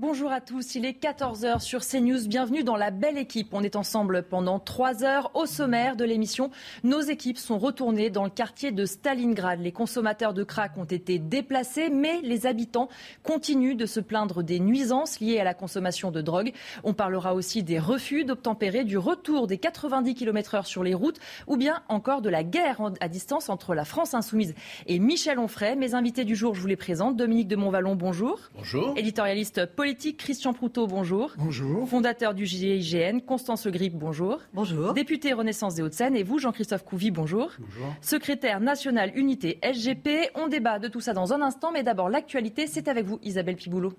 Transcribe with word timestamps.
Bonjour 0.00 0.30
à 0.30 0.40
tous, 0.40 0.76
il 0.76 0.86
est 0.86 1.02
14h 1.02 1.58
sur 1.58 1.84
CNews. 1.84 2.28
Bienvenue 2.28 2.62
dans 2.62 2.76
la 2.76 2.92
belle 2.92 3.18
équipe. 3.18 3.48
On 3.50 3.64
est 3.64 3.74
ensemble 3.74 4.22
pendant 4.22 4.60
trois 4.60 5.02
heures. 5.02 5.32
Au 5.34 5.44
sommaire 5.44 5.96
de 5.96 6.04
l'émission, 6.04 6.52
nos 6.84 7.00
équipes 7.00 7.36
sont 7.36 7.58
retournées 7.58 8.08
dans 8.08 8.22
le 8.22 8.30
quartier 8.30 8.70
de 8.70 8.84
Stalingrad. 8.84 9.60
Les 9.60 9.72
consommateurs 9.72 10.34
de 10.34 10.44
crack 10.44 10.78
ont 10.78 10.84
été 10.84 11.18
déplacés, 11.18 11.90
mais 11.90 12.20
les 12.22 12.46
habitants 12.46 12.88
continuent 13.24 13.74
de 13.74 13.86
se 13.86 13.98
plaindre 13.98 14.44
des 14.44 14.60
nuisances 14.60 15.18
liées 15.18 15.40
à 15.40 15.44
la 15.44 15.52
consommation 15.52 16.12
de 16.12 16.20
drogue. 16.20 16.52
On 16.84 16.94
parlera 16.94 17.34
aussi 17.34 17.64
des 17.64 17.80
refus 17.80 18.24
d'obtempérer, 18.24 18.84
du 18.84 18.98
retour 18.98 19.48
des 19.48 19.58
90 19.58 20.14
km/h 20.14 20.64
sur 20.64 20.84
les 20.84 20.94
routes, 20.94 21.18
ou 21.48 21.56
bien 21.56 21.82
encore 21.88 22.22
de 22.22 22.30
la 22.30 22.44
guerre 22.44 22.80
à 23.00 23.08
distance 23.08 23.48
entre 23.48 23.74
la 23.74 23.84
France 23.84 24.14
insoumise 24.14 24.54
et 24.86 25.00
Michel 25.00 25.40
Onfray. 25.40 25.74
Mes 25.74 25.94
invités 25.94 26.24
du 26.24 26.36
jour, 26.36 26.54
je 26.54 26.60
vous 26.60 26.68
les 26.68 26.76
présente. 26.76 27.16
Dominique 27.16 27.48
de 27.48 27.56
Montvalon, 27.56 27.96
bonjour. 27.96 28.38
Bonjour. 28.54 28.96
Éditorialiste 28.96 29.66
politique 29.66 29.87
Christian 29.94 30.52
Proutot, 30.52 30.86
bonjour. 30.86 31.32
Bonjour. 31.38 31.88
Fondateur 31.88 32.34
du 32.34 32.44
GIGN, 32.44 33.20
Constance 33.20 33.64
Le 33.64 33.72
Grip, 33.72 33.94
bonjour. 33.94 34.40
Bonjour. 34.52 34.92
Député 34.92 35.32
Renaissance 35.32 35.74
des 35.76 35.82
Hauts-de-Seine, 35.82 36.14
et 36.14 36.22
vous, 36.22 36.38
Jean-Christophe 36.38 36.84
Couvi, 36.84 37.10
bonjour. 37.10 37.52
Bonjour. 37.58 37.94
Secrétaire 38.02 38.60
national 38.60 39.12
unité 39.16 39.58
SGP. 39.62 40.30
On 40.34 40.48
débat 40.48 40.78
de 40.78 40.88
tout 40.88 41.00
ça 41.00 41.14
dans 41.14 41.32
un 41.32 41.40
instant, 41.40 41.72
mais 41.72 41.82
d'abord 41.82 42.10
l'actualité, 42.10 42.66
c'est 42.66 42.88
avec 42.88 43.06
vous, 43.06 43.18
Isabelle 43.22 43.56
Piboulot. 43.56 43.94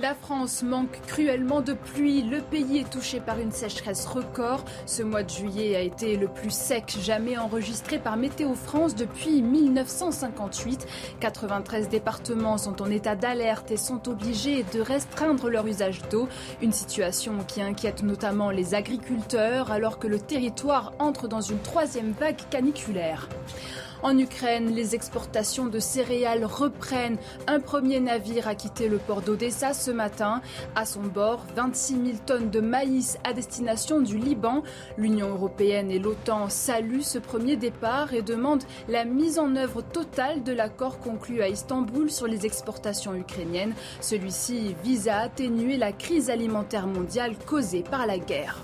La 0.00 0.14
France 0.14 0.62
manque 0.62 1.00
cruellement 1.08 1.60
de 1.60 1.72
pluie. 1.72 2.22
Le 2.22 2.40
pays 2.40 2.78
est 2.78 2.90
touché 2.90 3.18
par 3.18 3.40
une 3.40 3.50
sécheresse 3.50 4.06
record. 4.06 4.64
Ce 4.86 5.02
mois 5.02 5.24
de 5.24 5.28
juillet 5.28 5.74
a 5.74 5.80
été 5.80 6.16
le 6.16 6.28
plus 6.28 6.52
sec 6.52 6.96
jamais 7.02 7.36
enregistré 7.36 7.98
par 7.98 8.16
Météo 8.16 8.54
France 8.54 8.94
depuis 8.94 9.42
1958. 9.42 10.86
93 11.18 11.88
départements 11.88 12.58
sont 12.58 12.80
en 12.80 12.88
état 12.92 13.16
d'alerte 13.16 13.72
et 13.72 13.76
sont 13.76 14.08
obligés 14.08 14.64
de 14.72 14.80
restreindre 14.80 15.50
leur 15.50 15.66
usage 15.66 16.00
d'eau. 16.08 16.28
Une 16.62 16.72
situation 16.72 17.32
qui 17.48 17.60
inquiète 17.60 18.04
notamment 18.04 18.50
les 18.50 18.76
agriculteurs 18.76 19.72
alors 19.72 19.98
que 19.98 20.06
le 20.06 20.20
territoire 20.20 20.92
entre 21.00 21.26
dans 21.26 21.40
une 21.40 21.58
troisième 21.58 22.12
vague 22.12 22.48
caniculaire. 22.50 23.28
En 24.02 24.16
Ukraine, 24.16 24.74
les 24.74 24.94
exportations 24.94 25.66
de 25.66 25.80
céréales 25.80 26.44
reprennent. 26.44 27.18
Un 27.48 27.58
premier 27.58 27.98
navire 27.98 28.46
a 28.46 28.54
quitté 28.54 28.88
le 28.88 28.98
port 28.98 29.22
d'Odessa 29.22 29.74
ce 29.74 29.90
matin. 29.90 30.40
À 30.76 30.86
son 30.86 31.02
bord, 31.02 31.44
26 31.56 31.92
000 31.94 32.06
tonnes 32.24 32.50
de 32.50 32.60
maïs 32.60 33.18
à 33.24 33.32
destination 33.32 34.00
du 34.00 34.16
Liban. 34.16 34.62
L'Union 34.96 35.30
européenne 35.30 35.90
et 35.90 35.98
l'OTAN 35.98 36.48
saluent 36.48 37.02
ce 37.02 37.18
premier 37.18 37.56
départ 37.56 38.14
et 38.14 38.22
demandent 38.22 38.64
la 38.88 39.04
mise 39.04 39.38
en 39.38 39.56
œuvre 39.56 39.82
totale 39.82 40.44
de 40.44 40.52
l'accord 40.52 41.00
conclu 41.00 41.42
à 41.42 41.48
Istanbul 41.48 42.08
sur 42.08 42.28
les 42.28 42.46
exportations 42.46 43.14
ukrainiennes. 43.14 43.74
Celui-ci 44.00 44.76
vise 44.84 45.08
à 45.08 45.18
atténuer 45.18 45.76
la 45.76 45.90
crise 45.90 46.30
alimentaire 46.30 46.86
mondiale 46.86 47.34
causée 47.46 47.82
par 47.82 48.06
la 48.06 48.18
guerre. 48.18 48.62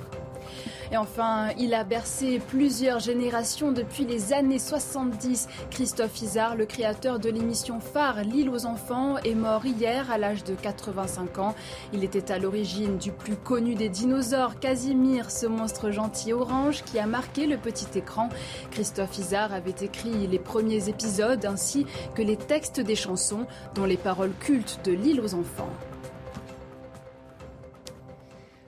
Et 0.92 0.96
enfin, 0.96 1.48
il 1.58 1.74
a 1.74 1.84
bercé 1.84 2.40
plusieurs 2.48 2.98
générations 2.98 3.72
depuis 3.72 4.04
les 4.04 4.32
années 4.32 4.58
70. 4.58 5.48
Christophe 5.70 6.20
Isard, 6.22 6.56
le 6.56 6.66
créateur 6.66 7.18
de 7.18 7.30
l'émission 7.30 7.80
phare 7.80 8.22
L'île 8.22 8.50
aux 8.50 8.66
enfants, 8.66 9.16
est 9.18 9.34
mort 9.34 9.64
hier 9.64 10.10
à 10.10 10.18
l'âge 10.18 10.44
de 10.44 10.54
85 10.54 11.38
ans. 11.38 11.54
Il 11.92 12.04
était 12.04 12.30
à 12.30 12.38
l'origine 12.38 12.98
du 12.98 13.12
plus 13.12 13.36
connu 13.36 13.74
des 13.74 13.88
dinosaures, 13.88 14.58
Casimir, 14.60 15.30
ce 15.30 15.46
monstre 15.46 15.90
gentil 15.90 16.32
orange 16.32 16.82
qui 16.84 16.98
a 16.98 17.06
marqué 17.06 17.46
le 17.46 17.56
petit 17.56 17.98
écran. 17.98 18.28
Christophe 18.70 19.18
Isard 19.18 19.52
avait 19.52 19.74
écrit 19.80 20.26
les 20.26 20.38
premiers 20.38 20.88
épisodes 20.88 21.44
ainsi 21.44 21.86
que 22.14 22.22
les 22.22 22.36
textes 22.36 22.80
des 22.80 22.96
chansons, 22.96 23.46
dont 23.74 23.84
les 23.84 23.96
paroles 23.96 24.32
cultes 24.40 24.80
de 24.84 24.92
L'île 24.92 25.20
aux 25.20 25.34
enfants. 25.34 25.70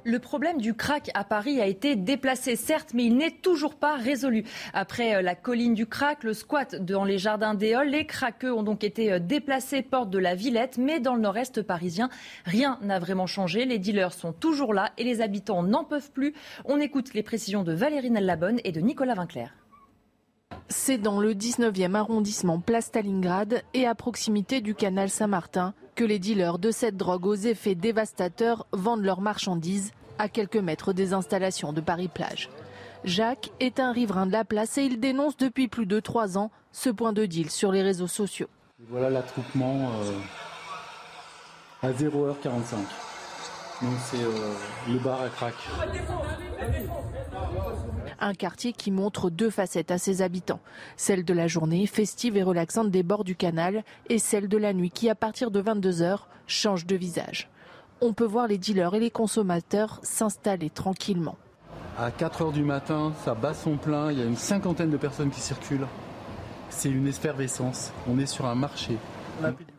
Le 0.09 0.21
problème 0.21 0.61
du 0.61 0.73
crack 0.73 1.11
à 1.15 1.25
Paris 1.25 1.61
a 1.61 1.67
été 1.67 1.97
déplacé, 1.97 2.55
certes, 2.55 2.93
mais 2.95 3.07
il 3.07 3.17
n'est 3.17 3.33
toujours 3.33 3.75
pas 3.75 3.97
résolu. 3.97 4.45
Après 4.73 5.17
euh, 5.17 5.21
la 5.21 5.35
colline 5.35 5.75
du 5.75 5.87
crack, 5.87 6.23
le 6.23 6.33
squat 6.33 6.77
dans 6.77 7.03
les 7.03 7.19
jardins 7.19 7.55
d'Éole, 7.55 7.89
les 7.89 8.07
craqueux 8.07 8.53
ont 8.53 8.63
donc 8.63 8.85
été 8.85 9.13
euh, 9.13 9.19
déplacés 9.19 9.83
porte 9.83 10.09
de 10.09 10.21
la 10.21 10.37
Villette, 10.37 10.79
mais 10.79 11.01
dans 11.01 11.17
le 11.17 11.23
nord-est 11.23 11.61
parisien, 11.61 12.09
rien 12.45 12.79
n'a 12.83 13.01
vraiment 13.01 13.27
changé. 13.27 13.65
Les 13.65 13.81
dealers 13.81 14.13
sont 14.13 14.33
toujours 14.33 14.75
là 14.75 14.93
et 14.97 15.03
les 15.03 15.23
habitants 15.23 15.65
n'en 15.65 15.83
peuvent 15.83 16.13
plus. 16.13 16.35
On 16.67 16.79
écoute 16.79 17.13
les 17.13 17.25
précisions 17.25 17.65
de 17.65 17.73
Valérie 17.73 18.11
Labonne 18.11 18.61
et 18.63 18.71
de 18.71 18.81
Nicolas 18.81 19.15
Vinclair. 19.15 19.57
C'est 20.69 20.99
dans 20.99 21.19
le 21.19 21.35
19e 21.35 21.97
arrondissement 21.97 22.61
Place 22.61 22.87
Stalingrad 22.87 23.65
et 23.75 23.89
à 23.89 23.97
proximité 23.97 24.61
du 24.61 24.77
canal 24.77 25.11
Saint-Martin 25.11 25.75
que 25.97 26.05
les 26.05 26.19
dealers 26.19 26.59
de 26.59 26.71
cette 26.71 26.97
drogue 26.97 27.27
aux 27.27 27.35
effets 27.35 27.75
dévastateurs 27.75 28.67
vendent 28.73 29.03
leurs 29.03 29.23
marchandises 29.23 29.91
à 30.19 30.29
quelques 30.29 30.57
mètres 30.57 30.93
des 30.93 31.15
installations 31.15 31.73
de 31.73 31.81
Paris-Plage. 31.81 32.51
Jacques 33.05 33.51
est 33.61 33.81
un 33.81 33.93
riverain 33.93 34.27
de 34.27 34.33
la 34.33 34.45
place 34.45 34.79
et 34.79 34.83
il 34.83 35.01
dénonce 35.01 35.37
depuis 35.37 35.69
plus 35.69 35.87
de 35.87 35.99
trois 35.99 36.39
ans 36.39 36.51
ce 36.71 36.91
point 36.91 37.13
de 37.13 37.25
deal 37.25 37.51
sur 37.51 37.73
les 37.73 37.83
réseaux 37.83 38.07
sociaux. 38.07 38.49
Voilà 38.89 39.11
l'attroupement 39.11 39.91
euh, 40.03 40.13
à 41.83 41.91
0h45. 41.93 42.75
Donc 43.83 43.93
c'est 44.05 44.23
euh, 44.23 44.55
le 44.89 44.99
bar 44.99 45.23
à 45.23 45.29
crack. 45.29 45.55
Un 48.21 48.35
quartier 48.35 48.73
qui 48.73 48.91
montre 48.91 49.31
deux 49.31 49.51
facettes 49.51 49.91
à 49.91 49.99
ses 49.99 50.23
habitants. 50.23 50.61
Celle 50.97 51.25
de 51.25 51.35
la 51.35 51.49
journée, 51.49 51.87
festive 51.87 52.37
et 52.37 52.43
relaxante 52.43 52.91
des 52.91 53.03
bords 53.03 53.25
du 53.25 53.37
canal, 53.37 53.85
et 54.09 54.19
celle 54.19 54.49
de 54.49 54.57
la 54.57 54.73
nuit 54.73 54.91
qui, 54.91 55.11
à 55.11 55.15
partir 55.15 55.51
de 55.51 55.61
22h, 55.61 56.21
change 56.47 56.87
de 56.87 56.97
visage. 56.97 57.49
On 58.01 58.13
peut 58.13 58.25
voir 58.25 58.47
les 58.47 58.59
dealers 58.59 58.95
et 58.95 59.01
les 59.01 59.11
consommateurs 59.11 60.01
s'installer 60.03 60.71
tranquillement. 60.71 61.37
À 61.99 62.11
4h 62.11 62.53
du 62.53 62.63
matin, 62.63 63.13
ça 63.25 63.35
bat 63.35 63.55
son 63.55 63.77
plein, 63.77 64.13
il 64.13 64.19
y 64.19 64.23
a 64.23 64.27
une 64.27 64.37
cinquantaine 64.37 64.91
de 64.91 64.97
personnes 64.97 65.31
qui 65.31 65.41
circulent. 65.41 65.87
C'est 66.69 66.91
une 66.91 67.07
effervescence, 67.09 67.93
on 68.07 68.19
est 68.19 68.27
sur 68.27 68.47
un 68.47 68.55
marché. 68.55 68.99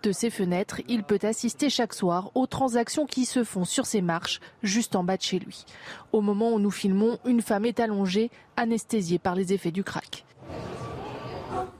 De 0.03 0.11
ses 0.11 0.29
fenêtres, 0.29 0.81
il 0.87 1.03
peut 1.03 1.19
assister 1.23 1.69
chaque 1.69 1.93
soir 1.93 2.31
aux 2.35 2.47
transactions 2.47 3.05
qui 3.05 3.25
se 3.25 3.43
font 3.43 3.65
sur 3.65 3.85
ses 3.85 4.01
marches, 4.01 4.39
juste 4.63 4.95
en 4.95 5.03
bas 5.03 5.17
de 5.17 5.21
chez 5.21 5.39
lui. 5.39 5.65
Au 6.11 6.21
moment 6.21 6.53
où 6.53 6.59
nous 6.59 6.71
filmons, 6.71 7.17
une 7.25 7.41
femme 7.41 7.65
est 7.65 7.79
allongée, 7.79 8.29
anesthésiée 8.55 9.19
par 9.19 9.35
les 9.35 9.53
effets 9.53 9.71
du 9.71 9.83
crack. 9.83 10.25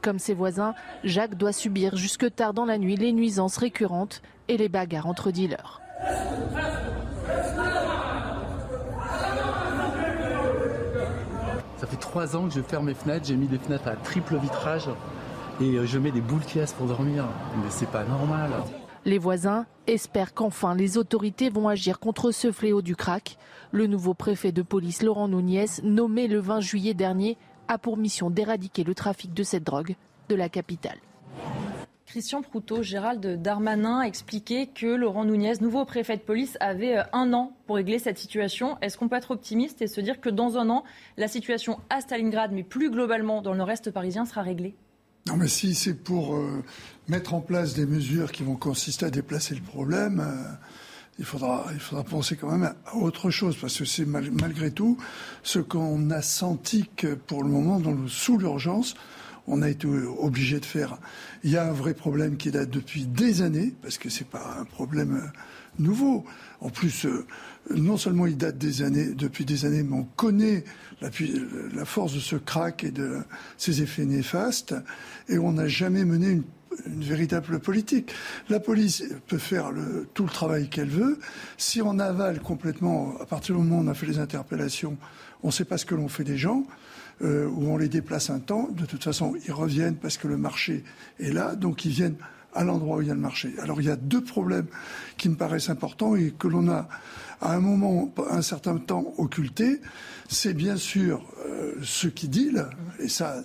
Comme 0.02 0.20
ses 0.20 0.34
voisins, 0.34 0.74
Jacques 1.04 1.36
doit 1.36 1.54
subir 1.54 1.96
jusque 1.96 2.34
tard 2.34 2.54
dans 2.54 2.66
la 2.66 2.78
nuit 2.78 2.96
les 2.96 3.14
nuisances 3.14 3.58
récurrentes 3.58 4.22
et 4.48 4.58
les 4.58 4.70
bagarres 4.70 5.08
entre 5.08 5.32
dealers. 5.32 5.82
Ça 11.78 11.86
fait 11.86 11.98
trois 11.98 12.36
ans 12.36 12.48
que 12.48 12.54
je 12.54 12.62
ferme 12.62 12.86
mes 12.86 12.94
fenêtres, 12.96 13.28
j'ai 13.28 13.36
mis 13.36 13.48
des 13.48 13.60
fenêtres 13.60 13.88
à 13.88 13.96
triple 13.96 14.38
vitrage 14.38 14.90
et 15.62 15.76
euh, 15.76 15.86
je 15.86 15.98
mets 15.98 16.12
des 16.12 16.22
boules 16.22 16.46
qui 16.46 16.60
pour 16.78 16.88
dormir. 16.88 17.26
Mais 17.58 17.70
c'est 17.70 17.90
pas 17.90 18.04
normal. 18.04 18.52
Les 19.06 19.18
voisins 19.18 19.66
espèrent 19.88 20.34
qu'enfin 20.34 20.76
les 20.76 20.98
autorités 20.98 21.50
vont 21.50 21.68
agir 21.68 22.00
contre 22.00 22.32
ce 22.32 22.52
fléau 22.52 22.82
du 22.82 22.96
crack. 22.96 23.38
Le 23.72 23.88
nouveau 23.88 24.14
préfet 24.14 24.52
de 24.52 24.62
police 24.62 25.02
Laurent 25.02 25.28
Nouniez, 25.28 25.66
nommé 25.84 26.28
le 26.28 26.40
20 26.40 26.60
juillet 26.60 26.94
dernier, 26.94 27.38
a 27.68 27.78
pour 27.78 27.98
mission 27.98 28.30
d'éradiquer 28.30 28.84
le 28.84 28.96
trafic 28.96 29.34
de 29.34 29.44
cette 29.44 29.64
drogue 29.64 29.96
de 30.30 30.36
la 30.36 30.50
capitale. 30.50 30.98
Christian 32.06 32.42
Proutot, 32.42 32.84
Gérald 32.84 33.42
Darmanin 33.42 34.00
a 34.00 34.08
expliqué 34.08 34.68
que 34.68 34.88
Laurent 34.88 35.26
Nunez, 35.26 35.56
nouveau 35.60 35.84
préfet 35.84 36.16
de 36.16 36.22
police, 36.22 36.58
avait 36.62 36.98
euh, 36.98 37.04
un 37.12 37.34
an 37.34 37.52
pour 37.66 37.76
régler 37.76 38.00
cette 38.00 38.18
situation. 38.18 38.78
Est-ce 38.82 38.98
qu'on 38.98 39.10
peut 39.10 39.18
être 39.18 39.32
optimiste 39.32 39.82
et 39.82 39.88
se 39.88 40.00
dire 40.00 40.22
que 40.22 40.30
dans 40.30 40.58
un 40.58 40.70
an, 40.70 40.86
la 41.18 41.28
situation 41.28 41.80
à 41.90 42.00
Stalingrad, 42.00 42.54
mais 42.54 42.64
plus 42.64 42.90
globalement 42.90 43.42
dans 43.42 43.52
le 43.52 43.58
nord-est 43.58 43.92
parisien, 43.92 44.26
sera 44.26 44.42
réglée? 44.42 44.76
Non, 45.28 45.36
mais 45.36 45.48
si 45.48 45.76
c'est 45.76 45.94
pour 45.94 46.36
euh, 46.36 46.64
mettre 47.08 47.34
en 47.34 47.42
place 47.42 47.74
des 47.74 47.86
mesures 47.86 48.32
qui 48.32 48.44
vont 48.44 48.56
consister 48.56 49.06
à 49.06 49.10
déplacer 49.10 49.56
le 49.56 49.62
problème, 49.62 50.22
euh, 50.22 50.54
il, 51.20 51.26
faudra, 51.26 51.66
il 51.74 51.80
faudra 51.80 52.04
penser 52.04 52.38
quand 52.38 52.50
même 52.50 52.74
à 52.86 52.96
autre 52.96 53.30
chose, 53.30 53.58
parce 53.60 53.78
que 53.78 53.86
c'est 53.86 54.06
malgré 54.06 54.72
tout 54.72 54.98
ce 55.44 55.60
qu'on 55.60 56.10
a 56.12 56.22
senti 56.22 56.90
que 56.96 57.16
pour 57.16 57.44
le 57.44 57.50
moment, 57.50 57.80
dans 57.80 57.92
le, 57.92 58.08
sous 58.08 58.38
l'urgence, 58.38 58.96
on 59.48 59.62
a 59.62 59.70
été 59.70 59.88
obligé 59.88 60.60
de 60.60 60.66
faire. 60.66 60.98
Il 61.44 61.52
y 61.52 61.58
a 61.58 61.68
un 61.68 61.72
vrai 61.72 61.94
problème 61.94 62.38
qui 62.38 62.52
date 62.52 62.70
depuis 62.70 63.06
des 63.06 63.42
années, 63.42 63.74
parce 63.82 63.98
que 63.98 64.10
c'est 64.10 64.28
pas 64.28 64.58
un 64.60 64.66
problème 64.66 65.16
euh, 65.16 65.28
nouveau. 65.80 66.26
En 66.62 66.70
plus, 66.70 67.06
euh, 67.06 67.26
non 67.76 67.98
seulement 67.98 68.28
il 68.28 68.38
date 68.38 68.58
des 68.58 68.82
années, 68.82 69.14
depuis 69.14 69.46
des 69.46 69.66
années, 69.66 69.84
mais 69.84 69.96
on 69.96 70.04
connaît 70.04 70.64
la, 71.02 71.86
force 71.86 72.14
de 72.14 72.20
ce 72.20 72.36
crack 72.36 72.84
et 72.84 72.92
de 72.92 73.20
ses 73.58 73.82
effets 73.82 74.06
néfastes, 74.06 74.76
et 75.30 75.38
on 75.38 75.54
n'a 75.54 75.68
jamais 75.68 76.06
mené 76.06 76.42
une 76.86 77.04
véritable 77.04 77.60
politique. 77.60 78.12
La 78.50 78.60
police 78.60 79.04
peut 79.28 79.38
faire 79.38 79.72
tout 80.14 80.24
le 80.24 80.30
travail 80.30 80.70
qu'elle 80.70 80.90
veut. 80.90 81.20
Si 81.58 81.82
on 81.82 82.00
avale 82.00 82.40
complètement, 82.40 83.14
à 83.22 83.26
partir 83.26 83.56
du 83.56 83.62
moment 83.62 83.80
où 83.80 83.84
on 83.86 83.88
a 83.88 83.94
fait 83.94 84.06
les 84.06 84.20
interpellations, 84.20 84.98
on 85.44 85.48
ne 85.48 85.52
sait 85.52 85.66
pas 85.66 85.78
ce 85.78 85.86
que 85.86 85.96
l'on 85.96 86.08
fait 86.08 86.24
des 86.24 86.38
gens, 86.38 86.66
euh, 87.24 87.48
ou 87.48 87.70
on 87.70 87.78
les 87.78 87.90
déplace 87.90 88.30
un 88.30 88.40
temps, 88.40 88.70
de 88.72 88.86
toute 88.86 89.04
façon, 89.04 89.36
ils 89.46 89.52
reviennent 89.52 89.96
parce 89.96 90.18
que 90.18 90.28
le 90.28 90.38
marché 90.38 90.84
est 91.20 91.32
là, 91.32 91.56
donc 91.56 91.86
ils 91.86 91.92
viennent 91.92 92.18
à 92.54 92.64
l'endroit 92.64 92.98
où 92.98 93.02
il 93.02 93.08
y 93.08 93.12
a 93.12 93.16
le 93.16 93.20
marché. 93.20 93.54
Alors 93.60 93.82
il 93.82 93.88
y 93.88 93.92
a 93.92 93.96
deux 93.96 94.24
problèmes 94.24 94.68
qui 95.18 95.30
me 95.30 95.36
paraissent 95.36 95.70
importants 95.70 96.16
et 96.16 96.34
que 96.38 96.48
l'on 96.48 96.70
a 96.70 96.88
à 97.42 97.54
un 97.54 97.60
moment, 97.60 98.12
un 98.30 98.42
certain 98.42 98.78
temps 98.78 99.14
occulté. 99.18 99.80
C'est 100.28 100.54
bien 100.54 100.78
sûr 100.78 101.24
euh, 101.46 101.74
ceux 101.84 102.10
qui 102.10 102.28
dealent, 102.28 102.68
et 103.00 103.08
ça, 103.08 103.44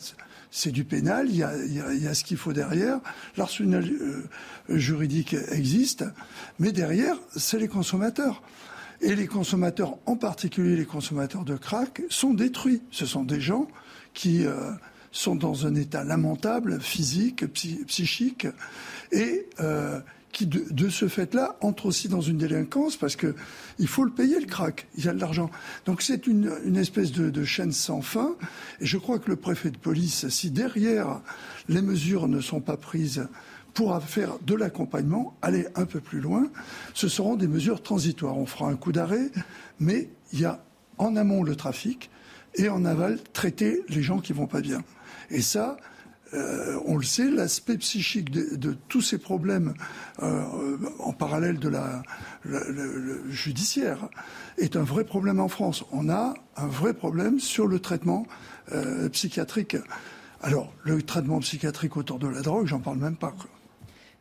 c'est 0.51 0.71
du 0.71 0.85
pénal, 0.85 1.29
il 1.31 1.37
y 1.37 1.43
a, 1.43 2.15
ce 2.15 2.25
qu'il 2.25 2.37
faut 2.37 2.53
derrière. 2.53 3.01
L'arsenal 3.37 3.89
euh, 3.89 4.29
juridique 4.69 5.35
existe, 5.51 6.05
mais 6.59 6.73
derrière, 6.73 7.17
c'est 7.37 7.59
les 7.59 7.69
consommateurs. 7.69 8.43
Et 9.01 9.17
les 9.17 9.27
consommateurs, 9.27 9.97
en 10.07 10.17
particulier 10.17 10.77
les 10.77 10.85
consommateurs 10.85 11.45
de 11.45 11.57
crack, 11.57 12.03
sont 12.09 12.35
détruits. 12.35 12.83
Ce 12.91 13.07
sont 13.07 13.25
des 13.25 13.41
gens 13.41 13.67
qui 14.15 14.45
euh, 14.45 14.73
sont 15.11 15.35
dans 15.35 15.67
un 15.67 15.75
état 15.75 16.05
lamentable, 16.05 16.81
physique, 16.81 17.47
psychique, 17.87 18.47
et 19.11 19.47
euh, 19.61 20.01
qui, 20.33 20.47
de, 20.47 20.89
ce 20.89 21.09
fait-là, 21.09 21.57
entre 21.61 21.87
aussi 21.87 22.09
dans 22.09 22.23
une 22.23 22.39
délinquance 22.39 22.97
parce 22.97 23.17
que 23.17 23.35
il 23.79 23.87
faut 23.87 24.05
le 24.05 24.11
payer 24.11 24.41
le 24.41 24.47
crack. 24.47 24.89
Il 24.97 25.05
y 25.05 25.09
a 25.09 25.13
de 25.13 25.21
l'argent. 25.21 25.51
Donc 25.85 26.03
c'est 26.03 26.27
une, 26.27 26.77
espèce 26.77 27.13
de, 27.13 27.45
chaîne 27.45 27.73
sans 27.73 28.01
fin. 28.01 28.35
Et 28.81 28.87
je 28.87 28.97
crois 28.99 29.19
que 29.19 29.31
le 29.31 29.37
préfet 29.37 29.71
de 29.71 29.77
police, 29.77 30.29
si 30.29 30.51
derrière 30.51 31.21
les 31.69 31.83
mesures 31.83 32.29
ne 32.29 32.41
sont 32.41 32.61
pas 32.61 32.77
prises 32.77 33.29
pour 33.75 34.03
faire 34.03 34.39
de 34.45 34.55
l'accompagnement, 34.55 35.37
aller 35.43 35.67
un 35.75 35.85
peu 35.85 36.01
plus 36.01 36.21
loin, 36.21 36.51
ce 36.95 37.09
seront 37.09 37.37
des 37.37 37.49
mesures 37.49 37.83
transitoires. 37.83 38.37
On 38.37 38.47
fera 38.47 38.69
un 38.71 38.77
coup 38.77 38.93
d'arrêt, 38.93 39.31
mais 39.81 40.11
il 40.33 40.41
y 40.41 40.45
a 40.45 40.65
en 40.99 41.17
amont 41.17 41.43
le 41.43 41.57
trafic 41.57 42.11
et 42.55 42.69
en 42.69 42.85
aval 42.85 43.19
traiter 43.33 43.83
les 43.89 44.03
gens 44.03 44.19
qui 44.19 44.33
vont 44.33 44.47
pas 44.47 44.61
bien. 44.61 44.83
Et 45.31 45.41
ça, 45.41 45.77
euh, 46.35 46.79
on 46.87 46.97
le 46.97 47.03
sait, 47.03 47.31
l'aspect 47.31 47.77
psychique 47.79 48.31
de, 48.31 48.77
tous 48.89 49.03
ces 49.03 49.19
problèmes 49.19 49.75
euh, 50.23 50.43
en 50.99 51.13
parallèle 51.13 51.59
de 51.59 51.69
la, 51.69 52.03
judiciaire 53.29 54.09
est 54.59 54.77
un 54.77 54.83
vrai 54.83 55.05
problème 55.05 55.41
en 55.41 55.49
France. 55.49 55.85
On 55.93 56.09
a 56.09 56.35
un 56.57 56.67
vrai 56.67 56.95
problème 56.95 57.39
sur 57.39 57.67
le 57.67 57.79
traitement 57.79 58.27
euh, 58.73 59.09
psychiatrique. 59.11 59.77
Alors, 60.43 60.73
le 60.85 61.03
traitement 61.03 61.41
psychiatrique 61.41 61.97
autour 61.97 62.19
de 62.19 62.29
la 62.29 62.41
drogue, 62.41 62.67
j'en 62.67 62.81
parle 62.81 62.99
même 62.99 63.17
pas. 63.17 63.35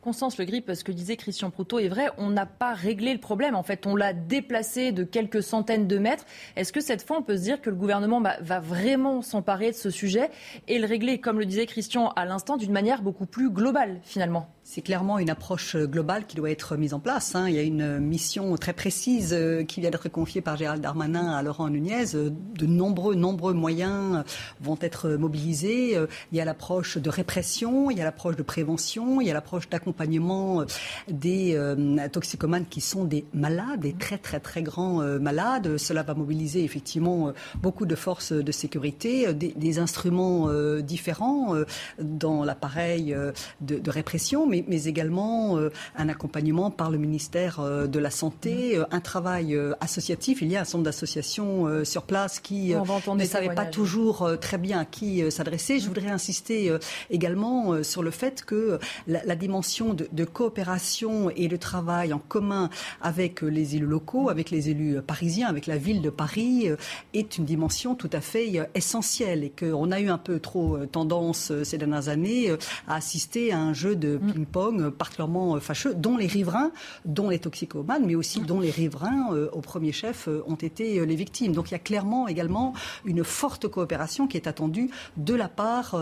Constance 0.02 0.36
Le 0.36 0.44
Grip, 0.44 0.68
ce 0.74 0.82
que 0.82 0.90
disait 0.90 1.16
Christian 1.16 1.50
Proutot 1.50 1.78
est 1.78 1.86
vrai, 1.86 2.10
on 2.18 2.28
n'a 2.28 2.44
pas 2.44 2.74
réglé 2.74 3.12
le 3.12 3.20
problème. 3.20 3.54
En 3.54 3.62
fait, 3.62 3.86
on 3.86 3.94
l'a 3.94 4.12
déplacé 4.12 4.90
de 4.90 5.04
quelques 5.04 5.44
centaines 5.44 5.86
de 5.86 5.96
mètres. 5.96 6.26
Est-ce 6.56 6.72
que 6.72 6.80
cette 6.80 7.06
fois, 7.06 7.18
on 7.18 7.22
peut 7.22 7.36
se 7.36 7.42
dire 7.42 7.60
que 7.60 7.70
le 7.70 7.76
gouvernement 7.76 8.20
bah, 8.20 8.36
va 8.40 8.58
vraiment 8.58 9.22
s'emparer 9.22 9.70
de 9.70 9.76
ce 9.76 9.90
sujet 9.90 10.32
et 10.66 10.80
le 10.80 10.88
régler, 10.88 11.20
comme 11.20 11.38
le 11.38 11.46
disait 11.46 11.66
Christian 11.66 12.08
à 12.16 12.24
l'instant, 12.24 12.56
d'une 12.56 12.72
manière 12.72 13.00
beaucoup 13.00 13.26
plus 13.26 13.48
globale, 13.48 14.00
finalement? 14.02 14.48
C'est 14.74 14.80
clairement 14.80 15.18
une 15.18 15.28
approche 15.28 15.76
globale 15.76 16.26
qui 16.26 16.34
doit 16.34 16.50
être 16.50 16.78
mise 16.78 16.94
en 16.94 16.98
place. 16.98 17.34
Hein. 17.34 17.46
Il 17.46 17.54
y 17.54 17.58
a 17.58 17.62
une 17.62 17.98
mission 17.98 18.56
très 18.56 18.72
précise 18.72 19.34
euh, 19.34 19.64
qui 19.64 19.82
vient 19.82 19.90
d'être 19.90 20.08
confiée 20.08 20.40
par 20.40 20.56
Gérald 20.56 20.82
Darmanin 20.82 21.30
à 21.30 21.42
Laurent 21.42 21.68
Nunez. 21.68 22.06
De 22.14 22.64
nombreux, 22.64 23.14
nombreux 23.14 23.52
moyens 23.52 24.24
vont 24.62 24.78
être 24.80 25.10
mobilisés. 25.10 25.98
Il 26.32 26.38
y 26.38 26.40
a 26.40 26.46
l'approche 26.46 26.96
de 26.96 27.10
répression, 27.10 27.90
il 27.90 27.98
y 27.98 28.00
a 28.00 28.04
l'approche 28.04 28.36
de 28.36 28.42
prévention, 28.42 29.20
il 29.20 29.26
y 29.26 29.30
a 29.30 29.34
l'approche 29.34 29.68
d'accompagnement 29.68 30.64
des 31.06 31.54
euh, 31.54 32.08
toxicomanes 32.08 32.64
qui 32.64 32.80
sont 32.80 33.04
des 33.04 33.26
malades, 33.34 33.80
des 33.80 33.92
très 33.92 34.16
très 34.16 34.40
très 34.40 34.62
grands 34.62 35.02
euh, 35.02 35.18
malades. 35.18 35.76
Cela 35.76 36.02
va 36.02 36.14
mobiliser 36.14 36.64
effectivement 36.64 37.34
beaucoup 37.60 37.84
de 37.84 37.94
forces 37.94 38.32
de 38.32 38.52
sécurité, 38.52 39.34
des, 39.34 39.78
instruments 39.78 40.48
différents 40.80 41.54
dans 42.00 42.44
l'appareil 42.44 43.14
de 43.60 43.90
répression, 43.90 44.46
mais 44.46 44.61
mais, 44.68 44.84
également 44.84 45.58
euh, 45.58 45.70
un 45.96 46.08
accompagnement 46.08 46.70
par 46.70 46.90
le 46.90 46.98
ministère 46.98 47.60
euh, 47.60 47.86
de 47.86 47.98
la 47.98 48.10
Santé, 48.10 48.76
euh, 48.76 48.84
un 48.90 49.00
travail 49.00 49.58
associatif. 49.80 50.42
Il 50.42 50.48
y 50.48 50.56
a 50.56 50.62
un 50.62 50.64
centre 50.64 50.84
d'associations 50.84 51.84
sur 51.84 52.02
place 52.02 52.40
qui 52.40 52.74
ne 52.74 53.24
savait 53.24 53.54
pas 53.54 53.64
toujours 53.64 54.30
très 54.40 54.58
bien 54.58 54.80
à 54.80 54.84
qui 54.84 55.30
s'adresser. 55.30 55.78
Je 55.78 55.88
voudrais 55.88 56.10
insister 56.10 56.76
également 57.10 57.82
sur 57.82 58.02
le 58.02 58.10
fait 58.10 58.44
que 58.44 58.78
la, 59.06 59.36
dimension 59.36 59.94
de, 59.94 60.24
coopération 60.24 61.30
et 61.30 61.48
de 61.48 61.56
travail 61.56 62.12
en 62.12 62.18
commun 62.18 62.70
avec 63.00 63.42
les 63.42 63.76
élus 63.76 63.86
locaux, 63.86 64.28
avec 64.28 64.50
les 64.50 64.70
élus 64.70 65.00
parisiens, 65.02 65.48
avec 65.48 65.66
la 65.66 65.76
ville 65.76 66.02
de 66.02 66.10
Paris, 66.10 66.68
est 67.14 67.38
une 67.38 67.44
dimension 67.44 67.94
tout 67.94 68.10
à 68.12 68.20
fait 68.20 68.52
essentielle 68.74 69.44
et 69.44 69.50
qu'on 69.50 69.90
a 69.90 70.00
eu 70.00 70.08
un 70.08 70.18
peu 70.18 70.38
trop 70.38 70.78
tendance 70.86 71.52
ces 71.64 71.78
dernières 71.78 72.08
années 72.08 72.50
à 72.88 72.96
assister 72.96 73.52
à 73.52 73.58
un 73.58 73.72
jeu 73.72 73.96
de 73.96 74.18
mm. 74.18 74.32
ping 74.32 74.41
pong 74.46 74.90
particulièrement 74.90 75.56
euh, 75.56 75.60
fâcheux, 75.60 75.94
dont 75.94 76.16
les 76.16 76.26
riverains, 76.26 76.72
dont 77.04 77.28
les 77.28 77.38
toxicomanes, 77.38 78.04
mais 78.06 78.14
aussi 78.14 78.40
dont 78.40 78.60
les 78.60 78.70
riverains, 78.70 79.32
euh, 79.32 79.48
au 79.52 79.60
premier 79.60 79.92
chef, 79.92 80.28
euh, 80.28 80.42
ont 80.46 80.54
été 80.54 81.04
les 81.04 81.16
victimes. 81.16 81.52
Donc 81.52 81.70
il 81.70 81.72
y 81.72 81.74
a 81.74 81.80
clairement 81.80 82.28
également 82.28 82.72
une 83.04 83.24
forte 83.24 83.68
coopération 83.68 84.26
qui 84.26 84.36
est 84.36 84.46
attendue 84.46 84.90
de 85.16 85.34
la 85.34 85.48
part 85.48 85.96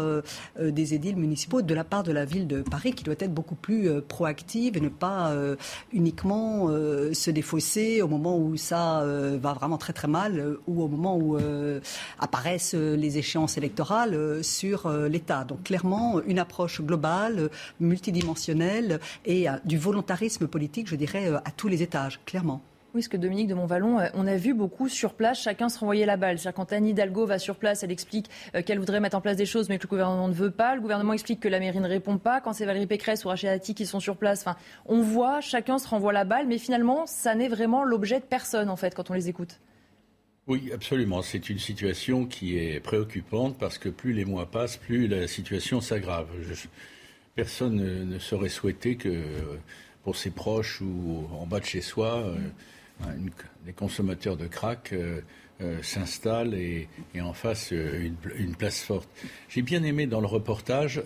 des 0.59 0.95
édiles 0.95 1.17
municipaux, 1.17 1.63
de 1.63 1.75
la 1.75 1.85
part 1.85 2.03
de 2.03 2.13
la 2.13 2.25
ville 2.25 2.47
de 2.47 2.63
Paris, 2.63 2.93
qui 2.93 3.05
doit 3.05 3.15
être 3.19 3.33
beaucoup 3.33 3.55
plus 3.55 3.89
proactive 4.03 4.77
et 4.77 4.81
ne 4.81 4.89
pas 4.89 5.33
uniquement 5.93 6.69
se 6.69 7.31
défausser 7.31 8.03
au 8.03 8.09
moment 8.09 8.37
où 8.39 8.57
ça 8.57 9.05
va 9.41 9.53
vraiment 9.53 9.79
très 9.79 9.93
très 9.93 10.09
mal 10.09 10.57
ou 10.67 10.83
au 10.83 10.89
moment 10.89 11.17
où 11.17 11.39
apparaissent 12.19 12.75
les 12.75 13.19
échéances 13.19 13.57
électorales 13.57 14.43
sur 14.43 14.89
l'État. 14.89 15.45
Donc 15.45 15.65
clairement, 15.65 16.21
une 16.27 16.39
approche 16.39 16.81
globale, 16.83 17.51
multidimensionnelle 17.81 18.30
et 19.25 19.49
euh, 19.49 19.53
du 19.65 19.79
volontarisme 19.79 20.47
politique, 20.47 20.89
je 20.89 20.97
dirais, 20.97 21.29
euh, 21.29 21.39
à 21.39 21.51
tous 21.51 21.69
les 21.69 21.83
étages, 21.83 22.21
clairement. 22.25 22.61
Oui, 22.93 23.03
ce 23.05 23.09
que 23.09 23.17
Dominique 23.17 23.47
de 23.47 23.55
Montvalon, 23.55 24.01
euh, 24.01 24.09
on 24.15 24.27
a 24.27 24.37
vu 24.37 24.53
beaucoup 24.53 24.89
sur 24.89 25.15
place, 25.15 25.41
chacun 25.41 25.69
se 25.69 25.79
renvoyer 25.79 26.07
la 26.07 26.17
balle. 26.17 26.39
C'est-à-dire 26.39 26.57
quand 26.57 26.73
Anne 26.73 26.87
Hidalgo 26.87 27.25
va 27.25 27.39
sur 27.39 27.57
place, 27.57 27.83
elle 27.85 27.93
explique 27.93 28.27
qu'elle 28.67 28.81
voudrait 28.81 28.99
mettre 28.99 29.17
en 29.17 29.21
place 29.21 29.37
des 29.37 29.47
choses, 29.47 29.69
mais 29.69 29.79
que 29.79 29.85
le 29.85 29.89
gouvernement 29.89 30.27
ne 30.27 30.35
veut 30.35 30.51
pas. 30.51 30.75
Le 30.75 30.81
gouvernement 30.81 31.13
explique 31.13 31.41
que 31.41 31.49
la 31.49 31.61
mairie 31.61 31.81
ne 31.81 31.89
répond 31.89 32.19
pas. 32.19 32.41
Quand 32.41 32.53
c'est 32.53 32.67
Valérie 32.67 32.89
Pécresse 32.89 33.25
ou 33.25 33.29
Rachid 33.29 33.49
Dati 33.49 33.75
qui 33.75 33.87
sont 33.87 34.01
sur 34.01 34.17
place, 34.17 34.41
enfin, 34.41 34.57
on 34.87 35.03
voit, 35.03 35.41
chacun 35.41 35.79
se 35.79 35.87
renvoie 35.87 36.13
la 36.13 36.25
balle, 36.25 36.49
mais 36.49 36.59
finalement, 36.59 37.07
ça 37.07 37.37
n'est 37.37 37.49
vraiment 37.49 37.85
l'objet 37.85 38.19
de 38.19 38.25
personne, 38.25 38.69
en 38.69 38.77
fait, 38.77 38.95
quand 38.95 39.11
on 39.11 39.15
les 39.15 39.29
écoute. 39.29 39.61
Oui, 40.51 40.73
absolument. 40.75 41.23
C'est 41.23 41.49
une 41.49 41.61
situation 41.61 42.27
qui 42.27 42.59
est 42.59 42.81
préoccupante 42.81 43.57
parce 43.57 43.79
que 43.79 43.89
plus 43.89 44.13
les 44.13 44.25
mois 44.25 44.51
passent, 44.51 44.77
plus 44.77 45.07
la 45.07 45.29
situation 45.29 45.81
s'aggrave. 45.81 46.27
Personne 47.35 47.77
ne, 47.77 48.19
saurait 48.19 48.49
souhaiter 48.49 48.97
que 48.97 49.23
pour 50.03 50.17
ses 50.17 50.31
proches 50.31 50.81
ou 50.81 51.27
en 51.33 51.47
bas 51.47 51.61
de 51.61 51.65
chez 51.65 51.81
soi, 51.81 52.25
euh, 53.07 53.13
des 53.65 53.73
consommateurs 53.73 54.37
de 54.37 54.47
crack 54.47 54.93
euh, 54.93 55.21
euh, 55.63 55.83
s'installent 55.83 56.55
et, 56.55 56.89
en 57.21 57.33
fassent 57.33 57.73
une, 57.73 58.55
place 58.57 58.83
forte. 58.83 59.09
J'ai 59.49 59.63
bien 59.63 59.83
aimé 59.83 60.07
dans 60.07 60.21
le 60.21 60.27
reportage, 60.27 61.03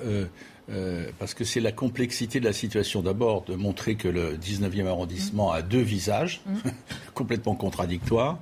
parce 1.18 1.34
que 1.34 1.44
c'est 1.44 1.60
la 1.60 1.72
complexité 1.72 2.40
de 2.40 2.44
la 2.44 2.52
situation, 2.52 3.02
d'abord 3.02 3.44
de 3.44 3.54
montrer 3.54 3.96
que 3.96 4.08
le 4.08 4.36
19e 4.36 4.86
arrondissement 4.86 5.52
a 5.52 5.62
deux 5.62 5.82
visages, 5.82 6.40
mmh. 6.46 6.68
complètement 7.14 7.54
contradictoires. 7.56 8.38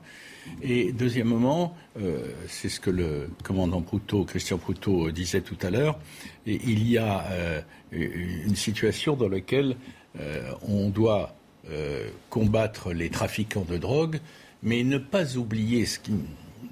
Et 0.63 0.93
deuxièmement, 0.93 1.77
euh, 2.01 2.33
c'est 2.49 2.69
ce 2.69 2.81
que 2.81 2.91
le 2.91 3.29
commandant 3.43 3.83
Proutot, 3.83 4.25
Christian 4.25 4.59
Proutot 4.59 5.11
disait 5.11 5.41
tout 5.41 5.59
à 5.63 5.71
l'heure, 5.71 5.99
il 6.47 6.89
y 6.89 6.99
a 6.99 7.27
euh, 7.31 7.61
une 7.93 8.57
situation 8.57 9.17
dans 9.17 9.29
laquelle 9.29 9.77
euh, 10.19 10.53
on 10.63 10.89
doit 10.89 11.35
combattre 12.29 12.93
les 12.93 13.09
trafiquants 13.09 13.65
de 13.65 13.79
drogue, 13.79 14.19
mais 14.65 14.83
ne 14.83 14.99
pas 14.99 15.37
oublier 15.37 15.87
ce 15.87 16.01
qui, 16.01 16.11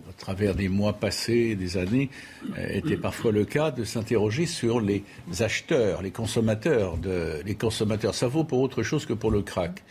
à 0.09 0.12
travers 0.19 0.57
des 0.57 0.69
mois 0.69 0.95
passés, 0.95 1.55
des 1.55 1.77
années, 1.77 2.11
était 2.59 2.97
parfois 2.97 3.31
le 3.31 3.45
cas, 3.45 3.71
de 3.71 3.85
s'interroger 3.85 4.47
sur 4.47 4.81
les 4.81 5.05
acheteurs, 5.39 6.03
les 6.03 6.11
consommateurs, 6.11 6.97
de, 6.97 7.41
les 7.47 7.55
consommateurs. 7.55 8.17
Ça 8.17 8.27
vaut 8.27 8.43
pour 8.43 8.59
autre 8.59 8.83
chose 8.83 9.07
que 9.07 9.12
pour 9.12 9.31
le 9.31 9.43
crack. 9.43 9.85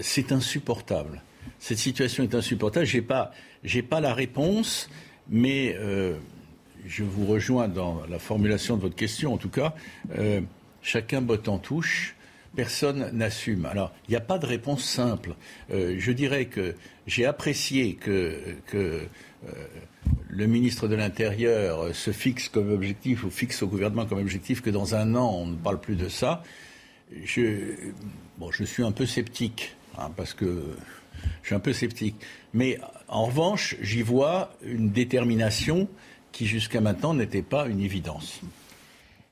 c'est 0.00 0.30
insupportable 0.30 1.20
cette 1.58 1.78
situation 1.78 2.22
est 2.24 2.34
insupportable. 2.34 2.86
Je 2.86 2.98
n'ai 2.98 3.02
pas, 3.02 3.32
pas 3.88 4.00
la 4.00 4.14
réponse, 4.14 4.88
mais 5.28 5.74
euh, 5.78 6.16
je 6.86 7.04
vous 7.04 7.26
rejoins 7.26 7.68
dans 7.68 8.02
la 8.08 8.18
formulation 8.18 8.76
de 8.76 8.82
votre 8.82 8.96
question, 8.96 9.34
en 9.34 9.38
tout 9.38 9.48
cas. 9.48 9.74
Euh, 10.18 10.40
chacun 10.82 11.22
botte 11.22 11.48
en 11.48 11.58
touche 11.58 12.14
personne 12.54 13.10
n'assume. 13.12 13.66
Alors, 13.66 13.92
il 14.08 14.12
n'y 14.12 14.16
a 14.16 14.20
pas 14.22 14.38
de 14.38 14.46
réponse 14.46 14.82
simple. 14.82 15.34
Euh, 15.70 15.96
je 15.98 16.10
dirais 16.10 16.46
que 16.46 16.74
j'ai 17.06 17.26
apprécié 17.26 17.96
que, 17.96 18.56
que 18.66 19.02
le 20.30 20.46
ministre 20.46 20.88
de 20.88 20.94
l'Intérieur 20.94 21.94
se 21.94 22.12
fixe 22.12 22.48
comme 22.48 22.72
objectif 22.72 23.24
ou 23.24 23.30
fixe 23.30 23.62
au 23.62 23.66
gouvernement 23.66 24.06
comme 24.06 24.20
objectif 24.20 24.62
que 24.62 24.70
dans 24.70 24.94
un 24.94 25.14
an, 25.14 25.34
on 25.34 25.46
ne 25.46 25.56
parle 25.56 25.80
plus 25.80 25.96
de 25.96 26.08
ça. 26.08 26.42
Je, 27.24 27.74
bon, 28.38 28.50
je 28.50 28.64
suis 28.64 28.82
un 28.82 28.92
peu 28.92 29.06
sceptique, 29.06 29.76
hein, 29.98 30.10
parce 30.16 30.34
que 30.34 30.76
je 31.42 31.48
suis 31.48 31.54
un 31.54 31.60
peu 31.60 31.72
sceptique. 31.72 32.16
Mais 32.52 32.78
en 33.08 33.24
revanche, 33.26 33.76
j'y 33.80 34.02
vois 34.02 34.50
une 34.62 34.90
détermination 34.90 35.88
qui 36.32 36.46
jusqu'à 36.46 36.80
maintenant 36.80 37.14
n'était 37.14 37.42
pas 37.42 37.66
une 37.66 37.80
évidence. 37.80 38.40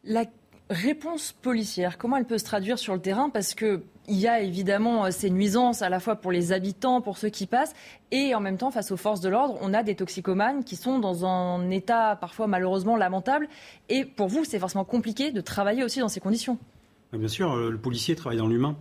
La 0.04 0.24
réponse 0.70 1.32
policière, 1.32 1.98
comment 1.98 2.16
elle 2.16 2.24
peut 2.24 2.38
se 2.38 2.44
traduire 2.44 2.78
sur 2.78 2.94
le 2.94 3.00
terrain? 3.00 3.28
Parce 3.28 3.54
qu'il 3.54 3.80
y 4.08 4.26
a 4.26 4.40
évidemment 4.40 5.04
euh, 5.04 5.10
ces 5.10 5.30
nuisances 5.30 5.82
à 5.82 5.88
la 5.88 6.00
fois 6.00 6.16
pour 6.16 6.32
les 6.32 6.52
habitants, 6.52 7.00
pour 7.00 7.18
ceux 7.18 7.28
qui 7.28 7.46
passent, 7.46 7.74
et 8.10 8.34
en 8.34 8.40
même 8.40 8.56
temps, 8.56 8.70
face 8.70 8.90
aux 8.90 8.96
forces 8.96 9.20
de 9.20 9.28
l'ordre, 9.28 9.58
on 9.60 9.74
a 9.74 9.82
des 9.82 9.94
toxicomanes 9.94 10.64
qui 10.64 10.76
sont 10.76 10.98
dans 10.98 11.26
un 11.26 11.70
état 11.70 12.16
parfois 12.16 12.46
malheureusement 12.46 12.96
lamentable. 12.96 13.48
Et 13.88 14.04
pour 14.04 14.28
vous, 14.28 14.44
c'est 14.44 14.58
forcément 14.58 14.84
compliqué 14.84 15.30
de 15.30 15.40
travailler 15.40 15.84
aussi 15.84 16.00
dans 16.00 16.08
ces 16.08 16.20
conditions. 16.20 16.58
Bien 17.12 17.28
sûr, 17.28 17.52
euh, 17.52 17.70
le 17.70 17.78
policier 17.78 18.16
travaille 18.16 18.38
dans 18.38 18.48
l'humain. 18.48 18.76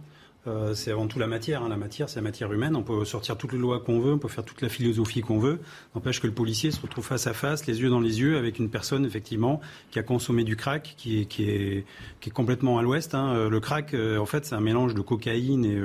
Euh, 0.45 0.73
c'est 0.73 0.91
avant 0.91 1.07
tout 1.07 1.19
la 1.19 1.27
matière. 1.27 1.63
Hein. 1.63 1.69
La 1.69 1.77
matière, 1.77 2.09
c'est 2.09 2.17
la 2.17 2.21
matière 2.23 2.51
humaine. 2.51 2.75
On 2.75 2.83
peut 2.83 3.05
sortir 3.05 3.37
toutes 3.37 3.53
les 3.53 3.57
lois 3.57 3.79
qu'on 3.79 3.99
veut, 3.99 4.13
on 4.13 4.17
peut 4.17 4.27
faire 4.27 4.43
toute 4.43 4.61
la 4.61 4.67
philosophie 4.67 5.21
qu'on 5.21 5.39
veut. 5.39 5.59
N'empêche 5.95 6.19
que 6.19 6.27
le 6.27 6.33
policier 6.33 6.71
se 6.71 6.81
retrouve 6.81 7.05
face 7.05 7.27
à 7.27 7.33
face, 7.33 7.65
les 7.65 7.81
yeux 7.81 7.89
dans 7.89 8.01
les 8.01 8.19
yeux, 8.19 8.37
avec 8.37 8.59
une 8.59 8.69
personne, 8.69 9.05
effectivement, 9.05 9.61
qui 9.91 9.99
a 9.99 10.03
consommé 10.03 10.43
du 10.43 10.57
crack, 10.57 10.95
qui 10.97 11.21
est, 11.21 11.25
qui 11.25 11.49
est, 11.49 11.85
qui 12.19 12.29
est 12.29 12.33
complètement 12.33 12.77
à 12.77 12.81
l'ouest. 12.81 13.15
Hein. 13.15 13.33
Euh, 13.35 13.49
le 13.49 13.59
crack, 13.61 13.93
euh, 13.93 14.17
en 14.17 14.25
fait, 14.25 14.45
c'est 14.45 14.55
un 14.55 14.61
mélange 14.61 14.93
de 14.93 15.01
cocaïne 15.01 15.63
et, 15.63 15.81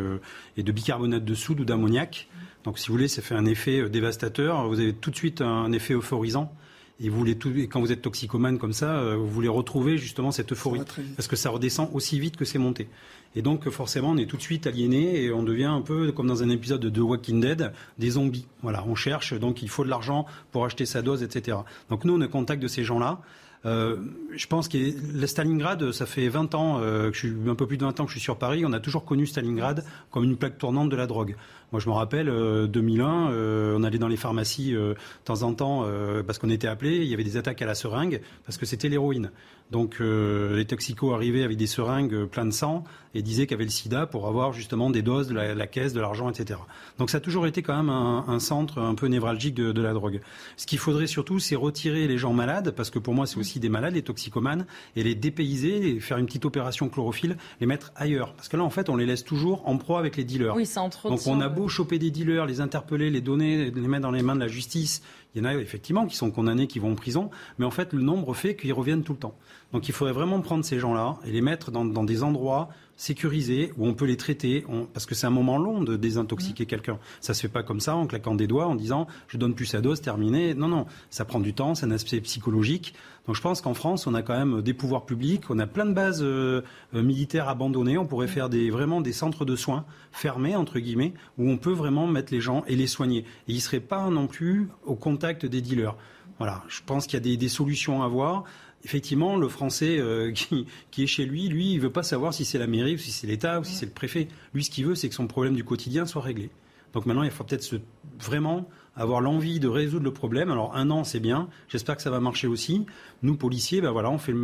et 0.57 0.63
de 0.65 0.73
bicarbonate 0.73 1.25
de 1.25 1.35
soude 1.35 1.61
ou 1.61 1.65
d'ammoniac. 1.65 2.29
Donc, 2.65 2.79
si 2.79 2.89
vous 2.89 2.95
voulez, 2.95 3.09
ça 3.09 3.23
fait 3.23 3.37
un 3.37 3.47
effet 3.47 3.89
dévastateur. 3.89 4.67
Vous 4.67 4.81
avez 4.81 4.93
tout 4.93 5.11
de 5.11 5.17
suite 5.17 5.41
un 5.41 5.71
effet 5.71 5.95
euphorisant. 5.95 6.53
Et, 7.01 7.11
vous 7.11 7.17
voulez 7.17 7.39
tout, 7.39 7.57
et 7.57 7.69
quand 7.69 7.81
vous 7.81 7.93
êtes 7.93 8.03
toxicomane 8.03 8.59
comme 8.59 8.73
ça, 8.73 9.15
vous 9.15 9.29
voulez 9.29 9.47
retrouver 9.47 9.99
justement 9.99 10.33
cette 10.33 10.51
euphorie. 10.51 10.81
Parce 11.15 11.29
que 11.29 11.37
ça 11.37 11.51
redescend 11.51 11.89
aussi 11.93 12.19
vite 12.19 12.37
que 12.37 12.45
c'est 12.45 12.59
monté. 12.59 12.89
Et 13.37 13.43
donc, 13.43 13.69
forcément, 13.69 14.11
on 14.11 14.17
est 14.17 14.27
tout 14.27 14.37
de 14.37 14.43
suite 14.43 14.67
aliéné 14.67 15.23
et 15.23 15.33
on 15.33 15.43
devient 15.43 15.65
un 15.65 15.83
peu 15.83 16.13
comme 16.13 16.27
dans 16.27 16.43
un 16.43 16.49
épisode 16.49 16.81
de 16.81 16.91
The 16.91 16.99
Walking 16.99 17.41
Dead, 17.41 17.73
des 17.99 18.11
zombies. 18.11 18.47
Voilà, 18.63 18.85
on 18.87 18.95
cherche, 18.95 19.35
donc 19.35 19.63
il 19.63 19.69
faut 19.69 19.85
de 19.85 19.91
l'argent 19.91 20.27
pour 20.51 20.65
acheter 20.65 20.87
sa 20.87 21.03
dose, 21.03 21.23
etc. 21.23 21.59
Donc 21.91 22.05
nous, 22.05 22.15
on 22.15 22.21
est 22.21 22.29
contact 22.29 22.63
de 22.63 22.69
ces 22.69 22.85
gens-là. 22.85 23.21
Euh, 23.67 23.97
je 24.35 24.47
pense 24.47 24.69
que 24.69 24.79
Stalingrad, 25.27 25.91
ça 25.93 26.07
fait 26.07 26.29
20 26.29 26.55
ans, 26.55 26.79
euh, 26.81 27.11
que 27.11 27.15
je 27.15 27.27
suis, 27.27 27.35
un 27.49 27.55
peu 27.55 27.67
plus 27.67 27.77
de 27.77 27.85
20 27.85 28.01
ans 28.01 28.05
que 28.05 28.11
je 28.11 28.17
suis 28.17 28.23
sur 28.23 28.39
Paris, 28.39 28.65
on 28.65 28.73
a 28.73 28.81
toujours 28.81 29.05
connu 29.05 29.27
Stalingrad 29.27 29.85
comme 30.11 30.25
une 30.25 30.37
plaque 30.37 30.59
tournante 30.59 30.89
de 30.89 30.97
la 30.97 31.07
drogue. 31.07 31.37
Moi, 31.73 31.81
je 31.81 31.89
me 31.89 31.95
rappelle, 31.95 32.27
2001, 32.69 33.31
euh, 33.31 33.77
on 33.79 33.83
allait 33.83 33.99
dans 33.99 34.09
les 34.09 34.17
pharmacies 34.17 34.73
de 34.73 34.97
temps 35.25 35.43
en 35.43 35.53
temps 35.53 35.87
parce 36.27 36.39
qu'on 36.39 36.51
était 36.51 36.69
appelé, 36.69 36.97
il 36.97 37.09
y 37.09 37.15
avait 37.15 37.25
des 37.25 37.37
attaques 37.37 37.63
à 37.63 37.67
la 37.67 37.75
seringue 37.75 38.21
parce 38.47 38.57
que 38.57 38.67
c'était 38.67 38.89
l'héroïne. 38.89 39.31
Donc 39.71 39.97
euh, 40.01 40.57
les 40.57 40.65
toxicos 40.65 41.13
arrivaient 41.13 41.43
avec 41.43 41.59
des 41.59 41.67
seringues 41.67 42.15
euh, 42.15 42.27
pleines 42.27 42.49
de 42.49 42.55
sang 42.55 42.85
et 43.15 43.23
disaient 43.23 43.47
qu'il 43.47 43.53
y 43.53 43.55
avait 43.55 43.65
le 43.65 43.71
sida 43.71 44.07
pour 44.07 44.27
avoir 44.27 44.53
justement 44.53 44.91
des 44.91 45.03
doses, 45.03 45.29
de 45.29 45.35
la, 45.35 45.67
caisse, 45.67 45.93
de 45.93 46.01
l'argent, 46.01 46.31
etc. 46.31 46.61
Donc 46.99 47.11
ça 47.11 47.19
a 47.19 47.21
toujours 47.21 47.47
été 47.47 47.63
quand 47.63 47.77
même 47.77 47.91
un, 47.91 48.39
centre 48.39 48.79
un 48.79 48.95
peu 48.95 49.07
névralgique 49.07 49.55
de, 49.55 49.81
la 49.81 49.93
drogue. 49.95 50.21
Ce 50.57 50.67
qu'il 50.67 50.79
faudrait 50.79 51.07
surtout, 51.07 51.39
c'est 51.39 51.57
retirer 51.57 52.07
les 52.07 52.19
gens 52.19 52.33
malades, 52.33 52.73
parce 52.73 52.91
que 52.91 52.99
pour 52.99 53.15
moi 53.15 53.27
c'est 53.27 53.39
aussi 53.39 53.61
des 53.61 53.71
malades, 53.71 53.95
les 53.95 54.03
toxicomanes, 54.03 54.67
et 54.95 55.03
les 55.03 55.15
dépayser, 55.15 55.89
et 55.89 56.01
faire 56.01 56.19
une 56.19 56.27
petite 56.27 56.45
opération 56.45 56.89
chlorophylle, 56.89 57.39
les 57.61 57.67
mettre 57.67 57.93
ailleurs. 57.97 58.35
Parce 58.35 58.49
que 58.49 58.59
là 58.59 58.63
en 58.63 58.71
fait 58.71 58.91
on 58.91 58.97
les 58.97 59.07
laisse 59.07 59.25
toujours 59.25 59.67
en 59.67 59.79
proie 59.79 59.99
avec 59.99 60.17
les 60.17 60.25
dealers. 60.25 60.55
Oui, 60.55 60.67
ça 60.67 60.83
entre 60.83 61.09
Donc 61.09 61.21
on 61.27 61.41
a 61.41 61.49
choper 61.67 61.99
des 61.99 62.13
dealers, 62.13 62.47
les 62.47 62.61
interpeller, 62.61 63.11
les 63.11 63.21
donner, 63.21 63.71
les 63.71 63.89
mettre 63.89 64.03
dans 64.03 64.13
les 64.13 64.23
mains 64.23 64.37
de 64.37 64.41
la 64.41 64.49
justice. 64.49 65.03
Il 65.35 65.43
y 65.43 65.45
en 65.45 65.49
a 65.49 65.55
effectivement 65.55 66.07
qui 66.07 66.15
sont 66.15 66.31
condamnés, 66.31 66.69
qui 66.69 66.79
vont 66.79 66.93
en 66.93 66.95
prison, 66.95 67.31
mais 67.59 67.67
en 67.67 67.71
fait 67.71 67.93
le 67.93 68.03
nombre 68.03 68.35
fait 68.35 68.55
qu'ils 68.55 68.73
reviennent 68.73 69.03
tout 69.03 69.15
le 69.15 69.19
temps. 69.19 69.35
Donc 69.73 69.89
il 69.89 69.93
faudrait 69.93 70.13
vraiment 70.13 70.41
prendre 70.41 70.65
ces 70.65 70.79
gens-là 70.79 71.17
et 71.25 71.33
les 71.33 71.41
mettre 71.41 71.71
dans, 71.71 71.85
des 71.85 72.23
endroits 72.23 72.69
sécurisés 72.99 73.73
où 73.79 73.87
on 73.87 73.95
peut 73.95 74.05
les 74.05 74.17
traiter, 74.17 74.67
parce 74.93 75.07
que 75.07 75.15
c'est 75.15 75.27
un 75.27 75.31
moment 75.31 75.57
long 75.57 75.83
de 75.83 75.97
désintoxiquer 75.97 76.65
mmh. 76.65 76.67
quelqu'un. 76.67 76.99
Ça 77.21 77.33
se 77.33 77.41
fait 77.41 77.49
pas 77.49 77.63
comme 77.63 77.81
ça 77.81 77.95
en 77.95 78.07
claquant 78.07 78.35
des 78.35 78.49
doigts 78.49 78.67
en 78.67 78.75
disant 78.75 79.07
je 79.29 79.39
donne 79.39 79.55
plus 79.55 79.67
sa 79.67 79.81
dose, 79.81 80.03
terminé. 80.03 80.53
Non, 80.53 80.67
non, 80.69 80.85
ça 81.09 81.25
prend 81.25 81.39
du 81.39 81.55
temps, 81.55 81.77
c'est 81.77 81.87
un 81.87 81.93
aspect 81.93 82.21
psychologique. 82.21 82.95
Donc 83.27 83.37
je 83.37 83.41
pense 83.41 83.61
qu'en 83.61 83.75
France, 83.75 84.07
on 84.07 84.15
a 84.15 84.23
quand 84.23 84.37
même 84.37 84.63
des 84.63 84.75
pouvoirs 84.75 85.07
publics, 85.07 85.49
on 85.49 85.59
a 85.61 85.67
plein 85.67 85.87
de 85.87 85.93
bases 85.93 86.23
euh, 86.23 86.63
euh, 86.95 87.03
militaires 87.03 87.49
abandonnées. 87.49 87.99
On 87.99 88.07
pourrait 88.07 88.27
mmh. 88.27 88.31
faire 88.31 88.49
des, 88.49 88.69
vraiment 88.71 89.01
des 89.01 89.13
centres 89.13 89.45
de 89.45 89.55
soins 89.55 89.85
fermés 90.11 90.57
entre 90.57 90.81
guillemets 90.81 91.15
où 91.39 91.49
on 91.49 91.57
peut 91.57 91.73
vraiment 91.73 92.09
mettre 92.09 92.33
les 92.33 92.41
gens 92.41 92.65
et 92.67 92.75
les 92.75 92.89
soigner. 92.89 93.21
Et 93.47 93.53
ils 93.53 93.57
ne 93.57 93.61
seraient 93.61 93.79
pas 93.79 94.11
non 94.11 94.27
plus 94.27 94.69
au 94.85 94.97
contact 94.97 95.47
des 95.47 95.61
dealers. 95.61 95.95
Voilà, 96.39 96.65
je 96.69 96.81
pense 96.85 97.07
qu'il 97.07 97.15
y 97.15 97.17
a 97.17 97.21
des, 97.21 97.37
des 97.37 97.49
solutions 97.49 98.03
à 98.03 98.07
avoir 98.07 98.45
effectivement, 98.85 99.37
le 99.37 99.49
Français 99.49 99.99
euh, 99.99 100.33
qui, 100.91 101.03
est 101.03 101.07
chez 101.07 101.25
lui, 101.25 101.49
lui, 101.49 101.73
il 101.73 101.81
veut 101.81 101.93
pas 101.93 102.03
savoir 102.03 102.35
si 102.35 102.45
c'est 102.45 102.59
la 102.59 102.67
mairie 102.67 102.95
ou 102.95 102.99
si 102.99 103.11
c'est 103.11 103.27
l'État 103.27 103.61
ou 103.61 103.65
si 103.65 103.75
c'est 103.75 103.87
le 103.87 103.93
préfet. 103.93 104.29
Lui, 104.55 104.65
ce 104.65 104.71
qu'il 104.71 104.87
veut, 104.87 104.95
c'est 104.95 105.09
que 105.09 105.15
son 105.15 105.27
problème 105.27 105.55
du 105.55 105.65
quotidien 105.65 106.07
soit 106.07 106.23
réglé. 106.23 106.51
Donc 106.93 107.07
maintenant, 107.07 107.23
il 107.23 107.31
faut 107.31 107.45
peut-être 107.45 107.81
vraiment 108.19 108.69
avoir 108.99 109.21
l'envie 109.21 109.61
de 109.61 109.69
résoudre 109.69 110.05
le 110.05 110.13
problème. 110.13 110.51
Alors 110.51 110.77
un 110.77 110.91
an, 110.91 111.05
c'est 111.05 111.21
bien. 111.21 111.49
J'espère 111.69 111.97
que 111.97 112.03
ça 112.03 112.11
va 112.11 112.21
marcher 112.21 112.47
aussi. 112.47 112.85
Nous, 113.23 113.37
policiers, 113.37 113.81
ben 113.81 113.91
voilà, 113.91 114.11
on 114.11 114.19
fait 114.19 114.35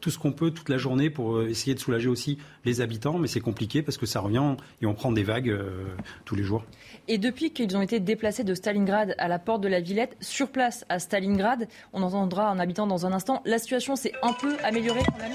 tout 0.00 0.10
ce 0.10 0.18
qu'on 0.18 0.32
peut 0.32 0.50
toute 0.50 0.68
la 0.68 0.76
journée 0.76 1.10
pour 1.10 1.36
euh, 1.36 1.48
essayer 1.48 1.74
de 1.74 1.80
soulager 1.80 2.08
aussi 2.08 2.38
les 2.64 2.80
habitants, 2.80 3.18
mais 3.18 3.28
c'est 3.28 3.40
compliqué 3.40 3.82
parce 3.82 3.96
que 3.96 4.06
ça 4.06 4.20
revient 4.20 4.54
et 4.80 4.86
on 4.86 4.94
prend 4.94 5.12
des 5.12 5.22
vagues 5.24 5.50
euh, 5.50 5.84
tous 6.24 6.34
les 6.34 6.42
jours. 6.42 6.64
Et 7.08 7.18
depuis 7.18 7.52
qu'ils 7.52 7.76
ont 7.76 7.82
été 7.82 8.00
déplacés 8.00 8.44
de 8.44 8.54
Stalingrad 8.54 9.14
à 9.18 9.28
la 9.28 9.38
porte 9.38 9.62
de 9.62 9.68
la 9.68 9.80
Villette, 9.80 10.16
sur 10.20 10.50
place 10.50 10.84
à 10.88 10.98
Stalingrad, 10.98 11.66
on 11.92 12.02
entendra 12.02 12.50
un 12.50 12.58
habitant 12.58 12.86
dans 12.86 13.06
un 13.06 13.12
instant, 13.12 13.42
la 13.44 13.58
situation 13.58 13.96
s'est 13.96 14.12
un 14.22 14.32
peu 14.32 14.56
améliorée 14.62 15.02
quand 15.06 15.18
même 15.18 15.32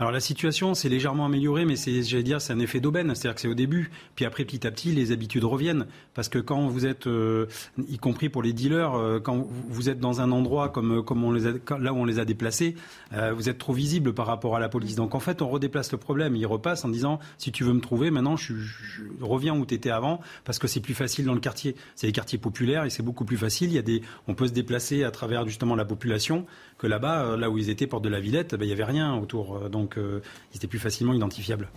alors 0.00 0.12
la 0.12 0.20
situation 0.20 0.72
s'est 0.72 0.88
légèrement 0.88 1.26
améliorée, 1.26 1.66
mais 1.66 1.76
c'est, 1.76 2.02
j'allais 2.02 2.22
dire, 2.22 2.40
c'est 2.40 2.54
un 2.54 2.58
effet 2.58 2.80
d'aubaine, 2.80 3.14
c'est-à-dire 3.14 3.34
que 3.34 3.40
c'est 3.42 3.48
au 3.48 3.54
début, 3.54 3.90
puis 4.14 4.24
après 4.24 4.46
petit 4.46 4.66
à 4.66 4.70
petit, 4.70 4.92
les 4.92 5.12
habitudes 5.12 5.44
reviennent, 5.44 5.86
parce 6.14 6.30
que 6.30 6.38
quand 6.38 6.68
vous 6.68 6.86
êtes, 6.86 7.06
euh, 7.06 7.48
y 7.86 7.98
compris 7.98 8.30
pour 8.30 8.42
les 8.42 8.54
dealers, 8.54 8.94
euh, 8.94 9.20
quand 9.20 9.46
vous 9.68 9.90
êtes 9.90 10.00
dans 10.00 10.22
un 10.22 10.32
endroit 10.32 10.70
comme 10.70 11.04
comme 11.04 11.22
on 11.22 11.32
les 11.32 11.46
a, 11.46 11.52
là 11.78 11.92
où 11.92 11.98
on 11.98 12.06
les 12.06 12.18
a 12.18 12.24
déplacés, 12.24 12.76
euh, 13.12 13.34
vous 13.34 13.50
êtes 13.50 13.58
trop 13.58 13.74
visible 13.74 14.14
par 14.14 14.26
rapport 14.26 14.56
à 14.56 14.58
la 14.60 14.70
police. 14.70 14.94
Donc 14.94 15.14
en 15.14 15.20
fait, 15.20 15.42
on 15.42 15.50
redéplace 15.50 15.92
le 15.92 15.98
problème, 15.98 16.34
il 16.34 16.46
repasse 16.46 16.82
en 16.86 16.88
disant 16.88 17.18
si 17.36 17.52
tu 17.52 17.62
veux 17.62 17.74
me 17.74 17.80
trouver, 17.80 18.10
maintenant 18.10 18.38
je, 18.38 18.54
je 18.56 19.02
reviens 19.20 19.54
où 19.54 19.66
tu 19.66 19.74
étais 19.74 19.90
avant, 19.90 20.22
parce 20.46 20.58
que 20.58 20.66
c'est 20.66 20.80
plus 20.80 20.94
facile 20.94 21.26
dans 21.26 21.34
le 21.34 21.40
quartier. 21.40 21.76
C'est 21.94 22.06
les 22.06 22.14
quartiers 22.14 22.38
populaires 22.38 22.86
et 22.86 22.90
c'est 22.90 23.02
beaucoup 23.02 23.26
plus 23.26 23.36
facile. 23.36 23.68
Il 23.68 23.74
y 23.74 23.78
a 23.78 23.82
des, 23.82 24.00
on 24.28 24.34
peut 24.34 24.48
se 24.48 24.54
déplacer 24.54 25.04
à 25.04 25.10
travers 25.10 25.46
justement 25.46 25.74
la 25.76 25.84
population 25.84 26.46
que 26.80 26.86
là-bas, 26.86 27.36
là 27.36 27.50
où 27.50 27.58
ils 27.58 27.70
étaient, 27.70 27.86
porte 27.86 28.04
de 28.04 28.08
la 28.08 28.20
Villette, 28.20 28.54
ben, 28.54 28.64
il 28.64 28.68
n'y 28.68 28.72
avait 28.72 28.84
rien 28.84 29.14
autour. 29.14 29.68
Donc 29.68 29.80
donc 29.80 29.98
euh, 29.98 30.20
ils 30.52 30.56
étaient 30.56 30.66
plus 30.66 30.78
facilement 30.78 31.14
identifiables. 31.14 31.68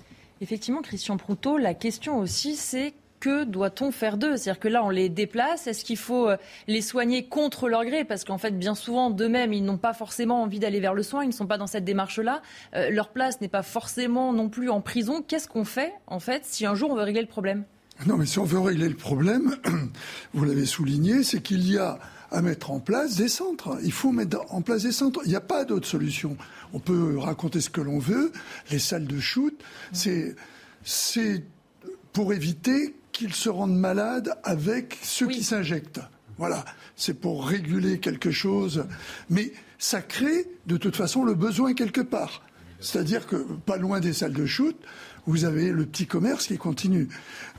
Effectivement, 0.42 0.82
Christian 0.82 1.18
Proutot, 1.18 1.58
la 1.58 1.74
question 1.74 2.20
aussi, 2.20 2.56
c'est 2.56 2.94
que 3.22 3.46
doit-on 3.46 3.92
faire 3.92 4.18
d'eux? 4.18 4.36
C'est-à-dire 4.36 4.60
que 4.60 4.68
là, 4.68 4.84
on 4.84 4.90
les 4.90 5.08
déplace. 5.08 5.68
Est-ce 5.68 5.86
qu'il 5.86 5.98
faut 5.98 6.28
euh, 6.28 6.36
les 6.68 6.82
soigner 6.82 7.26
contre 7.26 7.70
leur 7.70 7.86
gré? 7.86 8.04
Parce 8.04 8.26
qu'en 8.26 8.38
fait, 8.38 8.52
bien 8.52 8.76
souvent, 8.76 9.10
d'eux-mêmes, 9.10 9.54
ils 9.54 9.64
n'ont 9.64 9.78
pas 9.78 9.94
forcément 9.94 10.44
envie 10.44 10.60
d'aller 10.60 10.82
vers 10.82 10.94
le 10.94 11.04
soin. 11.04 11.24
Ils 11.24 11.28
ne 11.28 11.34
sont 11.34 11.48
pas 11.48 11.58
dans 11.58 11.68
cette 11.68 11.86
démarche-là. 11.86 12.42
Euh, 12.76 12.90
leur 12.90 13.10
place 13.10 13.40
n'est 13.40 13.48
pas 13.48 13.64
forcément 13.64 14.34
non 14.34 14.50
plus 14.50 14.70
en 14.70 14.82
prison. 14.82 15.24
Qu'est-ce 15.26 15.48
qu'on 15.48 15.64
fait, 15.64 15.94
en 16.08 16.20
fait, 16.20 16.44
si 16.44 16.66
un 16.66 16.76
jour 16.76 16.92
on 16.92 16.96
veut 16.96 17.04
régler 17.04 17.22
le 17.22 17.28
problème? 17.28 17.64
Non, 18.06 18.18
mais 18.18 18.26
si 18.26 18.40
on 18.40 18.44
veut 18.44 18.60
régler 18.60 18.90
le 18.90 18.98
problème, 18.98 19.56
vous 20.34 20.44
l'avez 20.44 20.66
souligné, 20.66 21.24
c'est 21.24 21.42
qu'il 21.42 21.72
y 21.72 21.78
a 21.78 22.00
à 22.34 22.42
mettre 22.42 22.72
en 22.72 22.80
place 22.80 23.16
des 23.16 23.30
centres. 23.30 23.78
Il 23.84 23.92
faut 23.92 24.12
mettre 24.12 24.42
en 24.50 24.62
place 24.62 24.84
des 24.84 24.92
centres. 24.92 25.22
Il 25.24 25.30
n'y 25.30 25.36
a 25.36 25.42
pas 25.42 25.64
d'autre 25.66 25.88
solution. 25.88 26.36
On 26.74 26.80
peut 26.80 27.18
raconter 27.18 27.62
ce 27.62 27.70
que 27.70 27.80
l'on 27.80 28.00
veut. 28.00 28.32
Les 28.72 28.80
salles 28.80 29.06
de 29.06 29.20
shoot, 29.20 29.58
c'est 29.94 30.36
c'est 30.84 31.44
pour 32.12 32.34
éviter 32.34 32.96
qu'ils 33.12 33.34
se 33.34 33.50
rendent 33.50 33.78
malades 33.78 34.36
avec 34.44 34.98
ceux 35.04 35.28
qui 35.28 35.44
s'injectent. 35.44 36.02
Voilà, 36.38 36.66
c'est 36.96 37.14
pour 37.14 37.48
réguler 37.48 38.00
quelque 38.00 38.32
chose. 38.32 38.86
Mais 39.30 39.54
ça 39.78 40.02
crée 40.02 40.48
de 40.66 40.78
toute 40.78 40.96
façon 40.96 41.24
le 41.24 41.36
besoin 41.36 41.74
quelque 41.74 42.02
part. 42.02 42.42
C'est-à-dire 42.80 43.28
que 43.28 43.36
pas 43.36 43.78
loin 43.78 44.00
des 44.00 44.12
salles 44.12 44.34
de 44.34 44.46
shoot, 44.46 44.76
vous 45.26 45.46
avez 45.46 45.72
le 45.72 45.86
petit 45.86 46.06
commerce 46.06 46.48
qui 46.48 46.58
continue. 46.58 47.08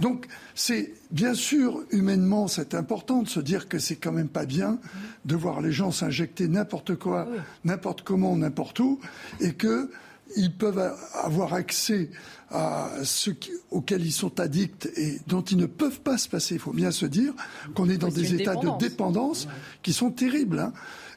Donc 0.00 0.26
c'est 0.54 0.93
bien 1.14 1.33
sûr 1.33 1.83
humainement 1.90 2.49
c'est 2.49 2.75
important 2.75 3.23
de 3.23 3.28
se 3.28 3.40
dire 3.40 3.68
que 3.68 3.78
c'est 3.78 3.97
quand 3.97 4.12
même 4.12 4.28
pas 4.28 4.44
bien 4.44 4.78
de 5.25 5.37
voir 5.37 5.62
les 5.62 5.73
gens 5.73 5.90
s'injecter 5.90 6.49
n'importe 6.49 6.97
quoi, 6.97 7.26
n'importe 7.64 8.02
comment, 8.02 8.37
n'importe 8.37 8.80
où, 8.80 9.00
et 9.40 9.54
que 9.54 9.90
ils 10.37 10.52
peuvent 10.52 10.92
avoir 11.23 11.54
accès 11.54 12.11
à 12.50 12.90
ce 13.02 13.30
auxquels 13.71 14.04
ils 14.04 14.12
sont 14.12 14.40
addicts 14.40 14.88
et 14.97 15.21
dont 15.26 15.42
ils 15.42 15.56
ne 15.56 15.66
peuvent 15.66 16.00
pas 16.00 16.18
se 16.18 16.28
passer. 16.28 16.54
Il 16.54 16.61
faut 16.61 16.73
bien 16.73 16.90
se 16.90 17.06
dire 17.06 17.35
qu'on 17.75 17.88
est 17.88 17.99
dans 17.99 18.09
des 18.09 18.35
états 18.35 18.56
de 18.56 18.78
dépendance 18.78 19.49
qui 19.83 19.92
sont 19.92 20.11
terribles. 20.11 20.59
Hein. 20.59 20.73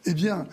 Eh 0.06 0.14
bien, 0.14 0.46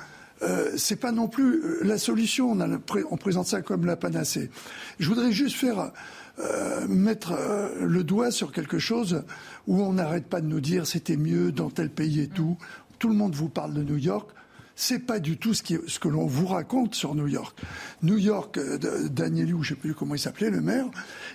euh, 0.43 0.73
c'est 0.77 0.97
pas 0.97 1.13
non 1.13 1.29
plus 1.29 1.63
euh, 1.63 1.81
la 1.85 1.99
solution. 1.99 2.53
On, 2.53 2.61
a 2.61 2.69
on, 3.11 3.17
présente 3.17 3.47
ça 3.47 3.61
comme 3.63 3.87
la 3.87 3.97
panacée. 3.97 4.51
Je 4.99 5.09
voudrais 5.09 5.33
juste 5.33 5.57
faire 5.57 5.93
euh, 6.41 6.89
mettre 6.89 7.33
euh, 7.33 7.87
le 7.87 8.03
doigt 8.03 8.33
sur 8.33 8.51
quelque 8.51 8.79
chose 8.79 9.23
où 9.69 9.81
on 9.81 9.93
n'arrête 9.93 10.27
pas 10.27 10.41
de 10.41 10.47
nous 10.47 10.61
dire 10.61 10.87
c'était 10.87 11.17
mieux 11.17 11.53
dans 11.53 11.71
tel 11.71 11.91
pays 11.91 12.21
et 12.21 12.29
tout. 12.29 12.59
Tout 12.99 13.09
le 13.09 13.15
monde 13.15 13.35
vous 13.35 13.49
parle 13.49 13.73
de 13.73 13.83
New 13.83 13.99
York. 13.99 14.31
C'est 14.75 14.99
pas 14.99 15.21
du 15.21 15.37
tout 15.37 15.55
ce, 15.55 15.63
qui, 15.63 15.79
ce 15.87 16.01
que 16.01 16.09
l'on 16.09 16.27
vous 16.27 16.47
raconte 16.47 16.97
sur 16.97 17.15
New 17.15 17.29
York. 17.29 17.57
New 18.03 18.19
York, 18.19 18.59
euh, 18.59 19.09
Daniel 19.09 19.55
ou 19.55 19.63
je 19.63 19.71
sais 19.71 19.75
plus 19.77 19.95
comment 19.95 20.17
il 20.17 20.19
s'appelait, 20.19 20.51
le 20.51 20.61
maire, 20.61 20.87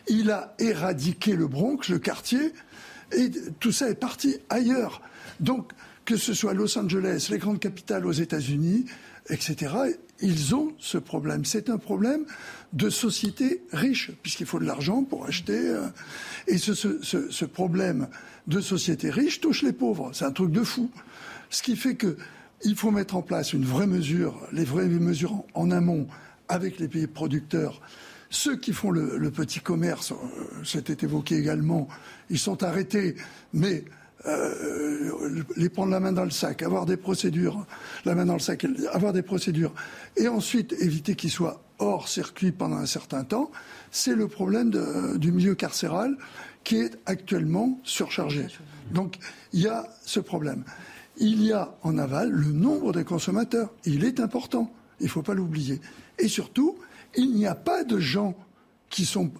il 0.09 0.31
a 0.31 0.53
éradiqué 0.59 1.37
le 1.37 1.47
Bronx, 1.47 1.87
le 1.87 1.99
quartier, 1.99 2.53
et 3.13 3.31
tout 3.61 3.71
ça 3.71 3.89
est 3.89 3.95
parti 3.95 4.35
ailleurs. 4.49 5.01
Donc, 5.39 5.71
que 6.03 6.17
ce 6.17 6.33
soit 6.33 6.53
Los 6.53 6.77
Angeles, 6.77 7.29
les 7.31 7.37
grandes 7.37 7.59
capitales 7.59 8.05
aux 8.05 8.11
États-Unis, 8.11 8.85
etc., 9.29 9.73
ils 10.21 10.55
ont 10.55 10.73
ce 10.79 10.97
problème. 10.97 11.45
C'est 11.45 11.69
un 11.69 11.77
problème 11.77 12.25
de 12.73 12.89
société 12.89 13.63
riche, 13.71 14.11
puisqu'il 14.21 14.45
faut 14.45 14.59
de 14.59 14.65
l'argent 14.65 15.03
pour 15.03 15.25
acheter. 15.25 15.57
Euh, 15.57 15.87
et 16.47 16.57
ce, 16.57 17.45
problème 17.45 18.07
de 18.47 18.61
société 18.61 19.09
riche 19.09 19.41
touche 19.41 19.63
les 19.63 19.73
pauvres. 19.73 20.11
C'est 20.13 20.25
un 20.25 20.31
truc 20.31 20.51
de 20.51 20.63
fou. 20.63 20.89
Ce 21.49 21.61
qui 21.61 21.75
fait 21.75 21.95
que 21.95 22.17
il 22.63 22.75
faut 22.75 22.91
mettre 22.91 23.15
en 23.15 23.21
place 23.21 23.53
une 23.53 23.63
vraie 23.63 23.87
mesure, 23.87 24.45
les 24.51 24.65
vraies 24.65 24.87
mesures 24.87 25.31
en, 25.33 25.45
en 25.53 25.71
amont 25.71 26.07
avec 26.49 26.79
les 26.79 26.89
pays 26.89 27.07
producteurs. 27.07 27.81
Ceux 28.29 28.57
qui 28.57 28.73
font 28.73 28.91
le, 28.91 29.17
le 29.17 29.31
petit 29.31 29.61
commerce, 29.61 30.11
euh, 30.11 30.15
c'était 30.63 31.05
évoqué 31.05 31.37
également, 31.37 31.87
ils 32.29 32.37
sont 32.37 32.61
arrêtés, 32.63 33.15
mais 33.53 33.85
euh, 34.25 35.43
les 35.55 35.69
prendre 35.69 35.91
la 35.91 35.99
main 35.99 36.11
dans 36.11 36.25
le 36.25 36.31
sac, 36.31 36.61
avoir 36.61 36.85
des 36.85 36.97
procédures, 36.97 37.65
la 38.05 38.15
main 38.15 38.25
dans 38.25 38.33
le 38.33 38.39
sac, 38.39 38.65
avoir 38.91 39.13
des 39.13 39.21
procédures, 39.21 39.73
et 40.17 40.27
ensuite 40.27 40.73
éviter 40.73 41.15
qu'ils 41.15 41.31
soient 41.31 41.61
hors 41.79 42.09
circuit 42.09 42.51
pendant 42.51 42.77
un 42.77 42.85
certain 42.85 43.23
temps, 43.23 43.51
c'est 43.91 44.15
le 44.15 44.27
problème 44.27 44.71
du 45.15 45.31
milieu 45.31 45.55
carcéral 45.55 46.17
qui 46.63 46.77
est 46.77 46.99
actuellement 47.05 47.79
surchargé. 47.83 48.47
Donc 48.91 49.17
il 49.53 49.61
y 49.61 49.67
a 49.67 49.87
ce 50.03 50.19
problème. 50.19 50.63
Il 51.17 51.43
y 51.43 51.51
a 51.51 51.75
en 51.83 51.97
aval 51.97 52.29
le 52.29 52.51
nombre 52.51 52.91
de 52.91 53.01
consommateurs. 53.01 53.71
Il 53.85 54.03
est 54.03 54.19
important, 54.19 54.71
il 54.99 55.05
ne 55.05 55.09
faut 55.09 55.21
pas 55.21 55.33
l'oublier. 55.33 55.81
Et 56.17 56.27
surtout, 56.27 56.77
il 57.15 57.33
n'y 57.33 57.47
a 57.47 57.55
pas 57.55 57.83
de 57.83 57.99
gens 57.99 58.35
qui 58.89 59.05
sont 59.05 59.31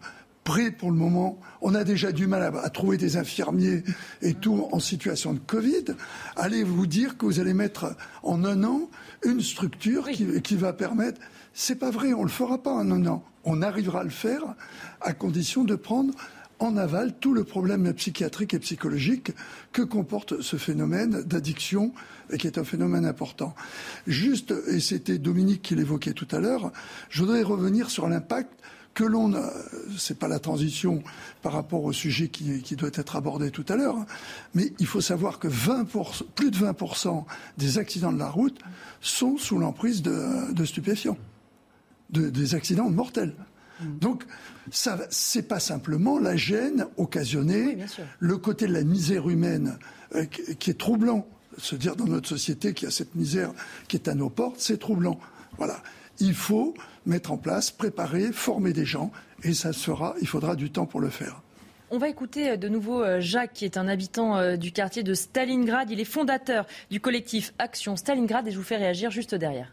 prêts 0.50 0.72
pour 0.72 0.90
le 0.90 0.98
moment. 0.98 1.40
On 1.62 1.76
a 1.76 1.84
déjà 1.84 2.12
du 2.12 2.26
mal 2.26 2.42
à, 2.42 2.70
trouver 2.72 2.98
des 2.98 3.18
infirmiers 3.18 3.84
et 4.24 4.34
tout 4.34 4.68
en 4.72 4.80
situation 4.80 5.36
de 5.36 5.38
Covid. 5.38 5.94
Allez 6.36 6.64
vous 6.64 6.88
dire 6.88 7.20
que 7.20 7.28
vous 7.28 7.40
allez 7.40 7.54
mettre 7.54 7.96
en 8.24 8.44
un 8.44 8.64
an 8.64 8.90
une 9.24 9.42
structure 9.42 10.10
qui, 10.10 10.42
qui 10.42 10.56
va 10.56 10.74
permettre. 10.74 11.22
C'est 11.54 11.76
pas 11.76 11.92
vrai, 11.92 12.14
on 12.14 12.24
le 12.24 12.30
fera 12.30 12.58
pas 12.64 12.74
en 12.74 12.90
un 12.90 13.06
an. 13.06 13.24
On 13.44 13.62
arrivera 13.62 14.02
à 14.02 14.04
le 14.04 14.10
faire 14.10 14.42
à 15.02 15.14
condition 15.14 15.64
de 15.64 15.76
prendre 15.76 16.16
en 16.58 16.78
aval 16.78 17.14
tout 17.20 17.36
le 17.36 17.44
problème 17.44 17.94
psychiatrique 17.94 18.56
et 18.56 18.60
psychologique 18.60 19.32
que 19.72 19.84
comporte 19.84 20.42
ce 20.42 20.58
phénomène 20.58 21.22
d'addiction 21.22 21.94
et 22.32 22.40
qui 22.40 22.48
est 22.48 22.58
un 22.58 22.64
phénomène 22.64 23.06
important. 23.06 23.54
Juste, 24.08 24.52
et 24.68 24.80
c'était 24.80 25.20
Dominique 25.20 25.62
qui 25.62 25.76
l'évoquait 25.76 26.14
tout 26.14 26.28
à 26.32 26.40
l'heure, 26.40 26.72
je 27.10 27.22
voudrais 27.22 27.44
revenir 27.44 27.92
sur 27.92 28.10
l'impact 28.10 28.52
que 28.94 29.04
l'on 29.04 29.34
a, 29.34 29.52
c'est 29.98 30.18
pas 30.18 30.28
la 30.28 30.40
transition 30.40 31.04
par 31.42 31.54
rapport 31.54 31.84
au 31.84 31.94
sujet 31.94 32.28
qui, 32.28 32.62
qui 32.62 32.76
doit 32.76 32.90
être 32.94 33.16
abordé 33.16 33.52
tout 33.52 33.66
à 33.70 33.76
l'heure, 33.76 33.96
mais 34.54 34.74
il 34.80 34.88
faut 34.88 35.02
savoir 35.02 35.40
que 35.40 35.48
20 35.48 35.88
plus 36.36 36.52
de 36.52 36.58
20% 36.58 37.24
des 37.58 37.78
accidents 37.78 38.12
de 38.12 38.20
la 38.20 38.30
route 38.30 38.60
sont 39.02 39.38
sous 39.38 39.58
l'emprise 39.58 40.02
de, 40.02 40.52
de 40.52 40.66
stupéfiants, 40.66 41.18
de, 42.10 42.30
des 42.30 42.56
accidents 42.56 42.90
mortels. 42.90 43.34
Donc, 43.82 44.26
ça, 44.72 45.00
c'est 45.10 45.48
pas 45.48 45.60
simplement 45.60 46.20
la 46.20 46.36
gêne 46.36 46.86
occasionnée, 46.98 47.78
le 48.20 48.38
côté 48.38 48.68
de 48.68 48.74
la 48.74 48.84
misère 48.84 49.30
humaine 49.30 49.78
euh, 50.16 50.26
qui 50.26 50.70
est 50.70 50.78
troublant. 50.78 51.26
Se 51.58 51.76
dire 51.76 51.96
dans 51.96 52.06
notre 52.06 52.30
société 52.30 52.74
qu'il 52.74 52.86
y 52.86 52.88
a 52.88 52.92
cette 52.92 53.16
misère 53.16 53.52
qui 53.88 53.98
est 53.98 54.08
à 54.08 54.16
nos 54.16 54.30
portes, 54.30 54.60
c'est 54.60 54.78
troublant. 54.78 55.20
Voilà. 55.58 55.82
Il 56.20 56.34
faut 56.34 56.74
mettre 57.06 57.32
en 57.32 57.38
place, 57.38 57.72
préparer, 57.72 58.32
former 58.32 58.74
des 58.74 58.86
gens, 58.86 59.12
et 59.44 59.54
ça 59.54 59.74
sera, 59.74 60.16
il 60.22 60.28
faudra 60.28 60.56
du 60.56 60.70
temps 60.70 60.86
pour 60.86 61.00
le 61.00 61.10
faire. 61.10 61.42
On 61.92 61.98
va 61.98 62.10
écouter 62.10 62.52
euh, 62.52 62.58
de 62.58 62.68
nouveau 62.68 63.02
euh, 63.04 63.20
Jacques, 63.20 63.54
qui 63.54 63.66
est 63.66 63.78
un 63.78 63.88
habitant 63.88 64.58
du 64.58 64.72
quartier 64.72 65.04
de 65.04 65.14
Stalingrad. 65.14 65.90
Il 65.90 66.00
est 66.00 66.06
fondateur 66.06 66.68
du 66.92 67.00
collectif 67.00 67.54
Action 67.58 67.96
Stalingrad 67.96 68.48
et 68.48 68.52
je 68.52 68.58
vous 68.58 68.64
fais 68.64 68.78
réagir 68.78 69.12
juste 69.12 69.34
derrière. 69.34 69.72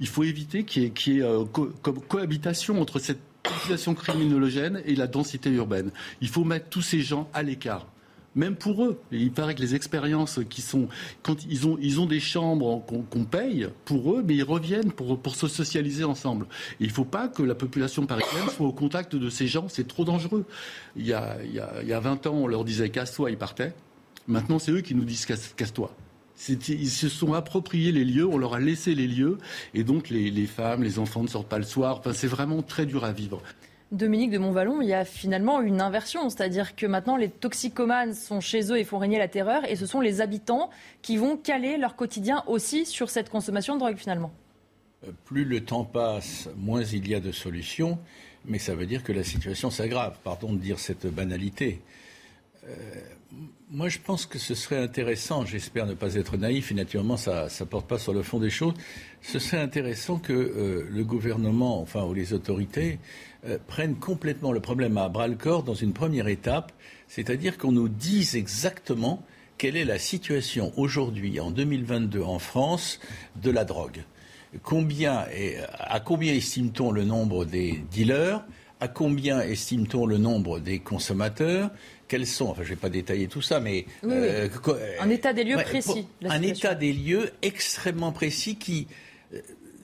Il 0.00 0.06
faut 0.06 0.24
éviter 0.24 0.64
qu'il 0.64 0.82
y 0.84 1.18
ait, 1.18 1.22
euh, 1.22 1.44
comme 1.44 2.00
cohabitation 2.00 2.80
entre 2.80 2.98
cette 2.98 3.20
population 3.42 3.94
criminogène 3.94 4.82
et 4.84 4.94
la 4.94 5.06
densité 5.06 5.50
urbaine. 5.50 5.90
Il 6.20 6.28
faut 6.28 6.44
mettre 6.44 6.68
tous 6.68 6.82
ces 6.82 7.00
gens 7.00 7.28
à 7.32 7.42
l'écart 7.42 7.86
même 8.34 8.56
pour 8.56 8.84
eux. 8.84 9.00
il 9.10 9.32
paraît 9.32 9.54
que 9.54 9.60
les 9.60 9.74
expériences 9.74 10.40
qui 10.48 10.62
sont, 10.62 10.88
quand 11.22 11.44
ils 11.48 11.66
ont, 11.66 11.78
ils 11.80 12.00
ont 12.00 12.06
des 12.06 12.20
chambres 12.20 12.84
qu'on 12.86 13.24
paye 13.24 13.68
pour 13.84 14.14
eux, 14.14 14.22
mais 14.26 14.36
ils 14.36 14.44
reviennent 14.44 14.92
pour, 14.92 15.18
pour 15.18 15.34
se 15.34 15.48
socialiser 15.48 16.04
ensemble. 16.04 16.46
il 16.80 16.88
ne 16.88 16.92
faut 16.92 17.04
pas 17.04 17.28
que 17.28 17.42
la 17.42 17.54
population 17.54 18.06
parisienne 18.06 18.48
soit 18.54 18.66
au 18.66 18.72
contact 18.72 19.16
de 19.16 19.30
ces 19.30 19.46
gens, 19.46 19.68
c'est 19.68 19.88
trop 19.88 20.04
dangereux. 20.04 20.44
Il 20.96 21.06
y, 21.06 21.12
a, 21.12 21.38
il, 21.44 21.52
y 21.52 21.60
a, 21.60 21.72
il 21.82 21.88
y 21.88 21.92
a 21.92 22.00
20 22.00 22.26
ans, 22.26 22.34
on 22.34 22.46
leur 22.46 22.64
disait 22.64 22.90
casse-toi, 22.90 23.30
ils 23.30 23.38
partaient. 23.38 23.74
Maintenant, 24.28 24.58
c'est 24.58 24.72
eux 24.72 24.82
qui 24.82 24.94
nous 24.94 25.04
disent 25.04 25.26
casse-toi. 25.26 25.94
Ils 26.48 26.90
se 26.90 27.08
sont 27.08 27.32
appropriés 27.32 27.90
les 27.90 28.04
lieux, 28.04 28.26
on 28.26 28.38
leur 28.38 28.54
a 28.54 28.60
laissé 28.60 28.94
les 28.94 29.08
lieux, 29.08 29.38
et 29.74 29.82
donc 29.82 30.08
les, 30.08 30.46
femmes, 30.46 30.84
les 30.84 30.98
enfants 30.98 31.22
ne 31.22 31.28
sortent 31.28 31.48
pas 31.48 31.58
le 31.58 31.64
soir. 31.64 31.98
Enfin, 31.98 32.12
c'est 32.12 32.28
vraiment 32.28 32.62
très 32.62 32.86
dur 32.86 33.04
à 33.04 33.12
vivre. 33.12 33.42
Dominique 33.90 34.30
de 34.30 34.38
Montvalon, 34.38 34.82
il 34.82 34.88
y 34.88 34.92
a 34.92 35.06
finalement 35.06 35.62
une 35.62 35.80
inversion, 35.80 36.28
c'est-à-dire 36.28 36.76
que 36.76 36.84
maintenant 36.84 37.16
les 37.16 37.30
toxicomanes 37.30 38.12
sont 38.12 38.40
chez 38.40 38.70
eux 38.70 38.78
et 38.78 38.84
font 38.84 38.98
régner 38.98 39.18
la 39.18 39.28
terreur, 39.28 39.64
et 39.64 39.76
ce 39.76 39.86
sont 39.86 40.00
les 40.00 40.20
habitants 40.20 40.68
qui 41.00 41.16
vont 41.16 41.38
caler 41.38 41.78
leur 41.78 41.96
quotidien 41.96 42.44
aussi 42.46 42.84
sur 42.84 43.08
cette 43.08 43.30
consommation 43.30 43.74
de 43.74 43.80
drogue 43.80 43.96
finalement. 43.96 44.30
Euh, 45.06 45.12
plus 45.24 45.44
le 45.44 45.64
temps 45.64 45.84
passe, 45.84 46.50
moins 46.56 46.82
il 46.82 47.08
y 47.08 47.14
a 47.14 47.20
de 47.20 47.32
solutions, 47.32 47.98
mais 48.44 48.58
ça 48.58 48.74
veut 48.74 48.86
dire 48.86 49.02
que 49.02 49.12
la 49.12 49.24
situation 49.24 49.70
s'aggrave. 49.70 50.18
Pardon 50.22 50.52
de 50.52 50.58
dire 50.58 50.78
cette 50.78 51.06
banalité. 51.06 51.80
Euh, 52.68 52.72
moi, 53.70 53.88
je 53.88 53.98
pense 53.98 54.24
que 54.24 54.38
ce 54.38 54.54
serait 54.54 54.78
intéressant, 54.78 55.44
j'espère 55.44 55.86
ne 55.86 55.94
pas 55.94 56.14
être 56.14 56.36
naïf, 56.36 56.72
et 56.72 56.74
naturellement, 56.74 57.16
ça 57.16 57.48
ne 57.60 57.64
porte 57.66 57.86
pas 57.86 57.98
sur 57.98 58.14
le 58.14 58.22
fond 58.22 58.38
des 58.38 58.50
choses, 58.50 58.74
ce 59.20 59.38
serait 59.38 59.60
intéressant 59.60 60.18
que 60.18 60.32
euh, 60.32 60.88
le 60.90 61.04
gouvernement, 61.04 61.80
enfin, 61.80 62.04
ou 62.04 62.14
les 62.14 62.32
autorités, 62.32 62.98
euh, 63.46 63.58
prennent 63.66 63.96
complètement 63.96 64.52
le 64.52 64.60
problème 64.60 64.96
à 64.96 65.08
bras-le-corps 65.08 65.62
dans 65.62 65.74
une 65.74 65.92
première 65.92 66.28
étape, 66.28 66.72
c'est-à-dire 67.08 67.58
qu'on 67.58 67.72
nous 67.72 67.88
dise 67.88 68.36
exactement 68.36 69.22
quelle 69.58 69.76
est 69.76 69.84
la 69.84 69.98
situation 69.98 70.72
aujourd'hui, 70.76 71.40
en 71.40 71.50
2022, 71.50 72.22
en 72.22 72.38
France, 72.38 73.00
de 73.42 73.50
la 73.50 73.64
drogue. 73.64 74.04
À 74.54 76.00
combien 76.00 76.32
estime-t-on 76.32 76.90
le 76.90 77.04
nombre 77.04 77.44
des 77.44 77.84
dealers? 77.90 78.44
À 78.80 78.86
combien 78.88 79.40
estime-t-on 79.40 80.06
le 80.06 80.18
nombre 80.18 80.60
des 80.60 80.78
consommateurs? 80.78 81.70
Quels 82.08 82.26
sont, 82.26 82.46
enfin 82.46 82.62
je 82.62 82.70
ne 82.70 82.74
vais 82.74 82.80
pas 82.80 82.88
détailler 82.88 83.28
tout 83.28 83.42
ça, 83.42 83.60
mais... 83.60 83.84
Euh, 84.04 84.48
un 85.00 85.10
état 85.10 85.32
des 85.32 85.44
lieux 85.44 85.56
précis. 85.56 86.06
Un 86.24 86.42
état 86.42 86.74
des 86.74 86.92
lieux 86.92 87.30
extrêmement 87.42 88.12
précis 88.12 88.56
qui, 88.56 88.88
euh, 89.34 89.40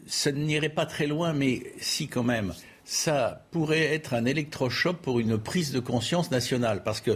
ça 0.07 0.33
n'irait 0.33 0.71
pas 0.71 0.87
très 0.87 1.07
loin, 1.07 1.33
mais 1.33 1.63
si 1.79 2.09
quand 2.09 2.23
même, 2.23 2.55
ça 2.85 3.47
pourrait 3.51 3.95
être 3.95 4.15
un 4.15 4.25
électrochoc 4.25 4.97
pour 4.97 5.21
une 5.21 5.39
prise 5.39 5.73
de 5.73 5.81
conscience 5.81 6.31
nationale. 6.31 6.83
Parce 6.83 7.01
que 7.01 7.13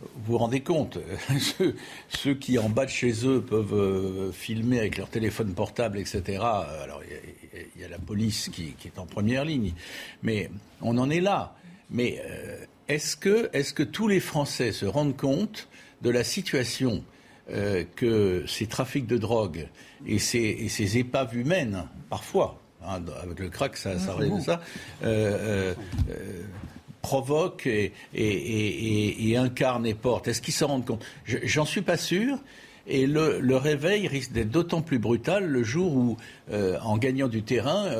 vous 0.00 0.32
vous 0.32 0.38
rendez 0.38 0.60
compte, 0.60 0.98
ceux, 2.08 2.34
qui 2.34 2.58
en 2.58 2.68
bas 2.68 2.84
de 2.84 2.90
chez 2.90 3.26
eux 3.26 3.40
peuvent 3.40 3.74
euh, 3.74 4.32
filmer 4.32 4.78
avec 4.78 4.96
leur 4.96 5.08
téléphone 5.08 5.54
portable, 5.54 5.98
etc. 5.98 6.22
Alors 6.40 7.02
il 7.76 7.80
y, 7.80 7.84
a 7.84 7.88
la 7.88 7.98
police 7.98 8.50
qui, 8.50 8.74
est 8.84 8.98
en 8.98 9.06
première 9.06 9.44
ligne, 9.44 9.72
mais 10.22 10.50
on 10.82 10.98
en 10.98 11.08
est 11.08 11.20
là. 11.20 11.54
Mais 11.88 12.20
est-ce 12.88 13.16
que, 13.16 13.50
est 13.52 13.72
que, 13.74 13.82
tous 13.82 14.08
les 14.08 14.20
Français 14.20 14.72
se 14.72 14.86
rendent 14.86 15.16
compte 15.16 15.68
de 16.02 16.10
la 16.10 16.24
situation 16.24 17.02
euh, 17.50 17.84
que 17.96 18.44
ces 18.46 18.66
trafics 18.66 19.06
de 19.06 19.18
drogue 19.18 19.68
et 20.06 20.18
ces, 20.18 20.68
ces 20.68 20.98
épaves 20.98 21.36
humaines, 21.36 21.84
parfois, 22.10 22.60
hein, 22.84 23.00
avec 23.22 23.38
le 23.40 23.48
crack, 23.48 23.76
ça, 23.76 23.98
ça 23.98 24.14
de 24.14 24.40
ça, 24.40 24.60
euh, 25.04 25.74
euh, 26.08 26.42
provoquent 27.02 27.66
et, 27.66 27.92
et, 28.14 29.30
et, 29.30 29.36
incarnent 29.36 29.86
et 29.86 29.94
portent? 29.94 30.28
Est-ce 30.28 30.42
qu'ils 30.42 30.54
se 30.54 30.64
rendent 30.64 30.84
compte? 30.84 31.04
J'en 31.24 31.64
suis 31.64 31.82
pas 31.82 31.96
sûr. 31.96 32.38
Et 32.88 33.08
le, 33.08 33.40
le 33.40 33.56
réveil 33.56 34.06
risque 34.06 34.30
d'être 34.30 34.50
d'autant 34.50 34.80
plus 34.80 35.00
brutal 35.00 35.44
le 35.44 35.64
jour 35.64 35.96
où, 35.96 36.16
en 36.52 36.98
gagnant 36.98 37.26
du 37.26 37.42
terrain, 37.42 37.90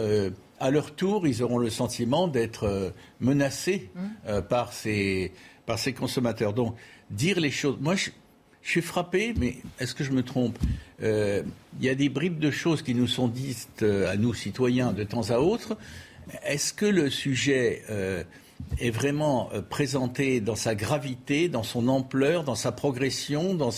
à 0.60 0.70
leur 0.70 0.94
tour, 0.94 1.26
ils 1.26 1.42
auront 1.42 1.58
le 1.58 1.70
sentiment 1.70 2.28
d'être 2.28 2.64
euh, 2.64 2.90
menacés 3.20 3.90
mmh. 3.94 4.00
euh, 4.28 4.42
par, 4.42 4.72
ces, 4.72 5.32
par 5.66 5.78
ces 5.78 5.92
consommateurs. 5.92 6.52
Donc, 6.52 6.76
dire 7.10 7.40
les 7.40 7.50
choses. 7.50 7.76
Moi, 7.80 7.94
je, 7.96 8.10
Je 8.62 8.70
suis 8.72 8.82
frappé, 8.82 9.32
mais 9.38 9.58
est-ce 9.78 9.94
que 9.94 10.02
je 10.02 10.10
me 10.10 10.22
trompe? 10.22 10.58
Il 11.00 11.44
y 11.80 11.88
a 11.88 11.94
des 11.94 12.08
bribes 12.08 12.40
de 12.40 12.50
choses 12.50 12.82
qui 12.82 12.96
nous 12.96 13.06
sont 13.06 13.28
dites 13.28 13.84
à 13.84 14.16
nous, 14.16 14.34
citoyens, 14.34 14.92
de 14.92 15.04
temps 15.04 15.30
à 15.30 15.38
autre. 15.38 15.76
Est-ce 16.42 16.74
que 16.74 16.86
le 16.86 17.08
sujet 17.08 17.84
est 18.80 18.90
vraiment 18.90 19.48
euh, 19.52 19.62
présenté 19.62 20.40
dans 20.40 20.56
sa 20.56 20.74
gravité, 20.74 21.48
dans 21.48 21.62
son 21.62 21.88
ampleur, 21.88 22.44
dans 22.44 22.54
sa 22.54 22.72
progression, 22.72 23.54
dans, 23.54 23.70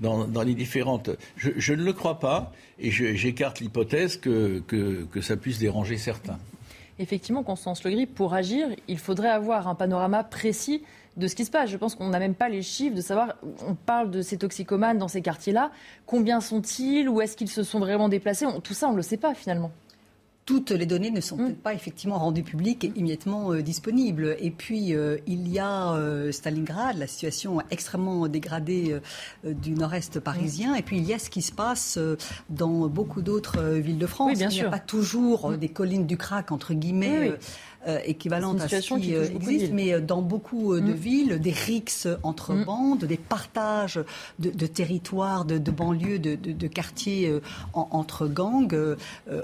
dans, 0.00 0.42
les 0.42 0.54
différentes. 0.54 1.10
Je, 1.36 1.72
ne 1.72 1.82
le 1.82 1.92
crois 1.92 2.18
pas 2.18 2.52
et 2.78 2.90
j'écarte 2.90 3.60
l'hypothèse 3.60 4.16
que, 4.16 4.60
que, 4.60 5.20
ça 5.20 5.36
puisse 5.36 5.58
déranger 5.58 5.96
certains. 5.96 6.38
Effectivement, 6.98 7.42
Constance 7.42 7.84
Le 7.84 7.90
Grip, 7.90 8.14
pour 8.14 8.34
agir, 8.34 8.68
il 8.88 8.98
faudrait 8.98 9.30
avoir 9.30 9.68
un 9.68 9.74
panorama 9.74 10.24
précis 10.24 10.82
de 11.16 11.26
ce 11.26 11.34
qui 11.34 11.44
se 11.44 11.50
passe. 11.50 11.70
Je 11.70 11.76
pense 11.76 11.94
qu'on 11.94 12.08
n'a 12.08 12.18
même 12.18 12.34
pas 12.34 12.48
les 12.48 12.62
chiffres 12.62 12.96
de 12.96 13.00
savoir, 13.00 13.36
on 13.66 13.74
parle 13.74 14.10
de 14.10 14.22
ces 14.22 14.38
toxicomanes 14.38 14.98
dans 14.98 15.08
ces 15.08 15.22
quartiers-là, 15.22 15.70
combien 16.06 16.40
sont-ils, 16.40 17.08
où 17.08 17.20
est-ce 17.20 17.36
qu'ils 17.36 17.50
se 17.50 17.62
sont 17.62 17.78
vraiment 17.78 18.08
déplacés, 18.08 18.46
tout 18.62 18.74
ça 18.74 18.88
on 18.88 18.92
ne 18.92 18.96
le 18.96 19.02
sait 19.02 19.16
pas 19.16 19.34
finalement 19.34 19.70
toutes 20.44 20.70
les 20.70 20.86
données 20.86 21.10
ne 21.10 21.20
sont 21.20 21.36
mm. 21.36 21.44
peut-être 21.46 21.62
pas 21.62 21.74
effectivement 21.74 22.18
rendues 22.18 22.42
publiques 22.42 22.84
et 22.84 22.92
immédiatement 22.96 23.52
euh, 23.52 23.62
disponibles. 23.62 24.36
Et 24.40 24.50
puis, 24.50 24.94
euh, 24.94 25.18
il 25.26 25.48
y 25.48 25.58
a 25.58 25.92
euh, 25.92 26.32
Stalingrad, 26.32 26.96
la 26.98 27.06
situation 27.06 27.60
extrêmement 27.70 28.26
dégradée 28.28 29.00
du 29.44 29.72
nord-est 29.72 30.20
parisien. 30.20 30.74
Et 30.74 30.82
puis, 30.82 30.98
il 30.98 31.04
y 31.04 31.14
a 31.14 31.18
ce 31.18 31.30
qui 31.30 31.42
se 31.42 31.52
passe 31.52 31.98
dans 32.50 32.88
beaucoup 32.88 33.22
d'autres 33.22 33.62
villes 33.62 33.98
de 33.98 34.06
France. 34.06 34.38
il 34.40 34.48
n'y 34.48 34.60
a 34.60 34.68
pas 34.68 34.78
toujours 34.78 35.50
mm. 35.50 35.56
des 35.56 35.68
collines 35.68 36.06
du 36.06 36.16
crack, 36.16 36.52
entre 36.52 36.74
guillemets. 36.74 37.32
Euh, 37.88 37.98
équivalente 38.04 38.60
à 38.60 38.68
ce 38.68 38.94
qui, 38.94 39.12
euh, 39.12 39.24
existe, 39.24 39.72
mais 39.72 39.92
euh, 39.92 40.00
dans 40.00 40.22
beaucoup 40.22 40.76
de 40.76 40.80
mm. 40.80 40.92
villes, 40.92 41.40
des 41.40 41.50
rixes 41.50 42.06
entre 42.22 42.54
mm. 42.54 42.64
bandes, 42.64 43.04
des 43.04 43.16
partages 43.16 43.98
de, 44.38 44.66
territoires, 44.68 45.44
de, 45.44 45.58
banlieues, 45.70 46.20
de, 46.20 46.66
quartiers 46.68 47.40
entre 47.72 48.28
gangs 48.28 48.96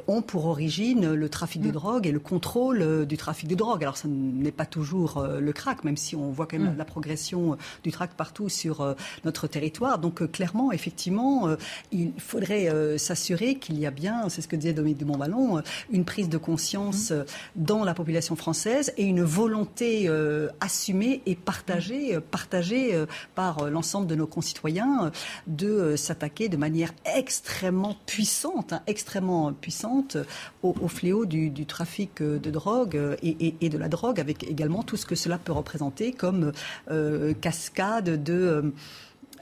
ont 0.07 0.22
pour 0.22 0.46
origine 0.46 1.14
le 1.14 1.29
trafic 1.29 1.62
de 1.62 1.70
mm. 1.70 1.72
drogue 1.72 2.07
et 2.07 2.12
le 2.12 2.20
contrôle 2.20 3.07
du 3.07 3.16
trafic 3.16 3.48
de 3.48 3.57
drogue. 3.57 3.83
Alors, 3.83 3.96
ça 3.96 4.07
n'est 4.07 4.53
pas 4.53 4.66
toujours 4.66 5.27
le 5.40 5.53
crack, 5.53 5.83
même 5.83 5.96
si 5.96 6.14
on 6.14 6.31
voit 6.31 6.46
quand 6.46 6.59
même 6.59 6.77
la 6.77 6.85
progression 6.85 7.57
du 7.83 7.90
crack 7.90 8.14
partout 8.14 8.48
sur 8.48 8.94
notre 9.24 9.48
territoire. 9.48 9.98
Donc, 9.98 10.31
clairement, 10.31 10.70
effectivement, 10.70 11.48
il 11.90 12.12
faudrait 12.18 12.98
s'assurer 12.98 13.57
qu'il 13.57 13.81
y 13.81 13.87
a 13.87 13.90
bien, 13.90 14.29
c'est 14.29 14.42
ce 14.42 14.48
que 14.48 14.57
disait 14.57 14.72
Dominique 14.72 14.98
de 14.98 15.05
Montballon, 15.05 15.62
une 15.90 16.05
prise 16.05 16.29
de 16.29 16.38
conscience 16.38 17.12
dans 17.57 17.83
la 17.83 17.94
population 17.94 18.28
française 18.37 18.93
et 18.97 19.05
une 19.05 19.23
volonté 19.23 20.09
euh, 20.09 20.49
assumée 20.61 21.23
et 21.27 21.35
partagée, 21.35 22.14
euh, 22.14 22.21
partagée 22.21 22.95
euh, 22.95 23.07
par 23.35 23.71
l'ensemble 23.71 24.07
de 24.07 24.14
nos 24.14 24.27
concitoyens 24.27 25.11
de 25.47 25.97
s'attaquer 25.97 26.49
de 26.49 26.57
manière 26.57 26.93
extrêmement 27.17 27.97
puissante, 28.07 28.73
hein, 28.73 28.83
extrêmement 28.87 29.53
puissante 29.53 30.17
au, 30.62 30.88
fléau 30.88 31.27
du, 31.27 31.67
trafic 31.67 32.23
de 32.23 32.51
drogue 32.51 32.99
et, 33.23 33.69
de 33.69 33.79
la 33.79 33.88
drogue, 33.88 34.21
avec 34.21 34.45
également 34.45 34.83
tout 34.83 34.97
ce 34.97 35.07
que 35.07 35.14
cela 35.14 35.38
peut 35.38 35.53
représenter 35.53 36.12
comme 36.12 36.53
cascade 37.41 38.23
de 38.23 38.73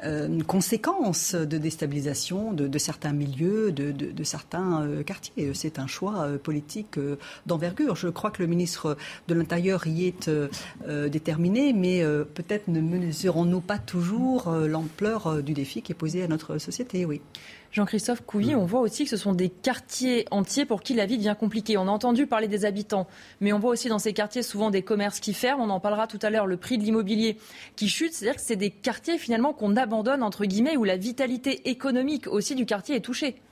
euh, 0.05 0.41
conséquence 0.43 1.35
de 1.35 1.59
déstabilisation 1.59 2.53
de, 2.53 2.79
certains 2.79 3.13
milieux, 3.13 3.73
de, 3.73 4.25
certains 4.25 4.83
euh, 4.83 5.03
quartiers. 5.03 5.53
C'est 5.55 5.79
un 5.79 5.87
choix 5.87 6.23
euh, 6.23 6.39
politique 6.39 6.99
d'envergure. 7.47 7.97
Je 7.97 8.09
crois 8.09 8.31
que 8.31 8.43
le 8.43 8.49
ministre 8.49 8.97
de 9.29 9.35
l'Intérieur 9.35 9.87
y 9.87 10.07
est 10.07 10.31
déterminé, 10.87 11.73
mais 11.73 12.03
peut-être 12.35 12.69
ne 12.69 12.81
mesurons-nous 12.81 13.61
pas 13.61 13.79
toujours 13.79 14.51
l'ampleur 14.51 15.43
du 15.43 15.53
défi 15.53 15.83
qui 15.83 15.93
est 15.93 15.97
posé 15.97 16.23
à 16.23 16.29
notre 16.29 16.59
société. 16.59 17.05
Oui. 17.05 17.21
Jean-Christophe 17.77 18.23
Couy, 18.25 18.55
on 18.55 18.65
voit 18.65 18.81
aussi 18.81 19.05
que 19.05 19.11
ce 19.11 19.19
sont 19.19 19.35
des 19.35 19.51
quartiers 19.51 20.25
entiers 20.31 20.65
pour 20.65 20.81
qui 20.81 20.95
la 20.95 21.05
vie 21.05 21.19
devient 21.19 21.37
compliquée. 21.39 21.77
On 21.77 21.89
a 21.89 21.91
entendu 21.91 22.27
parler 22.27 22.49
des 22.49 22.65
habitants, 22.65 23.07
mais 23.43 23.53
on 23.53 23.59
voit 23.59 23.73
aussi 23.73 23.91
dans 23.91 23.99
ces 23.99 24.15
quartiers 24.15 24.43
souvent 24.43 24.71
des 24.71 24.81
commerces 24.81 25.21
qui 25.21 25.35
ferment. 25.35 25.63
On 25.63 25.69
en 25.69 25.79
parlera 25.79 26.07
tout 26.07 26.19
à 26.23 26.31
l'heure, 26.31 26.47
le 26.47 26.57
prix 26.57 26.79
de 26.79 26.85
l'immobilier 26.85 27.37
qui 27.77 27.91
chute. 27.91 28.15
C'est-à-dire 28.15 28.37
que 28.37 28.41
c'est 28.41 28.57
des 28.57 28.71
quartiers 28.71 29.19
finalement 29.19 29.53
qu'on 29.53 29.77
abandonne, 29.77 30.23
entre 30.23 30.47
guillemets, 30.47 30.79
où 30.79 30.85
la 30.85 30.97
vitalité 30.97 31.69
économique 31.69 32.29
aussi 32.29 32.55
du 32.55 32.65
quartier 32.65 32.97
est 32.97 33.01
touchée. 33.01 33.43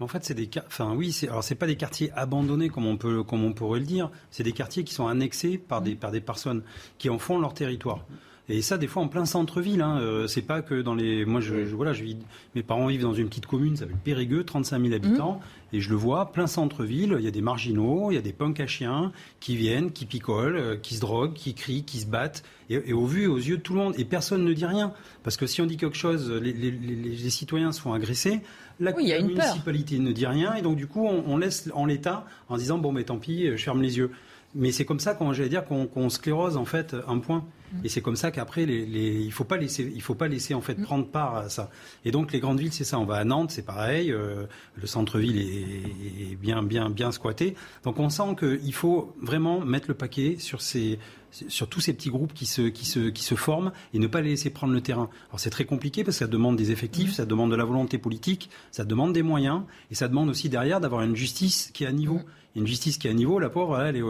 En 0.00 0.08
fait, 0.08 0.24
c'est 0.24 0.34
des, 0.34 0.50
enfin 0.66 0.92
oui, 0.96 1.12
c'est 1.12 1.28
alors 1.28 1.44
c'est 1.44 1.54
pas 1.54 1.68
des 1.68 1.76
quartiers 1.76 2.10
abandonnés 2.16 2.70
comme 2.70 2.86
on 2.86 2.96
peut, 2.96 3.22
comme 3.22 3.44
on 3.44 3.52
pourrait 3.52 3.78
le 3.78 3.86
dire. 3.86 4.10
C'est 4.32 4.42
des 4.42 4.50
quartiers 4.50 4.82
qui 4.82 4.92
sont 4.92 5.06
annexés 5.06 5.56
par 5.56 5.82
des, 5.82 5.94
par 5.94 6.10
des 6.10 6.20
personnes 6.20 6.64
qui 6.98 7.10
en 7.10 7.20
font 7.20 7.38
leur 7.38 7.54
territoire. 7.54 8.04
Et 8.50 8.62
ça, 8.62 8.78
des 8.78 8.86
fois, 8.86 9.02
en 9.02 9.08
plein 9.08 9.26
centre-ville. 9.26 9.82
Hein, 9.82 9.98
euh, 10.00 10.26
c'est 10.26 10.42
pas 10.42 10.62
que 10.62 10.80
dans 10.80 10.94
les. 10.94 11.26
Moi, 11.26 11.40
je, 11.40 11.54
voilà, 11.74 11.92
je 11.92 12.02
vis. 12.02 12.16
Mes 12.54 12.62
parents 12.62 12.86
vivent 12.86 13.02
dans 13.02 13.12
une 13.12 13.28
petite 13.28 13.46
commune, 13.46 13.76
ça 13.76 13.80
s'appelle 13.80 13.98
Périgueux, 14.02 14.44
35 14.44 14.80
000 14.80 14.94
habitants. 14.94 15.34
Mmh. 15.34 15.76
Et 15.76 15.80
je 15.80 15.90
le 15.90 15.96
vois, 15.96 16.32
plein 16.32 16.46
centre-ville. 16.46 17.16
Il 17.18 17.24
y 17.24 17.28
a 17.28 17.30
des 17.30 17.42
marginaux, 17.42 18.10
il 18.10 18.14
y 18.14 18.18
a 18.18 18.22
des 18.22 18.32
punks 18.32 18.58
à 18.60 18.66
chiens 18.66 19.12
qui 19.38 19.54
viennent, 19.54 19.92
qui 19.92 20.06
picolent, 20.06 20.56
euh, 20.56 20.76
qui 20.76 20.94
se 20.94 21.00
droguent, 21.00 21.34
qui 21.34 21.52
crient, 21.52 21.84
qui 21.84 21.98
se 21.98 22.06
battent. 22.06 22.42
Et, 22.70 22.92
au 22.92 23.06
vu 23.06 23.24
et 23.24 23.26
aux 23.26 23.36
yeux 23.36 23.58
de 23.58 23.62
tout 23.62 23.74
le 23.74 23.80
monde. 23.80 23.94
Et 23.98 24.06
personne 24.06 24.44
ne 24.44 24.52
dit 24.54 24.66
rien. 24.66 24.94
Parce 25.24 25.36
que 25.36 25.46
si 25.46 25.60
on 25.60 25.66
dit 25.66 25.76
quelque 25.76 25.96
chose, 25.96 26.30
les, 26.30 26.52
les, 26.52 26.70
les, 26.70 27.30
citoyens 27.30 27.72
se 27.72 27.82
font 27.82 27.92
agresser. 27.92 28.40
La, 28.80 28.92
municipalité 28.92 29.98
ne 29.98 30.12
dit 30.12 30.26
rien. 30.26 30.54
Et 30.54 30.62
donc, 30.62 30.76
du 30.76 30.86
coup, 30.86 31.06
on, 31.06 31.24
on 31.26 31.36
laisse 31.36 31.70
en 31.74 31.84
l'état 31.84 32.24
en 32.48 32.56
disant 32.56 32.78
bon, 32.78 32.92
mais 32.92 33.04
tant 33.04 33.18
pis, 33.18 33.46
je 33.46 33.62
ferme 33.62 33.82
les 33.82 33.98
yeux. 33.98 34.10
Mais 34.54 34.72
c'est 34.72 34.86
comme 34.86 35.00
ça, 35.00 35.14
qu'on, 35.14 35.34
j'allais 35.34 35.50
dire, 35.50 35.64
qu'on 35.66 36.08
sclérose 36.08 36.56
en 36.56 36.64
fait 36.64 36.96
un 37.06 37.18
point. 37.18 37.44
Et 37.84 37.88
c'est 37.88 38.00
comme 38.00 38.16
ça 38.16 38.30
qu'après, 38.30 38.66
les, 38.66 38.86
les, 38.86 39.20
il 39.20 39.32
faut 39.32 39.44
pas 39.44 39.56
laisser, 39.56 39.90
il 39.94 40.02
faut 40.02 40.14
pas 40.14 40.28
laisser 40.28 40.54
en 40.54 40.60
fait 40.60 40.78
mm. 40.78 40.82
prendre 40.82 41.06
part 41.06 41.36
à 41.36 41.48
ça. 41.48 41.70
Et 42.04 42.10
donc 42.10 42.32
les 42.32 42.40
grandes 42.40 42.60
villes, 42.60 42.72
c'est 42.72 42.84
ça. 42.84 42.98
On 42.98 43.04
va 43.04 43.16
à 43.16 43.24
Nantes, 43.24 43.50
c'est 43.50 43.64
pareil. 43.64 44.12
Euh, 44.12 44.46
le 44.74 44.86
centre-ville 44.86 45.38
est, 45.38 46.32
est, 46.32 46.36
bien, 46.36 46.62
bien, 46.62 46.90
bien 46.90 47.12
squatté. 47.12 47.54
Donc 47.84 47.98
on 47.98 48.08
sent 48.10 48.36
qu'il 48.38 48.74
faut 48.74 49.14
vraiment 49.20 49.60
mettre 49.60 49.88
le 49.88 49.94
paquet 49.94 50.36
sur 50.38 50.60
ces, 50.60 50.98
sur 51.30 51.68
tous 51.68 51.80
ces 51.80 51.92
petits 51.92 52.10
groupes 52.10 52.32
qui 52.32 52.46
se, 52.46 52.62
qui, 52.62 52.86
se, 52.86 53.08
qui 53.10 53.22
se 53.22 53.34
forment 53.34 53.72
et 53.94 53.98
ne 53.98 54.06
pas 54.06 54.20
les 54.20 54.30
laisser 54.30 54.50
prendre 54.50 54.72
le 54.72 54.80
terrain. 54.80 55.10
Alors 55.28 55.40
c'est 55.40 55.50
très 55.50 55.64
compliqué 55.64 56.04
parce 56.04 56.16
que 56.16 56.24
ça 56.24 56.30
demande 56.30 56.56
des 56.56 56.70
effectifs, 56.70 57.10
mm. 57.10 57.14
ça 57.14 57.26
demande 57.26 57.50
de 57.50 57.56
la 57.56 57.64
volonté 57.64 57.98
politique, 57.98 58.50
ça 58.70 58.84
demande 58.84 59.12
des 59.12 59.22
moyens 59.22 59.62
et 59.90 59.94
ça 59.94 60.08
demande 60.08 60.28
aussi 60.28 60.48
derrière 60.48 60.80
d'avoir 60.80 61.02
une 61.02 61.16
justice 61.16 61.70
qui 61.72 61.84
est 61.84 61.86
à 61.86 61.92
niveau 61.92 62.20
une 62.58 62.66
justice 62.66 62.98
qui 62.98 63.06
est 63.06 63.10
à 63.10 63.14
niveau, 63.14 63.38
la 63.38 63.50
pauvre, 63.50 63.80
elle 63.80 63.96
est, 63.96 64.02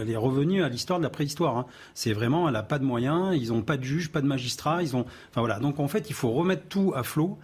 elle 0.00 0.10
est 0.10 0.16
revenue 0.16 0.62
à 0.62 0.68
l'histoire 0.68 0.98
de 0.98 1.04
la 1.04 1.10
préhistoire. 1.10 1.56
Hein. 1.56 1.66
C'est 1.94 2.12
vraiment, 2.12 2.46
elle 2.46 2.54
n'a 2.54 2.62
pas 2.62 2.78
de 2.78 2.84
moyens, 2.84 3.36
ils 3.36 3.48
n'ont 3.48 3.62
pas 3.62 3.76
de 3.76 3.84
juge, 3.84 4.10
pas 4.10 4.20
de 4.20 4.26
magistrat, 4.26 4.82
ils 4.82 4.96
ont, 4.96 5.04
enfin 5.30 5.40
voilà. 5.40 5.58
Donc 5.58 5.80
en 5.80 5.88
fait, 5.88 6.08
il 6.08 6.14
faut 6.14 6.30
remettre 6.30 6.68
tout 6.68 6.92
à 6.94 7.02
flot, 7.02 7.38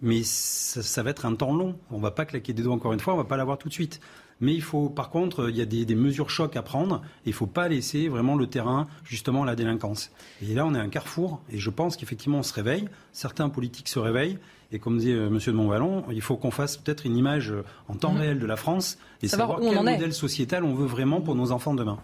mais 0.00 0.22
ça, 0.24 1.02
va 1.02 1.10
être 1.10 1.24
un 1.24 1.34
temps 1.34 1.54
long. 1.54 1.78
On 1.90 1.98
ne 1.98 2.02
va 2.02 2.10
pas 2.10 2.24
claquer 2.24 2.52
des 2.52 2.62
doigts 2.62 2.74
encore 2.74 2.92
une 2.92 3.00
fois, 3.00 3.14
on 3.14 3.18
ne 3.18 3.22
va 3.22 3.28
pas 3.28 3.36
l'avoir 3.36 3.58
tout 3.58 3.68
de 3.68 3.74
suite. 3.74 4.00
Mais 4.42 4.52
il 4.52 4.60
faut, 4.60 4.90
par 4.90 5.08
contre, 5.08 5.48
il 5.48 5.56
y 5.56 5.62
a 5.62 5.64
des, 5.64 5.94
mesures 5.94 6.28
chocs 6.28 6.56
à 6.56 6.62
prendre. 6.62 7.00
Et 7.24 7.28
il 7.28 7.30
ne 7.30 7.34
faut 7.34 7.46
pas 7.46 7.68
laisser 7.68 8.08
vraiment 8.08 8.34
le 8.34 8.48
terrain, 8.48 8.88
justement, 9.04 9.44
à 9.44 9.46
la 9.46 9.54
délinquance. 9.54 10.10
Et 10.42 10.52
là, 10.52 10.66
on 10.66 10.74
est 10.74 10.78
à 10.78 10.82
un 10.82 10.88
carrefour. 10.88 11.40
Et 11.50 11.58
je 11.58 11.70
pense 11.70 11.96
qu'effectivement, 11.96 12.38
on 12.38 12.42
se 12.42 12.52
réveille. 12.52 12.88
Certains 13.12 13.48
politiques 13.48 13.88
se 13.88 14.00
réveillent. 14.00 14.38
Et 14.72 14.78
comme 14.78 14.98
dit 14.98 15.12
euh, 15.12 15.26
M. 15.26 15.38
de 15.38 15.52
Montvalon, 15.52 16.04
il 16.10 16.22
faut 16.22 16.36
qu'on 16.36 16.50
fasse 16.50 16.78
peut-être 16.78 17.04
une 17.04 17.16
image 17.16 17.52
euh, 17.52 17.62
en 17.88 17.94
temps 17.94 18.12
mhm. 18.12 18.20
réel 18.20 18.38
de 18.38 18.46
la 18.46 18.56
France 18.56 18.98
et 19.22 19.28
savoir, 19.28 19.60
quel 19.60 19.74
modèle 19.74 20.14
sociétal 20.14 20.64
on 20.64 20.72
veut 20.72 20.86
vraiment 20.86 21.20
pour 21.20 21.34
nos 21.34 21.52
enfants 21.52 21.74
demain. 21.74 21.98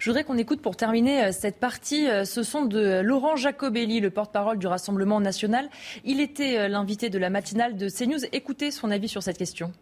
Je 0.00 0.10
voudrais 0.10 0.24
qu'on 0.24 0.36
écoute 0.36 0.60
pour 0.60 0.76
terminer 0.76 1.22
euh, 1.22 1.32
cette 1.32 1.60
partie 1.60 2.08
ce 2.24 2.42
son 2.42 2.64
de 2.64 3.00
Laurent 3.00 3.36
Jacobelli, 3.36 4.00
le 4.00 4.10
porte-parole 4.10 4.58
du 4.58 4.66
Rassemblement 4.66 5.20
national. 5.20 5.70
Il 6.04 6.20
était 6.20 6.68
l'invité 6.68 7.10
de 7.10 7.18
la 7.18 7.30
matinale 7.30 7.76
de 7.76 7.88
CNews. 7.88 8.24
Écoutez 8.32 8.72
son 8.72 8.90
avis 8.90 9.08
sur 9.08 9.22
cette 9.22 9.38
question. 9.38 9.72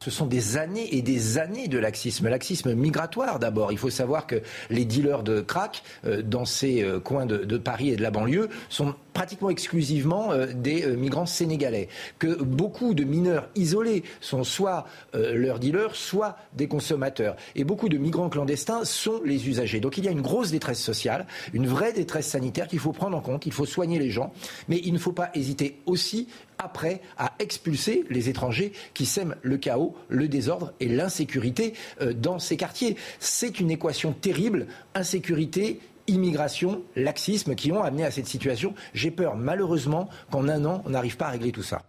Ce 0.00 0.10
sont 0.10 0.26
des 0.26 0.56
années 0.56 0.96
et 0.96 1.02
des 1.02 1.38
années 1.38 1.68
de 1.68 1.78
laxisme. 1.78 2.28
Laxisme 2.28 2.74
migratoire 2.74 3.38
d'abord. 3.38 3.72
Il 3.72 3.78
faut 3.78 3.90
savoir 3.90 4.26
que 4.26 4.42
les 4.70 4.84
dealers 4.84 5.22
de 5.22 5.40
crack 5.40 5.82
euh, 6.04 6.22
dans 6.22 6.44
ces 6.44 6.82
euh, 6.82 7.00
coins 7.00 7.26
de, 7.26 7.58
Paris 7.58 7.90
et 7.90 7.96
de 7.96 8.02
la 8.02 8.10
banlieue 8.10 8.48
sont 8.68 8.94
pratiquement 9.18 9.50
exclusivement 9.50 10.30
euh, 10.30 10.46
des 10.54 10.86
migrants 10.96 11.26
sénégalais. 11.26 11.88
Que 12.20 12.40
beaucoup 12.40 12.94
de 12.94 13.02
mineurs 13.02 13.48
isolés 13.56 14.04
sont 14.20 14.44
soit 14.44 14.86
leurs 15.12 15.58
dealers, 15.58 15.96
soit 15.96 16.36
des 16.54 16.68
consommateurs. 16.68 17.34
Et 17.56 17.64
beaucoup 17.64 17.88
de 17.88 17.98
migrants 17.98 18.28
clandestins 18.28 18.84
sont 18.84 19.20
les 19.24 19.48
usagers. 19.48 19.80
Donc 19.80 19.98
il 19.98 20.04
y 20.04 20.08
a 20.08 20.12
une 20.12 20.20
grosse 20.20 20.52
détresse 20.52 20.80
sociale, 20.80 21.26
une 21.52 21.66
vraie 21.66 21.92
détresse 21.92 22.28
sanitaire 22.28 22.68
qu'il 22.68 22.78
faut 22.78 22.92
prendre 22.92 23.16
en 23.16 23.20
compte. 23.20 23.46
Il 23.46 23.52
faut 23.52 23.66
soigner 23.66 23.98
les 23.98 24.10
gens. 24.10 24.32
Mais 24.68 24.80
il 24.84 24.92
ne 24.92 24.98
faut 24.98 25.12
pas 25.12 25.30
hésiter 25.34 25.80
aussi 25.86 26.28
après 26.58 27.00
à 27.16 27.32
expulser 27.38 28.04
les 28.10 28.28
étrangers 28.28 28.72
qui 28.94 29.06
sèment 29.06 29.36
le 29.42 29.56
chaos, 29.56 29.96
le 30.08 30.28
désordre 30.28 30.72
et 30.80 30.88
l'insécurité 30.88 31.74
euh, 32.00 32.12
dans 32.12 32.38
ces 32.38 32.56
quartiers. 32.56 32.96
C'est 33.18 33.60
une 33.60 33.70
équation 33.70 34.12
terrible, 34.12 34.66
insécurité, 34.94 35.80
immigration, 36.08 36.82
laxisme 36.96 37.54
qui 37.54 37.72
ont 37.72 37.82
amené 37.82 38.04
à 38.04 38.10
cette 38.10 38.26
situation. 38.26 38.74
J'ai 38.94 39.10
peur 39.10 39.36
malheureusement 39.36 40.08
qu'en 40.30 40.48
un 40.48 40.64
an, 40.64 40.82
on 40.86 40.90
n'arrive 40.90 41.16
pas 41.16 41.26
à 41.26 41.30
régler 41.30 41.52
tout 41.52 41.62
ça. 41.62 41.82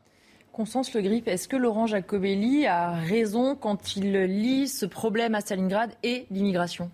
Constance 0.52 0.94
Le 0.94 1.02
Grip, 1.02 1.28
est-ce 1.28 1.48
que 1.48 1.56
Laurent 1.56 1.88
Jacobelli 1.88 2.66
a 2.66 2.92
raison 2.92 3.56
quand 3.56 3.96
il 3.96 4.12
lit 4.12 4.68
ce 4.68 4.86
problème 4.86 5.34
à 5.34 5.42
Stalingrad 5.42 5.92
et 6.04 6.26
l'immigration? 6.32 6.92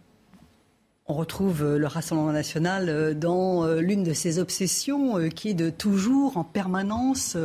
On 1.07 1.13
retrouve 1.13 1.63
euh, 1.63 1.77
le 1.77 1.85
Rassemblement 1.85 2.31
national 2.31 2.89
euh, 2.89 3.13
dans 3.13 3.63
euh, 3.63 3.79
l'une 3.79 4.01
de 4.01 4.13
ses 4.13 4.39
obsessions 4.39 5.29
qui 5.29 5.49
est 5.49 5.53
de 5.53 5.69
toujours 5.69 6.38
en 6.38 6.43
permanence 6.43 7.38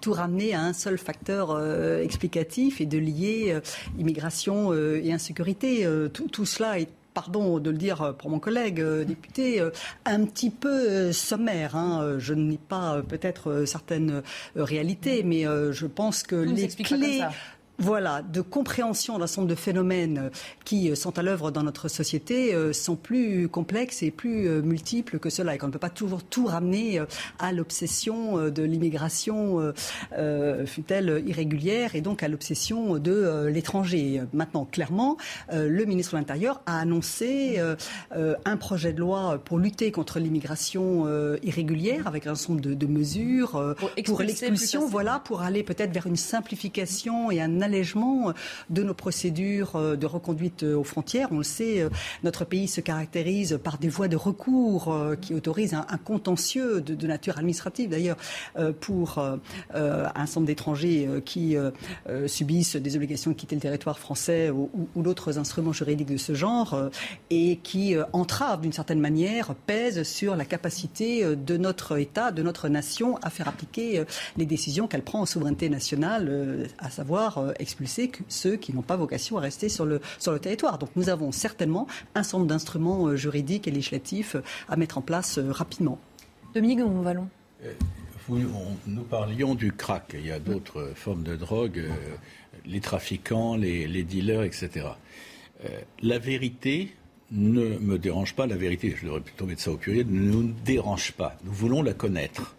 tout 0.00 0.12
ramener 0.12 0.54
à 0.54 0.62
un 0.62 0.72
seul 0.72 0.98
facteur 0.98 1.60
explicatif 2.00 2.80
et 2.80 2.86
de 2.86 2.98
lier 2.98 3.58
immigration 3.98 4.72
et 4.72 5.12
insécurité. 5.12 5.86
Tout, 6.12 6.44
cela 6.44 6.78
est 6.78 6.88
pardon 7.18 7.58
de 7.58 7.70
le 7.70 7.76
dire 7.76 8.14
pour 8.16 8.30
mon 8.30 8.38
collègue 8.38 8.80
député, 8.80 9.60
un 10.04 10.24
petit 10.24 10.50
peu 10.50 11.10
sommaire. 11.10 11.74
Hein. 11.74 12.14
Je 12.18 12.32
nie 12.32 12.58
pas 12.58 13.02
peut-être 13.02 13.64
certaines 13.64 14.22
réalités, 14.54 15.24
mais 15.24 15.42
je 15.42 15.86
pense 15.86 16.22
que 16.22 16.36
les 16.36 16.68
clés 16.68 17.22
voilà, 17.78 18.22
de 18.22 18.40
compréhension 18.40 19.18
d'un 19.18 19.26
certain 19.28 19.42
nombre 19.42 19.50
de 19.50 19.58
phénomènes 19.58 20.18
euh, 20.18 20.30
qui 20.64 20.90
euh, 20.90 20.96
sont 20.96 21.16
à 21.16 21.22
l'œuvre 21.22 21.52
dans 21.52 21.62
notre 21.62 21.86
société 21.86 22.52
euh, 22.52 22.72
sont 22.72 22.96
plus 22.96 23.48
complexes 23.48 24.02
et 24.02 24.10
plus 24.10 24.48
multiples 24.62 25.18
que 25.18 25.30
cela 25.30 25.54
et 25.54 25.58
qu'on 25.58 25.68
ne 25.68 25.72
peut 25.72 25.78
pas 25.78 25.88
toujours 25.88 26.24
tout 26.24 26.46
ramener 26.46 27.00
à 27.38 27.52
l'obsession 27.52 28.48
de 28.50 28.62
l'immigration, 28.62 29.72
fut-elle 30.66 31.22
irrégulière, 31.26 31.94
et 31.94 32.00
donc 32.00 32.22
à 32.22 32.28
l'obsession 32.28 32.98
de 32.98 33.46
l'étranger. 33.46 34.22
Maintenant, 34.32 34.64
clairement, 34.64 35.16
le 35.52 35.84
ministre 35.84 36.12
de 36.12 36.18
l'Intérieur 36.18 36.60
a 36.66 36.78
annoncé 36.80 37.60
un 38.10 38.56
projet 38.56 38.92
de 38.92 39.00
loi 39.00 39.40
pour 39.44 39.58
lutter 39.58 39.92
contre 39.92 40.18
l'immigration 40.18 41.06
irrégulière 41.42 42.06
avec 42.06 42.26
un 42.26 42.34
certain 42.34 42.54
nombre 42.54 42.76
de, 42.76 42.86
mesures 42.86 43.74
pour, 44.04 44.22
l'expulsion, 44.22 44.86
voilà, 44.86 45.20
pour 45.20 45.42
aller 45.42 45.62
peut-être 45.62 45.92
vers 45.92 46.06
une 46.06 46.16
simplification 46.16 47.30
et 47.30 47.40
un 47.40 47.60
allègement 47.68 48.32
de 48.70 48.82
nos 48.82 48.94
procédures 48.94 49.76
euh, 49.76 49.96
de 49.96 50.06
reconduite 50.06 50.62
aux 50.62 50.84
frontières. 50.84 51.28
On 51.30 51.38
le 51.38 51.44
sait, 51.44 51.80
euh, 51.80 51.90
notre 52.24 52.44
pays 52.44 52.66
se 52.66 52.80
caractérise 52.80 53.58
par 53.62 53.78
des 53.78 53.88
voies 53.88 54.08
de 54.08 54.16
recours 54.16 54.92
euh, 54.92 55.16
qui 55.16 55.34
autorisent 55.34 55.74
un, 55.74 55.84
contentieux 56.04 56.80
de, 56.80 57.06
nature 57.06 57.38
administrative, 57.38 57.90
d'ailleurs, 57.90 58.16
pour 58.80 59.18
un 59.18 60.26
nombre 60.34 60.46
d'étrangers 60.46 61.08
qui 61.24 61.56
subissent 62.26 62.76
des 62.76 62.96
obligations 62.96 63.30
de 63.30 63.36
quitter 63.36 63.56
le 63.56 63.60
territoire 63.60 63.98
français 63.98 64.50
ou, 64.50 64.68
d'autres 64.96 65.38
instruments 65.38 65.72
juridiques 65.72 66.08
de 66.08 66.16
ce 66.16 66.34
genre 66.34 66.90
et 67.30 67.56
qui 67.56 67.96
entravent 68.12 68.60
d'une 68.60 68.72
certaine 68.72 69.00
manière, 69.00 69.54
pèsent 69.66 70.02
sur 70.02 70.36
la 70.36 70.44
capacité 70.44 71.36
de 71.36 71.56
notre 71.56 71.98
État, 71.98 72.30
de 72.30 72.42
notre 72.42 72.68
nation 72.68 73.16
à 73.22 73.30
faire 73.30 73.48
appliquer 73.48 74.04
les 74.36 74.46
décisions 74.46 74.86
qu'elle 74.86 75.04
prend 75.04 75.22
en 75.22 75.26
souveraineté 75.26 75.68
nationale, 75.68 76.68
à 76.78 76.90
savoir 76.90 77.52
expulser 77.58 78.10
ceux 78.28 78.56
qui 78.56 78.74
n'ont 78.74 78.82
pas 78.82 78.96
vocation 78.96 79.38
à 79.38 79.40
rester 79.40 79.68
sur 79.68 79.86
le, 79.86 80.00
sur 80.18 80.32
le 80.32 80.38
territoire. 80.38 80.78
Donc 80.78 80.90
nous 80.96 81.08
avons 81.08 81.32
certainement 81.32 81.86
un 82.14 82.22
certain 82.22 82.38
nombre 82.38 82.48
d'instruments 82.48 83.06
euh, 83.06 83.16
juridiques 83.16 83.68
et 83.68 83.70
législatifs 83.70 84.36
euh, 84.36 84.42
à 84.68 84.76
mettre 84.76 84.98
en 84.98 85.02
place 85.02 85.38
euh, 85.38 85.50
rapidement. 85.50 85.98
Dominique 86.54 86.80
Vallon. 86.80 87.28
nous 88.28 89.02
parlions 89.02 89.54
du 89.54 89.72
crack. 89.72 90.14
Il 90.14 90.26
y 90.26 90.32
a 90.32 90.38
d'autres 90.38 90.92
formes 90.94 91.22
de 91.22 91.36
drogue, 91.36 91.84
les 92.64 92.80
trafiquants, 92.80 93.56
les, 93.56 94.02
dealers, 94.02 94.42
etc. 94.42 94.86
la 96.02 96.18
vérité 96.18 96.94
ne 97.30 97.78
me 97.78 97.98
dérange 97.98 98.34
pas. 98.34 98.46
La 98.46 98.56
vérité, 98.56 98.94
je 98.96 99.04
devrais 99.04 99.20
plutôt 99.20 99.44
mettre 99.44 99.60
ça 99.60 99.72
au 99.72 99.76
pluriel, 99.76 100.06
ne 100.08 100.32
nous 100.32 100.54
dérange 100.64 101.12
pas. 101.12 101.36
Nous 101.44 101.52
voulons 101.52 101.82
la 101.82 101.92
connaître. 101.92 102.54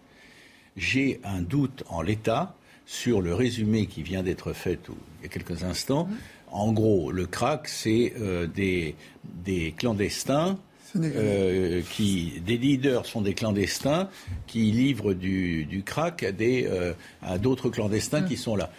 J'ai 0.77 1.19
un 1.23 1.41
doute 1.41 1.83
en 1.89 2.01
l'état 2.03 2.55
sur 2.89 3.21
le 3.21 3.36
résumé 3.36 3.86
qui 3.86 4.02
vient 4.02 4.23
d'être 4.23 4.52
fait 4.52 4.80
il 5.19 5.23
y 5.23 5.25
a 5.28 5.30
quelques 5.30 5.63
instants. 5.63 6.06
Mmh. 6.06 6.15
En 6.52 6.71
gros, 6.71 7.12
le 7.12 7.28
crack, 7.28 7.67
c'est 7.67 8.13
euh, 8.19 8.47
des, 8.47 8.95
des, 9.23 9.73
clandestins. 9.78 10.58
Euh, 10.95 11.84
qui, 11.91 12.41
des 12.43 12.58
leaders 12.58 13.06
sont 13.06 13.21
des 13.21 13.36
clandestins 13.36 14.10
qui 14.47 14.71
livrent 14.71 15.13
du, 15.13 15.65
du 15.65 15.84
crack 15.84 16.23
à, 16.23 16.32
des, 16.32 16.65
euh, 16.65 16.93
à 17.21 17.38
d'autres 17.38 17.69
clandestins 17.69 18.23
qui 18.23 18.38
sont 18.38 18.56
là. 18.56 18.71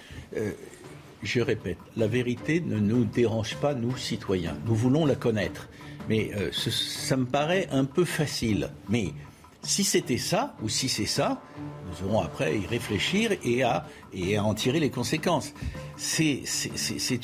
je 1.22 1.40
répète, 1.40 1.78
la 1.96 2.08
vérité 2.08 2.60
ne 2.60 2.80
nous 2.80 3.04
dérange 3.04 3.54
pas, 3.58 3.74
nous, 3.74 3.96
citoyens. 3.96 4.58
Nous 4.66 4.74
voulons 4.74 5.06
la 5.06 5.14
connaître. 5.14 5.68
Mais 6.08 6.32
ça 6.50 7.16
me 7.16 7.26
paraît 7.26 7.68
un 7.70 7.84
peu 7.84 8.04
facile. 8.04 8.70
Mais 8.88 9.12
si 9.62 9.84
c'était 9.84 10.18
ça, 10.18 10.54
ou 10.62 10.68
si 10.68 10.88
c'est 10.88 11.06
ça, 11.06 11.40
nous 11.58 12.08
aurons 12.08 12.20
après 12.20 12.46
à 12.46 12.54
y 12.54 12.66
réfléchir 12.66 13.32
et 13.44 13.62
à, 13.62 13.86
et 14.12 14.36
à 14.36 14.44
en 14.44 14.54
tirer 14.54 14.80
les 14.80 14.90
conséquences. 14.90 15.52
C'est, 15.96 16.44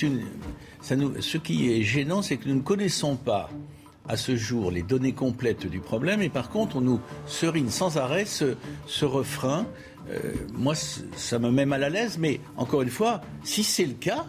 une, 0.02 0.24
ça 0.82 0.96
nous, 0.96 1.20
ce 1.20 1.38
qui 1.38 1.72
est 1.72 1.82
gênant, 1.82 2.22
c'est 2.22 2.36
que 2.36 2.48
nous 2.48 2.56
ne 2.56 2.60
connaissons 2.60 3.16
pas 3.16 3.48
à 4.08 4.16
ce 4.16 4.36
jour 4.36 4.70
les 4.70 4.82
données 4.82 5.12
complètes 5.12 5.66
du 5.66 5.80
problème, 5.80 6.22
et 6.22 6.28
par 6.28 6.50
contre, 6.50 6.76
on 6.76 6.80
nous 6.80 7.00
serine 7.26 7.70
sans 7.70 7.96
arrêt 7.96 8.24
ce, 8.24 8.56
ce 8.86 9.04
refrain. 9.04 9.66
Euh, 10.10 10.34
moi, 10.52 10.74
ça 10.74 11.38
me 11.38 11.50
met 11.50 11.66
mal 11.66 11.82
à 11.82 11.88
l'aise, 11.88 12.16
mais 12.18 12.38
encore 12.56 12.82
une 12.82 12.90
fois, 12.90 13.22
si 13.42 13.64
c'est 13.64 13.86
le 13.86 13.94
cas, 13.94 14.26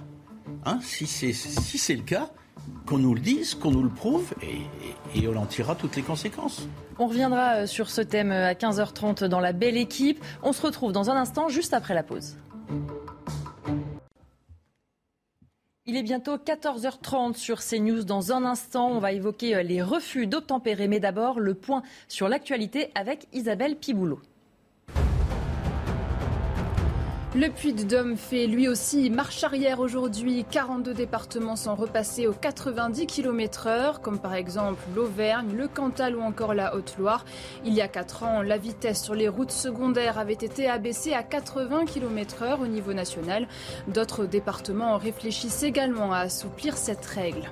hein, 0.65 0.79
si 0.81 1.07
c'est 1.07 1.33
si 1.33 1.95
le 1.95 2.03
cas, 2.03 2.29
qu'on 2.85 2.97
nous 2.97 3.13
le 3.13 3.21
dise, 3.21 3.55
qu'on 3.55 3.71
nous 3.71 3.83
le 3.83 3.89
prouve, 3.89 4.33
et, 4.41 5.19
et 5.19 5.27
on 5.27 5.35
en 5.35 5.45
tirera 5.45 5.75
toutes 5.75 5.95
les 5.95 6.01
conséquences. 6.01 6.67
On 6.99 7.07
reviendra 7.07 7.57
euh, 7.57 7.67
sur 7.67 7.89
ce 7.89 8.01
thème 8.01 8.31
euh, 8.31 8.47
à 8.47 8.53
15h30 8.53 9.25
dans 9.25 9.39
la 9.39 9.53
belle 9.53 9.77
équipe. 9.77 10.23
On 10.41 10.51
se 10.51 10.61
retrouve 10.61 10.91
dans 10.91 11.09
un 11.09 11.15
instant, 11.15 11.47
juste 11.47 11.73
après 11.73 11.93
la 11.93 12.03
pause. 12.03 12.37
Il 15.85 15.95
est 15.95 16.03
bientôt 16.03 16.37
14h30 16.37 17.35
sur 17.35 17.59
CNews. 17.59 18.03
Dans 18.03 18.33
un 18.33 18.43
instant, 18.43 18.89
on 18.89 18.99
va 18.99 19.11
évoquer 19.11 19.55
euh, 19.55 19.63
les 19.63 19.81
refus 19.81 20.27
d'obtempérer. 20.27 20.87
Mais 20.87 20.99
d'abord, 20.99 21.39
le 21.39 21.53
point 21.53 21.83
sur 22.07 22.27
l'actualité 22.27 22.89
avec 22.95 23.27
Isabelle 23.31 23.75
Piboulot. 23.75 24.19
Le 27.35 27.49
Puy-de-Dôme 27.49 28.15
fait 28.15 28.47
lui 28.47 28.69
aussi 28.69 29.09
marche 29.09 29.43
arrière 29.43 29.81
aujourd'hui. 29.81 30.45
42 30.49 30.93
départements 30.93 31.57
sont 31.57 31.75
repassés 31.75 32.25
aux 32.25 32.33
90 32.33 33.05
km/h, 33.05 33.99
comme 33.99 34.17
par 34.17 34.33
exemple 34.33 34.81
l'Auvergne, 34.95 35.53
le 35.53 35.67
Cantal 35.67 36.15
ou 36.15 36.21
encore 36.21 36.53
la 36.53 36.73
Haute-Loire. 36.73 37.25
Il 37.65 37.73
y 37.73 37.81
a 37.81 37.89
4 37.89 38.23
ans, 38.23 38.41
la 38.41 38.57
vitesse 38.57 39.03
sur 39.03 39.13
les 39.13 39.27
routes 39.27 39.51
secondaires 39.51 40.17
avait 40.17 40.33
été 40.33 40.69
abaissée 40.69 41.13
à 41.13 41.21
80 41.21 41.85
km/h 41.85 42.61
au 42.61 42.67
niveau 42.67 42.93
national. 42.93 43.47
D'autres 43.89 44.25
départements 44.25 44.97
réfléchissent 44.97 45.63
également 45.63 46.13
à 46.13 46.19
assouplir 46.19 46.77
cette 46.77 47.05
règle. 47.05 47.51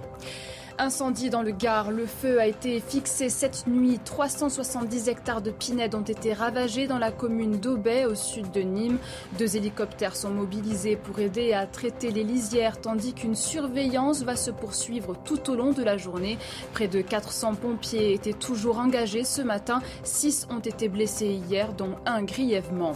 Incendie 0.77 1.29
dans 1.29 1.41
le 1.41 1.51
Gard. 1.51 1.91
Le 1.91 2.05
feu 2.05 2.39
a 2.39 2.47
été 2.47 2.81
fixé 2.81 3.29
cette 3.29 3.65
nuit. 3.65 3.99
370 4.03 5.07
hectares 5.07 5.41
de 5.41 5.51
pinèdes 5.51 5.95
ont 5.95 6.01
été 6.01 6.33
ravagés 6.33 6.85
dans 6.85 6.97
la 6.97 7.11
commune 7.11 7.57
d'Aubay, 7.57 8.05
au 8.05 8.15
sud 8.15 8.51
de 8.51 8.59
Nîmes. 8.59 8.97
Deux 9.39 9.55
hélicoptères 9.55 10.17
sont 10.17 10.31
mobilisés 10.31 10.97
pour 10.97 11.19
aider 11.19 11.53
à 11.53 11.65
traiter 11.65 12.11
les 12.11 12.23
lisières, 12.23 12.81
tandis 12.81 13.13
qu'une 13.13 13.35
surveillance 13.35 14.23
va 14.23 14.35
se 14.35 14.51
poursuivre 14.51 15.15
tout 15.23 15.49
au 15.49 15.55
long 15.55 15.71
de 15.71 15.83
la 15.83 15.95
journée. 15.95 16.38
Près 16.73 16.89
de 16.89 17.01
400 17.01 17.55
pompiers 17.55 18.13
étaient 18.13 18.33
toujours 18.33 18.79
engagés 18.79 19.23
ce 19.23 19.41
matin. 19.41 19.81
Six 20.03 20.45
ont 20.49 20.59
été 20.59 20.89
blessés 20.89 21.39
hier, 21.49 21.71
dont 21.73 21.95
un 22.05 22.23
grièvement 22.23 22.95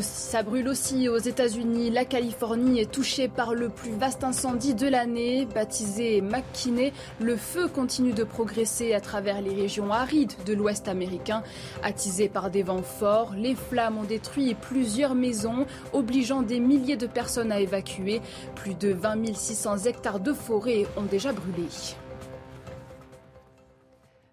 ça 0.00 0.42
brûle 0.42 0.68
aussi 0.68 1.08
aux 1.08 1.18
États-Unis. 1.18 1.90
La 1.90 2.04
Californie 2.04 2.80
est 2.80 2.90
touchée 2.90 3.28
par 3.28 3.54
le 3.54 3.68
plus 3.68 3.92
vaste 3.92 4.24
incendie 4.24 4.74
de 4.74 4.88
l'année, 4.88 5.46
baptisé 5.54 6.22
McKinney. 6.22 6.92
Le 7.20 7.36
feu 7.36 7.68
continue 7.68 8.12
de 8.12 8.24
progresser 8.24 8.94
à 8.94 9.00
travers 9.00 9.42
les 9.42 9.54
régions 9.54 9.92
arides 9.92 10.32
de 10.46 10.54
l'Ouest 10.54 10.88
américain. 10.88 11.42
Attisé 11.82 12.28
par 12.28 12.50
des 12.50 12.62
vents 12.62 12.82
forts, 12.82 13.34
les 13.36 13.54
flammes 13.54 13.98
ont 13.98 14.04
détruit 14.04 14.54
plusieurs 14.54 15.14
maisons, 15.14 15.66
obligeant 15.92 16.42
des 16.42 16.60
milliers 16.60 16.96
de 16.96 17.06
personnes 17.06 17.52
à 17.52 17.60
évacuer. 17.60 18.22
Plus 18.54 18.74
de 18.74 18.92
20 18.92 19.34
600 19.34 19.84
hectares 19.84 20.20
de 20.20 20.32
forêt 20.32 20.86
ont 20.96 21.02
déjà 21.02 21.32
brûlé. 21.32 21.68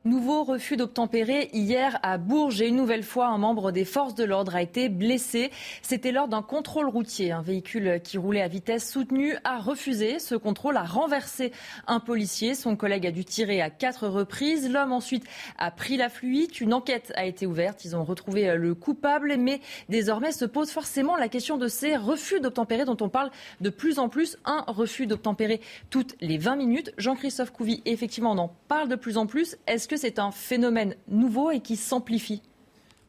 Nouveau 0.04 0.44
refus 0.44 0.78
d'obtempérer 0.78 1.52
hier 1.54 2.00
à 2.02 2.18
Bourges 2.18 2.60
et 2.60 2.70
une 2.70 2.76
nouvelle 2.76 3.04
fois 3.04 3.28
un 3.28 3.38
membre 3.38 3.72
des 3.72 3.86
forces 3.86 4.16
de 4.16 4.24
l'ordre 4.24 4.56
a 4.56 4.64
été 4.64 4.90
blessé. 4.90 5.52
C'était 5.84 6.12
lors 6.12 6.28
d'un 6.28 6.42
contrôle 6.42 6.90
routier. 6.90 7.32
Un 7.32 7.44
véhicule 7.44 8.02
qui 8.04 8.18
roulait 8.18 8.42
à 8.42 8.48
vitesse 8.48 8.92
soutenue 8.92 9.36
a 9.44 9.60
refusé. 9.60 10.18
Ce 10.18 10.34
contrôle 10.34 10.78
a 10.78 10.84
renversé 10.86 11.52
un 11.86 12.00
policier. 12.00 12.56
Son 12.56 12.76
collègue 12.76 13.06
a 13.06 13.12
dû 13.12 13.26
tirer 13.26 13.62
à 13.62 13.70
quatre 13.70 14.08
reprises. 14.08 14.68
L'homme 14.72 14.92
ensuite 14.92 15.24
a 15.60 15.70
pris 15.70 15.98
la 15.98 16.10
fuite. 16.10 16.62
Une 16.62 16.74
enquête 16.74 17.14
a 17.16 17.26
été 17.26 17.46
ouverte. 17.46 17.86
Ils 17.86 17.96
ont 17.96 18.04
retrouvé 18.04 18.56
le 18.56 18.74
coupable. 18.74 19.36
Mais 19.38 19.62
désormais 19.88 20.32
se 20.32 20.46
pose 20.46 20.72
forcément 20.72 21.16
la 21.16 21.30
question 21.30 21.58
de 21.58 21.68
ces 21.68 21.96
refus 21.96 22.40
d'obtempérer 22.40 22.86
dont 22.86 22.98
on 23.02 23.10
parle 23.10 23.30
de 23.60 23.70
plus 23.70 24.00
en 24.00 24.10
plus. 24.10 24.40
Un 24.46 24.64
refus 24.66 25.06
d'obtempérer 25.06 25.62
toutes 25.92 26.16
les 26.22 26.40
20 26.40 26.56
minutes. 26.56 26.92
Jean-Christophe 26.98 27.52
Couvi, 27.52 27.84
effectivement, 27.86 28.32
on 28.32 28.40
en 28.40 28.56
parle 28.68 28.90
de 28.90 28.96
plus 28.96 29.18
en 29.18 29.28
plus. 29.28 29.58
Est-ce 29.68 29.91
c'est 29.98 30.20
un 30.20 30.32
phénomène 30.32 30.96
nouveau 31.08 31.52
et 31.52 31.60
qui 31.60 31.76
s'amplifie 31.76 32.42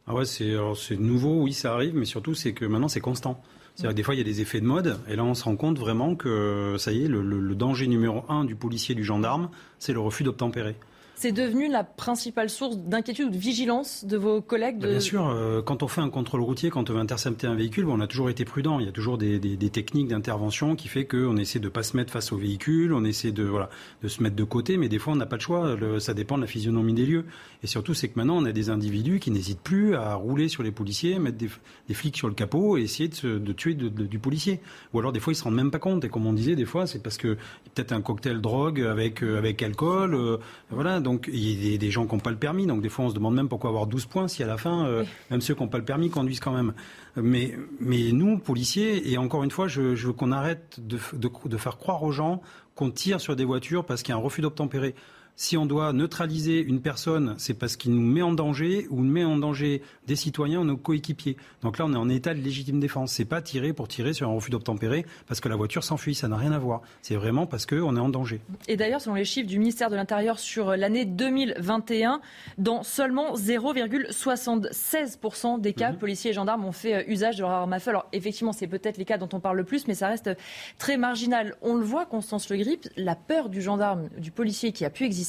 ah 0.05 0.13
ouais, 0.13 0.25
c'est 0.25 0.97
nouveau, 0.97 1.43
oui, 1.43 1.53
ça 1.53 1.73
arrive, 1.73 1.95
mais 1.95 2.03
surtout 2.03 2.33
c'est 2.33 2.51
que 2.51 2.65
maintenant 2.65 2.89
c'est 2.89 2.99
constant. 2.99 3.41
C'est-à-dire 3.75 3.95
des 3.95 4.03
fois, 4.03 4.15
il 4.15 4.17
y 4.17 4.21
a 4.21 4.25
des 4.25 4.41
effets 4.41 4.59
de 4.59 4.65
mode, 4.65 4.99
et 5.07 5.15
là, 5.15 5.23
on 5.23 5.33
se 5.33 5.45
rend 5.45 5.55
compte 5.55 5.79
vraiment 5.79 6.15
que, 6.15 6.75
ça 6.77 6.91
y 6.91 7.05
est, 7.05 7.07
le, 7.07 7.21
le 7.21 7.55
danger 7.55 7.87
numéro 7.87 8.23
un 8.29 8.45
du 8.45 8.55
policier 8.55 8.93
du 8.93 9.03
gendarme, 9.03 9.49
c'est 9.79 9.93
le 9.93 9.99
refus 9.99 10.23
d'obtempérer. 10.23 10.75
C'est 11.23 11.31
devenu 11.31 11.69
la 11.69 11.85
principale 11.85 12.49
source 12.49 12.77
d'inquiétude 12.77 13.27
ou 13.27 13.29
de 13.29 13.37
vigilance 13.37 14.03
de 14.03 14.17
vos 14.17 14.41
collègues 14.41 14.79
bah, 14.79 14.89
Bien 14.89 14.99
sûr, 14.99 15.25
euh, 15.25 15.61
quand 15.61 15.81
on 15.81 15.87
fait 15.87 16.01
un 16.01 16.09
contrôle 16.09 16.41
routier, 16.41 16.69
quand 16.69 16.89
on 16.89 16.93
veut 16.95 16.99
intercepter 16.99 17.47
un 17.47 17.55
véhicule, 17.55 17.87
on 17.87 18.01
a 18.01 18.07
toujours 18.07 18.29
été 18.29 18.43
prudent. 18.43 18.77
Il 18.81 18.85
y 18.87 18.89
a 18.89 18.91
toujours 18.91 19.17
des, 19.17 19.39
techniques 19.71 20.09
d'intervention 20.09 20.75
qui 20.75 20.89
fait 20.89 21.05
qu'on 21.05 21.37
essaie 21.37 21.59
de 21.59 21.63
ne 21.63 21.69
pas 21.69 21.81
se 21.81 21.95
mettre 21.95 22.11
face 22.11 22.33
au 22.33 22.37
véhicule, 22.37 22.91
on 22.91 23.05
essaie 23.05 23.31
de, 23.31 23.43
voilà, 23.45 23.69
de 24.01 24.09
se 24.09 24.21
mettre 24.21 24.35
de 24.35 24.43
côté, 24.43 24.75
mais 24.75 24.89
des 24.89 24.99
fois 24.99 25.13
on 25.13 25.15
n'a 25.15 25.25
pas 25.25 25.37
de 25.37 25.41
choix. 25.41 25.77
ça 25.99 26.13
dépend 26.13 26.35
de 26.35 26.41
la 26.41 26.47
physionomie 26.47 26.93
des 26.93 27.05
lieux. 27.05 27.23
Et 27.63 27.67
surtout, 27.67 27.93
c'est 27.93 28.09
que 28.09 28.19
maintenant 28.19 28.35
on 28.35 28.43
a 28.43 28.51
des 28.51 28.69
individus 28.69 29.21
qui 29.21 29.31
n'hésitent 29.31 29.61
plus 29.61 29.95
à 29.95 30.15
rouler 30.15 30.49
sur 30.49 30.61
les 30.61 30.71
policiers, 30.71 31.19
mettre 31.19 31.37
des, 31.37 31.93
flics 31.93 32.17
sur 32.17 32.27
le 32.27 32.33
capot 32.33 32.77
et 32.77 32.81
essayer 32.81 33.07
de, 33.07 33.53
tuer 33.53 33.75
du 33.75 34.19
policier. 34.19 34.59
Ou 34.91 34.99
alors 34.99 35.13
des 35.13 35.21
fois 35.21 35.31
ils 35.31 35.37
se 35.37 35.45
rendent 35.45 35.55
même 35.55 35.71
pas 35.71 35.79
compte. 35.79 36.03
Et 36.03 36.09
comme 36.09 36.25
on 36.25 36.33
disait, 36.33 36.57
des 36.57 36.65
fois 36.65 36.85
c'est 36.85 37.01
parce 37.01 37.17
que 37.17 37.37
peut-être 37.73 37.93
un 37.93 38.01
cocktail 38.01 38.41
drogue 38.41 38.81
avec, 38.81 39.23
euh, 39.23 39.37
avec 39.37 39.63
alcool. 39.63 40.15
Euh, 40.15 40.37
voilà, 40.69 40.99
donc 40.99 41.12
il 41.27 41.71
y 41.71 41.73
a 41.73 41.77
des 41.77 41.91
gens 41.91 42.05
qui 42.05 42.13
n'ont 42.13 42.19
pas 42.19 42.31
le 42.31 42.37
permis, 42.37 42.65
donc 42.65 42.81
des 42.81 42.89
fois 42.89 43.05
on 43.05 43.09
se 43.09 43.13
demande 43.13 43.35
même 43.35 43.49
pourquoi 43.49 43.69
avoir 43.69 43.87
12 43.87 44.05
points 44.05 44.27
si 44.27 44.43
à 44.43 44.47
la 44.47 44.57
fin, 44.57 44.85
euh, 44.85 45.03
même 45.31 45.41
ceux 45.41 45.55
qui 45.55 45.61
n'ont 45.61 45.69
pas 45.69 45.77
le 45.77 45.85
permis 45.85 46.09
conduisent 46.09 46.39
quand 46.39 46.53
même. 46.53 46.73
Mais, 47.15 47.57
mais 47.79 48.11
nous, 48.11 48.39
policiers, 48.39 49.11
et 49.11 49.17
encore 49.17 49.43
une 49.43 49.51
fois, 49.51 49.67
je, 49.67 49.81
veux 49.81 50.13
qu'on 50.13 50.31
arrête 50.31 50.79
de, 50.79 50.97
de, 51.13 51.57
faire 51.57 51.77
croire 51.77 52.03
aux 52.03 52.11
gens 52.11 52.41
qu'on 52.75 52.89
tire 52.89 53.21
sur 53.21 53.35
des 53.35 53.45
voitures 53.45 53.85
parce 53.85 54.01
qu'il 54.01 54.13
y 54.13 54.15
a 54.15 54.19
un 54.19 54.23
refus 54.23 54.41
d'obtempérer 54.41 54.95
si 55.35 55.57
on 55.57 55.65
doit 55.65 55.93
neutraliser 55.93 56.61
une 56.61 56.79
personne, 56.79 57.33
c'est 57.37 57.55
parce 57.55 57.75
qu'il 57.75 57.91
nous 57.93 58.01
met 58.01 58.21
en 58.21 58.33
danger 58.33 58.85
ou 58.91 59.01
met 59.01 59.23
en 59.23 59.37
danger 59.37 59.81
des 60.05 60.15
citoyens 60.15 60.59
ou 60.59 60.63
nos 60.63 60.77
coéquipiers. 60.77 61.37
Donc 61.63 61.79
là, 61.79 61.85
on 61.87 61.93
est 61.93 61.97
en 61.97 62.07
état 62.09 62.35
de 62.35 62.39
légitime 62.39 62.79
défense. 62.79 63.13
C'est 63.13 63.25
pas 63.25 63.41
tirer 63.41 63.73
pour 63.73 63.87
tirer 63.87 64.13
sur 64.13 64.29
un 64.29 64.33
refus 64.33 64.51
d'obtempérer 64.51 65.07
parce 65.27 65.39
que 65.39 65.49
la 65.49 65.55
voiture 65.55 65.83
s'enfuit. 65.83 66.13
Ça 66.13 66.27
n'a 66.27 66.37
rien 66.37 66.51
à 66.51 66.59
voir. 66.59 66.83
C'est 67.01 67.15
vraiment 67.15 67.47
parce 67.47 67.65
qu'on 67.65 67.97
est 67.97 67.99
en 67.99 68.09
danger. 68.09 68.41
Et 68.67 68.77
d'ailleurs, 68.77 69.01
selon 69.01 69.15
les 69.15 69.25
chiffres 69.25 69.47
du 69.47 69.57
ministère 69.57 69.89
de 69.89 69.95
l'Intérieur 69.95 70.37
sur 70.37 70.77
l'année 70.77 71.05
2021, 71.05 72.21
dans 72.59 72.83
seulement 72.83 73.33
0,76% 73.35 75.61
des 75.61 75.73
cas, 75.73 75.93
mhm. 75.93 75.97
policiers 75.97 76.29
et 76.31 76.33
gendarmes 76.33 76.65
ont 76.65 76.71
fait 76.71 76.93
euh, 76.93 77.03
usage 77.07 77.37
de 77.37 77.41
leur 77.41 77.51
arme 77.51 77.73
à 77.73 77.79
feu. 77.79 77.89
Alors 77.89 78.05
effectivement, 78.13 78.53
c'est 78.53 78.67
peut-être 78.67 78.97
les 78.97 79.05
cas 79.05 79.17
dont 79.17 79.29
on 79.33 79.39
parle 79.39 79.57
le 79.57 79.63
plus, 79.63 79.87
mais 79.87 79.95
ça 79.95 80.07
reste 80.07 80.29
très 80.77 80.97
marginal. 80.97 81.55
On 81.63 81.73
le 81.75 81.83
voit, 81.83 82.05
Constance 82.05 82.49
Le 82.49 82.57
Grip, 82.57 82.87
la 82.97 83.15
peur 83.15 83.49
du 83.49 83.59
gendarme, 83.61 84.09
du 84.17 84.29
policier 84.31 84.71
qui 84.71 84.85
a 84.85 84.91
pu 84.91 85.05
exister 85.05 85.22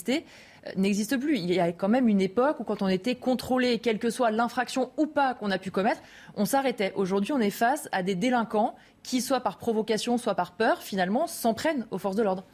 euh, 0.67 0.71
n'existe 0.77 1.19
plus. 1.19 1.39
Il 1.39 1.53
y 1.53 1.61
a 1.61 1.73
quand 1.73 1.89
même 1.89 2.09
une 2.09 2.21
époque 2.21 2.61
où 2.61 2.65
quand 2.65 2.83
on 2.83 2.89
était 2.89 3.15
contrôlé, 3.15 3.79
quelle 3.79 3.99
que 3.99 4.11
soit 4.11 4.31
l'infraction 4.31 4.91
ou 4.97 5.07
pas 5.07 5.35
qu'on 5.35 5.51
a 5.51 5.59
pu 5.59 5.71
commettre, 5.71 6.01
on 6.37 6.45
s'arrêtait. 6.45 6.93
Aujourd'hui, 6.97 7.33
on 7.33 7.41
est 7.41 7.51
face 7.51 7.89
à 7.93 8.03
des 8.03 8.15
délinquants 8.15 8.75
qui, 9.03 9.21
soit 9.21 9.41
par 9.41 9.59
provocation, 9.59 10.19
soit 10.19 10.35
par 10.35 10.53
peur, 10.53 10.83
finalement, 10.83 11.27
s'en 11.27 11.55
prennent 11.55 11.87
aux 11.91 11.99
forces 11.99 12.17
de 12.17 12.23
l'ordre. 12.23 12.45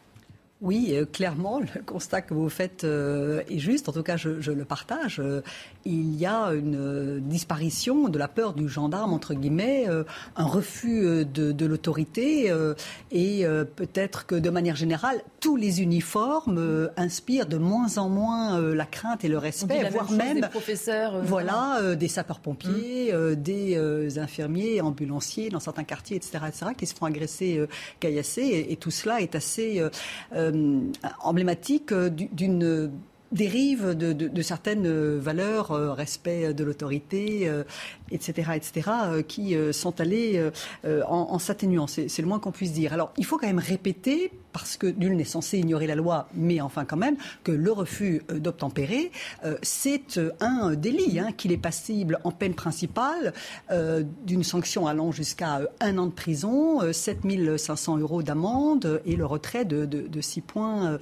Oui, 0.62 0.90
euh, 0.92 1.06
clairement, 1.06 1.58
le 1.60 1.82
constat 1.86 2.20
que 2.20 2.34
vous 2.34 2.50
faites 2.50 2.84
euh, 2.84 3.42
est 3.48 3.58
juste. 3.58 3.88
En 3.88 3.92
tout 3.92 4.02
cas, 4.02 4.16
je, 4.16 4.50
le 4.50 4.64
partage. 4.64 5.18
Euh, 5.20 5.42
il 5.84 6.14
y 6.16 6.26
a 6.26 6.52
une 6.52 7.20
disparition 7.20 8.08
de 8.08 8.18
la 8.18 8.28
peur 8.28 8.52
du 8.52 8.68
gendarme, 8.68 9.14
entre 9.14 9.32
guillemets, 9.32 9.86
un 10.36 10.44
refus 10.44 11.24
de, 11.24 11.64
l'autorité 11.64 12.52
et 13.10 13.46
peut-être 13.76 14.26
que 14.26 14.34
de 14.34 14.50
manière 14.50 14.76
générale, 14.76 15.22
tous 15.40 15.56
les 15.56 15.80
uniformes 15.80 16.90
inspirent 16.98 17.46
de 17.46 17.56
moins 17.56 17.96
en 17.96 18.10
moins 18.10 18.60
la 18.60 18.84
crainte 18.84 19.24
et 19.24 19.28
le 19.28 19.38
respect, 19.38 19.88
voire 19.90 20.10
même 20.10 20.42
des 20.42 20.48
professeurs, 20.48 21.22
voilà, 21.22 21.94
des 21.96 22.08
sapeurs-pompiers, 22.08 23.14
hum. 23.14 23.34
des 23.36 24.18
infirmiers, 24.18 24.82
ambulanciers 24.82 25.48
dans 25.48 25.60
certains 25.60 25.84
quartiers, 25.84 26.18
etc., 26.18 26.44
etc., 26.46 26.66
qui 26.76 26.86
se 26.86 26.94
font 26.94 27.06
agresser, 27.06 27.66
caillasser. 28.00 28.42
Et, 28.42 28.72
et, 28.72 28.76
tout 28.76 28.90
cela 28.90 29.22
est 29.22 29.34
assez 29.34 29.82
emblématique 31.20 31.92
euh, 31.92 32.10
d'une 32.10 32.90
dérive 33.32 33.94
de, 33.94 34.42
certaines 34.42 35.18
valeurs, 35.18 35.70
euh, 35.70 35.92
respect 35.92 36.52
de 36.54 36.64
l'autorité, 36.64 37.50
etc., 38.10 38.52
etc., 38.54 38.90
qui 39.26 39.56
sont 39.72 40.00
allées 40.00 40.50
en, 40.84 41.38
s'atténuant. 41.38 41.86
C'est 41.86 42.18
le 42.18 42.26
moins 42.26 42.38
qu'on 42.38 42.52
puisse 42.52 42.72
dire. 42.72 42.92
Alors, 42.92 43.12
il 43.16 43.24
faut 43.24 43.38
quand 43.38 43.46
même 43.46 43.58
répéter, 43.58 44.32
parce 44.52 44.76
que 44.76 44.86
nul 44.86 45.16
n'est 45.16 45.24
censé 45.24 45.58
ignorer 45.58 45.86
la 45.86 45.94
loi, 45.94 46.28
mais 46.34 46.60
enfin 46.60 46.84
quand 46.84 46.96
même, 46.96 47.16
que 47.44 47.52
le 47.52 47.70
refus 47.70 48.22
d'obtempérer, 48.28 49.10
c'est 49.62 50.20
un 50.40 50.74
délit, 50.74 51.20
hein, 51.20 51.32
qu'il 51.36 51.52
est 51.52 51.58
passible 51.58 52.18
en 52.24 52.32
peine 52.32 52.54
principale 52.54 53.32
d'une 54.26 54.44
sanction 54.44 54.86
allant 54.86 55.12
jusqu'à 55.12 55.60
un 55.80 55.98
an 55.98 56.06
de 56.06 56.12
prison, 56.12 56.80
7500 56.92 57.98
euros 57.98 58.22
d'amende 58.22 59.00
et 59.04 59.16
le 59.16 59.26
retrait 59.26 59.64
de, 59.64 59.84
de 59.84 60.20
6 60.20 60.40
points 60.40 60.98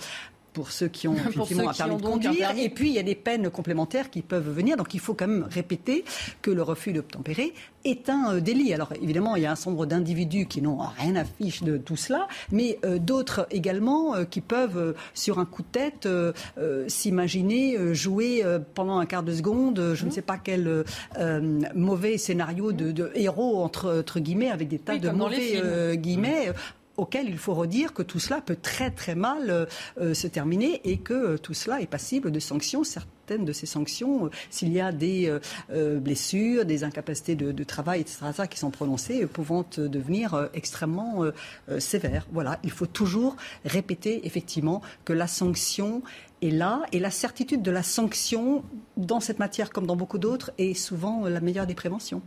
pour 0.58 0.72
ceux 0.72 0.88
qui 0.88 1.06
ont 1.06 1.14
effectivement 1.28 1.70
un 1.70 1.72
permis 1.72 1.96
de 1.98 2.02
conduire. 2.02 2.50
Et 2.58 2.68
puis, 2.68 2.88
il 2.88 2.94
y 2.94 2.98
a 2.98 3.04
des 3.04 3.14
peines 3.14 3.48
complémentaires 3.48 4.10
qui 4.10 4.22
peuvent 4.22 4.50
venir. 4.50 4.76
Donc, 4.76 4.92
il 4.92 4.98
faut 4.98 5.14
quand 5.14 5.28
même 5.28 5.46
répéter 5.48 6.04
que 6.42 6.50
le 6.50 6.64
refus 6.64 6.92
d'obtempérer 6.92 7.54
est 7.84 8.08
un 8.08 8.34
euh, 8.34 8.40
délit. 8.40 8.74
Alors, 8.74 8.92
évidemment, 9.00 9.36
il 9.36 9.44
y 9.44 9.46
a 9.46 9.52
un 9.52 9.66
nombre 9.66 9.86
d'individus 9.86 10.46
qui 10.46 10.60
n'ont 10.60 10.78
rien 10.78 11.14
à 11.14 11.24
fiche 11.24 11.62
de 11.62 11.76
tout 11.76 11.94
cela, 11.94 12.26
mais 12.50 12.80
euh, 12.84 12.98
d'autres 12.98 13.46
également 13.52 14.16
euh, 14.16 14.24
qui 14.24 14.40
peuvent, 14.40 14.96
sur 15.14 15.38
un 15.38 15.44
coup 15.44 15.62
de 15.62 15.68
tête, 15.68 16.08
s'imaginer 16.88 17.94
jouer 17.94 18.42
pendant 18.74 18.98
un 18.98 19.06
quart 19.06 19.22
de 19.22 19.32
seconde, 19.32 19.92
je 19.94 20.04
ne 20.04 20.10
sais 20.10 20.22
pas 20.22 20.38
quel 20.38 20.84
mauvais 21.74 22.18
scénario 22.18 22.72
de, 22.72 23.12
héros, 23.14 23.62
entre, 23.62 24.18
guillemets, 24.18 24.50
avec 24.50 24.66
des 24.68 24.80
tas 24.80 24.98
de 24.98 25.10
mauvais 25.10 25.96
guillemets, 25.96 26.52
auquel 26.98 27.28
il 27.28 27.38
faut 27.38 27.54
redire 27.54 27.94
que 27.94 28.02
tout 28.02 28.18
cela 28.18 28.42
peut 28.42 28.58
très 28.60 28.90
très 28.90 29.14
mal 29.14 29.48
euh, 29.48 29.66
euh, 30.00 30.12
se 30.12 30.26
terminer 30.26 30.80
et 30.84 30.98
que 30.98 31.14
euh, 31.14 31.38
tout 31.38 31.54
cela 31.54 31.80
est 31.80 31.86
passible 31.86 32.30
de 32.30 32.40
sanctions. 32.40 32.84
Certaines 32.84 33.44
de 33.44 33.52
ces 33.52 33.66
sanctions, 33.66 34.30
s'il 34.48 34.72
y 34.72 34.80
a 34.80 34.90
des 34.90 35.30
blessures, 36.00 36.64
des 36.64 36.82
incapacités 36.82 37.34
de, 37.34 37.64
travail, 37.64 38.00
etc., 38.00 38.24
qui 38.48 38.58
sont 38.58 38.70
prononcées, 38.70 39.26
pouvant 39.26 39.66
devenir 39.76 40.48
extrêmement 40.54 41.22
sévères. 41.78 42.26
Voilà, 42.32 42.58
il 42.64 42.70
faut 42.70 42.86
toujours 42.86 43.36
répéter 43.66 44.26
effectivement 44.26 44.80
que 45.04 45.12
la 45.12 45.26
sanction 45.26 46.00
est 46.40 46.48
là 46.48 46.80
et 46.92 47.00
la 47.00 47.10
certitude 47.10 47.60
de 47.60 47.70
la 47.70 47.82
sanction 47.82 48.64
dans 48.96 49.20
cette 49.20 49.40
matière 49.40 49.72
comme 49.72 49.86
dans 49.86 49.96
beaucoup 49.96 50.18
d'autres 50.18 50.50
est 50.56 50.72
souvent 50.72 51.28
la 51.28 51.40
meilleure 51.40 51.66
des 51.66 51.74
préventions. 51.74 52.22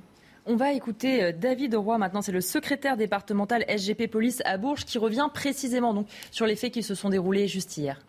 On 0.46 0.56
va 0.56 0.74
écouter 0.74 1.24
euh, 1.24 1.32
David 1.32 1.76
Roy 1.76 1.98
maintenant, 2.00 2.22
c'est 2.22 2.32
le 2.32 2.42
secrétaire 2.42 2.98
départemental 2.98 3.64
SGP 3.68 4.10
Police 4.10 4.42
à 4.44 4.58
Bourges 4.58 4.86
qui 4.86 4.98
revient 4.98 5.28
précisément 5.32 5.94
donc 5.94 6.08
sur 6.32 6.48
les 6.48 6.56
faits 6.56 6.74
qui 6.74 6.82
se 6.82 6.96
sont 6.96 7.10
déroulés 7.10 7.48
juste 7.48 7.78
hier. 7.78 8.02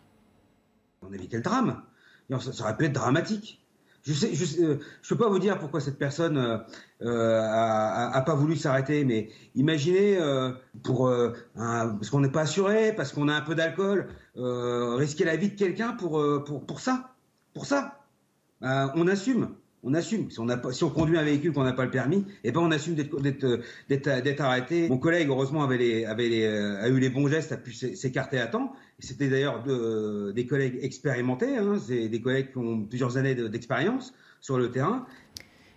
On 1.07 1.13
évitait 1.13 1.37
le 1.37 1.43
drame? 1.43 1.83
Ça, 2.39 2.63
aurait 2.63 2.75
pu 2.75 2.85
être 2.85 2.93
dramatique. 2.93 3.59
Je 4.05 4.11
ne 4.11 4.33
je, 4.33 4.61
euh, 4.63 4.79
peux 5.07 5.17
pas 5.17 5.29
vous 5.29 5.37
dire 5.37 5.59
pourquoi 5.59 5.79
cette 5.79 5.99
personne 5.99 6.63
euh, 7.01 7.41
a, 7.41 8.21
pas 8.25 8.33
voulu 8.33 8.55
s'arrêter, 8.55 9.05
mais 9.05 9.29
imaginez 9.55 10.17
pour 10.83 11.13
parce 11.53 12.09
qu'on 12.09 12.21
n'est 12.21 12.31
pas 12.31 12.41
assuré, 12.41 12.93
parce 12.93 13.13
qu'on 13.13 13.27
a 13.27 13.33
un 13.33 13.41
peu 13.41 13.55
d'alcool, 13.55 14.09
risquer 14.35 15.23
la 15.23 15.35
vie 15.35 15.49
de 15.49 15.55
quelqu'un 15.55 15.93
pour 15.93 16.79
ça, 16.79 17.13
pour 17.53 17.65
ça, 17.65 18.03
on 18.61 19.07
assume 19.07 19.55
on 19.83 19.93
assume. 19.93 20.31
Si 20.31 20.39
on, 20.39 20.49
a, 20.49 20.71
si 20.71 20.83
on 20.83 20.89
conduit 20.89 21.17
un 21.17 21.23
véhicule 21.23 21.51
qu'on 21.53 21.63
n'a 21.63 21.73
pas 21.73 21.85
le 21.85 21.91
permis, 21.91 22.25
eh 22.43 22.51
ben 22.51 22.61
on 22.61 22.71
assume 22.71 22.95
d'être 22.95 24.41
arrêté. 24.41 24.87
Mon 24.89 24.97
collègue, 24.97 25.27
heureusement, 25.29 25.63
avait, 25.63 25.77
les, 25.77 26.05
avait 26.05 26.29
les, 26.29 26.45
euh, 26.45 26.81
a 26.81 26.87
eu 26.87 26.99
les 26.99 27.09
bons 27.09 27.27
gestes, 27.27 27.51
a 27.51 27.57
pu 27.57 27.73
s'écarter 27.73 28.39
à 28.39 28.47
temps. 28.47 28.73
C'était 28.99 29.27
d'ailleurs 29.27 29.63
des 30.33 30.45
collègues 30.45 30.79
expérimentés, 30.81 31.57
hein, 31.57 31.77
c'est 31.85 32.07
des 32.07 32.21
collègues 32.21 32.51
qui 32.51 32.57
ont 32.57 32.83
plusieurs 32.83 33.17
années 33.17 33.35
d'expérience 33.35 34.13
sur 34.39 34.57
le 34.57 34.71
terrain. 34.71 35.05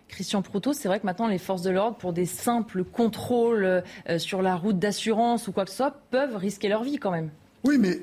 Christian 0.07 0.41
Proto, 0.41 0.71
c'est 0.71 0.87
vrai 0.87 1.01
que 1.01 1.05
maintenant 1.05 1.27
les 1.27 1.37
forces 1.37 1.63
de 1.63 1.69
l'ordre, 1.69 1.97
pour 1.97 2.13
des 2.13 2.25
simples 2.25 2.85
contrôles 2.85 3.65
euh, 3.65 4.19
sur 4.19 4.41
la 4.41 4.55
route 4.55 4.79
d'assurance 4.79 5.49
ou 5.49 5.51
quoi 5.51 5.65
que 5.65 5.71
ce 5.71 5.77
soit, 5.77 5.99
peuvent 6.09 6.37
risquer 6.37 6.69
leur 6.69 6.83
vie 6.83 6.97
quand 6.97 7.11
même. 7.11 7.29
Oui, 7.65 7.77
mais 7.77 7.99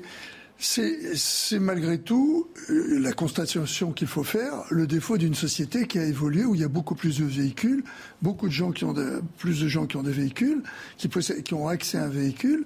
c'est 0.57 1.59
malgré 1.59 1.99
tout 1.99 2.47
euh, 2.69 2.99
la 2.99 3.11
constatation 3.11 3.91
qu'il 3.91 4.07
faut 4.07 4.23
faire, 4.23 4.63
le 4.69 4.87
défaut 4.87 5.17
d'une 5.17 5.35
société 5.35 5.85
qui 5.85 5.99
a 5.99 6.05
évolué, 6.05 6.45
où 6.45 6.55
il 6.55 6.61
y 6.61 6.63
a 6.63 6.69
beaucoup 6.69 6.95
plus 6.95 7.19
de 7.19 7.25
véhicules, 7.25 7.83
beaucoup 8.21 8.47
de 8.47 8.53
gens 8.53 8.71
qui 8.71 8.85
ont 8.85 8.93
plus 9.37 9.61
de 9.61 9.67
gens 9.67 9.85
qui 9.85 9.97
ont 9.97 10.03
des 10.03 10.13
véhicules, 10.13 10.63
qui, 10.97 11.09
qui 11.09 11.53
ont 11.53 11.67
accès 11.67 11.97
à 11.97 12.05
un 12.05 12.09
véhicule, 12.09 12.65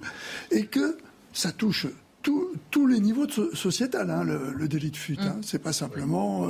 et 0.50 0.66
que 0.66 0.98
ça 1.32 1.52
touche 1.52 1.86
tous 2.22 2.86
les 2.86 3.00
niveaux 3.00 3.26
de 3.26 3.50
sociétal, 3.54 4.10
hein, 4.10 4.24
le, 4.24 4.68
délit 4.68 4.90
de 4.90 4.96
fuite. 4.96 5.20
Hein. 5.22 5.36
Mmh. 5.38 5.42
C'est 5.42 5.58
pas 5.58 5.72
simplement. 5.72 6.46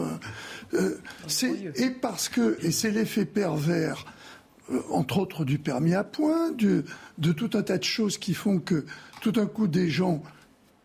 Euh, 0.74 0.98
euh, 1.44 1.72
et 1.76 1.90
parce 1.90 2.28
que 2.28 2.58
et 2.60 2.72
c'est 2.72 2.90
l'effet 2.90 3.24
pervers, 3.24 4.04
entre 4.90 5.18
autres 5.18 5.44
du 5.44 5.58
permis 5.58 5.94
à 5.94 6.02
point, 6.04 6.50
de 6.50 6.84
tout 7.18 7.50
un 7.54 7.62
tas 7.62 7.78
de 7.78 7.84
choses 7.84 8.18
qui 8.18 8.34
font 8.34 8.58
que 8.58 8.84
tout 9.20 9.32
d'un 9.32 9.46
coup 9.46 9.68
des 9.68 9.88
gens 9.88 10.22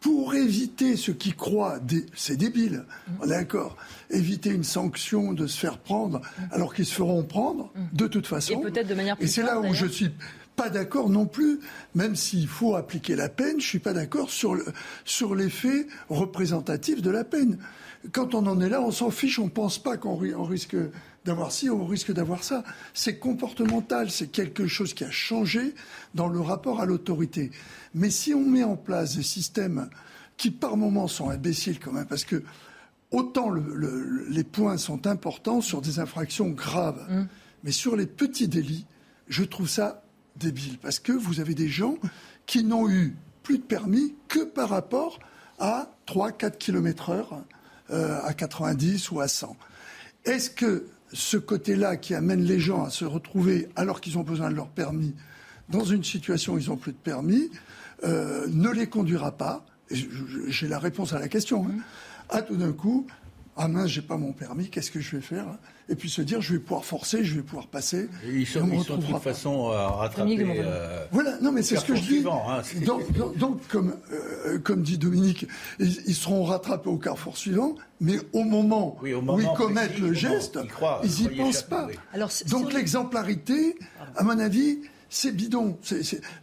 pour 0.06 0.36
éviter 0.36 0.98
ce 0.98 1.10
qui 1.10 1.34
croient, 1.34 1.80
c'est 2.16 2.38
débile, 2.38 2.86
mm. 3.08 3.12
on 3.22 3.26
est 3.26 3.30
d'accord, 3.30 3.76
éviter 4.12 4.52
une 4.52 4.64
sanction 4.64 5.34
de 5.34 5.48
se 5.48 5.58
faire 5.58 5.80
prendre 5.80 6.20
mm. 6.20 6.44
alors 6.52 6.76
qu'ils 6.76 6.86
se 6.86 6.94
feront 6.94 7.24
prendre 7.24 7.72
mm. 7.74 7.98
de 7.98 8.06
toute 8.06 8.28
façon. 8.28 8.54
Et 8.54 8.62
peut-être 8.62 8.88
de 8.88 8.94
manière 8.94 9.18
plus 9.18 9.26
Et 9.26 9.28
c'est 9.28 9.42
là 9.42 9.60
où 9.60 9.74
je 9.74 9.88
suis 9.88 10.12
pas 10.56 10.70
d'accord 10.70 11.10
non 11.10 11.26
plus, 11.26 11.60
même 11.96 12.16
s'il 12.16 12.48
faut 12.48 12.76
appliquer 12.76 13.16
la 13.16 13.30
peine, 13.30 13.60
je 13.60 13.66
suis 13.66 13.80
pas 13.80 13.94
d'accord 13.94 14.30
sur, 14.30 14.56
sur 15.06 15.34
l'effet 15.34 15.88
représentatif 16.08 17.02
de 17.02 17.10
la 17.10 17.24
peine. 17.24 17.58
Quand 18.12 18.36
on 18.36 18.46
en 18.46 18.62
est 18.62 18.70
là, 18.70 18.84
on 18.84 18.92
s'en 18.92 19.10
fiche, 19.10 19.40
on 19.40 19.50
pense 19.50 19.80
pas 19.80 19.98
qu'on 19.98 20.18
risque 20.18 20.78
d'avoir 21.26 21.52
ci, 21.52 21.70
on 21.70 21.86
risque 21.86 22.14
d'avoir 22.14 22.44
ça. 22.44 22.64
C'est 22.94 23.18
comportemental, 23.18 24.12
c'est 24.12 24.28
quelque 24.28 24.68
chose 24.68 24.94
qui 24.94 25.04
a 25.04 25.12
changé 25.12 25.74
dans 26.14 26.28
le 26.28 26.40
rapport 26.40 26.80
à 26.80 26.86
l'autorité. 26.86 27.52
Mais 27.96 28.12
si 28.12 28.34
on 28.34 28.46
met 28.46 28.64
en 28.64 28.78
place 28.78 29.18
des 29.18 29.24
systèmes 29.24 29.90
qui 30.38 30.52
par 30.52 30.78
moments 30.78 31.08
sont 31.08 31.30
imbéciles 31.30 31.80
quand 31.80 31.92
même, 31.92 32.06
parce 32.06 32.26
que 32.26 32.44
autant 33.12 33.50
les 33.52 34.44
points 34.44 34.78
sont 34.78 35.08
importants 35.08 35.62
sur 35.62 35.82
des 35.82 36.00
infractions 36.00 36.50
graves, 36.50 37.06
mmh. 37.10 37.28
mais 37.64 37.72
sur 37.72 37.96
les 37.96 38.06
petits 38.06 38.48
délits, 38.48 38.86
je 39.28 39.44
trouve 39.44 39.68
ça 39.68 40.04
débile, 40.36 40.78
parce 40.78 41.00
que 41.00 41.12
vous 41.12 41.40
avez 41.40 41.56
des 41.56 41.70
gens 41.70 41.98
qui 42.46 42.64
n'ont 42.64 42.90
eu 42.90 43.16
plus 43.42 43.58
de 43.58 43.64
permis 43.64 44.14
que 44.28 44.44
par 44.44 44.70
rapport 44.70 45.20
à 45.60 45.90
3-4 46.08 46.58
km 46.58 47.10
heure, 47.10 47.44
euh, 47.90 48.20
à 48.24 48.34
90 48.34 49.12
ou 49.12 49.22
à 49.22 49.28
100. 49.28 49.56
Est-ce 50.26 50.50
que 50.50 50.88
ce 51.16 51.38
côté-là 51.38 51.96
qui 51.96 52.14
amène 52.14 52.44
les 52.44 52.60
gens 52.60 52.84
à 52.84 52.90
se 52.90 53.06
retrouver, 53.06 53.70
alors 53.78 54.02
qu'ils 54.02 54.18
ont 54.18 54.24
besoin 54.24 54.50
de 54.50 54.56
leur 54.56 54.68
permis, 54.68 55.16
dans 55.70 55.86
une 55.86 56.04
situation 56.04 56.54
où 56.54 56.60
ils 56.60 56.68
n'ont 56.68 56.76
plus 56.76 56.92
de 56.92 56.98
permis, 56.98 57.50
euh, 58.04 58.46
ne 58.50 58.70
les 58.70 58.88
conduira 58.88 59.32
pas. 59.32 59.66
J'ai 59.90 60.68
la 60.68 60.78
réponse 60.78 61.14
à 61.14 61.20
la 61.20 61.30
question. 61.30 61.68
Hein, 61.68 61.78
à 62.30 62.42
tout 62.42 62.58
d'un 62.58 62.74
coup, 62.74 63.08
ah 63.56 63.70
mince, 63.70 63.88
j'ai 63.88 64.02
pas 64.02 64.18
mon 64.18 64.34
permis, 64.34 64.70
qu'est-ce 64.70 64.92
que 64.92 65.00
je 65.00 65.16
vais 65.16 65.22
faire? 65.22 65.46
Et 65.88 65.96
puis 65.96 66.10
se 66.10 66.22
dire, 66.22 66.42
je 66.42 66.54
vais 66.54 66.60
pouvoir 66.60 66.84
forcer, 66.84 67.24
je 67.24 67.36
vais 67.36 67.44
pouvoir 67.44 67.68
passer. 67.68 68.10
Et 68.26 68.32
ils 68.32 68.48
sont, 68.48 68.68
ils 68.72 68.84
sont 68.84 68.98
de 68.98 69.06
toute 69.06 69.22
façon 69.22 69.70
à 69.70 69.90
rattraper. 69.90 70.38
Euh, 70.42 71.06
voilà, 71.12 71.38
non, 71.42 71.52
mais 71.52 71.62
c'est 71.62 71.76
ce 71.76 71.86
que 71.86 71.96
je 71.96 72.02
dis. 72.02 72.26
Hein, 72.28 72.62
donc, 73.38 73.68
comme, 73.68 73.96
euh, 74.12 74.58
comme 74.60 74.82
dit 74.82 74.98
Dominique, 74.98 75.46
ils, 75.80 76.16
seront 76.16 76.44
rattrapés 76.44 76.90
au 76.90 76.98
carrefour 76.98 77.38
suivant, 77.38 77.76
mais 78.02 78.18
au 78.34 78.44
moment, 78.44 78.98
où 79.02 79.06
ils 79.40 79.54
commettent 79.56 80.00
le 80.00 80.14
geste, 80.14 80.58
ils 81.04 81.28
n'y 81.28 81.36
pensent 81.36 81.64
pas. 81.64 81.88
donc 82.50 82.74
l'exemplarité, 82.74 83.78
à 84.16 84.24
mon 84.24 84.40
avis, 84.40 84.80
c'est 85.10 85.36
bidon. 85.36 85.78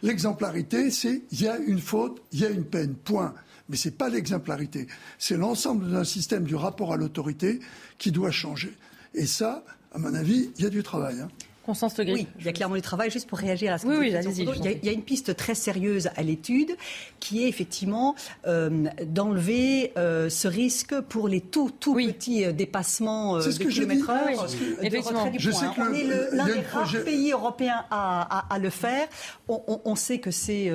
L'exemplarité, 0.03 0.89
c'est 0.89 1.23
il 1.31 1.41
y 1.41 1.47
a 1.49 1.57
une 1.57 1.79
faute, 1.79 2.21
il 2.31 2.39
y 2.39 2.45
a 2.45 2.49
une 2.49 2.63
peine, 2.63 2.95
point. 2.95 3.33
Mais 3.69 3.77
ce 3.77 3.89
n'est 3.89 3.95
pas 3.95 4.09
l'exemplarité. 4.09 4.87
C'est 5.17 5.37
l'ensemble 5.37 5.89
d'un 5.91 6.03
système 6.03 6.43
du 6.43 6.55
rapport 6.55 6.93
à 6.93 6.97
l'autorité 6.97 7.59
qui 7.97 8.11
doit 8.11 8.31
changer. 8.31 8.73
Et 9.13 9.25
ça, 9.25 9.63
à 9.91 9.99
mon 9.99 10.13
avis, 10.13 10.51
il 10.57 10.63
y 10.63 10.65
a 10.65 10.69
du 10.69 10.83
travail. 10.83 11.19
Hein. 11.19 11.29
Constance 11.65 11.93
Oui, 11.97 12.27
il 12.39 12.45
y 12.45 12.49
a 12.49 12.51
clairement 12.51 12.75
du 12.75 12.81
travail. 12.81 13.09
Juste 13.09 13.29
pour 13.29 13.37
réagir 13.37 13.71
à 13.71 13.77
ce 13.77 13.85
que 13.85 13.89
oui, 13.89 13.97
oui, 13.99 14.07
il, 14.07 14.85
y 14.85 14.89
a, 14.89 14.91
une 14.91 15.01
piste 15.01 15.35
très 15.37 15.55
sérieuse 15.55 16.09
à 16.17 16.21
l'étude 16.21 16.75
qui 17.21 17.43
est 17.43 17.47
effectivement 17.47 18.15
euh, 18.45 18.87
d'enlever 19.05 19.93
euh, 19.97 20.27
ce 20.29 20.49
risque 20.49 20.99
pour 20.99 21.29
les 21.29 21.39
tout, 21.39 21.71
tout 21.79 21.95
petits 21.95 22.43
euh, 22.43 22.51
dépassements 22.51 23.37
de 23.37 23.49
kilomètres 23.49 24.09
heure. 24.09 24.47
Effectivement. 24.81 25.31
Je 25.37 25.51
sais 25.51 25.65
que 25.67 25.89
on 25.89 25.93
est 25.93 26.35
l'un 26.35 26.45
des 26.45 26.61
rares 26.61 26.95
pays 27.05 27.31
européens 27.31 27.85
à, 27.89 28.53
à, 28.53 28.59
le 28.59 28.69
faire. 28.69 29.07
On, 29.47 29.81
on, 29.85 29.95
sait 29.95 30.19
que 30.19 30.31
c'est 30.31 30.71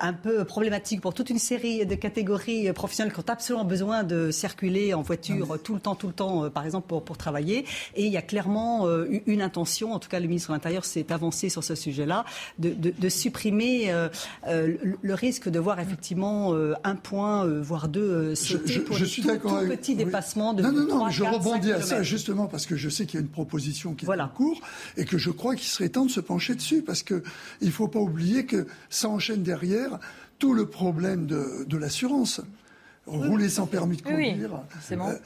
un 0.00 0.12
peu 0.12 0.44
problématique 0.44 1.00
pour 1.00 1.14
toute 1.14 1.30
une 1.30 1.38
série 1.38 1.86
de 1.86 1.94
catégories 1.94 2.72
professionnelles 2.72 3.12
qui 3.12 3.20
ont 3.20 3.24
absolument 3.28 3.64
besoin 3.64 4.02
de 4.02 4.30
circuler 4.30 4.94
en 4.94 5.02
voiture 5.02 5.48
ah, 5.52 5.58
tout 5.58 5.74
le 5.74 5.80
temps, 5.80 5.94
tout 5.94 6.08
le 6.08 6.12
temps, 6.12 6.50
par 6.50 6.64
exemple, 6.64 6.88
pour, 6.88 7.04
pour 7.04 7.16
travailler. 7.16 7.64
Et 7.94 8.06
il 8.06 8.12
y 8.12 8.16
a 8.16 8.22
clairement 8.22 8.88
une 9.26 9.42
intention 9.42 9.91
en 9.92 9.98
tout 9.98 10.08
cas 10.08 10.20
le 10.20 10.26
ministre 10.26 10.50
de 10.50 10.54
l'Intérieur 10.54 10.84
s'est 10.84 11.12
avancé 11.12 11.48
sur 11.48 11.64
ce 11.64 11.74
sujet-là, 11.74 12.24
de, 12.58 13.08
supprimer 13.08 13.92
euh, 13.92 14.08
euh, 14.46 14.76
le 15.02 15.14
risque 15.14 15.48
de 15.48 15.58
voir 15.58 15.80
effectivement 15.80 16.54
euh, 16.54 16.74
un 16.84 16.96
point, 16.96 17.46
voire 17.60 17.88
deux, 17.88 18.34
sauter 18.34 18.80
pour 18.80 18.96
je 18.96 19.04
suis 19.04 19.22
tout, 19.22 19.36
tout 19.36 19.48
petit 19.68 19.94
dépassement 19.94 20.54
de 20.54 20.62
Non, 20.62 20.72
non, 20.72 20.86
non, 20.86 21.10
je 21.10 21.24
rebondis 21.24 21.72
à 21.72 21.82
ça 21.82 22.02
justement 22.02 22.46
parce 22.46 22.66
que 22.66 22.76
je 22.76 22.88
sais 22.88 23.06
qu'il 23.06 23.20
y 23.20 23.22
a 23.22 23.24
une 23.24 23.30
proposition 23.30 23.94
qui 23.94 24.06
est 24.06 24.08
en 24.08 24.28
cours 24.28 24.60
et 24.96 25.04
que 25.04 25.18
je 25.18 25.30
crois 25.30 25.54
qu'il 25.56 25.68
serait 25.68 25.88
temps 25.88 26.06
de 26.06 26.10
se 26.10 26.20
pencher 26.20 26.54
dessus 26.54 26.82
parce 26.82 27.02
qu'il 27.02 27.22
ne 27.62 27.70
faut 27.70 27.88
pas 27.88 28.00
oublier 28.00 28.46
que 28.46 28.66
ça 28.90 29.08
enchaîne 29.08 29.42
derrière 29.42 29.98
tout 30.38 30.54
le 30.54 30.66
problème 30.66 31.26
de 31.26 31.76
l'assurance 31.76 32.40
rouler 33.06 33.48
sans 33.48 33.66
permis 33.66 33.96
de 33.96 34.02
conduire. 34.02 34.62
Euh, 34.92 35.16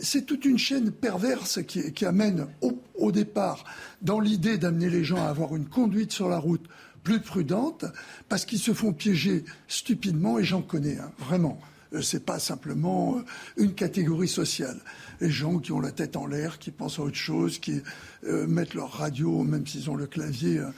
c'est 0.00 0.26
toute 0.26 0.44
une 0.44 0.58
chaîne 0.58 0.90
perverse 0.90 1.62
qui, 1.62 2.04
amène 2.04 2.46
au, 2.60 3.12
départ 3.12 3.64
dans 4.02 4.20
l'idée 4.20 4.58
d'amener 4.58 4.90
les 4.90 5.04
gens 5.04 5.22
à 5.22 5.28
avoir 5.28 5.54
une 5.54 5.66
conduite 5.66 6.12
sur 6.12 6.28
la 6.28 6.38
route 6.38 6.64
plus 7.02 7.20
prudente, 7.20 7.84
parce 8.30 8.46
qu'ils 8.46 8.58
se 8.58 8.72
font 8.72 8.94
piéger 8.94 9.44
stupidement, 9.68 10.38
et 10.38 10.44
j'en 10.44 10.62
connais, 10.62 10.98
hein, 10.98 11.12
vraiment. 11.18 11.60
Euh, 11.92 12.02
c'est 12.02 12.24
pas 12.24 12.38
simplement 12.38 13.18
euh, 13.18 13.22
une 13.56 13.74
catégorie 13.74 14.28
sociale. 14.28 14.80
Les 15.20 15.30
gens 15.30 15.58
qui 15.58 15.72
ont 15.72 15.80
la 15.80 15.92
tête 15.92 16.16
en 16.16 16.26
l'air, 16.26 16.58
qui 16.58 16.70
pensent 16.70 16.98
à 16.98 17.02
autre 17.02 17.14
chose, 17.16 17.58
qui 17.58 17.82
mettent 18.22 18.74
leur 18.74 18.90
radio, 18.90 19.42
même 19.42 19.66
s'ils 19.66 19.90
ont 19.90 19.96
le 19.96 20.06
clavier 20.06 20.58
euh, 20.58 20.70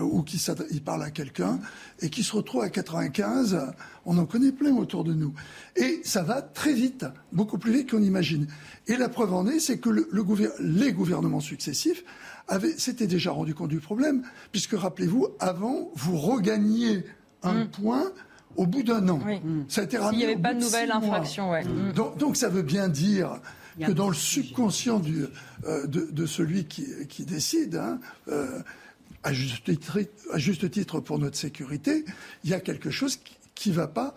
ou 0.00 0.22
qui 0.22 0.42
il 0.70 0.82
parle 0.82 1.02
à 1.02 1.10
quelqu'un 1.10 1.58
et 2.00 2.08
qui 2.08 2.22
se 2.22 2.34
retrouve 2.34 2.62
à 2.62 2.70
95, 2.70 3.74
on 4.06 4.18
en 4.18 4.24
connaît 4.26 4.52
plein 4.52 4.74
autour 4.76 5.04
de 5.04 5.12
nous. 5.12 5.34
Et 5.76 6.00
ça 6.04 6.22
va 6.22 6.42
très 6.42 6.72
vite, 6.72 7.04
beaucoup 7.32 7.58
plus 7.58 7.72
vite 7.72 7.90
qu'on 7.90 8.02
imagine. 8.02 8.46
Et 8.86 8.96
la 8.96 9.08
preuve 9.08 9.34
en 9.34 9.46
est, 9.46 9.60
c'est 9.60 9.78
que 9.78 9.90
le, 9.90 10.08
les 10.60 10.92
gouvernements 10.92 11.40
successifs 11.40 12.04
s'étaient 12.76 13.06
déjà 13.06 13.32
rendu 13.32 13.54
compte 13.54 13.70
du 13.70 13.80
problème, 13.80 14.22
puisque 14.50 14.72
rappelez-vous, 14.72 15.28
avant, 15.40 15.90
vous 15.94 16.16
regagniez 16.16 17.04
un 17.42 17.64
mm. 17.64 17.70
point 17.70 18.12
au 18.56 18.66
bout 18.66 18.82
d'un 18.82 19.08
an. 19.08 19.20
Ça 19.68 19.82
a 19.82 19.84
été 19.84 19.98
S'il 19.98 20.18
n'y 20.18 20.24
avait 20.24 20.36
pas 20.36 20.54
de 20.54 20.60
nouvelles 20.60 20.90
infractions, 20.90 21.50
ouais. 21.50 21.64
Mm. 21.64 21.92
Donc, 22.18 22.36
ça 22.36 22.48
veut 22.48 22.62
bien 22.62 22.88
dire 22.88 23.40
que 23.78 23.92
dans 23.92 24.08
le 24.08 24.14
subconscient 24.14 25.00
du, 25.00 25.24
euh, 25.66 25.86
de, 25.86 26.26
celui 26.26 26.66
qui, 26.66 26.86
qui 27.08 27.24
décide, 27.24 27.76
hein, 27.76 27.98
euh, 28.28 28.60
à 29.22 29.32
juste, 29.32 30.70
titre, 30.70 31.00
pour 31.00 31.18
notre 31.18 31.36
sécurité, 31.36 32.04
il 32.44 32.50
y 32.50 32.54
a 32.54 32.60
quelque 32.60 32.90
chose 32.90 33.18
qui 33.54 33.70
ne 33.70 33.74
va 33.74 33.86
pas 33.86 34.14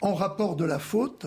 en 0.00 0.14
rapport 0.14 0.56
de 0.56 0.64
la 0.64 0.78
faute 0.78 1.26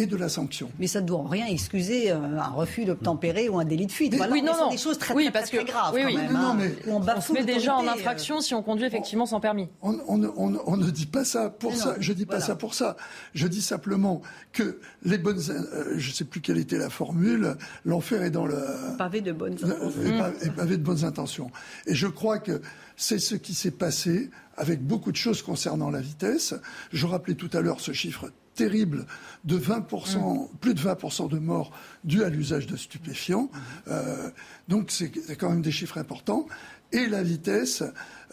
et 0.00 0.06
de 0.06 0.16
la 0.16 0.28
sanction. 0.28 0.70
Mais 0.78 0.86
ça 0.86 1.00
ne 1.00 1.06
doit 1.06 1.18
en 1.18 1.24
rien 1.24 1.46
excuser 1.46 2.10
euh, 2.10 2.16
un 2.16 2.50
refus 2.50 2.84
d'obtempérer 2.84 3.48
ou 3.48 3.58
un 3.58 3.64
délit 3.64 3.86
de 3.86 3.92
fuite. 3.92 4.14
Voilà, 4.14 4.32
oui, 4.32 4.42
non, 4.42 4.52
non. 4.56 4.70
des 4.70 4.78
choses 4.78 4.98
très, 4.98 5.12
très, 5.12 5.30
parce 5.30 5.50
que, 5.50 5.62
graves. 5.62 5.92
Oui, 5.94 6.02
oui. 6.06 6.14
Quand 6.14 6.22
même, 6.22 6.32
non, 6.32 6.38
hein. 6.38 6.56
mais 6.58 6.92
on, 6.92 7.20
se 7.20 7.32
met 7.32 7.44
déjà 7.44 7.76
en 7.76 7.86
infraction 7.86 8.38
euh, 8.38 8.40
si 8.40 8.54
on 8.54 8.62
conduit 8.62 8.86
effectivement 8.86 9.26
sans 9.26 9.40
permis. 9.40 9.68
On, 9.82 9.92
ne 9.92 10.90
dit 10.90 11.06
pas 11.06 11.24
ça 11.24 11.50
pour 11.50 11.74
ça. 11.74 11.96
je 11.98 12.12
dis 12.12 12.26
pas 12.26 12.40
ça 12.40 12.56
pour 12.56 12.74
ça. 12.74 12.96
Je 13.34 13.46
dis 13.46 13.62
simplement 13.62 14.22
que 14.52 14.80
les 15.02 15.18
bonnes, 15.18 15.40
euh, 15.50 15.94
je 15.96 16.08
ne 16.08 16.14
sais 16.14 16.24
plus 16.24 16.40
quelle 16.40 16.58
était 16.58 16.78
la 16.78 16.90
formule. 16.90 17.56
L'enfer 17.84 18.22
est 18.22 18.30
dans 18.30 18.46
le 18.46 18.56
pavé 18.96 19.20
de 19.20 19.32
bonnes 19.32 19.58
intentions. 19.62 20.52
pavé 20.56 20.76
de 20.78 20.82
bonnes 20.82 21.04
intentions. 21.04 21.50
Et 21.86 21.94
je 21.94 22.06
crois 22.06 22.38
que 22.38 22.62
c'est 22.96 23.18
ce 23.18 23.34
qui 23.34 23.54
s'est 23.54 23.70
passé 23.70 24.30
avec 24.56 24.82
beaucoup 24.82 25.12
de 25.12 25.16
choses 25.16 25.42
concernant 25.42 25.90
la 25.90 26.00
vitesse. 26.00 26.54
Je 26.92 27.06
rappelais 27.06 27.34
tout 27.34 27.50
à 27.52 27.60
l'heure 27.60 27.80
ce 27.80 27.92
chiffre 27.92 28.30
terrible 28.54 29.06
de 29.44 29.58
20%, 29.58 30.18
mm. 30.18 30.56
plus 30.60 30.74
de 30.74 30.80
20% 30.80 31.28
de 31.28 31.38
morts 31.38 31.72
dus 32.04 32.22
à 32.24 32.28
l'usage 32.28 32.66
de 32.66 32.76
stupéfiants. 32.76 33.50
Mm. 33.52 33.58
Euh, 33.88 34.30
donc 34.68 34.90
c'est 34.90 35.10
quand 35.36 35.50
même 35.50 35.62
des 35.62 35.72
chiffres 35.72 35.98
importants. 35.98 36.46
Et 36.92 37.06
la 37.06 37.22
vitesse 37.22 37.84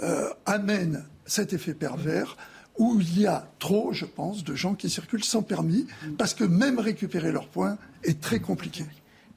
euh, 0.02 0.30
amène 0.46 1.06
cet 1.26 1.54
effet 1.54 1.74
pervers 1.74 2.38
où 2.78 3.00
il 3.00 3.20
y 3.20 3.26
a 3.26 3.48
trop, 3.60 3.92
je 3.92 4.06
pense, 4.06 4.44
de 4.44 4.54
gens 4.56 4.76
qui 4.76 4.90
circulent 4.90 5.24
sans 5.24 5.42
permis, 5.42 5.88
mm. 6.06 6.14
parce 6.14 6.34
que 6.34 6.44
même 6.44 6.80
récupérer 6.80 7.32
leurs 7.32 7.48
points 7.48 7.78
est 8.04 8.22
très 8.22 8.40
compliqué. 8.40 8.86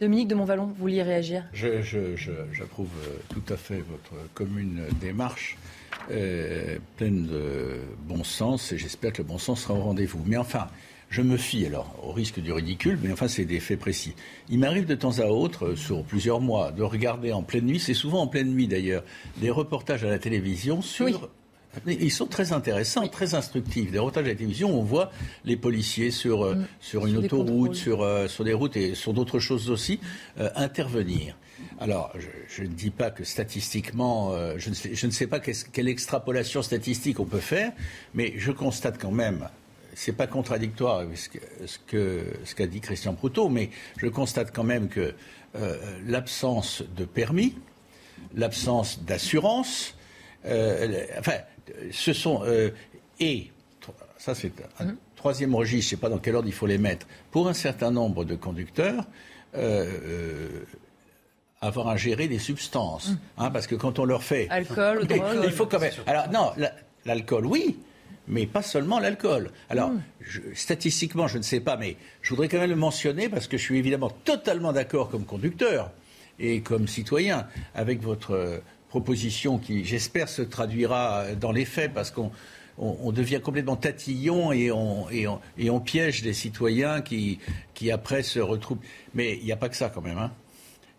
Dominique 0.00 0.28
de 0.28 0.34
Montvalon, 0.34 0.64
vous 0.64 0.74
vouliez 0.74 1.02
réagir? 1.02 1.44
J'approuve 1.52 2.88
euh, 3.06 3.16
tout 3.28 3.42
à 3.52 3.56
fait 3.58 3.82
votre 3.82 4.14
commune 4.32 4.80
démarche, 4.98 5.58
euh, 6.10 6.78
pleine 6.96 7.26
de 7.26 7.80
bon 8.06 8.24
sens, 8.24 8.72
et 8.72 8.78
j'espère 8.78 9.12
que 9.12 9.18
le 9.18 9.28
bon 9.28 9.38
sens 9.38 9.62
sera 9.62 9.74
au 9.74 9.80
rendez-vous. 9.80 10.22
Mais 10.26 10.36
enfin, 10.36 10.68
je 11.08 11.22
me 11.22 11.36
fie 11.36 11.66
alors 11.66 11.94
au 12.02 12.12
risque 12.12 12.40
du 12.40 12.52
ridicule, 12.52 12.98
mais 13.02 13.12
enfin 13.12 13.28
c'est 13.28 13.44
des 13.44 13.60
faits 13.60 13.78
précis. 13.78 14.14
Il 14.48 14.58
m'arrive 14.58 14.86
de 14.86 14.94
temps 14.94 15.18
à 15.18 15.26
autre, 15.26 15.68
euh, 15.68 15.76
sur 15.76 16.02
plusieurs 16.04 16.40
mois, 16.40 16.72
de 16.72 16.82
regarder 16.82 17.32
en 17.32 17.42
pleine 17.42 17.66
nuit, 17.66 17.80
c'est 17.80 17.94
souvent 17.94 18.22
en 18.22 18.26
pleine 18.26 18.48
nuit 18.48 18.68
d'ailleurs, 18.68 19.04
des 19.38 19.50
reportages 19.50 20.04
à 20.04 20.08
la 20.08 20.18
télévision 20.18 20.82
sur 20.82 21.30
ils 21.86 22.10
sont 22.10 22.26
très 22.26 22.52
intéressants, 22.52 23.06
très 23.08 23.34
instructifs. 23.34 23.90
Des 23.90 23.98
reportages 23.98 24.24
à 24.24 24.28
la 24.28 24.34
télévision, 24.34 24.76
on 24.76 24.82
voit 24.82 25.10
les 25.44 25.56
policiers 25.56 26.10
sur, 26.10 26.44
euh, 26.44 26.54
mm. 26.54 26.66
sur 26.80 27.06
une 27.06 27.16
autoroute, 27.18 27.74
sur, 27.74 28.02
euh, 28.02 28.28
sur 28.28 28.44
des 28.44 28.52
routes 28.52 28.76
et 28.76 28.94
sur 28.94 29.12
d'autres 29.12 29.38
choses 29.38 29.70
aussi, 29.70 30.00
euh, 30.38 30.50
intervenir. 30.56 31.36
Alors, 31.80 32.12
je, 32.48 32.62
ne 32.62 32.68
dis 32.68 32.90
pas 32.90 33.10
que 33.10 33.24
statistiquement, 33.24 34.34
je, 34.58 34.68
ne 34.68 34.74
sais, 34.74 34.94
je, 34.94 35.06
ne 35.06 35.10
sais, 35.10 35.26
pas 35.26 35.40
quelle 35.40 35.88
extrapolation 35.88 36.62
statistique 36.62 37.18
on 37.20 37.24
peut 37.24 37.40
faire, 37.40 37.72
mais 38.12 38.34
je 38.36 38.52
constate 38.52 39.00
quand 39.00 39.10
même, 39.10 39.48
c'est 39.94 40.12
pas 40.12 40.26
contradictoire 40.26 40.98
avec 40.98 41.16
ce 41.16 41.30
qu'a 41.86 42.44
ce 42.44 42.62
dit 42.64 42.80
Christian 42.80 43.14
Proutot, 43.14 43.48
mais 43.48 43.70
je 43.96 44.08
constate 44.08 44.52
quand 44.54 44.62
même 44.62 44.88
que 44.88 45.14
l'absence 46.06 46.82
de 46.96 47.06
permis, 47.06 47.54
l'absence 48.34 49.02
d'assurance, 49.02 49.94
enfin, 50.44 51.38
ce 51.90 52.12
sont 52.12 52.42
et 53.18 53.50
ça 54.18 54.34
c'est 54.34 54.52
un 54.78 54.84
mhm. 54.84 54.96
troisième 55.16 55.54
registre, 55.54 55.88
je 55.90 55.94
ne 55.94 55.98
sais 55.98 56.00
pas 56.00 56.10
dans 56.10 56.18
quel 56.18 56.36
ordre 56.36 56.48
il 56.48 56.54
faut 56.54 56.66
les 56.66 56.78
mettre. 56.78 57.06
Pour 57.30 57.48
un 57.48 57.54
certain 57.54 57.90
nombre 57.90 58.26
de 58.26 58.34
conducteurs, 58.34 59.06
avoir 61.60 61.88
à 61.88 61.96
gérer 61.96 62.26
des 62.28 62.38
substances. 62.38 63.10
Mm. 63.10 63.18
Hein, 63.38 63.50
parce 63.50 63.66
que 63.66 63.74
quand 63.74 63.98
on 63.98 64.04
leur 64.04 64.22
fait. 64.22 64.48
Alcool, 64.50 65.06
drogue. 65.06 65.40
Il 65.44 65.52
faut 65.52 65.66
quand 65.66 65.78
même. 65.78 65.92
Alors, 66.06 66.30
non, 66.30 66.52
l'alcool, 67.04 67.46
oui, 67.46 67.78
mais 68.28 68.46
pas 68.46 68.62
seulement 68.62 68.98
l'alcool. 68.98 69.50
Alors, 69.68 69.90
mm. 69.90 70.02
statistiquement, 70.54 71.28
je 71.28 71.38
ne 71.38 71.42
sais 71.42 71.60
pas, 71.60 71.76
mais 71.76 71.96
je 72.22 72.30
voudrais 72.30 72.48
quand 72.48 72.58
même 72.58 72.70
le 72.70 72.76
mentionner 72.76 73.28
parce 73.28 73.46
que 73.46 73.58
je 73.58 73.62
suis 73.62 73.78
évidemment 73.78 74.10
totalement 74.24 74.72
d'accord 74.72 75.10
comme 75.10 75.24
conducteur 75.24 75.90
et 76.38 76.62
comme 76.62 76.88
citoyen 76.88 77.46
avec 77.74 78.00
votre 78.00 78.32
euh, 78.32 78.58
proposition 78.88 79.58
qui, 79.58 79.84
j'espère, 79.84 80.30
se 80.30 80.40
traduira 80.40 81.34
dans 81.38 81.52
les 81.52 81.66
faits 81.66 81.92
parce 81.92 82.10
qu'on 82.10 82.32
on, 82.78 83.12
devient 83.12 83.40
complètement 83.44 83.76
tatillon 83.76 84.50
et 84.50 84.72
on, 84.72 85.10
et, 85.10 85.26
et 85.58 85.68
on, 85.68 85.80
piège 85.80 86.22
des 86.22 86.32
citoyens 86.32 87.02
qui, 87.02 87.38
qui 87.74 87.90
après 87.90 88.22
se 88.22 88.40
retrouvent. 88.40 88.78
Mais 89.12 89.36
il 89.36 89.44
n'y 89.44 89.52
a 89.52 89.56
pas 89.56 89.68
que 89.68 89.76
ça 89.76 89.90
quand 89.90 90.00
même. 90.00 90.16
Hein. 90.16 90.32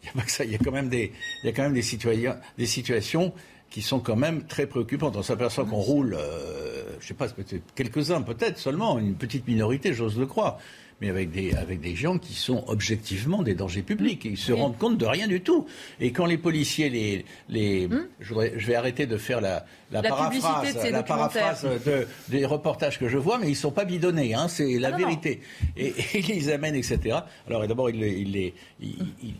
Il 0.01 0.05
n'y 0.05 0.09
a 0.09 0.13
pas 0.13 0.21
que 0.21 0.31
ça. 0.31 0.43
Il 0.43 0.51
y 0.51 0.55
a 0.55 0.57
quand 0.57 0.71
même 0.71 0.89
des, 0.89 1.11
il 1.43 1.45
y 1.45 1.49
a 1.49 1.53
quand 1.53 1.63
même 1.63 1.73
des, 1.73 1.81
citoyens, 1.81 2.37
des 2.57 2.65
situations 2.65 3.33
qui 3.69 3.81
sont 3.81 3.99
quand 3.99 4.15
même 4.15 4.45
très 4.45 4.67
préoccupantes. 4.67 5.15
On 5.15 5.23
s'aperçoit 5.23 5.65
qu'on 5.65 5.77
roule, 5.77 6.15
euh, 6.19 6.83
je 6.99 7.05
ne 7.05 7.07
sais 7.07 7.13
pas, 7.13 7.27
quelques-uns, 7.75 8.21
peut-être 8.21 8.57
seulement, 8.57 8.99
une 8.99 9.15
petite 9.15 9.47
minorité, 9.47 9.93
j'ose 9.93 10.19
le 10.19 10.25
croire, 10.25 10.59
mais 11.01 11.09
avec 11.09 11.31
des, 11.31 11.53
avec 11.55 11.81
des 11.81 11.95
gens 11.95 12.19
qui 12.19 12.35
sont 12.35 12.63
objectivement 12.67 13.41
des 13.41 13.55
dangers 13.55 13.81
publics. 13.81 14.23
ils 14.23 14.37
se 14.37 14.53
rendent 14.53 14.77
compte 14.77 14.99
de 14.99 15.05
rien 15.05 15.27
du 15.27 15.41
tout. 15.41 15.65
Et 15.99 16.11
quand 16.11 16.27
les 16.27 16.37
policiers, 16.37 16.89
les, 16.89 17.25
les, 17.49 17.87
hmm 17.87 18.07
je, 18.19 18.33
vais 18.67 18.75
arrêter 18.75 19.07
de 19.07 19.17
faire 19.17 19.41
la, 19.41 19.65
la, 19.91 20.03
paraphrase, 20.03 20.75
de 20.75 20.89
la 20.89 21.01
paraphrase 21.01 21.67
de, 21.85 22.07
des 22.29 22.45
reportages 22.45 22.99
que 22.99 23.07
je 23.07 23.17
vois, 23.17 23.39
mais 23.39 23.47
ils 23.47 23.51
ne 23.51 23.55
sont 23.55 23.71
pas 23.71 23.85
bidonnés, 23.85 24.35
hein, 24.35 24.47
c'est 24.47 24.77
la 24.77 24.89
ah 24.93 24.97
vérité. 24.97 25.41
Et, 25.75 25.93
ils 26.13 26.27
les 26.27 26.49
amènent, 26.49 26.75
etc. 26.75 27.17
Alors 27.47 27.67
d'abord, 27.67 27.89
ils, 27.89 28.03
ils, 28.03 28.53
ils, 28.79 28.95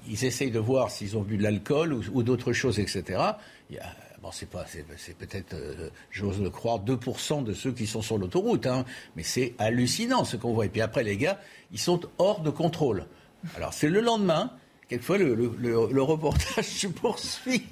ils, 0.10 0.26
essayent 0.26 0.52
de 0.52 0.60
voir 0.60 0.90
s'ils 0.90 1.16
ont 1.16 1.22
bu 1.22 1.38
de 1.38 1.44
l'alcool 1.44 1.94
ou, 1.94 2.04
ou 2.14 2.24
d'autres 2.24 2.54
choses, 2.54 2.80
etc. 2.80 3.04
Il 3.70 3.76
y 3.76 3.80
a, 3.80 3.86
Bon, 4.22 4.30
c'est 4.32 4.50
pas, 4.50 4.66
c'est, 4.68 5.18
peut-être, 5.18 5.54
euh, 5.54 5.90
j'ose 6.12 6.40
le 6.40 6.52
croire, 6.52 6.80
2% 6.80 7.44
de 7.44 7.54
ceux 7.54 7.72
qui 7.72 7.88
sont 7.88 8.04
sur 8.04 8.20
l'autoroute, 8.20 8.68
hein, 8.68 8.86
mais 9.16 9.24
c'est 9.24 9.56
hallucinant 9.58 10.26
ce 10.26 10.38
qu'on 10.38 10.54
voit. 10.54 10.68
Et 10.68 10.70
puis 10.70 10.82
après, 10.82 11.04
les 11.04 11.18
gars, 11.18 11.40
ils 11.72 11.80
sont 11.80 12.02
hors 12.20 12.42
de 12.42 12.52
contrôle. 12.52 13.08
Alors 13.56 13.74
c'est 13.74 13.90
le 13.90 14.00
lendemain. 14.00 14.52
Quelquefois, 14.88 15.18
le, 15.18 15.34
le, 15.34 16.02
reportage 16.02 16.66
se 16.66 16.88
poursuit. 16.88 17.64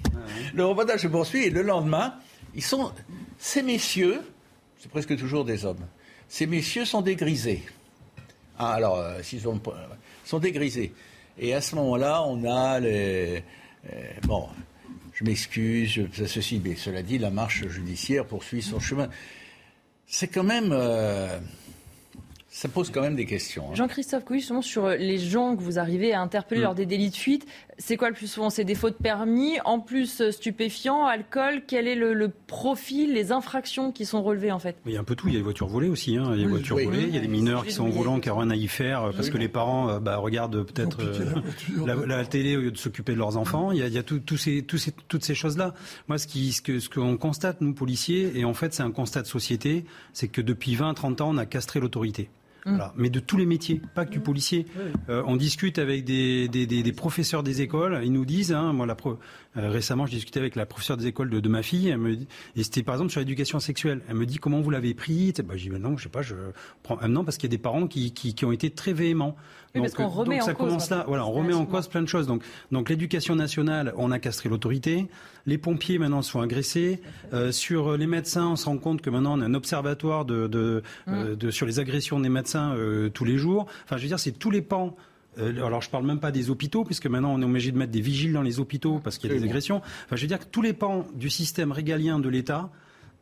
Le 0.55 0.65
reportage 0.65 1.01
se 1.01 1.07
poursuit 1.07 1.45
et 1.45 1.49
le 1.49 1.61
lendemain, 1.61 2.15
ils 2.55 2.63
sont, 2.63 2.93
ces 3.37 3.61
messieurs, 3.61 4.21
c'est 4.79 4.89
presque 4.89 5.15
toujours 5.17 5.45
des 5.45 5.65
hommes. 5.65 5.85
Ces 6.29 6.47
messieurs 6.47 6.85
sont 6.85 7.01
dégrisés. 7.01 7.63
Ah, 8.57 8.71
alors, 8.73 8.97
euh, 8.97 9.21
s'ils 9.21 9.47
ont, 9.47 9.61
sont 10.25 10.39
dégrisés. 10.39 10.93
Et 11.37 11.53
à 11.53 11.61
ce 11.61 11.75
moment-là, 11.75 12.23
on 12.23 12.43
a 12.45 12.79
les, 12.79 13.43
euh, 13.91 14.11
bon, 14.23 14.47
je 15.19 15.25
m'excuse, 15.25 16.07
ceci, 16.13 16.61
mais 16.63 16.75
cela 16.75 17.01
dit, 17.01 17.17
la 17.17 17.29
marche 17.29 17.67
judiciaire 17.67 18.25
poursuit 18.25 18.61
son 18.61 18.79
chemin. 18.79 19.09
C'est 20.07 20.29
quand 20.29 20.45
même. 20.45 20.69
Euh, 20.71 21.37
ça 22.47 22.69
pose 22.69 22.89
quand 22.89 23.01
même 23.01 23.17
des 23.17 23.25
questions. 23.25 23.69
Hein. 23.69 23.75
Jean-Christophe 23.75 24.23
justement, 24.31 24.61
sur 24.61 24.87
les 24.87 25.17
gens 25.17 25.57
que 25.57 25.61
vous 25.61 25.77
arrivez 25.77 26.13
à 26.13 26.21
interpeller 26.21 26.61
mm. 26.61 26.63
lors 26.63 26.75
des 26.75 26.85
délits 26.85 27.09
de 27.09 27.15
fuite, 27.15 27.45
c'est 27.79 27.95
quoi 27.95 28.09
le 28.09 28.15
plus 28.15 28.27
souvent? 28.27 28.49
C'est 28.49 28.65
des 28.65 28.75
fautes 28.75 28.97
permis, 28.97 29.57
en 29.63 29.79
plus 29.79 30.19
euh, 30.21 30.31
stupéfiants, 30.31 31.05
alcool? 31.05 31.63
Quel 31.65 31.87
est 31.87 31.95
le, 31.95 32.29
profil, 32.47 33.13
les 33.13 33.31
infractions 33.31 33.91
qui 33.93 34.05
sont 34.05 34.21
relevées 34.21 34.51
en 34.51 34.59
fait? 34.59 34.75
Il 34.85 34.91
y 34.91 34.97
a 34.97 34.99
un 34.99 35.05
peu 35.05 35.15
tout. 35.15 35.27
Il 35.27 35.33
y 35.33 35.37
a 35.37 35.39
les 35.39 35.43
voitures 35.43 35.67
volées 35.67 35.87
aussi. 35.87 36.17
Hein. 36.17 36.31
Il 36.35 36.41
y 36.41 36.45
a 36.45 36.47
voitures 36.47 36.77
volées. 36.77 37.03
Il 37.07 37.15
y 37.15 37.17
a 37.17 37.21
des 37.21 37.27
mineurs 37.29 37.65
qui 37.65 37.71
sont 37.71 37.87
au 37.87 37.91
volant, 37.91 38.19
qui 38.19 38.27
n'ont 38.27 38.37
rien 38.37 38.49
à 38.49 38.55
y 38.55 38.67
faire 38.67 39.05
euh, 39.05 39.11
parce 39.15 39.29
que 39.29 39.37
les 39.37 39.47
parents 39.47 39.89
euh, 39.89 39.99
bah, 39.99 40.17
regardent 40.17 40.63
peut-être 40.63 40.99
la, 41.85 42.25
télé 42.25 42.57
au 42.57 42.61
lieu 42.61 42.71
de 42.71 42.77
s'occuper 42.77 43.13
de 43.13 43.17
leurs 43.17 43.37
enfants. 43.37 43.71
Il 43.71 43.79
y 43.79 43.97
a, 43.97 44.03
tout, 44.03 44.21
ces, 44.37 44.65
ces, 44.77 44.91
toutes 45.07 45.23
ces 45.23 45.35
choses-là. 45.35 45.73
Moi, 46.09 46.17
ce 46.17 46.27
qu'on 46.27 46.51
ce 46.51 46.61
que, 46.61 46.79
ce 46.79 46.89
qu'on 46.89 47.17
constate, 47.17 47.61
nous, 47.61 47.73
policiers, 47.73 48.37
et 48.37 48.43
en 48.43 48.53
fait, 48.53 48.73
c'est 48.73 48.83
un 48.83 48.91
constat 48.91 49.21
de 49.21 49.27
société, 49.27 49.85
c'est 50.11 50.27
que 50.27 50.41
depuis 50.41 50.75
20-30 50.75 51.21
ans, 51.21 51.29
on 51.29 51.37
a 51.37 51.45
castré 51.45 51.79
l'autorité. 51.79 52.29
Mmh. 52.65 52.79
Mais 52.95 53.09
de 53.09 53.19
tous 53.19 53.37
les 53.37 53.45
métiers, 53.45 53.81
pas 53.95 54.05
que 54.05 54.11
du 54.11 54.19
mmh. 54.19 54.23
policier. 54.23 54.65
Euh, 55.09 55.23
on 55.25 55.35
discute 55.35 55.79
avec 55.79 56.03
des, 56.03 56.47
des, 56.47 56.65
des, 56.65 56.93
professeurs 56.93 57.43
des 57.43 57.61
écoles. 57.61 58.01
Ils 58.03 58.11
nous 58.11 58.25
disent, 58.25 58.51
hein, 58.51 58.73
moi, 58.73 58.85
la 58.85 58.95
euh, 59.57 59.69
récemment, 59.69 60.05
je 60.05 60.11
discutais 60.11 60.39
avec 60.39 60.55
la 60.55 60.65
professeure 60.65 60.97
des 60.97 61.07
écoles 61.07 61.29
de, 61.29 61.39
de 61.39 61.49
ma 61.49 61.63
fille. 61.63 61.89
Elle 61.89 61.97
me, 61.97 62.11
et 62.13 62.63
c'était 62.63 62.83
par 62.83 62.95
exemple 62.95 63.11
sur 63.11 63.19
l'éducation 63.19 63.59
sexuelle. 63.59 64.01
Elle 64.07 64.15
me 64.15 64.25
dit 64.25 64.37
comment 64.37 64.61
vous 64.61 64.69
l'avez 64.69 64.93
pris? 64.93 65.33
Bah, 65.43 65.55
je 65.57 65.63
dis 65.63 65.69
ben 65.69 65.81
non, 65.81 65.97
je 65.97 66.03
sais 66.03 66.09
pas. 66.09 66.21
Je 66.21 66.35
prends 66.83 66.99
un 67.01 67.07
non 67.07 67.23
parce 67.23 67.37
qu'il 67.37 67.49
y 67.49 67.53
a 67.53 67.55
des 67.57 67.61
parents 67.61 67.87
qui, 67.87 68.13
qui, 68.13 68.35
qui 68.35 68.45
ont 68.45 68.51
été 68.51 68.69
très 68.69 68.93
véhéments. 68.93 69.35
donc, 69.73 69.83
parce 69.83 69.95
qu'on 69.95 70.07
remet 70.07 70.37
donc 70.37 70.45
ça 70.45 70.51
en 70.51 70.55
commence 70.55 70.89
là. 70.91 71.03
Voilà, 71.07 71.25
on 71.25 71.31
remet 71.31 71.53
en 71.53 71.65
cause 71.65 71.87
plein 71.87 72.03
de 72.03 72.07
choses. 72.07 72.27
Donc, 72.27 72.43
donc 72.71 72.89
l'éducation 72.89 73.35
nationale, 73.35 73.93
on 73.97 74.11
a 74.11 74.19
castré 74.19 74.49
l'autorité. 74.49 75.07
Les 75.47 75.57
pompiers 75.57 75.97
maintenant 75.97 76.21
sont 76.21 76.41
agressés. 76.41 77.01
Euh, 77.33 77.51
sur 77.51 77.97
les 77.97 78.07
médecins, 78.07 78.49
on 78.49 78.55
se 78.55 78.65
rend 78.65 78.77
compte 78.77 79.01
que 79.01 79.09
maintenant 79.09 79.37
on 79.37 79.41
a 79.41 79.45
un 79.45 79.55
observatoire 79.55 80.25
de, 80.25 80.45
de, 80.47 80.83
mmh. 81.07 81.13
euh, 81.13 81.35
de 81.35 81.49
sur 81.49 81.65
les 81.65 81.79
agressions 81.79 82.19
des 82.19 82.29
médecins 82.29 82.75
euh, 82.75 83.09
tous 83.09 83.25
les 83.25 83.37
jours. 83.37 83.65
Enfin, 83.85 83.97
je 83.97 84.03
veux 84.03 84.07
dire, 84.09 84.19
c'est 84.19 84.37
tous 84.37 84.51
les 84.51 84.61
pans 84.61 84.95
euh, 85.37 85.65
alors 85.65 85.81
je 85.81 85.89
parle 85.89 86.05
même 86.05 86.19
pas 86.19 86.31
des 86.31 86.49
hôpitaux, 86.49 86.83
puisque 86.83 87.07
maintenant 87.07 87.33
on 87.33 87.41
est 87.41 87.45
obligé 87.45 87.71
de 87.71 87.77
mettre 87.77 87.91
des 87.91 88.01
vigiles 88.01 88.33
dans 88.33 88.41
les 88.41 88.59
hôpitaux 88.59 88.99
parce 89.03 89.17
qu'il 89.17 89.31
y 89.31 89.35
a 89.35 89.37
des 89.37 89.45
agressions. 89.45 89.77
Enfin, 89.77 90.15
je 90.15 90.21
veux 90.21 90.27
dire 90.27 90.39
que 90.39 90.45
tous 90.45 90.61
les 90.61 90.73
pans 90.73 91.05
du 91.13 91.29
système 91.29 91.71
régalien 91.71 92.19
de 92.19 92.29
l'État 92.29 92.69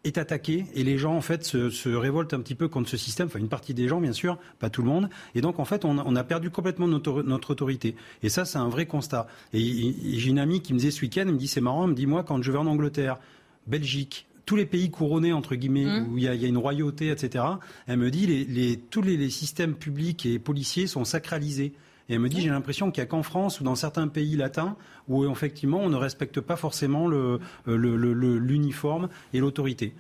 est 0.03 0.17
attaqué 0.17 0.65
et 0.73 0.83
les 0.83 0.97
gens 0.97 1.15
en 1.15 1.21
fait 1.21 1.43
se, 1.43 1.89
révoltent 1.89 2.33
un 2.33 2.39
petit 2.39 2.55
peu 2.55 2.67
contre 2.67 2.89
ce 2.89 2.97
système, 2.97 3.27
enfin 3.27 3.39
une 3.39 3.49
partie 3.49 3.73
des 3.73 3.87
gens 3.87 3.99
bien 3.99 4.13
sûr, 4.13 4.37
pas 4.59 4.69
tout 4.69 4.81
le 4.81 4.87
monde, 4.87 5.09
et 5.35 5.41
donc 5.41 5.59
en 5.59 5.65
fait 5.65 5.85
on, 5.85 6.15
a 6.15 6.23
perdu 6.23 6.49
complètement 6.49 6.87
notre, 6.87 7.23
notre, 7.23 7.51
autorité. 7.51 7.95
Et 8.23 8.29
ça 8.29 8.45
c'est 8.45 8.57
un 8.57 8.69
vrai 8.69 8.85
constat. 8.85 9.27
Et, 9.53 9.95
j'ai 10.17 10.29
une 10.29 10.39
amie 10.39 10.61
qui 10.61 10.73
me 10.73 10.79
disait 10.79 10.91
ce 10.91 11.01
week-end, 11.01 11.23
elle 11.27 11.33
me 11.33 11.37
dit 11.37 11.47
c'est 11.47 11.61
marrant, 11.61 11.83
elle 11.83 11.91
me 11.91 11.95
dit 11.95 12.07
moi 12.07 12.23
quand 12.23 12.41
je 12.41 12.51
vais 12.51 12.57
en 12.57 12.67
Angleterre, 12.67 13.17
Belgique, 13.65 14.27
tous 14.45 14.55
les 14.55 14.65
pays 14.65 14.89
couronnés 14.89 15.33
entre 15.33 15.55
guillemets 15.55 15.85
mmh. 15.85 16.07
où 16.09 16.17
il 16.17 16.23
y, 16.23 16.27
a, 16.27 16.33
une 16.33 16.57
royauté, 16.57 17.09
etc. 17.09 17.43
Elle 17.85 17.97
me 17.97 18.09
dit 18.09 18.27
les, 18.27 18.77
tous 18.77 19.01
les 19.01 19.29
systèmes 19.29 19.75
publics 19.75 20.25
et 20.25 20.39
policiers 20.39 20.87
sont 20.87 21.03
sacralisés. 21.03 21.73
Et 22.09 22.13
elle 22.13 22.19
me 22.19 22.29
dit, 22.29 22.41
j'ai 22.41 22.49
l'impression 22.49 22.91
qu'il 22.91 23.01
n'y 23.01 23.07
a 23.07 23.09
qu'en 23.09 23.23
France 23.23 23.59
ou 23.59 23.63
dans 23.63 23.75
certains 23.75 24.07
pays 24.07 24.37
latins 24.37 24.77
où 25.07 25.29
effectivement 25.29 25.79
on 25.79 25.89
ne 25.89 25.97
respecte 25.97 26.39
pas 26.39 26.55
forcément 26.55 27.07
l'uniforme 27.65 29.09
et 29.33 29.39
l'autorité. 29.39 29.93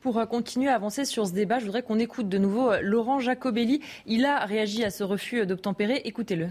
Pour 0.00 0.18
euh, 0.18 0.24
continuer 0.24 0.68
à 0.68 0.74
avancer 0.74 1.04
sur 1.04 1.26
ce 1.26 1.32
débat, 1.32 1.58
je 1.58 1.66
voudrais 1.66 1.82
qu'on 1.82 1.98
écoute 1.98 2.28
de 2.28 2.38
nouveau 2.38 2.70
euh, 2.70 2.80
Laurent 2.82 3.20
Jacobelli. 3.20 3.80
Il 4.06 4.24
a 4.24 4.46
réagi 4.46 4.82
à 4.82 4.90
ce 4.90 5.04
refus 5.04 5.44
d'obtempérer. 5.44 6.00
Écoutez-le. 6.04 6.48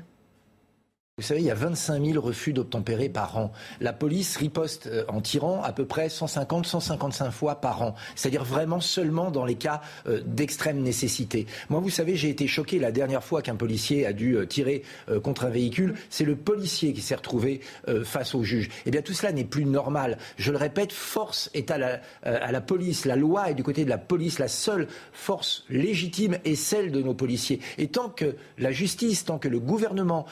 Vous 1.19 1.25
savez, 1.25 1.41
il 1.41 1.47
y 1.47 1.51
a 1.51 1.55
25 1.55 2.01
000 2.01 2.21
refus 2.25 2.53
d'obtempérer 2.53 3.09
par 3.09 3.37
an. 3.37 3.51
La 3.81 3.91
police 3.91 4.37
riposte 4.37 4.87
euh, 4.87 5.03
en 5.09 5.19
tirant 5.19 5.61
à 5.63 5.73
peu 5.73 5.83
près 5.83 6.07
150, 6.07 6.65
155 6.65 7.29
fois 7.31 7.55
par 7.55 7.81
an. 7.81 7.93
C'est-à-dire 8.15 8.45
vraiment 8.45 8.79
seulement 8.79 9.29
dans 9.29 9.43
les 9.43 9.55
cas 9.55 9.81
euh, 10.07 10.21
d'extrême 10.25 10.79
nécessité. 10.79 11.45
Moi, 11.67 11.81
vous 11.81 11.89
savez, 11.89 12.15
j'ai 12.15 12.29
été 12.29 12.47
choqué 12.47 12.79
la 12.79 12.93
dernière 12.93 13.21
fois 13.21 13.41
qu'un 13.41 13.57
policier 13.57 14.05
a 14.05 14.13
dû 14.13 14.37
euh, 14.37 14.45
tirer 14.45 14.83
contre 15.21 15.43
un 15.43 15.49
véhicule. 15.49 15.95
C'est 16.09 16.23
le 16.23 16.37
policier 16.37 16.93
qui 16.93 17.01
s'est 17.01 17.15
retrouvé 17.15 17.59
face 18.03 18.33
au 18.33 18.43
juge. 18.43 18.69
Eh 18.85 18.91
bien, 18.91 19.01
tout 19.01 19.13
cela 19.13 19.33
n'est 19.33 19.43
plus 19.43 19.65
normal. 19.65 20.17
Je 20.37 20.51
le 20.51 20.57
répète, 20.57 20.93
force 20.93 21.49
est 21.53 21.69
à 21.71 21.77
la, 21.77 21.99
à 22.23 22.51
la 22.51 22.61
police. 22.61 23.05
La 23.05 23.15
loi 23.15 23.49
est 23.49 23.55
du 23.55 23.63
côté 23.63 23.83
de 23.83 23.89
la 23.89 23.97
police. 23.97 24.39
La 24.39 24.47
seule 24.47 24.87
force 25.11 25.65
légitime 25.69 26.37
est 26.45 26.55
celle 26.55 26.91
de 26.91 27.01
nos 27.01 27.13
policiers. 27.13 27.59
Et 27.77 27.87
tant 27.87 28.09
que 28.09 28.35
la 28.57 28.71
justice, 28.71 29.25
tant 29.25 29.39
que 29.39 29.47
le 29.47 29.59
gouvernement, 29.59 30.25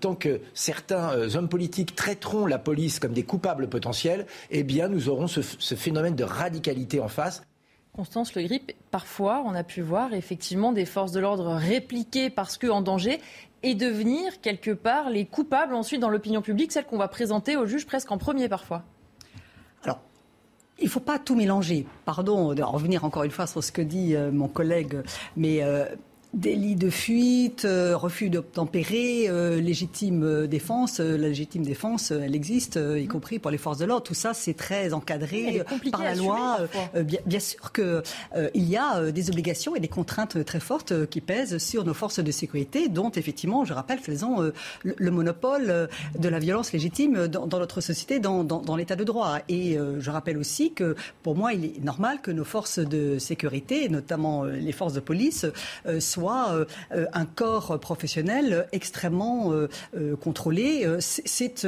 tant 0.00 0.14
que 0.14 0.33
certains 0.54 1.12
euh, 1.12 1.36
hommes 1.36 1.48
politiques 1.48 1.94
traiteront 1.94 2.46
la 2.46 2.58
police 2.58 2.98
comme 2.98 3.12
des 3.12 3.22
coupables 3.24 3.68
potentiels, 3.68 4.26
eh 4.50 4.62
bien, 4.62 4.88
nous 4.88 5.08
aurons 5.08 5.26
ce, 5.26 5.40
phénomène 5.74 6.14
de 6.14 6.24
radicalité 6.24 7.00
en 7.00 7.08
face. 7.08 7.42
Constance 7.92 8.34
Le 8.34 8.42
Grip, 8.42 8.72
parfois, 8.90 9.42
on 9.46 9.54
a 9.54 9.62
pu 9.62 9.80
voir 9.80 10.14
effectivement 10.14 10.72
des 10.72 10.84
forces 10.84 11.12
de 11.12 11.20
l'ordre 11.20 11.54
répliquer 11.54 12.28
parce 12.28 12.58
qu'en 12.58 12.82
danger 12.82 13.20
et 13.62 13.74
devenir 13.74 14.40
quelque 14.40 14.72
part 14.72 15.10
les 15.10 15.24
coupables 15.24 15.74
ensuite 15.74 16.00
dans 16.00 16.10
l'opinion 16.10 16.42
publique, 16.42 16.72
celles 16.72 16.86
qu'on 16.86 16.98
va 16.98 17.08
présenter 17.08 17.56
au 17.56 17.66
juge 17.66 17.86
presque 17.86 18.10
en 18.10 18.18
premier 18.18 18.48
parfois. 18.48 18.82
Alors, 19.84 20.00
il 20.78 20.84
ne 20.84 20.90
faut 20.90 21.00
pas 21.00 21.18
tout 21.18 21.34
mélanger. 21.34 21.86
Pardon 22.04 22.52
de 22.52 22.62
revenir 22.62 23.04
encore 23.04 23.22
une 23.22 23.30
fois 23.30 23.46
sur 23.46 23.62
ce 23.62 23.72
que 23.72 23.82
dit 23.82 24.16
euh, 24.16 24.32
mon 24.32 24.48
collègue, 24.48 25.02
mais 25.36 25.62
euh, 25.62 25.86
Délit 26.34 26.74
de 26.74 26.90
fuite, 26.90 27.64
euh, 27.64 27.96
refus 27.96 28.28
d'obtempérer, 28.28 29.28
euh, 29.28 29.60
légitime 29.60 30.24
euh, 30.24 30.46
défense. 30.48 30.98
la 30.98 31.28
légitime 31.28 31.62
défense, 31.62 32.10
elle 32.10 32.34
existe, 32.34 32.76
y 32.96 33.06
compris 33.06 33.38
pour 33.38 33.52
les 33.52 33.58
forces 33.58 33.78
de 33.78 33.84
l'ordre. 33.84 34.02
Tout 34.02 34.14
ça, 34.14 34.34
c'est 34.34 34.54
très 34.54 34.92
encadré 34.94 35.62
par 35.92 36.02
la 36.02 36.16
loi. 36.16 36.58
Bien, 36.94 37.20
bien, 37.24 37.38
sûr 37.38 37.70
qu'il 37.72 38.02
il 38.54 38.68
y 38.68 38.76
a 38.76 39.12
des 39.12 39.30
obligations 39.30 39.76
et 39.76 39.80
des 39.80 39.88
contraintes 39.88 40.44
très 40.44 40.58
fortes 40.58 41.06
qui 41.06 41.20
pèsent 41.20 41.58
sur 41.58 41.84
nos 41.84 41.94
forces 41.94 42.18
de 42.18 42.30
sécurité, 42.32 42.88
dont 42.88 43.10
effectivement, 43.10 43.64
je 43.64 43.72
rappelle 43.72 44.00
qu'elles 44.00 44.24
ont 44.24 44.50
le, 44.82 45.10
monopole 45.10 45.88
de 46.18 46.28
la 46.28 46.38
violence 46.40 46.72
légitime 46.72 47.28
dans, 47.28 47.46
notre 47.46 47.80
société, 47.80 48.18
dans, 48.18 48.42
dans 48.42 48.76
l'état 48.76 48.96
de 48.96 49.04
droit. 49.04 49.38
Et 49.48 49.78
je 49.98 50.10
rappelle 50.10 50.38
aussi 50.38 50.72
que 50.72 50.96
pour 51.22 51.36
moi, 51.36 51.54
il 51.54 51.64
est 51.64 51.84
normal 51.84 52.20
que 52.20 52.32
nos 52.32 52.44
forces 52.44 52.80
de 52.80 53.18
sécurité, 53.18 53.88
notamment 53.88 54.44
les 54.44 54.72
forces 54.72 54.94
de 54.94 55.00
police, 55.00 55.46
soient 56.00 56.23
euh, 56.32 56.64
euh, 56.92 57.06
un 57.12 57.26
corps 57.26 57.78
professionnel 57.80 58.66
extrêmement 58.72 59.52
euh, 59.52 59.68
contrôlé. 60.16 60.86
C'est 61.00 61.66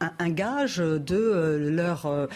un, 0.00 0.30
gage 0.30 0.78
de 0.78 1.68
leur 1.70 2.28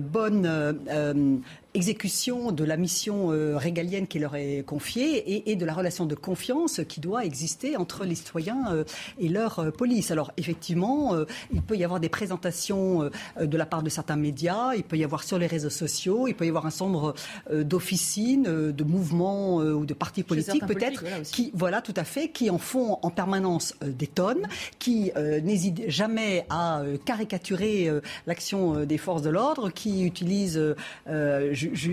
bonne 0.00 1.42
exécution 1.74 2.52
de 2.52 2.64
la 2.64 2.76
mission 2.76 3.32
euh, 3.32 3.56
régalienne 3.56 4.06
qui 4.06 4.18
leur 4.18 4.36
est 4.36 4.62
confiée 4.64 5.50
et, 5.50 5.56
de 5.56 5.64
la 5.64 5.72
relation 5.72 6.06
de 6.06 6.14
confiance 6.14 6.80
qui 6.88 7.00
doit 7.00 7.24
exister 7.24 7.76
entre 7.76 8.04
les 8.04 8.14
citoyens 8.14 8.64
euh, 8.70 8.84
et 9.18 9.28
leur 9.28 9.58
euh, 9.58 9.70
police. 9.70 10.10
Alors 10.10 10.32
effectivement, 10.36 11.14
il 11.52 11.62
peut 11.62 11.76
y 11.76 11.84
avoir 11.84 12.00
des 12.00 12.08
présentations 12.08 13.10
de 13.40 13.56
la 13.56 13.66
part 13.66 13.82
de 13.82 13.88
certains 13.88 14.16
médias, 14.16 14.74
il 14.74 14.84
peut 14.84 14.96
y 14.96 15.04
avoir 15.04 15.24
sur 15.24 15.38
les 15.38 15.46
réseaux 15.46 15.70
sociaux, 15.70 16.26
il 16.26 16.34
peut 16.34 16.44
y 16.44 16.48
avoir 16.48 16.66
un 16.66 16.70
nombre 16.80 17.14
d'officines, 17.50 18.72
de 18.72 18.84
mouvements 18.84 19.56
ou 19.56 19.86
de 19.86 19.94
partis 19.94 20.22
politiques 20.22 20.66
peut-être 20.66 21.04
qui, 21.30 21.50
voilà, 21.54 21.80
tout 21.80 21.94
à 21.96 22.04
fait, 22.04 22.28
qui 22.28 22.50
en 22.50 22.58
font 22.58 22.98
en 23.02 23.10
permanence 23.10 23.74
des 23.82 24.06
tonnes, 24.06 24.46
qui 24.78 25.12
n'hésitent 25.16 25.88
jamais 25.88 26.46
à 26.50 26.82
caricaturer 27.04 27.90
l'action 28.26 28.84
des 28.84 28.98
forces 28.98 29.22
de 29.22 29.30
l'ordre, 29.30 29.70
qui 29.70 30.04
utilisent 30.04 30.60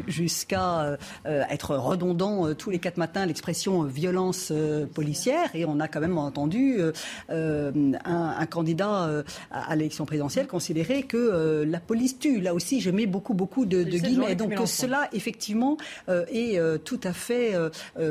jusqu'à 0.07 0.97
euh, 1.25 1.43
être 1.49 1.75
redondant 1.75 2.47
euh, 2.47 2.53
tous 2.53 2.69
les 2.69 2.79
quatre 2.79 2.97
matins 2.97 3.25
l'expression 3.25 3.83
violence 3.83 4.49
euh, 4.51 4.85
policière. 4.85 5.49
Et 5.53 5.65
on 5.65 5.79
a 5.79 5.87
quand 5.87 5.99
même 5.99 6.17
entendu 6.17 6.79
un, 7.29 8.45
candidat 8.49 9.23
à, 9.51 9.75
l'élection 9.75 10.05
présidentielle 10.05 10.47
considérer 10.47 11.03
que 11.03 11.63
la 11.67 11.79
police 11.79 12.19
tue. 12.19 12.39
Là 12.39 12.53
aussi, 12.53 12.81
je 12.81 12.89
mets 12.89 13.05
beaucoup, 13.05 13.33
beaucoup 13.33 13.65
de, 13.65 13.83
guillemets. 13.83 14.35
Donc 14.35 14.53
cela, 14.65 15.09
effectivement, 15.13 15.77
est 16.07 16.59
tout 16.83 16.99
à 17.03 17.13
fait 17.13 17.53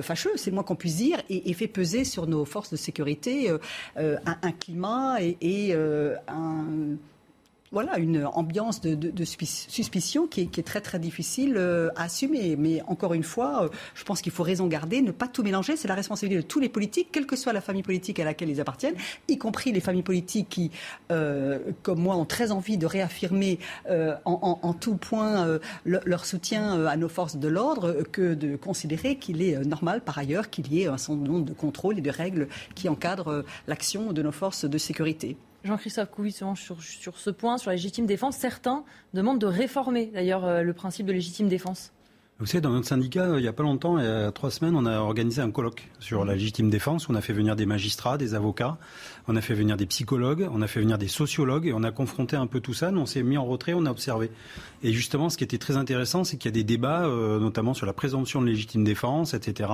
fâcheux, 0.02 0.32
c'est 0.36 0.50
le 0.50 0.54
moins 0.54 0.64
qu'on 0.64 0.76
puisse 0.76 0.96
dire, 0.96 1.18
et, 1.28 1.52
fait 1.54 1.66
peser 1.68 2.04
sur 2.04 2.26
nos 2.26 2.44
forces 2.44 2.70
de 2.70 2.76
sécurité 2.76 3.50
un, 3.96 4.52
climat 4.52 5.16
et 5.20 5.74
un 5.74 6.64
voilà, 7.70 7.98
une 7.98 8.24
ambiance 8.24 8.80
de, 8.80 9.24
suspicion 9.24 10.26
qui 10.26 10.42
est, 10.42 10.66
très 10.66 10.80
très 10.80 10.98
difficile 10.98 11.54
euh, 11.56 11.90
à 11.96 12.04
assumer. 12.04 12.56
Mais 12.56 12.82
encore 12.86 13.14
une 13.14 13.22
fois, 13.22 13.64
euh, 13.64 13.68
je 13.94 14.04
pense 14.04 14.22
qu'il 14.22 14.32
faut 14.32 14.42
raison 14.42 14.66
garder, 14.66 15.02
ne 15.02 15.10
pas 15.10 15.28
tout 15.28 15.42
mélanger. 15.42 15.76
C'est 15.76 15.88
la 15.88 15.94
responsabilité 15.94 16.42
de 16.42 16.46
tous 16.46 16.60
les 16.60 16.68
politiques, 16.68 17.08
quelle 17.12 17.26
que 17.26 17.36
soit 17.36 17.52
la 17.52 17.60
famille 17.60 17.82
politique 17.82 18.18
à 18.20 18.24
laquelle 18.24 18.48
ils 18.48 18.60
appartiennent, 18.60 18.94
y 19.28 19.38
compris 19.38 19.72
les 19.72 19.80
familles 19.80 20.02
politiques 20.02 20.48
qui, 20.48 20.70
euh, 21.10 21.58
comme 21.82 22.00
moi, 22.00 22.16
ont 22.16 22.24
très 22.24 22.52
envie 22.52 22.78
de 22.78 22.86
réaffirmer 22.86 23.58
en, 24.24 24.74
tout 24.74 24.96
point 24.96 25.58
leur 25.84 26.24
soutien 26.24 26.86
à 26.86 26.96
nos 26.96 27.08
forces 27.08 27.36
de 27.36 27.48
l'ordre, 27.48 28.02
que 28.12 28.34
de 28.34 28.56
considérer 28.56 29.16
qu'il 29.16 29.42
est 29.42 29.58
normal, 29.64 30.00
par 30.00 30.18
ailleurs, 30.18 30.50
qu'il 30.50 30.72
y 30.72 30.82
ait 30.82 30.86
un 30.86 30.98
certain 30.98 31.22
nombre 31.22 31.44
de 31.44 31.52
contrôles 31.52 31.98
et 31.98 32.02
de 32.02 32.10
règles 32.10 32.48
qui 32.74 32.88
encadrent 32.88 33.44
l'action 33.66 34.12
de 34.12 34.22
nos 34.22 34.32
forces 34.32 34.64
de 34.64 34.78
sécurité. 34.78 35.36
Jean-Christophe 35.64 36.10
Couvi, 36.10 36.32
sur, 36.32 36.56
sur, 36.56 37.16
ce 37.18 37.30
point, 37.30 37.58
sur 37.58 37.70
la 37.70 37.76
légitime 37.76 38.06
défense, 38.06 38.36
certains 38.36 38.84
demandent 39.12 39.40
de 39.40 39.46
réformer 39.46 40.06
d'ailleurs 40.06 40.44
euh, 40.44 40.62
le 40.62 40.72
principe 40.72 41.06
de 41.06 41.12
légitime 41.12 41.48
défense. 41.48 41.92
Vous 42.40 42.46
savez, 42.46 42.60
dans 42.60 42.70
notre 42.70 42.86
syndicat, 42.86 43.30
il 43.34 43.42
n'y 43.42 43.48
a 43.48 43.52
pas 43.52 43.64
longtemps, 43.64 43.98
il 43.98 44.04
y 44.04 44.06
a 44.06 44.30
trois 44.30 44.52
semaines, 44.52 44.76
on 44.76 44.86
a 44.86 45.00
organisé 45.00 45.42
un 45.42 45.50
colloque 45.50 45.88
sur 45.98 46.24
la 46.24 46.34
légitime 46.34 46.70
défense. 46.70 47.08
On 47.08 47.16
a 47.16 47.20
fait 47.20 47.32
venir 47.32 47.56
des 47.56 47.66
magistrats, 47.66 48.16
des 48.16 48.34
avocats, 48.34 48.78
on 49.26 49.34
a 49.34 49.40
fait 49.40 49.54
venir 49.54 49.76
des 49.76 49.86
psychologues, 49.86 50.48
on 50.52 50.62
a 50.62 50.68
fait 50.68 50.78
venir 50.78 50.98
des 50.98 51.08
sociologues 51.08 51.66
et 51.66 51.72
on 51.72 51.82
a 51.82 51.90
confronté 51.90 52.36
un 52.36 52.46
peu 52.46 52.60
tout 52.60 52.74
ça. 52.74 52.92
Nous, 52.92 53.00
on 53.00 53.06
s'est 53.06 53.24
mis 53.24 53.36
en 53.36 53.44
retrait, 53.44 53.74
on 53.74 53.86
a 53.86 53.90
observé. 53.90 54.30
Et 54.84 54.92
justement, 54.92 55.30
ce 55.30 55.36
qui 55.36 55.42
était 55.42 55.58
très 55.58 55.76
intéressant, 55.76 56.22
c'est 56.22 56.36
qu'il 56.36 56.48
y 56.48 56.54
a 56.54 56.54
des 56.54 56.62
débats, 56.62 57.06
euh, 57.06 57.40
notamment 57.40 57.74
sur 57.74 57.86
la 57.86 57.92
présomption 57.92 58.40
de 58.40 58.46
légitime 58.46 58.84
défense, 58.84 59.34
etc., 59.34 59.70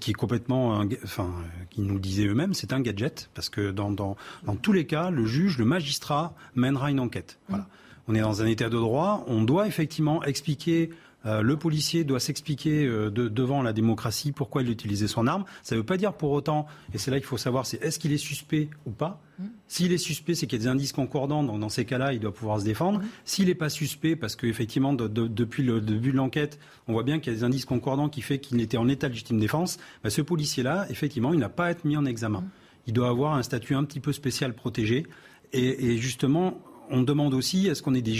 qui 0.00 0.12
est 0.12 0.14
complètement, 0.14 0.82
enfin, 1.04 1.28
qui 1.68 1.82
nous 1.82 1.98
disaient 1.98 2.28
eux-mêmes, 2.28 2.54
c'est 2.54 2.72
un 2.72 2.80
gadget, 2.80 3.28
parce 3.34 3.50
que 3.50 3.72
dans, 3.72 3.90
dans, 3.90 4.16
dans 4.46 4.56
tous 4.56 4.72
les 4.72 4.86
cas, 4.86 5.10
le 5.10 5.26
juge, 5.26 5.58
le 5.58 5.66
magistrat 5.66 6.32
mènera 6.54 6.90
une 6.90 7.00
enquête. 7.00 7.38
Voilà. 7.50 7.66
On 8.08 8.14
est 8.14 8.20
dans 8.20 8.40
un 8.40 8.46
état 8.46 8.70
de 8.70 8.78
droit, 8.78 9.22
on 9.28 9.42
doit 9.42 9.66
effectivement 9.68 10.24
expliquer 10.24 10.90
euh, 11.26 11.42
le 11.42 11.56
policier 11.56 12.04
doit 12.04 12.20
s'expliquer 12.20 12.86
euh, 12.86 13.10
devant 13.10 13.62
la 13.62 13.72
démocratie 13.72 14.32
pourquoi 14.32 14.62
il 14.62 14.70
utilisait 14.70 15.08
son 15.08 15.26
arme. 15.26 15.44
Ça 15.62 15.74
ne 15.74 15.80
veut 15.80 15.86
pas 15.86 15.96
dire 15.96 16.14
pour 16.14 16.30
autant, 16.30 16.66
et 16.94 16.98
c'est 16.98 17.10
là 17.10 17.18
qu'il 17.18 17.26
faut 17.26 17.36
savoir, 17.36 17.66
c'est 17.66 17.82
est-ce 17.82 17.98
qu'il 17.98 18.12
est 18.12 18.18
suspect 18.18 18.68
ou 18.86 18.90
pas. 18.90 19.20
Mmh. 19.38 19.44
S'il 19.68 19.92
est 19.92 19.98
suspect, 19.98 20.34
c'est 20.34 20.46
qu'il 20.46 20.58
y 20.58 20.62
a 20.62 20.64
des 20.64 20.70
indices 20.70 20.92
concordants. 20.92 21.42
Donc 21.44 21.60
dans 21.60 21.68
ces 21.68 21.84
cas-là, 21.84 22.12
il 22.14 22.20
doit 22.20 22.32
pouvoir 22.32 22.60
se 22.60 22.64
défendre. 22.64 23.00
Mmh. 23.00 23.06
S'il 23.24 23.46
n'est 23.46 23.54
pas 23.54 23.68
suspect, 23.68 24.16
parce 24.16 24.34
qu'effectivement, 24.36 24.94
depuis 24.94 25.62
le 25.62 25.80
début 25.80 26.12
de 26.12 26.16
l'enquête, 26.16 26.58
on 26.88 26.92
voit 26.92 27.02
bien 27.02 27.18
qu'il 27.18 27.32
y 27.32 27.36
a 27.36 27.38
des 27.38 27.44
indices 27.44 27.66
concordants 27.66 28.08
qui 28.08 28.22
fait 28.22 28.38
qu'il 28.38 28.60
était 28.60 28.78
en 28.78 28.88
état 28.88 29.08
de 29.08 29.12
légitime 29.12 29.38
défense, 29.38 29.78
bah, 30.02 30.10
ce 30.10 30.22
policier-là, 30.22 30.86
effectivement, 30.88 31.34
il 31.34 31.38
n'a 31.40 31.50
pas 31.50 31.66
à 31.66 31.70
être 31.70 31.84
mis 31.84 31.96
en 31.96 32.06
examen. 32.06 32.40
Mmh. 32.40 32.50
Il 32.86 32.92
doit 32.94 33.08
avoir 33.08 33.34
un 33.34 33.42
statut 33.42 33.74
un 33.74 33.84
petit 33.84 34.00
peu 34.00 34.12
spécial 34.12 34.54
protégé. 34.54 35.06
Et, 35.52 35.92
et 35.92 35.96
justement, 35.98 36.60
on 36.90 37.02
demande 37.02 37.34
aussi 37.34 37.66
est-ce 37.66 37.82
qu'on 37.82 37.94
ait 37.94 38.02
des, 38.02 38.14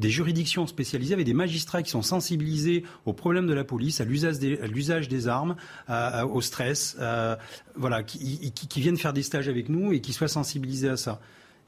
juridictions 0.00 0.66
spécialisées 0.66 1.14
avec 1.14 1.26
des 1.26 1.34
magistrats 1.34 1.82
qui 1.82 1.90
sont 1.90 2.02
sensibilisés 2.02 2.84
aux 3.06 3.12
problèmes 3.12 3.46
de 3.46 3.54
la 3.54 3.64
police, 3.64 4.00
à 4.00 4.04
l'usage 4.04 4.38
des, 5.08 5.28
armes, 5.28 5.56
au 5.88 6.40
stress, 6.40 6.96
qui, 8.06 8.80
viennent 8.80 8.96
faire 8.96 9.12
des 9.12 9.22
stages 9.22 9.48
avec 9.48 9.68
nous 9.68 9.92
et 9.92 10.00
qui 10.00 10.12
soient 10.12 10.28
sensibilisés 10.28 10.88
à 10.88 10.96
ça. 10.96 11.20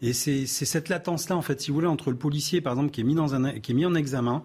Et 0.02 0.12
c'est 0.12 0.46
cette 0.46 0.88
latence-là, 0.88 1.36
en 1.36 1.42
fait, 1.42 1.60
si 1.60 1.70
vous 1.70 1.74
voulez, 1.74 1.86
entre 1.86 2.10
le 2.10 2.16
policier, 2.16 2.60
par 2.60 2.72
exemple, 2.72 2.90
qui 2.90 3.02
est 3.02 3.04
mis, 3.04 3.14
dans 3.14 3.34
un, 3.34 3.58
qui 3.60 3.72
est 3.72 3.74
mis 3.74 3.84
en 3.84 3.94
examen, 3.94 4.42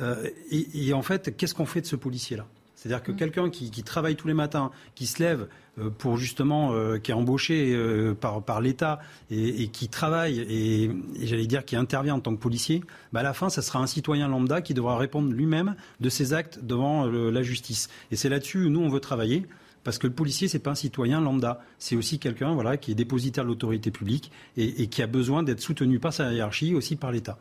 euh, 0.00 0.28
et, 0.50 0.92
en 0.92 1.02
fait, 1.02 1.36
qu'est-ce 1.36 1.54
qu'on 1.54 1.66
fait 1.66 1.80
de 1.80 1.86
ce 1.86 1.96
policier-là? 1.96 2.46
C'est-à-dire 2.84 3.02
que 3.02 3.12
mmh. 3.12 3.16
quelqu'un 3.16 3.48
qui, 3.48 3.82
travaille 3.82 4.14
tous 4.14 4.28
les 4.28 4.34
matins, 4.34 4.70
qui 4.94 5.06
se 5.06 5.22
lève 5.22 5.48
euh, 5.78 5.88
pour 5.88 6.18
justement, 6.18 6.74
euh, 6.74 6.98
qui 6.98 7.12
est 7.12 7.14
embauché 7.14 7.74
euh, 7.74 8.12
par, 8.12 8.42
par 8.42 8.60
l'État 8.60 9.00
et, 9.30 9.68
qui 9.68 9.88
travaille 9.88 10.40
et, 10.40 10.90
j'allais 11.22 11.46
dire 11.46 11.64
qui 11.64 11.76
intervient 11.76 12.16
en 12.16 12.20
tant 12.20 12.36
que 12.36 12.40
policier, 12.40 12.84
bah 13.14 13.20
à 13.20 13.22
la 13.22 13.32
fin, 13.32 13.48
ça 13.48 13.62
sera 13.62 13.78
un 13.78 13.86
citoyen 13.86 14.28
lambda 14.28 14.60
qui 14.60 14.74
devra 14.74 14.98
répondre 14.98 15.32
lui-même 15.32 15.76
de 16.00 16.10
ses 16.10 16.34
actes 16.34 16.58
devant 16.62 17.06
la 17.06 17.42
justice. 17.42 17.88
Et 18.10 18.16
c'est 18.16 18.28
là-dessus 18.28 18.66
où 18.66 18.68
nous 18.68 18.80
on 18.80 18.90
veut 18.90 19.00
travailler. 19.00 19.46
Parce 19.82 19.98
que 19.98 20.06
le 20.06 20.12
policier, 20.14 20.48
c'est 20.48 20.58
pas 20.58 20.70
un 20.70 20.74
citoyen 20.74 21.20
lambda. 21.20 21.60
C'est 21.78 21.96
aussi 21.96 22.18
quelqu'un, 22.18 22.52
voilà, 22.52 22.76
qui 22.76 22.90
est 22.90 22.94
dépositaire 22.94 23.44
de 23.44 23.48
l'autorité 23.48 23.90
publique 23.90 24.30
et, 24.56 24.82
et 24.82 24.86
qui 24.88 25.02
a 25.02 25.06
besoin 25.06 25.42
d'être 25.42 25.60
soutenu 25.60 25.98
par 25.98 26.12
sa 26.12 26.32
hiérarchie, 26.32 26.74
aussi 26.74 26.96
par 26.96 27.12
l'État. 27.12 27.38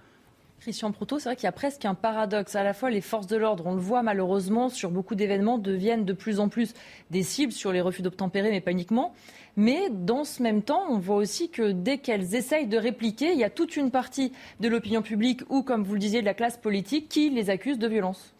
Christian 0.63 0.93
Proto, 0.93 1.19
c'est 1.19 1.27
vrai 1.27 1.35
qu'il 1.35 1.43
y 1.43 1.47
a 1.47 1.51
presque 1.51 1.83
un 1.83 1.93
paradoxe. 1.93 2.55
À 2.55 2.63
la 2.63 2.73
fois, 2.73 2.89
les 2.89 3.01
forces 3.01 3.27
de 3.27 3.35
l'ordre, 3.35 3.65
on 3.67 3.75
le 3.75 3.81
voit 3.81 4.01
malheureusement 4.01 4.69
sur 4.69 4.91
beaucoup 4.91 5.13
d'événements, 5.13 5.57
deviennent 5.57 6.05
de 6.05 6.13
plus 6.13 6.39
en 6.39 6.47
plus 6.47 6.73
des 7.11 7.21
cibles 7.21 7.51
sur 7.51 7.73
les 7.73 7.81
refus 7.81 8.01
d'obtempérer, 8.01 8.49
mais 8.49 8.61
pas 8.61 8.71
uniquement. 8.71 9.13
Mais 9.57 9.89
dans 9.91 10.23
ce 10.23 10.41
même 10.41 10.61
temps, 10.61 10.85
on 10.89 10.99
voit 10.99 11.17
aussi 11.17 11.49
que 11.49 11.73
dès 11.73 11.97
qu'elles 11.97 12.33
essayent 12.33 12.67
de 12.67 12.77
répliquer, 12.77 13.33
il 13.33 13.39
y 13.39 13.43
a 13.43 13.49
toute 13.49 13.75
une 13.75 13.91
partie 13.91 14.31
de 14.61 14.69
l'opinion 14.69 15.01
publique 15.01 15.41
ou, 15.49 15.63
comme 15.63 15.83
vous 15.83 15.95
le 15.95 15.99
disiez, 15.99 16.21
de 16.21 16.25
la 16.25 16.33
classe 16.33 16.55
politique 16.55 17.09
qui 17.09 17.29
les 17.29 17.49
accuse 17.49 17.77
de 17.77 17.87
violence. 17.89 18.33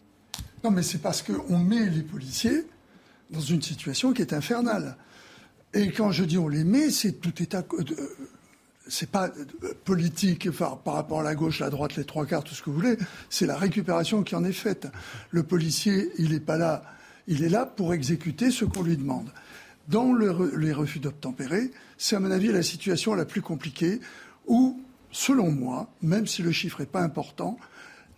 Non, 0.64 0.70
mais 0.70 0.82
c'est 0.82 1.02
parce 1.02 1.20
qu'on 1.20 1.58
met 1.58 1.90
les 1.90 2.00
policiers 2.00 2.64
dans 3.28 3.40
une 3.40 3.60
situation 3.60 4.14
qui 4.14 4.22
est 4.22 4.32
infernale. 4.32 4.96
Et 5.74 5.90
quand 5.90 6.10
je 6.10 6.24
dis 6.24 6.38
on 6.38 6.48
les 6.48 6.64
met, 6.64 6.88
c'est 6.88 7.20
tout 7.20 7.42
état 7.42 7.62
c'est 8.86 9.10
pas 9.10 9.28
euh, 9.28 9.74
politique 9.84 10.50
par 10.50 10.78
rapport 10.84 11.20
à 11.20 11.22
la 11.22 11.34
gauche, 11.34 11.60
la 11.60 11.70
droite, 11.70 11.96
les 11.96 12.04
trois 12.04 12.26
quarts, 12.26 12.44
tout 12.44 12.54
ce 12.54 12.62
que 12.62 12.70
vous 12.70 12.76
voulez. 12.76 12.96
C'est 13.30 13.46
la 13.46 13.56
récupération 13.56 14.22
qui 14.22 14.34
en 14.34 14.44
est 14.44 14.52
faite. 14.52 14.88
Le 15.30 15.42
policier, 15.42 16.10
il 16.18 16.32
n'est 16.32 16.40
pas 16.40 16.56
là. 16.56 16.82
Il 17.26 17.42
est 17.42 17.48
là 17.48 17.64
pour 17.64 17.94
exécuter 17.94 18.50
ce 18.50 18.64
qu'on 18.64 18.82
lui 18.82 18.96
demande. 18.96 19.30
Dans 19.88 20.14
les 20.14 20.72
refus 20.72 20.98
d'obtempérer, 20.98 21.70
c'est 21.98 22.16
à 22.16 22.20
mon 22.20 22.30
avis 22.30 22.48
la 22.48 22.62
situation 22.62 23.14
la 23.14 23.24
plus 23.24 23.42
compliquée 23.42 24.00
où, 24.46 24.80
selon 25.10 25.50
moi, 25.50 25.90
même 26.02 26.26
si 26.26 26.42
le 26.42 26.52
chiffre 26.52 26.80
n'est 26.80 26.86
pas 26.86 27.02
important, 27.02 27.58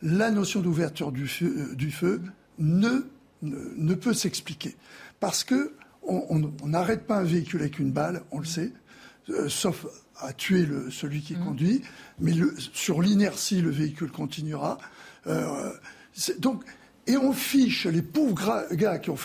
la 0.02 0.30
notion 0.30 0.60
d'ouverture 0.60 1.12
du 1.12 1.26
feu, 1.26 2.22
euh, 2.60 3.02
ne, 3.38 3.94
peut 3.94 4.14
s'expliquer. 4.14 4.76
Parce 5.20 5.44
que 5.44 5.72
on 6.02 6.68
n'arrête 6.68 7.04
pas 7.06 7.16
un 7.16 7.24
véhicule 7.24 7.60
avec 7.60 7.80
une 7.80 7.90
balle, 7.90 8.22
on 8.30 8.38
le 8.38 8.44
sait, 8.44 8.72
euh, 9.30 9.48
sauf 9.48 9.86
à 10.20 10.32
tuer 10.32 10.66
celui 10.90 11.20
qui 11.20 11.34
mmh. 11.34 11.44
conduit, 11.44 11.82
mais 12.18 12.32
sur 12.72 13.02
l'inertie, 13.02 13.60
le 13.60 13.70
véhicule 13.70 14.10
continuera. 14.10 14.78
Euh, 15.26 15.72
donc, 16.38 16.64
Et 17.06 17.16
on 17.16 17.32
fiche 17.32 17.86
les 17.86 18.02
pauvres 18.02 18.66
gars 18.72 18.98
qui 18.98 19.10
ont, 19.10 19.18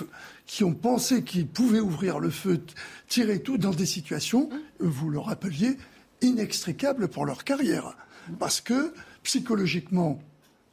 qui 0.46 0.64
ont 0.64 0.74
pensé 0.74 1.24
qu'ils 1.24 1.48
pouvaient 1.48 1.80
ouvrir 1.80 2.20
le 2.20 2.30
feu, 2.30 2.62
tirer 3.08 3.42
tout 3.42 3.58
dans 3.58 3.72
des 3.72 3.88
situations, 3.88 4.50
vous 4.80 5.10
le 5.10 5.18
rappeliez, 5.18 5.78
inextricables 6.22 7.08
pour 7.08 7.26
leur 7.26 7.44
carrière. 7.44 7.98
Parce 8.38 8.62
que 8.62 8.94
psychologiquement, 9.24 10.22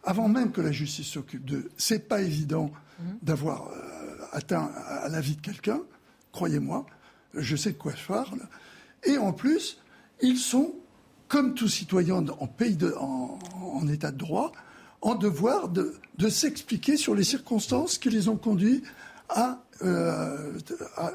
avant 0.04 0.28
même 0.28 0.52
que 0.52 0.60
la 0.60 0.72
justice 0.72 1.06
s'occupe 1.06 1.44
d'eux, 1.44 1.70
c'est 1.78 2.08
pas 2.08 2.20
évident 2.20 2.70
d'avoir 3.22 3.68
euh, 3.68 4.16
atteint 4.32 4.70
à 4.86 5.08
la 5.08 5.20
vie 5.20 5.36
de 5.36 5.40
quelqu'un, 5.40 5.80
croyez-moi, 6.32 6.84
je 7.34 7.56
sais 7.56 7.72
de 7.72 7.78
quoi 7.78 7.92
je 7.94 8.06
parle. 8.06 8.40
Et 9.04 9.16
en 9.16 9.32
plus, 9.32 9.78
ils 10.20 10.38
sont, 10.38 10.74
comme 11.28 11.54
tout 11.54 11.68
citoyen 11.68 12.26
en, 12.28 12.46
pays 12.46 12.78
en, 12.98 13.88
état 13.88 14.10
de 14.10 14.18
droit, 14.18 14.52
en 15.00 15.14
devoir 15.14 15.68
de, 15.68 15.94
s'expliquer 16.28 16.96
sur 16.96 17.14
les 17.14 17.24
circonstances 17.24 17.98
qui 17.98 18.10
les 18.10 18.28
ont 18.28 18.36
conduits 18.36 18.82
à, 19.28 19.62
euh, 19.82 20.58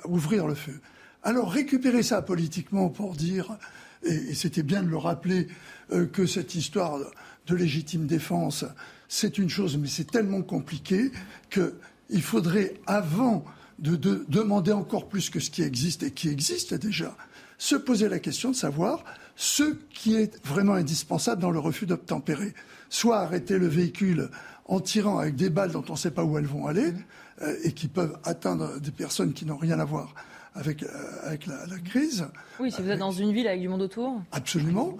ouvrir 0.06 0.48
le 0.48 0.56
feu. 0.56 0.80
Alors 1.24 1.52
récupérer 1.52 2.04
ça 2.04 2.22
politiquement 2.22 2.90
pour 2.90 3.16
dire, 3.16 3.58
et, 4.04 4.34
c'était 4.36 4.64
bien 4.64 4.84
de 4.84 4.90
le 4.90 4.98
rappeler, 4.98 5.48
euh, 5.92 6.06
que 6.06 6.26
cette 6.26 6.56
histoire 6.56 7.00
de 7.48 7.56
légitime 7.56 8.08
défense, 8.08 8.66
c'est 9.08 9.38
une 9.38 9.50
chose, 9.50 9.78
mais 9.78 9.88
c'est 9.88 10.10
tellement 10.10 10.42
compliqué 10.42 11.12
qu'il 11.50 12.22
faudrait, 12.22 12.74
avant 12.88 13.44
de, 13.80 14.26
demander 14.28 14.72
encore 14.72 15.08
plus 15.08 15.30
que 15.30 15.40
ce 15.40 15.50
qui 15.50 15.62
existe 15.62 16.04
et 16.04 16.12
qui 16.12 16.30
existe 16.30 16.74
déjà, 16.74 17.16
se 17.64 17.78
poser 17.78 18.10
la 18.10 18.20
question 18.20 18.52
de 18.52 18.58
savoir 18.58 19.06
ce 19.38 19.64
qui 19.94 20.16
est 20.16 20.46
vraiment 20.46 20.74
indispensable 20.74 21.42
dans 21.42 21.50
le 21.50 21.60
refus 21.60 21.86
d'obtempérer. 21.86 22.54
Soit 22.90 23.20
arrêter 23.20 23.58
le 23.58 23.68
véhicule 23.68 24.30
en 24.66 24.82
tirant 24.82 25.18
avec 25.18 25.38
des 25.38 25.50
balles 25.50 25.72
dont 25.72 25.86
on 25.88 25.94
ne 25.94 25.98
sait 25.98 26.12
pas 26.12 26.26
où 26.26 26.38
elles 26.38 26.46
vont 26.46 26.68
aller 26.68 26.94
euh, 27.42 27.56
et 27.64 27.72
qui 27.72 27.88
peuvent 27.88 28.18
atteindre 28.26 28.82
des 28.82 28.92
personnes 28.92 29.32
qui 29.32 29.46
n'ont 29.46 29.56
rien 29.56 29.80
à 29.80 29.86
voir 29.86 30.14
avec, 30.56 30.84
euh, 30.84 30.88
avec 31.24 31.46
la, 31.48 31.80
crise. 31.86 32.28
Oui, 32.60 32.70
si 32.70 32.82
vous 32.82 32.90
êtes 32.90 33.00
dans 33.00 33.14
une 33.14 33.32
ville 33.32 33.48
avec 33.48 33.62
du 33.62 33.70
monde 33.70 33.84
autour. 33.84 34.22
Absolument. 34.34 34.98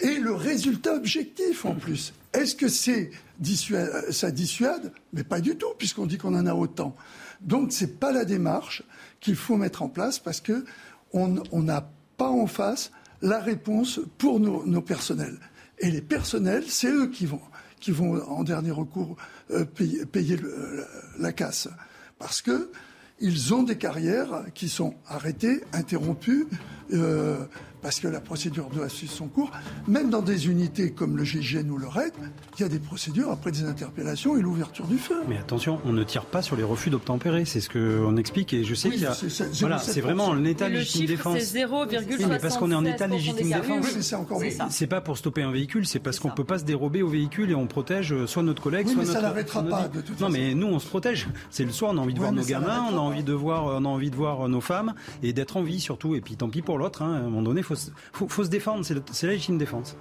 Et 0.00 0.14
le 0.14 0.32
résultat 0.32 0.94
objectif 0.94 1.66
en 1.66 1.74
plus. 1.74 2.14
Est-ce 2.32 2.56
que 2.56 2.68
c'est 2.68 3.10
ça 4.10 4.30
dissuade? 4.30 4.90
Mais 5.12 5.22
pas 5.22 5.42
du 5.42 5.56
tout, 5.56 5.74
puisqu'on 5.76 6.06
dit 6.06 6.16
qu'on 6.16 6.34
en 6.34 6.46
a 6.46 6.54
autant. 6.54 6.96
Donc 7.42 7.72
ce 7.72 7.84
n'est 7.84 7.90
pas 7.90 8.10
la 8.10 8.24
démarche 8.24 8.84
qu'il 9.20 9.36
faut 9.36 9.58
mettre 9.58 9.82
en 9.82 9.90
place 9.90 10.18
parce 10.18 10.40
qu'on 10.40 11.62
n'a 11.62 11.90
pas 12.16 12.28
en 12.28 12.46
face 12.46 12.90
la 13.22 13.40
réponse 13.40 14.00
pour 14.18 14.40
nos, 14.40 14.80
personnels. 14.80 15.38
Et 15.78 15.90
les 15.90 16.02
personnels, 16.02 16.64
c'est 16.68 16.90
eux 16.90 17.08
qui 17.08 17.26
vont, 17.26 17.40
qui 17.80 17.90
vont 17.90 18.22
en 18.28 18.44
dernier 18.44 18.70
recours 18.70 19.16
euh, 19.50 19.64
payer, 19.64 20.38
la 21.18 21.32
casse. 21.32 21.68
Parce 22.18 22.42
qu'ils 22.42 23.54
ont 23.54 23.62
des 23.62 23.76
carrières 23.76 24.44
qui 24.54 24.68
sont 24.68 24.94
arrêtées, 25.06 25.62
interrompues, 25.72 26.46
euh, 26.92 27.44
parce 27.86 28.00
que 28.00 28.08
la 28.08 28.20
procédure 28.20 28.68
doit 28.68 28.88
suivre 28.88 29.12
son 29.12 29.28
cours. 29.28 29.52
Même 29.86 30.10
dans 30.10 30.20
des 30.20 30.48
unités 30.48 30.90
comme 30.90 31.16
le 31.16 31.22
GIGN 31.22 31.70
ou 31.70 31.78
le 31.78 31.86
RAID, 31.86 32.12
il 32.58 32.62
y 32.62 32.64
a 32.64 32.68
des 32.68 32.80
procédures 32.80 33.30
après 33.30 33.52
des 33.52 33.62
interpellations 33.62 34.36
et 34.36 34.42
l'ouverture 34.42 34.88
du 34.88 34.98
feu. 34.98 35.14
Mais 35.28 35.38
attention, 35.38 35.78
on 35.84 35.92
ne 35.92 36.02
tire 36.02 36.24
pas 36.24 36.42
sur 36.42 36.56
les 36.56 36.64
refus 36.64 36.90
d'obtempérer, 36.90 37.44
c'est 37.44 37.60
ce 37.60 37.70
qu'on 37.70 38.16
explique 38.16 38.52
et 38.54 38.64
je 38.64 38.74
sais 38.74 38.90
qu'il 38.90 39.02
y 39.02 39.06
a... 39.06 39.16
Voilà, 39.60 39.78
c'est 39.78 40.00
vraiment 40.00 40.32
un 40.32 40.42
état 40.42 40.68
légitime 40.68 41.06
défense. 41.06 41.38
C'est 41.38 41.64
0,67. 41.64 42.06
Oui, 42.08 42.38
parce 42.42 42.56
qu'on 42.56 42.72
est 42.72 42.74
en 42.74 42.84
état 42.84 43.06
légitime 43.06 43.52
défense. 43.52 43.86
c'est 44.00 44.16
encore 44.16 44.42
C'est 44.68 44.88
pas 44.88 45.00
pour 45.00 45.16
stopper 45.16 45.44
un 45.44 45.52
véhicule, 45.52 45.86
c'est 45.86 46.00
parce 46.00 46.18
qu'on 46.18 46.30
peut 46.30 46.42
pas 46.42 46.58
se 46.58 46.64
dérober 46.64 47.02
au 47.02 47.08
véhicule 47.08 47.52
et 47.52 47.54
on 47.54 47.68
protège 47.68 48.12
euh, 48.12 48.26
soit 48.26 48.42
notre 48.42 48.62
collègue, 48.62 48.88
soit 48.88 48.96
mais 48.96 49.06
notre. 49.06 49.20
ça 49.20 49.22
n'arrêtera 49.22 49.62
pas 49.62 49.86
de 49.86 50.00
toute 50.00 50.20
Non, 50.20 50.28
mais 50.28 50.54
nous 50.54 50.66
on 50.66 50.80
se 50.80 50.88
protège. 50.88 51.28
C'est 51.50 51.64
le 51.64 51.70
soir, 51.70 51.92
on 51.94 51.98
a 51.98 52.00
envie 52.00 52.14
de 52.14 52.18
voir 52.18 52.32
nos 52.32 52.42
gamins, 52.42 52.84
on 52.90 52.96
a 52.96 53.00
envie 53.00 53.22
de 53.22 53.32
voir, 53.32 53.66
on 53.66 53.84
a 53.84 53.88
envie 53.88 54.10
de 54.10 54.16
voir 54.16 54.48
nos 54.48 54.60
femmes 54.60 54.94
et 55.22 55.32
d'être 55.32 55.56
en 55.56 55.62
vie 55.62 55.78
surtout. 55.78 56.16
Et 56.16 56.20
puis 56.20 56.34
tant 56.34 56.48
pis 56.48 56.62
pour 56.62 56.78
l'autre. 56.78 57.02
Hein, 57.02 57.14
à 57.14 57.18
un 57.18 57.22
moment 57.22 57.42
donné, 57.42 57.62
faut, 57.62 57.75
faut, 58.12 58.28
faut 58.28 58.44
se 58.44 58.48
défendre, 58.48 58.84
c'est 58.84 59.26
légitime 59.26 59.58
défense. 59.58 59.96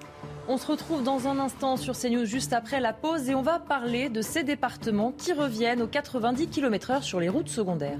On 0.47 0.57
se 0.57 0.67
retrouve 0.67 1.03
dans 1.03 1.27
un 1.27 1.39
instant 1.39 1.75
sur 1.75 1.97
CNews 1.97 2.25
juste 2.25 2.53
après 2.53 2.79
la 2.79 2.93
pause 2.93 3.29
et 3.29 3.35
on 3.35 3.41
va 3.41 3.59
parler 3.59 4.09
de 4.09 4.21
ces 4.21 4.43
départements 4.43 5.11
qui 5.11 5.33
reviennent 5.33 5.81
aux 5.81 5.87
90 5.87 6.47
km/h 6.47 7.01
sur 7.01 7.19
les 7.19 7.29
routes 7.29 7.49
secondaires. 7.49 7.99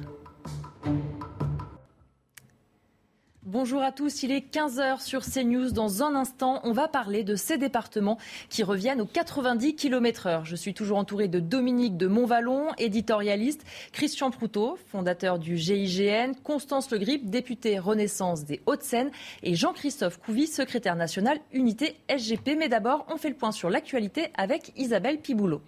Bonjour 3.47 3.83
à 3.83 3.91
tous, 3.91 4.23
il 4.23 4.31
est 4.31 4.51
15h 4.51 5.03
sur 5.03 5.23
CNews. 5.23 5.69
Dans 5.69 6.01
un 6.01 6.15
instant, 6.15 6.61
on 6.63 6.71
va 6.71 6.87
parler 6.87 7.23
de 7.23 7.35
ces 7.35 7.59
départements 7.59 8.17
qui 8.49 8.63
reviennent 8.63 9.01
aux 9.01 9.05
90 9.05 9.75
km/h. 9.75 10.45
Je 10.45 10.55
suis 10.55 10.73
toujours 10.73 10.97
entouré 10.97 11.27
de 11.27 11.39
Dominique 11.39 11.95
de 11.95 12.07
Montvalon, 12.07 12.69
éditorialiste, 12.79 13.63
Christian 13.91 14.31
Proutot, 14.31 14.79
fondateur 14.87 15.37
du 15.37 15.57
GIGN, 15.57 16.31
Constance 16.43 16.89
Le 16.89 16.97
Grip, 16.97 17.29
députée 17.29 17.77
Renaissance 17.77 18.45
des 18.45 18.63
Hauts-de-Seine, 18.65 19.11
et 19.43 19.53
Jean-Christophe 19.53 20.17
Couvi, 20.17 20.47
secrétaire 20.47 20.95
national 20.95 21.37
Unité 21.53 21.97
SGP. 22.09 22.55
Mais 22.57 22.67
d'abord, 22.67 23.05
on 23.09 23.17
fait 23.17 23.29
le 23.29 23.35
point 23.35 23.51
sur 23.51 23.69
l'actualité 23.69 24.29
avec 24.33 24.73
Isabelle 24.75 25.19
Piboulot. 25.19 25.61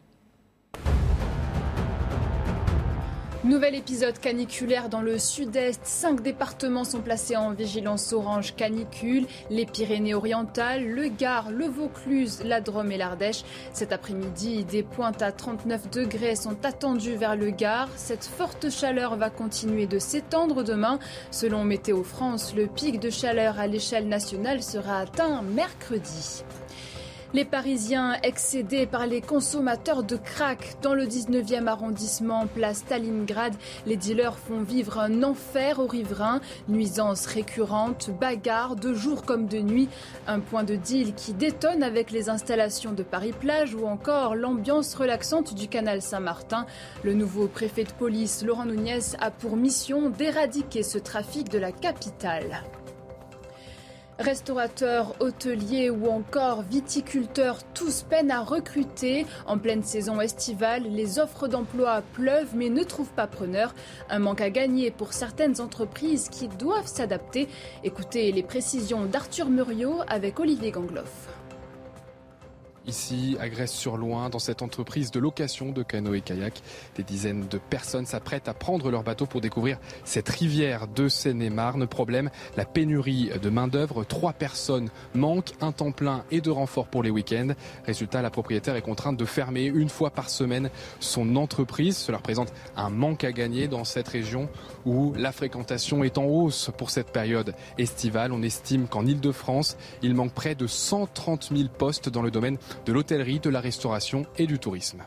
Nouvel 3.47 3.75
épisode 3.75 4.19
caniculaire 4.19 4.89
dans 4.89 4.99
le 4.99 5.17
sud-est. 5.17 5.79
Cinq 5.85 6.21
départements 6.21 6.83
sont 6.83 6.99
placés 6.99 7.37
en 7.37 7.53
vigilance 7.53 8.11
orange 8.11 8.53
canicule. 8.57 9.25
Les 9.49 9.65
Pyrénées-Orientales, 9.65 10.85
le 10.85 11.07
Gard, 11.07 11.49
le 11.51 11.65
Vaucluse, 11.65 12.41
la 12.43 12.59
Drôme 12.59 12.91
et 12.91 12.97
l'Ardèche. 12.97 13.45
Cet 13.71 13.93
après-midi, 13.93 14.65
des 14.65 14.83
pointes 14.83 15.21
à 15.21 15.31
39 15.31 15.89
degrés 15.91 16.35
sont 16.35 16.57
attendues 16.65 17.15
vers 17.15 17.37
le 17.37 17.51
Gard. 17.51 17.87
Cette 17.95 18.25
forte 18.25 18.69
chaleur 18.69 19.15
va 19.15 19.29
continuer 19.29 19.87
de 19.87 19.97
s'étendre 19.97 20.65
demain. 20.65 20.99
Selon 21.31 21.63
Météo 21.63 22.03
France, 22.03 22.53
le 22.53 22.67
pic 22.67 22.99
de 22.99 23.09
chaleur 23.09 23.59
à 23.59 23.67
l'échelle 23.67 24.09
nationale 24.09 24.61
sera 24.61 24.97
atteint 24.97 25.41
mercredi. 25.41 26.43
Les 27.33 27.43
Parisiens 27.43 28.15
excédés 28.23 28.85
par 28.85 29.05
les 29.05 29.19
consommateurs 29.19 30.03
de 30.03 30.15
crack 30.15 30.75
dans 30.81 30.93
le 30.93 31.05
19e 31.05 31.67
arrondissement, 31.67 32.47
place 32.47 32.77
Stalingrad, 32.77 33.53
les 33.85 33.97
dealers 33.97 34.37
font 34.37 34.61
vivre 34.61 34.97
un 34.97 35.23
enfer 35.23 35.79
aux 35.79 35.87
riverains, 35.87 36.39
nuisances 36.69 37.25
récurrentes, 37.25 38.09
bagarres 38.17 38.77
de 38.77 38.93
jour 38.93 39.23
comme 39.23 39.47
de 39.47 39.59
nuit, 39.59 39.89
un 40.25 40.39
point 40.39 40.63
de 40.63 40.77
deal 40.77 41.13
qui 41.15 41.33
détonne 41.33 41.83
avec 41.83 42.11
les 42.11 42.29
installations 42.29 42.93
de 42.93 43.03
Paris-Plage 43.03 43.75
ou 43.75 43.85
encore 43.87 44.35
l'ambiance 44.35 44.95
relaxante 44.95 45.53
du 45.53 45.67
canal 45.67 46.01
Saint-Martin. 46.01 46.65
Le 47.03 47.13
nouveau 47.13 47.47
préfet 47.47 47.83
de 47.83 47.91
police, 47.91 48.41
Laurent 48.45 48.65
Nunez, 48.65 49.17
a 49.19 49.31
pour 49.31 49.57
mission 49.57 50.09
d'éradiquer 50.09 50.81
ce 50.81 50.97
trafic 50.97 51.49
de 51.49 51.59
la 51.59 51.73
capitale. 51.73 52.63
Restaurateurs, 54.19 55.13
hôteliers 55.19 55.91
ou 55.91 56.07
encore 56.07 56.63
viticulteurs, 56.63 57.59
tous 57.75 58.01
peinent 58.01 58.31
à 58.31 58.41
recruter. 58.41 59.27
En 59.45 59.59
pleine 59.59 59.83
saison 59.83 60.19
estivale, 60.19 60.83
les 60.89 61.19
offres 61.19 61.47
d'emploi 61.47 62.01
pleuvent 62.13 62.55
mais 62.55 62.69
ne 62.69 62.83
trouvent 62.83 63.11
pas 63.11 63.27
preneur. 63.27 63.75
Un 64.09 64.17
manque 64.17 64.41
à 64.41 64.49
gagner 64.49 64.89
pour 64.89 65.13
certaines 65.13 65.61
entreprises 65.61 66.29
qui 66.29 66.47
doivent 66.47 66.87
s'adapter. 66.87 67.47
Écoutez 67.83 68.31
les 68.31 68.43
précisions 68.43 69.05
d'Arthur 69.05 69.49
Muriot 69.49 69.99
avec 70.07 70.39
Olivier 70.39 70.71
Gangloff. 70.71 71.36
Ici, 72.87 73.35
à 73.41 73.49
Grèce-sur-Loing, 73.49 74.29
dans 74.29 74.39
cette 74.39 74.61
entreprise 74.61 75.11
de 75.11 75.19
location 75.19 75.73
de 75.73 75.83
canoës 75.83 76.15
et 76.15 76.21
kayak, 76.21 76.61
des 76.95 77.03
dizaines 77.03 77.45
de 77.49 77.57
personnes 77.57 78.05
s'apprêtent 78.05 78.47
à 78.47 78.53
prendre 78.53 78.89
leur 78.89 79.03
bateau 79.03 79.25
pour 79.25 79.41
découvrir 79.41 79.77
cette 80.05 80.29
rivière 80.29 80.87
de 80.87 81.09
Seine-et-Marne. 81.09 81.85
Problème, 81.85 82.29
la 82.55 82.63
pénurie 82.63 83.29
de 83.41 83.49
main-d'œuvre. 83.49 84.05
Trois 84.05 84.31
personnes 84.31 84.87
manquent, 85.13 85.51
un 85.59 85.73
temps 85.73 85.91
plein 85.91 86.23
et 86.31 86.39
de 86.39 86.49
renfort 86.49 86.87
pour 86.87 87.03
les 87.03 87.09
week-ends. 87.09 87.49
Résultat, 87.85 88.21
la 88.21 88.29
propriétaire 88.29 88.77
est 88.77 88.81
contrainte 88.81 89.17
de 89.17 89.25
fermer 89.25 89.65
une 89.65 89.89
fois 89.89 90.11
par 90.11 90.29
semaine 90.29 90.69
son 91.01 91.35
entreprise. 91.35 91.97
Cela 91.97 92.19
représente 92.19 92.53
un 92.77 92.89
manque 92.89 93.25
à 93.25 93.33
gagner 93.33 93.67
dans 93.67 93.83
cette 93.83 94.07
région 94.07 94.47
où 94.85 95.13
la 95.17 95.33
fréquentation 95.33 96.05
est 96.05 96.17
en 96.17 96.23
hausse 96.23 96.71
pour 96.77 96.89
cette 96.89 97.11
période 97.11 97.53
estivale. 97.77 98.31
On 98.31 98.41
estime 98.41 98.87
qu'en 98.87 99.05
Ile-de-France, 99.05 99.75
il 100.01 100.15
manque 100.15 100.31
près 100.31 100.55
de 100.55 100.67
130 100.67 101.49
000 101.53 101.67
postes 101.77 102.07
dans 102.07 102.21
le 102.21 102.31
domaine 102.31 102.57
de 102.85 102.93
l'hôtellerie, 102.93 103.39
de 103.39 103.49
la 103.49 103.59
restauration 103.59 104.25
et 104.37 104.47
du 104.47 104.59
tourisme. 104.59 105.03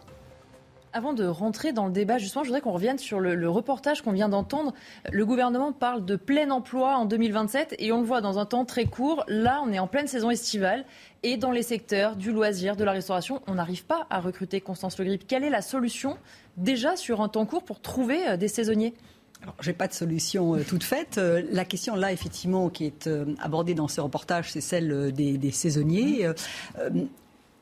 Avant 0.93 1.13
de 1.13 1.25
rentrer 1.25 1.73
dans 1.73 1.87
le 1.87 1.93
débat, 1.93 2.19
justement, 2.19 2.43
je 2.43 2.49
voudrais 2.49 2.61
qu'on 2.61 2.73
revienne 2.73 2.99
sur 2.99 3.21
le, 3.21 3.49
reportage 3.49 4.03
qu'on 4.03 4.11
vient 4.11 4.29
d'entendre. 4.29 4.75
Le 5.13 5.25
gouvernement 5.25 5.73
parle 5.73 6.05
de 6.05 6.17
plein 6.17 6.51
emploi 6.51 6.97
en 6.97 7.05
2027 7.05 7.77
et 7.79 7.93
on 7.93 8.01
le 8.01 8.07
voit 8.07 8.21
dans 8.21 8.41
un 8.41 8.45
temps 8.45 8.65
très 8.65 8.87
court. 8.87 9.23
Là, 9.29 9.63
on 9.65 9.73
est 9.73 9.79
en 9.79 9.87
pleine 9.87 10.09
saison 10.09 10.31
estivale 10.31 10.85
et 11.23 11.37
dans 11.37 11.53
les 11.53 11.63
secteurs 11.63 12.17
du 12.17 12.33
loisir, 12.33 12.75
de 12.75 12.83
la 12.83 12.91
restauration, 12.91 13.41
on 13.47 13.55
n'arrive 13.55 13.85
pas 13.85 14.07
à 14.11 14.19
recruter 14.19 14.61
Constance 14.61 14.99
Le 14.99 15.05
Grip. 15.05 15.29
Quelle 15.29 15.45
est 15.45 15.51
la 15.51 15.63
solution 15.63 16.19
déjà 16.57 16.97
sur 16.97 17.21
un 17.21 17.29
temps 17.29 17.47
court 17.47 17.63
pour 17.63 17.81
trouver 17.81 18.27
euh, 18.27 18.37
des 18.37 18.49
saisonniers? 18.49 18.95
Alors, 19.43 19.55
j'ai 19.61 19.73
pas 19.73 19.87
de 19.87 19.93
solution 19.93 20.57
euh, 20.57 20.65
toute 20.69 20.83
faite. 20.83 21.19
Euh, 21.19 21.43
la 21.53 21.65
question 21.65 21.95
là, 21.95 22.13
effectivement, 22.13 22.69
qui 22.69 22.85
est 22.87 23.09
abordée 23.41 23.75
dans 23.75 23.87
ce 23.87 24.01
reportage, 24.01 24.51
c'est 24.51 24.61
celle 24.61 25.13
des, 25.13 25.51
saisonniers 25.53 26.27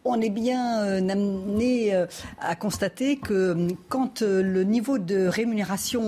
on 0.08 0.20
est 0.20 0.30
bien 0.30 0.82
euh, 0.82 1.08
amené 1.08 1.94
euh, 1.94 2.06
à 2.40 2.56
constater 2.56 3.16
que 3.16 3.52
hum, 3.52 3.68
quand 3.88 4.22
euh, 4.22 4.42
le 4.42 4.64
niveau 4.64 4.98
de 4.98 5.26
rémunération 5.26 5.98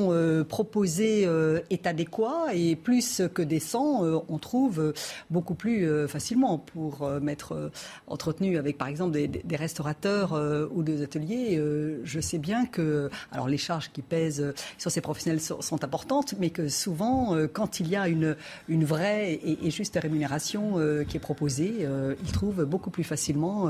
proposé 0.48 1.28
est 1.70 1.86
adéquat 1.86 2.46
et 2.54 2.76
plus 2.76 3.22
que 3.34 3.42
décent, 3.42 4.02
on 4.28 4.38
trouve 4.38 4.92
beaucoup 5.30 5.54
plus 5.54 6.08
facilement 6.08 6.58
pour 6.58 7.08
m'être 7.20 7.70
entretenu 8.06 8.56
avec, 8.56 8.78
par 8.78 8.88
exemple, 8.88 9.12
des, 9.12 9.56
restaurateurs 9.56 10.38
ou 10.72 10.82
des 10.82 11.02
ateliers. 11.02 11.60
Je 12.04 12.20
sais 12.20 12.38
bien 12.38 12.66
que, 12.66 13.10
alors 13.32 13.48
les 13.48 13.58
charges 13.58 13.90
qui 13.92 14.02
pèsent 14.02 14.54
sur 14.78 14.90
ces 14.90 15.00
professionnels 15.00 15.40
sont, 15.40 15.84
importantes, 15.84 16.34
mais 16.38 16.50
que 16.50 16.68
souvent, 16.68 17.36
quand 17.52 17.80
il 17.80 17.88
y 17.88 17.96
a 17.96 18.08
une 18.08 18.36
vraie 18.84 19.34
et, 19.34 19.70
juste 19.70 19.98
rémunération 20.00 20.78
qui 21.08 21.16
est 21.16 21.20
proposée, 21.20 21.86
ils 22.22 22.32
trouvent 22.32 22.64
beaucoup 22.64 22.90
plus 22.90 23.04
facilement 23.04 23.68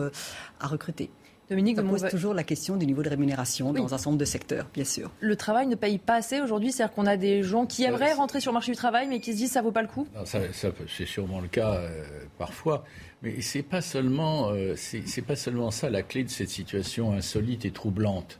à 0.60 0.66
recruter. 0.66 1.10
Dominique, 1.50 1.76
ça 1.76 1.82
pose 1.82 2.06
toujours 2.08 2.32
la 2.32 2.44
question 2.44 2.76
du 2.76 2.86
niveau 2.86 3.02
de 3.02 3.08
rémunération 3.08 3.72
dans 3.72 3.84
un 3.84 3.88
certain 3.88 4.10
nombre 4.10 4.20
de 4.20 4.24
secteurs, 4.24 4.68
bien 4.72 4.84
sûr. 4.84 5.10
Le 5.18 5.34
travail 5.34 5.66
ne 5.66 5.74
paye 5.74 5.98
pas 5.98 6.14
assez 6.14 6.40
aujourd'hui, 6.40 6.70
c'est-à-dire 6.70 6.94
qu'on 6.94 7.06
a 7.06 7.16
des 7.16 7.42
gens 7.42 7.66
qui 7.66 7.82
aimeraient 7.82 8.12
rentrer 8.12 8.40
sur 8.40 8.52
le 8.52 8.54
marché 8.54 8.70
du 8.70 8.76
travail, 8.76 9.08
mais 9.08 9.18
qui 9.18 9.32
se 9.32 9.38
disent 9.38 9.50
ça 9.50 9.60
vaut 9.60 9.72
pas 9.72 9.82
le 9.82 9.88
coup? 9.88 10.06
c'est 10.24 11.06
sûrement 11.06 11.40
le 11.40 11.48
cas 11.48 11.74
euh, 11.74 12.04
parfois, 12.38 12.84
mais 13.22 13.40
c'est 13.40 13.64
pas 13.64 13.80
seulement 13.80 14.50
euh, 14.50 14.74
c'est 14.76 15.22
pas 15.22 15.34
seulement 15.34 15.72
ça 15.72 15.90
la 15.90 16.02
clé 16.02 16.22
de 16.22 16.30
cette 16.30 16.50
situation 16.50 17.12
insolite 17.12 17.64
et 17.64 17.72
troublante. 17.72 18.38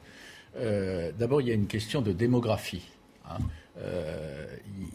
Euh, 0.57 1.11
d'abord, 1.18 1.41
il 1.41 1.49
y 1.49 1.51
a 1.51 1.55
une 1.55 1.66
question 1.66 2.03
de 2.03 2.12
démographie. 2.12 2.89
Hein. 3.28 3.39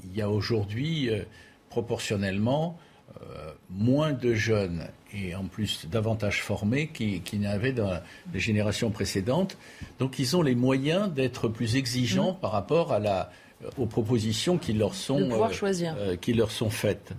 Il 0.06 0.16
y 0.16 0.22
a 0.22 0.30
aujourd'hui 0.30 1.10
proportionnellement 1.70 2.78
moins 3.70 4.14
de 4.14 4.34
jeunes 4.34 4.88
et 5.14 5.36
en 5.36 5.46
plus 5.46 5.88
davantage 5.88 6.42
formés 6.42 6.88
qu'ils 6.88 7.22
qui 7.22 7.38
n'avaient 7.38 7.72
dans 7.72 8.00
les 8.34 8.40
générations 8.40 8.92
précédentes. 8.92 9.58
Donc 10.00 10.20
ils 10.20 10.36
ont 10.36 10.42
les 10.42 10.56
moyens 10.56 11.12
d'être 11.12 11.48
plus 11.48 11.76
exigeants 11.76 12.34
mmh. 12.34 12.40
par 12.40 12.52
rapport 12.52 12.92
à 12.92 13.00
la, 13.00 13.32
aux 13.78 13.86
propositions 13.86 14.58
qui 14.58 14.74
leur 14.74 14.94
sont, 14.94 15.22
euh, 15.32 15.48
euh, 15.98 16.16
qui 16.16 16.34
leur 16.34 16.52
sont 16.52 16.70
faites. 16.70 17.14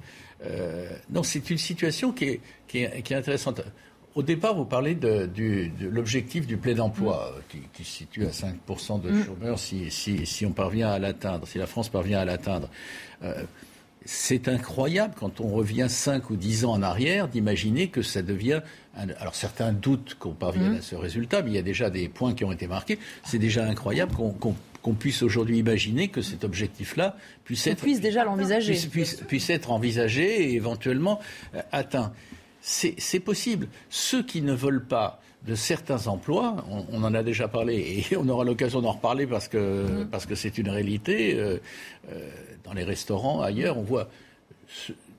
Euh, 0.44 0.90
non, 1.10 1.22
c'est 1.22 1.50
une 1.50 1.58
situation 1.58 2.12
qui 2.12 2.24
est, 2.24 2.40
qui, 2.68 2.78
est, 2.82 3.02
qui 3.02 3.12
est, 3.12 3.16
intéressante. 3.16 3.62
Au 4.14 4.22
départ, 4.22 4.54
vous 4.54 4.64
parlez 4.64 4.94
de, 4.94 5.28
l'objectif 5.80 6.46
du 6.46 6.56
plein 6.56 6.78
emploi, 6.78 7.34
mmh. 7.34 7.42
qui, 7.48 7.58
qui, 7.72 7.84
se 7.84 7.98
situe 7.98 8.26
à 8.26 8.30
5% 8.30 9.00
de 9.00 9.10
mmh. 9.10 9.24
chômeurs 9.24 9.58
si, 9.58 9.90
si, 9.90 10.26
si, 10.26 10.46
on 10.46 10.52
parvient 10.52 10.90
à 10.90 10.98
l'atteindre, 10.98 11.46
si 11.46 11.58
la 11.58 11.66
France 11.66 11.88
parvient 11.88 12.20
à 12.20 12.24
l'atteindre. 12.24 12.68
C'est 14.06 14.46
incroyable 14.46 15.14
quand 15.18 15.40
on 15.40 15.48
revient 15.48 15.86
5 15.88 16.30
ou 16.30 16.36
10 16.36 16.64
ans 16.64 16.72
en 16.72 16.82
arrière 16.82 17.26
d'imaginer 17.26 17.88
que 17.88 18.02
ça 18.02 18.22
devient. 18.22 18.62
Alors 18.94 19.34
certains 19.34 19.72
doutent 19.72 20.16
qu'on 20.18 20.32
parvienne 20.32 20.74
mmh. 20.74 20.78
à 20.78 20.82
ce 20.82 20.94
résultat, 20.94 21.42
mais 21.42 21.50
il 21.50 21.54
y 21.54 21.58
a 21.58 21.62
déjà 21.62 21.90
des 21.90 22.08
points 22.08 22.32
qui 22.32 22.44
ont 22.44 22.52
été 22.52 22.68
marqués. 22.68 22.98
C'est 23.24 23.38
déjà 23.38 23.66
incroyable 23.66 24.14
qu'on 24.14 24.94
puisse 24.94 25.22
aujourd'hui 25.22 25.58
imaginer 25.58 26.08
que 26.08 26.22
cet 26.22 26.44
objectif-là 26.44 27.16
puisse 27.44 27.66
être. 27.66 27.82
puisse 27.82 28.00
déjà 28.00 28.24
l'envisager. 28.24 28.78
Puisse, 29.26 29.50
être 29.50 29.72
envisagé 29.72 30.44
et 30.44 30.54
éventuellement 30.54 31.20
euh, 31.54 31.62
atteint. 31.72 32.12
C'est 32.60 33.20
possible. 33.20 33.68
Ceux 33.90 34.24
qui 34.24 34.42
ne 34.42 34.52
veulent 34.52 34.84
pas 34.84 35.20
de 35.46 35.54
certains 35.54 36.08
emplois, 36.08 36.64
on, 36.90 37.04
en 37.04 37.14
a 37.14 37.22
déjà 37.22 37.46
parlé 37.46 38.04
et 38.10 38.16
on 38.20 38.28
aura 38.28 38.44
l'occasion 38.44 38.80
d'en 38.80 38.92
reparler 38.92 39.26
parce 39.26 39.48
que 39.48 40.02
mmh. 40.02 40.06
parce 40.06 40.26
que 40.26 40.34
c'est 40.34 40.58
une 40.58 40.68
réalité. 40.68 41.34
Euh, 41.34 41.58
euh, 42.10 42.30
dans 42.66 42.74
les 42.74 42.84
restaurants, 42.84 43.40
ailleurs, 43.40 43.78
on 43.78 43.82
voit 43.82 44.08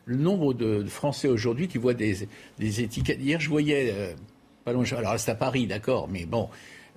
le 0.05 0.15
nombre 0.15 0.53
de 0.53 0.83
Français 0.85 1.27
aujourd'hui 1.27 1.67
qui 1.67 1.77
voient 1.77 1.93
des, 1.93 2.27
étiquettes. 2.59 3.19
Hier, 3.21 3.39
je 3.39 3.49
voyais, 3.49 3.91
euh, 3.93 4.13
pas 4.65 4.73
loin, 4.73 4.83
alors 4.97 5.17
c'est 5.17 5.31
à 5.31 5.35
Paris, 5.35 5.65
d'accord, 5.65 6.07
mais 6.07 6.25
bon, 6.25 6.49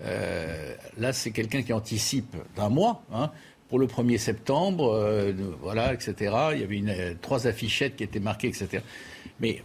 euh, 0.03 0.75
là, 0.99 1.13
c'est 1.13 1.31
quelqu'un 1.31 1.63
qui 1.63 1.73
anticipe 1.73 2.37
d'un 2.57 2.69
mois. 2.69 3.03
Hein, 3.13 3.31
pour 3.69 3.79
le 3.79 3.87
1er 3.87 4.19
septembre, 4.19 4.93
euh, 4.93 5.33
voilà, 5.61 5.95
etc. 5.95 6.15
Il 6.55 6.61
y 6.61 6.65
avait 6.65 6.79
une, 6.79 7.17
trois 7.23 7.47
affichettes 7.47 7.95
qui 7.95 8.03
étaient 8.03 8.19
marquées, 8.19 8.49
etc. 8.49 8.83
Mais 9.39 9.63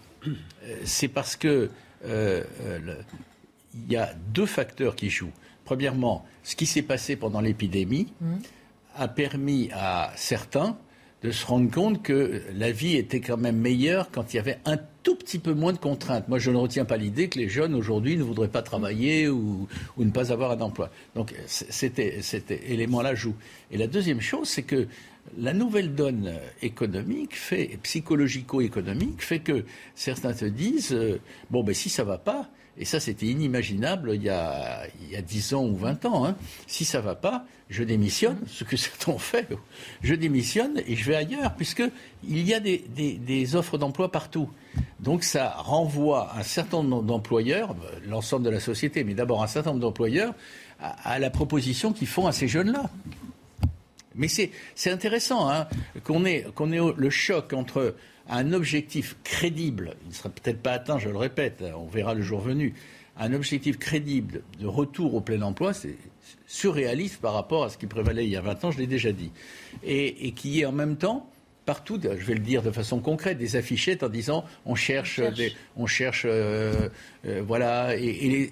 c'est 0.83 1.07
parce 1.07 1.35
que 1.35 1.71
il 2.03 3.91
y 3.91 3.95
a 3.95 4.13
deux 4.31 4.45
facteurs 4.45 4.95
qui 4.95 5.09
jouent. 5.09 5.33
Premièrement, 5.63 6.23
ce 6.43 6.55
qui 6.55 6.67
s'est 6.67 6.83
passé 6.83 7.15
pendant 7.15 7.41
l'épidémie. 7.41 8.13
Mmh 8.21 8.35
a 8.95 9.07
permis 9.07 9.69
à 9.73 10.11
certains 10.15 10.77
de 11.23 11.31
se 11.31 11.45
rendre 11.45 11.71
compte 11.71 12.03
que 12.03 12.41
la 12.55 12.71
vie 12.71 12.95
était 12.95 13.19
quand 13.19 13.37
même 13.37 13.57
meilleure 13.57 14.11
quand 14.11 14.33
il 14.33 14.37
y 14.37 14.39
avait 14.39 14.59
un 14.65 14.77
tout 15.01 15.15
petit 15.15 15.39
peu 15.39 15.53
moins 15.53 15.73
de 15.73 15.77
contraintes. 15.77 16.27
Moi, 16.27 16.37
je 16.37 16.51
ne 16.51 16.57
retiens 16.57 16.85
pas 16.85 16.97
l'idée 16.97 17.29
que 17.29 17.39
les 17.39 17.49
jeunes 17.49 17.73
aujourd'hui 17.73 18.15
ne 18.15 18.23
voudraient 18.23 18.47
pas 18.47 18.61
travailler 18.61 19.27
ou, 19.27 19.67
ne 19.97 20.11
pas 20.11 20.31
avoir 20.31 20.51
un 20.51 20.61
emploi. 20.61 20.91
Donc, 21.15 21.33
c'était, 21.47 22.21
cet 22.21 22.51
élément-là 22.51 23.15
joue. 23.15 23.35
Et 23.71 23.77
la 23.77 23.87
deuxième 23.87 24.21
chose, 24.21 24.47
c'est 24.47 24.63
que 24.63 24.87
la 25.37 25.53
nouvelle 25.53 25.95
donne 25.95 26.33
économique, 26.61 27.35
fait, 27.35 27.79
psychologico-économique, 27.81 29.23
fait 29.23 29.39
que 29.39 29.65
certains 29.95 30.33
te 30.33 30.45
disent 30.45 30.93
euh, 30.93 31.19
bon, 31.49 31.63
ben 31.63 31.73
si 31.73 31.89
ça 31.89 32.03
va 32.03 32.19
pas, 32.19 32.49
et 32.77 32.85
ça, 32.85 32.99
c'était 32.99 33.27
inimaginable 33.27 34.11
il 34.15 34.23
y, 34.23 34.29
a, 34.29 34.85
il 35.01 35.11
y 35.11 35.15
a 35.15 35.21
10 35.21 35.53
ans 35.53 35.65
ou 35.65 35.75
20 35.75 36.05
ans. 36.05 36.25
Hein. 36.25 36.35
Si 36.67 36.83
ça 36.83 36.99
va 36.99 37.15
pas, 37.15 37.45
je 37.69 37.83
démissionne, 37.83 38.37
ce 38.47 38.63
que 38.63 38.77
certains 38.77 39.13
ont 39.13 39.17
fait. 39.17 39.47
Je 40.01 40.13
démissionne 40.13 40.81
et 40.85 40.95
je 40.95 41.05
vais 41.05 41.15
ailleurs, 41.15 41.55
puisqu'il 41.55 41.91
y 42.23 42.53
a 42.53 42.59
des, 42.59 43.55
offres 43.55 43.77
d'emploi 43.77 44.11
partout. 44.11 44.49
Donc 44.99 45.23
ça 45.23 45.55
renvoie 45.57 46.33
un 46.35 46.43
certain 46.43 46.83
nombre 46.83 47.03
d'employeurs, 47.03 47.75
l'ensemble 48.07 48.43
de 48.45 48.49
la 48.49 48.59
société, 48.59 49.03
mais 49.03 49.13
d'abord 49.13 49.41
un 49.41 49.47
certain 49.47 49.71
nombre 49.71 49.81
d'employeurs, 49.81 50.33
à, 50.79 51.17
la 51.19 51.29
proposition 51.29 51.93
qu'ils 51.93 52.07
font 52.07 52.27
à 52.27 52.33
ces 52.33 52.47
jeunes-là. 52.47 52.89
Mais 54.15 54.27
c'est 54.27 54.51
intéressant 54.91 55.49
hein, 55.49 55.67
qu'on 56.03 56.25
ait 56.25 56.45
le 56.97 57.09
choc 57.09 57.53
entre 57.53 57.95
un 58.29 58.53
objectif 58.53 59.17
crédible, 59.23 59.95
il 60.03 60.09
ne 60.09 60.13
sera 60.13 60.29
peut-être 60.29 60.61
pas 60.61 60.73
atteint, 60.73 60.97
je 60.97 61.09
le 61.09 61.17
répète, 61.17 61.63
on 61.77 61.85
verra 61.85 62.13
le 62.13 62.21
jour 62.21 62.39
venu, 62.39 62.73
un 63.17 63.33
objectif 63.33 63.77
crédible 63.77 64.41
de 64.59 64.67
retour 64.67 65.15
au 65.15 65.21
plein 65.21 65.41
emploi, 65.41 65.73
c'est 65.73 65.95
surréaliste 66.47 67.21
par 67.21 67.33
rapport 67.33 67.63
à 67.63 67.69
ce 67.69 67.77
qui 67.77 67.87
prévalait 67.87 68.25
il 68.25 68.31
y 68.31 68.35
a 68.35 68.41
20 68.41 68.65
ans, 68.65 68.71
je 68.71 68.79
l'ai 68.79 68.87
déjà 68.87 69.11
dit. 69.11 69.31
Et, 69.83 70.31
qui 70.31 70.61
est 70.61 70.65
en 70.65 70.71
même 70.71 70.97
temps 70.97 71.29
partout, 71.65 71.99
je 72.01 72.25
vais 72.25 72.35
le 72.35 72.41
dire 72.41 72.61
de 72.61 72.69
façon 72.69 72.99
concrète, 72.99 73.39
des 73.39 73.55
affichettes 73.55 74.03
en 74.03 74.09
disant 74.09 74.45
on 74.65 74.75
cherche, 74.75 75.19
on 75.75 75.87
cherche, 75.87 76.23
euh, 76.29 76.89
euh, 77.25 77.41
voilà, 77.45 77.95
et, 77.97 78.51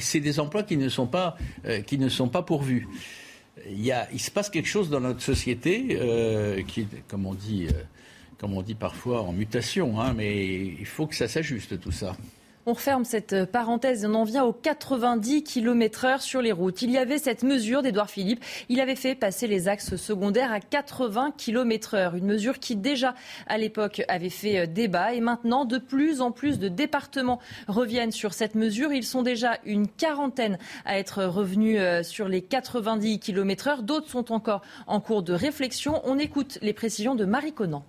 c'est 0.00 0.20
des 0.20 0.40
emplois 0.40 0.62
qui 0.62 0.76
ne 0.76 0.90
sont 0.90 1.06
pas, 1.06 1.38
euh, 1.64 1.80
qui 1.80 1.96
ne 1.96 2.10
sont 2.10 2.28
pas 2.28 2.42
pourvus. 2.42 2.86
Il, 3.66 3.82
y 3.82 3.92
a, 3.92 4.08
il 4.12 4.20
se 4.20 4.30
passe 4.30 4.50
quelque 4.50 4.68
chose 4.68 4.90
dans 4.90 5.00
notre 5.00 5.22
société 5.22 5.98
qui, 6.66 6.86
comme 7.08 7.26
on 7.26 7.34
dit 7.34 7.68
comme 8.40 8.54
on 8.54 8.62
dit 8.62 8.74
parfois, 8.74 9.20
en 9.20 9.32
mutation, 9.32 10.00
hein, 10.00 10.14
mais 10.16 10.56
il 10.56 10.86
faut 10.86 11.06
que 11.06 11.14
ça 11.14 11.28
s'ajuste 11.28 11.78
tout 11.78 11.92
ça. 11.92 12.16
On 12.64 12.72
referme 12.72 13.04
cette 13.04 13.46
parenthèse 13.46 14.04
et 14.04 14.06
on 14.06 14.14
en 14.14 14.24
vient 14.24 14.44
aux 14.44 14.52
90 14.52 15.42
km 15.42 16.04
heure 16.04 16.22
sur 16.22 16.40
les 16.40 16.52
routes. 16.52 16.82
Il 16.82 16.90
y 16.90 16.98
avait 16.98 17.18
cette 17.18 17.42
mesure 17.42 17.82
d'Edouard 17.82 18.08
Philippe. 18.08 18.42
Il 18.68 18.80
avait 18.80 18.96
fait 18.96 19.14
passer 19.14 19.46
les 19.46 19.66
axes 19.68 19.96
secondaires 19.96 20.52
à 20.52 20.60
80 20.60 21.32
km 21.36 21.94
heure. 21.94 22.14
Une 22.14 22.26
mesure 22.26 22.58
qui 22.58 22.76
déjà 22.76 23.14
à 23.46 23.58
l'époque 23.58 24.02
avait 24.08 24.28
fait 24.28 24.60
euh, 24.60 24.66
débat 24.66 25.14
et 25.14 25.20
maintenant 25.20 25.64
de 25.64 25.78
plus 25.78 26.20
en 26.20 26.32
plus 26.32 26.58
de 26.58 26.68
départements 26.68 27.40
reviennent 27.66 28.12
sur 28.12 28.34
cette 28.34 28.54
mesure. 28.54 28.92
Ils 28.92 29.04
sont 29.04 29.22
déjà 29.22 29.58
une 29.64 29.88
quarantaine 29.88 30.58
à 30.84 30.98
être 30.98 31.24
revenus 31.24 31.78
euh, 31.78 32.02
sur 32.02 32.28
les 32.28 32.42
90 32.42 33.20
km 33.20 33.68
heure. 33.68 33.82
D'autres 33.82 34.08
sont 34.08 34.32
encore 34.32 34.62
en 34.86 35.00
cours 35.00 35.22
de 35.22 35.32
réflexion. 35.32 36.00
On 36.04 36.18
écoute 36.18 36.58
les 36.62 36.72
précisions 36.72 37.14
de 37.14 37.24
Marie 37.24 37.52
Conan. 37.52 37.84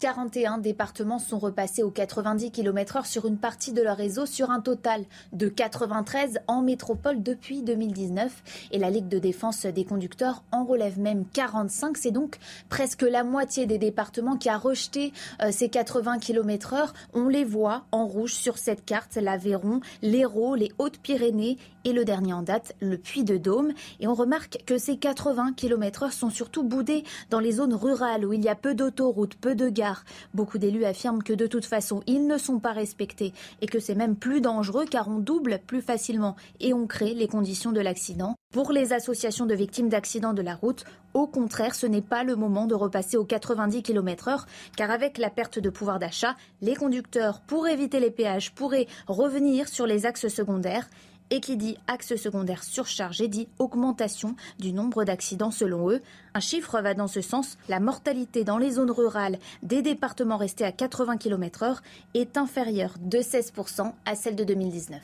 41 0.00 0.58
départements 0.58 1.20
sont 1.20 1.38
repassés 1.38 1.82
aux 1.82 1.90
90 1.90 2.50
km/h 2.50 3.06
sur 3.06 3.26
une 3.26 3.38
partie 3.38 3.72
de 3.72 3.80
leur 3.80 3.96
réseau 3.96 4.26
sur 4.26 4.50
un 4.50 4.60
total 4.60 5.04
de 5.32 5.48
93 5.48 6.40
en 6.48 6.62
métropole 6.62 7.22
depuis 7.22 7.62
2019. 7.62 8.42
Et 8.72 8.78
la 8.78 8.90
Ligue 8.90 9.08
de 9.08 9.18
défense 9.18 9.66
des 9.66 9.84
conducteurs 9.84 10.42
en 10.50 10.64
relève 10.64 10.98
même 10.98 11.24
45. 11.32 11.96
C'est 11.96 12.10
donc 12.10 12.38
presque 12.68 13.02
la 13.02 13.22
moitié 13.22 13.66
des 13.66 13.78
départements 13.78 14.36
qui 14.36 14.48
a 14.48 14.58
rejeté 14.58 15.12
euh, 15.40 15.52
ces 15.52 15.68
80 15.68 16.18
km/h. 16.18 16.88
On 17.14 17.28
les 17.28 17.44
voit 17.44 17.84
en 17.92 18.06
rouge 18.06 18.34
sur 18.34 18.58
cette 18.58 18.84
carte 18.84 19.14
l'Aveyron, 19.16 19.80
l'Hérault, 20.02 20.56
les 20.56 20.72
Hautes-Pyrénées 20.78 21.56
et 21.84 21.92
le 21.92 22.04
dernier 22.04 22.32
en 22.32 22.42
date, 22.42 22.74
le 22.80 22.98
Puy-de-Dôme. 22.98 23.72
Et 24.00 24.08
on 24.08 24.14
remarque 24.14 24.58
que 24.66 24.76
ces 24.76 24.96
80 24.96 25.52
km/h 25.54 26.10
sont 26.10 26.30
surtout 26.30 26.64
boudés 26.64 27.04
dans 27.30 27.40
les 27.40 27.52
zones 27.52 27.74
rurales 27.74 28.24
où 28.24 28.32
il 28.32 28.42
y 28.42 28.48
a 28.48 28.54
peu 28.54 28.74
d'autoroutes, 28.74 29.36
peu 29.36 29.54
de 29.54 29.68
gares 29.68 29.83
Beaucoup 30.32 30.58
d'élus 30.58 30.84
affirment 30.84 31.22
que 31.22 31.32
de 31.32 31.46
toute 31.46 31.64
façon, 31.64 32.02
ils 32.06 32.26
ne 32.26 32.38
sont 32.38 32.58
pas 32.58 32.72
respectés 32.72 33.32
et 33.60 33.66
que 33.66 33.78
c'est 33.78 33.94
même 33.94 34.16
plus 34.16 34.40
dangereux 34.40 34.84
car 34.90 35.08
on 35.08 35.18
double 35.18 35.60
plus 35.66 35.82
facilement 35.82 36.36
et 36.60 36.72
on 36.72 36.86
crée 36.86 37.14
les 37.14 37.28
conditions 37.28 37.72
de 37.72 37.80
l'accident. 37.80 38.34
Pour 38.52 38.70
les 38.70 38.92
associations 38.92 39.46
de 39.46 39.54
victimes 39.54 39.88
d'accidents 39.88 40.32
de 40.32 40.42
la 40.42 40.54
route, 40.54 40.84
au 41.12 41.26
contraire, 41.26 41.74
ce 41.74 41.86
n'est 41.86 42.02
pas 42.02 42.24
le 42.24 42.36
moment 42.36 42.66
de 42.66 42.74
repasser 42.74 43.16
aux 43.16 43.24
90 43.24 43.82
km/h 43.82 44.44
car 44.76 44.90
avec 44.90 45.18
la 45.18 45.30
perte 45.30 45.58
de 45.58 45.70
pouvoir 45.70 45.98
d'achat, 45.98 46.36
les 46.60 46.74
conducteurs, 46.74 47.40
pour 47.40 47.66
éviter 47.66 48.00
les 48.00 48.10
péages, 48.10 48.52
pourraient 48.54 48.86
revenir 49.06 49.68
sur 49.68 49.86
les 49.86 50.06
axes 50.06 50.28
secondaires. 50.28 50.88
Et 51.30 51.40
qui 51.40 51.56
dit 51.56 51.76
axe 51.86 52.16
secondaire 52.16 52.62
surchargé 52.62 53.28
dit 53.28 53.48
augmentation 53.58 54.36
du 54.58 54.72
nombre 54.72 55.04
d'accidents 55.04 55.50
selon 55.50 55.90
eux. 55.90 56.02
Un 56.34 56.40
chiffre 56.40 56.80
va 56.80 56.94
dans 56.94 57.08
ce 57.08 57.20
sens. 57.20 57.58
La 57.68 57.80
mortalité 57.80 58.44
dans 58.44 58.58
les 58.58 58.72
zones 58.72 58.90
rurales 58.90 59.38
des 59.62 59.82
départements 59.82 60.36
restés 60.36 60.64
à 60.64 60.72
80 60.72 61.16
km/h 61.16 61.78
est 62.14 62.36
inférieure 62.36 62.94
de 63.00 63.18
16% 63.18 63.92
à 64.04 64.14
celle 64.14 64.36
de 64.36 64.44
2019. 64.44 65.00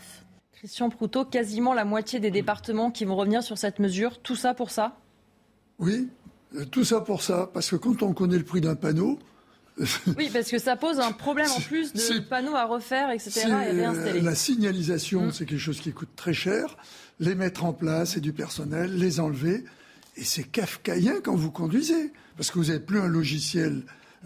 Christian 0.52 0.90
Proutot, 0.90 1.24
quasiment 1.24 1.72
la 1.72 1.86
moitié 1.86 2.20
des 2.20 2.30
départements 2.30 2.90
qui 2.90 3.06
vont 3.06 3.16
revenir 3.16 3.42
sur 3.42 3.56
cette 3.56 3.78
mesure. 3.78 4.18
Tout 4.18 4.36
ça 4.36 4.52
pour 4.52 4.70
ça? 4.70 4.98
Oui, 5.78 6.10
euh, 6.54 6.66
tout 6.66 6.84
ça 6.84 7.00
pour 7.00 7.22
ça. 7.22 7.48
Parce 7.54 7.70
que 7.70 7.76
quand 7.76 8.02
on 8.02 8.12
connaît 8.12 8.36
le 8.36 8.44
prix 8.44 8.60
d'un 8.60 8.74
panneau, 8.74 9.18
oui, 10.18 10.30
parce 10.32 10.50
que 10.50 10.58
ça 10.58 10.76
pose 10.76 11.00
un 11.00 11.12
problème 11.12 11.50
en 11.50 11.60
plus 11.60 11.92
de 11.92 12.18
panneaux 12.20 12.54
à 12.54 12.64
refaire, 12.64 13.10
etc. 13.10 13.46
et 13.46 13.70
réinstaller. 13.72 14.20
La 14.20 14.34
signalisation, 14.34 15.26
mm. 15.26 15.32
c'est 15.32 15.46
quelque 15.46 15.58
chose 15.58 15.80
qui 15.80 15.92
coûte 15.92 16.10
très 16.16 16.34
cher. 16.34 16.76
Les 17.18 17.34
mettre 17.34 17.64
en 17.64 17.72
place, 17.72 18.12
c'est 18.12 18.20
du 18.20 18.32
personnel. 18.32 18.96
Les 18.96 19.20
enlever. 19.20 19.64
Et 20.16 20.24
c'est 20.24 20.44
kafkaïen 20.44 21.20
quand 21.22 21.34
vous 21.34 21.50
conduisez. 21.50 22.12
Parce 22.36 22.50
que 22.50 22.58
vous 22.58 22.66
n'avez 22.66 22.80
plus 22.80 23.00
un 23.00 23.08
logiciel. 23.08 23.82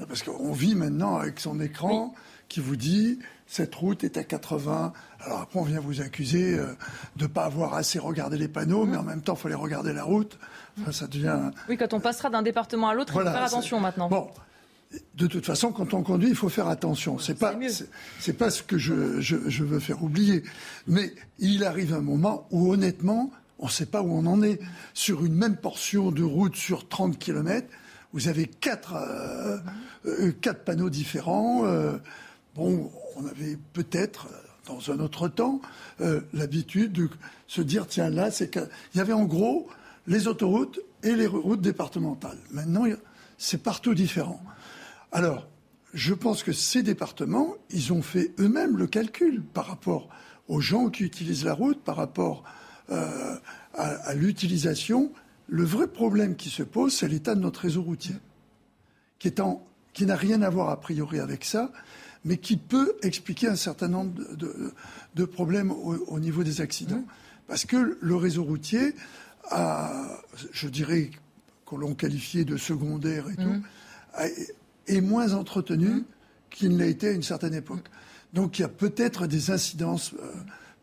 Parce 0.09 0.23
qu'on 0.23 0.53
vit 0.53 0.75
maintenant 0.75 1.17
avec 1.17 1.41
son 1.41 1.61
écran 1.61 2.15
qui 2.49 2.61
vous 2.61 2.77
dit 2.77 3.19
cette 3.47 3.75
route 3.75 4.05
est 4.05 4.17
à 4.17 4.25
80. 4.25 4.93
Alors 5.21 5.41
après, 5.43 5.59
on 5.59 5.63
vient 5.63 5.81
vous 5.81 6.01
accuser 6.01 6.59
euh, 6.59 6.75
de 7.17 7.25
ne 7.25 7.29
pas 7.29 7.45
avoir 7.45 7.75
assez 7.75 7.99
regardé 7.99 8.37
les 8.37 8.49
panneaux, 8.49 8.85
mais 8.85 8.97
mm. 8.97 9.01
en 9.01 9.05
même 9.05 9.23
temps, 9.23 9.35
il 9.35 9.41
faut 9.41 9.49
les 9.49 9.55
regarder 9.55 9.93
la 9.93 10.05
route. 10.05 10.39
ça 10.91 11.07
devient. 11.07 11.51
Oui, 11.69 11.77
quand 11.77 11.93
on 11.95 12.01
passera 12.01 12.31
d'un 12.31 12.43
département 12.43 12.89
à 12.89 12.95
l'autre, 12.95 13.13
il 13.15 13.19
faut 13.19 13.25
faire 13.25 13.43
attention 13.43 13.81
maintenant. 13.81 14.09
Bon, 14.09 14.31
de 15.15 15.27
toute 15.27 15.47
façon, 15.47 15.73
quand 15.73 15.95
on 15.95 16.03
conduit, 16.03 16.31
il 16.31 16.35
faut 16.37 16.49
faire 16.49 16.69
attention. 16.69 17.19
C'est 17.19 17.39
pas, 17.39 17.55
c'est 18.19 18.33
pas 18.33 18.51
ce 18.51 18.63
que 18.63 18.79
je, 18.79 19.21
je, 19.21 19.65
veux 19.65 19.79
faire 19.79 20.03
oublier. 20.03 20.43
Mais 20.87 21.13
il 21.39 21.65
arrive 21.65 21.95
un 21.95 22.01
moment 22.01 22.47
où, 22.51 22.73
honnêtement, 22.73 23.31
on 23.59 23.67
ne 23.67 23.71
sait 23.71 23.87
pas 23.87 24.03
où 24.03 24.13
on 24.13 24.27
en 24.27 24.43
est. 24.43 24.61
Sur 24.93 25.25
une 25.25 25.35
même 25.35 25.57
portion 25.57 26.11
de 26.11 26.23
route 26.23 26.57
sur 26.57 26.89
30 26.89 27.19
km, 27.19 27.67
vous 28.13 28.29
avez 28.29 28.47
quatre, 28.47 28.95
euh, 28.95 29.59
euh, 30.07 30.33
quatre 30.41 30.65
panneaux 30.65 30.91
différents. 30.91 31.67
Euh, 31.67 31.99
bon, 32.55 32.91
on 33.17 33.27
avait 33.27 33.59
peut-être, 33.73 34.29
dans 34.67 34.91
un 34.91 35.01
autre 35.01 35.29
temps, 35.29 35.61
l'habitude 36.33 36.93
de 36.93 37.09
se 37.47 37.61
dire, 37.61 37.87
tiens, 37.87 38.11
là, 38.11 38.31
c'est 38.31 38.51
qu'il 38.51 38.69
y 38.95 39.01
avait 39.01 39.13
en 39.13 39.25
gros 39.25 39.69
les 40.07 40.29
autoroutes 40.29 40.81
et 41.03 41.15
les 41.15 41.27
routes 41.27 41.61
départementales. 41.61 42.39
Maintenant, 42.51 42.85
c'est 43.39 43.63
partout 43.63 43.95
différent. 43.95 44.41
Alors, 45.15 45.47
je 45.95 46.13
pense 46.13 46.43
que 46.43 46.53
ces 46.53 46.83
départements, 46.83 47.55
ils 47.71 47.93
ont 47.93 48.03
fait 48.03 48.33
eux-mêmes 48.41 48.77
le 48.77 48.89
calcul 48.89 49.43
par 49.43 49.69
rapport 49.69 50.09
aux 50.49 50.61
gens 50.61 50.91
qui 50.91 51.05
utilisent 51.05 51.45
la 51.45 51.55
route, 51.55 51.81
par 51.83 51.95
rapport 51.95 52.43
euh, 52.91 53.37
à, 53.75 54.13
l'utilisation. 54.15 55.13
Le 55.49 55.63
vrai 55.63 55.87
problème 55.87 56.35
qui 56.35 56.51
se 56.51 56.65
pose, 56.65 56.93
c'est 56.93 57.07
l'état 57.07 57.37
de 57.37 57.41
notre 57.41 57.61
réseau 57.61 57.83
routier, 57.83 58.17
qui, 59.21 59.33
qui 59.93 60.05
n'a 60.05 60.17
rien 60.17 60.43
à 60.43 60.51
voir 60.51 60.71
a 60.71 60.81
priori 60.81 61.21
avec 61.21 61.45
ça, 61.45 61.71
mais 62.25 62.37
qui 62.37 62.57
peut 62.57 62.97
expliquer 63.03 63.47
un 63.47 63.57
certain 63.57 63.87
nombre 63.87 64.21
de, 65.15 65.25
problèmes 65.25 65.71
au, 65.71 66.19
niveau 66.19 66.43
des 66.43 66.61
accidents. 66.61 67.05
Parce 67.47 67.67
que 67.67 67.97
le 68.01 68.17
réseau 68.17 68.43
routier 68.43 68.97
a, 69.49 70.09
je 70.51 70.67
dirais, 70.67 71.13
qu'on 71.67 71.77
l'on 71.77 71.95
qualifié 71.95 72.45
de 72.45 72.57
secondaire 72.57 73.31
et 73.31 73.37
tout, 73.37 73.43
mmh 73.43 73.63
est 74.87 75.01
moins 75.01 75.35
entretenu 75.35 76.05
qu'il 76.51 76.71
ne 76.75 76.79
l'a 76.79 76.87
été 76.87 77.09
à 77.09 77.13
une 77.13 77.23
certaine 77.23 77.55
époque. 77.55 77.85
Donc 78.33 78.59
il 78.59 78.63
y 78.63 78.65
a 78.65 78.69
peut-être 78.69 79.27
des 79.27 79.51
incidences 79.51 80.13
euh, 80.15 80.33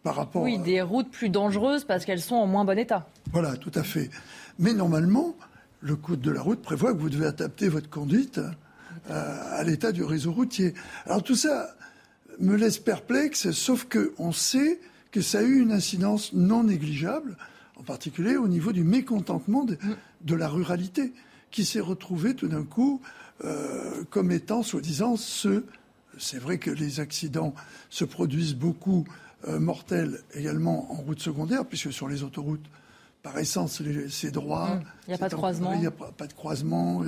par 0.04 0.16
rapport. 0.16 0.44
Oui, 0.44 0.58
des 0.60 0.82
routes 0.82 1.12
plus 1.12 1.30
dangereuses 1.30 1.86
parce 1.86 2.06
qu'elles 2.06 2.22
sont 2.22 2.36
en 2.36 2.48
moins 2.48 2.66
bon 2.66 2.78
état. 2.78 3.08
Voilà, 3.32 3.56
tout 3.58 3.72
à 3.76 3.84
fait. 3.84 4.10
Mais 4.60 4.74
normalement, 4.74 5.36
le 5.82 5.96
code 5.96 6.22
de 6.22 6.32
la 6.32 6.42
route 6.42 6.62
prévoit 6.62 6.94
que 6.94 7.00
vous 7.00 7.10
devez 7.10 7.28
adapter 7.28 7.68
votre 7.68 7.90
conduite 7.90 8.40
euh, 9.10 9.58
à 9.58 9.64
l'état 9.64 9.92
du 9.92 10.04
réseau 10.04 10.32
routier. 10.32 10.74
Alors 11.06 11.24
tout 11.24 11.36
ça 11.36 11.76
me 12.40 12.56
laisse 12.56 12.78
perplexe, 12.78 13.52
sauf 13.52 13.86
qu'on 13.86 14.32
sait 14.32 14.80
que 15.12 15.22
ça 15.22 15.40
a 15.40 15.44
eu 15.44 15.60
une 15.60 15.72
incidence 15.72 16.34
non 16.34 16.64
négligeable, 16.64 17.38
en 17.76 17.84
particulier 17.84 18.38
au 18.38 18.48
niveau 18.48 18.72
du 18.72 18.84
mécontentement 18.84 19.66
de, 19.66 19.78
de 20.22 20.36
la 20.36 20.48
ruralité, 20.48 21.14
qui 21.52 21.66
s'est 21.66 21.82
retrouvé 21.82 22.34
tout 22.34 22.48
d'un 22.48 22.64
coup 22.64 23.02
euh, 23.44 24.04
comme 24.10 24.32
étant 24.32 24.64
soi-disant 24.64 25.16
ceux. 25.16 25.66
C'est 26.18 26.40
vrai 26.40 26.58
que 26.58 26.70
les 26.70 27.00
accidents 27.00 27.54
se 27.90 28.06
produisent 28.06 28.56
beaucoup 28.56 29.06
euh, 29.48 29.60
mortels 29.60 30.22
également 30.34 30.92
en 30.92 30.96
route 30.96 31.22
secondaire, 31.22 31.66
puisque 31.66 31.92
sur 31.92 32.08
les 32.08 32.24
autoroutes, 32.24 32.66
par 33.24 33.38
essence, 33.38 33.82
c'est 34.10 34.32
droit. 34.32 34.76
Mmh. 34.76 34.84
Il 35.08 35.10
n'y 35.10 35.14
a 35.16 35.18
pas 35.18 35.30
de 35.30 35.36
croisement. 35.36 35.74
Il 35.74 35.80
n'y 35.80 35.86
a 35.86 35.92
pas, 35.92 36.28
de 36.28 36.34
croisement. 36.34 37.04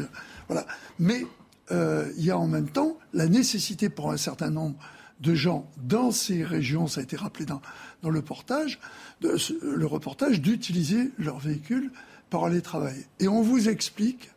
Voilà. 0.47 0.65
Mais 0.99 1.25
euh, 1.71 2.11
il 2.17 2.25
y 2.25 2.31
a 2.31 2.37
en 2.37 2.47
même 2.47 2.69
temps 2.69 2.97
la 3.13 3.27
nécessité 3.27 3.89
pour 3.89 4.11
un 4.11 4.17
certain 4.17 4.49
nombre 4.49 4.77
de 5.21 5.33
gens 5.33 5.69
dans 5.77 6.11
ces 6.11 6.43
régions, 6.43 6.87
ça 6.87 6.99
a 6.99 7.03
été 7.03 7.15
rappelé 7.15 7.45
dans, 7.45 7.61
dans 8.01 8.09
le, 8.09 8.21
portage, 8.21 8.79
de, 9.21 9.37
le 9.61 9.85
reportage, 9.85 10.41
d'utiliser 10.41 11.11
leur 11.17 11.39
véhicule 11.39 11.91
pour 12.29 12.45
aller 12.45 12.61
travailler. 12.61 13.05
Et 13.19 13.27
on 13.27 13.41
vous 13.41 13.69
explique 13.69 14.29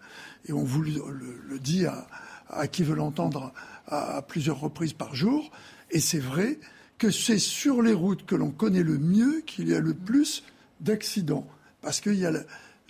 et 0.47 0.53
on 0.53 0.65
vous 0.65 0.83
le, 0.83 1.59
dit 1.59 1.87
à, 1.87 2.67
qui 2.69 2.83
veut 2.83 2.95
l'entendre 2.95 3.53
à, 3.87 4.23
plusieurs 4.23 4.61
reprises 4.61 4.93
par 4.93 5.15
jour, 5.15 5.51
et 5.91 6.01
c'est 6.01 6.19
vrai 6.19 6.59
que 6.99 7.11
c'est 7.11 7.39
sur 7.39 7.83
les 7.83 7.93
routes 7.93 8.25
que 8.25 8.35
l'on 8.35 8.51
connaît 8.51 8.83
le 8.83 8.99
mieux 8.99 9.43
qu'il 9.47 9.69
y 9.69 9.75
a 9.75 9.81
le 9.81 9.95
plus 9.95 10.45
d'accidents, 10.81 11.47
parce 11.83 12.01
qu'il 12.01 12.15
y 12.15 12.27
a 12.27 12.33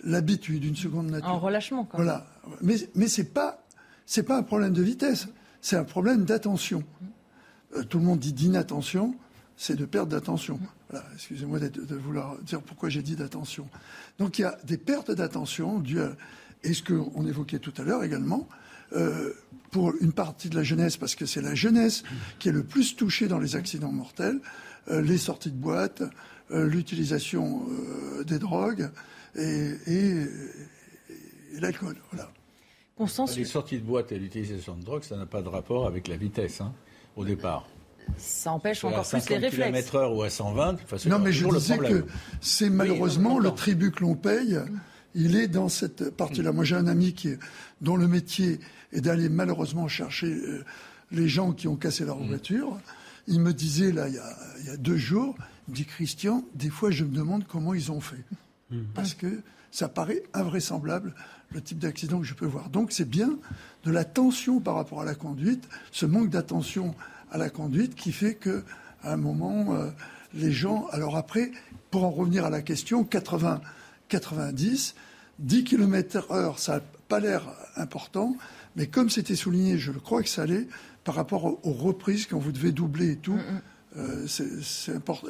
l'habitude, 0.03 0.63
une 0.63 0.75
seconde 0.75 1.11
nature. 1.11 1.29
En 1.29 1.39
relâchement, 1.39 1.83
quoi. 1.83 1.97
Voilà. 1.97 2.27
Mais, 2.61 2.75
mais 2.95 3.07
ce 3.07 3.21
n'est 3.21 3.27
pas, 3.27 3.63
pas 4.25 4.37
un 4.37 4.43
problème 4.43 4.73
de 4.73 4.81
vitesse, 4.81 5.27
c'est 5.61 5.75
un 5.75 5.83
problème 5.83 6.23
d'attention. 6.23 6.83
Euh, 7.75 7.83
tout 7.83 7.99
le 7.99 8.05
monde 8.05 8.19
dit 8.19 8.33
d'inattention, 8.33 9.15
c'est 9.57 9.75
de 9.75 9.85
perte 9.85 10.09
d'attention. 10.09 10.59
Voilà, 10.89 11.05
excusez-moi 11.15 11.59
de, 11.59 11.67
de, 11.67 11.95
vouloir 11.95 12.37
dire 12.39 12.61
pourquoi 12.61 12.87
j'ai 12.89 13.01
dit 13.01 13.15
d'attention. 13.15 13.67
Donc 14.19 14.39
il 14.39 14.43
y 14.43 14.45
a 14.45 14.57
des 14.63 14.77
pertes 14.77 15.11
d'attention 15.11 15.79
dues 15.79 15.99
à 15.99 16.15
et 16.63 16.73
ce 16.73 16.83
qu'on 16.83 17.25
évoquait 17.25 17.59
tout 17.59 17.73
à 17.77 17.83
l'heure 17.83 18.03
également, 18.03 18.47
euh, 18.93 19.33
pour 19.71 19.93
une 19.99 20.13
partie 20.13 20.49
de 20.49 20.55
la 20.55 20.63
jeunesse, 20.63 20.95
parce 20.97 21.15
que 21.15 21.25
c'est 21.25 21.41
la 21.41 21.55
jeunesse 21.55 22.03
qui 22.39 22.49
est 22.49 22.53
le 22.53 22.63
plus 22.63 22.95
touchée 22.95 23.27
dans 23.27 23.39
les 23.39 23.55
accidents 23.55 23.91
mortels, 23.91 24.39
euh, 24.89 25.01
les 25.01 25.17
sorties 25.17 25.51
de 25.51 25.57
boîte, 25.57 26.03
euh, 26.51 26.65
l'utilisation 26.65 27.67
des 28.25 28.39
drogues 28.39 28.89
et, 29.35 30.25
l'alcool. 31.59 31.97
Voilà. 32.11 32.31
Les 33.35 33.45
sorties 33.45 33.77
de 33.77 33.83
boîte 33.83 34.11
et 34.11 34.19
l'utilisation 34.19 34.75
de 34.75 34.83
drogue, 34.83 35.03
ça 35.03 35.17
n'a 35.17 35.25
pas 35.25 35.41
de 35.41 35.49
rapport 35.49 35.85
avec 35.85 36.07
la 36.07 36.15
vitesse, 36.15 36.61
hein, 36.61 36.73
au 37.15 37.25
départ 37.25 37.67
ça 38.17 38.53
empêche 38.53 38.85
encore 38.85 39.05
plus 39.05 39.29
les 39.29 39.37
réflexes. 39.37 39.91
km/h 39.91 40.15
ou 40.15 40.23
à 40.23 40.29
120, 40.29 40.77
non, 41.07 41.19
mais 41.19 41.33
je 41.33 41.45
disais 41.45 41.77
que 41.77 42.05
c'est 42.39 42.69
malheureusement 42.69 43.37
le 43.37 43.51
tribut 43.51 43.91
que 43.91 44.01
l'on 44.01 44.15
paye 44.15 44.57
il 45.17 45.35
est 45.35 45.47
dans 45.47 45.67
cette 45.67 46.11
partie-là. 46.11 46.51
Moi, 46.51 46.63
j'ai 46.63 46.75
un 46.75 46.87
ami 46.87 47.13
qui 47.13 47.29
dont 47.81 47.97
le 47.97 48.07
métier 48.07 48.59
est 48.93 49.01
d'aller 49.01 49.29
malheureusement 49.29 49.87
chercher 49.87 50.27
euh, 50.27 50.63
les 51.11 51.27
gens 51.27 51.53
qui 51.53 51.67
ont 51.67 51.75
cassé 51.75 52.05
leur 52.05 52.19
mmh. 52.19 52.27
voiture. 52.27 52.79
Il 53.27 53.41
me 53.41 53.51
disait, 53.51 53.91
là, 53.91 54.07
il 54.07 54.13
y, 54.13 54.69
a, 54.69 54.77
deux 54.77 54.95
jours, 54.95 55.35
il 55.67 55.71
me 55.71 55.75
dit, 55.75 55.85
Christian, 55.85 56.45
des 56.53 56.69
fois, 56.69 56.91
je 56.91 57.03
me 57.03 57.13
demande 57.13 57.45
comment 57.47 57.73
ils 57.73 57.91
ont 57.91 57.99
fait. 57.99 58.23
Mmh. 58.69 58.77
Parce 58.93 59.15
que 59.15 59.41
ça 59.71 59.89
paraît 59.89 60.21
invraisemblable, 60.33 61.15
le 61.49 61.61
type 61.61 61.79
d'accident 61.79 62.19
que 62.19 62.25
je 62.25 62.35
peux 62.35 62.45
voir. 62.45 62.69
Donc, 62.69 62.91
c'est 62.91 63.09
bien 63.09 63.37
de 63.85 63.91
la 63.91 64.05
tension 64.05 64.59
par 64.59 64.75
rapport 64.75 65.01
à 65.01 65.05
la 65.05 65.15
conduite, 65.15 65.67
ce 65.91 66.05
manque 66.05 66.29
d'attention 66.29 66.93
à 67.31 67.39
la 67.39 67.49
conduite 67.49 67.95
qui 67.95 68.11
fait 68.11 68.35
que, 68.35 68.63
à 69.01 69.13
un 69.13 69.17
moment, 69.17 69.73
euh, 69.73 69.89
les 70.35 70.51
gens. 70.51 70.87
Alors 70.91 71.17
après, 71.17 71.51
pour 71.89 72.03
en 72.03 72.11
revenir 72.11 72.45
à 72.45 72.49
la 72.49 72.61
question, 72.61 73.03
80, 73.03 73.61
90, 74.09 74.95
10 75.39 75.63
km 75.63 76.31
heure, 76.31 76.59
ça 76.59 76.75
n'a 76.75 76.81
pas 77.07 77.19
l'air 77.19 77.43
important, 77.75 78.35
mais 78.75 78.87
comme 78.87 79.09
c'était 79.09 79.35
souligné, 79.35 79.77
je 79.77 79.91
crois 79.91 80.23
que 80.23 80.29
ça 80.29 80.43
allait, 80.43 80.67
par 81.03 81.15
rapport 81.15 81.45
aux 81.65 81.73
reprises 81.73 82.25
quand 82.25 82.39
vous 82.39 82.51
devez 82.51 82.71
doubler 82.71 83.11
et 83.11 83.15
tout, 83.17 83.39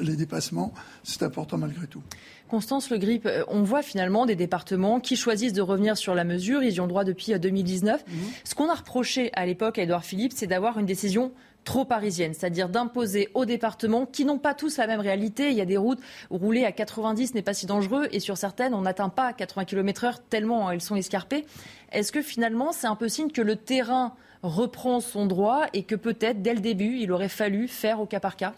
les 0.00 0.16
dépassements, 0.16 0.74
c'est 1.02 1.22
important 1.22 1.56
malgré 1.56 1.86
tout. 1.86 2.02
Constance 2.48 2.90
Le 2.90 2.98
Grip, 2.98 3.28
on 3.48 3.62
voit 3.62 3.82
finalement 3.82 4.26
des 4.26 4.34
départements 4.34 5.00
qui 5.00 5.16
choisissent 5.16 5.52
de 5.52 5.60
revenir 5.60 5.96
sur 5.96 6.14
la 6.14 6.24
mesure. 6.24 6.62
Ils 6.62 6.74
y 6.74 6.80
ont 6.80 6.86
droit 6.86 7.04
depuis 7.04 7.38
2019. 7.38 8.04
Mhm. 8.06 8.18
Ce 8.44 8.54
qu'on 8.54 8.70
a 8.70 8.74
reproché 8.74 9.30
à 9.34 9.46
l'époque 9.46 9.78
à 9.78 9.82
Édouard 9.82 10.04
Philippe, 10.04 10.32
c'est 10.34 10.46
d'avoir 10.46 10.78
une 10.78 10.86
décision 10.86 11.32
trop 11.68 11.84
parisienne, 11.84 12.32
c'est-à-dire 12.32 12.70
d'imposer 12.70 13.28
aux 13.34 13.44
départements 13.44 14.06
qui 14.06 14.24
n'ont 14.24 14.38
pas 14.38 14.54
tous 14.54 14.78
la 14.78 14.86
même 14.86 15.00
réalité. 15.00 15.50
Il 15.50 15.54
y 15.54 15.60
a 15.60 15.66
des 15.66 15.76
routes 15.76 16.00
où 16.30 16.38
rouler 16.38 16.64
à 16.64 16.72
90 16.72 17.34
n'est 17.34 17.42
pas 17.42 17.52
si 17.52 17.66
dangereux 17.66 18.08
et 18.10 18.20
sur 18.20 18.38
certaines, 18.38 18.72
on 18.72 18.80
n'atteint 18.80 19.10
pas 19.10 19.34
80 19.34 19.66
km/h 19.66 20.14
tellement 20.30 20.70
elles 20.70 20.80
sont 20.80 20.96
escarpées. 20.96 21.44
Est-ce 21.92 22.10
que 22.10 22.22
finalement, 22.22 22.72
c'est 22.72 22.86
un 22.86 22.96
peu 22.96 23.10
signe 23.10 23.30
que 23.30 23.42
le 23.42 23.54
terrain 23.54 24.14
reprend 24.42 25.00
son 25.00 25.26
droit 25.26 25.66
et 25.74 25.82
que 25.82 25.94
peut-être, 25.94 26.40
dès 26.40 26.54
le 26.54 26.60
début, 26.60 27.00
il 27.00 27.12
aurait 27.12 27.28
fallu 27.28 27.68
faire 27.68 28.00
au 28.00 28.06
cas 28.06 28.20
par 28.20 28.36
cas? 28.36 28.54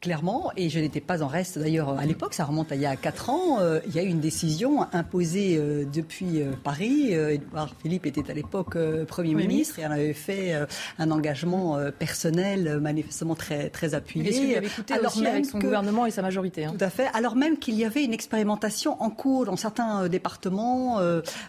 Clairement, 0.00 0.52
et 0.56 0.68
je 0.68 0.78
n'étais 0.78 1.00
pas 1.00 1.22
en 1.22 1.26
reste 1.26 1.58
d'ailleurs 1.58 1.98
à 1.98 2.04
l'époque, 2.04 2.34
ça 2.34 2.44
remonte 2.44 2.70
à 2.70 2.74
il 2.74 2.82
y 2.82 2.86
a 2.86 2.96
4 2.96 3.30
ans, 3.30 3.60
euh, 3.60 3.80
il 3.86 3.94
y 3.94 3.98
a 3.98 4.02
eu 4.02 4.08
une 4.08 4.20
décision 4.20 4.86
imposée 4.92 5.56
euh, 5.56 5.84
depuis 5.84 6.42
euh, 6.42 6.52
Paris. 6.62 7.12
Edouard 7.12 7.74
Philippe 7.82 8.06
était 8.06 8.30
à 8.30 8.34
l'époque 8.34 8.76
Premier 9.08 9.34
ministre 9.34 9.78
et 9.78 9.86
on 9.86 9.90
avait 9.90 10.12
fait 10.12 10.54
un 10.98 11.10
engagement 11.10 11.78
personnel 11.98 12.78
manifestement 12.80 13.34
très, 13.34 13.70
très 13.70 13.94
appuyé. 13.94 14.34
Il 14.34 14.56
avait 14.56 14.66
écouté 14.66 14.94
alors 14.94 15.12
aussi 15.12 15.22
même 15.22 15.34
avec 15.34 15.46
son 15.46 15.58
gouvernement 15.58 16.06
et 16.06 16.10
sa 16.10 16.22
majorité. 16.22 16.64
Hein? 16.64 16.74
Tout 16.76 16.84
à 16.84 16.90
fait. 16.90 17.08
Alors 17.14 17.36
même 17.36 17.58
qu'il 17.58 17.74
y 17.74 17.84
avait 17.84 18.04
une 18.04 18.12
expérimentation 18.12 19.00
en 19.02 19.10
cours 19.10 19.46
dans 19.46 19.56
certains 19.56 20.08
départements, 20.08 21.00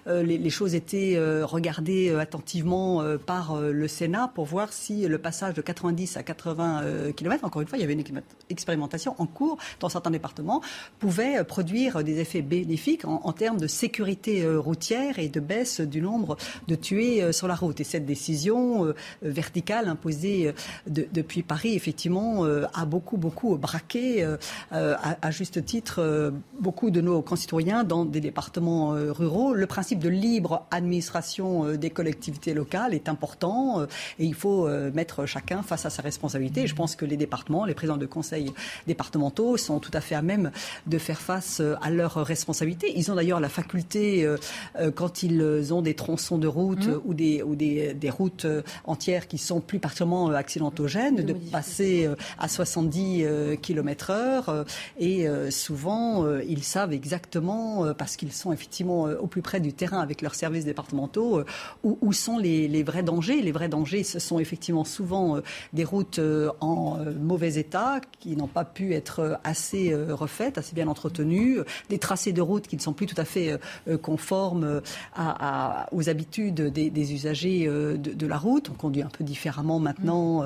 les, 0.05 0.37
les, 0.37 0.49
choses 0.49 0.75
étaient 0.75 1.17
regardées 1.43 2.15
attentivement 2.15 3.03
par 3.25 3.59
le 3.59 3.87
Sénat 3.87 4.31
pour 4.33 4.45
voir 4.45 4.71
si 4.71 5.07
le 5.07 5.17
passage 5.17 5.53
de 5.53 5.61
90 5.61 6.17
à 6.17 6.23
80 6.23 7.11
km, 7.15 7.43
encore 7.45 7.61
une 7.61 7.67
fois, 7.67 7.77
il 7.77 7.81
y 7.81 7.83
avait 7.83 7.93
une 7.93 7.99
expérimentation 8.49 9.15
en 9.17 9.25
cours 9.25 9.57
dans 9.79 9.89
certains 9.89 10.11
départements 10.11 10.61
pouvait 10.99 11.43
produire 11.43 12.03
des 12.03 12.19
effets 12.19 12.41
bénéfiques 12.41 13.05
en, 13.05 13.31
termes 13.33 13.59
de 13.59 13.67
sécurité 13.67 14.43
euh, 14.43 14.59
routière 14.59 15.19
et 15.19 15.29
de 15.29 15.39
baisse 15.39 15.81
du 15.81 16.01
nombre 16.01 16.37
de 16.67 16.75
tués 16.75 17.21
euh, 17.21 17.31
sur 17.31 17.47
la 17.47 17.55
route. 17.55 17.79
Et 17.79 17.83
cette 17.83 18.05
décision 18.05 18.85
euh, 18.85 18.95
verticale 19.21 19.87
imposée 19.87 20.53
depuis 20.87 21.43
Paris, 21.43 21.75
effectivement, 21.75 22.45
a 22.45 22.85
beaucoup, 22.85 23.17
beaucoup 23.17 23.55
braqué, 23.57 24.25
à, 24.71 25.31
juste 25.31 25.63
titre, 25.65 26.33
beaucoup 26.59 26.89
de 26.91 27.01
nos 27.01 27.21
concitoyens 27.21 27.83
dans 27.83 28.05
des 28.05 28.19
départements 28.19 28.89
ruraux. 28.89 29.53
Le 29.53 29.65
principe 29.67 29.99
de 29.99 30.09
libre 30.09 30.65
administration 30.71 31.75
des 31.75 31.89
collectivités 31.89 32.53
locales 32.53 32.93
est 32.93 33.09
important 33.09 33.83
et 34.19 34.25
il 34.25 34.33
faut 34.33 34.67
mettre 34.93 35.25
chacun 35.25 35.61
face 35.63 35.85
à 35.85 35.89
sa 35.89 36.01
responsabilité. 36.01 36.67
je 36.67 36.75
pense 36.75 36.95
que 36.95 37.05
les 37.05 37.17
départements, 37.17 37.65
les 37.65 37.73
présidents 37.73 37.97
de 37.97 38.05
conseil 38.05 38.36
départementaux 38.85 39.57
sont 39.57 39.79
tout 39.79 39.91
à 39.93 40.01
fait 40.01 40.15
à 40.15 40.21
même 40.21 40.51
de 40.85 40.97
faire 40.97 41.21
face 41.21 41.59
euh, 41.59 41.75
à 41.81 41.89
leurs 41.89 42.15
responsabilités. 42.15 42.93
Ils 42.95 43.11
ont 43.11 43.15
d'ailleurs 43.15 43.39
la 43.39 43.49
faculté, 43.49 44.25
euh, 44.25 44.37
euh, 44.79 44.91
quand 44.91 45.23
ils 45.23 45.73
ont 45.73 45.81
des 45.81 45.93
tronçons 45.93 46.37
de 46.37 46.47
route 46.47 46.87
mmh. 46.87 47.01
ou, 47.05 47.13
des, 47.13 47.43
ou 47.43 47.55
des, 47.55 47.93
des, 47.93 48.09
routes 48.09 48.47
entières 48.85 49.27
qui 49.27 49.37
sont 49.37 49.59
plus 49.59 49.79
particulièrement 49.79 50.29
accidentogènes, 50.29 51.17
de, 51.17 51.33
passer 51.33 52.09
à 52.39 52.47
70 52.47 53.25
km/h. 53.61 54.65
Et 54.99 55.27
souvent, 55.49 56.25
ils 56.39 56.63
savent 56.63 56.93
exactement, 56.93 57.93
parce 57.93 58.15
qu'ils 58.15 58.31
sont 58.31 58.51
effectivement 58.51 59.03
au 59.03 59.27
plus 59.27 59.41
près 59.41 59.59
du 59.59 59.73
terrain 59.73 59.99
avec 59.99 60.21
leurs 60.21 60.35
services 60.35 60.65
départementaux, 60.65 61.43
où, 61.83 61.97
où, 62.01 62.13
sont 62.13 62.37
les, 62.37 62.67
les, 62.67 62.83
vrais 62.83 63.03
dangers. 63.03 63.41
Les 63.41 63.51
vrais 63.51 63.69
dangers, 63.69 64.03
ce 64.03 64.19
sont 64.19 64.39
effectivement 64.39 64.85
souvent 64.85 65.39
des 65.73 65.83
routes 65.83 66.19
en 66.59 66.97
mauvais 67.19 67.55
état 67.55 67.99
qui 68.27 68.35
n'ont 68.35 68.47
pas 68.47 68.65
pu 68.65 68.93
être 68.93 69.39
assez 69.43 69.93
euh, 69.93 70.13
refaites, 70.13 70.57
assez 70.57 70.75
bien 70.75 70.87
entretenues, 70.87 71.59
des 71.89 71.97
tracés 71.97 72.33
de 72.33 72.41
route 72.41 72.67
qui 72.67 72.75
ne 72.75 72.81
sont 72.81 72.91
plus 72.91 73.05
tout 73.05 73.19
à 73.19 73.23
fait 73.23 73.53
euh, 73.53 73.57
euh, 73.87 73.97
conformes 73.97 74.81
à, 75.15 75.87
aux 75.93 76.09
habitudes 76.09 76.61
des, 76.61 77.13
usagers 77.13 77.67
de, 77.67 78.27
la 78.27 78.37
route. 78.37 78.69
On 78.69 78.73
conduit 78.73 79.01
un 79.01 79.09
peu 79.09 79.23
différemment 79.23 79.79
maintenant 79.79 80.45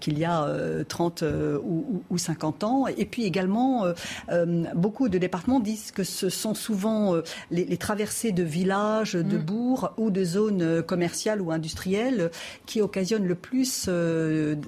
qu'il 0.00 0.18
y 0.18 0.24
a 0.24 0.46
30 0.88 1.24
ou, 1.62 2.18
50 2.18 2.64
ans. 2.64 2.86
Et 2.86 3.04
puis 3.04 3.24
également, 3.24 3.86
beaucoup 4.74 5.08
de 5.08 5.18
départements 5.18 5.60
disent 5.60 5.90
que 5.90 6.04
ce 6.04 6.28
sont 6.28 6.54
souvent 6.54 7.14
les, 7.50 7.76
traversées 7.76 8.32
de 8.32 8.42
villages, 8.42 9.14
de 9.14 9.38
mm. 9.38 9.42
bourgs 9.42 9.90
ou 9.96 10.10
de 10.10 10.24
zones 10.24 10.82
commerciales 10.82 11.40
ou 11.40 11.50
industrielles 11.50 12.30
qui 12.66 12.80
occasionnent 12.80 13.26
le 13.26 13.34
plus 13.34 13.88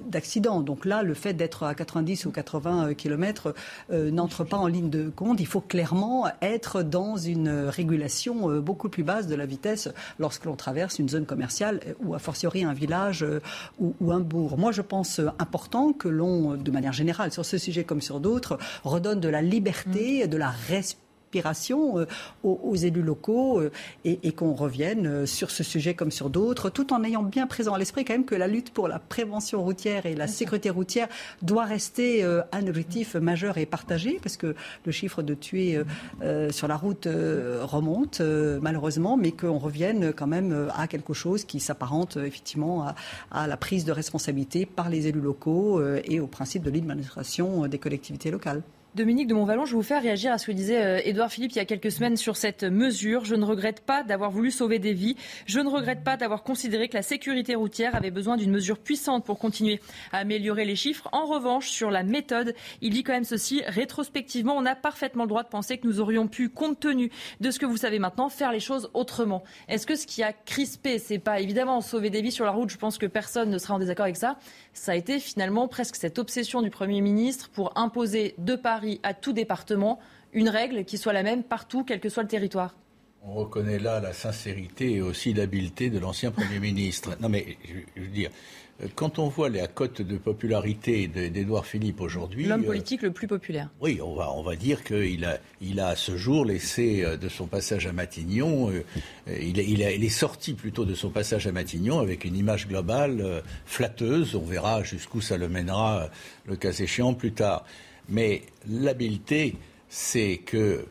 d'accidents. 0.08 0.60
Donc 0.60 0.84
là, 0.84 1.02
le 1.02 1.14
fait 1.14 1.34
d'être 1.34 1.62
à 1.64 1.74
90 1.74 2.26
ou 2.26 2.30
80 2.30 2.39
euh, 2.66 2.94
km 2.94 3.54
euh, 3.90 4.10
n'entre 4.10 4.44
pas 4.44 4.56
en 4.56 4.66
ligne 4.66 4.90
de 4.90 5.08
compte. 5.10 5.40
Il 5.40 5.46
faut 5.46 5.60
clairement 5.60 6.26
être 6.42 6.82
dans 6.82 7.16
une 7.16 7.48
régulation 7.48 8.50
euh, 8.50 8.60
beaucoup 8.60 8.88
plus 8.88 9.02
basse 9.02 9.26
de 9.26 9.34
la 9.34 9.46
vitesse 9.46 9.88
lorsque 10.18 10.44
l'on 10.44 10.56
traverse 10.56 10.98
une 10.98 11.08
zone 11.08 11.26
commerciale 11.26 11.80
ou 12.00 12.14
a 12.14 12.18
fortiori 12.18 12.64
un 12.64 12.74
village 12.74 13.24
ou, 13.78 13.94
ou 14.00 14.12
un 14.12 14.20
bourg. 14.20 14.58
Moi, 14.58 14.72
je 14.72 14.82
pense 14.82 15.20
important 15.38 15.92
que 15.92 16.08
l'on, 16.08 16.56
de 16.56 16.70
manière 16.70 16.92
générale, 16.92 17.32
sur 17.32 17.44
ce 17.44 17.58
sujet 17.58 17.84
comme 17.84 18.00
sur 18.00 18.20
d'autres, 18.20 18.58
redonne 18.84 19.20
de 19.20 19.28
la 19.28 19.42
liberté, 19.42 20.26
de 20.26 20.36
la 20.36 20.50
respiration 21.30 21.98
euh, 22.00 22.06
aux, 22.42 22.74
élus 22.74 23.02
locaux 23.02 23.60
euh, 23.60 23.70
et, 24.04 24.32
qu'on 24.32 24.54
revienne 24.54 25.06
euh, 25.06 25.26
sur 25.26 25.50
ce 25.50 25.62
sujet 25.62 25.94
comme 25.94 26.10
sur 26.10 26.28
d'autres, 26.28 26.70
tout 26.70 26.92
en 26.92 27.04
ayant 27.04 27.22
bien 27.22 27.46
présent 27.46 27.74
à 27.74 27.78
l'esprit 27.78 28.04
quand 28.04 28.14
même 28.14 28.24
que 28.24 28.34
la 28.34 28.48
lutte 28.48 28.72
pour 28.72 28.88
la 28.88 28.98
prévention 28.98 29.62
routière 29.62 30.06
et 30.06 30.16
la 30.16 30.26
sécurité 30.26 30.70
routière 30.70 31.08
doit 31.42 31.64
rester 31.64 32.24
un 32.24 32.66
objectif 32.66 33.14
majeur 33.14 33.58
et 33.58 33.66
partagé, 33.66 34.18
parce 34.22 34.36
que 34.36 34.54
le 34.84 34.92
chiffre 34.92 35.22
de 35.22 35.34
tués 35.34 35.80
sur 36.50 36.68
la 36.68 36.76
route 36.76 37.06
remonte 37.06 38.20
malheureusement, 38.20 39.16
mais 39.16 39.32
qu'on 39.32 39.58
revienne 39.58 40.12
quand 40.12 40.26
même 40.26 40.68
à 40.74 40.86
quelque 40.86 41.12
chose 41.12 41.44
qui 41.44 41.60
s'apparente 41.60 42.16
effectivement 42.16 42.84
à, 42.84 42.94
à, 43.30 43.46
la 43.46 43.56
prise 43.56 43.84
de 43.84 43.92
responsabilité 43.92 44.66
par 44.66 44.88
les 44.88 45.06
élus 45.06 45.20
locaux 45.20 45.82
et 46.04 46.20
au 46.20 46.26
principe 46.26 46.62
de 46.62 46.70
l'administration 46.70 47.66
des 47.66 47.78
collectivités 47.78 48.30
locales. 48.30 48.62
Dominique 48.96 49.28
de 49.28 49.34
Montvalon, 49.34 49.66
je 49.66 49.70
vais 49.70 49.76
vous 49.76 49.84
faire 49.84 50.02
réagir 50.02 50.32
à 50.32 50.38
ce 50.38 50.48
que 50.48 50.52
disait 50.52 50.82
euh, 50.82 51.00
Édouard 51.04 51.30
Philippe 51.30 51.52
il 51.52 51.58
y 51.58 51.60
a 51.60 51.64
quelques 51.64 51.92
semaines 51.92 52.16
sur 52.16 52.36
cette 52.36 52.64
mesure. 52.64 53.24
Je 53.24 53.36
ne 53.36 53.44
regrette 53.44 53.82
pas 53.82 54.02
d'avoir 54.02 54.32
voulu 54.32 54.50
sauver 54.50 54.80
des 54.80 54.94
vies. 54.94 55.14
Je 55.46 55.60
ne 55.60 55.68
regrette 55.68 56.02
pas 56.02 56.16
d'avoir 56.16 56.42
considéré 56.42 56.88
que 56.88 56.94
la 56.94 57.02
sécurité 57.02 57.54
routière 57.54 57.94
avait 57.94 58.10
besoin 58.10 58.36
d'une 58.36 58.50
mesure 58.50 58.78
puissante 58.78 59.24
pour 59.24 59.38
continuer 59.38 59.80
à 60.10 60.18
améliorer 60.18 60.64
les 60.64 60.74
chiffres. 60.74 61.08
En 61.12 61.26
revanche, 61.26 61.68
sur 61.68 61.92
la 61.92 62.02
méthode, 62.02 62.52
il 62.80 62.92
dit 62.92 63.04
quand 63.04 63.12
même 63.12 63.22
ceci. 63.22 63.62
Rétrospectivement, 63.64 64.56
on 64.56 64.66
a 64.66 64.74
parfaitement 64.74 65.22
le 65.22 65.28
droit 65.28 65.44
de 65.44 65.48
penser 65.48 65.78
que 65.78 65.86
nous 65.86 66.00
aurions 66.00 66.26
pu, 66.26 66.48
compte 66.48 66.80
tenu 66.80 67.12
de 67.40 67.52
ce 67.52 67.60
que 67.60 67.66
vous 67.66 67.76
savez 67.76 68.00
maintenant, 68.00 68.28
faire 68.28 68.50
les 68.50 68.58
choses 68.58 68.90
autrement. 68.92 69.44
Est-ce 69.68 69.86
que 69.86 69.94
ce 69.94 70.04
qui 70.04 70.24
a 70.24 70.32
crispé, 70.32 70.98
c'est 70.98 71.20
pas 71.20 71.38
évidemment 71.38 71.80
sauver 71.80 72.10
des 72.10 72.22
vies 72.22 72.32
sur 72.32 72.44
la 72.44 72.50
route, 72.50 72.70
je 72.70 72.76
pense 72.76 72.98
que 72.98 73.06
personne 73.06 73.50
ne 73.50 73.58
sera 73.58 73.74
en 73.74 73.78
désaccord 73.78 74.06
avec 74.06 74.16
ça, 74.16 74.36
ça 74.72 74.92
a 74.92 74.94
été 74.94 75.18
finalement 75.18 75.68
presque 75.68 75.96
cette 75.96 76.18
obsession 76.18 76.62
du 76.62 76.70
Premier 76.70 77.00
ministre 77.00 77.50
pour 77.50 77.72
imposer 77.76 78.34
de 78.38 78.54
Paris 78.54 79.00
à 79.02 79.14
tout 79.14 79.32
département 79.32 79.98
une 80.32 80.48
règle 80.48 80.84
qui 80.84 80.98
soit 80.98 81.12
la 81.12 81.22
même 81.22 81.42
partout, 81.42 81.84
quel 81.84 82.00
que 82.00 82.08
soit 82.08 82.22
le 82.22 82.28
territoire. 82.28 82.74
On 83.22 83.34
reconnaît 83.34 83.78
là 83.78 84.00
la 84.00 84.12
sincérité 84.12 84.94
et 84.94 85.02
aussi 85.02 85.34
l'habileté 85.34 85.90
de 85.90 85.98
l'ancien 85.98 86.30
Premier 86.30 86.58
ministre. 86.58 87.16
Non 87.20 87.28
mais, 87.28 87.58
je 87.94 88.00
veux 88.00 88.08
dire, 88.08 88.30
quand 88.94 89.18
on 89.18 89.28
voit 89.28 89.48
la 89.48 89.66
cote 89.66 90.02
de 90.02 90.16
popularité 90.16 91.06
d'Edouard 91.06 91.66
Philippe 91.66 92.00
aujourd'hui. 92.00 92.46
L'homme 92.46 92.62
euh, 92.62 92.66
politique 92.66 93.02
le 93.02 93.10
plus 93.10 93.26
populaire. 93.26 93.68
Oui, 93.80 94.00
on 94.02 94.14
va, 94.14 94.32
on 94.32 94.42
va 94.42 94.56
dire 94.56 94.84
qu'il 94.84 95.24
a, 95.24 95.38
il 95.60 95.80
a 95.80 95.88
à 95.88 95.96
ce 95.96 96.16
jour 96.16 96.44
laissé 96.44 97.04
euh, 97.04 97.16
de 97.16 97.28
son 97.28 97.46
passage 97.46 97.86
à 97.86 97.92
Matignon, 97.92 98.70
euh, 98.70 98.82
il, 99.28 99.58
il, 99.58 99.80
il, 99.80 100.04
est 100.04 100.08
sorti 100.08 100.54
plutôt 100.54 100.84
de 100.84 100.94
son 100.94 101.10
passage 101.10 101.46
à 101.46 101.52
Matignon 101.52 101.98
avec 101.98 102.24
une 102.24 102.36
image 102.36 102.68
globale 102.68 103.42
flatteuse. 103.66 104.34
On 104.34 104.44
verra 104.44 104.82
jusqu'où 104.82 105.20
ça 105.20 105.36
le 105.36 105.48
mènera, 105.48 106.08
le 106.46 106.56
cas 106.56 106.72
échéant, 106.72 107.14
plus 107.14 107.32
tard. 107.32 107.64
Mais 108.08 108.42
l'habileté, 108.68 109.56
c'est 109.88 110.38
que 110.38 110.84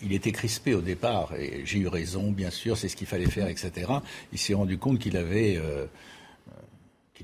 il 0.00 0.12
était 0.12 0.32
crispé 0.32 0.74
au 0.74 0.80
départ, 0.80 1.32
et 1.34 1.62
j'ai 1.64 1.78
eu 1.78 1.88
raison, 1.88 2.30
bien 2.30 2.50
sûr, 2.50 2.76
c'est 2.76 2.88
ce 2.88 2.96
qu'il 2.96 3.06
fallait 3.06 3.30
faire, 3.30 3.48
etc. 3.48 3.90
Il 4.32 4.38
s'est 4.38 4.54
rendu 4.54 4.78
compte 4.78 4.98
qu'il 4.98 5.16
avait 5.16 5.60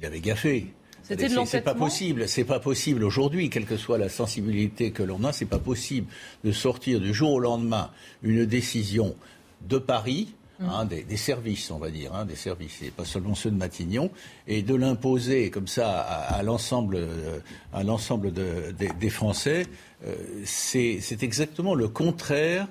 il 0.01 0.07
avait 0.07 0.21
gaffé. 0.21 0.67
C'était 1.03 1.29
de 1.29 1.45
C'est 1.47 1.63
pas 1.63 1.75
possible, 1.75 2.29
c'est 2.29 2.45
pas 2.45 2.61
possible 2.61 3.03
aujourd'hui, 3.03 3.49
quelle 3.49 3.65
que 3.65 3.79
soit 3.79 3.97
la 3.97 4.11
sensibilité 4.11 4.91
que 4.91 5.03
l'on 5.03 5.25
a, 5.25 5.33
c'est 5.33 5.47
pas 5.47 5.59
possible 5.59 6.07
de 6.45 6.53
sortir 6.53 7.01
du 7.01 7.15
jour 7.15 7.33
au 7.33 7.41
lendemain 7.41 7.91
une 8.23 8.45
décision 8.45 9.15
de 9.67 9.79
Paris, 9.79 10.35
mm. 10.61 10.65
hein, 10.69 10.85
des, 10.85 11.17
services, 11.17 11.71
on 11.71 11.79
va 11.79 11.91
dire, 11.91 12.15
hein, 12.15 12.27
des 12.27 12.37
services, 12.37 12.83
et 12.83 12.91
pas 12.91 13.07
seulement 13.07 13.35
ceux 13.35 13.51
de 13.51 13.57
Matignon, 13.57 14.11
et 14.47 14.61
de 14.61 14.75
l'imposer 14.75 15.51
comme 15.51 15.67
ça 15.67 15.99
à, 15.99 16.43
l'ensemble, 16.43 16.97
euh, 16.97 17.39
à 17.73 17.85
l'ensemble 17.85 18.33
des 18.33 19.11
Français, 19.11 19.67
euh, 20.07 20.15
c'est 20.45 21.23
exactement 21.23 21.75
le 21.75 21.89
contraire 21.89 22.69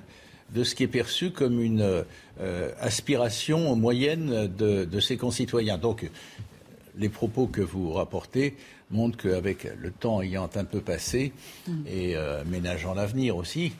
de 0.53 0.63
ce 0.63 0.75
qui 0.75 0.83
est 0.83 0.87
perçu 0.87 1.31
comme 1.31 1.61
une 1.61 2.03
euh, 2.39 2.71
aspiration 2.79 3.75
moyenne 3.75 4.47
de, 4.47 4.85
de 4.85 4.99
ses 4.99 5.17
concitoyens. 5.17 5.77
Donc, 5.77 6.09
les 6.97 7.09
propos 7.09 7.47
que 7.47 7.61
vous 7.61 7.91
rapportez 7.91 8.55
montrent 8.89 9.17
qu'avec 9.17 9.67
le 9.79 9.91
temps 9.91 10.21
ayant 10.21 10.49
un 10.55 10.63
peu 10.63 10.79
passé 10.79 11.33
et 11.85 12.15
euh, 12.15 12.43
ménageant 12.45 12.93
l'avenir 12.93 13.35
aussi, 13.35 13.73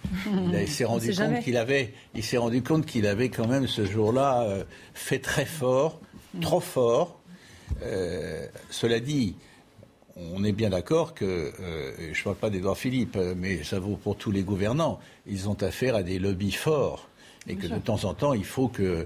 il 0.54 0.68
s'est 0.68 0.86
rendu 0.86 1.14
compte 1.14 1.40
qu'il 1.42 1.58
avait, 1.58 1.94
il 2.14 2.24
s'est 2.24 2.38
rendu 2.38 2.62
compte 2.62 2.86
qu'il 2.86 3.08
avait 3.08 3.30
quand 3.30 3.48
même 3.48 3.68
ce 3.68 3.86
jour-là 3.86 4.44
euh, 4.44 4.64
fait 4.94 5.20
très 5.20 5.46
fort, 5.46 6.00
trop 6.42 6.60
fort. 6.60 7.20
cela 8.70 9.00
dit, 9.00 9.36
on 10.16 10.44
est 10.44 10.52
bien 10.52 10.70
d'accord 10.70 11.14
que, 11.14 11.54
je 12.12 12.20
ne 12.20 12.24
parle 12.24 12.36
pas 12.36 12.50
d'Edouard 12.50 12.78
Philippe, 12.78 13.18
mais 13.38 13.64
ça 13.64 13.80
vaut 13.80 13.96
pour 13.96 14.18
tous 14.18 14.32
les 14.32 14.44
gouvernants, 14.44 15.00
ils 15.26 15.48
ont 15.48 15.62
affaire 15.62 15.96
à 15.96 16.04
des 16.04 16.20
lobbies 16.20 16.52
forts 16.52 17.07
et 17.48 17.56
que 17.56 17.68
de 17.68 17.80
temps 17.80 18.04
en 18.06 18.14
temps, 18.14 18.34
il 18.34 18.46
faut 18.46 18.68
que 18.68 19.06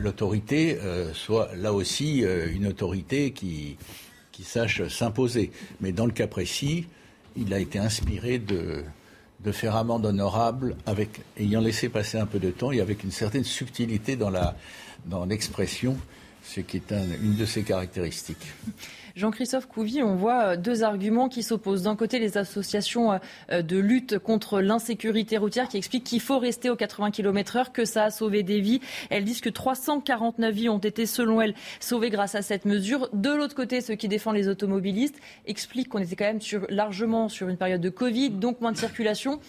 l'autorité 0.00 0.78
euh, 0.82 1.12
soit 1.14 1.54
là 1.56 1.72
aussi 1.72 2.24
euh, 2.24 2.52
une 2.52 2.66
autorité 2.66 3.30
qui, 3.30 3.76
qui 4.32 4.42
sache 4.42 4.86
s'imposer. 4.88 5.52
Mais 5.80 5.92
dans 5.92 6.06
le 6.06 6.12
cas 6.12 6.26
précis, 6.26 6.86
il 7.36 7.54
a 7.54 7.60
été 7.60 7.78
inspiré 7.78 8.38
de, 8.38 8.82
de 9.44 9.52
faire 9.52 9.76
amende 9.76 10.06
honorable, 10.06 10.76
avec, 10.86 11.20
ayant 11.38 11.60
laissé 11.60 11.88
passer 11.88 12.18
un 12.18 12.26
peu 12.26 12.38
de 12.38 12.50
temps 12.50 12.72
et 12.72 12.80
avec 12.80 13.04
une 13.04 13.12
certaine 13.12 13.44
subtilité 13.44 14.16
dans 14.16 14.30
l'expression, 15.24 15.92
dans 15.92 15.98
ce 16.42 16.60
qui 16.60 16.78
est 16.78 16.92
une 17.22 17.36
de 17.36 17.44
ses 17.44 17.62
caractéristiques. 17.62 18.46
Jean-Christophe 19.16 19.66
Couvi, 19.66 20.02
on 20.02 20.14
voit 20.14 20.42
euh, 20.42 20.56
deux 20.58 20.84
arguments 20.84 21.30
qui 21.30 21.42
s'opposent. 21.42 21.84
D'un 21.84 21.96
côté, 21.96 22.18
les 22.18 22.36
associations 22.36 23.12
euh, 23.12 23.18
euh, 23.50 23.62
de 23.62 23.78
lutte 23.78 24.18
contre 24.18 24.60
l'insécurité 24.60 25.38
routière 25.38 25.68
qui 25.68 25.78
expliquent 25.78 26.04
qu'il 26.04 26.20
faut 26.20 26.38
rester 26.38 26.68
aux 26.68 26.76
80 26.76 27.12
km/h, 27.12 27.72
que 27.72 27.86
ça 27.86 28.04
a 28.04 28.10
sauvé 28.10 28.42
des 28.42 28.60
vies. 28.60 28.82
Elles 29.08 29.24
disent 29.24 29.40
que 29.40 29.48
349 29.48 30.54
vies 30.54 30.68
ont 30.68 30.76
été, 30.76 31.06
selon 31.06 31.40
elles, 31.40 31.54
sauvées 31.80 32.10
grâce 32.10 32.34
à 32.34 32.42
cette 32.42 32.66
mesure. 32.66 33.08
De 33.14 33.30
l'autre 33.30 33.54
côté, 33.54 33.80
ceux 33.80 33.94
qui 33.94 34.06
défendent 34.06 34.36
les 34.36 34.48
automobilistes 34.48 35.18
expliquent 35.46 35.88
qu'on 35.88 36.00
était 36.00 36.14
quand 36.14 36.26
même 36.26 36.66
largement 36.68 37.30
sur 37.30 37.48
une 37.48 37.56
période 37.56 37.80
de 37.80 37.88
Covid, 37.88 38.28
donc 38.28 38.60
moins 38.60 38.72
de 38.72 38.76
circulation. 38.76 39.40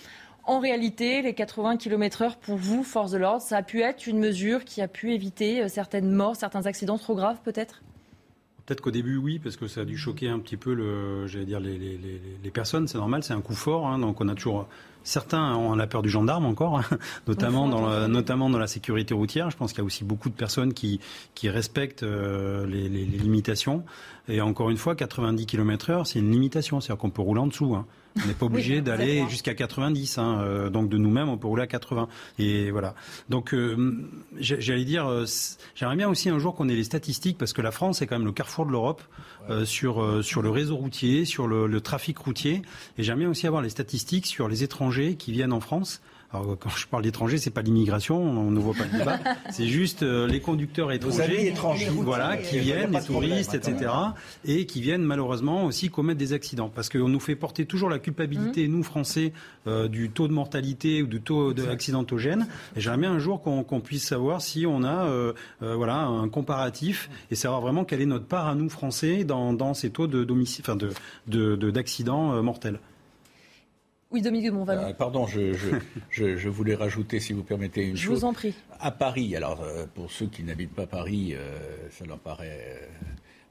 En 0.46 0.60
réalité, 0.60 1.22
les 1.22 1.34
80 1.34 1.76
km/h 1.76 2.38
pour 2.40 2.56
vous, 2.56 2.84
force 2.84 3.12
de 3.12 3.18
l'ordre, 3.18 3.42
ça 3.42 3.58
a 3.58 3.64
pu 3.64 3.82
être 3.82 4.08
une 4.08 4.20
mesure 4.20 4.64
qui 4.64 4.82
a 4.82 4.88
pu 4.88 5.14
éviter 5.14 5.68
certaines 5.68 6.10
morts, 6.10 6.38
certains 6.38 6.68
accidents 6.68 6.98
trop 6.98 7.16
graves 7.16 7.42
peut-être? 7.44 7.82
Peut-être 8.68 8.82
qu'au 8.82 8.92
début, 8.92 9.16
oui, 9.16 9.40
parce 9.40 9.56
que 9.56 9.68
ça 9.68 9.82
a 9.82 9.86
dû 9.86 9.98
choquer 9.98 10.28
un 10.28 10.40
petit 10.40 10.58
peu, 10.58 10.74
le, 10.74 11.26
j'allais 11.26 11.46
dire, 11.46 11.62
les, 11.62 11.78
les, 11.78 11.98
les, 12.44 12.52
personnes. 12.52 12.88
C'est 12.88 12.98
normal, 12.98 13.24
c'est 13.24 13.34
un 13.34 13.40
coup 13.40 13.56
fort. 13.56 13.88
Hein, 13.88 13.98
donc 13.98 14.20
on 14.20 14.28
a 14.28 14.36
toujours 14.36 14.68
Certains 15.08 15.56
ont 15.56 15.74
la 15.74 15.88
peur 15.88 16.02
du 16.02 16.10
gendarme 16.10 16.46
encore, 16.46 16.80
hein, 16.80 16.98
notamment, 17.28 17.70
dans 17.70 17.88
la, 17.88 18.10
notamment 18.10 18.50
dans 18.50 18.60
la 18.60 18.68
sécurité 18.68 19.14
routière. 19.14 19.50
Je 19.50 19.56
pense 19.56 19.72
qu'il 19.72 19.80
y 19.80 19.82
a 19.82 19.86
aussi 19.86 20.04
beaucoup 20.04 20.28
de 20.28 20.34
personnes 20.34 20.74
qui, 20.74 21.00
qui 21.34 21.50
respectent 21.50 22.04
euh, 22.04 22.68
les, 22.68 22.90
limitations. 22.90 23.86
Et 24.28 24.42
encore 24.42 24.70
une 24.70 24.76
fois, 24.76 24.98
90 24.98 25.46
km/h, 25.46 26.04
c'est 26.04 26.20
une 26.20 26.30
limitation. 26.30 26.82
C'est-à-dire 26.82 27.00
qu'on 27.00 27.10
peut 27.10 27.22
rouler 27.22 27.40
en 27.40 27.48
dessous. 27.48 27.74
Hein. 27.74 27.86
On 28.24 28.28
n'est 28.28 28.34
pas 28.34 28.46
obligé 28.46 28.82
d'aller 28.82 29.28
jusqu'à 29.30 29.54
90. 29.54 30.18
Hein. 30.18 30.40
Euh, 30.42 30.70
donc 30.70 30.90
de 30.90 30.98
nous-mêmes, 30.98 31.30
on 31.30 31.38
peut 31.38 31.48
rouler 31.48 31.64
à 31.64 31.68
80. 31.68 32.08
Et 32.40 32.72
voilà. 32.72 32.96
Donc 33.30 33.54
euh, 33.54 34.08
j'allais 34.40 34.86
dire, 34.86 35.08
euh, 35.08 35.26
j'aimerais 35.76 35.96
bien 35.96 36.10
aussi 36.10 36.30
un 36.30 36.40
jour 36.40 36.56
qu'on 36.56 36.70
ait 36.70 36.76
les 36.76 36.84
statistiques 36.84 37.38
parce 37.38 37.54
que 37.54 37.62
la 37.62 37.72
France 37.72 38.02
est 38.02 38.08
quand 38.08 38.18
même 38.18 38.28
le 38.28 38.34
carrefour 38.34 38.66
de 38.66 38.72
l'Europe 38.72 39.02
sur 39.64 40.24
sur 40.24 40.42
le 40.42 40.50
réseau 40.50 40.76
routier, 40.76 41.24
sur 41.24 41.48
le, 41.48 41.68
le 41.68 41.82
trafic 41.82 42.18
routier. 42.18 42.62
Et 42.98 43.04
j'aimerais 43.04 43.22
bien 43.22 43.30
aussi 43.30 43.48
avoir 43.48 43.62
les 43.62 43.70
statistiques 43.70 44.26
sur 44.26 44.50
les 44.50 44.64
étrangers 44.64 45.16
qui 45.16 45.32
viennent 45.32 45.54
en 45.54 45.62
France. 45.62 46.02
Alors, 46.34 46.58
quand 46.60 46.70
je 46.70 46.88
parle 46.88 47.04
d'étrangers, 47.04 47.38
c'est 47.38 47.52
pas 47.52 47.62
l'immigration, 47.62 48.18
on 48.22 48.52
ne 48.52 48.60
voit 48.60 48.74
pas 48.74 48.84
le 48.84 49.00
débat. 49.00 49.18
c'est 49.50 49.68
juste 49.68 50.04
euh, 50.04 50.28
les 50.28 50.42
conducteurs 50.42 50.92
étrangers, 50.92 51.48
étrangers. 51.48 51.90
voilà, 51.90 52.36
qui 52.36 52.60
viennent, 52.60 52.92
les 52.92 53.02
touristes, 53.02 53.54
etc., 53.54 53.92
et 54.44 54.66
qui 54.66 54.82
viennent 54.82 55.04
malheureusement 55.04 55.64
aussi 55.66 55.90
commettre 55.90 56.20
des 56.20 56.34
accidents, 56.34 56.70
parce 56.74 56.90
qu'on 56.90 57.08
nous 57.08 57.22
fait 57.22 57.38
porter 57.38 57.66
toujours 57.66 57.90
la 57.90 58.00
culpabilité, 58.00 58.68
mmh. 58.68 58.72
nous 58.72 58.84
Français, 58.84 59.32
euh, 59.68 59.88
du 59.88 60.10
taux 60.10 60.28
de 60.28 60.34
mortalité 60.34 61.02
ou 61.02 61.08
du 61.08 61.22
taux 61.22 61.54
accidentogène. 61.70 62.48
Et 62.76 62.82
j'aimerais 62.82 63.00
bien 63.00 63.12
un 63.14 63.20
jour 63.20 63.42
qu'on 63.42 63.80
puisse 63.80 64.06
savoir 64.06 64.42
si 64.42 64.66
on 64.66 64.84
a, 64.84 65.06
euh, 65.06 65.34
voilà, 65.62 66.00
un 66.00 66.28
comparatif 66.28 67.10
et 67.32 67.36
savoir 67.36 67.62
vraiment 67.62 67.86
quelle 67.86 68.02
est 68.02 68.06
notre 68.06 68.26
part 68.26 68.48
à 68.48 68.56
nous 68.56 68.70
Français 68.70 69.24
dans, 69.24 69.54
dans 69.54 69.74
ces 69.74 69.92
taux 69.92 70.08
de 70.08 70.28
enfin 70.60 70.76
de 70.76 71.56
d'accidents 71.72 72.42
mortels. 72.44 72.80
Oui, 74.10 74.22
Dominique 74.22 74.52
de 74.52 74.72
euh, 74.72 74.94
pardon, 74.94 75.28
je, 75.28 75.54
je, 76.10 76.50
voulais 76.50 76.76
rajouter, 76.76 77.20
si 77.20 77.34
vous 77.34 77.44
permettez, 77.44 77.84
une 77.84 77.98
chose. 77.98 78.04
Je 78.04 78.10
vous 78.10 78.26
en 78.26 78.34
prie. 78.34 78.54
À 78.80 78.92
Paris, 78.92 79.36
alors 79.36 79.62
euh, 79.62 79.86
pour 79.94 80.12
ceux 80.12 80.28
qui 80.28 80.44
n'habitent 80.44 80.74
pas 80.74 80.88
Paris, 80.88 81.34
euh, 81.34 81.58
ça 81.92 82.06
leur 82.06 82.18
paraît 82.18 82.90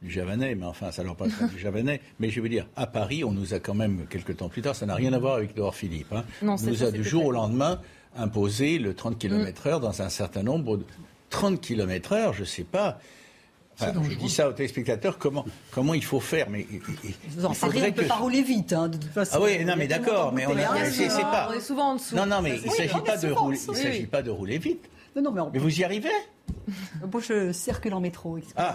du 0.01 0.11
javanais, 0.11 0.55
mais 0.55 0.65
enfin, 0.65 0.91
ça 0.93 1.03
leur 1.03 1.15
paraît 1.15 1.31
du 1.53 1.59
javanais. 1.59 2.01
Mais 2.21 2.31
je 2.31 2.41
veux 2.41 2.49
dire, 2.49 2.67
à 2.75 2.87
Paris, 2.87 3.23
on 3.23 3.33
nous 3.33 3.53
a 3.53 3.59
quand 3.59 3.75
même, 3.75 4.07
quelques 4.09 4.39
temps 4.39 4.49
plus 4.49 4.63
tard, 4.63 4.75
ça 4.75 4.87
n'a 4.87 4.95
rien 4.95 5.13
à 5.13 5.19
voir 5.19 5.35
avec 5.35 5.51
Edouard 5.51 5.75
Philippe, 5.75 6.13
hein, 6.13 6.25
on 6.43 6.57
nous 6.57 6.85
a 6.85 6.91
du 6.91 7.05
jour 7.05 7.27
au 7.27 7.33
lendemain 7.33 7.81
imposé 8.17 8.79
le 8.79 8.95
30 8.95 9.19
km/h 9.19 9.81
dans 9.81 10.01
un 10.01 10.09
certain 10.09 10.43
nombre 10.43 10.79
de. 10.79 10.85
30 11.29 11.61
km/h, 11.61 12.33
je 12.33 12.41
ne 12.41 12.47
sais 12.47 12.65
pas 12.65 12.99
je 13.79 14.15
dis 14.17 14.31
ça 14.31 14.49
aux 14.49 14.53
téléspectateurs, 14.53 15.19
comment, 15.19 15.45
comment 15.71 15.95
il 15.95 16.05
faut 16.05 16.21
faire. 16.21 16.49
Mais, 16.51 16.67
Vous 17.29 17.45
en 17.45 17.55
Paris, 17.55 17.81
on 17.83 17.87
ne 17.87 17.91
peut 17.91 18.05
pas 18.05 18.17
rouler 18.17 18.43
vite, 18.43 18.73
hein, 18.73 18.89
de 18.89 18.97
toute 18.97 19.13
façon. 19.13 19.39
Ah 19.39 19.43
oui, 19.43 19.65
non, 19.65 19.75
mais 19.77 19.87
d'accord, 19.87 20.33
mais 20.33 20.47
on, 20.47 20.57
a, 20.57 20.91
c'est, 20.91 21.09
pas... 21.09 21.49
on 21.51 21.55
est 21.55 21.61
souvent 21.61 21.91
en 21.91 21.95
dessous. 21.97 22.17
Non, 22.17 22.27
non, 22.27 22.43
mais 22.43 22.57
il 22.57 22.69
ne 22.69 22.75
s'agit, 22.75 23.01
pas 23.05 23.17
de, 23.17 23.31
rouler, 23.31 23.59
il 23.59 23.77
s'agit 23.77 24.07
pas 24.07 24.23
de 24.23 24.31
rouler 24.31 24.59
vite. 24.59 24.89
Non, 25.15 25.33
non, 25.33 25.51
mais, 25.53 25.59
vous 25.59 25.81
y 25.81 25.83
arrivez 25.83 26.11
Moi, 27.11 27.23
je 27.27 27.53
circule 27.53 27.95
en 27.95 28.01
métro. 28.01 28.39
Ah, 28.57 28.75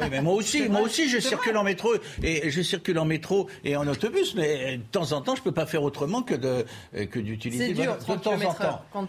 oui, 0.00 0.06
mais 0.10 0.20
moi 0.20 0.34
aussi, 0.34 0.68
moi 0.68 0.80
aussi, 0.80 1.08
je 1.08 1.18
circule 1.18 1.56
en 1.56 1.62
métro 1.62 1.94
et 2.22 2.50
je 2.50 2.62
circule 2.62 2.98
en 2.98 3.04
métro 3.04 3.48
et 3.64 3.76
en 3.76 3.86
autobus, 3.86 4.34
mais 4.34 4.78
de 4.78 4.82
temps 4.82 5.12
en 5.12 5.20
temps, 5.20 5.36
je 5.36 5.42
peux 5.42 5.52
pas 5.52 5.66
faire 5.66 5.82
autrement 5.82 6.22
que 6.22 6.34
de 6.34 6.66
que 7.06 7.20
d'utiliser 7.20 7.72
de 7.74 7.84
temps 7.84 8.32
en 8.32 8.54
temps. 8.54 9.08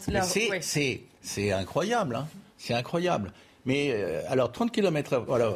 C'est 0.62 1.04
c'est 1.22 1.52
incroyable, 1.52 2.16
hein. 2.16 2.28
C'est 2.58 2.74
incroyable. 2.74 3.34
Mais 3.68 3.92
euh, 3.92 4.22
alors 4.30 4.52
30 4.52 4.72
km 4.72 5.14
heure, 5.14 5.26
voilà, 5.26 5.54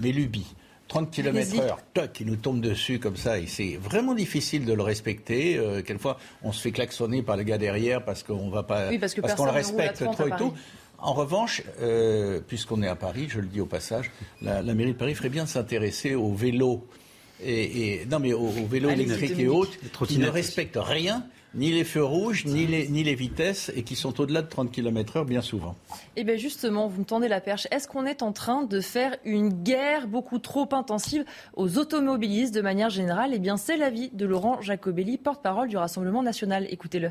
mes 0.00 0.12
lubies. 0.12 0.54
30 0.88 1.10
km 1.10 1.60
heure, 1.60 1.78
toc, 1.94 2.12
qui 2.12 2.24
nous 2.24 2.36
tombe 2.36 2.60
dessus 2.60 2.98
comme 2.98 3.16
ça, 3.16 3.38
et 3.38 3.46
c'est 3.46 3.76
vraiment 3.76 4.14
difficile 4.14 4.64
de 4.64 4.72
le 4.72 4.82
respecter. 4.82 5.56
Euh, 5.56 5.82
quelquefois, 5.82 6.18
on 6.42 6.50
se 6.50 6.60
fait 6.60 6.72
klaxonner 6.72 7.22
par 7.22 7.36
le 7.36 7.44
gars 7.44 7.58
derrière 7.58 8.04
parce 8.04 8.24
qu'on 8.24 8.50
va 8.50 8.64
pas, 8.64 8.90
parce 9.00 9.14
qu'on 9.14 9.44
le 9.44 9.50
respecte 9.52 10.04
trop 10.12 10.26
et 10.26 10.32
tout. 10.36 10.52
En 10.98 11.12
revanche, 11.12 11.62
euh, 11.80 12.40
puisqu'on 12.46 12.82
est 12.82 12.88
à 12.88 12.96
Paris, 12.96 13.28
je 13.30 13.40
le 13.40 13.46
dis 13.46 13.60
au 13.60 13.66
passage, 13.66 14.10
la, 14.42 14.62
mairie 14.62 14.92
de 14.92 14.98
Paris 14.98 15.14
ferait 15.14 15.28
bien 15.28 15.44
de 15.44 15.48
s'intéresser 15.48 16.14
aux 16.14 16.34
vélos 16.34 16.84
et, 17.42 18.04
non 18.10 18.18
mais 18.18 18.32
aux, 18.32 18.48
vélos 18.48 18.90
électriques 18.90 19.38
et 19.38 19.48
autres 19.48 19.72
qui 20.06 20.18
ne 20.18 20.28
respectent 20.28 20.78
rien 20.80 21.24
ni 21.54 21.72
les 21.72 21.84
feux 21.84 22.04
rouges, 22.04 22.44
ni 22.46 22.66
les, 22.66 22.88
ni 22.88 23.02
les 23.02 23.14
vitesses, 23.14 23.70
et 23.74 23.82
qui 23.82 23.96
sont 23.96 24.20
au-delà 24.20 24.42
de 24.42 24.48
30 24.48 24.70
km 24.70 25.18
heure 25.18 25.24
bien 25.24 25.42
souvent. 25.42 25.76
Eh 26.16 26.24
bien 26.24 26.36
justement, 26.36 26.88
vous 26.88 27.00
me 27.00 27.04
tendez 27.04 27.28
la 27.28 27.40
perche. 27.40 27.66
Est-ce 27.70 27.88
qu'on 27.88 28.06
est 28.06 28.22
en 28.22 28.32
train 28.32 28.64
de 28.64 28.80
faire 28.80 29.16
une 29.24 29.62
guerre 29.62 30.06
beaucoup 30.08 30.38
trop 30.38 30.68
intensive 30.72 31.24
aux 31.54 31.78
automobilistes 31.78 32.54
de 32.54 32.60
manière 32.60 32.90
générale? 32.90 33.30
Eh 33.34 33.38
bien 33.38 33.56
c'est 33.56 33.76
l'avis 33.76 34.10
de 34.12 34.26
Laurent 34.26 34.60
Jacobelli, 34.60 35.18
porte-parole 35.18 35.68
du 35.68 35.76
Rassemblement 35.76 36.22
national. 36.22 36.66
Écoutez-le. 36.70 37.10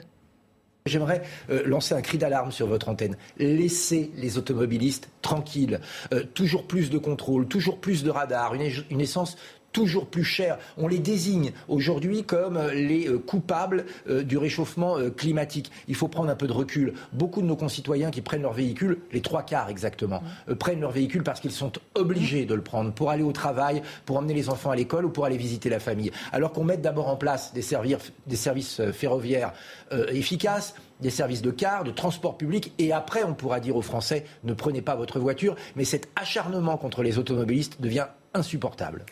J'aimerais 0.85 1.21
euh, 1.49 1.61
lancer 1.65 1.93
un 1.93 2.01
cri 2.01 2.17
d'alarme 2.17 2.51
sur 2.51 2.65
votre 2.65 2.89
antenne. 2.89 3.15
Laissez 3.37 4.11
les 4.15 4.37
automobilistes 4.37 5.09
tranquilles. 5.21 5.81
Euh, 6.13 6.23
toujours 6.33 6.65
plus 6.67 6.89
de 6.89 6.97
contrôle, 6.97 7.47
toujours 7.47 7.79
plus 7.79 8.03
de 8.03 8.09
radars, 8.09 8.55
une, 8.55 8.71
une 8.89 9.01
essence 9.01 9.37
toujours 9.71 10.07
plus 10.07 10.23
cher. 10.23 10.57
On 10.77 10.87
les 10.87 10.99
désigne 10.99 11.51
aujourd'hui 11.67 12.23
comme 12.23 12.57
euh, 12.57 12.73
les 12.73 13.07
euh, 13.07 13.17
coupables 13.17 13.85
euh, 14.09 14.23
du 14.23 14.37
réchauffement 14.37 14.97
climatique. 15.15 15.71
Il 15.87 15.95
faut 15.95 16.07
prendre 16.07 16.29
un 16.29 16.35
peu 16.35 16.47
de 16.47 16.53
recul. 16.53 16.93
Beaucoup 17.13 17.41
de 17.41 17.47
nos 17.47 17.55
concitoyens 17.55 18.11
qui 18.11 18.21
prennent 18.21 18.41
leur 18.41 18.53
véhicule, 18.53 18.99
les 19.11 19.21
trois 19.21 19.43
quarts 19.43 19.69
exactement, 19.69 20.21
prennent 20.57 20.81
leur 20.81 20.91
véhicule 20.91 21.23
parce 21.23 21.39
qu'ils 21.39 21.51
sont 21.51 21.71
obligés 21.95 22.45
de 22.45 22.53
le 22.53 22.61
prendre 22.61 22.91
pour 22.91 23.09
aller 23.09 23.23
au 23.23 23.31
travail, 23.31 23.81
pour 24.05 24.17
emmener 24.17 24.33
les 24.33 24.49
enfants 24.49 24.71
à 24.71 24.75
l'école 24.75 25.05
ou 25.05 25.09
pour 25.09 25.25
aller 25.25 25.37
visiter 25.37 25.69
la 25.69 25.79
famille. 25.79 26.11
Alors 26.31 26.51
qu'on 26.51 26.63
mette 26.63 26.81
d'abord 26.81 27.07
en 27.07 27.15
place 27.15 27.53
des, 27.53 27.63
des 28.27 28.35
services 28.35 28.81
ferroviaires 28.91 29.53
efficaces, 30.11 30.75
des 30.99 31.09
services 31.09 31.41
de 31.41 31.51
car, 31.51 31.83
de 31.83 31.91
transport 31.91 32.37
public, 32.37 32.73
et 32.77 32.91
après 32.91 33.23
on 33.23 33.33
pourra 33.33 33.59
dire 33.59 33.75
aux 33.75 33.81
Français 33.81 34.25
ne 34.43 34.53
prenez 34.53 34.81
pas 34.81 34.95
votre 34.95 35.19
voiture, 35.19 35.55
mais 35.75 35.85
cet 35.85 36.09
acharnement 36.15 36.77
contre 36.77 37.03
les 37.03 37.17
automobilistes 37.17 37.81
devient 37.81 38.07
insupportable. 38.33 39.05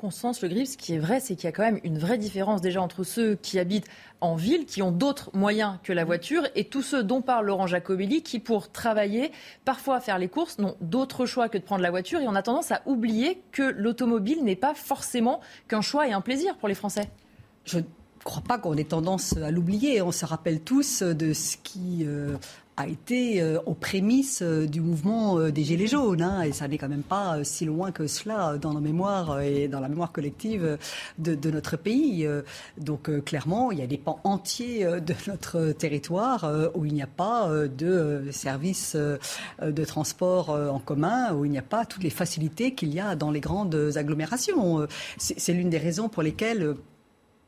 Constance 0.00 0.42
Le 0.42 0.48
Grif, 0.48 0.70
ce 0.70 0.76
qui 0.76 0.94
est 0.94 0.98
vrai, 0.98 1.20
c'est 1.20 1.34
qu'il 1.34 1.44
y 1.44 1.48
a 1.48 1.52
quand 1.52 1.64
même 1.64 1.80
une 1.82 1.98
vraie 1.98 2.18
différence 2.18 2.60
déjà 2.60 2.80
entre 2.80 3.02
ceux 3.02 3.34
qui 3.34 3.58
habitent 3.58 3.88
en 4.20 4.36
ville, 4.36 4.64
qui 4.64 4.80
ont 4.82 4.92
d'autres 4.92 5.30
moyens 5.34 5.78
que 5.82 5.92
la 5.92 6.04
voiture, 6.04 6.44
et 6.54 6.64
tous 6.64 6.82
ceux 6.82 7.02
dont 7.02 7.20
parle 7.20 7.46
Laurent 7.46 7.66
Jacobelli, 7.66 8.22
qui 8.22 8.38
pour 8.38 8.70
travailler, 8.70 9.32
parfois 9.64 10.00
faire 10.00 10.18
les 10.18 10.28
courses, 10.28 10.58
n'ont 10.58 10.76
d'autre 10.80 11.26
choix 11.26 11.48
que 11.48 11.58
de 11.58 11.62
prendre 11.62 11.82
la 11.82 11.90
voiture, 11.90 12.20
et 12.20 12.28
on 12.28 12.34
a 12.34 12.42
tendance 12.42 12.70
à 12.70 12.82
oublier 12.86 13.42
que 13.52 13.62
l'automobile 13.62 14.44
n'est 14.44 14.56
pas 14.56 14.74
forcément 14.74 15.40
qu'un 15.68 15.82
choix 15.82 16.08
et 16.08 16.12
un 16.12 16.20
plaisir 16.20 16.56
pour 16.56 16.68
les 16.68 16.74
Français. 16.74 17.10
Je 17.64 17.78
ne 17.78 17.84
crois 18.24 18.42
pas 18.42 18.58
qu'on 18.58 18.76
ait 18.76 18.84
tendance 18.84 19.36
à 19.36 19.50
l'oublier. 19.50 20.00
On 20.00 20.12
se 20.12 20.24
rappelle 20.24 20.60
tous 20.60 21.02
de 21.02 21.32
ce 21.32 21.56
qui... 21.56 22.04
Euh, 22.06 22.36
a 22.78 22.86
été 22.86 23.42
aux 23.66 23.74
prémices 23.74 24.42
du 24.42 24.80
mouvement 24.80 25.50
des 25.50 25.64
Gilets 25.64 25.88
jaunes. 25.88 26.22
Hein, 26.22 26.42
et 26.42 26.52
ça 26.52 26.68
n'est 26.68 26.78
quand 26.78 26.88
même 26.88 27.02
pas 27.02 27.42
si 27.42 27.64
loin 27.64 27.90
que 27.90 28.06
cela 28.06 28.56
dans 28.56 28.72
nos 28.72 28.80
mémoires 28.80 29.40
et 29.40 29.68
dans 29.68 29.80
la 29.80 29.88
mémoire 29.88 30.12
collective 30.12 30.78
de, 31.18 31.34
de 31.34 31.50
notre 31.50 31.76
pays. 31.76 32.28
Donc 32.78 33.10
clairement, 33.24 33.72
il 33.72 33.80
y 33.80 33.82
a 33.82 33.86
des 33.86 33.98
pans 33.98 34.20
entiers 34.22 34.84
de 34.84 35.14
notre 35.26 35.72
territoire 35.72 36.70
où 36.74 36.84
il 36.84 36.94
n'y 36.94 37.02
a 37.02 37.08
pas 37.08 37.50
de 37.66 38.28
services 38.30 38.96
de 38.96 39.84
transport 39.84 40.50
en 40.50 40.78
commun, 40.78 41.34
où 41.34 41.44
il 41.44 41.50
n'y 41.50 41.58
a 41.58 41.62
pas 41.62 41.84
toutes 41.84 42.04
les 42.04 42.10
facilités 42.10 42.74
qu'il 42.74 42.94
y 42.94 43.00
a 43.00 43.16
dans 43.16 43.30
les 43.30 43.40
grandes 43.40 43.92
agglomérations. 43.96 44.86
C'est 45.18 45.52
l'une 45.52 45.70
des 45.70 45.78
raisons 45.78 46.08
pour 46.08 46.22
lesquelles 46.22 46.74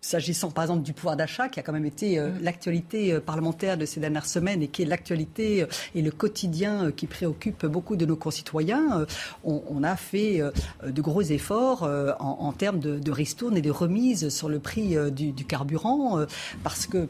S'agissant 0.02 0.50
par 0.50 0.64
exemple 0.64 0.82
du 0.82 0.94
pouvoir 0.94 1.14
d'achat, 1.14 1.50
qui 1.50 1.60
a 1.60 1.62
quand 1.62 1.74
même 1.74 1.84
été 1.84 2.18
euh, 2.18 2.30
mm. 2.30 2.42
l'actualité 2.42 3.12
euh, 3.12 3.20
parlementaire 3.20 3.76
de 3.76 3.84
ces 3.84 4.00
dernières 4.00 4.24
semaines 4.24 4.62
et 4.62 4.68
qui 4.68 4.80
est 4.80 4.86
l'actualité 4.86 5.62
euh, 5.62 5.66
et 5.94 6.00
le 6.00 6.10
quotidien 6.10 6.90
qui 6.90 7.06
préoccupe 7.06 7.66
beaucoup 7.66 7.96
de 7.96 8.06
nos 8.06 8.16
concitoyens, 8.16 9.06
on, 9.44 9.82
a 9.82 9.96
fait 9.96 10.40
de 10.84 11.02
gros 11.02 11.22
efforts 11.22 11.88
en, 12.18 12.52
termes 12.52 12.78
de, 12.78 12.98
de 12.98 13.12
ristourne 13.12 13.56
et 13.56 13.62
de 13.62 13.70
remise 13.70 14.28
sur 14.28 14.48
le 14.48 14.58
prix 14.58 14.96
du, 15.10 15.32
du 15.32 15.44
carburant, 15.44 16.24
parce 16.62 16.86
que 16.86 17.08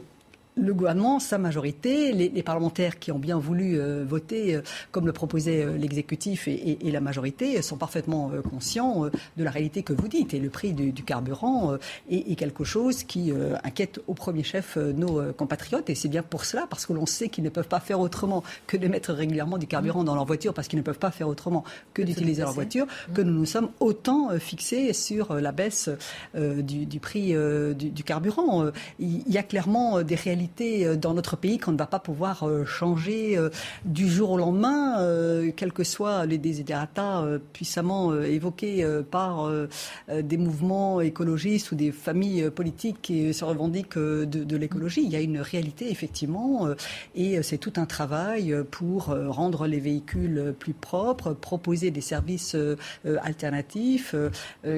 le 0.61 0.73
gouvernement, 0.73 1.19
sa 1.19 1.37
majorité, 1.37 2.13
les, 2.13 2.43
parlementaires 2.43 2.99
qui 2.99 3.11
ont 3.11 3.19
bien 3.19 3.37
voulu 3.37 3.79
euh, 3.79 4.03
voter 4.07 4.55
euh, 4.55 4.61
comme 4.91 5.05
le 5.05 5.13
proposait 5.13 5.63
euh, 5.63 5.77
l'exécutif 5.77 6.47
et, 6.47 6.77
la 6.91 7.01
majorité 7.01 7.61
sont 7.61 7.77
parfaitement 7.77 8.31
conscients 8.49 9.05
de 9.05 9.43
la 9.43 9.49
réalité 9.49 9.81
que 9.81 9.93
vous 9.93 10.09
dites. 10.09 10.33
Et 10.33 10.39
le 10.39 10.49
prix 10.49 10.73
du, 10.73 11.03
carburant 11.03 11.77
est, 12.09 12.35
quelque 12.35 12.65
chose 12.65 13.03
qui 13.03 13.31
inquiète 13.63 14.01
au 14.07 14.13
premier 14.13 14.43
chef 14.43 14.75
nos 14.75 15.31
compatriotes. 15.31 15.89
Et 15.89 15.95
c'est 15.95 16.09
bien 16.09 16.21
pour 16.21 16.43
cela, 16.43 16.67
parce 16.69 16.85
que 16.85 16.91
l'on 16.91 17.05
sait 17.05 17.29
qu'ils 17.29 17.45
ne 17.45 17.49
peuvent 17.49 17.69
pas 17.69 17.79
faire 17.79 18.01
autrement 18.01 18.43
que 18.67 18.75
de 18.75 18.89
mettre 18.89 19.13
régulièrement 19.13 19.57
du 19.57 19.67
carburant 19.67 20.03
dans 20.03 20.15
leur 20.15 20.25
voiture, 20.25 20.53
parce 20.53 20.67
qu'ils 20.67 20.79
ne 20.79 20.83
peuvent 20.83 20.99
pas 20.99 21.11
faire 21.11 21.29
autrement 21.29 21.63
que 21.93 22.01
d'utiliser 22.01 22.41
leur 22.41 22.51
voiture, 22.51 22.87
que 23.13 23.21
nous 23.21 23.31
nous 23.31 23.45
sommes 23.45 23.69
autant 23.79 24.37
fixés 24.37 24.91
sur 24.91 25.33
la 25.35 25.53
baisse 25.53 25.89
du, 26.35 26.99
prix 26.99 27.33
du, 27.73 28.03
carburant. 28.03 28.65
Il 28.99 29.31
y 29.31 29.37
a 29.37 29.43
clairement 29.43 30.01
des 30.01 30.15
réalités 30.15 30.50
euh, 30.59 30.95
dans 30.95 31.13
notre 31.13 31.35
pays 31.35 31.57
qu'on 31.57 31.71
ne 31.71 31.77
va 31.77 31.85
pas 31.85 31.99
pouvoir 31.99 32.43
euh, 32.43 32.65
changer 32.65 33.37
euh, 33.37 33.49
du 33.85 34.07
jour 34.07 34.31
au 34.31 34.37
lendemain, 34.37 34.71
quels 35.55 35.73
que 35.73 35.83
soient 35.83 36.25
les 36.25 36.37
désidératas 36.37 37.25
puissamment 37.53 38.13
évoqués 38.21 38.85
par 39.09 39.49
des 40.11 40.37
mouvements 40.37 41.01
écologistes 41.01 41.71
ou 41.71 41.75
des 41.75 41.91
familles 41.91 42.49
politiques 42.49 42.97
qui 43.01 43.33
se 43.33 43.43
revendiquent 43.43 43.97
de, 43.97 44.57
l'écologie. 44.57 45.03
Il 45.03 45.09
y 45.09 45.15
a 45.15 45.21
une 45.21 45.39
réalité, 45.39 45.89
effectivement, 45.91 46.67
et 47.15 47.41
c'est 47.43 47.57
tout 47.57 47.73
un 47.77 47.85
travail 47.85 48.55
pour 48.69 49.05
rendre 49.05 49.67
les 49.67 49.79
véhicules 49.79 50.53
plus 50.57 50.73
propres, 50.73 51.33
proposer 51.33 51.91
des 51.91 52.01
services 52.01 52.55
alternatifs 53.05 54.15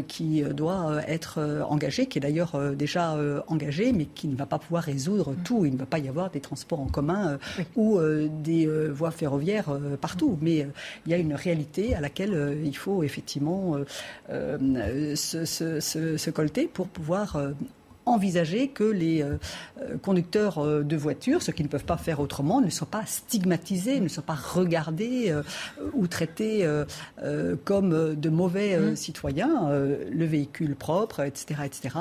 qui 0.07 0.43
doit 0.43 1.01
être 1.07 1.65
engagé, 1.69 2.07
qui 2.07 2.17
est 2.19 2.21
d'ailleurs 2.21 2.75
déjà 2.75 3.17
engagé, 3.47 3.93
mais 3.93 4.05
qui 4.05 4.27
ne 4.27 4.35
va 4.35 4.45
pas 4.45 4.59
pouvoir 4.59 4.83
résoudre 4.83 5.33
tout 5.43 5.52
il 5.65 5.73
ne 5.73 5.77
va 5.77 5.85
pas 5.85 5.99
y 5.99 6.09
avoir 6.09 6.29
des 6.29 6.39
transports 6.39 6.79
en 6.79 6.87
commun 6.87 7.27
euh, 7.27 7.63
ou 7.75 7.97
euh, 7.97 8.27
des 8.43 8.67
euh, 8.67 8.89
voies 8.89 9.11
ferroviaires 9.11 9.79
partout. 10.01 10.37
Mais 10.41 10.67
il 11.05 11.11
y 11.11 11.13
a 11.13 11.17
une 11.17 11.33
réalité 11.33 11.95
à 11.95 12.01
laquelle 12.01 12.57
il 12.63 12.75
faut 12.75 13.03
effectivement 13.03 13.77
se, 14.29 15.45
se, 15.45 16.29
colter 16.29 16.67
pour 16.67 16.87
pouvoir 16.87 17.37
envisager 18.05 18.67
que 18.67 18.83
les 18.83 19.21
euh, 19.21 19.37
euh, 19.81 19.97
conducteurs 19.97 20.59
euh, 20.59 20.83
de 20.83 20.95
voitures, 20.95 21.41
ceux 21.41 21.53
qui 21.53 21.63
ne 21.63 21.67
peuvent 21.67 21.85
pas 21.85 21.97
faire 21.97 22.19
autrement, 22.19 22.61
ne 22.61 22.69
soient 22.69 22.87
pas 22.87 23.05
stigmatisés, 23.05 23.99
ne 23.99 24.07
soient 24.07 24.23
pas 24.23 24.33
regardés 24.35 25.33
ou 25.93 26.07
traités 26.07 26.67
comme 27.63 28.15
de 28.15 28.29
mauvais 28.29 28.77
mmh. 28.77 28.95
citoyens. 28.95 29.69
le 29.69 30.25
véhicule 30.25 30.75
propre, 30.75 31.21
etc., 31.21 31.61
etc., 31.65 31.95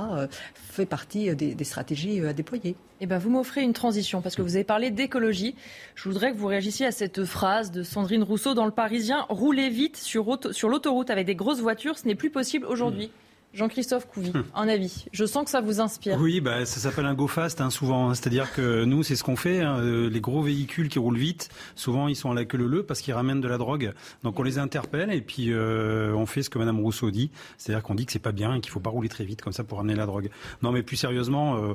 fait 0.55 0.87
partie 0.87 1.35
des, 1.35 1.65
stratégies 1.65 2.20
à 2.24 2.33
déployer. 2.33 2.77
Eh 3.01 3.07
ben, 3.07 3.19
vous 3.19 3.31
m'offrez 3.31 3.62
une 3.62 3.73
transition 3.73 4.23
parce 4.23 4.35
que 4.35 4.43
vous 4.43 4.55
avez 4.55 4.65
parlé 4.65 4.91
d'écologie. 4.91 5.55
Je 5.95 6.09
voudrais 6.09 6.33
que 6.33 6.37
vous 6.37 6.47
réagissiez 6.47 6.87
à 6.87 6.93
cette 6.93 7.24
phrase 7.24 7.70
de 7.70 7.83
Sandrine 7.83 8.23
Rousseau 8.23 8.55
dans 8.55 8.65
Le 8.65 8.70
Parisien 8.70 9.27
Rouler 9.29 9.69
vite 9.69 9.97
sur, 9.97 10.39
sur 10.53 10.69
l'autoroute 10.69 11.11
avec 11.11 11.27
des 11.27 11.35
grosses 11.35 11.61
voitures, 11.61 11.99
ce 11.99 12.07
n'est 12.07 12.15
plus 12.15 12.31
possible 12.31 12.66
aujourd'hui. 12.66 13.07
Mmh. 13.07 13.22
Jean-Christophe 13.55 14.07
Couvi, 14.07 14.33
hum. 14.35 14.45
un 14.55 14.69
avis. 14.69 15.05
Je 15.12 15.24
sens 15.24 15.45
que 15.45 15.51
ça 15.51 15.61
vous 15.61 15.81
inspire. 15.81 16.19
Oui, 16.19 16.41
bah, 16.41 16.65
ça 16.65 16.81
s'appelle 16.81 17.07
un 17.07 17.15
go 17.15 17.27
fast 17.27 17.61
hein, 17.61 17.70
souvent. 17.70 18.11
Hein. 18.11 18.15
C'est-à-dire 18.15 18.53
que 18.53 18.85
nous, 18.85 19.03
c'est 19.03 19.16
ce 19.16 19.24
qu'on 19.24 19.37
fait. 19.37 19.61
Hein. 19.61 19.79
Euh, 19.79 20.09
les 20.09 20.20
gros 20.20 20.43
véhicules 20.43 20.89
qui 20.89 20.99
roulent 20.99 21.19
vite, 21.19 21.51
souvent 21.74 22.09
ils 22.09 22.16
sont 22.16 22.31
à 22.31 22.35
la 22.35 22.45
queue 22.45 22.59
leu 22.59 22.83
parce 22.83 23.01
qu'ils 23.01 23.15
ramènent 23.15 23.41
de 23.41 23.49
la 23.49 23.59
drogue. 23.59 23.93
Donc 24.23 24.39
on 24.39 24.43
les 24.43 24.59
interpelle 24.59 25.12
et 25.12 25.20
puis 25.20 25.53
euh, 25.53 26.15
on 26.15 26.27
fait 26.27 26.43
ce 26.43 26.51
que 26.51 26.59
Madame 26.59 26.81
Rousseau 26.81 27.11
dit. 27.11 27.31
C'est-à-dire 27.59 27.83
qu'on 27.83 27.95
dit 27.95 28.07
que 28.07 28.12
c'est 28.12 28.19
pas 28.19 28.33
bien 28.33 28.55
et 28.55 28.61
qu'il 28.61 28.70
faut 28.70 28.81
pas 28.81 28.91
rouler 28.91 29.09
très 29.09 29.24
vite 29.24 29.43
comme 29.43 29.53
ça 29.53 29.65
pour 29.65 29.79
ramener 29.79 29.95
la 29.95 30.07
drogue. 30.07 30.31
Non, 30.62 30.73
mais 30.73 30.83
plus 30.83 30.97
sérieusement, 30.97 31.57
euh, 31.57 31.74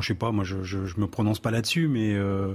je 0.00 0.06
sais 0.06 0.14
pas, 0.14 0.32
moi 0.32 0.44
je, 0.44 0.62
je, 0.62 0.86
je 0.86 1.00
me 1.00 1.06
prononce 1.06 1.38
pas 1.38 1.50
là-dessus, 1.50 1.88
mais 1.88 2.14
euh, 2.14 2.54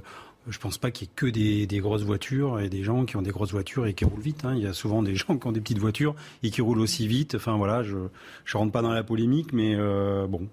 je 0.51 0.59
pense 0.59 0.77
pas 0.77 0.91
qu'il 0.91 1.07
y 1.07 1.09
ait 1.09 1.13
que 1.15 1.25
des, 1.65 1.79
grosses 1.79 2.03
voitures 2.03 2.59
et 2.59 2.69
des 2.69 2.83
gens 2.83 3.05
qui 3.05 3.15
ont 3.15 3.21
des 3.21 3.31
grosses 3.31 3.51
voitures 3.51 3.87
et 3.87 3.93
qui 3.93 4.05
roulent 4.05 4.21
vite. 4.21 4.45
Hein. 4.45 4.53
Il 4.55 4.63
y 4.63 4.67
a 4.67 4.73
souvent 4.73 5.01
des 5.01 5.15
gens 5.15 5.37
qui 5.37 5.47
ont 5.47 5.51
des 5.51 5.61
petites 5.61 5.79
voitures 5.79 6.15
et 6.43 6.51
qui 6.51 6.61
roulent 6.61 6.81
aussi 6.81 7.07
vite. 7.07 7.35
Enfin 7.35 7.57
voilà, 7.57 7.83
je 7.83 7.95
ne 7.95 8.09
rentre 8.53 8.71
pas 8.71 8.81
dans 8.81 8.91
la 8.91 9.03
polémique, 9.03 9.53
mais 9.53 9.75
euh, 9.75 10.27
bon. 10.27 10.47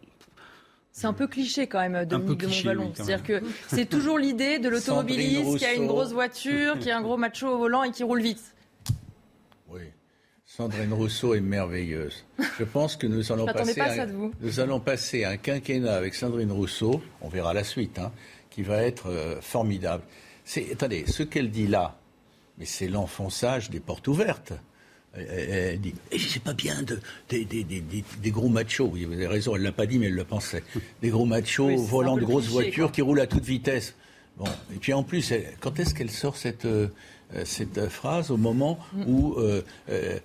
C'est 0.92 1.06
un 1.06 1.12
peu 1.12 1.26
cliché 1.26 1.66
quand 1.66 1.80
même, 1.80 2.04
Dominique 2.06 2.40
de 2.40 2.46
Montvalon. 2.46 2.92
C'est-à-dire 2.94 3.22
que 3.22 3.42
c'est 3.68 3.88
toujours 3.88 4.18
l'idée 4.18 4.58
de 4.58 4.68
l'automobiliste 4.70 5.58
qui 5.58 5.64
a 5.64 5.74
une 5.74 5.86
grosse 5.86 6.12
voiture, 6.12 6.78
qui 6.78 6.90
a 6.90 6.98
un 6.98 7.02
gros 7.02 7.16
macho 7.16 7.46
au 7.46 7.58
volant 7.58 7.84
et 7.84 7.90
qui 7.90 8.02
roule 8.02 8.20
vite. 8.20 8.54
Oui. 9.68 9.82
Sandrine 10.44 10.92
Rousseau 10.92 11.34
est 11.34 11.40
merveilleuse. 11.40 12.24
Je 12.58 12.64
pense 12.64 12.96
que 12.96 13.06
nous 13.06 13.30
allons, 13.30 13.46
passer, 13.46 13.80
un, 13.80 14.06
nous 14.40 14.58
allons 14.58 14.80
passer 14.80 15.24
un 15.24 15.36
quinquennat 15.36 15.94
avec 15.94 16.14
Sandrine 16.14 16.50
Rousseau. 16.50 17.00
On 17.20 17.28
verra 17.28 17.54
la 17.54 17.62
suite. 17.62 18.00
Hein 18.00 18.10
qui 18.58 18.64
va 18.64 18.82
être 18.82 19.08
euh, 19.08 19.40
formidable. 19.40 20.02
attendez, 20.72 21.04
ce 21.06 21.22
qu'elle 21.22 21.48
dit 21.52 21.68
là, 21.68 21.96
mais 22.58 22.64
c'est 22.64 22.88
l'enfonçage 22.88 23.70
des 23.70 23.78
portes 23.78 24.08
ouvertes. 24.08 24.52
Elle, 25.14 25.80
dit 25.80 25.94
eh, 26.10 26.18
c'est 26.18 26.42
pas 26.42 26.54
bien 26.54 26.82
de, 26.82 26.98
des 27.30 28.30
gros 28.32 28.48
machos. 28.48 28.88
Vous 28.88 29.12
avez 29.12 29.28
raison, 29.28 29.54
elle 29.54 29.62
l'a 29.62 29.70
pas 29.70 29.86
dit, 29.86 30.00
mais 30.00 30.06
elle 30.06 30.16
le 30.16 30.24
pensait. 30.24 30.64
Des 31.02 31.10
gros 31.10 31.24
machos 31.24 31.76
volant 31.76 32.16
de 32.16 32.24
grosses 32.24 32.48
voitures 32.48 32.90
qui 32.90 33.00
roulent 33.00 33.20
à 33.20 33.28
toute 33.28 33.44
vitesse. 33.44 33.94
Bon, 34.36 34.46
et 34.74 34.78
puis 34.80 34.92
en 34.92 35.04
plus, 35.04 35.32
quand 35.60 35.78
est-ce 35.78 35.94
qu'elle 35.94 36.10
sort 36.10 36.36
cette, 36.36 36.66
euh, 37.34 37.44
cette 37.44 37.88
phrase 37.88 38.30
au 38.30 38.38
moment 38.38 38.78
où 39.06 39.34
euh, 39.34 39.62
euh, 39.90 40.18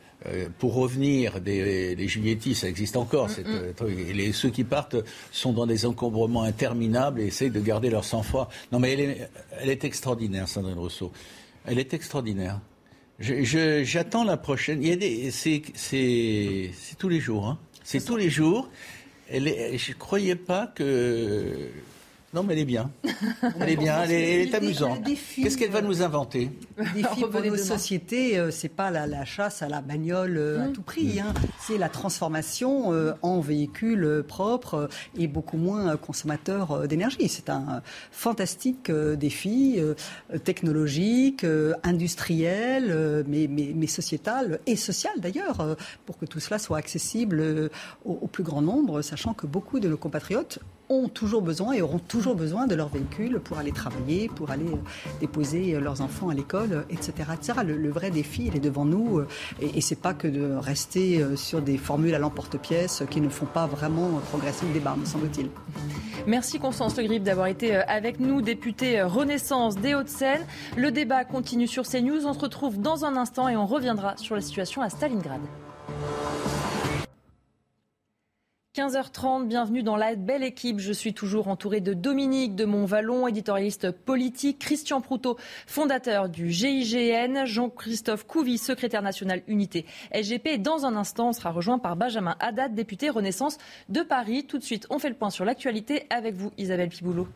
pour 0.57 0.75
revenir 0.75 1.41
des, 1.41 1.95
des 1.95 2.53
ça 2.53 2.67
existe 2.67 2.95
encore. 2.95 3.29
Cette, 3.29 3.47
et 3.47 4.13
les, 4.13 4.31
ceux 4.31 4.49
qui 4.49 4.63
partent 4.63 4.95
sont 5.31 5.53
dans 5.53 5.65
des 5.65 5.85
encombrements 5.85 6.43
interminables 6.43 7.21
et 7.21 7.25
essayent 7.25 7.49
de 7.49 7.59
garder 7.59 7.89
leur 7.89 8.05
sang-froid. 8.05 8.49
Non, 8.71 8.79
mais 8.79 8.93
elle 8.93 8.99
est, 9.01 9.29
elle 9.59 9.69
est 9.69 9.83
extraordinaire, 9.83 10.47
Sandrine 10.47 10.77
Rousseau. 10.77 11.11
Elle 11.65 11.79
est 11.79 11.93
extraordinaire. 11.93 12.59
J'attends 13.19 14.23
la 14.23 14.37
prochaine. 14.37 14.81
C'est 15.39 15.61
tous 16.97 17.09
les 17.09 17.19
jours. 17.19 17.47
Hein. 17.47 17.59
C'est 17.83 18.03
tous 18.03 18.17
les 18.17 18.29
jours. 18.29 18.69
Elle 19.29 19.47
est, 19.47 19.77
je 19.77 19.91
ne 19.91 19.97
croyais 19.97 20.35
pas 20.35 20.67
que 20.67 21.69
non, 22.33 22.41
mais 22.41 22.53
elle 22.53 22.59
est 22.59 22.65
bien. 22.65 22.89
Elle 23.59 23.69
est 23.69 23.75
bien, 23.75 24.03
elle 24.03 24.11
est, 24.11 24.55
amusante. 24.55 25.03
Qu'est-ce 25.35 25.57
qu'elle 25.57 25.71
va 25.71 25.81
nous 25.81 26.01
inventer 26.01 26.49
Le 26.77 26.85
défi 26.93 27.21
pour 27.31 27.41
nos 27.41 27.57
sociétés, 27.57 28.37
euh, 28.37 28.51
c'est 28.51 28.69
pas 28.69 28.89
la, 28.89 29.25
chasse 29.25 29.61
à 29.61 29.69
la 29.69 29.81
bagnole 29.81 30.37
euh, 30.37 30.63
à 30.63 30.67
mmh. 30.67 30.73
tout 30.73 30.81
prix. 30.81 31.19
Hein. 31.19 31.33
C'est 31.59 31.77
la 31.77 31.89
transformation 31.89 32.93
euh, 32.93 33.13
en 33.21 33.39
véhicule 33.39 34.23
propre 34.27 34.89
et 35.17 35.27
beaucoup 35.27 35.57
moins 35.57 35.95
consommateur 35.97 36.87
d'énergie. 36.87 37.27
C'est 37.27 37.49
un 37.49 37.81
fantastique 38.11 38.91
défi 38.91 39.79
technologique, 40.43 41.45
industriel, 41.83 43.23
mais, 43.27 43.47
mais, 43.47 43.87
sociétal 43.87 44.59
et 44.65 44.75
social 44.75 45.13
d'ailleurs, 45.17 45.77
pour 46.05 46.17
que 46.17 46.25
tout 46.25 46.39
cela 46.39 46.59
soit 46.59 46.77
accessible 46.77 47.69
au 48.05 48.27
plus 48.27 48.43
grand 48.43 48.61
nombre, 48.61 49.01
sachant 49.01 49.33
que 49.33 49.45
beaucoup 49.45 49.79
de 49.79 49.87
nos 49.87 49.97
compatriotes 49.97 50.59
ont 50.93 51.07
toujours 51.07 51.41
besoin 51.41 51.73
et 51.73 51.81
auront 51.81 51.99
toujours 51.99 52.35
besoin 52.35 52.67
de 52.67 52.75
leur 52.75 52.89
véhicule 52.89 53.39
pour 53.39 53.57
aller 53.57 53.71
travailler, 53.71 54.29
pour 54.29 54.51
aller 54.51 54.65
euh, 54.65 54.77
déposer 55.19 55.75
euh, 55.75 55.79
leurs 55.79 56.01
enfants 56.01 56.29
à 56.29 56.33
l'école, 56.33 56.85
etc. 56.89 57.11
etc. 57.33 57.59
Le, 57.65 57.89
vrai 57.89 58.11
défi, 58.11 58.45
il 58.47 58.55
est 58.55 58.59
devant 58.59 58.85
nous 58.85 59.19
euh, 59.19 59.27
et, 59.61 59.77
et 59.77 59.81
c'est 59.81 59.99
pas 59.99 60.13
que 60.13 60.27
de 60.27 60.53
rester 60.55 61.23
sur 61.35 61.61
des 61.61 61.77
formules 61.77 62.15
à 62.15 62.19
l'emporte-pièce 62.19 63.03
qui 63.09 63.21
ne 63.21 63.29
font 63.29 63.45
pas 63.45 63.67
vraiment 63.67 64.09
progresser 64.29 64.65
le 64.65 64.73
débat, 64.73 64.95
me 64.95 65.05
semble-t-il. 65.05 65.49
Merci 66.27 66.59
Constance 66.59 66.97
Le 66.97 67.03
Grip 67.03 67.23
d'avoir 67.23 67.47
été 67.47 67.75
avec 67.75 68.19
nous, 68.19 68.41
députée 68.41 69.01
Renaissance 69.01 69.75
des 69.75 69.93
Hauts-de-Seine. 69.95 70.45
Le 70.77 70.91
débat 70.91 71.25
continue 71.25 71.67
sur 71.67 71.83
CNews. 71.83 72.25
On 72.25 72.33
se 72.33 72.39
retrouve 72.39 72.79
dans 72.79 73.05
un 73.05 73.15
instant 73.17 73.49
et 73.49 73.57
on 73.57 73.65
reviendra 73.65 74.15
sur 74.17 74.35
la 74.35 74.41
situation 74.41 74.81
à 74.81 74.89
Stalingrad. 74.89 75.41
15h30, 78.75 79.45
bienvenue 79.45 79.83
dans 79.83 79.95
la 79.95 80.15
belle 80.15 80.41
équipe. 80.41 80.79
Je 80.79 80.91
suis 80.91 81.13
toujours 81.13 81.47
entouré 81.47 81.79
de 81.79 81.93
Dominique 81.93 82.55
de 82.55 82.65
Montvalon, 82.65 83.27
éditorialiste 83.27 83.91
politique, 83.91 84.57
Christian 84.57 84.99
Proutot, 84.99 85.37
fondateur 85.67 86.27
du 86.27 86.49
GIGN, 86.49 87.45
Jean-Christophe 87.45 88.25
Couvi, 88.25 88.57
secrétaire 88.57 89.03
national 89.03 89.43
unité 89.45 89.85
SGP. 90.11 90.59
Dans 90.59 90.87
un 90.87 90.95
instant, 90.95 91.29
on 91.29 91.33
sera 91.33 91.51
rejoint 91.51 91.77
par 91.77 91.95
Benjamin 91.95 92.35
Haddad, 92.39 92.73
député 92.73 93.11
Renaissance 93.11 93.59
de 93.89 94.01
Paris. 94.01 94.47
Tout 94.47 94.57
de 94.57 94.63
suite, 94.63 94.87
on 94.89 94.97
fait 94.97 95.09
le 95.09 95.15
point 95.15 95.29
sur 95.29 95.45
l'actualité 95.45 96.07
avec 96.09 96.33
vous, 96.33 96.51
Isabelle 96.57 96.89
Piboulot. 96.89 97.27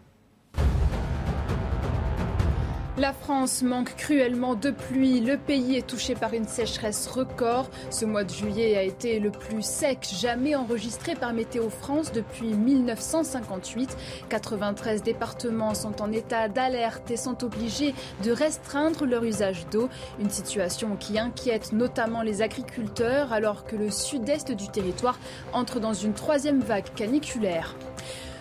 La 2.99 3.14
France 3.14 3.61
manque 3.61 3.95
cruellement 3.95 4.56
de 4.56 4.72
pluie. 4.72 5.19
Le 5.19 5.38
pays 5.38 5.76
est 5.76 5.86
touché 5.86 6.15
par 6.15 6.34
une 6.34 6.48
sécheresse 6.48 7.06
record. 7.06 7.69
Ce 7.91 8.06
mois 8.06 8.24
de 8.24 8.32
juillet 8.32 8.76
a 8.76 8.82
été 8.82 9.19
le 9.19 9.30
plus 9.30 9.64
sec 9.64 9.99
jamais 10.19 10.56
enregistré 10.56 11.14
par 11.14 11.32
Météo 11.32 11.69
France 11.69 12.11
depuis 12.11 12.56
1958. 12.56 13.95
93 14.30 15.03
départements 15.03 15.76
sont 15.76 16.02
en 16.02 16.11
état 16.11 16.49
d'alerte 16.49 17.11
et 17.11 17.18
sont 17.18 17.44
obligés 17.44 17.94
de 18.24 18.32
restreindre 18.32 19.06
leur 19.06 19.24
usage 19.24 19.68
d'eau. 19.69 19.90
Une 20.19 20.32
situation 20.32 20.95
qui 20.95 21.19
inquiète 21.19 21.74
notamment 21.74 22.24
les 22.24 22.41
agriculteurs 22.41 23.32
alors 23.32 23.68
que 23.68 23.76
le 23.76 23.91
sud-est 23.91 24.53
du 24.53 24.69
territoire 24.69 25.19
entre 25.53 25.80
dans 25.80 25.94
une 25.94 26.14
troisième 26.14 26.61
vague 26.61 26.91
caniculaire. 26.95 27.76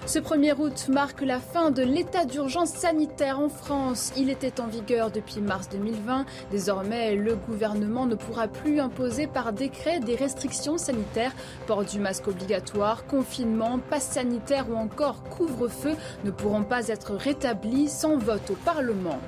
Ce 0.06 0.20
1er 0.20 0.54
août 0.56 0.88
marque 0.88 1.22
la 1.22 1.40
fin 1.40 1.72
de 1.72 1.82
l'état 1.82 2.24
d'urgence 2.24 2.70
sanitaire 2.70 3.40
en 3.40 3.48
France. 3.48 4.12
Il 4.16 4.30
était 4.30 4.60
en 4.60 4.68
vigueur 4.68 5.10
depuis 5.10 5.40
mars 5.40 5.68
2020. 5.68 6.24
Désormais, 6.52 7.16
le 7.16 7.34
gouvernement 7.34 8.06
ne 8.06 8.14
pourra 8.14 8.46
plus 8.46 8.78
imposer 8.78 9.26
par 9.26 9.52
décret 9.52 9.98
des 9.98 10.14
restrictions 10.14 10.78
sanitaires. 10.78 11.32
Port 11.66 11.84
du 11.84 11.98
masque 11.98 12.28
obligatoire, 12.28 13.04
confinement, 13.06 13.80
passe 13.90 14.08
sanitaire 14.10 14.70
ou 14.70 14.76
encore 14.76 15.24
couvre-feu 15.24 15.96
ne 16.22 16.30
pourront 16.30 16.62
pas 16.62 16.86
être 16.86 17.16
rétablis 17.16 17.88
sans 17.88 18.16
vote 18.16 18.48
au 18.50 18.56
Parlement. 18.64 19.18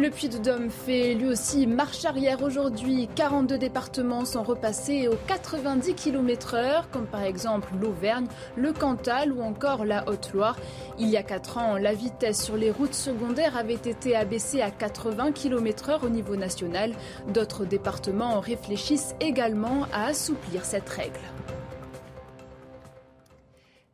Le 0.00 0.08
Puy-de-Dôme 0.08 0.70
fait 0.70 1.12
lui 1.12 1.26
aussi 1.26 1.66
marche 1.66 2.06
arrière 2.06 2.42
aujourd'hui. 2.42 3.06
42 3.16 3.58
départements 3.58 4.24
sont 4.24 4.42
repassés 4.42 5.08
aux 5.08 5.18
90 5.26 5.92
km/h, 5.92 6.84
comme 6.90 7.04
par 7.04 7.22
exemple 7.22 7.68
l'Auvergne, 7.78 8.24
le 8.56 8.72
Cantal 8.72 9.30
ou 9.30 9.42
encore 9.42 9.84
la 9.84 10.08
Haute-Loire. 10.08 10.56
Il 10.98 11.10
y 11.10 11.18
a 11.18 11.22
4 11.22 11.58
ans, 11.58 11.76
la 11.76 11.92
vitesse 11.92 12.42
sur 12.42 12.56
les 12.56 12.70
routes 12.70 12.94
secondaires 12.94 13.58
avait 13.58 13.74
été 13.74 14.16
abaissée 14.16 14.62
à 14.62 14.70
80 14.70 15.32
km/h 15.32 16.02
au 16.02 16.08
niveau 16.08 16.34
national. 16.34 16.94
D'autres 17.34 17.66
départements 17.66 18.40
réfléchissent 18.40 19.14
également 19.20 19.82
à 19.92 20.06
assouplir 20.06 20.64
cette 20.64 20.88
règle. 20.88 21.20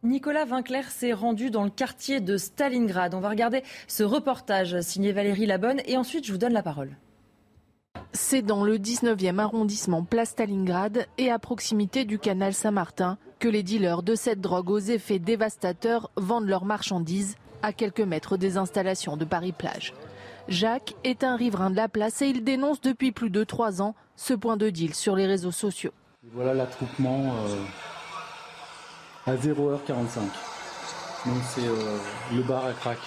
Nicolas 0.07 0.45
Vinclair 0.45 0.89
s'est 0.89 1.13
rendu 1.13 1.51
dans 1.51 1.65
le 1.65 1.71
quartier 1.71 2.21
de 2.21 2.37
Stalingrad. 2.37 3.13
On 3.13 3.21
va 3.21 3.29
regarder 3.29 3.65
ce 3.89 4.05
reportage 4.05 4.81
signé 4.81 5.11
Valérie 5.11 5.47
Labonne 5.47 5.81
et 5.85 5.97
ensuite 5.97 6.25
je 6.25 6.33
vous 6.33 6.39
donne 6.39 6.53
la 6.53 6.63
parole. 6.63 6.97
C'est 8.13 8.43
dans 8.43 8.63
le 8.63 8.79
19e 8.79 9.41
arrondissement 9.41 10.05
Place 10.05 10.31
Stalingrad 10.31 11.07
et 11.19 11.31
à 11.31 11.41
proximité 11.41 12.05
du 12.05 12.21
canal 12.21 12.55
Saint-Martin 12.55 13.19
que 13.41 13.49
les 13.49 13.65
dealers 13.65 14.05
de 14.05 14.15
cette 14.15 14.41
drogue 14.41 14.71
aux 14.71 14.79
effets 14.79 15.19
dévastateurs 15.19 16.11
vendent 16.17 16.49
leurs 16.49 16.65
marchandises 16.65 17.35
à 17.63 17.73
quelques 17.73 18.01
mètres 18.01 18.37
des 18.37 18.59
installations 18.59 19.17
de 19.17 19.25
Paris-Plage. 19.25 19.93
Jacques 20.47 20.95
est 21.03 21.25
un 21.25 21.35
riverain 21.35 21.71
de 21.71 21.77
la 21.77 21.89
place 21.89 22.23
et 22.23 22.29
il 22.29 22.45
dénonce 22.45 22.81
depuis 22.81 23.11
plus 23.11 23.31
de 23.31 23.43
trois 23.43 23.83
ans 23.83 23.97
ce 24.15 24.35
point 24.35 24.57
de 24.57 24.71
deal 24.71 24.95
sur 24.95 25.17
les 25.17 25.27
réseaux 25.27 25.51
sociaux. 25.51 25.93
Voilà 26.33 26.55
l'attroupement. 26.55 27.35
Euh, 27.49 27.57
à 29.27 29.35
0h45. 29.35 30.21
Donc 31.27 31.35
c'est 31.49 31.67
euh, 31.67 31.99
le 32.35 32.43
bar 32.43 32.65
à 32.67 32.73
crack. 32.73 32.99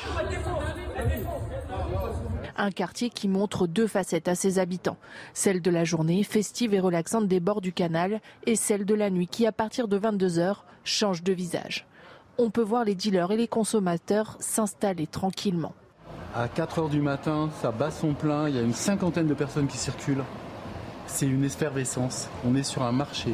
Un 2.57 2.71
quartier 2.71 3.09
qui 3.09 3.29
montre 3.29 3.67
deux 3.67 3.87
facettes 3.87 4.27
à 4.27 4.35
ses 4.35 4.59
habitants. 4.59 4.97
Celle 5.33 5.61
de 5.61 5.71
la 5.71 5.85
journée, 5.85 6.23
festive 6.23 6.73
et 6.73 6.81
relaxante 6.81 7.27
des 7.27 7.39
bords 7.39 7.61
du 7.61 7.71
canal, 7.71 8.19
et 8.45 8.57
celle 8.57 8.85
de 8.85 8.93
la 8.93 9.09
nuit 9.09 9.27
qui, 9.27 9.47
à 9.47 9.53
partir 9.53 9.87
de 9.87 9.97
22h, 9.97 10.57
change 10.83 11.23
de 11.23 11.31
visage. 11.31 11.87
On 12.37 12.49
peut 12.49 12.61
voir 12.61 12.83
les 12.83 12.95
dealers 12.95 13.31
et 13.31 13.37
les 13.37 13.47
consommateurs 13.47 14.35
s'installer 14.39 15.07
tranquillement. 15.07 15.73
À 16.35 16.47
4h 16.47 16.89
du 16.89 17.01
matin, 17.01 17.49
ça 17.61 17.71
bat 17.71 17.91
son 17.91 18.13
plein, 18.13 18.49
il 18.49 18.55
y 18.55 18.59
a 18.59 18.61
une 18.61 18.73
cinquantaine 18.73 19.27
de 19.27 19.33
personnes 19.33 19.67
qui 19.67 19.77
circulent. 19.77 20.23
C'est 21.07 21.25
une 21.25 21.43
effervescence. 21.43 22.27
On 22.45 22.55
est 22.55 22.63
sur 22.63 22.83
un 22.83 22.91
marché. 22.91 23.33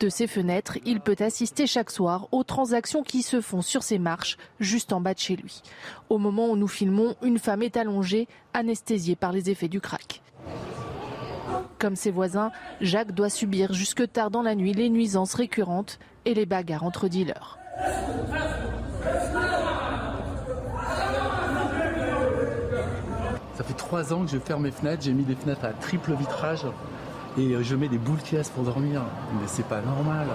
De 0.00 0.08
ses 0.08 0.26
fenêtres, 0.26 0.78
il 0.84 1.00
peut 1.00 1.16
assister 1.20 1.66
chaque 1.66 1.90
soir 1.90 2.28
aux 2.32 2.44
transactions 2.44 3.02
qui 3.02 3.22
se 3.22 3.40
font 3.40 3.62
sur 3.62 3.82
ses 3.82 3.98
marches, 3.98 4.36
juste 4.58 4.92
en 4.92 5.00
bas 5.00 5.14
de 5.14 5.18
chez 5.18 5.36
lui. 5.36 5.62
Au 6.08 6.18
moment 6.18 6.48
où 6.48 6.56
nous 6.56 6.68
filmons, 6.68 7.16
une 7.22 7.38
femme 7.38 7.62
est 7.62 7.76
allongée, 7.76 8.28
anesthésiée 8.54 9.16
par 9.16 9.32
les 9.32 9.50
effets 9.50 9.68
du 9.68 9.80
crack. 9.80 10.22
Comme 11.78 11.96
ses 11.96 12.10
voisins, 12.10 12.52
Jacques 12.80 13.12
doit 13.12 13.30
subir 13.30 13.72
jusque 13.72 14.10
tard 14.12 14.30
dans 14.30 14.42
la 14.42 14.54
nuit 14.54 14.74
les 14.74 14.90
nuisances 14.90 15.34
récurrentes 15.34 15.98
et 16.24 16.34
les 16.34 16.46
bagarres 16.46 16.84
entre 16.84 17.08
dealers. 17.08 17.58
Ça 23.54 23.64
fait 23.64 23.74
trois 23.76 24.12
ans 24.12 24.24
que 24.24 24.30
je 24.30 24.38
ferme 24.38 24.62
mes 24.62 24.70
fenêtres, 24.70 25.02
j'ai 25.02 25.12
mis 25.12 25.24
des 25.24 25.34
fenêtres 25.34 25.64
à 25.64 25.72
triple 25.72 26.14
vitrage 26.14 26.66
et 27.38 27.62
je 27.62 27.76
mets 27.76 27.88
des 27.88 27.98
boules 27.98 28.18
pour 28.54 28.64
dormir. 28.64 29.02
Mais 29.40 29.46
c'est 29.46 29.66
pas 29.66 29.80
normal. 29.80 30.26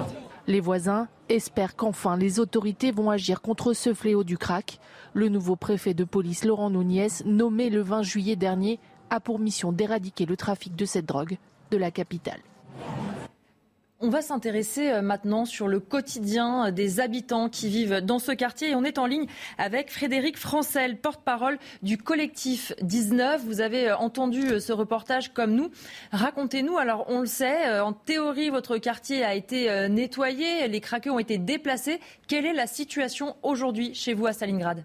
Les 0.47 0.59
voisins 0.59 1.07
espèrent 1.27 1.75
qu'enfin 1.75 2.17
les 2.17 2.39
autorités 2.39 2.91
vont 2.91 3.09
agir 3.09 3.41
contre 3.41 3.73
ce 3.73 3.93
fléau 3.93 4.23
du 4.23 4.37
crack. 4.37 4.79
Le 5.13 5.27
nouveau 5.27 5.55
préfet 5.55 5.93
de 5.93 6.03
police 6.03 6.45
Laurent 6.45 6.69
Nouniez, 6.69 7.07
nommé 7.25 7.69
le 7.69 7.81
20 7.81 8.03
juillet 8.03 8.35
dernier, 8.35 8.79
a 9.09 9.19
pour 9.19 9.39
mission 9.39 9.71
d'éradiquer 9.71 10.25
le 10.25 10.37
trafic 10.37 10.75
de 10.75 10.85
cette 10.85 11.05
drogue 11.05 11.37
de 11.71 11.77
la 11.77 11.89
capitale. 11.89 12.39
On 14.01 14.09
va 14.09 14.21
s'intéresser 14.21 14.91
euh, 14.91 15.01
maintenant 15.01 15.45
sur 15.45 15.69
le 15.69 15.79
quotidien 15.79 16.69
des 16.71 16.99
habitants 16.99 17.47
qui 17.47 17.69
vivent 17.69 18.01
dans 18.01 18.19
ce 18.19 18.33
quartier. 18.33 18.71
Et 18.71 18.75
on 18.75 18.83
est 18.83 18.97
en 18.97 19.05
ligne 19.05 19.25
avec 19.57 19.89
Frédéric 19.89 20.37
Francel, 20.37 20.97
porte-parole 20.97 21.57
du 21.81 21.97
collectif 21.97 22.73
19. 22.81 23.45
Vous 23.45 23.61
avez 23.61 23.91
euh, 23.91 23.95
entendu 23.95 24.47
euh, 24.47 24.59
ce 24.59 24.73
reportage 24.73 25.33
comme 25.33 25.55
nous. 25.55 25.69
Racontez-nous, 26.11 26.77
alors 26.77 27.05
on 27.07 27.21
le 27.21 27.25
sait, 27.25 27.79
en 27.79 27.93
théorie, 27.93 28.49
votre 28.49 28.77
quartier 28.77 29.23
a 29.23 29.33
été 29.33 29.89
nettoyé, 29.89 30.67
les 30.67 30.81
craqueux 30.81 31.11
ont 31.11 31.19
été 31.19 31.37
déplacés. 31.37 31.99
Quelle 32.27 32.45
est 32.45 32.53
la 32.53 32.67
situation 32.67 33.35
aujourd'hui 33.43 33.93
chez 33.93 34.13
vous 34.13 34.27
à 34.27 34.33
Stalingrad? 34.33 34.83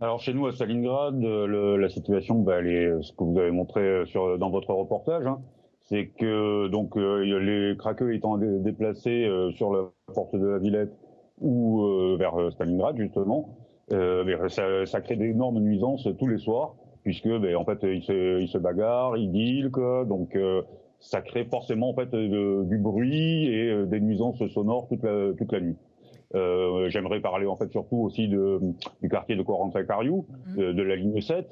Alors 0.00 0.20
chez 0.20 0.34
nous 0.34 0.46
à 0.46 0.52
Stalingrad, 0.52 1.20
la 1.22 1.88
situation, 1.88 2.40
bah, 2.40 2.56
elle 2.58 2.66
est 2.66 3.02
ce 3.02 3.12
que 3.12 3.24
vous 3.24 3.38
avez 3.38 3.50
montré 3.50 4.04
dans 4.38 4.50
votre 4.50 4.72
reportage. 4.74 5.26
Hein 5.26 5.40
c'est 5.84 6.06
que 6.06 6.68
donc 6.68 6.96
euh, 6.96 7.20
les 7.40 7.76
craqueux 7.76 8.14
étant 8.14 8.38
déplacés 8.38 9.24
euh, 9.24 9.50
sur 9.52 9.72
la 9.72 9.90
porte 10.14 10.34
de 10.34 10.46
la 10.46 10.58
Villette 10.58 10.92
ou 11.40 11.82
euh, 11.82 12.16
vers 12.18 12.34
Stalingrad 12.52 12.96
justement, 12.96 13.56
ça, 13.90 14.86
ça, 14.86 15.00
crée 15.02 15.16
d'énormes 15.16 15.60
nuisances 15.60 16.08
tous 16.18 16.26
les 16.26 16.38
soirs 16.38 16.74
puisque 17.02 17.28
ben, 17.28 17.54
en 17.56 17.64
fait 17.64 17.78
ils 17.82 18.02
se, 18.02 18.40
ils 18.40 18.48
se 18.48 18.56
bagarrent, 18.56 19.16
ils 19.18 19.70
quoi, 19.70 20.06
donc 20.06 20.38
ça 21.00 21.20
crée 21.20 21.44
forcément 21.44 21.90
en 21.90 21.94
fait 21.94 22.14
du 22.14 22.78
bruit 22.78 23.46
et 23.46 23.84
des 23.84 24.00
nuisances 24.00 24.46
sonores 24.48 24.88
toute 24.88 25.02
la, 25.02 25.32
toute 25.36 25.52
la 25.52 25.60
nuit. 25.60 25.76
Euh, 26.34 26.88
J'aimerais 26.88 27.20
parler 27.20 27.46
en 27.46 27.56
fait 27.56 27.70
surtout 27.70 27.98
aussi 27.98 28.28
de, 28.28 28.58
du 29.02 29.08
quartier 29.08 29.36
de 29.36 29.42
Corentin-Cariou, 29.42 30.26
mmh. 30.28 30.56
de, 30.56 30.72
de, 30.72 30.82
la 30.82 30.96
ligne 30.96 31.20
7, 31.20 31.48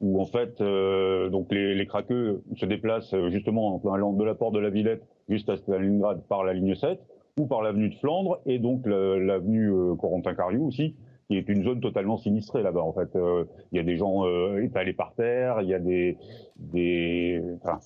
où 0.00 0.20
en 0.20 0.26
fait 0.26 0.60
euh, 0.60 1.28
donc 1.30 1.52
les, 1.52 1.74
les 1.74 1.86
craqueux 1.86 2.42
se 2.56 2.66
déplacent 2.66 3.14
euh, 3.14 3.30
justement 3.30 3.78
de 3.78 4.24
la 4.24 4.34
porte 4.34 4.54
de 4.54 4.58
la 4.58 4.70
Villette 4.70 5.02
jusqu'à 5.28 5.56
Stalingrad 5.56 6.22
par 6.28 6.44
la 6.44 6.52
ligne 6.52 6.74
7 6.74 7.00
ou 7.38 7.46
par 7.46 7.62
l'avenue 7.62 7.90
de 7.90 7.94
Flandre 7.94 8.40
et 8.46 8.58
donc 8.58 8.86
l'avenue 8.86 9.70
euh, 9.70 9.94
Corentin-Cariou 9.94 10.66
aussi 10.66 10.96
qui 11.28 11.36
est 11.38 11.48
une 11.48 11.64
zone 11.64 11.80
totalement 11.80 12.18
sinistrée 12.18 12.62
là-bas 12.62 12.82
en 12.82 12.92
fait. 12.92 13.16
Euh, 13.16 13.44
il 13.72 13.76
y 13.76 13.80
a 13.80 13.82
des 13.82 13.96
gens 13.96 14.24
étalés 14.58 14.92
par 14.92 15.14
terre 15.14 15.62
il 15.62 15.68
y 15.68 15.74
a 15.74 15.78
des 15.78 16.18
des 16.56 17.42
enfin, 17.62 17.78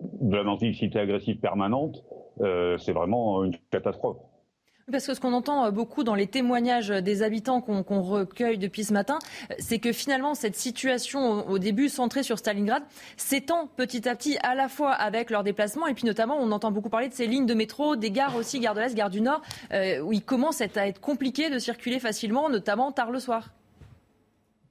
de 0.00 0.36
la 0.36 0.44
mendicité 0.44 0.98
agressive 0.98 1.38
permanente 1.40 2.04
c'est 2.38 2.92
vraiment 2.92 3.44
une 3.44 3.54
catastrophe 3.70 4.18
parce 4.90 5.06
que 5.06 5.14
ce 5.14 5.20
qu'on 5.20 5.32
entend 5.32 5.64
euh, 5.64 5.70
beaucoup 5.70 6.04
dans 6.04 6.14
les 6.14 6.26
témoignages 6.26 6.88
des 6.88 7.22
habitants 7.22 7.60
qu'on 7.60 8.02
recueille 8.02 8.58
depuis 8.58 8.84
ce 8.84 8.92
matin, 8.92 9.18
euh, 9.50 9.54
c'est 9.58 9.78
que 9.78 9.92
finalement 9.92 10.34
cette 10.34 10.56
situation 10.56 11.48
au, 11.48 11.58
début 11.58 11.88
centrée 11.88 12.22
sur 12.22 12.38
Stalingrad 12.38 12.82
s'étend 13.16 13.68
petit 13.76 14.08
à 14.08 14.14
petit 14.14 14.36
à 14.42 14.54
la 14.54 14.68
fois 14.68 14.92
avec 14.92 15.30
leurs 15.30 15.44
déplacements 15.44 15.86
et 15.86 15.94
puis 15.94 16.06
notamment 16.06 16.36
on 16.38 16.52
entend 16.52 16.70
beaucoup 16.70 16.90
parler 16.90 17.08
de 17.08 17.14
ces 17.14 17.26
lignes 17.26 17.46
de 17.46 17.54
métro, 17.54 17.96
des 17.96 18.10
gares 18.10 18.36
aussi, 18.36 18.60
gare 18.60 18.74
de 18.74 18.80
l'Est, 18.80 18.94
gare 18.94 19.10
du 19.10 19.20
Nord, 19.20 19.40
euh, 19.72 20.00
où 20.00 20.12
il 20.12 20.22
commence 20.22 20.60
à 20.60 20.66
être 20.86 21.00
compliqué 21.00 21.50
de 21.50 21.58
circuler 21.58 21.98
facilement, 21.98 22.48
notamment 22.48 22.92
tard 22.92 23.10
le 23.10 23.18
soir. 23.18 23.50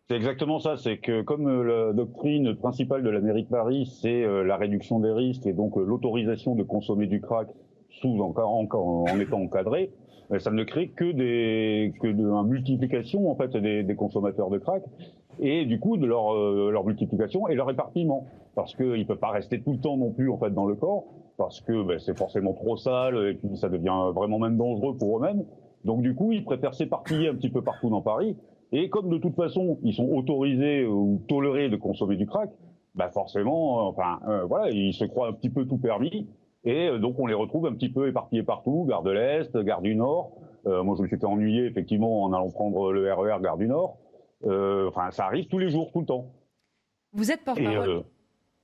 C'est 0.09 0.15
exactement 0.17 0.59
ça, 0.59 0.77
c'est 0.77 0.97
que 0.97 1.21
comme 1.21 1.63
la 1.63 1.93
doctrine 1.93 2.55
principale 2.55 3.03
de 3.03 3.09
la 3.09 3.21
mairie 3.21 3.43
de 3.43 3.49
Paris, 3.49 3.91
c'est 4.01 4.25
la 4.43 4.57
réduction 4.57 4.99
des 4.99 5.11
risques 5.11 5.45
et 5.47 5.53
donc 5.53 5.75
l'autorisation 5.77 6.55
de 6.55 6.63
consommer 6.63 7.07
du 7.07 7.21
crack 7.21 7.47
sous 8.01 8.21
en, 8.21 8.33
en 8.33 9.19
étant 9.19 9.41
encadrés, 9.41 9.91
ça 10.39 10.51
ne 10.51 10.63
crée 10.63 10.89
que 10.89 11.11
des 11.11 11.93
que 12.01 12.07
de 12.07 12.23
une 12.23 12.47
multiplication 12.47 13.29
en 13.29 13.35
fait 13.35 13.55
des, 13.57 13.95
consommateurs 13.95 14.49
de 14.49 14.57
crack 14.57 14.83
et 15.39 15.65
du 15.65 15.79
coup 15.79 15.97
de 15.97 16.05
leur 16.05 16.33
leur 16.33 16.85
multiplication 16.85 17.47
et 17.47 17.55
leur 17.55 17.69
éparpillement 17.69 18.27
parce 18.55 18.75
qu'ils 18.75 18.99
ne 18.99 19.03
peuvent 19.03 19.17
pas 19.17 19.31
rester 19.31 19.61
tout 19.61 19.73
le 19.73 19.79
temps 19.79 19.97
non 19.97 20.11
plus 20.11 20.29
en 20.29 20.37
fait 20.37 20.51
dans 20.51 20.65
le 20.65 20.75
corps 20.75 21.05
parce 21.37 21.61
que 21.61 21.83
ben, 21.83 21.99
c'est 21.99 22.17
forcément 22.17 22.53
trop 22.53 22.77
sale 22.77 23.29
et 23.29 23.33
puis 23.33 23.57
ça 23.57 23.69
devient 23.69 24.11
vraiment 24.13 24.39
même 24.39 24.57
dangereux 24.57 24.95
pour 24.97 25.17
eux-mêmes. 25.17 25.43
Donc 25.83 26.01
du 26.01 26.15
coup, 26.15 26.31
ils 26.31 26.43
préfèrent 26.43 26.73
s'éparpiller 26.73 27.29
un 27.29 27.35
petit 27.35 27.49
peu 27.49 27.61
partout 27.61 27.89
dans 27.89 28.01
Paris. 28.01 28.37
Et 28.71 28.89
comme 28.89 29.09
de 29.09 29.17
toute 29.17 29.35
façon, 29.35 29.77
ils 29.83 29.93
sont 29.93 30.09
autorisés 30.09 30.85
ou 30.85 31.21
tolérés 31.27 31.69
de 31.69 31.75
consommer 31.75 32.15
du 32.15 32.25
crack, 32.25 32.49
bah 32.95 33.09
forcément, 33.09 33.79
euh, 33.79 33.89
enfin 33.89 34.19
euh, 34.27 34.45
voilà, 34.45 34.69
ils 34.71 34.93
se 34.93 35.05
croient 35.05 35.27
un 35.27 35.33
petit 35.33 35.49
peu 35.49 35.65
tout 35.65 35.77
permis. 35.77 36.27
Et 36.65 36.87
euh, 36.87 36.99
donc 36.99 37.19
on 37.19 37.27
les 37.27 37.33
retrouve 37.33 37.65
un 37.67 37.73
petit 37.73 37.89
peu 37.89 38.07
éparpillés 38.07 38.43
partout, 38.43 38.85
gare 38.87 39.03
de 39.03 39.11
l'Est, 39.11 39.57
gare 39.57 39.81
du 39.81 39.95
Nord. 39.95 40.31
moi, 40.65 40.95
je 40.97 41.01
me 41.01 41.07
suis 41.07 41.17
fait 41.17 41.25
ennuyer 41.25 41.65
effectivement 41.65 42.23
en 42.23 42.33
allant 42.33 42.49
prendre 42.49 42.91
le 42.91 43.11
RER 43.13 43.37
e 43.37 43.41
gare 43.41 43.57
du 43.57 43.67
Nord. 43.67 43.97
Enfin, 44.45 45.11
ça 45.11 45.25
arrive 45.25 45.47
tous 45.47 45.59
les 45.59 45.69
jours, 45.69 45.91
tout 45.91 46.01
le 46.01 46.05
temps. 46.05 46.31
Vous 47.13 47.31
êtes 47.31 47.43
porte-parole. 47.43 48.03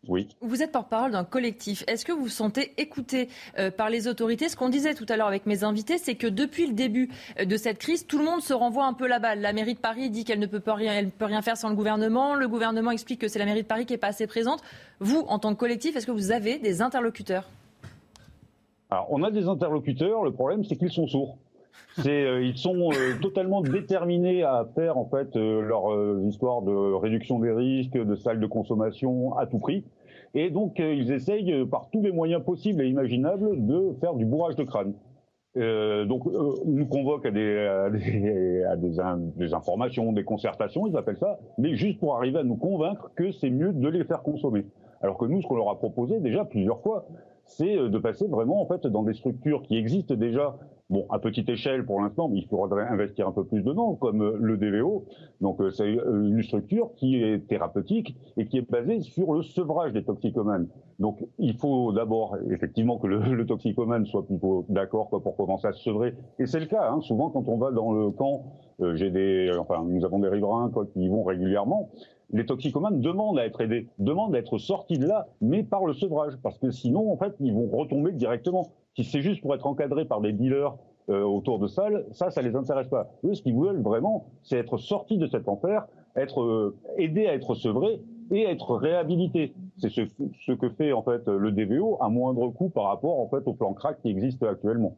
Oui. 0.07 0.29
Vous 0.39 0.63
êtes 0.63 0.71
porte-parole 0.71 1.11
d'un 1.11 1.25
collectif. 1.25 1.83
Est-ce 1.87 2.05
que 2.05 2.13
vous 2.13 2.23
vous 2.23 2.29
sentez 2.29 2.73
écouté 2.77 3.27
euh, 3.57 3.69
par 3.69 3.89
les 3.89 4.07
autorités? 4.07 4.47
Ce 4.47 4.55
qu'on 4.55 4.69
disait 4.69 4.93
tout 4.93 5.05
à 5.09 5.17
l'heure 5.17 5.27
avec 5.27 5.45
mes 5.45 5.65
invités, 5.65 5.97
c'est 5.97 6.15
que 6.15 6.27
depuis 6.27 6.67
le 6.67 6.73
début 6.73 7.09
euh, 7.37 7.43
de 7.43 7.57
cette 7.57 7.79
crise, 7.79 8.07
tout 8.07 8.17
le 8.17 8.23
monde 8.23 8.41
se 8.41 8.53
renvoie 8.53 8.85
un 8.85 8.93
peu 8.93 9.07
la 9.07 9.19
balle. 9.19 9.41
La 9.41 9.51
mairie 9.51 9.73
de 9.73 9.79
Paris 9.79 10.09
dit 10.09 10.23
qu'elle 10.23 10.39
ne 10.39 10.45
peut, 10.45 10.61
rien, 10.71 10.93
elle 10.93 11.09
peut 11.09 11.25
rien 11.25 11.41
faire 11.41 11.57
sans 11.57 11.67
le 11.67 11.75
gouvernement. 11.75 12.35
Le 12.35 12.47
gouvernement 12.47 12.91
explique 12.91 13.19
que 13.19 13.27
c'est 13.27 13.39
la 13.39 13.45
mairie 13.45 13.63
de 13.63 13.67
Paris 13.67 13.85
qui 13.85 13.93
n'est 13.93 13.97
pas 13.97 14.07
assez 14.07 14.25
présente. 14.25 14.61
Vous, 15.01 15.25
en 15.27 15.37
tant 15.37 15.53
que 15.53 15.59
collectif, 15.59 15.97
est-ce 15.97 16.07
que 16.07 16.11
vous 16.11 16.31
avez 16.31 16.59
des 16.59 16.81
interlocuteurs? 16.81 17.49
Alors, 18.89 19.07
on 19.09 19.23
a 19.23 19.31
des 19.31 19.47
interlocuteurs. 19.47 20.23
Le 20.23 20.31
problème, 20.31 20.63
c'est 20.63 20.75
qu'ils 20.75 20.91
sont 20.91 21.07
sourds. 21.07 21.37
Euh, 22.05 22.41
ils 22.43 22.57
sont 22.57 22.89
totalement 23.21 23.61
déterminés 23.61 24.43
à 24.43 24.67
faire 24.75 24.97
en 24.97 25.05
fait 25.05 25.35
leur 25.35 26.21
histoire 26.23 26.61
de 26.61 26.93
réduction 26.93 27.39
des 27.39 27.51
risques, 27.51 27.97
de 27.97 28.15
salles 28.15 28.39
de 28.39 28.47
consommation 28.47 29.35
à 29.37 29.47
tout 29.47 29.59
prix. 29.59 29.83
Et 30.33 30.49
donc, 30.49 30.79
euh, 30.79 30.93
ils 30.93 31.11
essayent 31.11 31.51
euh, 31.51 31.65
par 31.65 31.89
tous 31.91 32.01
les 32.01 32.11
moyens 32.11 32.43
possibles 32.43 32.83
et 32.83 32.87
imaginables 32.87 33.65
de 33.65 33.95
faire 33.99 34.13
du 34.13 34.25
bourrage 34.25 34.55
de 34.55 34.63
crâne. 34.63 34.93
Euh, 35.57 36.05
donc, 36.05 36.27
euh, 36.27 36.53
ils 36.65 36.75
nous 36.75 36.85
convoquent 36.85 37.25
à, 37.25 37.31
des, 37.31 37.57
à, 37.57 37.89
des, 37.89 38.63
à 38.63 38.75
des, 38.75 39.53
informations, 39.53 40.11
des 40.11 40.23
concertations, 40.23 40.85
ils 40.85 40.95
appellent 40.95 41.17
ça, 41.17 41.39
mais 41.57 41.75
juste 41.75 41.99
pour 41.99 42.15
arriver 42.15 42.39
à 42.39 42.43
nous 42.43 42.55
convaincre 42.55 43.11
que 43.15 43.31
c'est 43.31 43.49
mieux 43.49 43.73
de 43.73 43.87
les 43.87 44.03
faire 44.03 44.21
consommer. 44.21 44.65
Alors 45.01 45.17
que 45.17 45.25
nous, 45.25 45.41
ce 45.41 45.47
qu'on 45.47 45.55
leur 45.55 45.69
a 45.69 45.79
proposé 45.79 46.19
déjà 46.19 46.45
plusieurs 46.45 46.81
fois, 46.81 47.07
c'est 47.49 47.75
de 47.75 47.97
passer 47.97 48.27
vraiment 48.27 48.61
en 48.61 48.65
fait 48.65 48.87
dans 48.87 49.03
des 49.03 49.13
structures 49.13 49.63
qui 49.63 49.77
existent 49.77 50.15
déjà 50.15 50.57
Bon, 50.89 51.05
à 51.11 51.19
petite 51.19 51.47
échelle 51.49 51.85
pour 51.85 52.01
l'instant, 52.01 52.31
il 52.33 52.47
faudrait 52.47 52.87
investir 52.87 53.27
un 53.27 53.31
peu 53.31 53.43
plus 53.43 53.61
dedans, 53.61 53.93
comme 53.93 54.23
euh, 54.23 54.37
le 54.39 54.57
DVO. 54.57 55.05
Donc, 55.39 55.61
euh, 55.61 55.69
c'est 55.69 55.83
euh, 55.83 56.29
une 56.29 56.41
structure 56.41 56.89
qui 56.95 57.21
est 57.21 57.47
thérapeutique 57.47 58.15
et 58.37 58.47
qui 58.47 58.57
est 58.57 58.67
basée 58.67 59.01
sur 59.01 59.33
le 59.35 59.43
sevrage 59.43 59.93
des 59.93 60.03
toxicomanes. 60.03 60.67
Donc, 60.97 61.23
il 61.37 61.55
faut 61.57 61.91
d'abord, 61.91 62.37
effectivement, 62.49 62.97
que 62.97 63.05
le, 63.05 63.19
le, 63.35 63.45
toxicomane 63.45 64.07
soit 64.07 64.25
plutôt 64.25 64.65
d'accord 64.67 65.09
pour 65.09 65.37
commencer 65.37 65.67
à 65.67 65.73
se 65.73 65.83
sevrer. 65.83 66.15
Et 66.39 66.47
c'est 66.47 66.59
le 66.59 66.65
cas. 66.65 66.89
Hein. 66.89 67.01
Souvent, 67.01 67.29
quand 67.29 67.47
on 67.47 67.57
va 67.57 67.69
dans 67.69 67.91
le 67.91 68.09
camp, 68.09 68.45
j'ai 68.95 69.11
des, 69.11 69.51
enfin, 69.59 69.85
nous 69.85 70.03
avons 70.05 70.17
des 70.17 70.29
riverains 70.29 70.71
quoi, 70.73 70.87
qui 70.87 71.01
y 71.03 71.07
vont 71.07 71.23
régulièrement. 71.23 71.89
Les 72.31 72.45
toxicomanes 72.45 73.01
demandent 73.01 73.39
à 73.39 73.45
être 73.45 73.61
aidés, 73.61 73.87
demandent 73.97 74.35
à 74.35 74.39
être 74.39 74.57
sortis 74.57 74.97
de 74.97 75.07
là, 75.07 75.27
mais 75.41 75.63
par 75.63 75.85
le 75.85 75.93
sevrage, 75.93 76.33
parce 76.43 76.57
que 76.59 76.69
sinon, 76.69 77.11
en 77.11 77.17
fait, 77.17 77.33
ils 77.39 77.53
vont 77.53 77.67
retomber 77.67 78.11
directement. 78.11 78.69
Si 78.95 79.03
c'est 79.03 79.21
juste 79.21 79.41
pour 79.41 79.53
être 79.55 79.67
encadré 79.67 80.05
par 80.05 80.21
des 80.21 80.33
dealers 80.33 80.75
euh, 81.09 81.23
autour 81.23 81.57
de 81.57 81.67
salles, 81.67 82.05
ça, 82.11 82.29
ça 82.29 82.41
les 82.41 82.55
intéresse 82.55 82.87
pas. 82.87 83.09
Eux, 83.23 83.33
ce 83.33 83.41
qu'ils 83.41 83.55
veulent 83.55 83.81
vraiment, 83.81 84.27
c'est 84.43 84.57
être 84.57 84.77
sortis 84.77 85.17
de 85.17 85.25
cet 85.25 85.47
enfer, 85.47 85.87
être 86.15 86.41
euh, 86.41 86.77
aidés 86.97 87.25
à 87.25 87.33
être 87.33 87.55
sevrés 87.55 87.99
et 88.31 88.43
être 88.43 88.75
réhabilités. 88.75 89.53
C'est 89.79 89.89
ce, 89.89 90.51
que 90.51 90.69
fait 90.69 90.91
en 90.91 91.01
fait 91.01 91.27
le 91.27 91.51
DVO 91.51 91.97
à 91.99 92.09
moindre 92.09 92.49
coût 92.49 92.69
par 92.69 92.85
rapport 92.85 93.17
au 93.17 93.53
plan 93.53 93.73
crack 93.73 94.01
qui 94.01 94.09
existe 94.09 94.43
actuellement. 94.43 94.97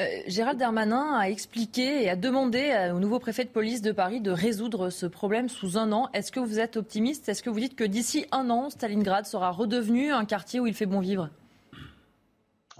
Euh, 0.00 0.04
Gérald 0.26 0.58
Darmanin 0.58 1.18
a 1.18 1.28
expliqué 1.28 2.04
et 2.04 2.08
a 2.08 2.16
demandé 2.16 2.72
au 2.94 2.98
nouveau 2.98 3.18
préfet 3.18 3.44
de 3.44 3.50
police 3.50 3.82
de 3.82 3.92
Paris 3.92 4.22
de 4.22 4.30
résoudre 4.30 4.88
ce 4.88 5.04
problème 5.04 5.50
sous 5.50 5.76
un 5.76 5.92
an. 5.92 6.08
Est-ce 6.14 6.32
que 6.32 6.40
vous 6.40 6.60
êtes 6.60 6.78
optimiste? 6.78 7.28
Est-ce 7.28 7.42
que 7.42 7.50
vous 7.50 7.60
dites 7.60 7.76
que 7.76 7.84
d'ici 7.84 8.24
un 8.32 8.48
an, 8.48 8.70
Stalingrad 8.70 9.26
sera 9.26 9.50
redevenu 9.50 10.12
un 10.12 10.24
quartier 10.24 10.60
où 10.60 10.66
il 10.66 10.74
fait 10.74 10.86
bon 10.86 11.00
vivre? 11.00 11.28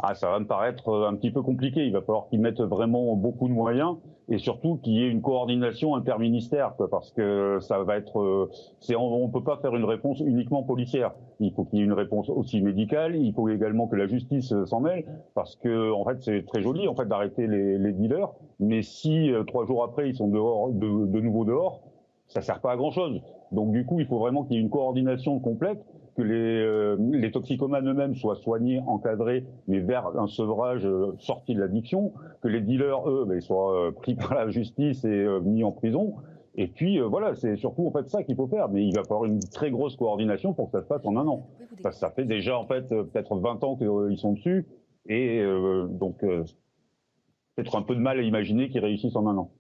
Ah, 0.02 0.14
ça 0.14 0.28
va 0.28 0.39
me 0.39 0.47
paraître 0.47 0.90
euh, 0.90 1.09
un 1.09 1.14
petit 1.14 1.31
peu 1.31 1.43
compliqué. 1.43 1.86
Il 1.86 1.93
va 1.93 2.02
falloir 2.02 2.28
qu'ils 2.28 2.40
mettent 2.40 2.60
vraiment 2.60 3.16
beaucoup 3.16 3.48
de 3.48 3.55
moyens 3.55 3.97
et 4.28 4.36
surtout 4.36 4.77
qu'il 4.77 4.93
y 4.93 5.02
ait 5.02 5.09
une 5.09 5.23
coordination 5.23 5.94
interministère, 5.94 6.74
parce 6.90 7.12
que 7.12 7.59
ça 7.60 7.82
va 7.82 7.97
être, 7.97 8.20
euh, 8.20 8.51
c'est, 8.81 8.94
on, 8.94 9.27
ne 9.27 9.32
peut 9.32 9.43
pas 9.43 9.56
faire 9.59 9.74
une 9.74 9.85
réponse 9.85 10.20
uniquement 10.20 10.64
policière. 10.64 11.14
Il 11.40 11.52
faut 11.52 11.64
qu'il 11.64 11.78
y 11.78 11.82
ait 11.82 11.85
une 11.85 11.94
réponse 11.94 12.28
aussi 12.28 12.60
médicale. 12.60 13.16
Il 13.16 13.32
faut 13.32 13.48
également 13.48 13.86
que 13.86 13.97
la 13.97 14.06
justice 14.06 14.52
euh, 14.52 14.66
s'en 14.66 14.81
mêle, 14.81 15.06
parce 15.35 15.56
que 15.56 15.93
en 15.93 16.05
fait, 16.05 16.23
c'est 16.23 16.44
très 16.44 16.60
joli 16.60 16.89
en 16.89 16.94
fait 16.94 17.06
d'arrêter 17.06 17.47
les, 17.47 17.78
les, 17.78 17.93
dealers, 17.93 18.32
mais 18.60 18.82
si 18.82 19.31
trois 19.47 19.64
jours 19.64 19.82
après 19.82 20.10
ils 20.10 20.14
sont 20.16 20.28
dehors, 20.28 20.70
de, 20.73 21.06
de 21.06 21.20
nouveau 21.20 21.44
dehors, 21.44 21.81
ça 22.28 22.43
sert 22.43 22.60
pas 22.60 22.73
à 22.73 22.77
grand 22.77 22.90
chose. 22.90 23.23
Donc 23.52 23.73
du 23.73 23.86
coup, 23.86 24.01
il 24.01 24.06
faut 24.06 24.18
vraiment 24.18 24.44
qu'il 24.44 24.56
y 24.56 24.59
ait 24.59 24.62
une 24.62 24.70
coordination 24.70 25.39
complète 25.39 25.82
que 26.16 26.22
les, 26.22 26.34
euh, 26.34 26.97
les 26.98 27.30
toxicomanes 27.30 27.88
eux-mêmes 27.88 28.14
soient 28.14 28.36
soignés, 28.36 28.80
encadrés, 28.86 29.44
mais 29.68 29.80
vers 29.80 30.18
un 30.18 30.26
sevrage 30.26 30.86
euh, 30.86 31.12
sorti 31.18 31.55
de 31.55 31.60
l'addiction, 31.60 32.12
que 32.43 32.48
les 32.48 32.60
dealers, 32.60 33.09
eux, 33.09 33.26
ben, 33.28 33.40
soient 33.40 33.88
euh, 33.88 33.93
pris 33.93 34.14
par 34.14 34.34
la 34.34 34.48
justice 34.48 35.05
et 35.05 35.26
mis 35.44 35.62
en 35.62 35.72
prison. 35.72 36.14
Et 36.59 36.68
puis 36.68 36.98
voilà, 37.01 37.34
c'est 37.34 37.56
surtout 37.56 37.86
en 37.86 37.90
fait 37.90 38.09
ça 38.09 38.22
qu'il 38.22 38.34
faut 38.34 38.47
faire. 38.47 38.70
Mais 38.70 38.86
il 38.86 38.94
va 38.94 39.05
falloir 39.05 39.26
une 39.26 39.40
très 39.40 39.70
grosse 39.70 39.94
coordination 39.97 40.55
pour 40.55 40.70
que 40.70 40.78
ça 40.78 40.82
se 40.82 40.88
passe 40.88 41.05
en 41.05 41.16
un 41.16 41.26
an. 41.26 41.48
Parce 41.82 41.97
que 41.97 42.01
ça 42.01 42.10
fait 42.10 42.24
déjà 42.24 42.59
en 42.59 42.66
fait 42.66 42.88
peut-être 42.88 43.36
20 43.36 43.62
ans 43.62 43.76
qu'ils 43.76 44.16
sont 44.16 44.32
dessus, 44.32 44.66
et 45.06 45.44
donc 45.90 46.20
peut-être 46.20 47.76
un 47.76 47.82
peu 47.82 47.94
de 47.94 48.01
mal 48.01 48.18
à 48.18 48.22
imaginer 48.22 48.70
qu'ils 48.70 48.80
réussissent 48.80 49.16
en 49.16 49.26
un 49.26 49.36
an. 49.36 49.51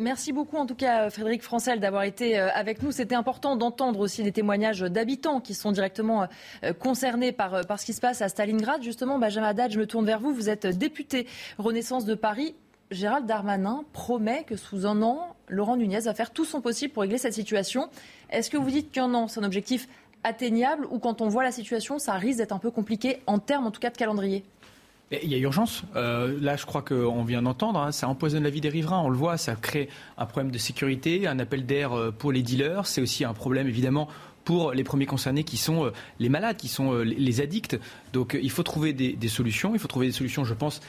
Merci 0.00 0.32
beaucoup 0.32 0.56
en 0.56 0.64
tout 0.64 0.74
cas 0.74 1.10
Frédéric 1.10 1.42
Francel 1.42 1.78
d'avoir 1.78 2.04
été 2.04 2.38
euh, 2.38 2.48
avec 2.54 2.82
nous. 2.82 2.90
C'était 2.90 3.14
important 3.14 3.54
d'entendre 3.54 4.00
aussi 4.00 4.22
les 4.22 4.32
témoignages 4.32 4.80
d'habitants 4.80 5.42
qui 5.42 5.52
sont 5.52 5.72
directement 5.72 6.26
euh, 6.64 6.72
concernés 6.72 7.32
par, 7.32 7.52
euh, 7.52 7.62
par 7.64 7.78
ce 7.78 7.84
qui 7.84 7.92
se 7.92 8.00
passe 8.00 8.22
à 8.22 8.30
Stalingrad. 8.30 8.82
Justement, 8.82 9.18
Benjamin 9.18 9.48
Haddad, 9.48 9.70
je 9.70 9.78
me 9.78 9.86
tourne 9.86 10.06
vers 10.06 10.18
vous. 10.18 10.32
Vous 10.32 10.48
êtes 10.48 10.66
député 10.66 11.26
Renaissance 11.58 12.06
de 12.06 12.14
Paris. 12.14 12.54
Gérald 12.90 13.26
Darmanin 13.26 13.84
promet 13.92 14.44
que 14.44 14.56
sous 14.56 14.86
un 14.86 15.02
an, 15.02 15.36
Laurent 15.48 15.76
Nunez 15.76 16.00
va 16.00 16.14
faire 16.14 16.30
tout 16.30 16.46
son 16.46 16.62
possible 16.62 16.94
pour 16.94 17.02
régler 17.02 17.18
cette 17.18 17.34
situation. 17.34 17.90
Est-ce 18.30 18.48
que 18.48 18.56
vous 18.56 18.70
dites 18.70 18.92
qu'un 18.92 19.12
an, 19.12 19.28
c'est 19.28 19.40
un 19.40 19.44
objectif 19.44 19.86
atteignable 20.24 20.86
ou 20.90 20.98
quand 20.98 21.20
on 21.20 21.28
voit 21.28 21.44
la 21.44 21.52
situation, 21.52 21.98
ça 21.98 22.14
risque 22.14 22.38
d'être 22.38 22.52
un 22.52 22.58
peu 22.58 22.70
compliqué 22.70 23.20
en 23.26 23.38
termes 23.38 23.66
en 23.66 23.70
tout 23.70 23.80
cas 23.80 23.90
de 23.90 23.98
calendrier? 23.98 24.44
Il 25.10 25.30
y 25.30 25.34
a 25.34 25.38
urgence. 25.38 25.82
Euh, 25.96 26.38
là, 26.40 26.56
je 26.56 26.66
crois 26.66 26.82
qu'on 26.82 27.24
vient 27.24 27.42
d'entendre, 27.42 27.80
hein, 27.80 27.92
ça 27.92 28.08
empoisonne 28.08 28.44
la 28.44 28.50
vie 28.50 28.60
des 28.60 28.68
riverains. 28.68 29.00
On 29.00 29.08
le 29.08 29.16
voit, 29.16 29.36
ça 29.36 29.56
crée 29.56 29.88
un 30.18 30.26
problème 30.26 30.52
de 30.52 30.58
sécurité, 30.58 31.26
un 31.26 31.38
appel 31.38 31.66
d'air 31.66 31.92
euh, 31.92 32.10
pour 32.12 32.30
les 32.32 32.42
dealers. 32.42 32.86
C'est 32.86 33.00
aussi 33.00 33.24
un 33.24 33.34
problème, 33.34 33.66
évidemment, 33.66 34.08
pour 34.44 34.72
les 34.72 34.84
premiers 34.84 35.06
concernés 35.06 35.42
qui 35.42 35.56
sont 35.56 35.86
euh, 35.86 35.92
les 36.20 36.28
malades, 36.28 36.56
qui 36.56 36.68
sont 36.68 36.94
les 36.94 37.40
addicts. 37.40 37.76
Donc 38.12 38.38
il 38.40 38.50
faut 38.50 38.62
trouver 38.62 38.92
des, 38.92 39.28
solutions. 39.28 39.74
Il 39.74 39.80
faut 39.80 39.88
trouver 39.88 40.06
des 40.06 40.12
solutions, 40.12 40.44
je 40.44 40.54
pense, 40.54 40.80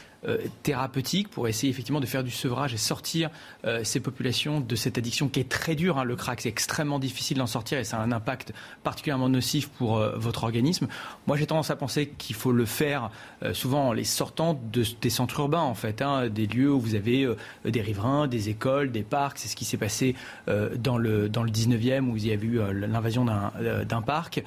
thérapeutique 0.62 1.30
pour 1.30 1.48
essayer 1.48 1.72
effectivement 1.72 2.00
de 2.00 2.06
faire 2.06 2.24
du 2.24 2.30
sevrage 2.30 2.76
et 2.76 2.78
sortir 2.78 3.32
euh, 3.66 3.84
ces 3.84 4.00
populations 4.00 4.62
de 4.62 4.76
cette 4.76 5.00
addiction 5.00 5.28
qui 5.28 5.40
est 5.40 5.50
très 5.50 5.74
dure. 5.74 5.98
Hein, 5.98 6.04
le 6.04 6.16
crack, 6.16 6.42
c'est 6.42 6.50
extrêmement 6.50 7.00
difficile 7.00 7.38
d'en 7.38 7.48
sortir 7.48 7.80
et 7.80 7.84
ça 7.84 7.98
a 7.98 8.02
un 8.02 8.12
impact 8.12 8.54
particulièrement 8.84 9.30
nocif 9.30 9.70
pour 9.70 9.98
euh, 9.98 10.14
votre 10.18 10.44
organisme. 10.44 10.88
Moi, 11.26 11.38
j'ai 11.38 11.48
tendance 11.48 11.72
à 11.72 11.76
penser 11.76 12.14
qu'il 12.20 12.36
faut 12.36 12.52
le 12.52 12.66
faire 12.66 13.10
souvent 13.54 13.90
en 13.90 13.94
les 13.94 14.04
sortant 14.04 14.60
de, 14.72 14.84
des 15.02 15.10
centres 15.10 15.40
urbains, 15.40 15.62
en 15.62 15.74
fait, 15.74 16.02
hein, 16.02 16.30
des 16.30 16.46
lieux 16.46 16.72
où 16.72 16.80
vous 16.80 16.96
avez 16.96 17.28
des 17.66 17.82
riverains, 17.82 18.28
des 18.28 18.50
écoles, 18.50 18.92
des 18.92 19.02
parcs. 19.02 19.40
C'est 19.40 19.48
ce 19.48 19.56
qui 19.56 19.66
s'est 19.66 19.78
passé 19.78 20.16
dans, 20.48 20.98
le, 20.98 21.30
dans 21.30 21.44
le 21.44 21.50
19e 21.50 22.10
où 22.10 22.18
il 22.18 22.28
y 22.28 22.32
a 22.32 22.36
eu 22.36 22.60
l'invasion 22.74 23.26
d'un 23.26 24.02
parc. 24.02 24.44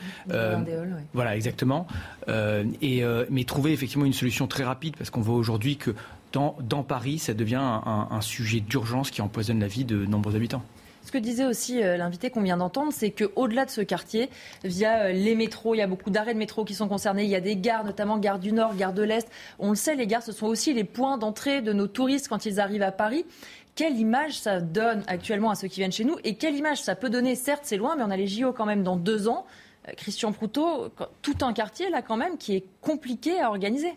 Voilà, 1.13 1.37
exactement. 1.37 1.87
et, 2.29 3.05
mais 3.31 3.45
trouver 3.45 3.73
effectivement 3.73 4.05
une 4.05 4.13
solution 4.13 4.47
très 4.47 4.65
rapide 4.65 4.97
parce 4.97 5.11
qu'on 5.11 5.21
voit 5.21 5.37
aujourd'hui 5.37 5.64
que 5.73 5.95
dans, 6.33 6.57
dans, 6.61 6.83
Paris, 6.83 7.19
ça 7.19 7.35
devient 7.35 7.61
un, 7.61 8.21
sujet 8.21 8.61
d'urgence 8.61 9.11
qui 9.11 9.23
empoisonne 9.23 9.61
la 9.61 9.69
vie 9.69 9.85
de 9.85 10.05
nombreux 10.05 10.35
habitants. 10.35 10.63
Ce 11.05 11.13
que 11.13 11.19
disait 11.19 11.45
aussi 11.45 11.83
euh, 11.83 11.97
l'invité 11.99 12.31
qu'on 12.31 12.41
vient 12.41 12.57
d'entendre, 12.57 12.91
c'est 12.93 13.11
qu'au-delà 13.11 13.67
de 13.67 13.71
ce 13.71 13.83
quartier, 13.83 14.31
via 14.65 15.05
euh, 15.05 15.13
les 15.13 15.35
métros, 15.35 15.75
il 15.75 15.79
y 15.79 15.83
a 15.83 15.87
beaucoup 15.87 16.11
d'arrêts 16.11 16.33
de 16.33 16.39
métro 16.39 16.65
qui 16.65 16.75
sont 16.75 16.89
concernés. 16.89 17.25
Il 17.25 17.31
y 17.31 17.37
a 17.37 17.43
des 17.43 17.57
gares, 17.57 17.85
notamment 17.85 18.19
gare 18.19 18.39
du 18.39 18.53
Nord, 18.53 18.75
gare 18.75 18.95
de 18.95 19.03
l'Est. 19.03 19.29
On 19.59 19.69
le 19.69 19.75
sait, 19.77 19.95
les 19.95 20.07
gares, 20.07 20.23
ce 20.23 20.33
sont 20.33 20.47
aussi 20.47 20.73
les 20.73 20.85
points 20.85 21.19
d'entrée 21.19 21.61
de 21.61 21.75
nos 21.75 21.87
touristes 21.87 22.29
quand 22.29 22.47
ils 22.47 22.59
arrivent 22.59 22.83
à 22.83 22.91
Paris. 22.91 23.27
Quelle 23.75 23.99
image 23.99 24.39
ça 24.41 24.61
donne 24.61 25.03
actuellement 25.07 25.51
à 25.51 25.57
ceux 25.57 25.69
qui 25.69 25.81
viennent 25.81 25.93
chez 25.93 26.05
nous 26.05 26.17
Et 26.25 26.37
quelle 26.37 26.57
image 26.57 26.81
ça 26.81 26.95
peut 26.95 27.11
donner? 27.11 27.35
Certes, 27.35 27.63
c'est 27.65 27.77
loin, 27.77 27.97
mais 27.97 28.03
on 28.03 28.11
a 28.11 28.17
les 28.17 28.27
JO 28.27 28.53
quand 28.53 28.67
même 28.67 28.83
dans 28.83 28.97
deux 28.97 29.29
ans. 29.29 29.45
Euh, 29.89 29.93
Christian 29.97 30.33
Proutot, 30.33 30.89
tout 31.23 31.37
un 31.43 31.53
quartier 31.53 31.91
là 31.91 32.01
quand 32.01 32.17
même 32.17 32.39
qui 32.39 32.55
est 32.55 32.65
compliqué 32.81 33.41
à 33.41 33.51
organiser. 33.51 33.93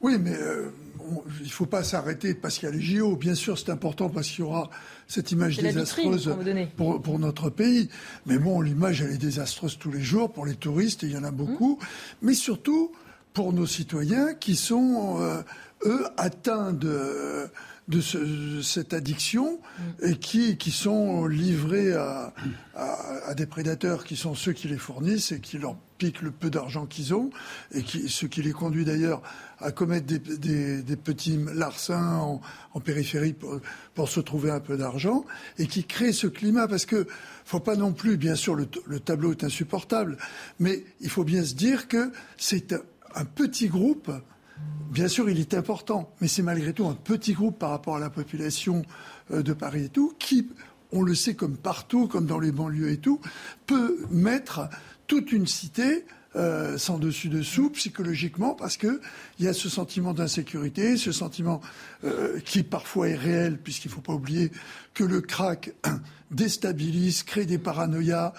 Oui, 0.00 0.16
mais 0.18 0.34
euh, 0.34 0.72
il 1.40 1.46
ne 1.46 1.50
faut 1.50 1.66
pas 1.66 1.82
s'arrêter 1.82 2.34
parce 2.34 2.58
qu'il 2.58 2.68
y 2.68 2.72
a 2.72 2.74
les 2.74 2.80
JO. 2.80 3.16
Bien 3.16 3.34
sûr, 3.34 3.58
c'est 3.58 3.70
important 3.70 4.08
parce 4.08 4.28
qu'il 4.28 4.40
y 4.40 4.42
aura 4.42 4.70
cette 5.08 5.32
image 5.32 5.58
désastreuse 5.58 6.34
pour, 6.76 7.00
pour, 7.02 7.18
notre 7.18 7.50
pays. 7.50 7.88
Mais 8.26 8.38
bon, 8.38 8.60
l'image, 8.60 9.02
elle 9.02 9.12
est 9.12 9.18
désastreuse 9.18 9.78
tous 9.78 9.90
les 9.90 10.00
jours 10.00 10.32
pour 10.32 10.46
les 10.46 10.54
touristes, 10.54 11.04
et 11.04 11.06
il 11.06 11.12
y 11.12 11.16
en 11.16 11.24
a 11.24 11.30
beaucoup. 11.30 11.78
Mmh. 11.80 11.86
Mais 12.22 12.34
surtout 12.34 12.92
pour 13.32 13.52
nos 13.52 13.66
citoyens 13.66 14.34
qui 14.34 14.56
sont, 14.56 15.18
euh, 15.20 15.42
eux, 15.84 16.04
atteints 16.16 16.72
de 16.72 17.48
de 17.90 18.62
cette 18.62 18.94
addiction 18.94 19.60
et 20.00 20.16
qui, 20.16 20.56
qui 20.56 20.70
sont 20.70 21.26
livrés 21.26 21.92
à, 21.92 22.32
à, 22.74 23.34
des 23.34 23.46
prédateurs 23.46 24.04
qui 24.04 24.16
sont 24.16 24.34
ceux 24.34 24.52
qui 24.52 24.68
les 24.68 24.78
fournissent 24.78 25.32
et 25.32 25.40
qui 25.40 25.58
leur 25.58 25.76
piquent 25.98 26.22
le 26.22 26.30
peu 26.30 26.50
d'argent 26.50 26.86
qu'ils 26.86 27.14
ont 27.14 27.30
et 27.72 27.82
qui, 27.82 28.08
ce 28.08 28.26
qui 28.26 28.42
les 28.42 28.52
conduit 28.52 28.84
d'ailleurs 28.84 29.22
à 29.58 29.72
commettre 29.72 30.06
des, 30.06 30.82
des, 30.82 30.96
petits 30.96 31.38
larcins 31.52 32.16
en, 32.16 32.40
en 32.72 32.80
périphérie 32.80 33.32
pour, 33.32 33.60
pour, 33.94 34.08
se 34.08 34.20
trouver 34.20 34.50
un 34.50 34.60
peu 34.60 34.76
d'argent 34.76 35.24
et 35.58 35.66
qui 35.66 35.84
créent 35.84 36.12
ce 36.12 36.28
climat 36.28 36.68
parce 36.68 36.86
que 36.86 37.06
faut 37.44 37.60
pas 37.60 37.76
non 37.76 37.92
plus, 37.92 38.16
bien 38.16 38.36
sûr, 38.36 38.54
le, 38.54 38.68
le 38.86 39.00
tableau 39.00 39.32
est 39.32 39.44
insupportable, 39.44 40.16
mais 40.60 40.84
il 41.00 41.10
faut 41.10 41.24
bien 41.24 41.44
se 41.44 41.54
dire 41.54 41.88
que 41.88 42.12
c'est 42.38 42.74
un 43.14 43.24
petit 43.24 43.68
groupe 43.68 44.10
Bien 44.90 45.06
sûr, 45.06 45.30
il 45.30 45.38
est 45.38 45.54
important, 45.54 46.12
mais 46.20 46.26
c'est 46.26 46.42
malgré 46.42 46.72
tout 46.72 46.88
un 46.88 46.94
petit 46.94 47.32
groupe 47.32 47.60
par 47.60 47.70
rapport 47.70 47.94
à 47.94 48.00
la 48.00 48.10
population 48.10 48.82
euh, 49.30 49.40
de 49.40 49.52
Paris 49.52 49.84
et 49.84 49.88
tout, 49.88 50.14
qui, 50.18 50.48
on 50.90 51.02
le 51.02 51.14
sait 51.14 51.34
comme 51.34 51.56
partout, 51.56 52.08
comme 52.08 52.26
dans 52.26 52.40
les 52.40 52.50
banlieues 52.50 52.90
et 52.90 52.96
tout, 52.96 53.20
peut 53.66 53.98
mettre 54.10 54.68
toute 55.06 55.30
une 55.30 55.46
cité 55.46 56.04
euh, 56.34 56.76
sans 56.76 56.98
dessus 56.98 57.28
dessous 57.28 57.70
psychologiquement 57.70 58.54
parce 58.54 58.76
que 58.76 59.00
il 59.38 59.44
y 59.44 59.48
a 59.48 59.52
ce 59.52 59.68
sentiment 59.68 60.12
d'insécurité, 60.12 60.96
ce 60.96 61.12
sentiment 61.12 61.60
euh, 62.02 62.40
qui 62.40 62.64
parfois 62.64 63.10
est 63.10 63.16
réel 63.16 63.58
puisqu'il 63.58 63.88
ne 63.88 63.94
faut 63.94 64.00
pas 64.00 64.14
oublier 64.14 64.50
que 64.92 65.04
le 65.04 65.20
crack 65.20 65.72
déstabilise, 66.32 67.22
crée 67.22 67.46
des 67.46 67.58
paranoïas, 67.58 68.32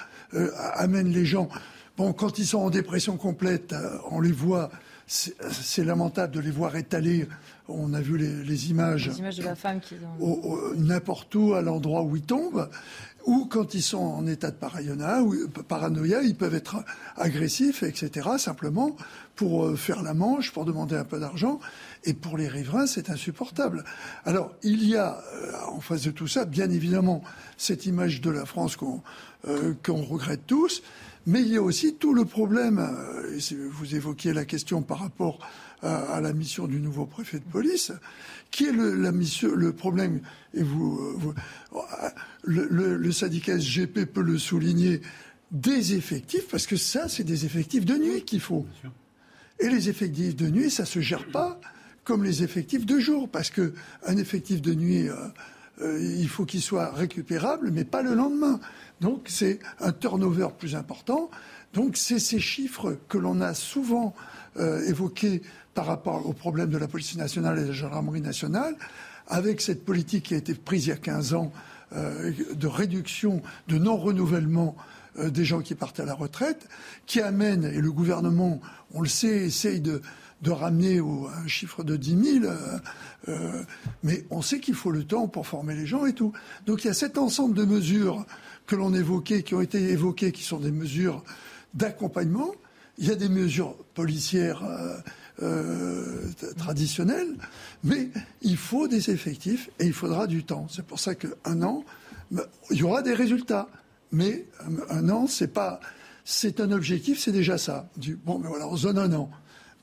amène 0.74 1.14
les 1.14 1.26
gens. 1.26 1.48
Bon, 1.96 2.12
quand 2.12 2.40
ils 2.40 2.46
sont 2.46 2.60
en 2.60 2.70
dépression 2.70 3.16
complète, 3.16 3.74
on 4.10 4.20
les 4.20 4.32
voit 4.32 4.70
c'est 5.12 5.84
lamentable 5.84 6.34
de 6.34 6.40
les 6.40 6.52
voir 6.52 6.78
étalés. 6.78 7.28
On 7.68 7.94
a 7.94 8.00
vu 8.00 8.18
les, 8.18 8.70
images. 8.70 9.10
Les 9.10 9.20
images 9.20 9.38
de 9.38 9.44
la 9.44 9.56
femme 9.56 9.82
qui. 9.82 9.96
N'importe 10.78 11.36
où, 11.36 11.54
à 11.54 11.62
l'endroit 11.62 12.04
où 12.04 12.16
ils 12.16 12.22
tombent. 12.22 12.70
Ou 13.26 13.46
quand 13.46 13.74
ils 13.74 13.84
sont 13.84 14.00
en 14.00 14.26
état 14.26 14.52
de 14.52 14.56
paranoïa, 14.56 15.22
ou, 15.22 15.48
paranoïa, 15.68 16.22
ils 16.24 16.36
peuvent 16.36 16.56
être 16.56 16.78
agressifs, 17.18 17.84
etc., 17.84 18.30
simplement 18.38 18.96
pour 19.36 19.66
euh, 19.66 19.76
faire 19.76 20.02
la 20.02 20.14
manche, 20.14 20.52
pour 20.52 20.66
demander 20.66 20.96
un 20.96 21.04
peu 21.04 21.20
d'argent. 21.20 21.60
Et 22.04 22.14
pour 22.14 22.38
les 22.38 22.48
riverains, 22.48 22.88
c'est 22.88 23.10
insupportable. 23.10 23.84
Alors, 24.26 24.56
il 24.64 24.88
y 24.88 24.96
a, 24.96 25.22
euh, 25.34 25.52
en 25.68 25.82
face 25.82 26.04
de 26.04 26.12
tout 26.12 26.28
ça, 26.28 26.46
bien 26.46 26.70
évidemment, 26.72 27.22
cette 27.58 27.86
image 27.86 28.22
de 28.22 28.32
la 28.32 28.46
France 28.46 28.76
qu'on 28.76 29.04
euh, 29.48 29.76
regrette 29.88 30.48
tous. 30.48 30.82
Mais 31.28 31.42
il 31.42 31.50
y 31.50 31.58
a 31.58 31.62
aussi 31.62 31.96
tout 31.96 32.14
le 32.14 32.26
problème, 32.26 32.80
euh, 32.80 33.40
vous 33.72 33.96
évoquiez 33.96 34.34
la 34.34 34.46
question 34.46 34.82
par 34.82 35.00
rapport 35.00 35.40
à, 35.84 36.20
la 36.22 36.34
mission 36.34 36.68
du 36.68 36.80
nouveau 36.80 37.06
préfet 37.06 37.40
de 37.40 37.44
police, 37.44 37.92
qui 38.52 38.66
est 38.66 38.72
le, 38.72 38.96
la 38.96 39.12
mission, 39.12 39.50
le 39.56 39.74
problème, 39.74 40.22
et 40.54 40.62
vous, 40.62 41.34
le, 42.44 42.68
le, 42.98 43.12
syndicat 43.12 43.60
SGP 43.60 44.06
peut 44.06 44.22
le 44.22 44.38
souligner, 44.38 45.02
des 45.52 45.96
effectifs, 45.96 46.48
parce 46.48 46.66
que 46.66 46.78
ça, 46.78 47.10
c'est 47.10 47.24
des 47.24 47.46
effectifs 47.46 47.86
de 47.86 47.96
nuit 47.96 48.24
qu'il 48.24 48.40
faut. 48.40 48.66
Et 49.60 49.70
les 49.70 49.90
effectifs 49.90 50.36
de 50.36 50.48
nuit, 50.48 50.72
ça 50.72 50.86
se 50.86 51.02
gère 51.02 51.26
pas 51.32 51.60
comme 52.04 52.24
les 52.24 52.44
effectifs 52.44 52.86
de 52.86 53.00
jour, 53.00 53.30
parce 53.30 53.50
que 53.50 53.74
un 54.06 54.18
effectif 54.18 54.62
de 54.62 54.74
nuit, 54.74 55.08
euh, 55.08 55.16
euh, 55.82 56.00
il 56.02 56.28
faut 56.28 56.46
qu'il 56.46 56.62
soit 56.62 56.92
récupérable, 56.92 57.70
mais 57.72 57.84
pas 57.84 58.02
le 58.02 58.16
lendemain. 58.16 58.60
Donc 59.02 59.24
c'est 59.26 59.60
un 59.80 59.92
turnover 59.92 60.50
plus 60.58 60.76
important. 60.76 61.30
Donc 61.74 61.98
c'est 61.98 62.20
ces 62.20 62.40
chiffres 62.40 62.98
que 63.10 63.18
l'on 63.18 63.42
a 63.42 63.54
souvent 63.54 64.14
euh, 64.58 64.88
évoqués 64.88 65.42
par 65.74 65.88
rapport 65.88 66.26
au 66.28 66.34
problème 66.34 66.70
de 66.70 66.78
la 66.78 66.88
police 66.88 67.16
nationale 67.16 67.58
et 67.60 67.64
de 67.64 67.68
la 67.68 67.74
gendarmerie 67.74 68.22
nationale, 68.22 68.76
avec 69.28 69.62
cette 69.62 69.84
politique 69.84 70.26
qui 70.26 70.34
a 70.36 70.38
été 70.38 70.54
prise 70.54 70.86
il 70.86 70.90
y 70.90 70.94
a 70.94 70.98
15 70.98 71.34
ans 71.34 71.52
euh, 71.94 72.32
de 72.54 72.68
réduction, 72.68 73.42
de 73.70 73.78
non-renouvellement 73.78 74.76
euh, 75.18 75.30
des 75.30 75.46
gens 75.46 75.62
qui 75.62 75.74
partent 75.74 76.00
à 76.00 76.06
la 76.06 76.14
retraite, 76.14 76.68
qui 77.06 77.22
amène, 77.22 77.64
et 77.64 77.82
le 77.82 77.92
gouvernement, 77.92 78.60
on 78.94 79.02
le 79.02 79.08
sait, 79.08 79.46
essaye 79.46 79.80
de, 79.80 80.02
de 80.42 80.52
ramener 80.52 81.00
au, 81.00 81.28
un 81.28 81.48
chiffre 81.48 81.84
de 81.84 81.96
10 81.96 82.42
000, 82.42 82.54
mais 84.04 84.26
on 84.30 84.42
sait 84.42 84.60
qu'il 84.60 84.76
faut 84.76 84.92
le 84.92 85.06
temps 85.06 85.28
pour 85.28 85.48
former 85.48 85.76
les 85.76 85.86
gens 85.86 86.06
et 86.06 86.14
tout. 86.14 86.34
Donc 86.66 86.84
il 86.84 86.88
y 86.88 86.92
a 86.92 86.94
cet 86.94 87.18
ensemble 87.18 87.56
de 87.56 87.64
mesures 87.64 88.26
que 88.72 88.78
l'on 88.78 88.94
évoquait, 88.94 89.44
qui 89.44 89.54
ont 89.54 89.60
été 89.60 89.90
évoquées, 89.90 90.32
qui 90.32 90.44
sont 90.44 90.58
des 90.58 90.72
mesures 90.72 91.26
d'accompagnement. 91.74 92.56
Il 92.98 93.06
y 93.06 93.12
a 93.12 93.16
des 93.16 93.28
mesures 93.28 93.76
policières 93.94 94.64
euh, 94.64 94.98
euh, 95.44 96.30
traditionnelles, 96.58 97.36
mais 97.84 98.08
il 98.42 98.56
faut 98.56 98.88
des 98.88 99.10
effectifs 99.10 99.70
et 99.78 99.88
il 99.88 99.92
faudra 99.92 100.26
du 100.26 100.46
temps. 100.46 100.68
C'est 100.70 100.86
pour 100.86 101.02
ça 101.02 101.16
qu'un 101.16 101.62
an, 101.62 101.84
il 102.70 102.78
y 102.78 102.84
aura 102.84 103.02
des 103.02 103.14
résultats, 103.14 103.68
mais 104.14 104.46
un 104.90 105.10
an, 105.10 105.28
c'est 105.28 105.52
pas, 105.52 105.82
c'est 106.24 106.62
un 106.62 106.72
objectif, 106.72 107.20
c'est 107.20 107.34
déjà 107.34 107.58
ça. 107.58 107.90
Bon, 108.24 108.40
mais 108.40 108.48
voilà, 108.48 108.70
on 108.70 108.78
zone 108.78 109.00
un 109.00 109.12
an, 109.12 109.30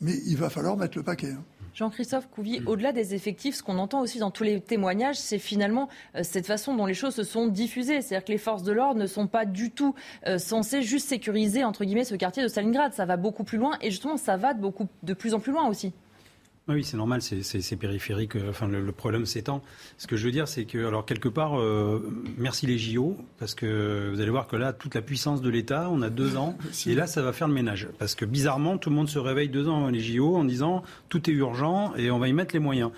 mais 0.00 0.18
il 0.24 0.38
va 0.38 0.48
falloir 0.48 0.78
mettre 0.78 0.96
le 0.96 1.04
paquet. 1.04 1.32
Hein. 1.32 1.44
Jean-Christophe 1.78 2.28
Couvi, 2.28 2.60
au-delà 2.66 2.90
des 2.90 3.14
effectifs, 3.14 3.54
ce 3.54 3.62
qu'on 3.62 3.78
entend 3.78 4.00
aussi 4.00 4.18
dans 4.18 4.32
tous 4.32 4.42
les 4.42 4.60
témoignages, 4.60 5.14
c'est 5.14 5.38
finalement 5.38 5.88
euh, 6.16 6.24
cette 6.24 6.44
façon 6.44 6.74
dont 6.74 6.86
les 6.86 6.94
choses 6.94 7.14
se 7.14 7.22
sont 7.22 7.46
diffusées. 7.46 8.02
C'est-à-dire 8.02 8.24
que 8.24 8.32
les 8.32 8.38
forces 8.38 8.64
de 8.64 8.72
l'ordre 8.72 8.98
ne 8.98 9.06
sont 9.06 9.28
pas 9.28 9.44
du 9.44 9.70
tout 9.70 9.94
euh, 10.26 10.38
censées 10.38 10.82
juste 10.82 11.06
sécuriser, 11.06 11.62
entre 11.62 11.84
guillemets, 11.84 12.02
ce 12.02 12.16
quartier 12.16 12.42
de 12.42 12.48
Stalingrad. 12.48 12.94
Ça 12.94 13.06
va 13.06 13.16
beaucoup 13.16 13.44
plus 13.44 13.58
loin 13.58 13.78
et 13.80 13.92
justement, 13.92 14.16
ça 14.16 14.36
va 14.36 14.54
de, 14.54 14.60
beaucoup, 14.60 14.88
de 15.04 15.14
plus 15.14 15.34
en 15.34 15.38
plus 15.38 15.52
loin 15.52 15.68
aussi. 15.68 15.92
Oui, 16.68 16.84
c'est 16.84 16.98
normal, 16.98 17.22
c'est 17.22 17.76
périphérique. 17.76 18.36
Euh, 18.36 18.50
enfin, 18.50 18.68
le, 18.68 18.92
problème 18.92 19.24
s'étend. 19.24 19.62
Ce 19.96 20.06
que 20.06 20.18
je 20.18 20.26
veux 20.26 20.30
dire, 20.30 20.46
c'est 20.46 20.66
que, 20.66 20.86
alors 20.86 21.06
quelque 21.06 21.30
part, 21.30 21.58
euh, 21.58 22.06
merci 22.36 22.66
les 22.66 22.76
JO, 22.76 23.16
parce 23.38 23.54
que 23.54 24.10
vous 24.12 24.20
allez 24.20 24.30
voir 24.30 24.46
que 24.46 24.56
là, 24.56 24.74
toute 24.74 24.94
la 24.94 25.00
puissance 25.00 25.40
de 25.40 25.48
l'État, 25.48 25.88
on 25.90 26.02
a 26.02 26.10
deux 26.10 26.36
ans, 26.36 26.58
et 26.86 26.94
là, 26.94 27.06
ça 27.06 27.22
va 27.22 27.32
faire 27.32 27.48
le 27.48 27.54
ménage, 27.54 27.88
parce 27.98 28.14
que 28.14 28.26
bizarrement, 28.26 28.76
tout 28.76 28.90
le 28.90 28.96
monde 28.96 29.08
se 29.08 29.18
réveille 29.18 29.48
deux 29.48 29.66
ans 29.66 29.78
avant 29.78 29.88
les 29.88 30.00
JO 30.00 30.36
en 30.36 30.44
disant 30.44 30.82
tout 31.08 31.30
est 31.30 31.32
urgent 31.32 31.94
et 31.96 32.10
on 32.10 32.18
va 32.18 32.28
y 32.28 32.34
mettre 32.34 32.54
les 32.54 32.60
moyens. 32.60 32.90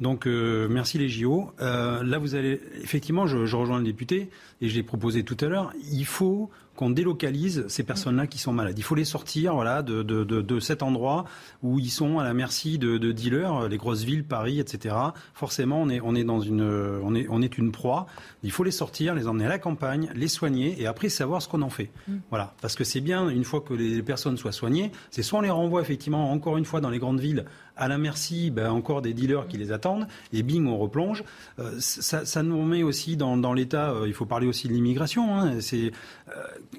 Donc, 0.00 0.26
euh, 0.26 0.66
merci 0.70 0.96
les 0.96 1.10
JO. 1.10 1.50
là, 1.58 2.18
vous 2.18 2.34
allez, 2.34 2.60
effectivement, 2.82 3.26
je, 3.26 3.44
je 3.44 3.56
rejoins 3.56 3.78
le 3.78 3.84
député 3.84 4.30
et 4.62 4.68
je 4.70 4.74
l'ai 4.74 4.82
proposé 4.82 5.22
tout 5.22 5.36
à 5.40 5.48
l'heure. 5.48 5.72
Il 5.92 6.06
faut 6.06 6.50
qu'on 6.78 6.90
délocalise 6.90 7.66
ces 7.66 7.82
personnes-là 7.82 8.28
qui 8.28 8.38
sont 8.38 8.52
malades. 8.52 8.78
Il 8.78 8.84
faut 8.84 8.94
les 8.94 9.04
sortir 9.04 9.54
voilà, 9.54 9.82
de, 9.82 10.04
de, 10.04 10.22
de, 10.22 10.40
de, 10.40 10.60
cet 10.60 10.84
endroit 10.84 11.24
où 11.64 11.80
ils 11.80 11.90
sont 11.90 12.20
à 12.20 12.24
la 12.24 12.34
merci 12.34 12.78
de, 12.78 12.96
dealers, 13.10 13.68
les 13.68 13.78
grosses 13.78 14.04
villes, 14.04 14.22
Paris, 14.22 14.60
etc. 14.60 14.94
Forcément, 15.34 15.82
on 15.82 15.88
est, 15.88 16.00
on 16.00 16.14
est, 16.14 16.22
dans 16.22 16.40
une, 16.40 16.62
on 16.62 17.16
est, 17.16 17.26
on 17.30 17.42
est 17.42 17.58
une 17.58 17.72
proie. 17.72 18.06
Il 18.44 18.52
faut 18.52 18.62
les 18.62 18.70
sortir, 18.70 19.16
les 19.16 19.26
emmener 19.26 19.46
à 19.46 19.48
la 19.48 19.58
campagne, 19.58 20.08
les 20.14 20.28
soigner 20.28 20.80
et 20.80 20.86
après 20.86 21.08
savoir 21.08 21.42
ce 21.42 21.48
qu'on 21.48 21.62
en 21.62 21.68
fait. 21.68 21.90
Mm. 22.06 22.18
Voilà. 22.30 22.54
Parce 22.62 22.76
que 22.76 22.84
c'est 22.84 23.00
bien, 23.00 23.28
une 23.28 23.42
fois 23.42 23.60
que 23.60 23.74
les 23.74 24.00
personnes 24.04 24.36
soient 24.36 24.52
soignées, 24.52 24.92
c'est 25.10 25.24
soit 25.24 25.40
on 25.40 25.42
les 25.42 25.50
renvoie 25.50 25.80
effectivement 25.80 26.30
encore 26.30 26.58
une 26.58 26.64
fois 26.64 26.80
dans 26.80 26.90
les 26.90 27.00
grandes 27.00 27.18
villes 27.18 27.44
à 27.78 27.88
la 27.88 27.98
merci 27.98 28.50
ben, 28.50 28.70
encore 28.70 29.02
des 29.02 29.14
dealers 29.14 29.46
qui 29.46 29.56
les 29.56 29.72
attendent, 29.72 30.06
et 30.32 30.42
bing, 30.42 30.66
on 30.66 30.76
replonge. 30.76 31.24
Euh, 31.58 31.76
ça, 31.78 32.42
nous 32.42 32.62
met 32.62 32.82
aussi 32.82 33.16
dans, 33.16 33.52
l'état, 33.52 33.90
euh, 33.90 34.08
il 34.08 34.14
faut 34.14 34.26
parler 34.26 34.46
aussi 34.46 34.68
de 34.68 34.72
l'immigration, 34.72 35.38
hein, 35.38 35.58
euh, 35.72 35.90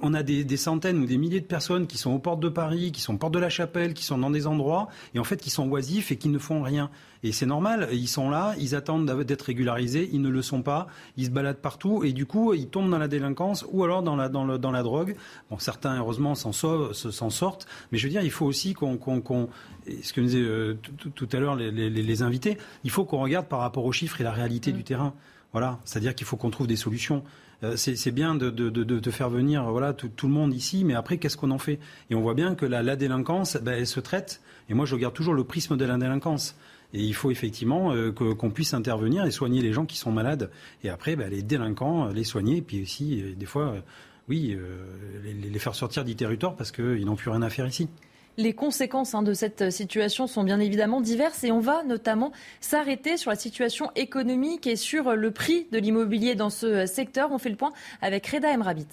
on 0.01 0.13
a 0.13 0.23
des, 0.23 0.43
des, 0.43 0.57
centaines 0.57 0.99
ou 0.99 1.05
des 1.05 1.17
milliers 1.17 1.41
de 1.41 1.45
personnes 1.45 1.87
qui 1.87 1.97
sont 1.97 2.11
aux 2.11 2.19
portes 2.19 2.39
de 2.39 2.49
Paris, 2.49 2.91
qui 2.91 3.01
sont 3.01 3.15
aux 3.15 3.17
portes 3.17 3.33
de 3.33 3.39
la 3.39 3.49
Chapelle, 3.49 3.93
qui 3.93 4.03
sont 4.03 4.17
dans 4.17 4.29
des 4.29 4.45
endroits, 4.45 4.89
et 5.15 5.19
en 5.19 5.23
fait 5.23 5.37
qui 5.37 5.49
sont 5.49 5.67
oisifs 5.69 6.11
et 6.11 6.17
qui 6.17 6.29
ne 6.29 6.37
font 6.37 6.61
rien. 6.61 6.89
Et 7.23 7.33
c'est 7.33 7.45
normal, 7.45 7.89
ils 7.91 8.07
sont 8.07 8.29
là, 8.29 8.55
ils 8.59 8.75
attendent 8.75 9.09
d'être 9.23 9.41
régularisés, 9.41 10.09
ils 10.13 10.21
ne 10.21 10.29
le 10.29 10.41
sont 10.41 10.61
pas, 10.61 10.87
ils 11.17 11.25
se 11.25 11.29
baladent 11.31 11.57
partout 11.57 12.03
et 12.05 12.13
du 12.13 12.25
coup 12.25 12.53
ils 12.53 12.67
tombent 12.67 12.89
dans 12.89 12.97
la 12.97 13.09
délinquance 13.09 13.65
ou 13.71 13.83
alors 13.83 14.03
dans 14.03 14.15
la, 14.15 14.29
dans 14.29 14.45
le, 14.45 14.57
dans 14.57 14.71
la 14.71 14.83
drogue. 14.83 15.17
Bon, 15.49 15.59
certains 15.59 15.97
heureusement 15.97 16.33
s'en 16.35 16.53
sortent, 16.53 17.67
mais 17.91 17.97
je 17.97 18.07
veux 18.07 18.11
dire, 18.11 18.21
il 18.21 18.31
faut 18.31 18.45
aussi 18.45 18.73
qu'on, 18.73 18.97
qu'on, 18.97 19.49
ce 20.01 20.13
que 20.13 20.21
nous 20.21 20.27
disaient 20.27 20.39
euh, 20.39 20.77
tout 21.13 21.27
à 21.33 21.39
l'heure 21.39 21.55
les, 21.55 21.71
les, 21.71 21.89
les, 21.89 22.21
invités, 22.21 22.57
il 22.85 22.89
faut 22.89 23.03
qu'on 23.03 23.19
regarde 23.19 23.47
par 23.47 23.59
rapport 23.59 23.83
aux 23.83 23.91
chiffres 23.91 24.21
et 24.21 24.23
la 24.23 24.31
réalité 24.31 24.71
du 24.71 24.83
terrain. 24.85 25.13
Voilà, 25.51 25.79
c'est-à-dire 25.83 26.15
qu'il 26.15 26.27
faut 26.27 26.37
qu'on 26.37 26.51
trouve 26.51 26.67
des 26.67 26.75
solutions. 26.75 27.23
Euh, 27.63 27.75
c'est 27.75 28.11
bien 28.11 28.35
de, 28.35 28.49
de, 28.49 28.69
de, 28.69 28.83
de, 28.83 29.11
faire 29.11 29.29
venir 29.29 29.69
voilà 29.69 29.91
tout, 29.91 30.07
tout, 30.07 30.27
le 30.27 30.33
monde 30.33 30.53
ici, 30.53 30.85
mais 30.85 30.93
après 30.93 31.17
qu'est-ce 31.17 31.35
qu'on 31.35 31.51
en 31.51 31.57
fait? 31.57 31.79
Et 32.09 32.15
on 32.15 32.21
voit 32.21 32.35
bien 32.35 32.55
que 32.55 32.65
la, 32.65 32.81
la 32.81 32.95
délinquance, 32.95 33.57
ben, 33.57 33.73
elle 33.77 33.87
se 33.87 33.99
traite. 33.99 34.41
Et 34.69 34.73
moi, 34.73 34.85
je 34.85 34.95
regarde 34.95 35.13
toujours 35.13 35.33
le 35.33 35.43
prisme 35.43 35.75
de 35.75 35.83
la 35.83 35.97
délinquance. 35.97 36.55
Et 36.93 37.01
il 37.03 37.13
faut 37.13 37.31
effectivement 37.31 37.93
euh, 37.93 38.11
qu'on 38.11 38.49
puisse 38.49 38.73
intervenir 38.73 39.25
et 39.25 39.31
soigner 39.31 39.61
les 39.61 39.73
gens 39.73 39.85
qui 39.85 39.97
sont 39.97 40.11
malades. 40.11 40.49
Et 40.83 40.89
après, 40.89 41.15
bah, 41.15 41.27
les 41.29 41.43
délinquants, 41.43 42.07
euh, 42.07 42.13
les 42.13 42.23
soigner. 42.23 42.57
Et 42.57 42.61
puis 42.61 42.81
aussi, 42.81 43.21
euh, 43.21 43.35
des 43.35 43.45
fois, 43.45 43.75
oui, 44.27 44.57
les, 45.23 45.33
les, 45.33 45.59
faire 45.59 45.75
sortir 45.75 46.03
du 46.03 46.15
territoire 46.15 46.55
parce 46.55 46.71
qu'ils 46.71 47.05
n'ont 47.05 47.15
plus 47.15 47.31
rien 47.31 47.41
à 47.41 47.49
faire 47.49 47.67
ici. 47.67 47.89
Les 48.37 48.53
conséquences 48.53 49.15
hein, 49.15 49.23
de 49.23 49.33
cette 49.33 49.71
situation 49.71 50.27
sont 50.27 50.43
bien 50.43 50.59
évidemment 50.59 51.01
diverses 51.01 51.43
et 51.43 51.51
on 51.51 51.59
va 51.59 51.83
notamment 51.83 52.31
s'arrêter 52.61 53.17
sur 53.17 53.31
la 53.31 53.35
situation 53.35 53.91
économique 53.95 54.65
et 54.67 54.75
sur 54.75 55.15
le 55.15 55.31
prix 55.31 55.67
de 55.71 55.79
l'immobilier 55.79 56.35
dans 56.35 56.51
ce 56.51 56.85
secteur. 56.85 57.31
On 57.31 57.37
fait 57.37 57.49
le 57.49 57.55
point 57.55 57.71
avec 58.01 58.27
Reda 58.27 58.49
Emrabit. 58.49 58.87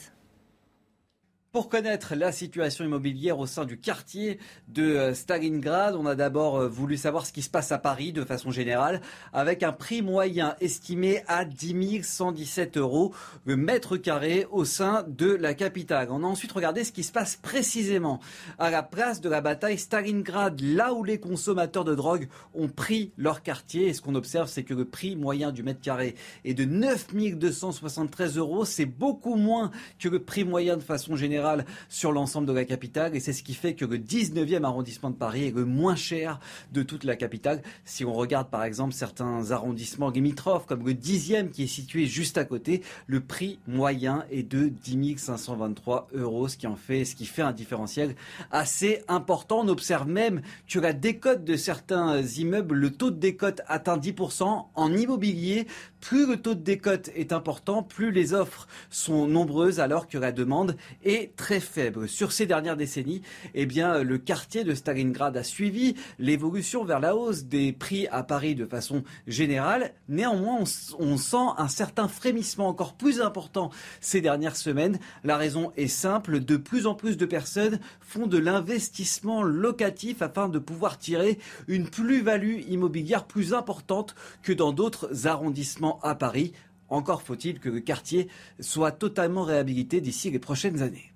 Pour 1.57 1.71
connaître 1.71 2.15
la 2.15 2.33
situation 2.33 2.85
immobilière 2.85 3.39
au 3.39 3.47
sein 3.47 3.65
du 3.65 3.79
quartier 3.79 4.39
de 4.69 4.83
euh, 4.83 5.15
Stalingrad, 5.15 5.97
on 5.97 6.05
a 6.05 6.15
d'abord 6.15 6.57
euh, 6.57 6.69
voulu 6.69 6.99
savoir 6.99 7.25
ce 7.25 7.33
qui 7.33 7.41
se 7.41 7.49
passe 7.49 7.73
à 7.73 7.79
Paris 7.79 8.13
de 8.13 8.25
façon 8.25 8.51
générale, 8.51 9.01
avec 9.33 9.63
un 9.63 9.73
prix 9.73 10.03
moyen 10.03 10.55
estimé 10.61 11.23
à 11.29 11.47
10 11.47 12.03
117 12.03 12.77
euros 12.77 13.15
le 13.47 13.57
mètre 13.57 13.97
carré 13.97 14.47
au 14.51 14.67
sein 14.67 15.07
de 15.09 15.31
la 15.31 15.55
capitale. 15.55 16.09
On 16.11 16.25
a 16.25 16.27
ensuite 16.27 16.53
regardé 16.53 16.85
ce 16.85 16.93
qui 16.93 17.03
se 17.03 17.11
passe 17.11 17.37
précisément 17.37 18.21
à 18.59 18.69
la 18.69 18.83
place 18.83 19.23
de 19.23 19.31
la 19.31 19.41
bataille 19.41 19.79
Stalingrad, 19.79 20.61
là 20.61 20.93
où 20.93 21.05
les 21.05 21.19
consommateurs 21.19 21.85
de 21.85 21.95
drogue 21.95 22.29
ont 22.53 22.69
pris 22.69 23.13
leur 23.17 23.43
quartier. 23.43 23.87
Et 23.87 23.95
ce 23.95 24.03
qu'on 24.03 24.15
observe, 24.15 24.51
c'est 24.51 24.65
que 24.65 24.75
le 24.75 24.85
prix 24.85 25.17
moyen 25.17 25.53
du 25.53 25.63
mètre 25.63 25.81
carré 25.81 26.17
est 26.45 26.53
de 26.53 26.67
9 26.67 27.15
273 27.35 28.37
euros. 28.37 28.67
C'est 28.67 28.85
beaucoup 28.85 29.37
moins 29.37 29.71
que 29.99 30.11
le 30.11 30.23
prix 30.23 30.45
moyen 30.45 30.77
de 30.77 30.83
façon 30.83 31.17
générale 31.17 31.46
sur 31.89 32.13
l'ensemble 32.13 32.47
de 32.47 32.53
la 32.53 32.65
capitale. 32.65 33.17
Et 33.17 33.21
c'est 33.21 33.33
ce 33.33 33.43
qui 33.43 33.55
fait 33.55 33.75
que 33.75 33.85
le 33.85 33.99
19e 33.99 34.65
arrondissement 34.65 35.11
de 35.11 35.17
Paris 35.17 35.47
est 35.47 35.55
le 35.55 35.65
moins 35.65 35.97
cher 35.97 36.41
de 36.73 36.83
toute 36.83 37.05
la 37.05 37.17
capitale. 37.17 37.63
Si 37.85 38.05
on 38.05 38.13
regarde 38.13 38.49
par 38.51 38.65
exemple 38.65 38.93
certains 38.93 39.51
arrondissements 39.51 40.11
limitrophes, 40.11 40.67
comme 40.67 40.85
le 40.85 40.93
10e 40.93 41.51
qui 41.51 41.65
est 41.65 41.69
situé 41.69 42.07
juste 42.07 42.39
à 42.39 42.45
côté, 42.45 42.83
le 43.07 43.21
prix 43.21 43.59
moyen 43.67 44.25
est 44.31 44.43
de 44.43 44.69
10 44.69 45.17
523 45.17 46.09
euros, 46.15 46.49
ce 46.49 46.57
qui 46.57 46.67
en 46.67 46.77
fait, 46.77 47.05
ce 47.05 47.15
qui 47.15 47.27
fait 47.27 47.43
un 47.43 47.53
différentiel 47.53 48.15
assez 48.51 49.03
important. 49.09 49.61
On 49.61 49.69
observe 49.69 50.09
même 50.09 50.43
que 50.69 50.79
la 50.79 50.93
décote 50.93 51.45
de 51.45 51.57
certains 51.57 52.21
immeubles, 52.23 52.75
le 52.75 52.91
taux 52.91 53.11
de 53.11 53.19
décote 53.19 53.61
atteint 53.67 53.99
10% 53.99 54.67
en 54.75 54.93
immobilier. 54.93 55.67
Plus 56.01 56.27
le 56.27 56.37
taux 56.37 56.55
de 56.55 56.63
décote 56.63 57.11
est 57.15 57.33
important, 57.33 57.83
plus 57.83 58.11
les 58.11 58.33
offres 58.33 58.69
sont 58.91 59.27
nombreuses 59.27 59.81
alors 59.81 60.09
que 60.09 60.19
la 60.19 60.33
demande 60.33 60.77
est 61.05 61.35
très 61.37 61.61
faible. 61.61 62.09
Sur 62.09 62.33
ces 62.33 62.47
dernières 62.47 62.77
décennies, 62.77 63.23
eh 63.55 63.67
bien, 63.67 64.03
le 64.03 64.19
quartier 64.19 64.65
de 64.65 64.75
Stalingrad 64.75 65.37
a 65.37 65.45
suivi 65.45 65.95
l'évolution 66.19 66.85
vers 66.85 67.01
la 67.01 67.15
hausse 67.15 67.45
des 67.45 67.73
prix 67.73 68.07
à 68.09 68.23
Paris 68.23 68.55
de 68.55 68.67
façon 68.67 69.05
générale. 69.27 69.93
Néanmoins, 70.09 70.65
on, 70.99 71.17
sent 71.17 71.37
un 71.59 71.69
certain 71.69 72.09
frémissement 72.09 72.69
encore 72.69 72.95
plus 72.95 73.21
important 73.21 73.71
ces 74.01 74.21
dernières 74.21 74.57
semaines. 74.57 74.99
La 75.25 75.37
raison 75.37 75.73
est 75.77 75.89
simple, 75.89 76.41
de 76.41 76.57
plus 76.57 76.87
en 76.87 76.95
plus 76.95 77.17
de 77.17 77.27
personnes 77.27 77.81
font 78.01 78.27
de 78.27 78.39
l'investissement 78.39 79.43
locatif 79.43 80.23
afin 80.23 80.49
de 80.49 80.59
pouvoir 80.59 80.99
tirer 80.99 81.39
une 81.69 81.89
plus-value 81.89 82.61
immobilière 82.69 83.27
plus 83.27 83.55
importante 83.55 84.15
que 84.43 84.53
dans 84.53 84.73
d'autres 84.73 85.27
arrondissements 85.27 86.01
à 86.03 86.15
Paris. 86.15 86.53
Encore 86.89 87.23
faut-il 87.23 87.59
que 87.59 87.69
le 87.69 87.81
quartier 87.81 88.29
soit 88.61 88.93
totalement 88.93 89.43
réhabilité 89.43 90.01
d'ici 90.01 90.31
les 90.31 90.39
prochaines 90.39 90.83
années. 90.83 91.13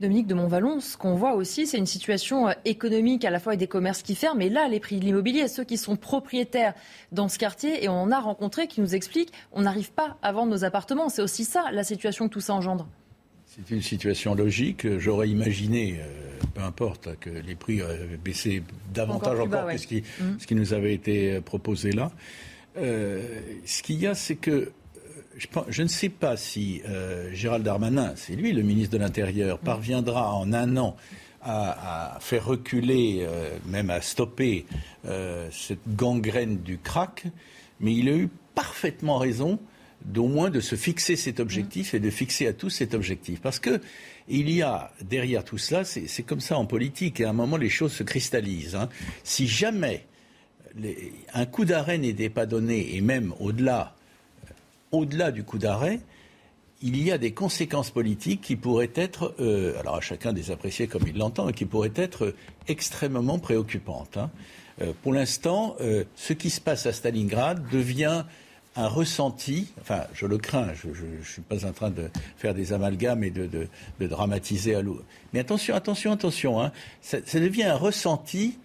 Dominique 0.00 0.28
de 0.28 0.34
Montvalon, 0.34 0.78
ce 0.78 0.96
qu'on 0.96 1.16
voit 1.16 1.34
aussi, 1.34 1.66
c'est 1.66 1.76
une 1.76 1.86
situation 1.86 2.48
euh, 2.48 2.52
économique 2.64 3.24
à 3.24 3.30
la 3.30 3.40
fois 3.40 3.52
avec 3.52 3.60
des 3.60 3.66
commerces 3.66 4.02
qui 4.02 4.14
ferment, 4.14 4.38
mais 4.38 4.48
là, 4.48 4.68
les 4.68 4.78
prix 4.78 5.00
de 5.00 5.04
l'immobilier, 5.04 5.48
ceux 5.48 5.64
qui 5.64 5.76
sont 5.76 5.96
propriétaires 5.96 6.74
dans 7.10 7.28
ce 7.28 7.36
quartier, 7.36 7.82
et 7.82 7.88
on 7.88 8.02
en 8.02 8.12
a 8.12 8.20
rencontré 8.20 8.68
qui 8.68 8.80
nous 8.80 8.94
expliquent, 8.94 9.32
on 9.50 9.62
n'arrive 9.62 9.90
pas 9.90 10.16
à 10.22 10.30
vendre 10.30 10.52
nos 10.52 10.62
appartements. 10.62 11.08
C'est 11.08 11.22
aussi 11.22 11.44
ça, 11.44 11.64
la 11.72 11.82
situation 11.82 12.28
que 12.28 12.34
tout 12.34 12.40
ça 12.40 12.54
engendre. 12.54 12.86
C'est 13.46 13.74
une 13.74 13.82
situation 13.82 14.36
logique. 14.36 14.86
J'aurais 14.98 15.28
imaginé, 15.30 15.98
euh, 15.98 16.46
peu 16.54 16.62
importe, 16.62 17.18
que 17.18 17.30
les 17.30 17.56
prix 17.56 17.82
avaient 17.82 18.18
baissé 18.22 18.62
davantage 18.94 19.40
encore, 19.40 19.66
que 19.66 19.78
ce 19.78 19.86
qui, 19.88 20.02
mmh. 20.02 20.24
ce 20.38 20.46
qui, 20.46 20.54
nous 20.54 20.74
avait 20.74 20.94
été 20.94 21.32
euh, 21.32 21.40
proposé 21.40 21.90
là. 21.90 22.12
ce 22.76 23.82
qu'il 23.82 23.98
y 23.98 24.06
a, 24.06 24.14
c'est 24.14 24.36
que 24.36 24.70
je, 25.68 25.82
ne 25.82 25.88
sais 25.88 26.08
pas 26.08 26.36
si 26.36 26.82
euh, 26.88 27.30
Gérald 27.32 27.64
Darmanin, 27.64 28.12
c'est 28.16 28.34
lui 28.34 28.52
le 28.52 28.62
ministre 28.62 28.92
de 28.92 28.98
l'Intérieur, 28.98 29.58
parviendra 29.58 30.34
en 30.34 30.52
un 30.52 30.76
an 30.76 30.96
à, 31.40 32.18
faire 32.20 32.44
reculer, 32.44 33.20
euh, 33.20 33.56
même 33.66 33.90
à 33.90 34.00
stopper 34.00 34.66
euh, 35.06 35.48
cette 35.52 35.94
gangrène 35.94 36.58
du 36.58 36.78
crack, 36.78 37.26
mais 37.80 37.94
il 37.94 38.08
a 38.08 38.16
eu 38.16 38.28
parfaitement 38.54 39.18
raison 39.18 39.60
d'au 40.04 40.26
moins 40.26 40.50
de 40.50 40.60
se 40.60 40.74
fixer 40.74 41.16
cet 41.16 41.40
objectif 41.40 41.94
et 41.94 42.00
de 42.00 42.10
fixer 42.10 42.48
à 42.48 42.52
tous 42.52 42.70
cet 42.70 42.92
objectif. 42.92 43.40
Parce 43.40 43.60
que 43.60 43.80
il 44.28 44.50
y 44.50 44.62
a 44.62 44.92
derrière 45.00 45.44
tout 45.44 45.58
cela, 45.58 45.84
c'est 45.84 46.22
comme 46.22 46.40
ça 46.40 46.58
en 46.58 46.66
politique, 46.66 47.20
et 47.20 47.24
à 47.24 47.30
un 47.30 47.32
moment 47.32 47.56
les 47.56 47.70
choses 47.70 47.92
se 47.92 48.02
cristallisent. 48.02 48.74
Hein. 48.74 48.88
Si 49.24 49.46
jamais 49.46 50.04
un 51.32 51.46
coup 51.46 51.64
d'arrêt 51.64 51.98
n'était 51.98 52.28
pas 52.28 52.46
donné, 52.46 52.94
et 52.96 53.00
même 53.00 53.32
au-delà, 53.40 53.96
au-delà 54.92 55.30
du 55.30 55.44
coup 55.44 55.58
d'arrêt, 55.58 56.00
il 56.80 57.02
y 57.02 57.10
a 57.10 57.18
des 57.18 57.32
conséquences 57.32 57.90
politiques 57.90 58.40
qui 58.40 58.56
pourraient 58.56 58.92
être, 58.94 59.34
euh, 59.40 59.78
alors 59.80 59.96
à 59.96 60.00
chacun 60.00 60.32
des 60.32 60.50
apprécier 60.50 60.86
comme 60.86 61.02
il 61.06 61.18
l'entend, 61.18 61.50
qui 61.50 61.64
pourraient 61.64 61.92
être 61.96 62.34
extrêmement 62.68 63.38
préoccupantes. 63.38 64.16
Hein. 64.16 64.30
Euh, 64.80 64.92
pour 65.02 65.12
l'instant, 65.12 65.74
euh, 65.80 66.04
ce 66.14 66.32
qui 66.32 66.50
se 66.50 66.60
passe 66.60 66.86
à 66.86 66.92
Stalingrad 66.92 67.68
devient 67.70 68.24
un 68.76 68.86
ressenti, 68.86 69.72
enfin 69.80 70.04
je 70.14 70.26
le 70.26 70.38
crains, 70.38 70.72
je 70.74 70.88
ne 70.88 71.24
suis 71.24 71.42
pas 71.42 71.66
en 71.66 71.72
train 71.72 71.90
de 71.90 72.10
faire 72.36 72.54
des 72.54 72.72
amalgames 72.72 73.24
et 73.24 73.30
de, 73.30 73.68
dramatiser 74.00 74.76
à 74.76 74.82
l'eau. 74.82 75.02
Mais 75.32 75.40
attention, 75.40 75.74
attention, 75.74 76.12
attention, 76.12 76.62
hein. 76.62 76.70
ça, 77.02 77.18
devient 77.40 77.64
un 77.64 77.76
ressenti 77.76 78.56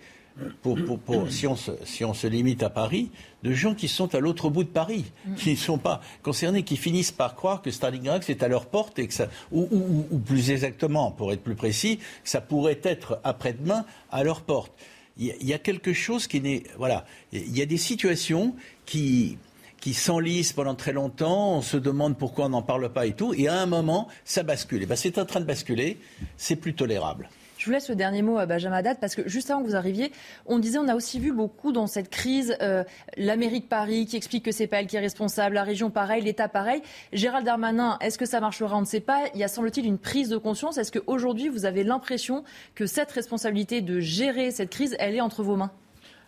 pour, 0.61 0.77
si, 1.29 1.47
on 1.47 1.55
se, 1.55 1.71
si, 1.83 2.03
on 2.05 2.13
se, 2.13 2.27
limite 2.27 2.63
à 2.63 2.69
Paris, 2.69 3.11
de 3.43 3.53
gens 3.53 3.75
qui 3.75 3.87
sont 3.87 4.13
à 4.15 4.19
l'autre 4.19 4.49
bout 4.49 4.63
de 4.63 4.69
Paris, 4.69 5.05
mm. 5.25 5.35
qui 5.35 5.51
ne 5.51 5.55
sont 5.55 5.77
pas 5.77 6.01
concernés, 6.21 6.63
qui 6.63 6.77
finissent 6.77 7.11
par 7.11 7.35
croire 7.35 7.61
que 7.61 7.71
Stalingrad 7.71 8.23
c'est 8.23 8.43
à 8.43 8.47
leur 8.47 8.65
porte 8.65 8.99
et 8.99 9.07
que 9.07 9.13
ça, 9.13 9.27
ou, 9.51 9.67
ou, 10.11 10.19
plus 10.19 10.51
exactement, 10.51 11.11
pour 11.11 11.31
être 11.31 11.43
plus 11.43 11.55
précis, 11.55 11.97
que 11.97 12.29
ça 12.29 12.41
pourrait 12.41 12.79
être 12.83 13.19
après-demain 13.23 13.85
à 14.11 14.23
leur 14.23 14.41
porte. 14.41 14.71
Il 15.17 15.27
y, 15.41 15.53
a 15.53 15.59
quelque 15.59 15.93
chose 15.93 16.25
qui 16.25 16.41
n'est, 16.41 16.63
voilà, 16.79 17.05
il 17.31 17.55
y 17.55 17.61
a 17.61 17.67
des 17.67 17.77
situations 17.77 18.55
qui 18.87 19.37
qui 19.79 19.93
s'enlisent 19.93 20.53
pendant 20.53 20.75
très 20.75 20.93
longtemps, 20.93 21.57
on 21.57 21.61
se 21.61 21.75
demande 21.75 22.17
pourquoi 22.17 22.45
on 22.45 22.49
n'en 22.49 22.61
parle 22.61 22.87
pas 22.93 23.05
et 23.05 23.11
tout, 23.11 23.33
et 23.33 23.49
à 23.49 23.59
un 23.59 23.65
moment, 23.65 24.07
ça 24.23 24.41
bascule. 24.41 24.81
Et 24.81 24.85
ben, 24.85 24.95
c'est 24.95 25.17
en 25.17 25.25
train 25.25 25.41
de 25.41 25.45
basculer, 25.45 25.97
c'est 26.37 26.55
plus 26.55 26.73
tolérable. 26.73 27.27
Je 27.63 27.69
vous 27.69 27.71
laisse 27.71 27.87
le 27.87 27.95
dernier 27.95 28.21
mot 28.21 28.37
à 28.39 28.45
Benjamin 28.45 28.75
Haddad 28.75 28.97
parce 28.99 29.15
que 29.15 29.29
juste 29.29 29.49
avant 29.49 29.61
que 29.61 29.67
vous 29.67 29.77
arriviez, 29.77 30.11
on 30.45 30.59
disait, 30.59 30.79
on 30.79 30.89
a 30.89 30.95
aussi 30.95 31.17
vu 31.17 31.31
beaucoup 31.31 31.71
dans 31.71 31.87
cette 31.87 32.09
crise 32.09 32.57
euh, 32.61 32.83
la 33.15 33.37
mairie 33.37 33.61
de 33.61 33.65
Paris 33.65 34.05
qui 34.05 34.17
explique 34.17 34.43
que 34.43 34.51
c'est 34.51 34.67
pas 34.67 34.81
elle 34.81 34.87
qui 34.87 34.97
est 34.97 34.99
responsable, 34.99 35.55
la 35.55 35.63
région 35.63 35.89
pareil, 35.89 36.21
l'État 36.21 36.49
pareil. 36.49 36.81
Gérald 37.13 37.45
Darmanin, 37.45 37.97
est-ce 38.01 38.17
que 38.17 38.25
ça 38.25 38.41
marchera 38.41 38.75
On 38.75 38.81
ne 38.81 38.85
sait 38.85 38.99
pas. 38.99 39.21
Il 39.33 39.39
y 39.39 39.45
a 39.45 39.47
semble-t-il 39.47 39.85
une 39.85 39.97
prise 39.97 40.27
de 40.27 40.35
conscience. 40.35 40.77
Est-ce 40.77 40.91
qu'aujourd'hui 40.91 41.47
vous 41.47 41.63
avez 41.63 41.85
l'impression 41.85 42.43
que 42.75 42.85
cette 42.85 43.13
responsabilité 43.13 43.79
de 43.79 44.01
gérer 44.01 44.51
cette 44.51 44.69
crise, 44.69 44.97
elle 44.99 45.15
est 45.15 45.21
entre 45.21 45.41
vos 45.41 45.55
mains? 45.55 45.71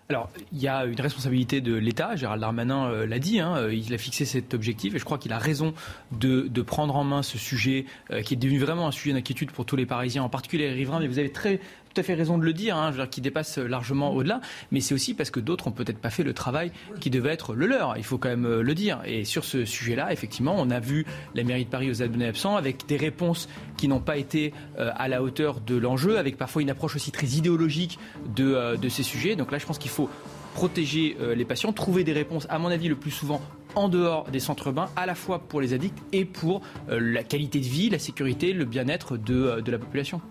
Alors, 0.08 0.30
il 0.52 0.62
y 0.62 0.68
a 0.68 0.86
une 0.86 1.02
responsabilité 1.02 1.62
de 1.62 1.74
l'État. 1.74 2.16
Gérald 2.16 2.40
Darmanin 2.40 2.92
euh, 2.92 3.08
l'a 3.08 3.18
dit. 3.18 3.40
Hein, 3.40 3.58
euh, 3.58 3.74
il 3.74 3.92
a 3.92 3.98
fixé 3.98 4.26
cet 4.26 4.54
objectif 4.54 4.94
et 4.94 5.00
je 5.00 5.04
crois 5.04 5.18
qu'il 5.18 5.34
a 5.34 5.40
raison 5.40 5.74
de, 6.12 6.48
prendre 6.62 6.96
en 6.96 7.04
main 7.04 7.24
ce 7.24 7.40
sujet 7.40 7.86
euh, 8.12 8.22
qui 8.22 8.36
est 8.36 8.38
devenu 8.38 8.60
vraiment 8.60 8.88
un 8.88 8.92
sujet 8.92 9.14
d'inquiétude 9.14 9.52
pour 9.52 9.66
tous 9.66 9.76
les 9.76 9.88
Parisiens, 9.88 10.22
en 10.22 10.30
particulier 10.30 10.68
les 10.68 10.74
riverains. 10.74 11.00
Mais 11.00 11.08
vous 11.08 11.18
avez 11.18 11.32
très 11.32 11.60
tout 11.96 12.02
à 12.02 12.04
fait 12.04 12.14
raison 12.14 12.38
de 12.38 12.44
le 12.44 12.52
dire, 12.52 12.76
hein, 12.76 12.92
qui 13.10 13.22
dépasse 13.22 13.58
largement 13.58 14.14
au-delà, 14.14 14.42
mais 14.72 14.82
c'est 14.82 14.94
aussi 14.94 15.14
parce 15.14 15.30
que 15.30 15.40
d'autres 15.40 15.70
n'ont 15.70 15.72
peut-être 15.72 15.98
pas 15.98 16.10
fait 16.10 16.24
le 16.24 16.34
travail 16.34 16.72
qui 17.00 17.10
devait 17.10 17.32
être 17.32 17.56
le 17.56 17.68
leur. 17.68 17.96
Il 17.98 18.04
faut 18.04 18.18
quand 18.18 18.28
même 18.28 18.60
le 18.60 18.76
dire. 18.76 19.02
Et 19.06 19.24
sur 19.24 19.46
ce 19.46 19.64
sujet-là, 19.64 20.12
effectivement, 20.12 20.56
on 20.58 20.70
a 20.72 20.82
vu 20.82 21.06
la 21.36 21.44
mairie 21.44 21.64
de 21.64 21.70
Paris 21.70 21.90
aux 21.90 22.02
abonnés 22.02 22.28
absents 22.28 22.58
avec 22.58 22.86
des 22.86 22.98
réponses 22.98 23.48
qui 23.78 23.88
n'ont 23.88 24.02
pas 24.02 24.18
été 24.18 24.54
à 24.78 25.08
la 25.08 25.24
hauteur 25.24 25.62
de 25.62 25.76
l'enjeu, 25.76 26.18
avec 26.18 26.38
parfois 26.38 26.62
une 26.62 26.70
approche 26.70 26.96
aussi 26.98 27.12
très 27.12 27.28
idéologique 27.28 27.98
de, 28.36 28.76
de 28.76 28.90
ces 28.90 29.04
sujets. 29.04 29.38
Donc 29.38 29.52
là, 29.52 29.58
je 29.58 29.66
pense 29.66 29.78
qu'il 29.78 29.92
faut 29.92 30.10
protéger 30.56 31.18
euh, 31.20 31.36
les 31.36 31.44
patients, 31.44 31.74
trouver 31.74 32.06
des 32.06 32.14
réponses, 32.14 32.48
à 32.50 32.58
mon 32.58 32.70
avis, 32.70 32.88
le 32.88 32.96
plus 32.96 33.12
souvent 33.12 33.42
en 33.76 33.90
dehors 33.90 34.24
des 34.32 34.40
centres 34.40 34.68
urbains, 34.68 34.90
à 34.96 35.06
la 35.06 35.14
fois 35.14 35.40
pour 35.40 35.60
les 35.60 35.74
addicts 35.74 36.02
et 36.14 36.24
pour 36.24 36.62
euh, 36.90 36.98
la 36.98 37.24
qualité 37.24 37.60
de 37.60 37.66
vie, 37.66 37.90
la 37.90 38.00
sécurité, 38.00 38.54
le 38.54 38.64
bien-être 38.64 39.18
de, 39.18 39.36
euh, 39.36 39.62
de 39.62 39.70
la 39.70 39.78
population. 39.78 40.22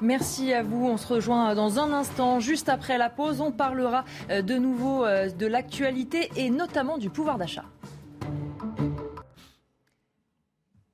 Merci 0.00 0.52
à 0.52 0.64
vous. 0.64 0.84
On 0.84 0.96
se 0.96 1.06
rejoint 1.06 1.54
dans 1.54 1.78
un 1.78 1.92
instant. 1.92 2.40
Juste 2.40 2.68
après 2.68 2.98
la 2.98 3.08
pause, 3.08 3.40
on 3.40 3.52
parlera 3.52 4.04
de 4.28 4.56
nouveau 4.56 5.04
de 5.04 5.46
l'actualité 5.46 6.30
et 6.36 6.50
notamment 6.50 6.98
du 6.98 7.10
pouvoir 7.10 7.36
d'achat. 7.36 7.64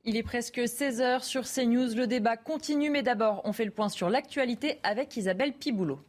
Il 0.06 0.16
est 0.16 0.23
presque 0.23 0.59
16h 0.59 1.23
sur 1.23 1.44
CNews. 1.44 1.94
Le 1.94 2.06
débat 2.06 2.39
continue, 2.39 2.89
mais 2.89 3.02
d'abord, 3.02 3.43
on 3.44 3.52
fait 3.52 3.66
le 3.66 3.70
point 3.70 3.90
sur 3.90 4.09
l'actualité 4.09 4.78
avec 4.82 5.19
Isabelle 5.19 5.52
Piboulot. 5.52 6.01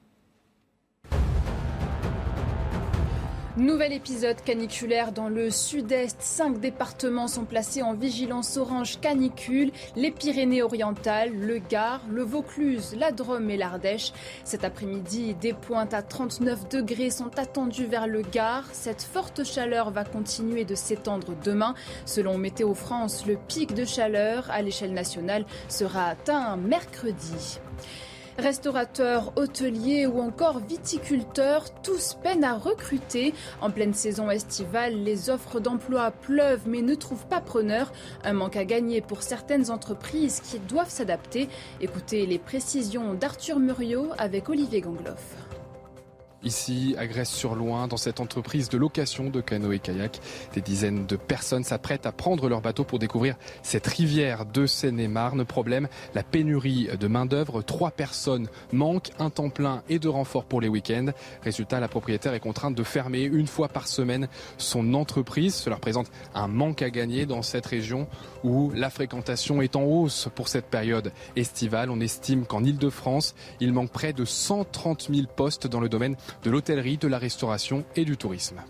Nouvel 3.57 3.93
épisode 3.93 4.41
caniculaire 4.43 5.13
dans 5.13 5.29
le 5.29 5.49
sud-est. 5.49 6.17
Cinq 6.19 6.59
départements 6.59 7.29
sont 7.29 7.45
placés 7.45 7.81
en 7.81 7.93
vigilance 7.93 8.57
orange 8.57 8.99
canicule. 8.99 9.71
Les 9.95 10.11
Pyrénées-Orientales, 10.11 11.33
le 11.33 11.59
Gard, 11.59 12.01
le 12.11 12.23
Vaucluse, 12.23 12.97
la 12.99 13.13
Drôme 13.13 13.49
et 13.49 13.55
l'Ardèche. 13.55 14.11
Cet 14.43 14.65
après-midi, 14.65 15.35
des 15.35 15.53
pointes 15.53 15.93
à 15.93 16.01
39 16.01 16.67
degrés 16.67 17.11
sont 17.11 17.39
attendues 17.39 17.85
vers 17.85 18.07
le 18.07 18.23
Gard. 18.23 18.65
Cette 18.73 19.01
forte 19.01 19.45
chaleur 19.45 19.89
va 19.89 20.03
continuer 20.03 20.65
de 20.65 20.75
s'étendre 20.75 21.33
demain. 21.41 21.75
Selon 22.05 22.37
Météo 22.37 22.73
France, 22.73 23.25
le 23.25 23.37
pic 23.37 23.73
de 23.73 23.85
chaleur 23.85 24.51
à 24.51 24.61
l'échelle 24.61 24.93
nationale 24.93 25.45
sera 25.69 26.07
atteint 26.07 26.57
mercredi. 26.57 27.61
Restaurateurs, 28.37 29.31
hôteliers 29.37 30.05
ou 30.07 30.19
encore 30.19 30.59
viticulteurs, 30.59 31.65
tous 31.81 32.17
peinent 32.21 32.43
à 32.43 32.57
recruter. 32.57 33.33
En 33.61 33.71
pleine 33.71 33.93
saison 33.93 34.29
estivale, 34.29 35.03
les 35.03 35.29
offres 35.29 35.61
d'emploi 35.61 36.11
pleuvent 36.11 36.67
mais 36.67 36.81
ne 36.81 36.95
trouvent 36.95 37.27
pas 37.27 37.39
preneur. 37.39 37.93
Un 38.25 38.33
manque 38.33 38.57
à 38.57 38.65
gagner 38.65 38.99
pour 38.99 39.23
certaines 39.23 39.71
entreprises 39.71 40.41
qui 40.41 40.59
doivent 40.59 40.89
s'adapter. 40.89 41.47
Écoutez 41.79 42.25
les 42.25 42.39
précisions 42.39 43.13
d'Arthur 43.13 43.57
Muriot 43.59 44.09
avec 44.17 44.49
Olivier 44.49 44.81
Gangloff. 44.81 45.44
Ici, 46.45 46.93
à 46.99 47.07
Grèce-sur-Loing, 47.07 47.87
dans 47.87 47.97
cette 47.97 48.19
entreprise 48.19 48.69
de 48.69 48.77
location 48.77 49.31
de 49.31 49.41
canoë-kayak, 49.41 50.19
des 50.53 50.61
dizaines 50.61 51.07
de 51.07 51.15
personnes 51.15 51.63
s'apprêtent 51.63 52.05
à 52.05 52.11
prendre 52.11 52.47
leur 52.47 52.61
bateau 52.61 52.83
pour 52.83 52.99
découvrir 52.99 53.35
cette 53.63 53.87
rivière 53.87 54.45
de 54.45 54.67
Seine-et-Marne. 54.67 55.43
Problème, 55.43 55.87
la 56.13 56.21
pénurie 56.21 56.87
de 56.99 57.07
main-d'œuvre. 57.07 57.63
Trois 57.63 57.89
personnes 57.89 58.47
manquent, 58.71 59.09
un 59.17 59.31
temps 59.31 59.49
plein 59.49 59.81
et 59.89 59.97
de 59.97 60.07
renfort 60.07 60.45
pour 60.45 60.61
les 60.61 60.67
week-ends. 60.67 61.07
Résultat, 61.41 61.79
la 61.79 61.87
propriétaire 61.87 62.35
est 62.35 62.39
contrainte 62.39 62.75
de 62.75 62.83
fermer 62.83 63.23
une 63.23 63.47
fois 63.47 63.67
par 63.67 63.87
semaine 63.87 64.27
son 64.59 64.93
entreprise. 64.93 65.55
Cela 65.55 65.77
représente 65.77 66.11
un 66.35 66.47
manque 66.47 66.83
à 66.83 66.91
gagner 66.91 67.25
dans 67.25 67.41
cette 67.41 67.65
région 67.65 68.07
où 68.45 68.71
la 68.75 68.91
fréquentation 68.91 69.61
est 69.61 69.75
en 69.75 69.83
hausse 69.83 70.29
pour 70.35 70.47
cette 70.47 70.67
période 70.67 71.11
estivale. 71.35 71.89
On 71.89 71.99
estime 71.99 72.45
qu'en 72.45 72.63
Ile-de-France, 72.63 73.33
il 73.59 73.73
manque 73.73 73.91
près 73.91 74.13
de 74.13 74.23
130 74.23 75.09
000 75.11 75.27
postes 75.35 75.67
dans 75.67 75.79
le 75.79 75.89
domaine 75.89 76.15
de 76.43 76.51
l'hôtellerie, 76.51 76.97
de 76.97 77.07
la 77.07 77.17
restauration 77.17 77.83
et 77.95 78.05
du 78.05 78.17
tourisme. 78.17 78.61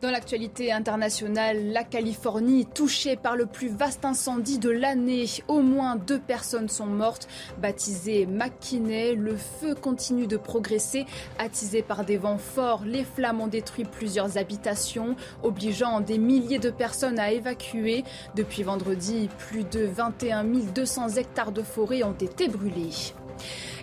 Dans 0.00 0.10
l'actualité 0.10 0.72
internationale, 0.72 1.72
la 1.72 1.84
Californie 1.84 2.64
touchée 2.64 3.16
par 3.16 3.36
le 3.36 3.44
plus 3.44 3.68
vaste 3.68 4.06
incendie 4.06 4.58
de 4.58 4.70
l'année. 4.70 5.26
Au 5.46 5.60
moins 5.60 5.96
deux 5.96 6.18
personnes 6.18 6.70
sont 6.70 6.86
mortes. 6.86 7.28
Baptisé 7.60 8.24
McKinney, 8.24 9.14
le 9.14 9.36
feu 9.36 9.74
continue 9.74 10.26
de 10.26 10.38
progresser. 10.38 11.04
Attisé 11.38 11.82
par 11.82 12.06
des 12.06 12.16
vents 12.16 12.38
forts, 12.38 12.82
les 12.86 13.04
flammes 13.04 13.42
ont 13.42 13.46
détruit 13.46 13.84
plusieurs 13.84 14.38
habitations, 14.38 15.16
obligeant 15.42 16.00
des 16.00 16.16
milliers 16.16 16.58
de 16.58 16.70
personnes 16.70 17.18
à 17.18 17.32
évacuer. 17.32 18.02
Depuis 18.34 18.62
vendredi, 18.62 19.28
plus 19.36 19.64
de 19.64 19.84
21 19.84 20.44
200 20.44 21.16
hectares 21.16 21.52
de 21.52 21.62
forêt 21.62 22.04
ont 22.04 22.14
été 22.14 22.48
brûlés. 22.48 23.12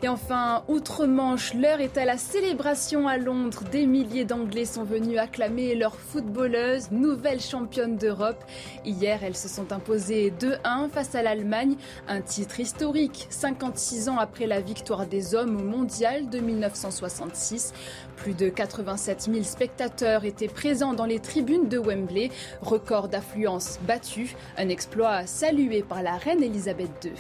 Et 0.04 0.08
enfin, 0.08 0.64
outre-Manche, 0.68 1.54
l'heure 1.54 1.80
est 1.80 1.98
à 1.98 2.06
la 2.06 2.18
célébration 2.18 3.08
à 3.08 3.18
Londres. 3.18 3.64
Des 3.72 3.86
milliers 3.86 4.26
d'Anglais 4.26 4.66
sont 4.66 4.84
venus 4.84 5.18
acclamer 5.18 5.74
leur 5.76 5.96
footballeuse, 5.96 6.92
nouvelle 6.92 7.42
championne 7.42 7.98
d'Europe. 7.98 8.44
Hier, 8.86 9.24
elles 9.24 9.36
se 9.36 9.48
sont 9.48 9.72
imposées 9.72 10.32
2-1 10.40 10.90
face 10.90 11.16
à 11.16 11.24
l'Allemagne, 11.24 11.76
un 12.08 12.22
titre 12.22 12.60
historique, 12.60 13.28
56 13.30 14.10
ans 14.10 14.18
après 14.18 14.46
la 14.46 14.62
victoire 14.62 15.08
des 15.08 15.34
hommes 15.34 15.58
au 15.58 15.64
mondial 15.64 16.30
de 16.30 16.40
1966. 16.40 17.74
Plus 18.18 18.34
de 18.34 18.50
87 18.50 19.30
000 19.32 19.44
spectateurs 19.44 20.26
étaient 20.26 20.48
présents 20.48 20.94
dans 20.94 21.06
les 21.06 21.20
tribunes 21.20 21.70
de 21.70 21.78
Wembley, 21.78 22.30
record 22.62 23.08
d'affluence 23.08 23.80
battu, 23.88 24.36
un 24.58 24.70
exploit 24.70 25.26
salué 25.26 25.84
par 25.84 26.04
la 26.04 26.18
reine 26.18 26.44
Elisabeth 26.44 27.06
II. 27.06 27.12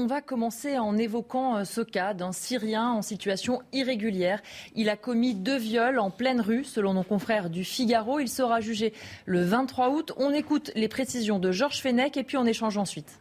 On 0.00 0.06
va 0.06 0.20
commencer 0.20 0.78
en 0.78 0.96
évoquant 0.96 1.56
euh, 1.56 1.64
ce 1.64 1.80
cas 1.80 2.14
d'un 2.14 2.30
Syrien 2.30 2.88
en 2.88 3.02
situation 3.02 3.62
irrégulière. 3.72 4.40
Il 4.76 4.90
a 4.90 4.96
commis 4.96 5.34
deux 5.34 5.58
viols 5.58 5.98
en 5.98 6.08
pleine 6.08 6.40
rue, 6.40 6.62
selon 6.62 6.94
nos 6.94 7.02
confrères 7.02 7.50
du 7.50 7.64
Figaro. 7.64 8.20
Il 8.20 8.28
sera 8.28 8.60
jugé 8.60 8.92
le 9.26 9.42
23 9.42 9.90
août. 9.90 10.12
On 10.16 10.30
écoute 10.32 10.70
les 10.76 10.86
précisions 10.86 11.40
de 11.40 11.50
Georges 11.50 11.82
Fenech 11.82 12.16
et 12.16 12.22
puis 12.22 12.36
on 12.36 12.46
échange 12.46 12.78
ensuite. 12.78 13.18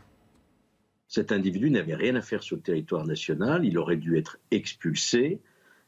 Cet 1.08 1.32
individu 1.32 1.72
n'avait 1.72 1.96
rien 1.96 2.14
à 2.14 2.22
faire 2.22 2.44
sur 2.44 2.58
le 2.58 2.62
territoire 2.62 3.08
national. 3.08 3.66
Il 3.66 3.80
aurait 3.80 3.98
dû 3.98 4.16
être 4.16 4.38
expulsé. 4.52 5.40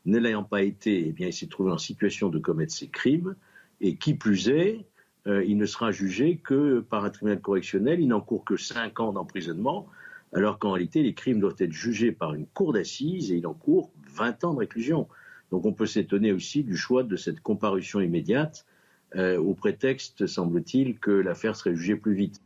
Ne 0.05 0.17
l'ayant 0.17 0.43
pas 0.43 0.63
été, 0.63 1.13
eh 1.15 1.23
il 1.23 1.33
s'est 1.33 1.45
trouvé 1.45 1.71
en 1.71 1.77
situation 1.77 2.29
de 2.29 2.39
commettre 2.39 2.73
ses 2.73 2.87
crimes. 2.87 3.35
Et 3.79 3.95
qui 3.95 4.15
plus 4.15 4.49
est, 4.49 4.87
euh, 5.27 5.45
il 5.45 5.59
ne 5.59 5.67
sera 5.67 5.91
jugé 5.91 6.37
que 6.37 6.79
par 6.79 7.05
un 7.05 7.11
tribunal 7.11 7.41
correctionnel. 7.41 7.99
Il 7.99 8.07
n'encourt 8.07 8.43
que 8.43 8.57
cinq 8.57 8.99
ans 8.99 9.13
d'emprisonnement 9.13 9.85
alors 10.33 10.59
qu'en 10.59 10.71
réalité, 10.71 11.01
les 11.03 11.13
crimes 11.13 11.39
doivent 11.39 11.55
être 11.59 11.71
jugés 11.71 12.11
par 12.11 12.33
une 12.33 12.45
cour 12.45 12.73
d'assises 12.73 13.31
et 13.31 13.37
il 13.37 13.47
encourt 13.47 13.91
20 14.13 14.43
ans 14.43 14.53
de 14.53 14.59
réclusion. 14.59 15.07
Donc 15.51 15.65
on 15.65 15.73
peut 15.73 15.87
s'étonner 15.87 16.31
aussi 16.31 16.63
du 16.63 16.77
choix 16.77 17.03
de 17.03 17.15
cette 17.15 17.41
comparution 17.41 17.99
immédiate, 17.99 18.65
euh, 19.15 19.39
au 19.39 19.55
prétexte, 19.55 20.27
semble-t-il, 20.27 20.99
que 20.99 21.11
l'affaire 21.11 21.55
serait 21.55 21.75
jugée 21.75 21.95
plus 21.95 22.13
vite. 22.13 22.41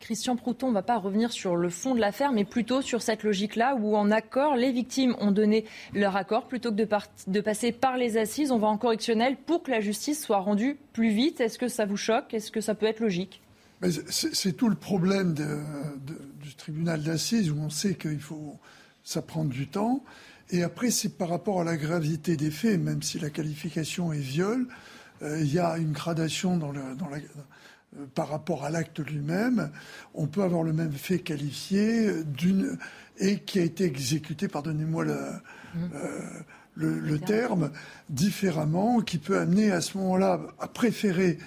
Christian 0.00 0.36
Prouton 0.36 0.68
ne 0.68 0.74
va 0.74 0.82
pas 0.82 0.98
revenir 0.98 1.32
sur 1.32 1.56
le 1.56 1.70
fond 1.70 1.94
de 1.94 2.00
l'affaire, 2.00 2.32
mais 2.32 2.44
plutôt 2.44 2.82
sur 2.82 3.02
cette 3.02 3.24
logique-là 3.24 3.74
où, 3.74 3.96
en 3.96 4.10
accord, 4.10 4.54
les 4.54 4.70
victimes 4.70 5.16
ont 5.20 5.32
donné 5.32 5.64
leur 5.92 6.16
accord 6.16 6.46
plutôt 6.46 6.70
que 6.70 6.76
de, 6.76 6.88
de, 7.26 7.40
passer 7.40 7.72
par 7.72 7.96
les 7.96 8.16
assises. 8.16 8.52
On 8.52 8.58
va 8.58 8.68
en 8.68 8.78
correctionnel 8.78 9.36
pour 9.36 9.62
que 9.62 9.70
la 9.70 9.80
justice 9.80 10.22
soit 10.22 10.38
rendue 10.38 10.78
plus 10.92 11.10
vite. 11.10 11.40
Est-ce 11.40 11.58
que 11.58 11.68
ça 11.68 11.84
vous 11.84 11.96
choque? 11.96 12.32
Est-ce 12.32 12.52
que 12.52 12.60
ça 12.60 12.74
peut 12.74 12.86
être 12.86 13.00
logique? 13.00 13.42
C'est 14.10 14.56
tout 14.56 14.68
le 14.68 14.74
problème 14.74 15.34
du 15.34 16.54
tribunal 16.56 17.02
d'assises 17.02 17.50
où 17.50 17.58
on 17.58 17.70
sait 17.70 17.94
qu'il 17.94 18.20
faut 18.20 18.58
ça 19.08 19.22
prend 19.22 19.46
du 19.46 19.68
temps. 19.68 20.04
Et 20.50 20.62
après, 20.62 20.90
c'est 20.90 21.16
par 21.16 21.30
rapport 21.30 21.62
à 21.62 21.64
la 21.64 21.76
gravité 21.76 22.36
des 22.36 22.50
faits, 22.50 22.78
même 22.78 23.02
si 23.02 23.18
la 23.18 23.30
qualification 23.30 24.12
est 24.12 24.18
viol, 24.18 24.66
euh, 25.22 25.40
il 25.40 25.52
y 25.52 25.58
a 25.58 25.78
une 25.78 25.92
gradation 25.92 26.58
dans 26.58 26.72
le, 26.72 26.94
dans 26.94 27.08
la, 27.08 27.16
euh, 27.16 28.06
par 28.14 28.28
rapport 28.28 28.64
à 28.64 28.70
l'acte 28.70 29.00
lui-même. 29.00 29.70
On 30.14 30.26
peut 30.26 30.42
avoir 30.42 30.62
le 30.62 30.74
même 30.74 30.92
fait 30.92 31.20
qualifié 31.20 32.22
d'une 32.24 32.78
et 33.18 33.40
qui 33.40 33.58
a 33.58 33.62
été 33.62 33.84
exécuté, 33.84 34.46
pardonnez-moi 34.46 35.04
le, 35.04 35.14
mmh. 35.14 35.78
euh, 35.94 36.20
le, 36.74 36.98
le 36.98 37.18
terme, 37.18 37.70
différemment, 38.10 39.00
qui 39.00 39.18
peut 39.18 39.38
amener 39.38 39.72
à 39.72 39.80
ce 39.80 39.96
moment-là 39.98 40.40
à 40.60 40.68
préférer 40.68 41.38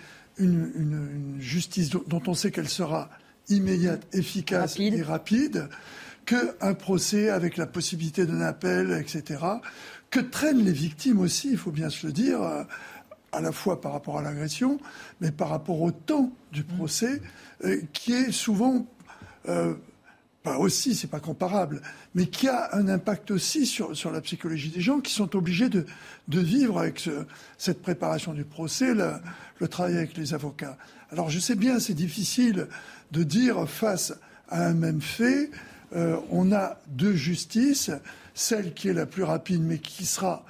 une, 0.42 1.38
justice 1.40 1.90
dont 1.90 2.22
on 2.28 2.34
sait 2.34 2.52
qu'elle 2.52 2.70
sera 2.70 3.10
immédiate, 3.50 4.08
efficace 4.14 4.80
et 4.80 5.02
rapide, 5.02 5.70
qu'un 6.26 6.74
procès 6.74 7.30
avec 7.30 7.58
la 7.58 7.66
possibilité 7.66 8.26
d'un 8.26 8.42
appel, 8.42 8.92
etc., 8.92 9.40
que 10.10 10.20
traînent 10.20 10.64
les 10.64 10.74
victimes 10.74 11.20
aussi, 11.20 11.52
il 11.52 11.58
faut 11.58 11.72
bien 11.72 11.90
se 11.90 12.06
le 12.06 12.14
dire, 12.14 12.42
euh, 12.42 12.64
à 13.32 13.42
la 13.42 13.52
fois 13.52 13.80
par 13.80 13.94
rapport 13.94 14.18
à 14.20 14.22
l'agression, 14.22 14.80
mais 15.22 15.32
par 15.32 15.50
rapport 15.50 15.82
au 15.82 15.92
temps 15.92 16.32
du 16.52 16.64
procès, 16.64 17.22
euh, 17.64 17.82
qui 17.94 18.14
est 18.14 18.32
souvent 18.32 18.86
euh, 19.48 19.74
pas 20.44 20.58
aussi, 20.58 20.96
c'est 20.96 21.08
pas 21.08 21.20
comparable, 21.20 21.82
mais 22.16 22.26
qui 22.26 22.48
a 22.48 22.76
un 22.76 22.88
impact 22.88 23.32
aussi 23.32 23.66
sur, 23.66 23.96
sur 23.96 24.12
la 24.12 24.22
psychologie 24.22 24.70
des 24.70 24.82
gens 24.82 25.00
qui 25.00 25.14
sont 25.14 25.36
obligés 25.36 25.70
de, 25.70 25.86
de 26.28 26.40
vivre 26.40 26.80
avec 26.80 27.08
cette 27.58 27.82
préparation 27.82 28.34
du 28.34 28.44
procès, 28.44 28.94
le, 28.94 29.14
le, 29.60 29.68
travail 29.68 29.98
avec 29.98 30.18
les 30.18 30.34
avocats. 30.34 30.78
Alors 31.12 31.30
je 31.30 31.40
sais 31.40 31.56
bien, 31.56 31.80
c'est 31.80 31.94
difficile 31.94 32.68
de 33.12 33.24
dire 33.24 33.70
face 33.70 34.14
à 34.50 34.66
un 34.66 34.74
même 34.74 35.02
fait, 35.02 35.52
euh, 35.96 36.18
on 36.30 36.52
a 36.52 36.78
deux 36.88 37.14
justices, 37.14 37.92
celle 38.34 38.74
qui 38.74 38.88
est 38.88 38.94
la 38.94 39.06
plus 39.06 39.24
rapide, 39.24 39.62
mais 39.62 39.78
qui 39.78 40.06
sera, 40.06 40.46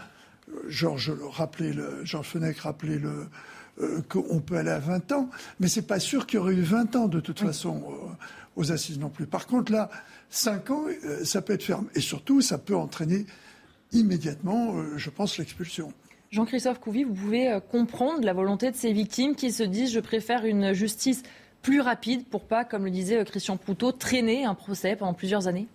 euh, 0.50 0.60
Georges 0.68 1.14
rappelait, 1.32 1.74
le, 1.74 2.06
Georges 2.06 2.28
Fenech 2.28 2.60
rappelait 2.60 3.00
le, 3.00 3.28
euh, 3.82 4.02
qu'on 4.08 4.40
peut 4.40 4.58
aller 4.58 4.70
à 4.70 4.80
20 4.80 5.12
ans, 5.14 5.30
mais 5.60 5.68
c'est 5.68 5.82
pas 5.82 6.00
sûr 6.00 6.28
qu'il 6.28 6.38
y 6.38 6.40
aurait 6.40 6.54
eu 6.54 6.62
20 6.62 6.96
ans 6.96 7.08
de 7.08 7.20
toute 7.20 7.40
façon 7.40 7.84
aux 8.62 8.72
assises 8.72 9.00
non 9.00 9.10
plus. 9.10 9.26
Par 9.26 9.48
contre, 9.48 9.72
là, 9.72 9.90
5 10.30 10.70
ans, 10.70 10.86
euh, 10.88 11.26
ça 11.26 11.42
peut 11.42 11.54
être 11.54 11.64
ferme. 11.64 11.88
Et 11.96 12.00
surtout, 12.00 12.42
ça 12.42 12.58
peut 12.58 12.76
entraîner 12.76 13.26
immédiatement, 13.92 14.76
euh, 14.76 14.98
je 14.98 15.10
pense, 15.10 15.38
l'expulsion. 15.38 15.92
Jean-Christophe 16.32 16.80
Couvi, 16.80 17.04
vous 17.04 17.14
pouvez 17.14 17.50
euh, 17.50 17.60
comprendre 17.60 18.24
la 18.24 18.34
volonté 18.34 18.72
de 18.72 18.76
ces 18.76 18.94
victimes 18.94 19.36
qui 19.36 19.52
se 19.52 19.64
disent 19.64 19.92
je 19.92 20.00
préfère 20.00 20.46
une 20.46 20.74
justice 20.74 21.24
plus 21.62 21.82
rapide 21.82 22.26
pour 22.26 22.46
pas, 22.46 22.64
comme 22.64 22.86
le 22.86 22.92
disait 22.92 23.24
Christian 23.26 23.58
Proutot, 23.58 23.92
traîner 23.92 24.46
un 24.46 24.56
procès 24.56 24.96
pendant 24.96 25.14
plusieurs 25.14 25.48
années? 25.48 25.68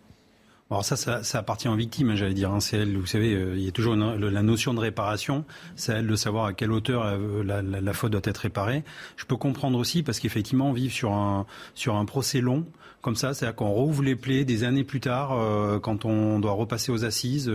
Alors 0.69 0.85
ça, 0.85 0.97
ça, 0.97 1.39
appartient 1.39 1.69
aux 1.69 1.77
victimes, 1.77 2.11
hein, 2.11 2.17
j'allais 2.17 2.35
dire. 2.35 2.51
Hein. 2.51 2.59
C'est 2.59 2.79
elle, 2.79 2.97
vous 2.97 3.07
savez, 3.07 3.35
euh, 3.35 3.57
il 3.57 3.63
y 3.63 3.69
a 3.69 3.71
toujours 3.71 3.95
la 3.95 4.43
notion 4.43 4.75
de 4.75 4.81
réparation. 4.81 5.45
C'est 5.77 5.93
elle 5.93 6.09
de 6.09 6.17
savoir 6.17 6.47
à 6.47 6.53
quelle 6.55 6.73
hauteur 6.73 7.05
euh, 7.05 7.45
la, 7.45 7.93
faute 7.93 8.11
doit 8.11 8.21
être 8.25 8.39
réparée. 8.39 8.83
Je 9.17 9.25
peux 9.27 9.37
comprendre 9.37 9.79
aussi 9.79 10.03
parce 10.03 10.19
qu'effectivement, 10.19 10.73
vivre 10.73 10.93
sur 10.93 11.13
un 11.13 11.47
sur 11.75 11.95
un 11.95 12.05
procès 12.05 12.41
long, 12.41 12.67
comme 13.07 13.17
ça, 13.17 13.35
c'est-à-dire 13.35 13.55
qu'on 13.55 13.71
rouvre 13.71 14.03
les 14.03 14.17
plaies 14.17 14.45
des 14.45 14.65
années 14.65 14.83
plus 14.83 14.99
tard, 14.99 15.33
euh, 15.33 15.79
quand 15.79 16.05
on 16.05 16.41
doit 16.41 16.53
repasser 16.53 16.91
aux 16.91 17.05
assises, 17.05 17.51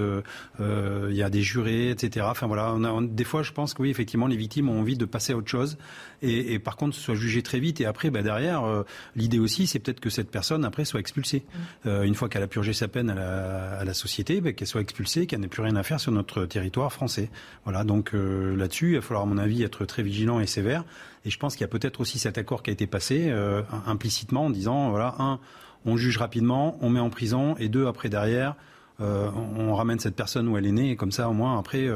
il 0.59 1.15
y 1.15 1.23
a 1.23 1.29
des 1.29 1.41
jurés, 1.41 1.89
etc. 1.89 2.25
Enfin 2.29 2.47
voilà, 2.47 2.73
on 2.73 2.83
a, 2.85 3.01
des 3.05 3.25
fois, 3.25 3.43
je 3.43 3.51
pense 3.51 3.73
que 3.73 3.81
oui, 3.81 3.89
effectivement, 3.89 4.27
les 4.27 4.37
victimes 4.37 4.69
ont 4.69 4.79
envie 4.79 4.95
de 4.95 5.05
passer 5.05 5.33
à 5.33 5.37
autre 5.37 5.49
chose, 5.49 5.77
et, 6.21 6.53
et 6.53 6.59
par 6.59 6.77
contre, 6.77 6.95
soit 6.95 7.15
jugé 7.15 7.41
très 7.43 7.59
vite. 7.59 7.81
Et 7.81 7.85
après, 7.85 8.09
bah, 8.09 8.21
derrière, 8.21 8.63
l'idée 9.15 9.39
aussi, 9.39 9.67
c'est 9.67 9.79
peut-être 9.79 9.99
que 9.99 10.09
cette 10.09 10.31
personne 10.31 10.63
après 10.63 10.85
soit 10.85 10.99
expulsée 10.99 11.43
mmh. 11.85 12.03
une 12.03 12.15
fois 12.15 12.29
qu'elle 12.29 12.43
a 12.43 12.47
purgé 12.47 12.71
sa 12.73 12.87
peine 12.87 13.09
à 13.09 13.83
la, 13.83 13.93
société, 13.93 14.39
ben, 14.39 14.53
qu'elle 14.53 14.67
soit 14.67 14.81
expulsée, 14.81 15.27
qu'elle 15.27 15.41
n'ait 15.41 15.47
plus 15.47 15.61
rien 15.61 15.75
à 15.75 15.83
faire 15.83 15.99
sur 15.99 16.11
notre 16.11 16.45
territoire 16.45 16.91
français. 16.91 17.29
Voilà, 17.65 17.83
donc 17.83 18.13
euh, 18.13 18.55
là-dessus, 18.55 18.91
il 18.91 18.95
va 18.95 19.01
falloir, 19.01 19.23
à 19.23 19.25
mon 19.25 19.37
avis, 19.37 19.63
être 19.63 19.85
très 19.85 20.03
vigilant 20.03 20.39
et 20.39 20.47
sévère. 20.47 20.83
Et 21.25 21.29
je 21.29 21.37
pense 21.37 21.55
qu'il 21.55 21.61
y 21.61 21.65
a 21.65 21.67
peut-être 21.69 21.99
aussi 22.01 22.19
cet 22.19 22.37
accord 22.37 22.63
qui 22.63 22.69
a 22.69 22.73
été 22.73 22.87
passé 22.87 23.27
euh, 23.29 23.61
implicitement 23.85 24.45
en 24.45 24.49
disant, 24.49 24.89
voilà, 24.89 25.15
un, 25.19 25.39
on 25.85 25.97
juge 25.97 26.17
rapidement, 26.17 26.77
on 26.81 26.89
met 26.89 26.99
en 26.99 27.09
prison, 27.09 27.55
et 27.57 27.69
deux, 27.69 27.87
après 27.87 28.09
derrière, 28.09 28.55
euh, 28.99 29.29
on 29.57 29.73
ramène 29.73 29.99
cette 29.99 30.15
personne 30.15 30.47
où 30.47 30.57
elle 30.57 30.65
est 30.65 30.71
née, 30.71 30.91
et 30.91 30.95
comme 30.95 31.11
ça, 31.11 31.29
au 31.29 31.33
moins, 31.33 31.57
après, 31.57 31.87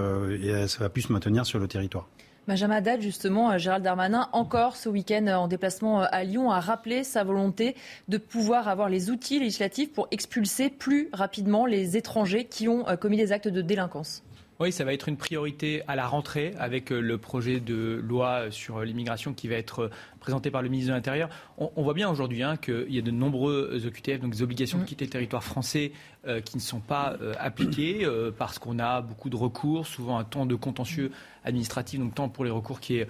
ça 0.67 0.79
va 0.79 0.89
plus 0.89 1.03
se 1.03 1.13
maintenir 1.13 1.45
sur 1.45 1.59
le 1.59 1.67
territoire. 1.67 2.07
Benjamin 2.47 2.75
Haddad, 2.75 3.01
justement, 3.01 3.51
euh, 3.51 3.57
Gérald 3.57 3.83
Darmanin, 3.83 4.29
encore 4.31 4.75
ce 4.75 4.87
week-end 4.87 5.25
euh, 5.25 5.33
en 5.33 5.47
déplacement 5.47 6.03
euh, 6.03 6.05
à 6.11 6.23
Lyon, 6.23 6.51
a 6.51 6.59
rappelé 6.59 7.03
sa 7.03 7.23
volonté 7.23 7.75
de 8.07 8.19
pouvoir 8.19 8.67
avoir 8.67 8.87
les 8.87 9.09
outils 9.09 9.39
législatifs 9.39 9.91
pour 9.91 10.07
expulser 10.11 10.69
plus 10.69 11.09
rapidement 11.11 11.65
les 11.65 11.97
étrangers 11.97 12.45
qui 12.45 12.67
ont 12.67 12.85
commis 12.99 13.17
des 13.17 13.31
actes 13.31 13.47
de 13.47 13.61
délinquance. 13.61 14.23
Oui, 14.59 14.71
ça 14.71 14.85
va 14.85 14.93
être 14.93 15.09
une 15.09 15.17
priorité 15.17 15.81
à 15.85 15.97
la 15.97 16.07
rentrée 16.07 16.53
avec 16.57 16.89
le 16.89 17.17
projet 17.17 17.59
de 17.59 17.99
loi 18.01 18.51
sur 18.51 18.81
l'immigration 18.81 19.33
qui 19.33 19.49
va 19.49 19.55
être 19.55 19.89
présenté 20.21 20.49
par 20.49 20.61
le 20.61 20.69
ministre 20.69 20.91
de 20.91 20.95
l'Intérieur. 20.95 21.29
On, 21.57 21.83
voit 21.83 21.93
bien 21.93 22.09
aujourd'hui 22.09 22.41
hein, 22.41 22.55
qu'il 22.55 22.89
y 22.89 22.97
a 22.97 23.01
de 23.01 23.11
nombreux 23.11 23.79
OQTF, 23.85 24.21
donc 24.21 24.31
des 24.31 24.41
obligations 24.41 24.77
de 24.77 24.83
mm. 24.83 24.87
quitter 24.87 25.05
le 25.05 25.11
territoire 25.11 25.43
français, 25.43 25.91
euh, 26.25 26.41
qui 26.41 26.57
ne 26.57 26.61
sont 26.61 26.79
pas 26.79 27.15
euh, 27.21 27.33
appliquées 27.37 28.03
euh, 28.03 28.31
parce 28.35 28.57
qu'on 28.57 28.79
a 28.79 29.01
beaucoup 29.01 29.29
de 29.29 29.35
recours, 29.35 29.85
souvent 29.85 30.17
un 30.17 30.23
temps 30.23 30.47
de 30.47 30.55
contentieux 30.55 31.11
administratif, 31.43 31.99
donc 31.99 32.15
temps 32.15 32.29
pour 32.29 32.43
les 32.43 32.49
recours 32.49 32.79
qui 32.79 32.97
est, 32.97 33.07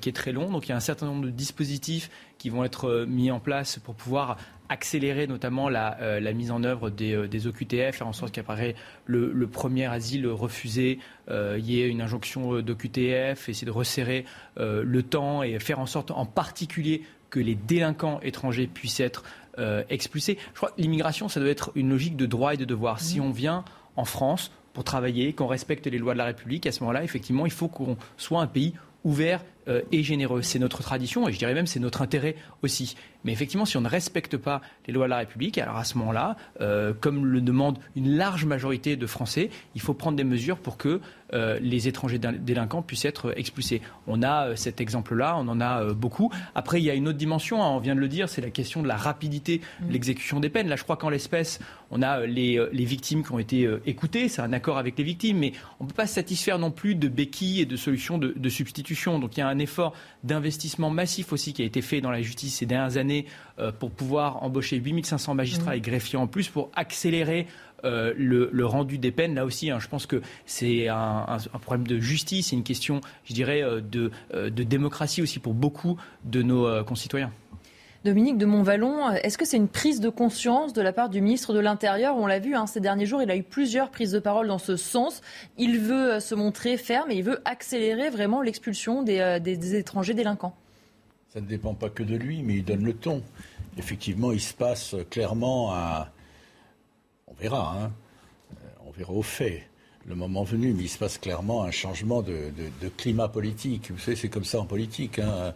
qui 0.00 0.10
est 0.10 0.12
très 0.12 0.32
long. 0.32 0.50
Donc 0.50 0.66
il 0.66 0.70
y 0.70 0.72
a 0.72 0.76
un 0.76 0.80
certain 0.80 1.06
nombre 1.06 1.24
de 1.24 1.30
dispositifs 1.30 2.10
qui 2.36 2.50
vont 2.50 2.64
être 2.64 3.06
mis 3.08 3.30
en 3.30 3.40
place 3.40 3.78
pour 3.78 3.94
pouvoir 3.94 4.36
accélérer 4.68 5.26
notamment 5.26 5.68
la, 5.68 6.20
la 6.20 6.32
mise 6.32 6.50
en 6.50 6.62
œuvre 6.62 6.90
des, 6.90 7.28
des 7.28 7.46
OQTF, 7.46 7.96
faire 7.96 8.06
en 8.06 8.12
sorte 8.12 8.32
qu'après 8.32 8.74
le, 9.06 9.32
le, 9.32 9.46
premier 9.46 9.86
asile 9.86 10.26
refusé, 10.26 10.98
il 11.30 11.64
y 11.64 11.80
ait 11.80 11.88
une 11.88 12.02
injonction 12.02 12.60
d'OQTF, 12.60 13.48
essayer 13.48 13.66
de 13.66 13.70
resserrer 13.70 14.24
le 14.56 15.02
temps 15.02 15.42
et 15.42 15.58
faire 15.58 15.78
en 15.78 15.86
sorte 15.86 16.10
en 16.10 16.26
particulier 16.26 17.02
que 17.30 17.40
les 17.40 17.54
délinquants 17.54 18.20
étrangers 18.22 18.66
puissent 18.66 19.00
être 19.00 19.22
euh, 19.58 19.82
expulsés. 19.90 20.38
Je 20.52 20.56
crois 20.56 20.70
que 20.70 20.80
l'immigration, 20.80 21.28
ça 21.28 21.40
doit 21.40 21.48
être 21.48 21.72
une 21.74 21.90
logique 21.90 22.16
de 22.16 22.26
droit 22.26 22.54
et 22.54 22.56
de 22.56 22.64
devoir. 22.64 23.00
Si 23.00 23.18
mmh. 23.18 23.24
on 23.24 23.30
vient 23.30 23.64
en 23.96 24.04
France 24.04 24.52
pour 24.72 24.84
travailler, 24.84 25.32
qu'on 25.32 25.46
respecte 25.46 25.86
les 25.86 25.98
lois 25.98 26.12
de 26.12 26.18
la 26.18 26.26
République, 26.26 26.66
à 26.66 26.72
ce 26.72 26.80
moment-là, 26.80 27.02
effectivement, 27.02 27.44
il 27.44 27.52
faut 27.52 27.68
qu'on 27.68 27.96
soit 28.16 28.40
un 28.40 28.46
pays 28.46 28.74
ouvert 29.04 29.44
euh, 29.68 29.82
et 29.90 30.02
généreux. 30.02 30.42
C'est 30.42 30.58
notre 30.58 30.82
tradition 30.82 31.28
et 31.28 31.32
je 31.32 31.38
dirais 31.38 31.54
même 31.54 31.66
c'est 31.66 31.80
notre 31.80 32.02
intérêt 32.02 32.36
aussi. 32.62 32.96
Mais 33.28 33.34
effectivement, 33.34 33.66
si 33.66 33.76
on 33.76 33.82
ne 33.82 33.90
respecte 33.90 34.38
pas 34.38 34.62
les 34.86 34.94
lois 34.94 35.04
de 35.04 35.10
la 35.10 35.18
République, 35.18 35.58
alors 35.58 35.76
à 35.76 35.84
ce 35.84 35.98
moment-là, 35.98 36.38
euh, 36.62 36.94
comme 36.98 37.26
le 37.26 37.42
demande 37.42 37.78
une 37.94 38.16
large 38.16 38.46
majorité 38.46 38.96
de 38.96 39.06
Français, 39.06 39.50
il 39.74 39.82
faut 39.82 39.92
prendre 39.92 40.16
des 40.16 40.24
mesures 40.24 40.56
pour 40.56 40.78
que 40.78 41.02
euh, 41.34 41.58
les 41.60 41.88
étrangers 41.88 42.18
délinquants 42.18 42.80
puissent 42.80 43.04
être 43.04 43.38
expulsés. 43.38 43.82
On 44.06 44.22
a 44.22 44.56
cet 44.56 44.80
exemple-là, 44.80 45.36
on 45.36 45.46
en 45.48 45.60
a 45.60 45.92
beaucoup. 45.92 46.32
Après, 46.54 46.80
il 46.80 46.84
y 46.84 46.90
a 46.90 46.94
une 46.94 47.06
autre 47.06 47.18
dimension, 47.18 47.62
hein, 47.62 47.68
on 47.68 47.80
vient 47.80 47.94
de 47.94 48.00
le 48.00 48.08
dire, 48.08 48.30
c'est 48.30 48.40
la 48.40 48.48
question 48.48 48.82
de 48.82 48.88
la 48.88 48.96
rapidité 48.96 49.58
de 49.58 49.88
mmh. 49.88 49.90
l'exécution 49.90 50.40
des 50.40 50.48
peines. 50.48 50.68
Là, 50.68 50.76
je 50.76 50.84
crois 50.84 50.96
qu'en 50.96 51.10
l'espèce, 51.10 51.58
on 51.90 52.00
a 52.00 52.24
les, 52.24 52.66
victimes 52.72 53.22
qui 53.22 53.32
ont 53.32 53.38
été 53.38 53.68
écoutées, 53.84 54.30
c'est 54.30 54.40
un 54.40 54.54
accord 54.54 54.78
avec 54.78 54.96
les 54.96 55.04
victimes, 55.04 55.40
mais 55.40 55.52
on 55.80 55.84
ne 55.84 55.90
peut 55.90 55.94
pas 55.94 56.06
se 56.06 56.14
satisfaire 56.14 56.58
non 56.58 56.70
plus 56.70 56.94
de 56.94 57.08
béquilles 57.08 57.60
et 57.60 57.66
de 57.66 57.76
solutions 57.76 58.16
de, 58.16 58.32
de 58.34 58.48
substitution. 58.48 59.18
Donc 59.18 59.36
il 59.36 59.40
y 59.40 59.42
a 59.42 59.48
un 59.48 59.58
effort 59.58 59.92
d'investissement 60.24 60.88
massif 60.88 61.30
aussi 61.34 61.52
qui 61.52 61.60
a 61.60 61.66
été 61.66 61.82
fait 61.82 62.00
dans 62.00 62.10
la 62.10 62.22
justice 62.22 62.56
ces 62.56 62.66
dernières 62.66 62.96
années 62.96 63.17
euh, 63.58 63.72
pour 63.72 63.90
pouvoir 63.90 64.42
embaucher 64.42 64.76
8500 64.76 65.34
magistrats 65.34 65.76
et 65.76 65.80
greffiers 65.80 66.18
en 66.18 66.26
plus 66.26 66.48
pour 66.48 66.70
accélérer 66.74 67.46
euh, 67.84 68.12
le, 68.16 68.66
rendu 68.66 68.98
des 68.98 69.12
peines. 69.12 69.34
Là 69.34 69.44
aussi, 69.44 69.70
hein, 69.70 69.78
je 69.78 69.88
pense 69.88 70.06
que 70.06 70.20
c'est 70.46 70.88
un, 70.88 71.38
problème 71.62 71.86
de 71.86 72.00
justice, 72.00 72.48
c'est 72.48 72.56
une 72.56 72.64
question, 72.64 73.00
je 73.24 73.34
dirais, 73.34 73.62
euh, 73.62 73.80
de, 73.80 74.10
de, 74.32 74.62
démocratie 74.62 75.22
aussi 75.22 75.38
pour 75.38 75.54
beaucoup 75.54 75.96
de 76.24 76.42
nos 76.42 76.84
concitoyens. 76.84 77.32
Dominique 78.04 78.38
de 78.38 78.46
Montvalon, 78.46 79.10
est-ce 79.10 79.36
que 79.36 79.44
c'est 79.44 79.56
une 79.56 79.68
prise 79.68 80.00
de 80.00 80.08
conscience 80.08 80.72
de 80.72 80.80
la 80.80 80.92
part 80.92 81.08
du 81.08 81.20
ministre 81.20 81.52
de 81.52 81.58
l'Intérieur? 81.58 82.16
On 82.16 82.26
l'a 82.26 82.38
vu 82.38 82.54
hein, 82.54 82.66
ces 82.68 82.78
derniers 82.78 83.06
jours, 83.06 83.22
il 83.22 83.30
a 83.30 83.36
eu 83.36 83.42
plusieurs 83.42 83.90
prises 83.90 84.12
de 84.12 84.20
parole 84.20 84.46
dans 84.46 84.58
ce 84.58 84.76
sens. 84.76 85.20
Il 85.56 85.80
veut 85.80 86.20
se 86.20 86.36
montrer 86.36 86.76
ferme 86.76 87.10
et 87.10 87.16
il 87.16 87.24
veut 87.24 87.40
accélérer 87.44 88.08
vraiment 88.08 88.40
l'expulsion 88.40 89.02
des, 89.02 89.74
étrangers 89.74 90.14
délinquants. 90.14 90.54
Ça 91.32 91.40
ne 91.40 91.46
dépend 91.46 91.74
pas 91.74 91.90
que 91.90 92.02
de 92.02 92.16
lui, 92.16 92.42
mais 92.42 92.56
il 92.56 92.64
donne 92.64 92.84
le 92.84 92.94
ton. 92.94 93.22
Effectivement, 93.76 94.32
il 94.32 94.40
se 94.40 94.54
passe 94.54 94.96
clairement 95.10 95.74
un. 95.74 96.08
On 97.26 97.34
verra, 97.34 97.76
hein. 97.78 97.92
Euh, 98.52 98.68
on 98.86 98.90
verra 98.90 99.12
au 99.12 99.22
fait 99.22 99.68
le 100.06 100.14
moment 100.14 100.42
venu, 100.42 100.72
mais 100.72 100.84
il 100.84 100.88
se 100.88 100.96
passe 100.96 101.18
clairement 101.18 101.64
un 101.64 101.70
changement 101.70 102.22
de, 102.22 102.50
climat 102.96 103.28
politique. 103.28 103.90
Vous 103.90 103.98
savez, 103.98 104.16
c'est 104.16 104.30
comme 104.30 104.44
ça 104.44 104.60
en 104.60 104.64
politique. 104.64 105.18
Hein 105.18 105.52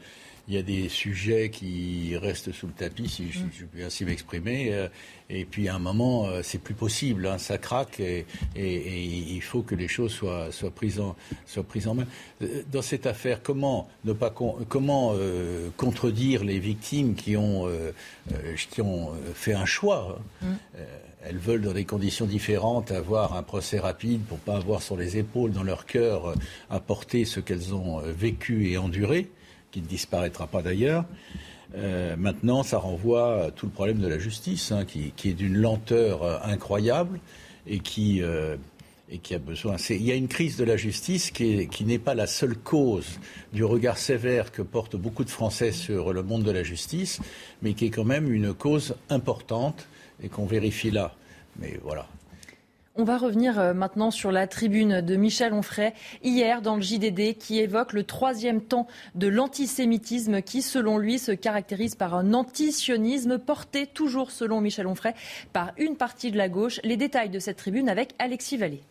il 0.49 0.55
y 0.55 0.59
a 0.59 0.63
des 0.63 0.89
sujets 0.89 1.51
qui 1.51 2.17
restent 2.17 2.53
sous 2.53 2.67
le 2.67 2.73
tapis, 2.73 3.09
si 3.09 3.31
je, 3.31 3.41
mm. 3.41 3.69
puis 3.73 3.83
ainsi 3.83 4.05
m'exprimer. 4.05 4.73
Euh, 4.73 4.89
et 5.31 5.45
puis 5.45 5.69
à 5.69 5.77
un 5.77 5.79
moment, 5.79 6.27
euh, 6.27 6.41
c'est 6.43 6.59
plus 6.59 6.75
possible, 6.75 7.27
hein, 7.27 7.39
ça 7.39 7.59
craque 7.59 8.01
et, 8.01 8.27
il 8.57 9.41
faut 9.41 9.63
que 9.63 9.75
les 9.75 9.89
choses 9.89 10.13
soient, 10.13 10.51
soient, 10.51 10.71
prises, 10.71 11.01
en, 11.01 11.15
soient 11.47 11.63
prises 11.63 11.87
en 11.87 11.95
main. 11.95 12.07
Euh, 12.43 12.63
dans 12.71 12.83
cette 12.83 13.07
affaire, 13.07 13.43
comment 13.43 13.89
ne 14.05 14.13
pas 14.13 14.31
comment 14.31 15.15
contredire 15.77 16.45
les 16.45 16.59
victimes 16.59 17.15
qui 17.15 17.37
ont, 17.37 17.69
qui 18.71 18.81
ont 18.81 19.13
fait 19.35 19.55
un 19.55 19.67
choix 19.67 20.19
hein. 20.43 20.47
mm. 20.47 20.79
elles 21.25 21.39
veulent, 21.39 21.63
dans 21.63 21.73
des 21.73 21.85
conditions 21.85 22.27
différentes, 22.27 22.91
avoir 22.91 23.37
un 23.37 23.43
procès 23.43 23.79
rapide 23.79 24.23
pour 24.23 24.39
pas 24.39 24.57
avoir 24.57 24.83
sur 24.83 24.97
les 24.97 25.17
épaules, 25.17 25.53
dans 25.53 25.63
leur 25.63 25.87
cœur, 25.87 26.35
à 26.69 26.81
porter 26.81 27.25
ce 27.25 27.41
qu'elles 27.41 27.75
ont 27.75 28.01
vécu 28.01 28.71
et 28.71 28.79
enduré 28.79 29.31
qui 29.73 29.81
ne 29.81 29.87
disparaîtra 29.87 30.47
pas 30.47 30.63
d'ailleurs. 30.63 31.05
Euh, 31.75 32.17
maintenant, 32.17 32.63
ça 32.63 32.79
renvoie 32.79 33.47
à 33.47 33.51
tout 33.51 33.67
le 33.67 33.73
problème 33.73 33.99
de 33.99 34.07
la 34.07 34.19
justice, 34.19 34.73
hein, 34.73 34.85
qui, 34.85 35.13
est 35.25 35.33
d'une 35.33 35.57
lenteur 35.57 36.23
euh, 36.23 36.39
incroyable 36.45 37.19
et 37.67 37.79
qui, 37.79 38.23
euh, 38.23 38.57
et 39.11 39.19
qui 39.19 39.35
a 39.35 39.39
besoin. 39.39 39.77
Il 39.89 40.03
y 40.03 40.13
a 40.13 40.15
une 40.15 40.29
crise 40.29 40.57
de 40.57 40.65
la 40.65 40.77
justice 40.77 41.31
qui, 41.31 41.67
qui 41.69 41.85
n'est 41.85 41.99
pas 41.99 42.15
la 42.15 42.27
seule 42.27 42.57
cause 42.57 43.19
du 43.53 43.65
regard 43.65 43.97
sévère 43.97 44.53
que 44.53 44.61
portent 44.61 44.97
beaucoup 44.97 45.25
de 45.25 45.31
Français 45.31 45.73
sur 45.73 46.13
le 46.13 46.23
monde 46.23 46.43
de 46.43 46.51
la 46.51 46.63
justice, 46.63 47.21
mais 47.63 47.73
qui 47.73 47.87
est 47.87 47.91
quand 47.91 48.05
même 48.05 48.31
une 48.31 48.53
cause 48.53 48.95
importante 49.09 49.87
et 50.23 50.29
qu'on 50.29 50.47
vérifie 50.47 50.91
là. 50.91 51.15
Mais 51.59 51.79
voilà, 51.83 52.07
on 52.95 53.05
va 53.05 53.17
revenir 53.17 53.59
euh, 53.59 53.73
maintenant 53.73 54.11
sur 54.11 54.33
la 54.33 54.47
tribune 54.47 55.01
de 55.01 55.17
Michel 55.17 55.53
Onfray 55.53 55.93
hier 56.23 56.61
dans 56.61 56.77
le 56.77 56.83
JDD 56.83 57.39
qui 57.39 57.59
évoque 57.59 57.93
le 57.93 58.05
troisième 58.05 58.61
temps 58.61 58.87
de 59.15 59.29
l'antisémitisme 59.29 60.43
qui, 60.43 60.63
selon 60.63 60.99
lui, 60.99 61.19
se 61.19 61.33
caractérise 61.33 61.95
par 61.95 62.15
un 62.15 62.35
antisionisme 62.35 63.39
porté 63.39 63.87
toujours, 63.87 64.31
selon 64.31 64.61
Michel 64.61 64.87
Onfray, 64.87 65.15
par 65.53 65.73
une 65.79 65.97
partie 65.97 66.31
de 66.31 66.37
la 66.37 66.49
gauche. 66.49 66.81
Les 66.85 66.97
détails 66.97 67.31
de 67.31 67.39
cette 67.39 67.57
tribune 67.57 67.89
avec 67.89 68.15
Alexis 68.19 68.59
Vallée. 68.59 68.83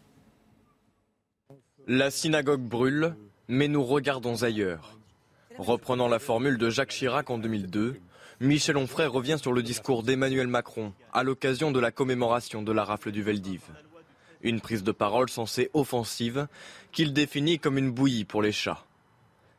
La 1.87 2.09
synagogue 2.09 2.61
brûle, 2.61 3.15
mais 3.47 3.67
nous 3.67 3.83
regardons 3.83 4.43
ailleurs. 4.43 4.97
Reprenant 5.57 6.07
la 6.07 6.19
formule 6.19 6.57
de 6.57 6.69
Jacques 6.69 6.91
Chirac 6.91 7.29
en 7.29 7.37
2002, 7.37 7.99
Michel 8.39 8.77
Onfray 8.77 9.05
revient 9.05 9.37
sur 9.39 9.53
le 9.53 9.61
discours 9.61 10.01
d'Emmanuel 10.01 10.47
Macron 10.47 10.93
à 11.13 11.21
l'occasion 11.21 11.71
de 11.71 11.79
la 11.79 11.91
commémoration 11.91 12.63
de 12.63 12.71
la 12.71 12.83
rafle 12.83 13.11
du 13.11 13.21
Veldiv. 13.21 13.61
Une 14.43 14.61
prise 14.61 14.83
de 14.83 14.91
parole 14.91 15.29
censée 15.29 15.69
offensive 15.73 16.47
qu'il 16.91 17.13
définit 17.13 17.59
comme 17.59 17.77
une 17.77 17.91
bouillie 17.91 18.25
pour 18.25 18.41
les 18.41 18.51
chats. 18.51 18.85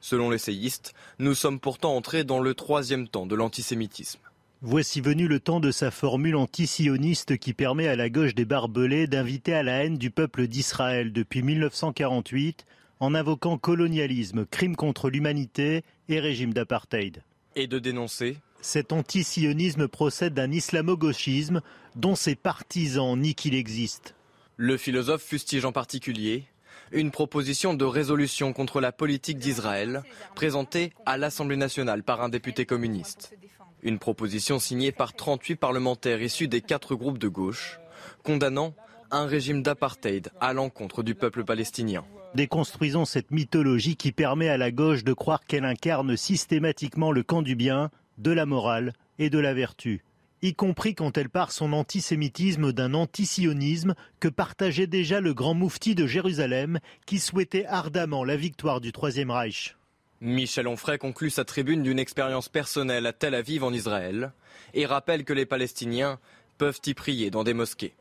Selon 0.01 0.31
l'essayiste, 0.31 0.95
nous 1.21 1.35
sommes 1.35 1.61
pourtant 1.61 1.95
entrés 1.95 2.25
dans 2.25 2.41
le 2.41 2.55
troisième 2.55 3.07
temps 3.07 3.27
de 3.27 3.37
l'antisémitisme. 3.37 4.21
Voici 4.65 5.01
venu 5.01 5.27
le 5.29 5.41
temps 5.41 5.61
de 5.61 5.71
sa 5.71 5.91
formule 5.91 6.37
antisioniste 6.37 7.37
qui 7.37 7.53
permet 7.53 7.89
à 7.89 7.97
la 7.97 8.11
gauche 8.11 8.35
des 8.35 8.45
barbelés 8.45 9.07
d'inviter 9.09 9.55
à 9.55 9.63
la 9.63 9.85
haine 9.85 9.99
du 9.99 10.11
peuple 10.11 10.47
d'Israël 10.47 11.13
depuis 11.13 11.43
1948 11.43 12.65
en 13.01 13.15
invoquant 13.15 13.59
colonialisme, 13.59 14.47
crime 14.47 14.77
contre 14.77 15.11
l'humanité 15.11 15.83
et 16.09 16.21
régime 16.21 16.53
d'apartheid. 16.53 17.25
Et 17.57 17.67
de 17.67 17.81
dénoncer 17.81 18.37
Cet 18.61 18.93
antisionisme 18.93 19.89
procède 19.89 20.35
d'un 20.35 20.53
islamo-gauchisme 20.53 21.61
dont 21.97 22.15
ses 22.15 22.37
partisans 22.37 23.19
nient 23.19 23.35
qu'il 23.35 23.57
existe. 23.57 24.15
Le 24.57 24.77
philosophe 24.77 25.23
fustige 25.23 25.65
en 25.65 25.73
particulier 25.73 26.45
une 26.93 27.11
proposition 27.11 27.73
de 27.73 27.87
résolution 27.87 28.53
contre 28.53 28.81
la 28.81 28.93
politique 28.93 29.39
d'Israël 29.39 30.03
présentée 30.35 30.93
à 31.07 31.17
l'Assemblée 31.17 31.57
nationale 31.57 32.03
par 32.03 32.21
un 32.21 32.29
député 32.29 32.67
communiste. 32.67 33.33
Une 33.83 33.99
proposition 33.99 34.59
signée 34.59 34.93
par 34.93 35.15
38 35.15 35.57
parlementaires 35.57 36.23
issus 36.23 36.49
des 36.49 36.61
quatre 36.61 36.95
groupes 36.95 37.19
de 37.19 37.29
gauche, 37.29 37.81
condamnant 38.23 38.75
un 39.11 39.25
régime 39.27 39.63
d'apartheid 39.63 40.31
à 40.41 40.53
l'encontre 40.53 41.03
du 41.03 41.15
peuple 41.15 41.45
palestinien. 41.45 42.05
Déconstruisons 42.35 43.07
cette 43.07 43.31
mythologie 43.31 43.97
qui 43.97 44.13
permet 44.13 44.49
à 44.49 44.59
la 44.59 44.71
gauche 44.71 45.03
de 45.03 45.13
croire 45.15 45.45
qu'elle 45.47 45.65
incarne 45.65 46.17
systématiquement 46.17 47.11
le 47.11 47.23
camp 47.23 47.43
du 47.43 47.57
bien, 47.57 47.91
de 48.19 48.31
la 48.31 48.47
morale 48.47 48.93
et 49.19 49.31
de 49.31 49.39
la 49.39 49.55
vertu 49.55 50.03
y 50.43 50.55
compris 50.55 50.95
quand 50.95 51.17
elle 51.17 51.31
part 51.31 51.53
son 51.53 51.73
antisémitisme 51.73 52.73
d'un 52.73 52.95
antisionisme 52.95 53.95
que 54.21 54.29
partageait 54.29 54.87
déjà 54.87 55.21
le 55.21 55.35
grand 55.35 55.55
moufti 55.55 55.95
de 55.95 56.07
Jérusalem 56.07 56.81
qui 57.07 57.21
souhaitait 57.21 57.65
ardemment 57.67 58.25
la 58.25 58.37
victoire 58.37 58.81
du 58.81 58.93
Troisième 58.93 59.31
Reich. 59.31 59.77
Michel 60.21 60.69
Onfray 60.69 60.99
conclut 60.99 61.31
sa 61.31 61.45
tribune 61.45 61.83
d'une 61.83 61.99
expérience 61.99 62.49
personnelle 62.49 63.07
à 63.07 63.13
Tel 63.13 63.35
Aviv 63.35 63.65
en 63.65 63.73
Israël 63.73 64.33
et 64.75 64.87
rappelle 64.87 65.25
que 65.25 65.33
les 65.33 65.47
Palestiniens 65.47 66.19
peuvent 66.59 66.81
y 66.87 66.95
prier 66.95 67.31
dans 67.31 67.45
des 67.45 67.55
mosquées. 67.55 67.95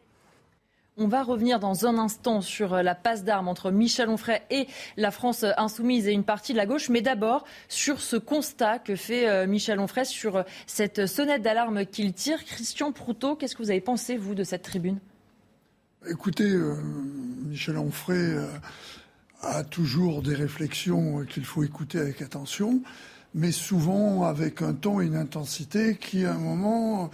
On 1.03 1.07
va 1.07 1.23
revenir 1.23 1.59
dans 1.59 1.87
un 1.87 1.97
instant 1.97 2.41
sur 2.41 2.75
euh, 2.75 2.83
la 2.83 2.93
passe 2.93 3.23
d'armes 3.23 3.47
entre 3.47 3.71
Michel 3.71 4.07
Onfray 4.07 4.39
et 4.51 4.67
la 4.97 5.09
France 5.09 5.43
insoumise 5.57 6.07
et 6.07 6.11
une 6.11 6.23
partie 6.23 6.51
de 6.51 6.57
la 6.57 6.67
gauche. 6.67 6.89
Mais 6.89 7.01
d'abord, 7.01 7.43
sur 7.69 8.01
ce 8.01 8.17
constat 8.17 8.77
que 8.77 8.95
fait 8.95 9.27
euh, 9.27 9.47
Michel 9.47 9.79
Onfray 9.79 10.05
sur 10.05 10.35
euh, 10.35 10.43
cette 10.67 11.07
sonnette 11.07 11.41
d'alarme 11.41 11.87
qu'il 11.87 12.13
tire. 12.13 12.45
Christian 12.45 12.91
Proutot, 12.91 13.35
qu'est-ce 13.35 13.55
que 13.55 13.63
vous 13.63 13.71
avez 13.71 13.81
pensé, 13.81 14.15
vous, 14.15 14.35
de 14.35 14.43
cette 14.43 14.61
tribune? 14.61 14.99
Écoutez, 16.07 16.55
Michel 17.47 17.79
Onfray 17.79 18.37
a 19.41 19.63
toujours 19.63 20.21
des 20.21 20.35
réflexions 20.35 21.25
qu'il 21.25 21.45
faut 21.45 21.63
écouter 21.63 21.97
avec 21.97 22.21
attention, 22.21 22.83
mais 23.33 23.51
souvent 23.51 24.23
avec 24.23 24.61
un 24.61 24.73
ton 24.73 25.01
et 25.01 25.05
une 25.05 25.15
intensité 25.15 25.95
qui, 25.95 26.25
à 26.25 26.33
un 26.33 26.39
moment, 26.39 27.09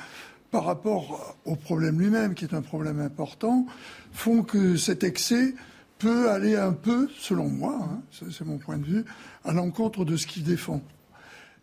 par 0.52 0.66
rapport 0.66 1.36
au 1.46 1.56
problème 1.56 2.00
lui-même, 2.00 2.34
qui 2.34 2.46
est 2.46 2.54
un 2.54 2.62
problème 2.62 3.00
important, 3.00 3.66
font 4.12 4.44
que 4.44 4.78
cet 4.78 5.04
excès 5.04 5.56
peut 6.00 6.30
aller 6.30 6.56
un 6.56 6.74
peu, 6.74 7.10
selon 7.20 7.50
moi, 7.50 7.78
hein, 7.82 8.02
c'est 8.12 8.46
mon 8.46 8.58
point 8.58 8.78
de 8.78 8.86
vue, 8.86 9.06
à 9.44 9.54
l'encontre 9.54 10.06
de 10.06 10.16
ce 10.16 10.28
qu'il 10.28 10.44
défend. 10.44 10.82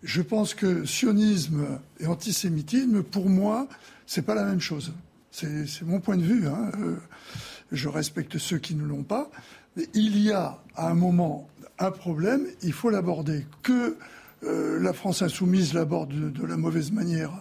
Je 0.03 0.21
pense 0.21 0.55
que 0.55 0.85
sionisme 0.85 1.67
et 1.99 2.07
antisémitisme, 2.07 3.03
pour 3.03 3.31
moi, 3.31 3.69
c'est 4.07 4.23
pas 4.23 4.35
la 4.35 4.45
même 4.45 4.61
chose. 4.61 4.93
C'est 5.31 5.83
mon 5.83 5.99
point 5.99 6.17
de 6.17 6.23
vue. 6.23 6.47
Hein. 6.47 6.71
Euh, 6.79 6.97
je 7.73 7.89
respecte 7.89 8.39
ceux 8.39 8.59
qui 8.59 8.75
ne 8.75 8.85
l'ont 8.85 9.03
pas. 9.03 9.31
Il 9.95 10.19
y 10.19 10.31
a 10.31 10.59
à 10.77 10.91
un 10.91 10.95
moment 10.95 11.49
un 11.79 11.91
problème, 11.91 12.47
il 12.63 12.73
faut 12.73 12.91
l'aborder. 12.91 13.47
Que 13.63 13.97
euh, 14.45 14.79
la 14.81 14.93
France 14.93 15.23
insoumise 15.23 15.75
l'aborde 15.75 16.33
de, 16.33 16.47
la 16.47 16.57
mauvaise 16.57 16.93
manière, 16.93 17.33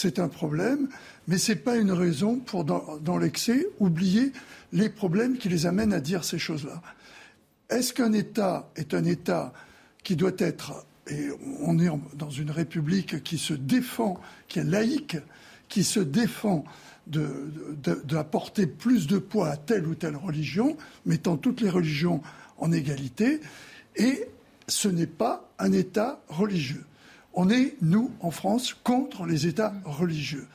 c'est 0.00 0.20
un 0.20 0.28
problème, 0.28 0.88
mais 1.26 1.38
ce 1.38 1.50
n'est 1.50 1.58
pas 1.58 1.76
une 1.76 1.90
raison 1.90 2.36
pour, 2.36 2.64
dans, 2.64 3.18
l'excès, 3.18 3.66
oublier 3.80 4.32
les 4.72 4.90
problèmes 4.90 5.36
qui 5.38 5.48
les 5.48 5.66
amènent 5.66 5.92
à 5.92 5.98
dire 5.98 6.22
ces 6.22 6.38
choses-là. 6.38 6.80
Est-ce 7.68 7.92
qu'un 7.92 8.12
État 8.12 8.70
est 8.76 8.94
un 8.94 9.04
État 9.04 9.52
qui 10.04 10.14
doit 10.14 10.36
être, 10.38 10.86
et 11.10 11.30
on 11.62 11.80
est 11.80 11.88
dans 12.14 12.30
une 12.30 12.52
République 12.52 13.24
qui 13.24 13.38
se 13.38 13.54
défend, 13.54 14.20
qui 14.46 14.60
est 14.60 14.64
laïque, 14.64 15.16
qui 15.68 15.82
se 15.82 15.98
défend 15.98 16.64
d'apporter 17.08 18.66
de, 18.66 18.70
plus 18.70 19.08
de 19.08 19.18
poids 19.18 19.48
à 19.48 19.56
telle 19.56 19.84
ou 19.88 19.96
telle 19.96 20.14
religion, 20.14 20.76
mettant 21.06 21.36
toutes 21.36 21.60
les 21.60 21.70
religions 21.70 22.22
en 22.58 22.70
égalité, 22.70 23.40
et 23.96 24.28
ce 24.68 24.86
n'est 24.86 25.08
pas 25.08 25.50
un 25.58 25.72
État 25.72 26.20
religieux 26.28 26.84
on 27.40 27.50
est, 27.50 27.76
nous, 27.82 28.10
en 28.18 28.32
France, 28.32 28.74
contre 28.82 29.24
les 29.24 29.46
États 29.46 29.72
religieux. 29.84 30.48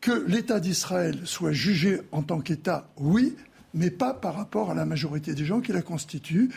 Que 0.00 0.24
l'État 0.26 0.58
d'Israël 0.58 1.20
soit 1.22 1.52
jugé 1.52 2.00
en 2.10 2.24
tant 2.24 2.40
qu'État, 2.40 2.90
oui, 2.96 3.36
mais 3.74 3.92
pas 3.92 4.12
par 4.12 4.34
rapport 4.34 4.72
à 4.72 4.74
la 4.74 4.84
majorité 4.86 5.34
des 5.34 5.44
gens 5.44 5.60
qui 5.60 5.70
la 5.70 5.82
constituent, 5.82 6.50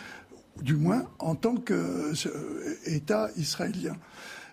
du 0.63 0.75
moins 0.75 1.07
en 1.19 1.35
tant 1.35 1.55
qu'État 1.55 3.25
euh, 3.25 3.37
israélien, 3.37 3.95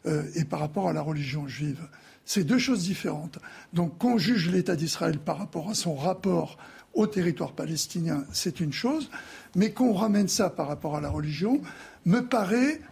euh, 0.05 0.22
et 0.34 0.44
par 0.44 0.60
rapport 0.60 0.86
à 0.86 0.93
la 0.93 1.01
religion 1.01 1.48
juive. 1.48 1.80
C'est 2.26 2.44
deux 2.44 2.59
choses 2.59 2.82
différentes. 2.82 3.38
Donc 3.72 3.97
qu'on 3.97 4.18
juge 4.18 4.51
l'État 4.51 4.76
d'Israël 4.76 5.18
par 5.18 5.38
rapport 5.38 5.70
à 5.70 5.74
son 5.74 5.94
rapport 5.94 6.59
au 6.93 7.06
territoire 7.06 7.52
palestinien, 7.52 8.26
c'est 8.32 8.60
une 8.60 8.74
chose, 8.74 9.09
mais 9.55 9.70
qu'on 9.70 9.94
ramène 9.94 10.28
ça 10.28 10.51
par 10.51 10.68
rapport 10.68 10.94
à 10.94 11.01
la 11.01 11.09
religion 11.09 11.62
me 12.05 12.20
paraît 12.20 12.82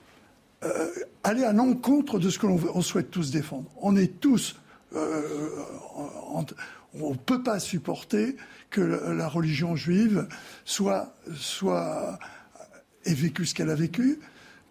euh, 0.65 0.89
aller 1.23 1.45
à 1.45 1.53
l'encontre 1.53 2.19
de 2.19 2.31
ce 2.31 2.39
que 2.39 2.47
l'on 2.47 2.83
souhaite 2.83 3.11
tous 3.11 3.31
défendre. 3.31 3.71
On 3.81 3.97
est 3.97 4.21
tous, 4.21 4.57
euh, 4.95 5.49
on 6.95 7.11
ne 7.11 7.17
peut 7.17 7.43
pas 7.43 7.59
supporter 7.59 8.37
que 8.71 8.81
la 8.81 9.29
religion 9.29 9.77
juive 9.77 10.27
soit, 10.65 11.17
soit 11.35 12.19
ait 13.05 13.15
vécu 13.15 13.47
ce 13.47 13.55
qu'elle 13.55 13.71
a 13.71 13.75
vécu, 13.75 14.21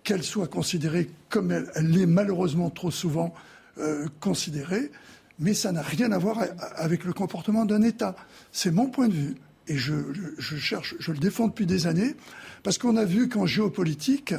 qu'elle 0.03 0.23
soit 0.23 0.47
considérée 0.47 1.09
comme 1.29 1.51
elle, 1.51 1.69
l'est 1.75 2.05
malheureusement 2.05 2.69
trop 2.69 2.91
souvent 2.91 3.33
euh, 3.77 4.07
considérée, 4.19 4.91
mais 5.39 5.53
ça 5.53 5.71
n'a 5.71 5.81
rien 5.81 6.11
à 6.11 6.17
voir 6.17 6.39
avec 6.75 7.05
le 7.05 7.13
comportement 7.13 7.65
d'un 7.65 7.81
État. 7.81 8.15
C'est 8.51 8.71
mon 8.71 8.87
point 8.87 9.07
de 9.07 9.13
vue. 9.13 9.35
Et 9.67 9.77
je, 9.77 9.93
cherche, 10.39 10.95
je 10.99 11.11
le 11.13 11.17
défends 11.17 11.47
depuis 11.47 11.65
des 11.65 11.87
années, 11.87 12.15
parce 12.63 12.77
qu'on 12.77 12.97
a 12.97 13.05
vu 13.05 13.29
qu'en 13.29 13.45
géopolitique, 13.45 14.35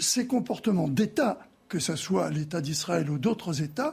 ces 0.00 0.26
comportements 0.26 0.88
d'État, 0.88 1.38
que 1.68 1.78
ce 1.78 1.96
soit 1.96 2.30
l'État 2.30 2.60
d'Israël 2.60 3.10
ou 3.10 3.18
d'autres 3.18 3.62
États, 3.62 3.92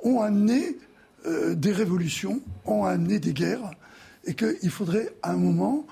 ont 0.00 0.20
amené 0.20 0.78
euh, 1.26 1.54
des 1.54 1.72
révolutions, 1.72 2.40
ont 2.64 2.84
amené 2.84 3.18
des 3.18 3.32
guerres, 3.32 3.70
et 4.24 4.34
qu'il 4.34 4.70
faudrait 4.70 5.14
à 5.22 5.32
un 5.32 5.36
moment 5.36 5.86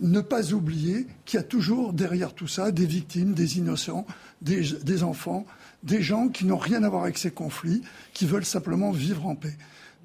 ne 0.00 0.20
pas 0.20 0.52
oublier 0.52 1.06
qu'il 1.24 1.38
y 1.38 1.40
a 1.40 1.44
toujours 1.44 1.92
derrière 1.92 2.34
tout 2.34 2.48
ça 2.48 2.72
des 2.72 2.86
victimes, 2.86 3.34
des 3.34 3.58
innocents, 3.58 4.06
des, 4.42 5.02
enfants, 5.02 5.46
des 5.82 6.02
gens 6.02 6.28
qui 6.28 6.44
n'ont 6.44 6.56
rien 6.56 6.82
à 6.82 6.88
voir 6.88 7.04
avec 7.04 7.18
ces 7.18 7.30
conflits, 7.30 7.82
qui 8.12 8.26
veulent 8.26 8.44
simplement 8.44 8.90
vivre 8.90 9.26
en 9.26 9.36
paix. 9.36 9.56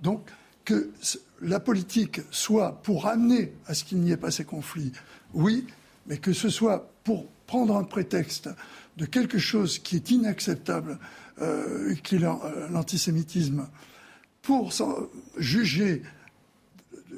Donc 0.03 0.21
que 0.65 0.91
la 1.41 1.59
politique 1.59 2.21
soit 2.29 2.81
pour 2.83 3.07
amener 3.07 3.53
à 3.65 3.73
ce 3.73 3.83
qu'il 3.83 3.99
n'y 3.99 4.11
ait 4.11 4.17
pas 4.17 4.31
ces 4.31 4.45
conflits, 4.45 4.91
oui, 5.33 5.65
mais 6.07 6.17
que 6.17 6.33
ce 6.33 6.49
soit 6.49 6.91
pour 7.03 7.25
prendre 7.51 7.75
un 7.75 7.83
prétexte 7.83 8.49
de 8.95 9.05
quelque 9.05 9.37
chose 9.37 9.77
qui 9.77 9.97
est 9.97 10.09
inacceptable, 10.09 10.97
euh, 11.41 11.93
qui 11.95 12.15
est 12.15 12.23
euh, 12.23 12.69
l'antisémitisme, 12.69 13.67
pour 14.41 14.71
juger 15.35 16.01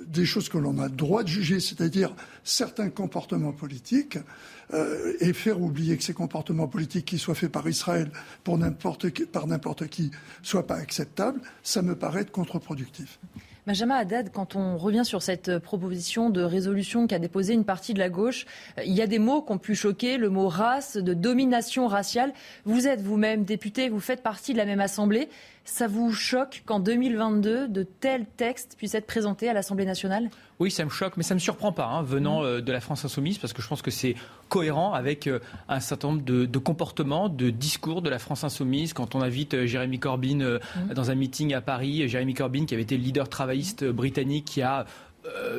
des 0.07 0.25
choses 0.25 0.49
que 0.49 0.57
l'on 0.57 0.79
a 0.79 0.87
le 0.87 0.95
droit 0.95 1.21
de 1.21 1.27
juger, 1.27 1.59
c'est-à-dire 1.59 2.15
certains 2.43 2.89
comportements 2.89 3.51
politiques, 3.51 4.17
euh, 4.73 5.13
et 5.19 5.33
faire 5.33 5.61
oublier 5.61 5.97
que 5.97 6.03
ces 6.03 6.15
comportements 6.15 6.67
politiques 6.67 7.05
qui 7.05 7.19
soient 7.19 7.35
faits 7.35 7.51
par 7.51 7.69
Israël 7.69 8.09
par 8.43 8.57
n'importe 8.57 9.87
qui 9.87 10.09
soient 10.41 10.65
pas 10.65 10.77
acceptables, 10.77 11.41
ça 11.61 11.83
me 11.83 11.95
paraît 11.95 12.21
être 12.21 12.31
contre-productif. 12.31 13.19
Benjamin 13.65 13.95
Haddad, 13.95 14.29
quand 14.29 14.57
on 14.57 14.77
revient 14.77 15.05
sur 15.05 15.21
cette 15.21 15.57
proposition 15.59 16.29
de 16.29 16.41
résolution 16.41 17.07
qu'a 17.07 17.17
déposée 17.17 17.53
une 17.53 17.63
partie 17.63 17.93
de 17.93 17.99
la 17.99 18.09
gauche, 18.09 18.45
euh, 18.77 18.83
il 18.85 18.91
y 18.91 19.01
a 19.01 19.07
des 19.07 19.19
mots 19.19 19.41
qui 19.41 19.53
ont 19.53 19.57
pu 19.57 19.73
choquer, 19.73 20.17
le 20.17 20.29
mot 20.29 20.49
race, 20.49 20.97
de 20.97 21.13
domination 21.13 21.87
raciale. 21.87 22.33
Vous 22.65 22.89
êtes 22.89 22.99
vous-même 22.99 23.45
député, 23.45 23.87
vous 23.87 24.01
faites 24.01 24.21
partie 24.21 24.51
de 24.51 24.57
la 24.57 24.65
même 24.65 24.81
Assemblée. 24.81 25.29
Ça 25.65 25.87
vous 25.87 26.11
choque 26.11 26.63
qu'en 26.65 26.81
2022, 26.81 27.69
de 27.69 27.83
tels 27.83 28.25
textes 28.25 28.75
puissent 28.77 28.95
être 28.95 29.07
présentés 29.07 29.47
à 29.47 29.53
l'Assemblée 29.53 29.85
nationale? 29.85 30.29
Oui, 30.59 30.69
ça 30.69 30.83
me 30.83 30.89
choque, 30.89 31.15
mais 31.15 31.23
ça 31.23 31.35
ne 31.35 31.37
me 31.37 31.41
surprend 31.41 31.71
pas, 31.71 31.85
hein, 31.85 32.03
venant 32.03 32.41
mmh. 32.41 32.45
euh, 32.45 32.61
de 32.61 32.71
la 32.71 32.81
France 32.81 33.05
insoumise, 33.05 33.37
parce 33.37 33.53
que 33.53 33.61
je 33.61 33.67
pense 33.69 33.81
que 33.81 33.89
c'est 33.89 34.15
cohérent 34.49 34.93
avec 34.93 35.25
euh, 35.25 35.39
un 35.69 35.79
certain 35.79 36.09
nombre 36.09 36.23
de, 36.23 36.57
comportements, 36.57 37.29
de 37.29 37.49
discours 37.49 38.01
de 38.01 38.09
la 38.09 38.19
France 38.19 38.43
insoumise. 38.43 38.91
Quand 38.91 39.15
on 39.15 39.21
invite 39.21 39.53
euh, 39.53 39.65
Jérémy 39.65 39.99
Corbyn 39.99 40.59
mmh. 40.59 40.93
dans 40.93 41.11
un 41.11 41.15
meeting 41.15 41.53
à 41.53 41.61
Paris, 41.61 42.09
Jérémy 42.09 42.33
Corbyn, 42.33 42.65
qui 42.65 42.73
avait 42.73 42.83
été 42.83 42.97
le 42.97 43.03
leader 43.03 43.29
travailliste 43.29 43.85
britannique, 43.85 44.45
qui 44.45 44.61
a 44.61 44.85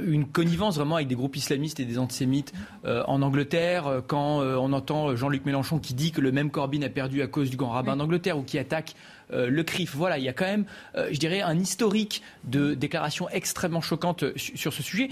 une 0.06 0.26
connivence 0.26 0.76
vraiment 0.76 0.96
avec 0.96 1.08
des 1.08 1.14
groupes 1.14 1.36
islamistes 1.36 1.80
et 1.80 1.86
des 1.86 1.98
antisémites 1.98 2.52
en 2.84 3.22
Angleterre, 3.22 4.02
quand 4.06 4.40
on 4.40 4.74
entend 4.74 5.16
Jean-Luc 5.16 5.46
Mélenchon 5.46 5.78
qui 5.78 5.94
dit 5.94 6.12
que 6.12 6.20
le 6.20 6.32
même 6.32 6.50
Corbyn 6.50 6.82
a 6.82 6.90
perdu 6.90 7.22
à 7.22 7.28
cause 7.28 7.48
du 7.48 7.56
grand 7.56 7.70
rabbin 7.70 7.96
d'Angleterre 7.96 8.36
ou 8.36 8.42
qui 8.42 8.58
attaque 8.58 8.94
euh, 8.94 9.13
le 9.30 9.62
CRIF. 9.62 9.94
Voilà, 9.94 10.18
il 10.18 10.24
y 10.24 10.28
a 10.28 10.32
quand 10.32 10.44
même, 10.44 10.64
euh, 10.96 11.08
je 11.12 11.18
dirais, 11.18 11.40
un 11.40 11.58
historique 11.58 12.22
de 12.44 12.74
déclarations 12.74 13.28
extrêmement 13.30 13.80
choquantes 13.80 14.24
sur 14.36 14.72
ce 14.72 14.82
sujet 14.82 15.08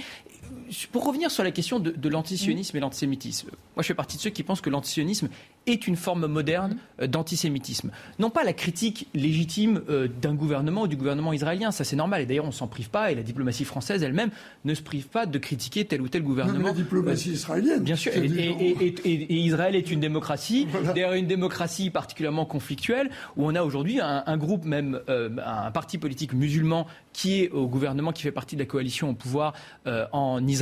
pour 0.90 1.04
revenir 1.06 1.30
sur 1.30 1.44
la 1.44 1.50
question 1.50 1.78
de, 1.80 1.90
de 1.90 2.08
l'antisionisme 2.08 2.76
et 2.76 2.80
l'antisémitisme, 2.80 3.50
moi 3.76 3.82
je 3.82 3.86
fais 3.88 3.94
partie 3.94 4.16
de 4.16 4.22
ceux 4.22 4.30
qui 4.30 4.42
pensent 4.42 4.60
que 4.60 4.70
l'antisionisme 4.70 5.28
est 5.66 5.86
une 5.86 5.96
forme 5.96 6.26
moderne 6.26 6.76
euh, 7.00 7.06
d'antisémitisme. 7.06 7.90
Non 8.18 8.30
pas 8.30 8.42
la 8.42 8.52
critique 8.52 9.06
légitime 9.14 9.82
euh, 9.88 10.08
d'un 10.20 10.34
gouvernement 10.34 10.82
ou 10.82 10.86
du 10.88 10.96
gouvernement 10.96 11.32
israélien, 11.32 11.70
ça 11.70 11.84
c'est 11.84 11.94
normal, 11.96 12.22
et 12.22 12.26
d'ailleurs 12.26 12.46
on 12.46 12.52
s'en 12.52 12.66
prive 12.68 12.90
pas, 12.90 13.12
et 13.12 13.14
la 13.14 13.22
diplomatie 13.22 13.64
française 13.64 14.02
elle-même 14.02 14.30
ne 14.64 14.74
se 14.74 14.82
prive 14.82 15.08
pas 15.08 15.26
de 15.26 15.38
critiquer 15.38 15.84
tel 15.84 16.00
ou 16.00 16.08
tel 16.08 16.22
gouvernement. 16.22 16.58
Même 16.58 16.66
la 16.66 16.72
diplomatie 16.72 17.30
Euh, 17.30 17.34
israélienne. 17.34 17.82
Bien 17.82 17.96
sûr, 17.96 18.12
et, 18.16 18.24
et- 18.26 18.86
et- 18.86 18.94
et- 19.04 19.12
et 19.34 19.36
Israël 19.36 19.76
est 19.76 19.90
une 19.90 20.00
démocratie, 20.00 20.66
d'ailleurs 20.94 21.12
une 21.12 21.26
démocratie 21.26 21.90
particulièrement 21.90 22.44
conflictuelle, 22.46 23.10
où 23.36 23.46
on 23.46 23.54
a 23.54 23.62
aujourd'hui 23.62 24.00
un, 24.00 24.22
un 24.26 24.36
groupe, 24.36 24.64
même 24.64 25.00
euh, 25.08 25.28
un 25.44 25.70
parti 25.70 25.98
politique 25.98 26.32
musulman 26.32 26.86
qui 27.12 27.42
est 27.42 27.50
au 27.50 27.66
gouvernement, 27.68 28.12
qui 28.12 28.22
fait 28.22 28.32
partie 28.32 28.56
de 28.56 28.60
la 28.60 28.66
coalition 28.66 29.10
au 29.10 29.14
pouvoir 29.14 29.52
euh, 29.86 30.06
en 30.12 30.44
Israël. 30.46 30.61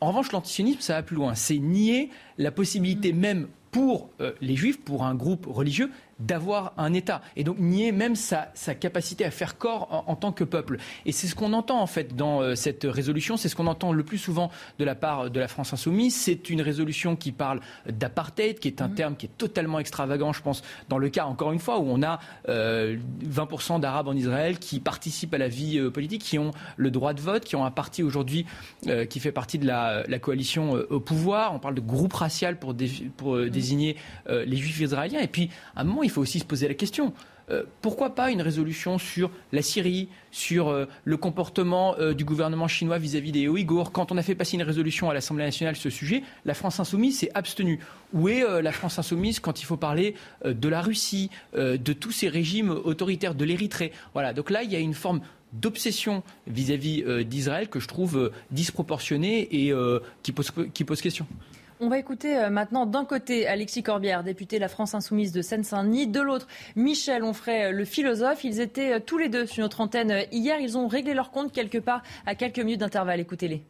En 0.00 0.08
revanche, 0.08 0.32
l'antisionisme, 0.32 0.80
ça 0.80 0.94
va 0.94 1.02
plus 1.02 1.16
loin. 1.16 1.34
C'est 1.34 1.58
nier 1.58 2.10
la 2.38 2.50
possibilité 2.50 3.12
même 3.12 3.48
pour 3.70 4.10
euh, 4.20 4.32
les 4.40 4.54
juifs, 4.54 4.80
pour 4.80 5.04
un 5.04 5.14
groupe 5.14 5.46
religieux, 5.46 5.90
d'avoir 6.18 6.72
un 6.76 6.92
État. 6.92 7.20
Et 7.36 7.44
donc 7.44 7.58
nier 7.58 7.92
même 7.92 8.14
sa, 8.16 8.50
sa 8.54 8.74
capacité 8.74 9.24
à 9.24 9.30
faire 9.30 9.58
corps 9.58 9.88
en, 9.90 10.12
en 10.12 10.16
tant 10.16 10.32
que 10.32 10.44
peuple. 10.44 10.78
Et 11.06 11.12
c'est 11.12 11.26
ce 11.26 11.34
qu'on 11.34 11.52
entend 11.52 11.80
en 11.80 11.86
fait 11.86 12.14
dans 12.16 12.40
euh, 12.40 12.54
cette 12.54 12.84
résolution, 12.84 13.36
c'est 13.36 13.48
ce 13.48 13.56
qu'on 13.56 13.66
entend 13.66 13.92
le 13.92 14.02
plus 14.04 14.18
souvent 14.18 14.50
de 14.78 14.84
la 14.84 14.94
part 14.94 15.30
de 15.30 15.40
la 15.40 15.48
France 15.48 15.72
insoumise. 15.72 16.14
C'est 16.14 16.50
une 16.50 16.60
résolution 16.62 17.16
qui 17.16 17.32
parle 17.32 17.60
d'apartheid, 17.86 18.58
qui 18.58 18.68
est 18.68 18.82
un 18.82 18.88
terme 18.88 19.16
qui 19.16 19.26
est 19.26 19.36
totalement 19.38 19.78
extravagant, 19.78 20.32
je 20.32 20.42
pense, 20.42 20.62
dans 20.88 20.98
le 20.98 21.08
cas, 21.08 21.24
encore 21.24 21.52
une 21.52 21.58
fois, 21.58 21.78
où 21.80 21.86
on 21.88 22.02
a 22.02 22.20
euh, 22.48 22.96
20% 23.24 23.80
d'Arabes 23.80 24.08
en 24.08 24.14
Israël 24.14 24.58
qui 24.58 24.80
participent 24.80 25.34
à 25.34 25.38
la 25.38 25.48
vie 25.48 25.78
euh, 25.78 25.90
politique, 25.90 26.22
qui 26.22 26.38
ont 26.38 26.52
le 26.76 26.90
droit 26.90 27.12
de 27.14 27.20
vote, 27.20 27.44
qui 27.44 27.56
ont 27.56 27.64
un 27.64 27.70
parti 27.70 28.02
aujourd'hui 28.02 28.46
euh, 28.86 29.04
qui 29.04 29.20
fait 29.20 29.32
partie 29.32 29.58
de 29.58 29.66
la, 29.66 30.04
la 30.06 30.18
coalition 30.18 30.76
euh, 30.76 30.86
au 30.90 31.00
pouvoir. 31.00 31.52
On 31.54 31.58
parle 31.58 31.74
de 31.74 31.80
groupe 31.80 32.12
racial 32.12 32.58
pour, 32.58 32.74
dé- 32.74 33.10
pour 33.16 33.36
euh, 33.36 33.50
désigner 33.50 33.96
euh, 34.28 34.44
les 34.44 34.56
juifs 34.56 34.80
israéliens. 34.80 35.20
Et 35.20 35.28
puis, 35.28 35.50
à 35.74 35.80
un 35.80 35.84
moment, 35.84 36.02
il 36.04 36.10
faut 36.10 36.20
aussi 36.20 36.38
se 36.38 36.44
poser 36.44 36.68
la 36.68 36.74
question. 36.74 37.12
Euh, 37.50 37.64
pourquoi 37.82 38.14
pas 38.14 38.30
une 38.30 38.40
résolution 38.40 38.98
sur 38.98 39.30
la 39.52 39.60
Syrie, 39.60 40.08
sur 40.30 40.68
euh, 40.68 40.86
le 41.04 41.16
comportement 41.16 41.94
euh, 41.98 42.14
du 42.14 42.24
gouvernement 42.24 42.68
chinois 42.68 42.98
vis-à-vis 42.98 43.32
des 43.32 43.48
Ouïghours? 43.48 43.92
Quand 43.92 44.12
on 44.12 44.16
a 44.16 44.22
fait 44.22 44.34
passer 44.34 44.56
une 44.56 44.62
résolution 44.62 45.10
à 45.10 45.14
l'Assemblée 45.14 45.44
nationale 45.44 45.76
sur 45.76 45.90
ce 45.90 45.96
sujet, 45.96 46.22
la 46.46 46.54
France 46.54 46.80
insoumise 46.80 47.18
s'est 47.18 47.30
abstenue. 47.34 47.80
Où 48.12 48.28
est 48.28 48.44
la 48.62 48.72
France 48.72 48.98
insoumise 48.98 49.40
quand 49.40 49.60
il 49.60 49.64
faut 49.64 49.76
parler 49.76 50.14
de 50.44 50.68
la 50.68 50.80
Russie, 50.80 51.30
de 51.54 51.92
tous 51.92 52.12
ces 52.12 52.28
régimes 52.28 52.70
autoritaires, 52.70 53.34
de 53.34 53.44
l'Érythrée? 53.44 53.90
Voilà, 54.12 54.32
donc 54.32 54.50
là, 54.50 54.62
il 54.62 54.70
y 54.70 54.76
a 54.76 54.78
une 54.78 54.94
forme 54.94 55.20
d'obsession 55.52 56.22
vis-à-vis 56.46 57.02
d'Israël 57.24 57.68
que 57.68 57.80
je 57.80 57.88
trouve 57.88 58.30
disproportionnée 58.52 59.48
et 59.66 59.74
qui 60.22 60.32
pose 60.84 61.00
question. 61.00 61.26
On 61.84 61.88
va 61.88 61.98
écouter 61.98 62.38
euh, 62.38 62.48
maintenant 62.48 62.86
d'un 62.86 63.04
côté 63.04 63.46
Alexis 63.46 63.82
Corbière, 63.82 64.24
député 64.24 64.56
de 64.56 64.62
la 64.62 64.68
France 64.68 64.94
Insoumise 64.94 65.32
de 65.32 65.42
Seine-Saint-Denis, 65.42 66.06
de 66.06 66.20
l'autre 66.22 66.48
Michel 66.76 67.22
Onfray, 67.22 67.64
euh, 67.64 67.72
le 67.72 67.84
philosophe. 67.84 68.42
Ils 68.42 68.58
étaient 68.58 68.94
euh, 68.94 69.00
tous 69.00 69.18
les 69.18 69.28
deux 69.28 69.44
sur 69.44 69.62
notre 69.62 69.82
antenne 69.82 70.24
hier. 70.32 70.58
Ils 70.60 70.78
ont 70.78 70.88
réglé 70.88 71.12
leur 71.12 71.30
compte 71.30 71.52
quelque 71.52 71.76
part 71.76 72.02
à 72.24 72.34
quelques 72.34 72.58
minutes 72.58 72.80
d'intervalle. 72.80 73.20
Écoutez-les. 73.20 73.62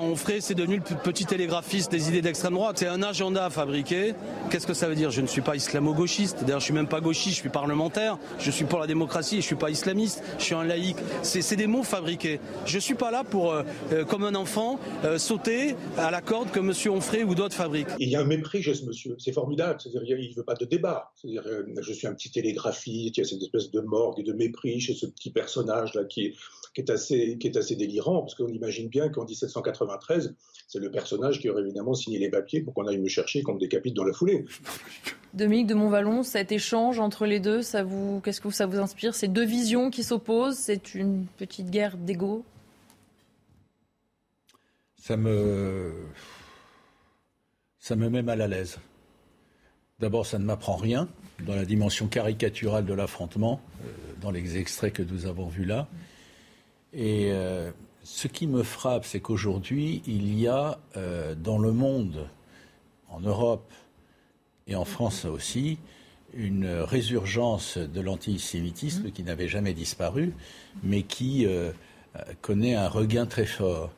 Onfray, 0.00 0.40
c'est 0.40 0.54
devenu 0.54 0.76
le 0.76 0.96
petit 0.96 1.26
télégraphiste 1.26 1.92
des 1.92 2.08
idées 2.08 2.22
d'extrême 2.22 2.54
droite. 2.54 2.78
C'est 2.78 2.86
un 2.86 3.02
agenda 3.02 3.50
fabriqué. 3.50 4.14
Qu'est-ce 4.50 4.66
que 4.66 4.72
ça 4.72 4.88
veut 4.88 4.94
dire? 4.94 5.10
Je 5.10 5.20
ne 5.20 5.26
suis 5.26 5.42
pas 5.42 5.54
islamo-gauchiste. 5.54 6.44
D'ailleurs, 6.44 6.60
je 6.60 6.64
suis 6.64 6.72
même 6.72 6.88
pas 6.88 7.02
gauchiste, 7.02 7.36
je 7.36 7.40
suis 7.40 7.50
parlementaire. 7.50 8.16
Je 8.38 8.50
suis 8.50 8.64
pour 8.64 8.78
la 8.78 8.86
démocratie, 8.86 9.36
je 9.36 9.42
suis 9.42 9.54
pas 9.54 9.68
islamiste. 9.68 10.22
Je 10.38 10.44
suis 10.44 10.54
un 10.54 10.64
laïc. 10.64 10.96
C'est 11.22 11.56
des 11.56 11.66
mots 11.66 11.82
fabriqués. 11.82 12.40
Je 12.64 12.78
suis 12.78 12.94
pas 12.94 13.10
là 13.10 13.22
pour, 13.22 13.52
euh, 13.52 13.64
euh, 13.92 14.06
comme 14.06 14.24
un 14.24 14.34
enfant, 14.34 14.80
euh, 15.04 15.18
sauter 15.18 15.76
à 15.98 16.10
la 16.10 16.22
corde 16.22 16.50
que 16.50 16.60
M. 16.60 16.72
Onfray 16.90 17.22
ou 17.22 17.34
d'autres 17.34 17.54
fabriquent. 17.54 17.92
Il 17.98 18.08
y 18.08 18.16
a 18.16 18.22
un 18.22 18.24
mépris 18.24 18.62
chez 18.62 18.72
ce 18.72 18.86
monsieur. 18.86 19.16
C'est 19.18 19.32
formidable. 19.32 19.78
C'est-à-dire, 19.78 20.18
il 20.18 20.30
ne 20.30 20.36
veut 20.36 20.44
pas 20.44 20.54
de 20.54 20.64
débat. 20.64 21.12
C'est-à-dire, 21.16 21.42
euh, 21.46 21.64
je 21.82 21.92
suis 21.92 22.06
un 22.06 22.14
petit 22.14 22.30
télégraphiste. 22.30 23.18
Il 23.18 23.20
y 23.20 23.24
a 23.24 23.28
cette 23.28 23.42
espèce 23.42 23.70
de 23.70 23.80
morgue 23.82 24.20
et 24.20 24.22
de 24.22 24.32
mépris 24.32 24.80
chez 24.80 24.94
ce 24.94 25.04
petit 25.04 25.30
personnage-là 25.30 26.04
qui 26.04 26.34
qui 26.74 26.80
est 26.80 27.56
assez, 27.56 27.76
délirant. 27.76 28.20
Parce 28.22 28.34
qu'on 28.34 28.48
imagine 28.48 28.88
bien 28.88 29.08
qu'en 29.08 29.24
1793, 29.84 30.34
c'est 30.68 30.78
le 30.78 30.90
personnage 30.90 31.40
qui 31.40 31.48
aurait 31.50 31.62
évidemment 31.62 31.94
signé 31.94 32.18
les 32.18 32.30
papiers 32.30 32.60
pour 32.62 32.74
qu'on 32.74 32.86
aille 32.86 32.98
me 32.98 33.08
chercher, 33.08 33.42
qu'on 33.42 33.54
me 33.54 33.60
décapite 33.60 33.94
dans 33.94 34.04
la 34.04 34.12
foulée. 34.12 34.44
Dominique 35.34 35.66
de 35.66 35.74
Montvalon, 35.74 36.22
cet 36.22 36.52
échange 36.52 36.98
entre 36.98 37.26
les 37.26 37.40
deux, 37.40 37.62
ça 37.62 37.82
vous, 37.82 38.20
qu'est-ce 38.20 38.40
que 38.40 38.50
ça 38.50 38.66
vous 38.66 38.78
inspire? 38.78 39.14
Ces 39.14 39.28
deux 39.28 39.44
visions 39.44 39.90
qui 39.90 40.02
s'opposent, 40.02 40.56
c'est 40.56 40.94
une 40.94 41.26
petite 41.38 41.70
guerre 41.70 41.96
d'ego? 41.96 42.44
Ça 44.96 45.16
me. 45.16 45.92
Ça 47.78 47.96
me 47.96 48.08
met 48.08 48.22
mal 48.22 48.40
à 48.40 48.46
l'aise. 48.46 48.78
D'abord, 49.98 50.26
ça 50.26 50.38
ne 50.38 50.44
m'apprend 50.44 50.76
rien 50.76 51.08
dans 51.46 51.54
la 51.54 51.64
dimension 51.64 52.06
caricaturale 52.06 52.84
de 52.84 52.94
l'affrontement, 52.94 53.60
euh, 53.84 53.88
dans 54.20 54.30
les 54.30 54.58
extraits 54.58 54.92
que 54.92 55.02
nous 55.02 55.26
avons 55.26 55.48
vus 55.48 55.64
là. 55.64 55.88
Et 56.92 57.30
euh, 57.32 57.70
ce 58.04 58.28
qui 58.28 58.46
me 58.46 58.62
frappe, 58.62 59.04
c'est 59.04 59.20
qu'aujourd'hui, 59.20 60.02
il 60.06 60.38
y 60.38 60.48
a 60.48 60.78
euh, 60.96 61.34
dans 61.34 61.58
le 61.58 61.72
monde, 61.72 62.28
en 63.08 63.20
Europe 63.20 63.70
et 64.66 64.74
en 64.74 64.84
France 64.84 65.24
aussi, 65.24 65.78
une 66.34 66.66
résurgence 66.66 67.78
de 67.78 68.00
l'antisémitisme 68.00 69.10
qui 69.10 69.22
n'avait 69.22 69.48
jamais 69.48 69.74
disparu, 69.74 70.32
mais 70.82 71.02
qui 71.02 71.46
euh, 71.46 71.72
euh, 72.16 72.20
connaît 72.40 72.74
un 72.74 72.88
regain 72.88 73.26
très 73.26 73.44
fort. 73.46 73.90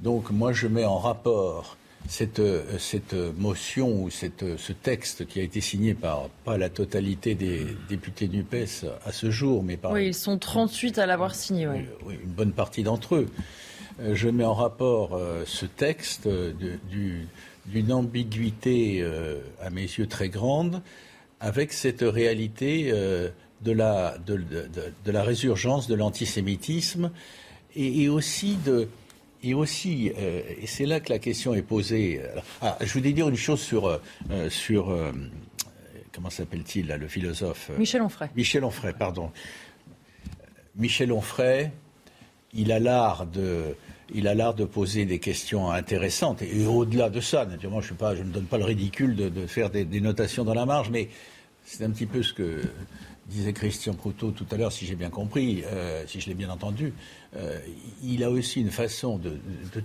Donc 0.00 0.30
moi, 0.30 0.52
je 0.52 0.66
mets 0.66 0.84
en 0.84 0.98
rapport 0.98 1.76
cette, 2.08 2.38
euh, 2.38 2.62
cette 2.78 3.14
motion 3.38 4.02
ou 4.04 4.10
cette, 4.10 4.44
ce 4.58 4.72
texte 4.72 5.26
qui 5.26 5.40
a 5.40 5.42
été 5.42 5.60
signé 5.60 5.94
par 5.94 6.28
pas 6.44 6.58
la 6.58 6.68
totalité 6.68 7.34
des 7.34 7.66
députés 7.88 8.28
NUPES 8.28 8.86
à 9.04 9.12
ce 9.12 9.30
jour, 9.30 9.62
mais 9.62 9.76
par 9.76 9.92
Oui, 9.92 10.06
ils 10.08 10.14
sont 10.14 10.38
38 10.38 10.98
à 10.98 11.06
l'avoir 11.06 11.34
signé. 11.34 11.66
oui, 11.66 12.16
une 12.22 12.30
bonne 12.30 12.52
partie 12.52 12.82
d'entre 12.82 13.16
eux. 13.16 13.26
Euh, 14.00 14.14
je 14.14 14.28
mets 14.28 14.44
en 14.44 14.54
rapport 14.54 15.14
euh, 15.14 15.44
ce 15.46 15.66
texte 15.66 16.26
euh, 16.26 16.52
du- 16.90 17.26
d'une 17.66 17.92
ambiguïté, 17.92 18.98
euh, 19.00 19.38
à 19.62 19.70
mes 19.70 19.82
yeux, 19.82 20.06
très 20.06 20.28
grande, 20.28 20.82
avec 21.40 21.72
cette 21.72 22.02
réalité 22.02 22.90
euh, 22.92 23.30
de, 23.62 23.72
la, 23.72 24.18
de, 24.26 24.34
de- 24.36 24.42
de- 24.42 24.92
de 25.04 25.10
la 25.12 25.22
résurgence 25.22 25.86
de 25.88 25.94
l'antisémitisme 25.94 27.10
et, 27.74 28.02
et 28.02 28.08
aussi 28.08 28.56
de. 28.66 28.88
Et 29.46 29.52
aussi, 29.52 30.10
euh, 30.18 30.40
et 30.62 30.66
c'est 30.66 30.86
là 30.86 31.00
que 31.00 31.12
la 31.12 31.18
question 31.18 31.52
est 31.52 31.60
posée. 31.60 32.18
Ah, 32.62 32.78
je 32.80 32.90
voulais 32.94 33.12
dire 33.12 33.28
une 33.28 33.36
chose 33.36 33.60
sur, 33.60 33.86
euh, 33.86 33.98
euh, 34.30 34.48
sur 34.48 34.88
euh, 34.88 35.12
comment 36.14 36.30
s'appelle-t-il, 36.30 36.86
le 36.86 37.08
philosophe 37.08 37.68
euh, 37.70 37.76
Michel 37.76 38.00
Onfray. 38.00 38.30
Michel 38.34 38.64
Onfray, 38.64 38.94
pardon. 38.98 39.30
Michel 40.76 41.12
Onfray, 41.12 41.70
il 42.54 42.72
a 42.72 42.78
l'art 42.78 43.26
de, 43.26 43.76
il 44.14 44.28
a 44.28 44.34
l'art 44.34 44.54
de 44.54 44.64
poser 44.64 45.04
des 45.04 45.18
questions 45.18 45.70
intéressantes. 45.70 46.40
Et, 46.40 46.64
au-delà 46.66 47.10
de 47.10 47.20
ça, 47.20 47.44
naturellement, 47.44 47.82
je, 47.82 47.88
suis 47.88 47.94
pas, 47.94 48.14
je 48.14 48.22
ne 48.22 48.30
donne 48.30 48.46
pas 48.46 48.56
le 48.56 48.64
ridicule 48.64 49.14
de, 49.14 49.28
de 49.28 49.46
faire 49.46 49.68
des, 49.68 49.84
des 49.84 50.00
notations 50.00 50.44
dans 50.44 50.54
la 50.54 50.64
marge, 50.64 50.88
mais 50.88 51.10
c'est 51.66 51.84
un 51.84 51.90
petit 51.90 52.06
peu 52.06 52.22
ce 52.22 52.32
que 52.32 52.62
disait 53.26 53.52
Christian 53.52 53.94
Proutot 53.94 54.30
tout 54.30 54.46
à 54.50 54.56
l'heure, 54.56 54.72
si 54.72 54.86
j'ai 54.86 54.96
bien 54.96 55.10
compris, 55.10 55.62
euh, 55.66 56.04
si 56.06 56.20
je 56.20 56.28
l'ai 56.28 56.34
bien 56.34 56.50
entendu. 56.50 56.92
Euh, 57.36 57.58
il 58.02 58.22
a 58.22 58.30
aussi 58.30 58.60
une 58.60 58.70
façon 58.70 59.18
de, 59.18 59.38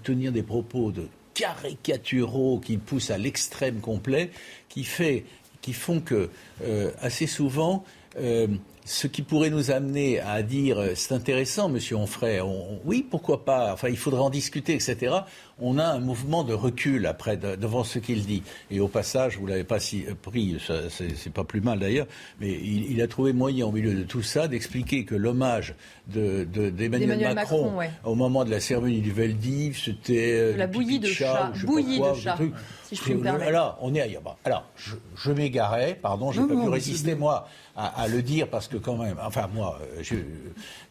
tenir 0.04 0.32
des 0.32 0.44
propos 0.44 0.92
de 0.92 1.08
caricaturaux 1.34 2.60
qui 2.60 2.78
poussent 2.78 3.12
à 3.12 3.18
l'extrême 3.18 3.80
complet, 3.80 4.32
qui 4.70 4.84
font 4.84 6.00
que 6.02 6.30
euh, 6.64 6.92
assez 7.02 7.28
souvent, 7.28 7.84
euh, 8.20 8.48
ce 8.86 9.08
qui 9.08 9.22
pourrait 9.22 9.50
nous 9.52 9.72
amener 9.72 10.20
à 10.20 10.42
dire 10.42 10.82
c'est 10.96 11.14
intéressant, 11.14 11.70
Monsieur 11.70 11.96
Onfray, 11.96 12.42
on- 12.42 12.74
on- 12.74 12.80
oui, 12.86 13.06
pourquoi 13.10 13.46
pas, 13.46 13.74
enfin 13.74 13.90
il 13.90 13.98
faudra 13.98 14.22
en 14.24 14.30
discuter, 14.30 14.74
etc. 14.74 15.16
On 15.62 15.78
a 15.78 15.86
un 15.86 16.00
mouvement 16.00 16.44
de 16.44 16.54
recul 16.54 17.06
après 17.06 17.38
de- 17.38 17.56
devant 17.56 17.84
ce 17.84 18.00
qu'il 18.00 18.26
dit. 18.26 18.44
Et 18.72 18.80
au 18.80 18.88
passage, 18.88 19.38
vous 19.38 19.46
l'avez 19.48 19.64
pas 19.64 19.80
si, 19.80 20.06
euh, 20.08 20.14
pris, 20.20 20.58
c'est 20.90 21.34
pas 21.34 21.44
plus 21.44 21.62
mal 21.62 21.80
d'ailleurs, 21.80 22.08
mais 22.40 22.52
il, 22.52 22.92
il 22.92 23.02
a 23.02 23.08
trouvé 23.08 23.34
moyen 23.34 23.66
au 23.66 23.72
milieu 23.72 23.94
de 23.94 24.04
tout 24.04 24.22
ça 24.22 24.48
d'expliquer 24.48 25.06
que 25.06 25.16
l'hommage 25.16 25.76
de- 26.08 26.44
de- 26.46 26.70
d'Emmanuel 26.70 27.34
Macron, 27.36 27.64
Macron, 27.66 27.78
ouais. 27.78 27.92
au 28.04 28.16
moment 28.16 28.46
de 28.46 28.50
la 28.52 28.60
cérémonie 28.60 29.02
du 29.02 29.12
Veldiv, 29.12 29.78
c'était 29.84 30.32
euh, 30.54 30.58
la 30.58 30.68
bouillie 30.68 31.00
de 31.00 31.08
chat, 31.08 31.52
je 31.54 31.66
bouillie 31.66 31.98
quoi, 32.00 32.12
de 32.14 32.18
chat, 32.18 32.34
truc. 32.36 32.54
si 32.84 32.96
je 32.96 33.02
puis 33.02 33.16
me 33.16 33.22
permettre. 33.24 33.48
Alors, 33.48 33.78
on 33.82 33.94
est 33.94 34.02
ailleurs. 34.02 34.22
Alors, 34.46 34.66
je, 34.76 34.96
je 35.16 35.32
m'égarais, 35.32 36.00
pardon, 36.02 36.32
j'ai 36.32 36.40
Non, 36.42 36.48
pas 36.48 36.54
non, 36.56 36.64
pu 36.64 36.70
résister, 36.70 37.16
moi, 37.16 37.48
à, 37.76 38.02
à 38.02 38.08
le 38.08 38.22
dire, 38.22 38.48
parce 38.50 38.68
que 38.68 38.78
quand 38.78 38.98
même, 38.98 39.18
enfin, 39.24 39.48
moi, 39.54 39.80
euh, 39.82 40.00
je- 40.02 40.16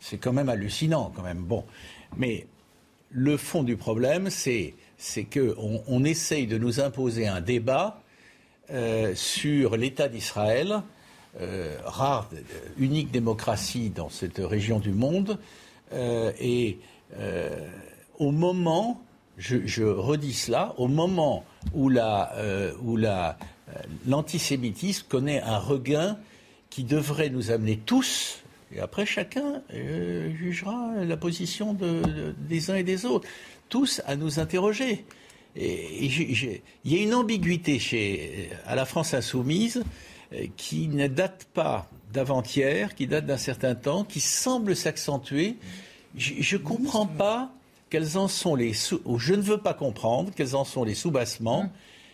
c'est 0.01 0.19
quand 0.19 0.32
même 0.32 0.49
hallucinant, 0.49 1.12
quand 1.16 1.23
même. 1.23 1.39
Bon. 1.39 1.65
Mais 2.16 2.47
le 3.10 3.36
fond 3.36 3.62
du 3.62 3.76
problème, 3.76 4.30
c'est, 4.30 4.74
qu'on 5.32 5.82
on 5.86 6.05
essaye 6.05 6.47
de 6.47 6.59
nous 6.59 6.80
imposer 6.80 7.26
un 7.26 7.40
débat 7.40 8.02
euh, 8.70 9.14
sur 9.14 9.76
l'État 9.76 10.09
d'Israël, 10.09 10.82
euh, 11.40 11.76
rare, 11.85 12.28
euh, 12.35 12.39
unique 12.78 13.10
démocratie 13.10 13.90
dans 13.90 14.10
cette 14.10 14.39
région 14.39 14.78
du 14.78 14.93
monde, 14.93 15.39
et 16.39 16.78
au 18.18 18.30
moment, 18.30 19.02
je, 19.39 19.82
redis 19.82 20.35
cela, 20.35 20.74
au 20.76 20.86
moment 20.86 21.47
où 21.72 21.89
l'antisémitisme 24.06 25.06
connaît 25.09 25.40
un 25.40 25.56
regain 25.56 26.18
qui 26.68 26.85
devrait 26.85 27.30
nous 27.30 27.51
amener 27.51 27.78
tous, 27.78 28.43
et 28.74 28.81
après 28.81 29.07
chacun 29.07 29.62
euh, 29.73 30.35
jugera 30.36 31.05
la 31.05 31.16
position 31.16 31.77
des 32.39 32.70
uns 32.70 32.77
et 32.77 32.82
des 32.82 33.05
autres, 33.07 33.28
tous 33.69 34.03
à 34.07 34.16
nous 34.16 34.39
interroger. 34.39 35.05
Il 35.57 36.61
y 36.85 36.99
a 36.99 37.03
une 37.03 37.15
ambiguïté 37.15 37.78
chez, 37.78 38.51
à 38.66 38.74
la 38.74 38.85
France 38.85 39.15
insoumise 39.15 39.82
qui 40.57 40.89
ne 40.89 41.07
date 41.07 41.49
pas 41.55 41.90
d'avant-hier, 42.12 42.95
qui 42.95 43.07
date 43.07 43.27
d'un 43.27 43.39
certain 43.39 43.74
temps, 43.74 44.05
qui 44.05 44.20
semble 44.20 44.77
s'accentuer. 44.77 45.57
Je 46.16 46.57
ne 46.57 46.62
comprends 46.62 47.07
pas 47.07 47.53
quels 47.90 48.19
en 48.19 48.28
sont 48.28 48.55
les 48.55 48.74
sous, 48.74 49.01
ou 49.05 49.19
je 49.19 49.35
ne 49.35 49.43
veux 49.43 49.59
pas 49.59 49.74
comprendre 49.74 50.31
quels 50.35 50.55
en 50.55 50.65
sont 50.65 50.85
les 50.85 50.95
soubassements, 50.95 51.73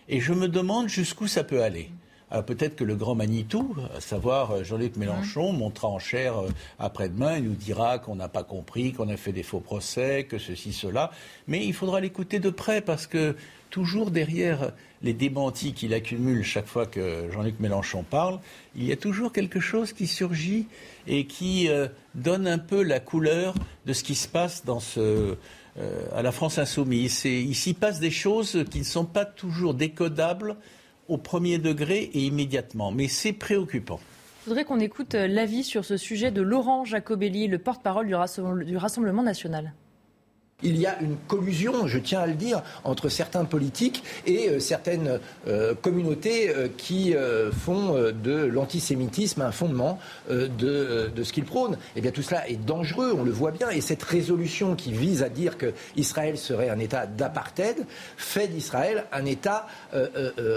et 0.09 0.21
je 0.21 0.33
me 0.33 0.49
demande 0.49 0.89
jusqu'où 0.89 1.27
ça 1.27 1.45
peut 1.45 1.63
aller. 1.63 1.91
Peut-être 2.43 2.77
que 2.77 2.85
le 2.85 2.97
grand 2.97 3.15
Manitou, 3.15 3.77
à 3.97 4.01
savoir 4.01 4.51
euh, 4.51 4.65
Jean-Luc 4.65 4.97
Mélenchon, 4.97 5.53
montera 5.53 5.89
en 5.89 5.99
chair 5.99 6.39
euh, 6.39 6.49
après-demain 6.79 7.37
et 7.37 7.41
nous 7.41 7.55
dira 7.55 7.99
qu'on 7.99 8.17
n'a 8.17 8.29
pas 8.29 8.43
compris, 8.43 8.93
qu'on 8.93 9.09
a 9.09 9.17
fait 9.17 9.33
des 9.33 9.43
faux 9.43 9.61
procès, 9.61 10.25
que 10.25 10.39
ceci, 10.39 10.73
cela. 10.73 11.11
Mais 11.47 11.65
il 11.65 11.73
faudra 11.73 12.01
l'écouter 12.01 12.41
de 12.41 12.51
près 12.51 12.81
parce 12.81 13.07
que 13.07 13.37
toujours 13.71 14.11
derrière 14.11 14.73
les 15.03 15.13
démentis 15.13 15.75
qu'il 15.75 15.93
accumule 15.93 16.43
chaque 16.45 16.67
fois 16.67 16.87
que 16.87 17.29
Jean-Luc 17.31 17.61
Mélenchon 17.61 18.03
parle, 18.03 18.41
il 18.75 18.85
y 18.85 18.93
a 18.93 18.97
toujours 18.97 19.33
quelque 19.33 19.61
chose 19.61 19.93
qui 19.93 20.07
surgit 20.07 20.67
et 21.07 21.27
qui 21.27 21.69
euh, 21.69 21.89
donne 22.15 22.47
un 22.47 22.59
peu 22.59 22.83
la 22.83 23.01
couleur 23.01 23.55
de 23.85 23.93
ce 23.93 24.03
qui 24.03 24.15
se 24.15 24.29
passe 24.29 24.65
dans 24.65 24.81
ce, 24.81 25.37
euh, 25.77 26.07
à 26.15 26.23
la 26.23 26.33
France 26.33 26.59
insoumise. 26.59 27.25
il 27.25 27.55
s'y 27.55 27.75
passe 27.75 28.01
des 28.01 28.13
choses 28.13 28.65
qui 28.71 28.79
ne 28.79 28.85
sont 28.85 29.05
pas 29.05 29.25
toujours 29.25 29.75
décodables 29.75 30.57
au 31.09 31.19
premier 31.19 31.59
degré 31.59 32.11
et 32.15 32.21
immédiatement, 32.21 32.93
mais 32.93 33.09
c'est 33.09 33.33
préoccupant. 33.33 34.01
Je 34.45 34.51
voudrais 34.51 34.65
qu'on 34.65 34.81
écoute 34.81 35.15
euh, 35.15 35.27
l'avis 35.27 35.65
sur 35.65 35.85
ce 35.85 35.97
sujet 35.97 36.31
de 36.31 36.43
Laurent 36.43 36.85
Jacobelli, 36.85 37.49
le 37.49 37.59
porte-parole 37.59 38.07
du 38.07 38.77
Rassemblement 38.77 39.23
national. 39.23 39.73
Il 40.65 40.79
y 40.79 40.87
a 40.87 40.99
une 41.01 41.17
collusion, 41.29 41.87
je 41.87 41.99
tiens 41.99 42.21
à 42.21 42.27
le 42.27 42.33
dire, 42.33 42.63
entre 42.85 43.11
certains 43.11 43.45
politiques 43.45 44.03
et 44.27 44.49
euh, 44.49 44.61
certaines 44.61 45.21
euh, 45.47 45.75
communautés 45.75 46.49
euh, 46.49 46.69
qui 46.77 47.15
font 47.53 47.95
de 47.95 48.45
l'antisémitisme 48.47 49.43
un 49.43 49.53
fondement 49.53 49.99
de, 50.31 51.11
ce 51.23 51.33
qu'ils 51.33 51.45
prônent. 51.45 51.77
Eh 51.97 52.01
bien, 52.01 52.11
tout 52.11 52.23
cela 52.23 52.49
est 52.49 52.57
dangereux, 52.57 53.15
on 53.17 53.25
le 53.25 53.31
voit 53.31 53.51
bien. 53.51 53.69
Et 53.69 53.83
cette 53.83 54.03
résolution 54.03 54.75
qui 54.75 54.93
vise 54.93 55.23
à 55.23 55.29
dire 55.29 55.59
qu'Israël 55.59 56.39
serait 56.39 56.71
un 56.71 56.79
État 56.79 57.07
d'apartheid 57.07 57.85
fait 58.17 58.49
d'Israël 58.49 59.05
un 59.13 59.27
État 59.27 59.67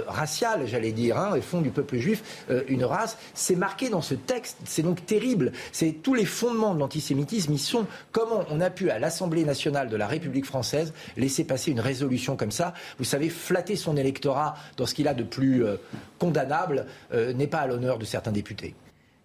racial, 0.07 0.65
j'allais 0.65 0.93
dire, 0.93 1.17
hein, 1.17 1.35
et 1.35 1.41
font 1.41 1.61
du 1.61 1.69
peuple 1.69 1.97
juif 1.97 2.45
une 2.67 2.85
race. 2.85 3.17
C'est 3.33 3.55
marqué 3.55 3.89
dans 3.89 4.01
ce 4.01 4.13
texte, 4.13 4.57
c'est 4.63 4.83
donc 4.83 5.05
terrible. 5.05 5.51
C'est 5.73 5.91
tous 5.91 6.13
les 6.13 6.25
fondements 6.25 6.73
de 6.73 6.79
l'antisémitisme, 6.79 7.53
ils 7.53 7.59
sont 7.59 7.85
comment 8.11 8.45
on 8.49 8.61
a 8.61 8.69
pu 8.69 8.89
à 8.89 8.99
l'Assemblée 8.99 9.43
nationale 9.43 9.89
de 9.89 9.96
la 9.97 10.07
République 10.07 10.45
française 10.45 10.93
laisser 11.15 11.43
passer 11.43 11.71
une 11.71 11.79
résolution 11.79 12.35
comme 12.35 12.51
ça. 12.51 12.73
Vous 12.97 13.03
savez, 13.03 13.29
flatter 13.29 13.75
son 13.75 13.97
électorat 13.97 14.55
dans 14.77 14.85
ce 14.85 14.93
qu'il 14.93 15.07
a 15.07 15.13
de 15.13 15.23
plus 15.23 15.65
euh, 15.65 15.77
condamnable 16.19 16.85
euh, 17.13 17.33
n'est 17.33 17.47
pas 17.47 17.59
à 17.59 17.67
l'honneur 17.67 17.97
de 17.97 18.05
certains 18.05 18.31
députés. 18.31 18.75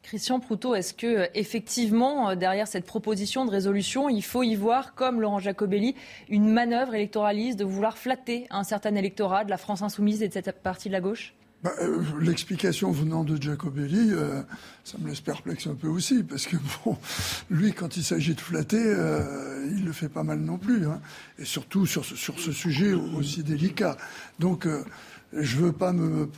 Christian 0.02 0.40
Proutot, 0.40 0.74
est-ce 0.74 0.94
que 0.94 1.06
euh, 1.06 1.26
effectivement 1.34 2.34
derrière 2.34 2.66
cette 2.66 2.86
proposition 2.86 3.44
de 3.44 3.50
résolution, 3.50 4.08
il 4.08 4.22
faut 4.22 4.42
y 4.42 4.54
voir, 4.56 4.94
comme 4.94 5.20
Laurent 5.20 5.38
Jacobelli, 5.38 5.94
une 6.28 6.48
manœuvre 6.48 6.94
électoraliste 6.94 7.58
de 7.58 7.64
vouloir 7.64 7.96
flatter 7.96 8.46
un 8.50 8.64
certain 8.64 8.94
électorat 8.94 9.44
de 9.44 9.50
la 9.50 9.58
France 9.58 9.82
insoumise 9.82 10.22
et 10.22 10.28
de 10.28 10.32
cette 10.32 10.50
partie 10.62 10.88
de 10.88 10.92
la 10.92 11.00
gauche? 11.00 11.34
Bah, 11.62 11.72
euh, 11.80 12.02
L'explication 12.20 12.90
venant 12.90 13.24
de 13.24 13.40
Jacobelli, 13.40 14.10
euh, 14.12 14.42
ça 14.84 14.98
me 14.98 15.08
laisse 15.08 15.20
perplexe 15.20 15.66
un 15.66 15.74
peu 15.74 15.88
aussi, 15.88 16.22
parce 16.22 16.46
que 16.46 16.56
bon, 16.84 16.96
lui, 17.50 17.72
quand 17.72 17.96
il 17.96 18.04
s'agit 18.04 18.34
de 18.34 18.40
flatter, 18.40 18.82
euh, 18.84 19.68
il 19.70 19.84
le 19.84 19.92
fait 19.92 20.08
pas 20.08 20.22
mal 20.22 20.40
non 20.40 20.58
plus, 20.58 20.86
hein, 20.86 21.00
et 21.38 21.44
surtout 21.44 21.86
sur, 21.86 22.04
sur 22.04 22.38
ce 22.40 22.52
sujet 22.52 22.92
aussi 22.92 23.42
délicat. 23.42 23.96
Donc, 24.38 24.66
je 25.32 25.56
veux 25.56 25.72
pas 25.72 25.92
me, 25.92 26.28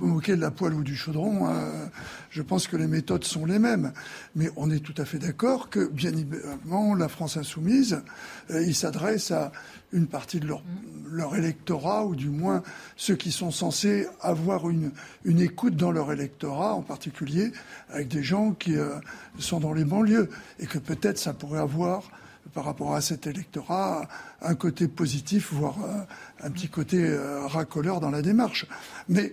moquer 0.00 0.36
de 0.36 0.40
la 0.40 0.50
poêle 0.50 0.74
ou 0.74 0.82
du 0.82 0.96
chaudron. 0.96 1.46
Hein. 1.46 1.90
je 2.30 2.42
pense 2.42 2.66
que 2.66 2.76
les 2.76 2.86
méthodes 2.86 3.24
sont 3.24 3.44
les 3.46 3.58
mêmes, 3.58 3.92
mais 4.34 4.48
on 4.56 4.70
est 4.70 4.80
tout 4.80 4.94
à 4.96 5.04
fait 5.04 5.18
d'accord 5.18 5.70
que, 5.70 5.88
bien 5.88 6.10
évidemment, 6.10 6.94
la 6.94 7.08
France 7.08 7.36
insoumise, 7.36 8.02
il 8.50 8.74
s'adresse 8.74 9.30
à 9.30 9.52
une 9.92 10.06
partie 10.06 10.40
de 10.40 10.46
leur, 10.46 10.62
leur, 11.10 11.36
électorat, 11.36 12.06
ou 12.06 12.14
du 12.14 12.28
moins 12.28 12.62
ceux 12.96 13.16
qui 13.16 13.32
sont 13.32 13.50
censés 13.50 14.06
avoir 14.20 14.70
une, 14.70 14.92
une 15.24 15.40
écoute 15.40 15.76
dans 15.76 15.90
leur 15.90 16.12
électorat, 16.12 16.74
en 16.74 16.82
particulier 16.82 17.52
avec 17.90 18.08
des 18.08 18.22
gens 18.22 18.52
qui 18.52 18.76
euh, 18.76 18.94
sont 19.38 19.60
dans 19.60 19.72
les 19.72 19.84
banlieues, 19.84 20.28
et 20.58 20.66
que 20.66 20.78
peut-être 20.78 21.18
ça 21.18 21.32
pourrait 21.32 21.60
avoir 21.60 22.10
par 22.52 22.64
rapport 22.64 22.94
à 22.94 23.00
cet 23.00 23.26
électorat 23.26 24.08
un 24.42 24.54
côté 24.54 24.88
positif, 24.88 25.52
voire 25.52 25.78
euh, 25.84 26.46
un 26.46 26.50
petit 26.50 26.68
côté 26.68 26.98
euh, 27.02 27.46
racoleur 27.46 28.00
dans 28.00 28.10
la 28.10 28.22
démarche. 28.22 28.66
Mais 29.08 29.32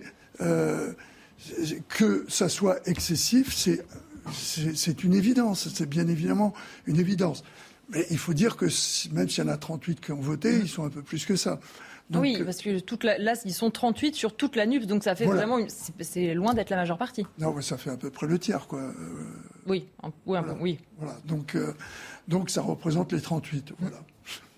que 1.88 2.24
ça 2.28 2.48
soit 2.48 2.86
excessif, 2.86 3.54
c'est 4.32 5.04
une 5.04 5.14
évidence, 5.14 5.68
c'est 5.72 5.88
bien 5.88 6.06
évidemment 6.06 6.54
une 6.86 6.98
évidence. 6.98 7.42
Mais 7.90 8.06
il 8.10 8.18
faut 8.18 8.34
dire 8.34 8.56
que 8.56 8.66
même 9.12 9.28
s'il 9.28 9.44
y 9.44 9.46
en 9.46 9.50
a 9.50 9.56
38 9.56 10.00
qui 10.00 10.12
ont 10.12 10.20
voté, 10.20 10.52
mmh. 10.52 10.60
ils 10.62 10.68
sont 10.68 10.84
un 10.84 10.90
peu 10.90 11.02
plus 11.02 11.24
que 11.24 11.36
ça. 11.36 11.58
oui, 12.14 12.36
euh, 12.38 12.44
parce 12.44 12.58
que 12.58 12.80
toute 12.80 13.04
là, 13.04 13.34
ils 13.44 13.54
sont 13.54 13.70
38 13.70 14.14
sur 14.14 14.36
toute 14.36 14.56
la 14.56 14.66
NUPS, 14.66 14.86
donc 14.86 15.04
ça 15.04 15.14
fait 15.14 15.24
vraiment. 15.24 15.58
C'est 16.00 16.34
loin 16.34 16.52
d'être 16.52 16.70
la 16.70 16.76
majeure 16.76 16.98
partie. 16.98 17.26
Non, 17.38 17.58
ça 17.62 17.78
fait 17.78 17.90
à 17.90 17.96
peu 17.96 18.10
près 18.10 18.26
le 18.26 18.38
tiers, 18.38 18.66
quoi. 18.66 18.80
Euh, 18.80 18.92
oui, 19.66 19.86
oui, 20.26 20.38
oui. 20.60 20.78
Voilà, 20.98 21.16
donc, 21.24 21.54
euh, 21.54 21.72
donc 22.28 22.50
ça 22.50 22.62
représente 22.62 23.12
les 23.12 23.20
38. 23.20 23.72
Voilà. 23.78 23.96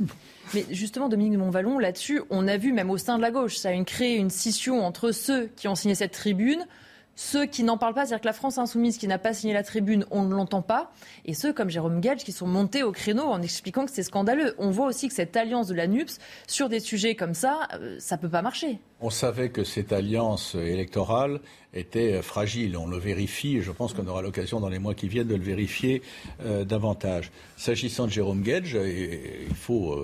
Mais 0.54 0.66
justement, 0.70 1.08
Dominique 1.08 1.34
de 1.34 1.38
Montvalon, 1.38 1.78
là-dessus, 1.78 2.22
on 2.28 2.48
a 2.48 2.56
vu 2.56 2.72
même 2.72 2.90
au 2.90 2.98
sein 2.98 3.16
de 3.16 3.22
la 3.22 3.30
gauche, 3.30 3.56
ça 3.56 3.68
a 3.68 3.84
créé 3.84 4.16
une 4.16 4.30
scission 4.30 4.84
entre 4.84 5.12
ceux 5.12 5.46
qui 5.56 5.68
ont 5.68 5.76
signé 5.76 5.94
cette 5.94 6.12
tribune, 6.12 6.66
ceux 7.16 7.46
qui 7.46 7.64
n'en 7.64 7.76
parlent 7.76 7.94
pas, 7.94 8.06
c'est-à-dire 8.06 8.22
que 8.22 8.26
la 8.26 8.32
France 8.32 8.58
insoumise 8.58 8.96
qui 8.96 9.06
n'a 9.06 9.18
pas 9.18 9.34
signé 9.34 9.52
la 9.52 9.62
tribune, 9.62 10.06
on 10.10 10.24
ne 10.24 10.34
l'entend 10.34 10.62
pas. 10.62 10.92
Et 11.24 11.34
ceux 11.34 11.52
comme 11.52 11.68
Jérôme 11.68 12.00
Gage 12.00 12.24
qui 12.24 12.32
sont 12.32 12.46
montés 12.46 12.82
au 12.82 12.92
créneau 12.92 13.24
en 13.24 13.42
expliquant 13.42 13.84
que 13.84 13.92
c'est 13.92 14.02
scandaleux. 14.02 14.54
On 14.58 14.70
voit 14.70 14.86
aussi 14.86 15.08
que 15.08 15.14
cette 15.14 15.36
alliance 15.36 15.68
de 15.68 15.74
la 15.74 15.86
NUPS, 15.86 16.18
sur 16.46 16.68
des 16.68 16.80
sujets 16.80 17.14
comme 17.14 17.34
ça, 17.34 17.68
euh, 17.74 17.96
ça 17.98 18.16
ne 18.16 18.22
peut 18.22 18.28
pas 18.28 18.42
marcher. 18.42 18.78
On 19.00 19.10
savait 19.10 19.50
que 19.50 19.64
cette 19.64 19.92
alliance 19.92 20.54
électorale 20.54 21.40
était 21.74 22.14
euh, 22.14 22.22
fragile. 22.22 22.76
On 22.76 22.86
le 22.86 22.98
vérifie 22.98 23.58
et 23.58 23.62
je 23.62 23.70
pense 23.70 23.92
qu'on 23.92 24.06
aura 24.06 24.22
l'occasion 24.22 24.60
dans 24.60 24.68
les 24.68 24.78
mois 24.78 24.94
qui 24.94 25.08
viennent 25.08 25.28
de 25.28 25.36
le 25.36 25.44
vérifier 25.44 26.02
euh, 26.44 26.64
davantage. 26.64 27.30
S'agissant 27.56 28.06
de 28.06 28.12
Jérôme 28.12 28.42
Gage, 28.42 28.72
il 28.72 29.54
faut 29.54 29.96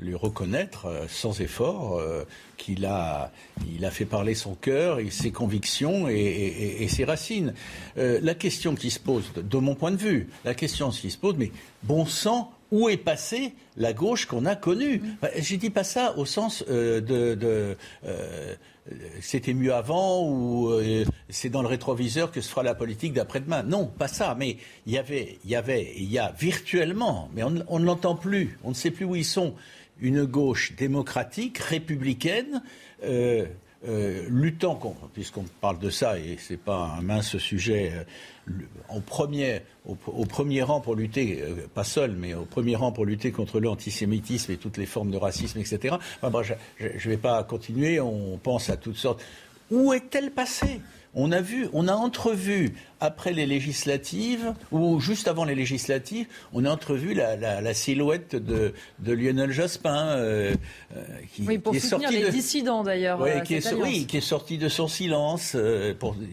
lui 0.00 0.14
reconnaître 0.14 0.86
euh, 0.86 1.06
sans 1.08 1.40
effort 1.40 1.98
euh, 1.98 2.24
qu'il 2.56 2.86
a, 2.86 3.32
il 3.72 3.84
a 3.84 3.90
fait 3.90 4.04
parler 4.04 4.34
son 4.34 4.54
cœur 4.54 5.00
et 5.00 5.10
ses 5.10 5.30
convictions 5.30 6.08
et, 6.08 6.86
ses 6.88 7.04
racines. 7.04 7.54
Euh, 7.98 8.18
la 8.22 8.34
question 8.34 8.74
qui 8.74 8.90
se 8.90 8.98
pose, 8.98 9.24
de 9.36 9.58
mon 9.58 9.74
point 9.74 9.90
de 9.90 9.96
vue, 9.96 10.28
la 10.44 10.54
question 10.54 10.90
qui 10.90 11.10
se 11.10 11.18
pose, 11.18 11.34
mais 11.36 11.52
bon 11.82 12.06
sang, 12.06 12.52
où 12.70 12.88
est 12.88 12.98
passée 12.98 13.54
la 13.76 13.92
gauche 13.92 14.26
qu'on 14.26 14.44
a 14.44 14.54
connue? 14.54 15.02
Je 15.36 15.42
Je 15.42 15.56
dis 15.56 15.70
pas 15.70 15.84
ça 15.84 16.16
au 16.18 16.26
sens 16.26 16.62
de, 16.66 17.76
c'était 19.20 19.54
mieux 19.54 19.72
avant 19.72 20.28
ou 20.28 20.70
c'est 21.30 21.48
dans 21.48 21.62
le 21.62 21.68
rétroviseur 21.68 22.30
que 22.30 22.42
se 22.42 22.50
fera 22.50 22.62
la 22.62 22.74
politique 22.74 23.14
d'après-demain. 23.14 23.62
Non, 23.62 23.86
pas 23.86 24.08
ça. 24.08 24.34
Mais 24.38 24.58
il 24.86 24.92
y 24.92 24.98
avait, 24.98 25.38
il 25.44 25.50
y 25.50 25.56
avait, 25.56 25.94
il 25.96 26.10
y 26.10 26.18
a 26.18 26.34
virtuellement, 26.38 27.30
mais 27.34 27.42
on, 27.42 27.54
on 27.68 27.78
ne 27.78 27.86
l'entend 27.86 28.16
plus. 28.16 28.58
On 28.64 28.70
ne 28.70 28.74
sait 28.74 28.90
plus 28.90 29.06
où 29.06 29.16
ils 29.16 29.24
sont 29.24 29.54
une 30.00 30.24
gauche 30.24 30.74
démocratique, 30.76 31.58
républicaine, 31.58 32.62
euh, 33.04 33.46
euh, 33.86 34.26
luttant, 34.28 34.80
puisqu'on 35.12 35.44
parle 35.60 35.78
de 35.78 35.90
ça, 35.90 36.18
et 36.18 36.36
ce 36.38 36.52
n'est 36.52 36.58
pas 36.58 36.96
un 36.98 37.02
mince 37.02 37.38
sujet, 37.38 37.92
euh, 37.94 38.54
au, 38.94 39.00
premier 39.00 40.62
rang 40.62 40.80
pour 40.80 40.96
lutter, 40.96 41.44
pas 41.74 41.84
seul, 41.84 42.12
mais 42.12 42.34
au 42.34 42.44
premier 42.44 42.74
rang 42.74 42.90
pour 42.90 43.04
lutter 43.04 43.30
contre 43.30 43.60
l'antisémitisme 43.60 44.50
et 44.50 44.56
toutes 44.56 44.78
les 44.78 44.86
formes 44.86 45.10
de 45.10 45.16
racisme, 45.16 45.60
etc. 45.60 45.96
je 46.22 46.84
ne 46.84 47.10
vais 47.10 47.16
pas 47.16 47.42
continuer, 47.44 48.00
on 48.00 48.38
pense 48.42 48.70
à 48.70 48.76
toutes 48.76 48.96
sortes. 48.96 49.22
Où 49.70 49.92
est-elle 49.92 50.30
passée? 50.30 50.80
On 51.14 51.32
a 51.32 51.40
vu, 51.40 51.68
on 51.72 51.88
a 51.88 51.94
entrevu 51.94 52.74
après 53.00 53.32
les 53.32 53.46
législatives, 53.46 54.54
ou 54.72 55.00
juste 55.00 55.28
avant 55.28 55.44
les 55.44 55.54
législatives, 55.54 56.26
on 56.52 56.64
a 56.64 56.70
entrevu 56.70 57.14
la, 57.14 57.74
silhouette 57.74 58.34
de, 58.34 58.72
Lionel 59.04 59.52
Jospin, 59.52 60.08
euh, 60.08 60.54
euh, 60.96 61.04
qui, 61.32 61.42
oui, 61.42 61.58
pour 61.58 61.74
soutenir 61.76 62.10
les 62.10 62.30
dissidents 62.30 62.82
d'ailleurs. 62.82 63.20
Oui, 63.20 63.42
qui 63.44 63.54
est, 63.54 63.72
oui, 63.74 64.06
qui 64.06 64.16
est 64.16 64.22
sorti 64.22 64.58
de 64.58 64.68
son 64.68 64.88
silence. 64.88 65.52
Euh, 65.54 65.94
pour... 65.94 66.16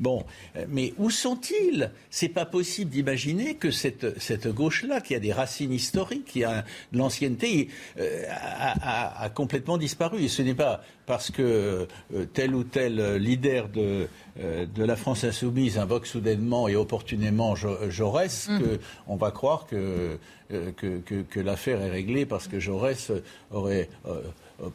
Bon, 0.00 0.24
mais 0.68 0.94
où 0.96 1.10
sont-ils? 1.10 1.90
C'est 2.08 2.28
pas 2.28 2.46
possible 2.46 2.90
d'imaginer 2.90 3.54
que 3.54 3.70
cette, 3.70 4.18
cette 4.18 4.48
gauche-là, 4.48 5.00
qui 5.00 5.14
a 5.14 5.20
des 5.20 5.32
racines 5.32 5.72
historiques, 5.72 6.24
qui 6.24 6.44
a 6.44 6.64
de 6.92 6.98
l'ancienneté, 6.98 7.68
a, 7.98 9.24
a, 9.24 9.28
complètement 9.30 9.76
disparu. 9.76 10.22
Et 10.22 10.28
ce 10.28 10.42
n'est 10.42 10.54
pas 10.54 10.82
parce 11.06 11.30
que 11.30 11.86
tel 12.32 12.54
ou 12.54 12.64
tel 12.64 13.16
leader 13.16 13.68
de 13.68 14.08
euh, 14.38 14.66
de 14.66 14.84
la 14.84 14.96
France 14.96 15.24
insoumise 15.24 15.78
invoque 15.78 16.06
soudainement 16.06 16.68
et 16.68 16.76
opportunément 16.76 17.54
Jaurès, 17.56 18.48
mmh. 18.48 18.60
qu'on 19.06 19.16
va 19.16 19.30
croire 19.30 19.66
euh, 19.72 20.16
que, 20.48 20.98
que, 21.00 21.40
l'affaire 21.40 21.80
est 21.80 21.90
réglée 21.90 22.26
parce 22.26 22.46
que 22.46 22.60
Jaurès 22.60 23.10
aurait, 23.50 23.88
euh, 24.06 24.20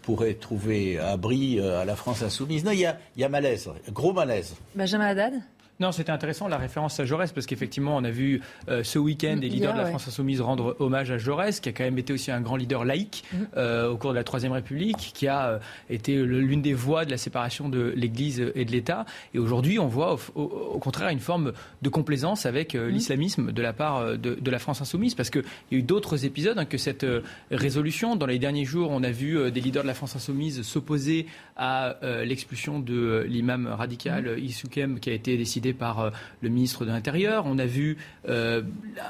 pourrait 0.02 0.34
trouver 0.34 1.00
abri 1.00 1.60
à 1.60 1.86
la 1.86 1.96
France 1.96 2.22
insoumise. 2.22 2.64
Non, 2.64 2.72
il 2.72 2.80
y 2.80 2.86
a, 2.86 2.98
y 3.18 3.24
a 3.24 3.30
malaise, 3.30 3.70
gros 3.92 4.14
malaise. 4.14 4.56
Benjamin 4.76 5.06
Haddad? 5.06 5.34
Non, 5.80 5.92
c'était 5.92 6.12
intéressant 6.12 6.48
la 6.48 6.58
référence 6.58 7.00
à 7.02 7.06
Jaurès 7.06 7.34
parce 7.34 7.46
qu'effectivement, 7.46 7.98
on 7.98 8.04
a 8.06 8.10
vu 8.10 8.42
euh, 8.70 8.84
ce 8.84 8.98
week-end 8.98 9.36
des 9.36 9.50
leaders 9.50 9.74
de 9.74 9.80
la 9.80 9.88
France 9.88 10.08
insoumise 10.08 10.40
rendre 10.40 10.78
hommage 10.80 11.12
à 11.12 11.18
Jaurès, 11.18 11.60
qui 11.60 11.68
a 11.68 11.74
quand 11.74 11.84
même 11.84 11.98
été 11.98 12.14
aussi 12.14 12.32
un 12.32 12.40
grand 12.40 12.56
leader 12.56 12.86
laïque 12.86 13.26
mm-hmm. 13.34 13.46
euh, 13.58 13.90
au 13.90 13.98
cours 13.98 14.12
de 14.12 14.16
la 14.16 14.24
Troisième 14.24 14.54
République, 14.54 15.12
qui 15.14 15.28
a 15.28 15.48
euh, 15.48 15.60
été 15.90 16.16
l'une 16.16 16.62
des 16.62 16.74
voix 16.74 17.04
de 17.04 17.12
la 17.12 17.18
séparation 17.18 17.68
de 17.68 17.94
l'Église 17.96 18.54
et 18.56 18.64
de 18.64 18.72
l'État. 18.72 19.06
Et 19.34 19.40
aujourd'hui, 19.40 19.78
on 19.78 19.88
voit 19.88 20.18
au, 20.36 20.80
contraire 20.80 21.10
une 21.10 21.20
forme 21.20 21.52
de 21.82 21.90
complaisance 21.90 22.46
avec 22.46 22.74
mm-hmm. 22.74 22.88
l'islamisme 22.88 23.52
de 23.52 23.62
la 23.62 23.74
part 23.74 24.18
de, 24.18 24.50
la 24.50 24.60
France 24.60 24.82
insoumise, 24.82 25.14
parce 25.14 25.30
qu'il 25.30 25.44
y 25.72 25.76
a 25.76 25.78
eu 25.80 25.84
d'autres 25.84 26.24
épisodes 26.24 26.58
hein, 26.58 26.66
que 26.66 26.78
cette 26.78 27.06
résolution. 27.52 28.16
Dans 28.16 28.28
les 28.28 28.40
derniers 28.40 28.66
jours, 28.66 28.92
on 28.92 29.04
a 29.04 29.12
vu 29.12 29.52
des 29.52 29.60
leaders 29.60 29.84
de 29.84 29.88
la 29.88 29.94
France 29.94 30.16
insoumise 30.16 30.62
s'opposer 30.62 31.26
à 31.58 31.98
l'expulsion 32.24 32.80
de 32.80 33.26
l'imam 33.28 33.68
radical 33.68 34.38
mmh. 34.38 35.00
qui 35.00 35.10
a 35.10 35.14
été 35.14 35.36
décidé 35.36 35.65
par 35.74 36.00
euh, 36.00 36.10
le 36.42 36.50
ministre 36.50 36.86
de 36.86 36.92
l'Intérieur. 36.92 37.46
On 37.46 37.60
a 37.60 37.66
vu 37.66 37.98
euh, 38.28 38.62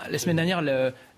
la 0.10 0.18
semaine 0.18 0.36
dernière 0.36 0.61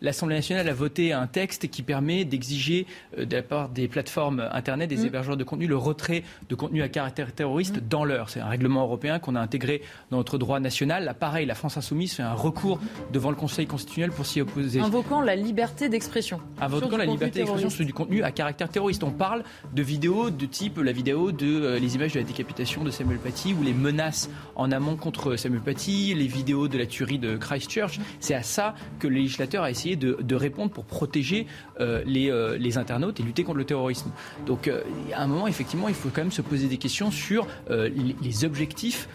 l'Assemblée 0.02 0.36
nationale 0.36 0.68
a 0.69 0.74
voté 0.74 1.14
un 1.14 1.28
texte 1.28 1.69
qui 1.69 1.82
permet 1.82 2.26
d'exiger 2.26 2.86
euh, 3.18 3.26
de 3.26 3.36
la 3.36 3.41
part 3.41 3.69
des 3.69 3.88
plateformes 3.88 4.48
Internet, 4.52 4.90
des 4.90 4.98
mm. 4.98 5.06
hébergeurs 5.06 5.38
de 5.38 5.44
contenu, 5.44 5.68
le 5.68 5.78
retrait 5.78 6.24
de 6.49 6.56
contenu 6.56 6.82
à 6.82 6.90
caractère 6.90 7.32
terroriste 7.34 7.78
mm. 7.78 7.88
dans 7.90 8.06
l'heure. 8.06 8.30
C'est 8.30 8.40
un 8.40 8.48
règlement 8.48 8.84
européen 8.84 9.19
qu'on 9.19 9.36
a 9.36 9.41
intégré 9.41 9.82
dans 10.11 10.18
notre 10.18 10.38
droit 10.38 10.60
national. 10.60 11.06
Là, 11.06 11.14
pareil, 11.14 11.45
la 11.45 11.56
France 11.56 11.78
insoumise 11.78 12.14
fait 12.14 12.24
un 12.24 12.34
recours 12.34 12.80
devant 13.11 13.30
le 13.30 13.36
Conseil 13.36 13.68
constitutionnel 13.68 14.11
pour 14.11 14.26
s'y 14.26 14.41
opposer. 14.41 14.80
Invoquant 14.80 15.22
la 15.22 15.36
liberté 15.36 15.90
d'expression. 15.90 16.40
Invoquant 16.60 16.98
la 16.98 17.06
liberté 17.06 17.40
d'expression 17.40 17.69
sur 17.69 17.86
du 17.86 17.94
contenu 17.94 18.24
à 18.24 18.32
caractère 18.32 18.69
terroriste. 18.69 19.03
On 19.03 19.11
parle 19.11 19.44
de 19.74 19.82
vidéos 19.82 20.30
de 20.30 20.45
type 20.45 20.78
la 20.80 20.91
vidéo 20.91 21.32
de 21.32 21.78
les 21.78 21.95
images 21.95 22.14
de 22.14 22.19
la 22.19 22.26
décapitation 22.26 22.84
de 22.84 22.91
Samuel 22.91 23.19
Paty 23.19 23.53
ou 23.53 23.64
les 23.64 23.74
menaces 23.74 24.30
en 24.56 24.72
amont 24.72 24.95
contre 24.95 25.36
Samuel 25.36 25.61
Paty, 25.61 26.14
les 26.14 26.28
vidéos 26.28 26.68
de 26.68 26.78
la 26.78 26.86
tuerie 26.86 27.19
de 27.19 27.38
Christchurch. 27.38 27.99
C'est 28.19 28.34
à 28.34 28.44
ça 28.44 28.76
que 28.99 29.07
le 29.07 29.15
législateur 29.15 29.64
a 29.64 29.72
essayé 29.72 29.87
de, 29.96 30.36
répondre 30.36 30.72
pour 30.72 30.86
protéger 30.86 31.48
euh, 31.80 32.04
euh, 32.06 32.58
les, 32.58 32.78
internautes 32.78 33.20
et 33.20 33.24
lutter 33.24 33.44
contre 33.44 33.58
le 33.58 33.66
terrorisme. 33.66 34.12
Donc, 34.46 34.68
euh, 34.68 34.82
à 35.14 35.24
un 35.24 35.28
moment, 35.28 35.48
effectivement, 35.48 35.88
il 35.88 35.96
faut 35.96 36.10
quand 36.10 36.22
même 36.22 36.32
se 36.32 36.42
poser 36.42 36.68
des 36.68 36.78
questions 36.78 37.12
sur 37.12 37.48
les, 37.70 38.44
objectifs 38.44 39.08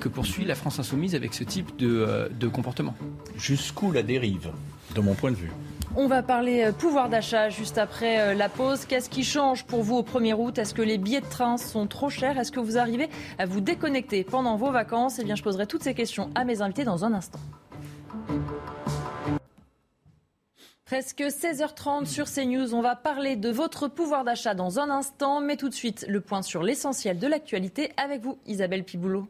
que 0.00 0.08
poursuit 0.08 0.44
la 0.44 0.54
France 0.54 0.78
insoumise 0.78 1.14
avec 1.14 1.34
ce 1.34 1.44
type 1.44 1.76
de 1.76 2.48
comportement. 2.48 2.94
Jusqu'où 3.36 3.92
la 3.92 4.02
dérive, 4.02 4.50
de 4.94 5.00
mon 5.00 5.14
point 5.14 5.30
de 5.30 5.36
vue? 5.36 5.50
On 5.96 6.06
va 6.06 6.22
parler 6.22 6.70
pouvoir 6.78 7.08
d'achat 7.08 7.50
juste 7.50 7.76
après 7.76 8.34
la 8.34 8.48
pause. 8.48 8.84
Qu'est-ce 8.84 9.10
qui 9.10 9.24
change 9.24 9.64
pour 9.64 9.82
vous 9.82 9.96
au 9.96 10.02
1er 10.02 10.34
août? 10.34 10.56
Est-ce 10.58 10.72
que 10.72 10.82
les 10.82 10.98
billets 10.98 11.20
de 11.20 11.26
train 11.26 11.56
sont 11.56 11.86
trop 11.86 12.10
chers? 12.10 12.38
Est-ce 12.38 12.52
que 12.52 12.60
vous 12.60 12.78
arrivez 12.78 13.08
à 13.38 13.46
vous 13.46 13.60
déconnecter 13.60 14.24
pendant 14.24 14.56
vos 14.56 14.70
vacances? 14.70 15.18
Eh 15.18 15.24
bien, 15.24 15.34
je 15.34 15.42
poserai 15.42 15.66
toutes 15.66 15.82
ces 15.82 15.94
questions 15.94 16.30
à 16.34 16.44
mes 16.44 16.62
invités 16.62 16.84
dans 16.84 17.04
un 17.04 17.12
instant. 17.12 17.40
Presque 20.90 21.20
16h30 21.20 22.04
sur 22.04 22.26
CNews. 22.28 22.74
On 22.74 22.82
va 22.82 22.96
parler 22.96 23.36
de 23.36 23.48
votre 23.48 23.86
pouvoir 23.86 24.24
d'achat 24.24 24.54
dans 24.54 24.80
un 24.80 24.90
instant, 24.90 25.40
mais 25.40 25.56
tout 25.56 25.68
de 25.68 25.74
suite, 25.74 26.04
le 26.08 26.20
point 26.20 26.42
sur 26.42 26.64
l'essentiel 26.64 27.20
de 27.20 27.28
l'actualité 27.28 27.92
avec 27.96 28.22
vous, 28.22 28.40
Isabelle 28.44 28.82
Piboulot. 28.82 29.28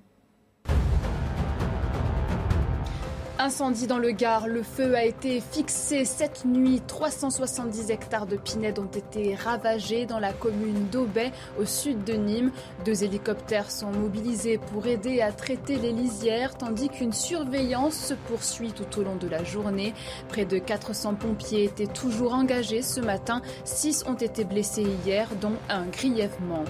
Incendie 3.43 3.87
dans 3.87 3.97
le 3.97 4.11
Gard, 4.11 4.49
le 4.49 4.63
feu 4.63 4.95
a 4.95 5.03
été 5.03 5.41
fixé 5.41 6.05
cette 6.05 6.45
nuit. 6.45 6.83
370 6.87 7.91
hectares 7.91 8.27
de 8.27 8.37
pinèdes 8.37 8.79
ont 8.79 8.85
été 8.85 9.35
ravagés 9.35 10.05
dans 10.05 10.19
la 10.19 10.35
commune 10.35 10.89
d'Aubay, 10.93 11.33
au 11.59 11.65
sud 11.65 12.05
de 12.05 12.13
Nîmes. 12.13 12.53
Deux 12.85 13.03
hélicoptères 13.03 13.71
sont 13.71 13.93
mobilisés 13.93 14.59
pour 14.59 14.87
aider 14.87 15.23
à 15.23 15.33
traiter 15.33 15.77
les 15.77 15.93
lisières, 15.93 16.59
tandis 16.59 16.91
qu'une 16.91 17.15
surveillance 17.15 17.95
se 17.95 18.13
poursuit 18.13 18.73
tout 18.73 19.01
au 19.01 19.05
long 19.05 19.17
de 19.17 19.27
la 19.27 19.43
journée. 19.43 19.95
Près 20.29 20.45
de 20.45 20.59
400 20.59 21.15
pompiers 21.15 21.65
étaient 21.65 21.87
toujours 21.87 22.35
engagés 22.35 22.83
ce 22.83 23.01
matin. 23.01 23.41
Six 23.65 24.05
ont 24.07 24.17
été 24.17 24.45
blessés 24.45 24.87
hier, 25.07 25.29
dont 25.41 25.57
un 25.71 25.87
grièvement. 25.87 26.65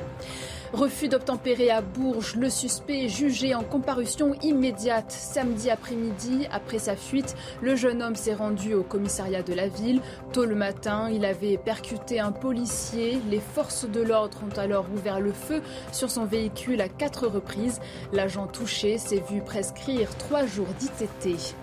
Refus 0.73 1.09
d'obtempérer 1.09 1.69
à 1.71 1.81
Bourges, 1.81 2.37
le 2.37 2.49
suspect 2.49 3.09
jugé 3.09 3.57
en 3.57 3.65
comparution 3.65 4.35
immédiate. 4.41 5.11
Samedi 5.11 5.69
après-midi, 5.69 6.47
après 6.53 6.79
sa 6.79 6.95
fuite, 6.95 7.35
le 7.61 7.75
jeune 7.75 8.01
homme 8.01 8.15
s'est 8.15 8.35
rendu 8.35 8.75
au 8.75 8.85
commissariat 8.85 9.43
de 9.43 9.53
la 9.53 9.67
ville. 9.67 10.01
Tôt 10.33 10.45
le 10.45 10.55
matin, 10.55 11.11
il 11.11 11.25
avait 11.25 11.59
percuté 11.59 12.21
un 12.21 12.31
policier. 12.31 13.19
Les 13.29 13.41
forces 13.41 13.85
de 13.85 14.01
l'ordre 14.01 14.39
ont 14.45 14.59
alors 14.61 14.87
ouvert 14.95 15.19
le 15.19 15.33
feu 15.33 15.61
sur 15.91 16.09
son 16.09 16.25
véhicule 16.25 16.81
à 16.81 16.89
quatre 16.89 17.27
reprises. 17.27 17.81
L'agent 18.13 18.47
touché 18.47 18.97
s'est 18.97 19.25
vu 19.29 19.41
prescrire 19.41 20.17
trois 20.19 20.47
jours 20.47 20.69
d'ITT. 20.79 21.57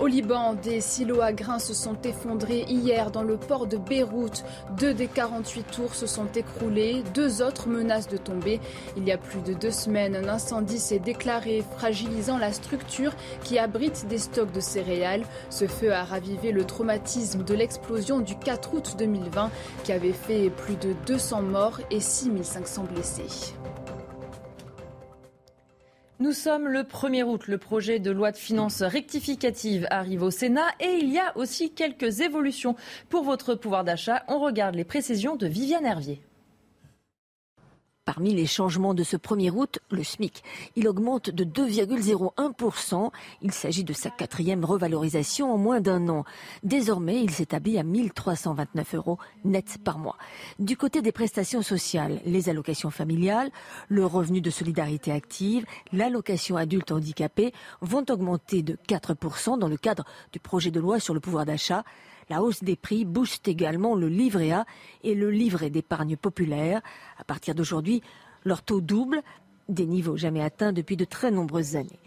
Au 0.00 0.08
Liban, 0.08 0.54
des 0.54 0.80
silos 0.80 1.20
à 1.20 1.32
grains 1.32 1.60
se 1.60 1.72
sont 1.72 1.96
effondrés 2.02 2.64
hier 2.68 3.12
dans 3.12 3.22
le 3.22 3.36
port 3.36 3.68
de 3.68 3.76
Beyrouth. 3.76 4.44
Deux 4.76 4.92
des 4.92 5.06
48 5.06 5.62
tours 5.70 5.94
se 5.94 6.08
sont 6.08 6.26
écroulés, 6.34 7.04
deux 7.14 7.42
autres 7.42 7.68
menacent 7.68 8.08
de 8.08 8.16
tomber. 8.16 8.60
Il 8.96 9.04
y 9.04 9.12
a 9.12 9.18
plus 9.18 9.40
de 9.40 9.54
deux 9.54 9.70
semaines, 9.70 10.16
un 10.16 10.28
incendie 10.28 10.80
s'est 10.80 10.98
déclaré, 10.98 11.62
fragilisant 11.76 12.38
la 12.38 12.52
structure 12.52 13.12
qui 13.44 13.56
abrite 13.56 14.06
des 14.08 14.18
stocks 14.18 14.50
de 14.50 14.60
céréales. 14.60 15.24
Ce 15.48 15.68
feu 15.68 15.92
a 15.92 16.02
ravivé 16.02 16.50
le 16.50 16.64
traumatisme 16.64 17.44
de 17.44 17.54
l'explosion 17.54 18.18
du 18.18 18.36
4 18.36 18.74
août 18.74 18.96
2020 18.98 19.50
qui 19.84 19.92
avait 19.92 20.12
fait 20.12 20.50
plus 20.50 20.74
de 20.74 20.92
200 21.06 21.42
morts 21.42 21.80
et 21.92 22.00
6500 22.00 22.86
blessés. 22.92 23.54
Nous 26.24 26.32
sommes 26.32 26.68
le 26.68 26.84
1er 26.84 27.22
août. 27.22 27.48
Le 27.48 27.58
projet 27.58 27.98
de 27.98 28.10
loi 28.10 28.32
de 28.32 28.38
finances 28.38 28.80
rectificative 28.80 29.86
arrive 29.90 30.22
au 30.22 30.30
Sénat 30.30 30.70
et 30.80 30.98
il 31.02 31.12
y 31.12 31.18
a 31.18 31.36
aussi 31.36 31.74
quelques 31.74 32.20
évolutions 32.20 32.76
pour 33.10 33.24
votre 33.24 33.54
pouvoir 33.54 33.84
d'achat. 33.84 34.24
On 34.28 34.38
regarde 34.38 34.74
les 34.74 34.84
précisions 34.84 35.36
de 35.36 35.46
Viviane 35.46 35.84
Hervier. 35.84 36.22
Parmi 38.04 38.34
les 38.34 38.44
changements 38.44 38.92
de 38.92 39.02
ce 39.02 39.16
1er 39.16 39.50
août, 39.50 39.78
le 39.90 40.04
SMIC. 40.04 40.42
Il 40.76 40.88
augmente 40.88 41.30
de 41.30 41.42
2,01%. 41.42 43.10
Il 43.40 43.50
s'agit 43.50 43.82
de 43.82 43.94
sa 43.94 44.10
quatrième 44.10 44.62
revalorisation 44.62 45.54
en 45.54 45.56
moins 45.56 45.80
d'un 45.80 46.10
an. 46.10 46.24
Désormais, 46.62 47.22
il 47.22 47.30
s'établit 47.30 47.78
à 47.78 47.82
1329 47.82 48.94
euros 48.96 49.18
net 49.46 49.78
par 49.82 49.98
mois. 49.98 50.18
Du 50.58 50.76
côté 50.76 51.00
des 51.00 51.12
prestations 51.12 51.62
sociales, 51.62 52.20
les 52.26 52.50
allocations 52.50 52.90
familiales, 52.90 53.50
le 53.88 54.04
revenu 54.04 54.42
de 54.42 54.50
solidarité 54.50 55.10
active, 55.10 55.64
l'allocation 55.90 56.58
adulte 56.58 56.92
handicapé 56.92 57.54
vont 57.80 58.04
augmenter 58.10 58.62
de 58.62 58.76
4% 58.86 59.58
dans 59.58 59.68
le 59.68 59.78
cadre 59.78 60.04
du 60.30 60.40
projet 60.40 60.70
de 60.70 60.78
loi 60.78 61.00
sur 61.00 61.14
le 61.14 61.20
pouvoir 61.20 61.46
d'achat. 61.46 61.84
La 62.28 62.42
hausse 62.42 62.62
des 62.62 62.76
prix 62.76 63.04
booste 63.04 63.48
également 63.48 63.94
le 63.94 64.08
livret 64.08 64.52
A 64.52 64.66
et 65.02 65.14
le 65.14 65.30
livret 65.30 65.70
d'épargne 65.70 66.16
populaire. 66.16 66.80
À 67.18 67.24
partir 67.24 67.54
d'aujourd'hui, 67.54 68.02
leur 68.44 68.62
taux 68.62 68.80
double, 68.80 69.22
des 69.68 69.86
niveaux 69.86 70.16
jamais 70.16 70.42
atteints 70.42 70.72
depuis 70.72 70.96
de 70.96 71.04
très 71.04 71.30
nombreuses 71.30 71.76
années. 71.76 72.00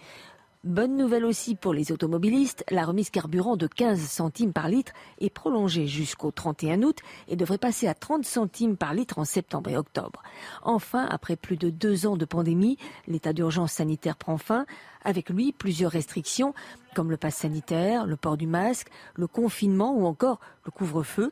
Bonne 0.63 0.97
nouvelle 0.97 1.23
aussi 1.23 1.55
pour 1.55 1.73
les 1.73 1.91
automobilistes, 1.91 2.65
la 2.69 2.83
remise 2.83 3.09
carburant 3.09 3.55
de 3.55 3.67
15 3.67 4.01
centimes 4.01 4.53
par 4.53 4.67
litre 4.67 4.91
est 5.21 5.29
prolongée 5.29 5.87
jusqu'au 5.87 6.31
31 6.31 6.81
août 6.81 6.97
et 7.27 7.35
devrait 7.35 7.59
passer 7.59 7.87
à 7.87 7.93
30 7.93 8.25
centimes 8.25 8.75
par 8.75 8.93
litre 8.93 9.19
en 9.19 9.23
septembre 9.23 9.69
et 9.69 9.77
octobre. 9.77 10.21
Enfin, 10.63 11.05
après 11.09 11.35
plus 11.35 11.57
de 11.57 11.69
deux 11.69 12.07
ans 12.07 12.17
de 12.17 12.25
pandémie, 12.25 12.77
l'état 13.07 13.33
d'urgence 13.33 13.71
sanitaire 13.71 14.17
prend 14.17 14.37
fin. 14.37 14.65
Avec 15.07 15.29
lui, 15.29 15.53
plusieurs 15.53 15.91
restrictions 15.91 16.53
comme 16.93 17.09
le 17.11 17.15
pass 17.15 17.37
sanitaire, 17.37 18.05
le 18.05 18.17
port 18.17 18.35
du 18.35 18.45
masque, 18.45 18.89
le 19.15 19.25
confinement 19.25 19.95
ou 19.95 20.05
encore 20.05 20.41
le 20.65 20.71
couvre-feu. 20.71 21.31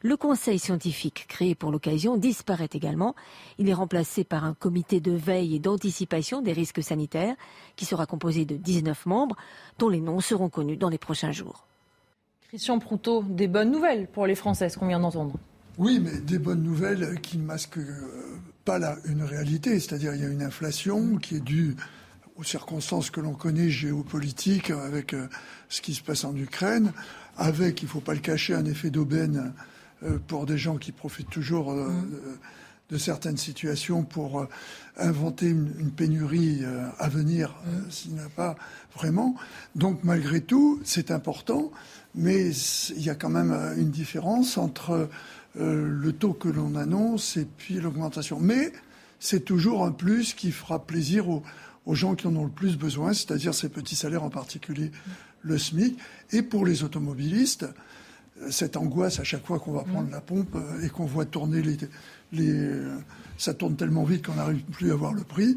Le 0.00 0.16
conseil 0.16 0.60
scientifique 0.60 1.26
créé 1.26 1.56
pour 1.56 1.72
l'occasion 1.72 2.16
disparaît 2.16 2.68
également. 2.72 3.16
Il 3.58 3.68
est 3.68 3.74
remplacé 3.74 4.22
par 4.22 4.44
un 4.44 4.54
comité 4.54 5.00
de 5.00 5.10
veille 5.10 5.56
et 5.56 5.58
d'anticipation 5.58 6.40
des 6.40 6.52
risques 6.52 6.84
sanitaires 6.84 7.34
qui 7.74 7.84
sera 7.84 8.06
composé 8.06 8.44
de 8.44 8.56
19 8.56 9.06
membres 9.06 9.36
dont 9.80 9.88
les 9.88 10.00
noms 10.00 10.20
seront 10.20 10.48
connus 10.48 10.76
dans 10.76 10.88
les 10.88 10.98
prochains 10.98 11.32
jours. 11.32 11.66
Christian 12.46 12.78
Proutot, 12.78 13.24
des 13.24 13.48
bonnes 13.48 13.72
nouvelles 13.72 14.06
pour 14.06 14.28
les 14.28 14.36
Français, 14.36 14.68
ce 14.68 14.78
qu'on 14.78 14.86
vient 14.86 15.00
d'entendre. 15.00 15.34
Oui, 15.78 15.98
mais 16.00 16.20
des 16.20 16.38
bonnes 16.38 16.62
nouvelles 16.62 17.20
qui 17.22 17.38
ne 17.38 17.44
masquent 17.44 17.78
euh, 17.78 18.38
pas 18.64 18.78
là 18.78 18.96
une 19.04 19.24
réalité. 19.24 19.80
C'est-à-dire 19.80 20.14
il 20.14 20.22
y 20.22 20.24
a 20.24 20.28
une 20.28 20.42
inflation 20.42 21.16
qui 21.16 21.36
est 21.36 21.44
due 21.44 21.74
aux 22.38 22.44
circonstances 22.44 23.10
que 23.10 23.20
l'on 23.20 23.34
connaît 23.34 23.70
géopolitiques, 23.70 24.70
avec 24.70 25.14
euh, 25.14 25.28
ce 25.68 25.80
qui 25.80 25.94
se 25.94 26.02
passe 26.02 26.24
en 26.24 26.34
Ukraine, 26.36 26.92
avec, 27.36 27.82
il 27.82 27.86
ne 27.86 27.90
faut 27.90 28.00
pas 28.00 28.14
le 28.14 28.20
cacher, 28.20 28.54
un 28.54 28.64
effet 28.64 28.90
d'aubaine 28.90 29.52
euh, 30.02 30.18
pour 30.26 30.46
des 30.46 30.58
gens 30.58 30.76
qui 30.76 30.92
profitent 30.92 31.30
toujours 31.30 31.74
de 32.88 32.98
certaines 32.98 33.36
situations 33.36 34.04
pour 34.04 34.46
inventer 34.96 35.48
une, 35.48 35.90
pénurie 35.90 36.62
à 36.98 37.08
venir 37.08 37.54
s'il 37.90 38.12
n'y 38.12 38.20
a 38.20 38.28
pas 38.28 38.54
vraiment. 38.94 39.34
Donc 39.74 40.04
malgré 40.04 40.40
tout, 40.40 40.80
c'est 40.84 41.10
important, 41.10 41.72
mais 42.14 42.50
il 42.50 43.02
y 43.02 43.10
a 43.10 43.16
quand 43.16 43.28
même 43.28 43.52
une 43.76 43.90
différence 43.90 44.56
entre 44.56 45.08
euh, 45.58 45.88
le 45.88 46.12
taux 46.12 46.34
que 46.34 46.48
l'on 46.48 46.74
annonce 46.74 47.38
et 47.38 47.46
puis 47.46 47.74
l'augmentation. 47.74 48.38
Mais 48.38 48.72
c'est 49.20 49.44
toujours 49.44 49.86
un 49.86 49.92
plus 49.92 50.34
qui 50.34 50.52
fera 50.52 50.84
plaisir 50.84 51.30
aux, 51.30 51.42
gens 51.94 52.14
qui 52.14 52.26
en 52.26 52.34
ont 52.36 52.44
le 52.44 52.50
plus 52.50 52.76
besoin, 52.76 53.12
c'est-à-dire 53.12 53.54
ces 53.54 53.68
petits 53.68 53.96
salaires 53.96 54.24
en 54.24 54.30
particulier, 54.30 54.90
le 55.42 55.58
SMIC. 55.58 55.98
Et 56.32 56.42
pour 56.42 56.66
les 56.66 56.82
automobilistes, 56.82 57.66
euh, 58.42 58.50
cette 58.50 58.76
angoisse 58.76 59.20
à 59.20 59.24
chaque 59.24 59.46
fois 59.46 59.58
qu'on 59.58 59.72
va 59.72 59.82
prendre 59.82 60.10
la 60.10 60.20
pompe 60.20 60.54
euh, 60.56 60.84
et 60.84 60.88
qu'on 60.88 61.06
voit 61.06 61.24
tourner 61.24 61.62
les, 61.62 61.76
les, 62.32 62.70
ça 63.38 63.54
tourne 63.54 63.76
tellement 63.76 64.04
vite 64.04 64.26
qu'on 64.26 64.34
n'arrive 64.34 64.62
plus 64.64 64.90
à 64.90 64.96
voir 64.96 65.12
le 65.14 65.22
prix, 65.22 65.56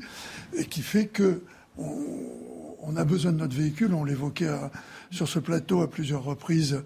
et 0.53 0.65
qui 0.65 0.81
fait 0.81 1.07
que 1.07 1.41
on, 1.77 2.95
a 2.97 3.06
besoin 3.06 3.31
de 3.31 3.38
notre 3.38 3.56
véhicule. 3.56 3.93
On 3.93 4.03
l'évoquait 4.03 4.49
sur 5.11 5.30
ce 5.30 5.39
plateau 5.39 5.81
à 5.81 5.89
plusieurs 5.89 6.23
reprises 6.23 6.81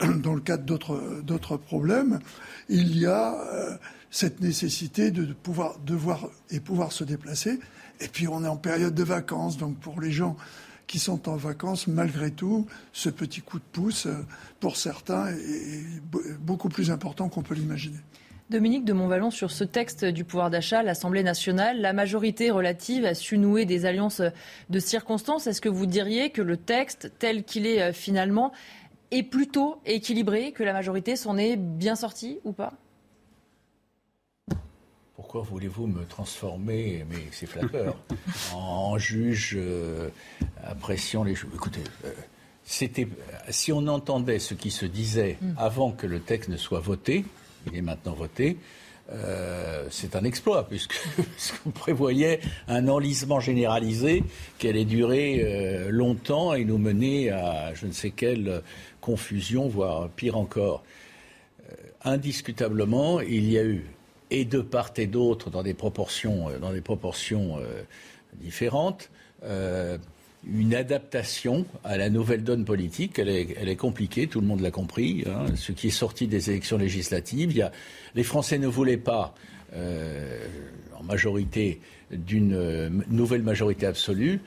dans 0.22 0.34
le 0.34 0.40
cadre 0.40 1.22
d'autres 1.22 1.56
problèmes, 1.56 2.20
il 2.68 2.98
y 2.98 3.06
a 3.06 3.34
euh, 3.34 3.76
cette 4.10 4.40
nécessité 4.40 5.10
de 5.10 5.32
pouvoir 5.32 5.78
devoir 5.80 6.28
et 6.50 6.60
pouvoir 6.60 6.92
se 6.92 7.04
déplacer. 7.04 7.58
Et 8.00 8.08
puis 8.08 8.28
on 8.28 8.44
est 8.44 8.48
en 8.48 8.56
période 8.56 8.94
de 8.94 9.04
vacances, 9.04 9.56
donc 9.56 9.76
pour 9.78 10.00
les 10.00 10.12
gens 10.12 10.36
qui 10.86 10.98
sont 10.98 11.28
en 11.28 11.36
vacances, 11.36 11.86
malgré 11.86 12.30
tout, 12.30 12.66
ce 12.92 13.10
petit 13.10 13.42
coup 13.42 13.58
de 13.58 13.64
pouce, 13.72 14.06
euh, 14.06 14.24
pour 14.58 14.76
certains, 14.76 15.28
est 15.28 15.84
beaucoup 16.40 16.70
plus 16.70 16.90
important 16.90 17.28
qu'on 17.28 17.42
peut 17.42 17.54
l'imaginer. 17.54 17.98
Dominique 18.50 18.86
de 18.86 18.94
Montvalon, 18.94 19.30
sur 19.30 19.50
ce 19.50 19.62
texte 19.62 20.06
du 20.06 20.24
pouvoir 20.24 20.48
d'achat, 20.48 20.82
l'Assemblée 20.82 21.22
nationale, 21.22 21.82
la 21.82 21.92
majorité 21.92 22.50
relative 22.50 23.04
a 23.04 23.12
su 23.12 23.36
nouer 23.36 23.66
des 23.66 23.84
alliances 23.84 24.22
de 24.70 24.78
circonstances. 24.78 25.46
Est-ce 25.46 25.60
que 25.60 25.68
vous 25.68 25.84
diriez 25.84 26.30
que 26.30 26.40
le 26.40 26.56
texte, 26.56 27.12
tel 27.18 27.44
qu'il 27.44 27.66
est 27.66 27.82
euh, 27.82 27.92
finalement, 27.92 28.52
est 29.10 29.22
plutôt 29.22 29.80
équilibré, 29.86 30.52
que 30.52 30.62
la 30.62 30.72
majorité 30.72 31.16
s'en 31.16 31.36
est 31.36 31.56
bien 31.56 31.96
sortie 31.96 32.38
ou 32.44 32.52
pas? 32.52 32.74
Pourquoi 35.18 35.42
voulez-vous 35.42 35.88
me 35.88 36.04
transformer, 36.04 37.04
mais 37.10 37.16
c'est 37.32 37.46
flatteur, 37.46 37.96
en, 38.54 38.96
juge 38.98 39.56
euh, 39.56 40.10
appréciant 40.64 41.24
les 41.24 41.34
choses? 41.34 41.50
Écoutez, 41.52 41.82
euh, 42.04 42.12
c'était, 42.62 43.08
si 43.48 43.72
on 43.72 43.88
entendait 43.88 44.38
ce 44.38 44.54
qui 44.54 44.70
se 44.70 44.86
disait 44.86 45.36
mm. 45.42 45.54
avant 45.58 45.90
que 45.90 46.06
le 46.06 46.20
texte 46.20 46.48
ne 46.48 46.56
soit 46.56 46.78
voté, 46.78 47.24
il 47.66 47.76
est 47.76 47.82
maintenant 47.82 48.12
voté, 48.12 48.58
euh, 49.10 49.86
c'est 49.90 50.14
un 50.14 50.22
exploit, 50.22 50.68
puisque 50.68 50.94
qu'on 51.64 51.70
prévoyait 51.70 52.38
un 52.68 52.86
enlisement 52.86 53.40
généralisé 53.40 54.22
qui 54.58 54.68
allait 54.68 54.84
durer 54.84 55.88
longtemps 55.90 56.54
et 56.54 56.64
nous 56.64 56.78
mener 56.78 57.30
à 57.30 57.74
je 57.74 57.86
ne 57.86 57.92
sais 57.92 58.10
quelle 58.10 58.62
confusion, 59.08 59.68
voire 59.68 60.10
pire 60.10 60.36
encore. 60.36 60.84
Euh, 61.70 61.74
indiscutablement, 62.04 63.22
il 63.22 63.50
y 63.50 63.56
a 63.56 63.64
eu, 63.64 63.86
et 64.30 64.44
de 64.44 64.60
part 64.60 64.92
et 64.98 65.06
d'autre, 65.06 65.48
dans 65.48 65.62
des 65.62 65.72
proportions, 65.72 66.50
euh, 66.50 66.58
euh, 66.60 67.82
différentes, 68.34 69.08
une 70.46 70.74
adaptation 70.74 71.64
à 71.84 71.96
la 71.96 72.10
nouvelle 72.10 72.44
donne 72.44 72.66
politique. 72.66 73.18
Elle 73.18 73.30
est, 73.30 73.76
compliquée, 73.76 74.26
tout 74.26 74.40
le 74.42 74.46
monde 74.46 74.60
l'a 74.60 74.70
compris. 74.70 75.24
Hein. 75.26 75.46
Ce 75.56 75.72
qui 75.72 75.88
est 75.88 75.98
sorti 76.04 76.26
des 76.26 76.50
élections 76.50 76.76
législatives, 76.76 77.70
les 78.14 78.22
Français 78.22 78.58
ne 78.58 78.68
voulaient 78.68 79.02
pas, 79.14 79.34
en 79.74 81.02
majorité, 81.02 81.80
d'une 82.12 83.04
nouvelle 83.08 83.42
majorité 83.42 83.86
absolue 83.86 84.40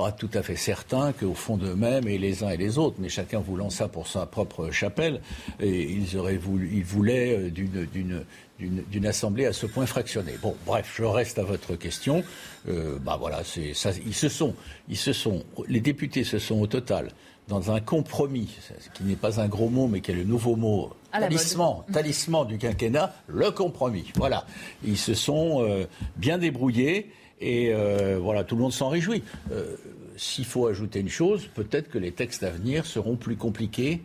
pas 0.00 0.12
tout 0.12 0.30
à 0.32 0.42
fait 0.42 0.56
certain 0.56 1.12
qu'au 1.12 1.34
fond 1.34 1.58
d'eux-mêmes, 1.58 2.08
et 2.08 2.16
les 2.16 2.42
uns 2.42 2.48
et 2.48 2.56
les 2.56 2.78
autres, 2.78 2.96
mais 3.00 3.10
chacun 3.10 3.38
voulant 3.38 3.68
ça 3.68 3.86
pour 3.86 4.06
sa 4.06 4.24
propre 4.24 4.70
chapelle, 4.70 5.20
et 5.60 5.82
ils, 5.82 6.16
auraient 6.16 6.38
voulu, 6.38 6.70
ils 6.72 6.84
voulaient 6.84 7.36
euh, 7.36 7.50
d'une, 7.50 9.06
assemblée 9.06 9.44
à 9.44 9.52
ce 9.52 9.66
point 9.66 9.84
fractionnée. 9.84 10.38
Bon, 10.40 10.56
bref, 10.64 10.94
je 10.96 11.04
reste 11.04 11.38
à 11.38 11.42
votre 11.42 11.76
question. 11.76 12.24
Euh, 12.66 12.98
bah 12.98 13.18
voilà, 13.20 13.42
ça, 13.74 13.90
ils 14.06 14.14
se 14.14 14.30
sont, 14.30 14.54
ils 14.88 14.96
se 14.96 15.12
sont, 15.12 15.44
les 15.68 15.80
députés 15.80 16.24
se 16.24 16.38
sont 16.38 16.58
au 16.60 16.66
total 16.66 17.10
dans 17.48 17.70
un 17.70 17.80
compromis, 17.80 18.56
qui 18.94 19.04
n'est 19.04 19.16
pas 19.16 19.38
un 19.38 19.48
gros 19.48 19.68
mot, 19.68 19.86
mais 19.86 20.00
qui 20.00 20.12
est 20.12 20.14
le 20.14 20.24
nouveau 20.24 20.56
mot 20.56 20.92
talisman, 21.12 21.82
talisman 21.92 22.46
du 22.46 22.56
quinquennat, 22.56 23.12
le 23.26 23.50
compromis. 23.50 24.12
Voilà, 24.14 24.46
ils 24.82 24.96
se 24.96 25.12
sont 25.12 25.62
euh, 25.62 25.84
bien 26.16 26.38
débrouillés. 26.38 27.10
Et 27.40 27.72
euh, 27.72 28.18
voilà, 28.20 28.44
tout 28.44 28.56
le 28.56 28.62
monde 28.62 28.72
s'en 28.72 28.88
réjouit. 28.88 29.22
Euh, 29.52 29.76
s'il 30.16 30.44
faut 30.44 30.66
ajouter 30.66 31.00
une 31.00 31.08
chose, 31.08 31.48
peut-être 31.54 31.88
que 31.88 31.98
les 31.98 32.12
textes 32.12 32.42
à 32.42 32.50
venir 32.50 32.84
seront 32.84 33.16
plus 33.16 33.36
compliqués 33.36 34.02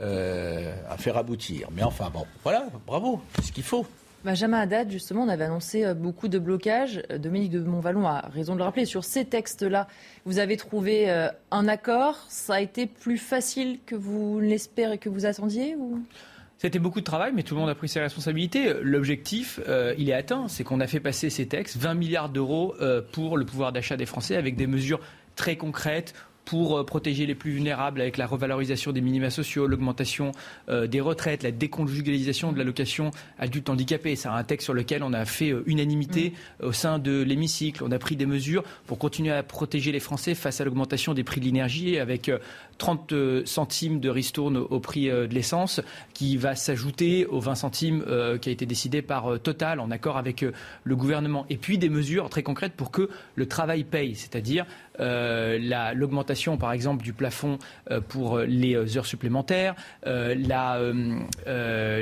euh, 0.00 0.74
à 0.88 0.98
faire 0.98 1.16
aboutir. 1.16 1.68
Mais 1.74 1.82
enfin, 1.82 2.10
bon, 2.12 2.26
voilà, 2.42 2.68
bravo, 2.86 3.22
c'est 3.36 3.46
ce 3.46 3.52
qu'il 3.52 3.64
faut. 3.64 3.86
Benjamin 4.24 4.60
Haddad, 4.60 4.90
justement, 4.90 5.22
on 5.22 5.28
avait 5.28 5.44
annoncé 5.44 5.92
beaucoup 5.94 6.28
de 6.28 6.38
blocages. 6.38 7.02
Dominique 7.18 7.52
de 7.52 7.60
Montvalon 7.60 8.06
a 8.06 8.20
raison 8.32 8.54
de 8.54 8.58
le 8.58 8.64
rappeler. 8.64 8.86
Sur 8.86 9.04
ces 9.04 9.26
textes-là, 9.26 9.86
vous 10.24 10.38
avez 10.38 10.56
trouvé 10.56 11.10
un 11.50 11.68
accord. 11.68 12.16
Ça 12.28 12.54
a 12.54 12.60
été 12.60 12.86
plus 12.86 13.18
facile 13.18 13.80
que 13.84 13.94
vous 13.94 14.40
l'espérez, 14.40 14.96
que 14.96 15.10
vous 15.10 15.26
attendiez 15.26 15.76
ou? 15.76 16.02
C'était 16.64 16.78
beaucoup 16.78 17.00
de 17.00 17.04
travail, 17.04 17.32
mais 17.34 17.42
tout 17.42 17.54
le 17.54 17.60
monde 17.60 17.68
a 17.68 17.74
pris 17.74 17.90
ses 17.90 18.00
responsabilités. 18.00 18.72
L'objectif, 18.80 19.60
euh, 19.68 19.94
il 19.98 20.08
est 20.08 20.14
atteint. 20.14 20.48
C'est 20.48 20.64
qu'on 20.64 20.80
a 20.80 20.86
fait 20.86 20.98
passer 20.98 21.28
ces 21.28 21.46
textes, 21.46 21.76
20 21.76 21.92
milliards 21.92 22.30
d'euros 22.30 22.74
euh, 22.80 23.02
pour 23.12 23.36
le 23.36 23.44
pouvoir 23.44 23.70
d'achat 23.70 23.98
des 23.98 24.06
Français, 24.06 24.34
avec 24.34 24.56
des 24.56 24.66
mesures 24.66 25.00
très 25.36 25.56
concrètes 25.56 26.14
pour 26.44 26.78
euh, 26.78 26.84
protéger 26.84 27.26
les 27.26 27.34
plus 27.34 27.52
vulnérables 27.52 28.00
avec 28.00 28.16
la 28.16 28.26
revalorisation 28.26 28.92
des 28.92 29.00
minima 29.00 29.30
sociaux, 29.30 29.66
l'augmentation 29.66 30.32
euh, 30.68 30.86
des 30.86 31.00
retraites, 31.00 31.42
la 31.42 31.50
déconjugalisation 31.50 32.52
de 32.52 32.58
l'allocation 32.58 33.10
adulte 33.38 33.68
handicapé. 33.70 34.16
C'est 34.16 34.28
un 34.28 34.44
texte 34.44 34.64
sur 34.64 34.74
lequel 34.74 35.02
on 35.02 35.12
a 35.12 35.24
fait 35.24 35.50
euh, 35.50 35.62
unanimité 35.66 36.32
mm. 36.60 36.66
au 36.66 36.72
sein 36.72 36.98
de 36.98 37.22
l'hémicycle. 37.22 37.82
On 37.84 37.92
a 37.92 37.98
pris 37.98 38.16
des 38.16 38.26
mesures 38.26 38.62
pour 38.86 38.98
continuer 38.98 39.32
à 39.32 39.42
protéger 39.42 39.92
les 39.92 40.00
Français 40.00 40.34
face 40.34 40.60
à 40.60 40.64
l'augmentation 40.64 41.14
des 41.14 41.24
prix 41.24 41.40
de 41.40 41.46
l'énergie 41.46 41.98
avec 41.98 42.30
30 42.78 43.14
centimes 43.44 44.00
de 44.00 44.08
ristourne 44.08 44.56
au 44.56 44.80
prix 44.80 45.06
de 45.06 45.32
l'essence 45.32 45.80
qui 46.12 46.36
va 46.36 46.54
s'ajouter 46.54 47.26
aux 47.26 47.40
20 47.40 47.54
centimes 47.54 48.04
qui 48.40 48.48
a 48.48 48.52
été 48.52 48.66
décidé 48.66 49.02
par 49.02 49.38
Total 49.40 49.80
en 49.80 49.90
accord 49.90 50.16
avec 50.16 50.44
le 50.84 50.96
gouvernement. 50.96 51.46
Et 51.50 51.56
puis 51.56 51.78
des 51.78 51.88
mesures 51.88 52.28
très 52.30 52.42
concrètes 52.42 52.74
pour 52.74 52.90
que 52.90 53.08
le 53.34 53.46
travail 53.46 53.84
paye, 53.84 54.14
c'est-à-dire 54.14 54.66
l'augmentation 54.98 56.56
par 56.56 56.72
exemple 56.72 57.02
du 57.02 57.12
plafond 57.12 57.58
euh, 57.90 58.00
pour 58.00 58.38
euh, 58.38 58.44
les 58.44 58.74
euh, 58.74 58.96
heures 58.96 59.06
supplémentaires, 59.06 59.74
la, 60.04 60.78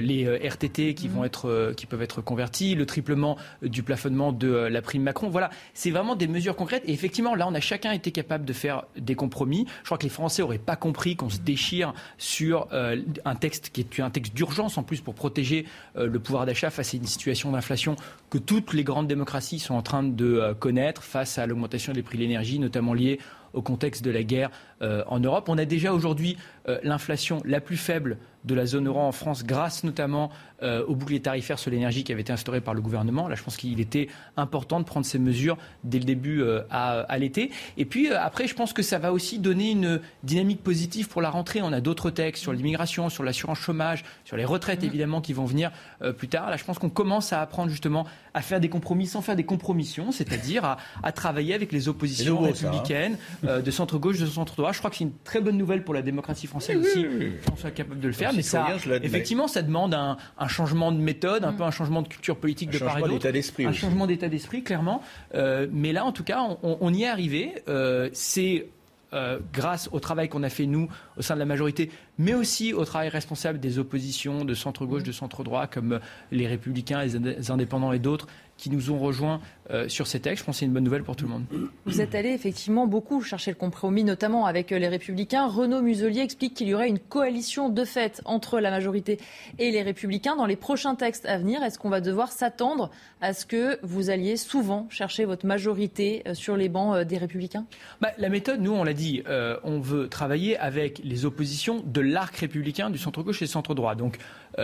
les 0.01 0.49
RTT 0.49 0.95
qui, 0.95 1.09
vont 1.09 1.23
mmh. 1.23 1.27
être, 1.27 1.73
qui 1.77 1.87
peuvent 1.87 2.03
être 2.03 2.21
convertis, 2.21 2.75
le 2.75 2.87
triplement 2.87 3.37
du 3.63 3.83
plafonnement 3.83 4.33
de 4.33 4.49
la 4.49 4.83
prime 4.83 5.03
Macron. 5.03 5.29
Voilà, 5.29 5.51
c'est 5.75 5.91
vraiment 5.91 6.17
des 6.17 6.27
mesures 6.27 6.57
concrètes. 6.57 6.83
Et 6.87 6.93
effectivement, 6.93 7.35
là, 7.35 7.47
on 7.49 7.55
a 7.55 7.61
chacun 7.61 7.93
été 7.93 8.11
capable 8.13 8.45
de 8.45 8.53
faire 8.53 8.85
des 8.97 9.15
compromis. 9.15 9.67
Je 9.81 9.87
crois 9.87 9.99
que 9.99 10.05
les 10.05 10.09
Français 10.09 10.43
n'auraient 10.43 10.59
pas 10.65 10.77
compris 10.77 11.17
qu'on 11.17 11.31
se 11.31 11.39
déchire 11.39 11.93
sur 12.19 12.69
un 12.73 13.35
texte 13.35 13.71
qui 13.73 13.81
est 13.81 14.01
un 14.01 14.11
texte 14.11 14.35
d'urgence 14.35 14.79
en 14.79 14.83
plus 14.83 15.01
pour 15.01 15.15
protéger 15.15 15.67
le 15.95 16.19
pouvoir 16.19 16.47
d'achat 16.47 16.71
face 16.71 16.95
à 16.95 16.97
une 16.97 17.07
situation 17.07 17.53
d'inflation 17.53 17.97
que 18.31 18.39
toutes 18.39 18.73
les 18.73 18.85
grandes 18.85 19.09
démocraties 19.09 19.59
sont 19.59 19.75
en 19.75 19.83
train 19.83 20.03
de 20.03 20.55
connaître 20.59 21.03
face 21.03 21.39
à 21.39 21.47
l'augmentation 21.47 21.93
des 21.93 22.03
prix 22.03 22.19
de 22.19 22.23
l'énergie, 22.23 22.59
notamment 22.59 22.95
liée 22.95 23.19
au 23.53 23.61
contexte 23.63 24.03
de 24.03 24.11
la 24.11 24.23
guerre 24.23 24.51
en 24.81 25.21
Europe. 25.21 25.49
On 25.49 25.59
a 25.59 25.65
déjà 25.65 25.93
aujourd'hui 25.93 26.37
l'inflation 26.83 27.43
la 27.45 27.61
plus 27.61 27.77
faible 27.77 28.19
de 28.45 28.55
la 28.55 28.67
zone 28.67 28.89
euro 28.89 29.01
en 29.01 29.13
France 29.13 29.45
grâce 29.45 29.85
notamment 29.85 30.31
euh, 30.63 30.85
au 30.87 30.95
bouclier 30.95 31.21
tarifaire 31.21 31.59
sur 31.59 31.71
l'énergie 31.71 32.05
qui 32.05 32.13
avait 32.13 32.21
été 32.21 32.33
instauré 32.33 32.61
par 32.61 32.75
le 32.75 32.81
gouvernement. 32.81 33.29
Là, 33.29 33.35
je 33.35 33.43
pense 33.43 33.57
qu'il 33.57 33.81
était 33.81 34.09
important 34.37 34.81
de 34.81 34.85
prendre 34.85 35.07
ces 35.07 35.19
mesures 35.19 35.57
dès 35.85 35.99
le 35.99 36.05
début 36.05 36.43
euh, 36.43 36.63
à, 36.71 37.19
l'été. 37.19 37.51
Et 37.77 37.85
puis 37.85 38.11
euh, 38.11 38.21
après, 38.21 38.47
je 38.47 38.55
pense 38.55 38.73
que 38.73 38.83
ça 38.83 38.99
va 38.99 39.13
aussi 39.13 39.39
donner 39.39 39.71
une 39.71 40.01
dynamique 40.23 40.63
positive 40.63 41.09
pour 41.09 41.23
la 41.23 41.31
rentrée. 41.31 41.63
On 41.63 41.73
a 41.73 41.81
d'autres 41.81 42.11
textes 42.11 42.43
sur 42.43 42.53
l'immigration, 42.53 43.09
sur 43.09 43.23
l'assurance 43.23 43.59
chômage, 43.59 44.05
sur 44.25 44.37
les 44.37 44.45
retraites 44.45 44.83
mmh. 44.83 44.87
évidemment 44.87 45.21
qui 45.21 45.33
vont 45.33 45.45
venir 45.45 45.71
plus 46.17 46.29
tard. 46.29 46.51
Là, 46.51 46.57
je 46.57 46.65
pense 46.65 46.79
qu'on 46.79 46.91
commence 46.91 47.33
à 47.33 47.41
apprendre 47.41 47.71
justement 47.71 48.07
à 48.35 48.43
faire 48.43 48.61
des 48.61 48.69
compromis 48.69 49.07
sans 49.07 49.21
faire 49.21 49.37
des 49.37 49.45
compromissions, 49.45 50.11
c'est-à-dire 50.13 50.77
à, 51.03 51.13
travailler 51.13 51.55
avec 51.55 51.73
les 51.73 51.89
oppositions 51.89 52.43
hein. 52.45 52.49
républicaines 52.49 53.17
de 53.43 53.71
centre 53.71 53.99
gauche, 53.99 54.19
de 54.19 54.27
centre 54.27 54.57
droit. 54.57 54.73
Je 54.73 54.79
crois 54.79 54.91
que 54.91 54.97
c'est 54.97 55.05
une 55.05 55.17
très 55.25 55.41
bonne 55.41 55.59
nouvelle 55.59 55.85
pour 55.85 55.95
la 55.95 56.03
démocratie 56.03 56.47
française 56.47 56.77
aussi 56.77 57.07
qu'on 57.47 57.57
soit 57.57 57.71
capable 57.71 58.01
de 58.01 58.09
le 58.09 58.15
faire 58.15 58.33
mais 58.33 58.43
ça, 58.43 58.67
effectivement, 59.03 59.49
ça 59.49 59.63
demande 59.63 59.95
un, 59.95 60.17
changement 60.53 60.93
de 60.93 60.99
méthode, 60.99 61.45
un 61.45 61.53
mm. 61.53 61.57
peu 61.57 61.63
un 61.65 61.71
changement 61.71 62.03
de 62.03 62.09
culture 62.09 62.37
politique 62.37 62.71
de 62.71 62.79
part 62.79 62.99
et 62.99 63.03
d'autre. 63.03 63.27
Un 63.67 63.73
changement 63.73 64.07
d'état 64.07 64.29
d'esprit, 64.29 64.63
clairement. 64.63 65.03
Euh, 65.35 65.67
mais 65.73 65.93
là, 65.93 66.05
en 66.05 66.13
tout 66.13 66.25
cas, 66.25 66.41
on, 66.63 66.95
y 66.95 67.03
est 67.03 67.09
arrivé. 67.09 67.55
Euh, 67.69 68.09
c'est 68.13 68.69
euh, 69.15 69.39
grâce 69.53 69.89
au 69.93 70.01
travail 70.01 70.29
qu'on 70.29 70.43
a 70.43 70.49
fait 70.49 70.67
nous 70.67 70.89
au 71.19 71.23
sein 71.23 71.35
de 71.35 71.41
la 71.41 71.45
majorité, 71.45 71.91
mais 72.19 72.35
aussi 72.35 72.73
au 72.73 72.85
travail 72.85 73.09
responsable 73.09 73.61
des 73.61 73.79
oppositions 73.79 74.45
de 74.45 74.55
centre-gauche, 74.55 75.03
de 75.03 75.13
centre-droit, 75.13 75.67
comme 75.67 76.01
les 76.31 76.47
Républicains, 76.47 77.03
les 77.03 77.51
Indépendants 77.51 77.93
et 77.93 77.99
d'autres, 77.99 78.27
qui 78.57 78.71
nous 78.71 78.91
ont 78.91 78.99
rejoints 78.99 79.41
euh, 79.71 79.89
sur 79.89 80.09
ces 80.09 80.19
textes. 80.19 80.41
Je 80.41 80.45
pense 80.45 80.57
que 80.57 80.61
c'est 80.61 80.67
une 80.67 80.73
bonne 80.73 80.83
nouvelle 80.83 81.05
pour 81.05 81.15
tout 81.15 81.25
le 81.25 81.31
monde. 81.31 81.45
Vous 81.87 82.01
êtes 82.01 82.17
allé 82.17 82.31
effectivement 82.31 82.89
beaucoup 82.89 83.23
chercher 83.23 83.53
le 83.53 83.57
compromis, 83.57 84.03
notamment 84.03 84.45
avec 84.45 84.73
euh, 84.73 84.79
les 84.79 84.89
Républicains. 84.89 85.47
Renaud 85.47 85.83
Muselier 85.83 86.21
explique 86.21 86.55
qu'il 86.55 86.67
y 86.67 86.75
aurait 86.75 86.89
une 86.89 86.99
coalition 86.99 87.69
de 87.69 87.85
fait 87.85 88.21
entre 88.25 88.59
la 88.59 88.73
majorité 88.73 89.21
et 89.61 89.71
les 89.71 89.83
Républicains 89.83 90.35
dans 90.35 90.47
les 90.47 90.57
prochains 90.57 90.97
textes 90.97 91.27
à 91.27 91.39
venir. 91.39 91.63
Est-ce 91.63 91.79
qu'on 91.79 91.91
va 91.91 92.01
devoir 92.01 92.33
s'attendre 92.33 92.91
à 93.21 93.35
ce 93.35 93.47
que 93.47 93.79
vous 93.85 94.11
alliez 94.11 94.37
souvent 94.37 94.89
chercher 94.91 95.27
votre 95.27 95.47
majorité 95.47 96.25
euh, 96.27 96.35
sur 96.35 96.57
les 96.57 96.69
bancs 96.69 96.99
des 97.03 97.17
Républicains? 97.17 97.65
Bah, 98.01 98.11
La 98.19 98.31
méthode, 98.31 98.61
nous, 98.61 98.73
on 98.73 98.83
l'a 98.83 98.95
dit, 98.95 99.23
on 99.63 99.79
veut 99.79 100.09
travailler 100.09 100.59
avec 100.59 101.01
les 101.05 101.25
oppositions 101.25 101.85
de 101.87 102.01
l'arc 102.01 102.35
républicain 102.37 102.91
du 102.91 102.99
centre-gauche 102.99 103.41
et 103.43 103.45
du 103.45 103.51
centre-droit. 103.51 103.95
Donc 103.95 104.19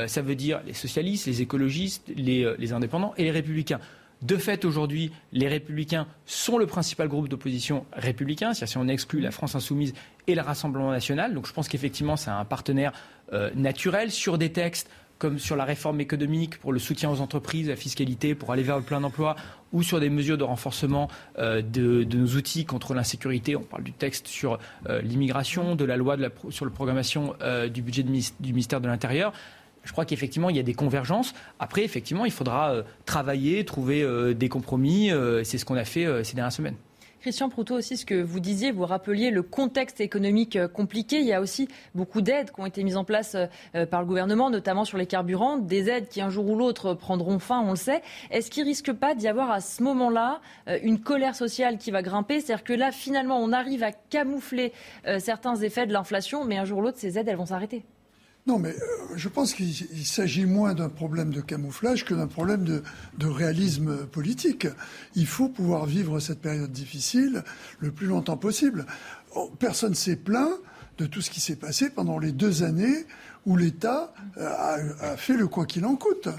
ça 0.06 0.22
veut 0.22 0.34
dire 0.34 0.60
les 0.66 0.74
socialistes, 0.74 1.26
les 1.26 1.40
écologistes, 1.40 2.08
les 2.14 2.72
indépendants 2.72 3.14
et 3.16 3.22
les 3.22 3.30
républicains. 3.30 3.80
De 4.22 4.36
fait, 4.36 4.64
aujourd'hui, 4.64 5.12
les 5.32 5.46
Républicains 5.46 6.06
sont 6.26 6.58
le 6.58 6.66
principal 6.66 7.06
groupe 7.08 7.28
d'opposition 7.28 7.86
républicain, 7.92 8.52
c'est-à-dire 8.52 8.72
si 8.72 8.78
on 8.78 8.88
exclut 8.88 9.20
la 9.20 9.30
France 9.30 9.54
insoumise 9.54 9.94
et 10.26 10.34
le 10.34 10.42
Rassemblement 10.42 10.90
national. 10.90 11.34
Donc 11.34 11.46
je 11.46 11.52
pense 11.52 11.68
qu'effectivement, 11.68 12.16
c'est 12.16 12.30
un 12.30 12.44
partenaire 12.44 12.92
euh, 13.32 13.50
naturel 13.54 14.10
sur 14.10 14.36
des 14.36 14.50
textes 14.50 14.90
comme 15.18 15.38
sur 15.40 15.56
la 15.56 15.64
réforme 15.64 16.00
économique 16.00 16.58
pour 16.58 16.72
le 16.72 16.78
soutien 16.78 17.10
aux 17.10 17.20
entreprises, 17.20 17.68
la 17.68 17.74
fiscalité, 17.74 18.36
pour 18.36 18.52
aller 18.52 18.62
vers 18.62 18.76
le 18.76 18.84
plein 18.84 19.02
emploi, 19.02 19.34
ou 19.72 19.82
sur 19.82 19.98
des 19.98 20.10
mesures 20.10 20.38
de 20.38 20.44
renforcement 20.44 21.08
euh, 21.38 21.60
de, 21.60 22.04
nos 22.04 22.36
outils 22.36 22.64
contre 22.64 22.94
l'insécurité. 22.94 23.56
On 23.56 23.62
parle 23.62 23.82
du 23.82 23.92
texte 23.92 24.28
sur 24.28 24.60
euh, 24.88 25.02
l'immigration, 25.02 25.74
de 25.74 25.84
la 25.84 25.96
loi 25.96 26.16
sur 26.50 26.64
la 26.64 26.70
programmation 26.70 27.34
du 27.72 27.82
budget 27.82 28.04
du 28.04 28.52
ministère 28.52 28.80
de 28.80 28.86
l'Intérieur 28.86 29.32
je 29.88 29.92
crois 29.92 30.04
qu'effectivement, 30.04 30.50
il 30.50 30.56
y 30.56 30.60
a 30.60 30.62
des 30.62 30.74
convergences. 30.74 31.32
Après, 31.58 31.82
effectivement, 31.82 32.26
il 32.26 32.30
faudra 32.30 32.72
euh, 32.72 32.82
travailler, 33.06 33.64
trouver 33.64 34.02
euh, 34.02 34.34
des 34.34 34.50
compromis. 34.50 35.10
Euh, 35.10 35.42
c'est 35.44 35.56
ce 35.56 35.64
qu'on 35.64 35.76
a 35.76 35.84
fait 35.86 36.06
ces 36.24 36.34
dernières 36.34 36.52
semaines. 36.52 36.74
Christian 37.22 37.48
Proutot 37.48 37.76
aussi, 37.76 37.96
ce 37.96 38.04
que 38.04 38.20
vous 38.20 38.38
disiez, 38.38 38.70
vous 38.70 38.84
rappeliez 38.84 39.30
le 39.30 39.42
contexte 39.42 40.02
économique 40.02 40.58
compliqué. 40.74 41.20
Il 41.20 41.26
y 41.26 41.32
a 41.32 41.40
aussi 41.40 41.68
beaucoup 41.94 42.20
d'aides 42.20 42.50
qui 42.50 42.60
ont 42.60 42.66
été 42.66 42.84
mises 42.84 42.98
en 42.98 43.04
place 43.04 43.34
par 43.90 44.02
le 44.02 44.06
gouvernement, 44.06 44.50
notamment 44.50 44.84
sur 44.84 44.98
les 44.98 45.06
carburants, 45.06 45.56
des 45.56 45.88
aides 45.88 46.08
qui 46.08 46.20
un 46.20 46.28
jour 46.28 46.46
ou 46.48 46.56
l'autre 46.56 46.92
prendront 46.92 47.38
fin, 47.38 47.60
on 47.60 47.70
le 47.70 47.76
sait. 47.76 48.02
Est-ce 48.30 48.50
qu'il 48.50 48.64
risque 48.64 48.92
pas 48.92 49.14
d'y 49.14 49.26
avoir 49.26 49.50
à 49.50 49.60
ce 49.60 49.82
moment-là 49.82 50.40
une 50.82 51.00
colère 51.00 51.34
sociale 51.34 51.78
qui 51.78 51.90
va 51.90 52.02
grimper? 52.02 52.40
C'est-à-dire 52.40 52.62
que 52.64 52.74
là, 52.74 52.92
finalement, 52.92 53.38
on 53.38 53.52
arrive 53.52 53.82
à 53.82 53.90
camoufler 53.90 54.72
certains 55.18 55.56
effets 55.56 55.86
de 55.86 55.92
l'inflation, 55.92 56.44
mais 56.44 56.58
un 56.58 56.64
jour 56.66 56.78
ou 56.78 56.82
l'autre, 56.82 56.98
ces 56.98 57.18
aides, 57.18 57.26
elles 57.26 57.36
vont 57.36 57.46
s'arrêter. 57.46 57.84
Non, 58.48 58.58
mais 58.58 58.70
euh, 58.70 59.14
je 59.14 59.28
pense 59.28 59.52
qu'il 59.52 59.74
s'agit 60.06 60.46
moins 60.46 60.72
d'un 60.72 60.88
problème 60.88 61.30
de 61.34 61.42
camouflage 61.42 62.06
que 62.06 62.14
d'un 62.14 62.26
problème 62.26 62.64
de, 62.64 63.26
réalisme 63.26 64.06
politique. 64.06 64.66
Il 65.14 65.26
faut 65.26 65.50
pouvoir 65.50 65.84
vivre 65.84 66.18
cette 66.18 66.40
période 66.40 66.72
difficile 66.72 67.44
le 67.78 67.92
plus 67.92 68.06
longtemps 68.06 68.38
possible. 68.38 68.86
Oh, 69.36 69.52
personne 69.58 69.90
ne 69.90 69.94
s'est 69.94 70.16
plaint 70.16 70.48
de 70.96 71.04
tout 71.04 71.20
ce 71.20 71.30
qui 71.30 71.40
s'est 71.40 71.56
passé 71.56 71.90
pendant 71.90 72.18
les 72.18 72.32
deux 72.32 72.62
années 72.62 73.04
où 73.44 73.58
l'État 73.58 74.14
euh, 74.38 74.94
a, 75.00 75.18
fait 75.18 75.36
le 75.36 75.46
quoi 75.46 75.66
qu'il 75.66 75.84
en 75.84 75.96
coûte. 75.96 76.30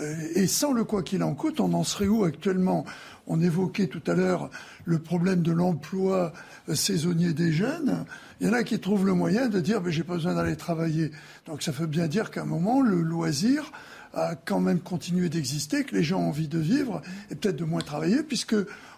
Euh, 0.00 0.14
et 0.34 0.46
sans 0.46 0.74
le 0.74 0.84
quoi 0.84 1.02
qu'il 1.02 1.22
en 1.22 1.34
coûte, 1.34 1.60
on 1.60 1.72
en 1.72 1.82
serait 1.82 2.08
où 2.08 2.24
actuellement? 2.24 2.84
On 3.26 3.40
évoquait 3.40 3.86
tout 3.86 4.02
à 4.06 4.12
l'heure 4.12 4.50
le 4.84 4.98
problème 4.98 5.40
de 5.40 5.50
l'emploi 5.50 6.34
saisonnier 6.74 7.32
des 7.32 7.52
jeunes. 7.52 8.04
Il 8.44 8.48
y 8.48 8.50
en 8.50 8.52
a 8.52 8.62
qui 8.62 8.78
trouvent 8.78 9.06
le 9.06 9.14
moyen 9.14 9.48
de 9.48 9.58
dire, 9.58 9.80
mais 9.80 9.90
j'ai 9.90 10.04
pas 10.04 10.16
besoin 10.16 10.34
d'aller 10.34 10.54
travailler. 10.54 11.12
Donc 11.46 11.62
ça 11.62 11.72
veut 11.72 11.86
bien 11.86 12.08
dire 12.08 12.30
qu'à 12.30 12.42
un 12.42 12.44
moment, 12.44 12.82
le 12.82 13.00
loisir 13.00 13.72
a 14.12 14.34
quand 14.34 14.60
même 14.60 14.80
continué 14.80 15.30
d'exister, 15.30 15.84
que 15.84 15.94
les 15.94 16.02
gens 16.02 16.20
ont 16.20 16.28
envie 16.28 16.46
de 16.46 16.58
vivre 16.58 17.00
et 17.30 17.36
peut-être 17.36 17.56
de 17.56 17.64
moins 17.64 17.80
travailler, 17.80 18.22
puisque 18.22 18.54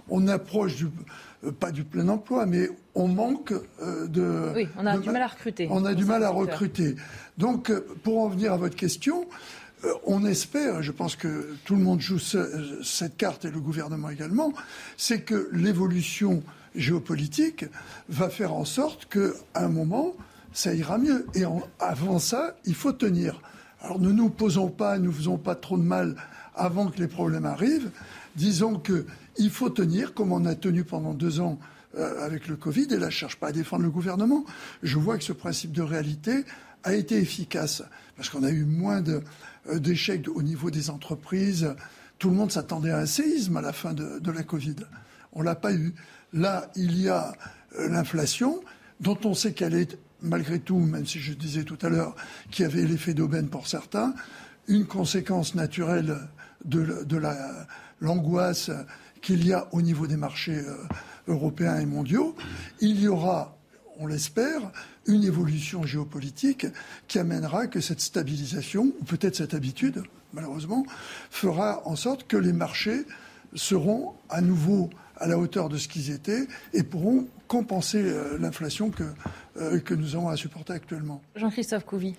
on 0.09 0.27
approche 0.27 0.75
du, 0.75 0.87
euh, 1.45 1.53
pas 1.53 1.71
du 1.71 1.85
plein 1.85 2.09
emploi, 2.09 2.45
mais 2.45 2.69
on 2.97 3.07
manque 3.07 3.53
euh, 3.83 4.09
de. 4.09 4.53
Oui, 4.53 4.69
on 4.77 4.85
a 4.85 4.99
du 4.99 5.11
mal 5.11 5.23
à 5.23 5.29
recruter. 5.29 5.69
On 5.71 5.85
a 5.85 5.95
du 5.95 6.05
mal 6.05 6.25
à 6.25 6.31
recruter. 6.31 6.97
Donc, 7.39 7.71
euh, 7.71 7.87
pour 8.03 8.19
en 8.19 8.29
venir 8.29 8.53
à 8.53 8.57
votre 8.57 8.75
question, 8.75 9.29
on 10.07 10.25
espère, 10.25 10.83
je 10.83 10.91
pense 10.91 11.15
que 11.15 11.55
tout 11.65 11.77
le 11.77 11.83
monde 11.83 12.01
joue 12.01 12.19
cette 12.19 13.17
carte 13.17 13.45
et 13.45 13.51
le 13.53 13.61
gouvernement 13.61 14.11
également, 14.11 14.53
c'est 14.97 15.21
que 15.21 15.49
l'évolution 15.53 16.43
géopolitique 16.77 17.65
va 18.09 18.29
faire 18.29 18.55
en 18.55 18.65
sorte 18.65 19.07
qu'à 19.07 19.63
un 19.63 19.69
moment, 19.69 20.15
ça 20.53 20.75
ira 20.75 20.99
mieux. 20.99 21.27
Et 21.35 21.45
avant 21.79 22.19
ça, 22.19 22.57
il 22.65 22.75
faut 22.75 22.93
tenir. 22.93 23.41
Alors 23.81 24.01
ne 24.01 24.11
nous 24.11 24.31
posons 24.31 24.69
pas, 24.69 24.99
ne 24.99 25.05
nous 25.05 25.13
faisons 25.13 25.39
pas 25.39 25.55
trop 25.55 25.77
de 25.77 25.83
mal 25.83 26.17
avant 26.55 26.89
que 26.89 26.99
les 26.99 27.09
problèmes 27.09 27.47
arrivent. 27.47 27.91
Disons 28.37 28.79
qu'il 28.81 29.51
faut 29.51 29.71
tenir, 29.71 30.15
comme 30.15 30.33
on 30.33 30.45
a 30.45 30.55
tenu 30.55 30.85
pendant 30.85 31.15
deux 31.15 31.41
ans 31.41 31.59
euh, 31.99 32.25
avec 32.25 32.49
le 32.49 32.57
Covid, 32.57 32.87
et 32.91 32.97
là 32.97 33.01
je 33.01 33.05
ne 33.07 33.11
cherche 33.11 33.37
pas 33.37 33.49
à 33.49 33.53
défendre 33.53 33.83
le 33.83 33.91
gouvernement. 33.91 34.45
Je 34.83 34.99
vois 34.99 35.19
que 35.19 35.25
ce 35.25 35.33
principe 35.33 35.73
de 35.73 35.83
réalité 35.83 36.45
a 36.85 36.95
été 36.95 37.17
efficace, 37.17 37.83
parce 38.17 38.29
qu'on 38.29 38.43
a 38.43 38.51
eu 38.51 38.65
moins 38.65 39.03
euh, 39.07 39.79
d'échecs 39.79 40.27
au 40.29 40.43
niveau 40.43 40.71
des 40.71 40.91
entreprises. 40.91 41.75
Tout 42.19 42.31
le 42.31 42.37
monde 42.37 42.51
s'attendait 42.51 42.91
à 42.91 42.99
un 42.99 43.07
séisme 43.07 43.57
à 43.59 43.61
la 43.61 43.73
fin 43.73 43.93
de, 43.93 44.19
de 44.19 44.31
la 44.31 44.43
Covid. 44.43 44.77
On 45.33 45.41
ne 45.41 45.45
l'a 45.45 45.55
pas 45.55 45.75
eu. 45.75 45.95
Là, 46.33 46.71
il 46.77 47.01
y 47.01 47.09
a 47.09 47.33
euh, 47.79 47.89
l'inflation, 47.89 48.63
dont 49.01 49.19
on 49.25 49.35
sait 49.35 49.53
qu'elle 49.53 49.75
est, 49.75 49.99
malgré 50.23 50.59
tout, 50.59 50.79
même 50.79 51.07
si 51.07 51.21
je 51.21 51.33
disais 51.33 51.65
tout 51.65 51.79
à 51.83 51.89
l'heure 51.89 52.17
qu'il 52.51 52.65
y 52.65 52.67
avait 52.67 52.85
l'effet 52.85 53.15
d'aubaine 53.15 53.49
pour 53.49 53.67
certains, 53.67 54.15
une 54.69 54.87
conséquence 54.87 55.55
naturelle 55.55 56.19
de, 56.65 57.21
l'angoisse 58.01 58.71
qu'il 59.23 59.47
y 59.47 59.53
a 59.53 59.69
au 59.73 59.83
niveau 59.83 60.07
des 60.07 60.17
marchés 60.17 60.59
euh, 60.59 60.77
européens 61.29 61.79
et 61.79 61.87
mondiaux. 61.87 62.35
Il 62.81 63.01
y 63.01 63.09
aura, 63.09 63.57
on 63.99 64.07
l'espère, 64.07 64.61
une 65.07 65.25
évolution 65.25 65.85
géopolitique 65.85 66.67
qui 67.09 67.19
amènera 67.19 67.67
que 67.67 67.81
cette 67.81 68.01
stabilisation, 68.01 68.93
ou 69.01 69.05
peut-être 69.05 69.37
cette 69.37 69.55
habitude, 69.55 70.03
malheureusement, 70.33 70.85
fera 71.31 71.87
en 71.87 71.97
sorte 71.97 72.27
que 72.27 72.37
les 72.37 72.53
marchés 72.53 73.05
seront 73.55 74.15
à 74.29 74.41
nouveau 74.41 74.91
à 75.17 75.27
la 75.27 75.39
hauteur 75.39 75.69
de 75.69 75.77
ce 75.77 75.89
qu'ils 75.89 76.11
étaient 76.11 76.47
et 76.73 76.83
pourront 76.83 77.27
compenser 77.47 78.03
euh, 78.03 78.39
l'inflation 78.39 78.91
que, 78.91 79.05
euh, 79.57 79.79
que 79.79 79.95
nous 79.95 80.17
avons 80.17 80.29
à 80.29 80.37
supporter 80.37 80.73
actuellement. 80.73 81.23
Jean-Christophe 81.37 81.85
Couvi. 81.85 82.15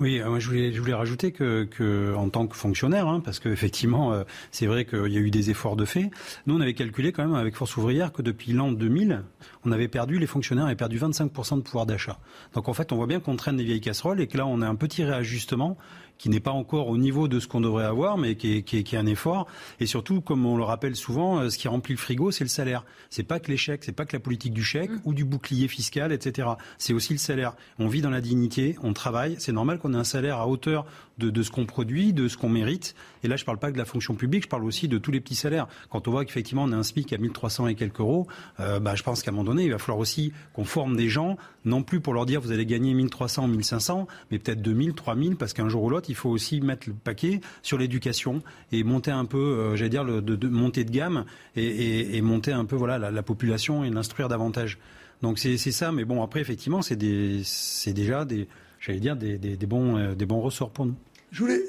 Oui, 0.00 0.20
euh, 0.20 0.28
moi 0.28 0.38
je 0.38 0.48
voulais, 0.48 0.72
je 0.72 0.80
voulais 0.80 0.94
rajouter 0.94 1.32
que, 1.32 1.64
que 1.64 2.14
en 2.14 2.28
tant 2.28 2.46
que 2.46 2.56
fonctionnaire, 2.56 3.08
hein, 3.08 3.20
parce 3.24 3.40
qu'effectivement, 3.40 4.24
c'est 4.50 4.66
vrai 4.66 4.84
qu'il 4.84 5.12
y 5.12 5.16
a 5.16 5.20
eu 5.20 5.30
des 5.30 5.50
efforts 5.50 5.76
de 5.76 5.84
fait. 5.84 6.10
Nous, 6.46 6.56
on 6.56 6.60
avait 6.60 6.74
calculé 6.74 7.12
quand 7.12 7.24
même 7.24 7.34
avec 7.34 7.56
Force 7.56 7.76
ouvrière 7.76 8.12
que 8.12 8.22
depuis 8.22 8.52
l'an 8.52 8.72
2000, 8.72 9.22
on 9.64 9.72
avait 9.72 9.88
perdu, 9.88 10.18
les 10.18 10.26
fonctionnaires 10.26 10.66
avaient 10.66 10.76
perdu 10.76 10.98
25% 10.98 11.56
de 11.56 11.60
pouvoir 11.62 11.86
d'achat. 11.86 12.18
Donc 12.54 12.68
en 12.68 12.72
fait, 12.72 12.92
on 12.92 12.96
voit 12.96 13.06
bien 13.06 13.20
qu'on 13.20 13.36
traîne 13.36 13.56
des 13.56 13.64
vieilles 13.64 13.80
casseroles 13.80 14.20
et 14.20 14.26
que 14.26 14.36
là, 14.38 14.46
on 14.46 14.60
a 14.62 14.68
un 14.68 14.76
petit 14.76 15.04
réajustement 15.04 15.76
qui 16.18 16.28
n'est 16.28 16.40
pas 16.40 16.50
encore 16.50 16.88
au 16.88 16.98
niveau 16.98 17.28
de 17.28 17.40
ce 17.40 17.46
qu'on 17.46 17.60
devrait 17.60 17.84
avoir, 17.84 18.18
mais 18.18 18.36
qui 18.36 18.56
est, 18.56 18.62
qui, 18.62 18.78
est, 18.78 18.82
qui 18.82 18.96
est, 18.96 18.98
un 18.98 19.06
effort. 19.06 19.46
Et 19.80 19.86
surtout, 19.86 20.20
comme 20.20 20.46
on 20.46 20.56
le 20.56 20.64
rappelle 20.64 20.96
souvent, 20.96 21.38
euh, 21.38 21.50
ce 21.50 21.58
qui 21.58 21.68
remplit 21.68 21.94
le 21.94 21.98
frigo, 21.98 22.30
c'est 22.30 22.44
le 22.44 22.48
salaire. 22.48 22.84
C'est 23.10 23.22
pas 23.22 23.40
que 23.40 23.50
les 23.50 23.56
chèques, 23.56 23.84
c'est 23.84 23.92
pas 23.92 24.04
que 24.04 24.16
la 24.16 24.20
politique 24.20 24.52
du 24.52 24.64
chèque 24.64 24.90
mmh. 24.90 25.00
ou 25.04 25.14
du 25.14 25.24
bouclier 25.24 25.68
fiscal, 25.68 26.12
etc. 26.12 26.48
C'est 26.78 26.92
aussi 26.92 27.12
le 27.12 27.18
salaire. 27.18 27.54
On 27.78 27.88
vit 27.88 28.00
dans 28.00 28.10
la 28.10 28.20
dignité, 28.20 28.76
on 28.82 28.92
travaille. 28.92 29.36
C'est 29.38 29.52
normal 29.52 29.78
qu'on 29.78 29.94
ait 29.94 29.98
un 29.98 30.04
salaire 30.04 30.38
à 30.38 30.48
hauteur 30.48 30.86
de, 31.18 31.30
de 31.30 31.42
ce 31.42 31.50
qu'on 31.50 31.66
produit, 31.66 32.12
de 32.12 32.28
ce 32.28 32.36
qu'on 32.36 32.48
mérite. 32.48 32.94
Et 33.22 33.28
là, 33.28 33.36
je 33.36 33.42
ne 33.42 33.46
parle 33.46 33.58
pas 33.58 33.68
que 33.68 33.74
de 33.74 33.78
la 33.78 33.84
fonction 33.84 34.14
publique, 34.14 34.44
je 34.44 34.48
parle 34.48 34.64
aussi 34.64 34.88
de 34.88 34.98
tous 34.98 35.10
les 35.10 35.20
petits 35.20 35.34
salaires. 35.34 35.66
Quand 35.90 36.08
on 36.08 36.10
voit 36.10 36.24
qu'effectivement 36.24 36.64
on 36.64 36.72
a 36.72 36.76
un 36.76 36.82
SMIC 36.82 37.12
à 37.12 37.18
1300 37.18 37.68
et 37.68 37.74
quelques 37.74 38.00
euros, 38.00 38.26
euh, 38.60 38.80
bah, 38.80 38.94
je 38.94 39.02
pense 39.02 39.22
qu'à 39.22 39.30
un 39.30 39.34
moment 39.34 39.44
donné, 39.44 39.64
il 39.64 39.72
va 39.72 39.78
falloir 39.78 39.98
aussi 39.98 40.32
qu'on 40.52 40.64
forme 40.64 40.96
des 40.96 41.08
gens, 41.08 41.36
non 41.64 41.82
plus 41.82 42.00
pour 42.00 42.14
leur 42.14 42.26
dire 42.26 42.40
vous 42.40 42.52
allez 42.52 42.66
gagner 42.66 42.94
1300 42.94 43.44
ou 43.44 43.48
1500, 43.48 44.06
mais 44.30 44.38
peut-être 44.38 44.62
2000, 44.62 44.94
3000, 44.94 45.36
parce 45.36 45.52
qu'un 45.52 45.68
jour 45.68 45.84
ou 45.84 45.90
l'autre, 45.90 46.10
il 46.10 46.14
faut 46.14 46.30
aussi 46.30 46.60
mettre 46.60 46.88
le 46.88 46.94
paquet 46.94 47.40
sur 47.62 47.78
l'éducation 47.78 48.42
et 48.72 48.84
monter 48.84 49.10
un 49.10 49.24
peu, 49.24 49.38
euh, 49.38 49.76
j'allais 49.76 49.90
dire, 49.90 50.04
le, 50.04 50.20
de, 50.20 50.36
de, 50.36 50.48
monter 50.48 50.84
de 50.84 50.90
gamme 50.90 51.24
et, 51.54 51.64
et, 51.64 52.16
et, 52.16 52.22
monter 52.22 52.52
un 52.52 52.64
peu 52.64 52.76
voilà 52.76 52.98
la, 52.98 53.10
la 53.10 53.22
population 53.22 53.84
et 53.84 53.90
l'instruire 53.90 54.28
davantage. 54.28 54.78
Donc 55.22 55.38
c'est 55.38 55.56
ça, 55.56 55.92
mais 55.92 56.04
bon 56.04 56.22
après 56.22 56.40
effectivement 56.40 56.82
c'est 56.82 56.96
déjà 56.96 58.24
des, 58.26 58.48
j'allais 58.86 59.00
dire 59.00 59.16
des, 59.16 59.38
des, 59.38 59.56
des 59.56 59.66
bons, 59.66 59.96
euh, 59.96 60.14
des 60.14 60.26
bons 60.26 60.40
ressorts 60.40 60.70
pour 60.70 60.86
nous. 60.86 60.94
Je 61.32 61.40
voulais 61.40 61.60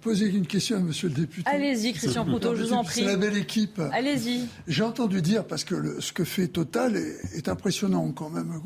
poser 0.00 0.28
une 0.28 0.46
question 0.46 0.76
à 0.76 0.80
Monsieur 0.80 1.08
le 1.08 1.14
député. 1.14 1.50
Allez-y, 1.50 1.92
Christian 1.92 2.24
Proutot, 2.24 2.54
je 2.54 2.62
vous 2.62 2.72
en 2.72 2.84
prie. 2.84 3.00
C'est 3.00 3.06
la 3.06 3.16
belle 3.16 3.36
équipe. 3.36 3.80
Allez-y. 3.92 4.46
J'ai 4.68 4.84
entendu 4.84 5.20
dire, 5.20 5.44
parce 5.44 5.64
que 5.64 5.74
le, 5.74 6.00
ce 6.00 6.12
que 6.12 6.24
fait 6.24 6.46
Total 6.46 6.96
est, 6.96 7.36
est, 7.36 7.48
impressionnant 7.48 8.10
quand 8.12 8.30
même. 8.30 8.60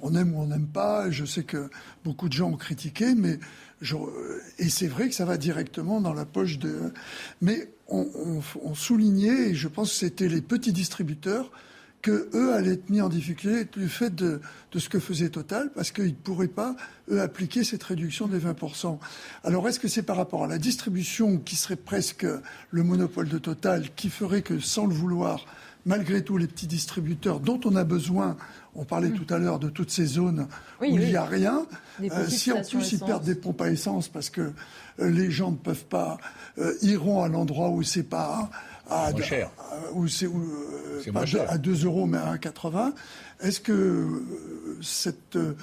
On 0.00 0.14
aime 0.14 0.34
ou 0.34 0.42
on 0.42 0.46
n'aime 0.46 0.66
pas. 0.66 1.10
Je 1.10 1.24
sais 1.24 1.42
que 1.42 1.70
beaucoup 2.04 2.28
de 2.28 2.34
gens 2.34 2.50
ont 2.50 2.56
critiqué, 2.56 3.14
mais 3.16 3.40
je, 3.80 3.96
et 4.58 4.68
c'est 4.68 4.86
vrai 4.86 5.08
que 5.08 5.14
ça 5.14 5.24
va 5.24 5.38
directement 5.38 6.00
dans 6.00 6.14
la 6.14 6.26
poche 6.26 6.58
de. 6.58 6.92
Mais 7.40 7.70
on, 7.88 8.06
on, 8.14 8.40
on 8.62 8.74
soulignait, 8.74 9.50
et 9.50 9.54
je 9.54 9.68
pense 9.68 9.90
que 9.90 9.96
c'était 9.96 10.28
les 10.28 10.42
petits 10.42 10.72
distributeurs 10.72 11.50
que 12.02 12.28
eux 12.34 12.52
allaient 12.54 12.74
être 12.74 12.90
mis 12.90 13.00
en 13.00 13.08
difficulté 13.08 13.64
du 13.64 13.88
fait 13.88 14.14
de, 14.14 14.40
de 14.72 14.78
ce 14.78 14.88
que 14.88 14.98
faisait 14.98 15.30
Total, 15.30 15.70
parce 15.74 15.90
qu'ils 15.90 16.06
ne 16.06 16.12
pourraient 16.12 16.48
pas, 16.48 16.76
eux, 17.10 17.20
appliquer 17.20 17.64
cette 17.64 17.82
réduction 17.82 18.28
des 18.28 18.38
20%. 18.38 18.98
Alors, 19.44 19.68
est-ce 19.68 19.80
que 19.80 19.88
c'est 19.88 20.02
par 20.02 20.16
rapport 20.16 20.44
à 20.44 20.46
la 20.46 20.58
distribution 20.58 21.38
qui 21.38 21.56
serait 21.56 21.76
presque 21.76 22.26
le 22.70 22.82
monopole 22.82 23.28
de 23.28 23.38
Total, 23.38 23.88
qui 23.96 24.10
ferait 24.10 24.42
que, 24.42 24.60
sans 24.60 24.86
le 24.86 24.94
vouloir, 24.94 25.44
malgré 25.86 26.22
tout, 26.22 26.36
les 26.36 26.46
petits 26.46 26.66
distributeurs 26.66 27.40
dont 27.40 27.60
on 27.64 27.74
a 27.74 27.84
besoin, 27.84 28.36
on 28.74 28.84
parlait 28.84 29.08
mmh. 29.08 29.24
tout 29.24 29.34
à 29.34 29.38
l'heure 29.38 29.58
de 29.58 29.68
toutes 29.68 29.90
ces 29.90 30.06
zones 30.06 30.46
oui, 30.80 30.90
où 30.90 30.94
oui. 30.94 31.02
il 31.02 31.08
n'y 31.08 31.16
a 31.16 31.24
rien, 31.24 31.66
euh, 32.02 32.28
si 32.28 32.52
en 32.52 32.62
plus 32.62 32.92
ils 32.92 33.00
perdent 33.00 33.24
des 33.24 33.34
pompes 33.34 33.60
à 33.60 33.70
essence 33.70 34.08
parce 34.08 34.30
que 34.30 34.52
euh, 35.00 35.10
les 35.10 35.30
gens 35.30 35.50
ne 35.50 35.56
peuvent 35.56 35.86
pas, 35.86 36.18
euh, 36.58 36.74
iront 36.82 37.22
à 37.22 37.28
l'endroit 37.28 37.70
où 37.70 37.82
c'est 37.82 38.02
pas 38.02 38.50
à, 38.88 39.10
moins 39.10 39.22
cher. 39.22 39.50
Où 39.92 40.08
c'est 40.08 40.26
euh, 40.26 41.26
cher. 41.26 41.44
à 41.48 41.58
2 41.58 41.84
euros 41.84 42.06
mais 42.06 42.18
à 42.18 42.34
1,80. 42.36 42.92
Est-ce 43.40 43.60
que 43.60 43.72
euh, 43.72 44.78
cette, 44.82 45.36
euh, 45.36 45.54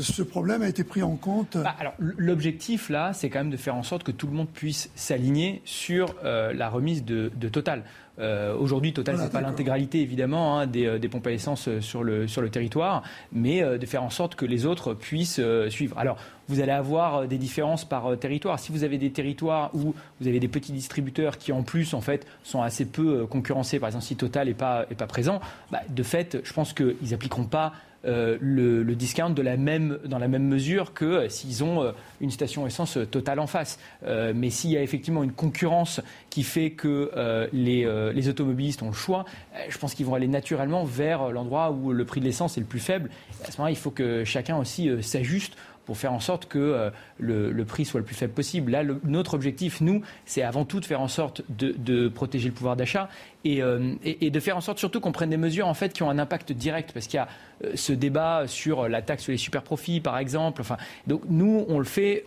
ce 0.00 0.22
problème 0.22 0.62
a 0.62 0.68
été 0.68 0.84
pris 0.84 1.02
en 1.02 1.16
compte? 1.16 1.56
Bah, 1.56 1.74
Alors 1.78 1.94
l'objectif 1.98 2.88
là, 2.88 3.12
c'est 3.12 3.28
quand 3.28 3.40
même 3.40 3.50
de 3.50 3.56
faire 3.56 3.76
en 3.76 3.82
sorte 3.82 4.02
que 4.02 4.12
tout 4.12 4.26
le 4.26 4.32
monde 4.32 4.48
puisse 4.48 4.90
s'aligner 4.94 5.60
sur 5.64 6.14
euh, 6.24 6.52
la 6.52 6.68
remise 6.68 7.04
de, 7.04 7.30
de 7.34 7.48
Total. 7.48 7.82
Euh, 8.18 8.56
Aujourd'hui, 8.56 8.92
Total, 8.92 9.14
voilà, 9.14 9.28
c'est 9.28 9.32
pas 9.32 9.40
l'intégralité 9.40 10.00
évidemment 10.00 10.58
hein, 10.58 10.66
des, 10.66 10.98
des, 10.98 11.08
pompes 11.08 11.26
à 11.26 11.32
essence 11.32 11.68
sur 11.80 12.02
le, 12.02 12.26
sur 12.26 12.42
le 12.42 12.50
territoire, 12.50 13.02
mais 13.32 13.62
euh, 13.62 13.78
de 13.78 13.86
faire 13.86 14.02
en 14.02 14.10
sorte 14.10 14.34
que 14.34 14.44
les 14.44 14.66
autres 14.66 14.94
puissent 14.94 15.38
euh, 15.38 15.70
suivre. 15.70 15.96
Alors, 15.98 16.16
vous 16.48 16.60
allez 16.60 16.72
avoir 16.72 17.26
des 17.26 17.38
différences 17.38 17.84
par 17.84 18.18
territoire. 18.18 18.58
Si 18.58 18.72
vous 18.72 18.84
avez 18.84 18.98
des 18.98 19.10
territoires 19.10 19.70
où 19.74 19.94
vous 20.20 20.28
avez 20.28 20.40
des 20.40 20.48
petits 20.48 20.72
distributeurs 20.72 21.38
qui, 21.38 21.52
en 21.52 21.62
plus, 21.62 21.94
en 21.94 22.00
fait, 22.00 22.26
sont 22.42 22.62
assez 22.62 22.86
peu 22.86 23.26
concurrencés, 23.26 23.78
par 23.78 23.88
exemple, 23.88 24.04
si 24.04 24.16
Total 24.16 24.48
n'est 24.48 24.54
pas, 24.54 24.86
est 24.90 24.94
pas 24.94 25.06
présent, 25.06 25.40
bah, 25.70 25.80
de 25.88 26.02
fait, 26.02 26.38
je 26.42 26.52
pense 26.52 26.72
qu'ils 26.72 27.10
n'appliqueront 27.10 27.44
pas 27.44 27.72
euh, 28.04 28.38
le, 28.40 28.84
le, 28.84 28.94
discount 28.94 29.30
de 29.30 29.42
la 29.42 29.56
même, 29.56 29.98
dans 30.04 30.18
la 30.18 30.28
même 30.28 30.46
mesure 30.46 30.94
que 30.94 31.04
euh, 31.04 31.28
s'ils 31.28 31.64
ont 31.64 31.82
euh, 31.82 31.90
une 32.20 32.30
station 32.30 32.64
essence 32.64 32.96
totale 33.10 33.40
en 33.40 33.48
face. 33.48 33.80
Euh, 34.04 34.32
mais 34.34 34.50
s'il 34.50 34.70
y 34.70 34.76
a 34.76 34.82
effectivement 34.82 35.24
une 35.24 35.32
concurrence 35.32 36.00
qui 36.30 36.44
fait 36.44 36.70
que 36.70 37.10
les, 37.52 37.86
les, 38.14 38.28
automobilistes 38.28 38.82
ont 38.82 38.88
le 38.88 38.92
choix, 38.92 39.24
je 39.68 39.76
pense 39.78 39.94
qu'ils 39.94 40.06
vont 40.06 40.14
aller 40.14 40.28
naturellement 40.28 40.84
vers 40.84 41.30
l'endroit 41.30 41.70
où 41.70 41.92
le 41.92 42.04
prix 42.04 42.20
de 42.20 42.26
l'essence 42.26 42.56
est 42.56 42.60
le 42.60 42.66
plus 42.66 42.80
faible. 42.80 43.10
À 43.44 43.50
ce 43.50 43.58
moment-là, 43.58 43.70
il 43.70 43.76
faut 43.76 43.90
que 43.90 44.24
chacun 44.24 44.56
aussi 44.56 44.90
s'ajuste 45.02 45.56
pour 45.88 45.96
faire 45.96 46.12
en 46.12 46.20
sorte 46.20 46.48
que 46.48 46.58
euh, 46.58 46.90
le, 47.18 47.64
prix 47.64 47.86
soit 47.86 47.98
le 47.98 48.04
plus 48.04 48.14
faible 48.14 48.34
possible. 48.34 48.72
Là, 48.72 48.82
notre 49.04 49.32
objectif, 49.32 49.80
nous, 49.80 50.02
c'est 50.26 50.42
avant 50.42 50.66
tout 50.66 50.80
de 50.80 50.84
faire 50.84 51.00
en 51.00 51.08
sorte 51.08 51.40
de, 51.48 52.08
protéger 52.08 52.50
le 52.50 52.54
pouvoir 52.54 52.76
d'achat 52.76 53.08
et, 53.46 53.62
euh, 53.62 53.94
et, 54.04 54.28
de 54.28 54.38
faire 54.38 54.58
en 54.58 54.60
sorte 54.60 54.78
surtout 54.78 55.00
qu'on 55.00 55.12
prenne 55.12 55.30
des 55.30 55.38
mesures 55.38 55.66
en 55.66 55.72
fait 55.72 55.94
qui 55.94 56.02
ont 56.02 56.10
un 56.10 56.18
impact 56.18 56.52
direct, 56.52 56.92
parce 56.92 57.06
qu'il 57.06 57.16
y 57.16 57.20
a 57.20 57.28
euh, 57.64 57.70
ce 57.74 57.94
débat 57.94 58.42
sur 58.46 58.86
la 58.86 59.00
taxe 59.00 59.22
sur 59.22 59.32
les 59.32 59.38
super 59.38 59.62
profits, 59.62 60.00
par 60.00 60.18
exemple. 60.18 60.60
Enfin, 60.60 60.76
donc 61.06 61.22
nous, 61.26 61.64
on 61.70 61.78
le 61.78 61.86
fait 61.86 62.26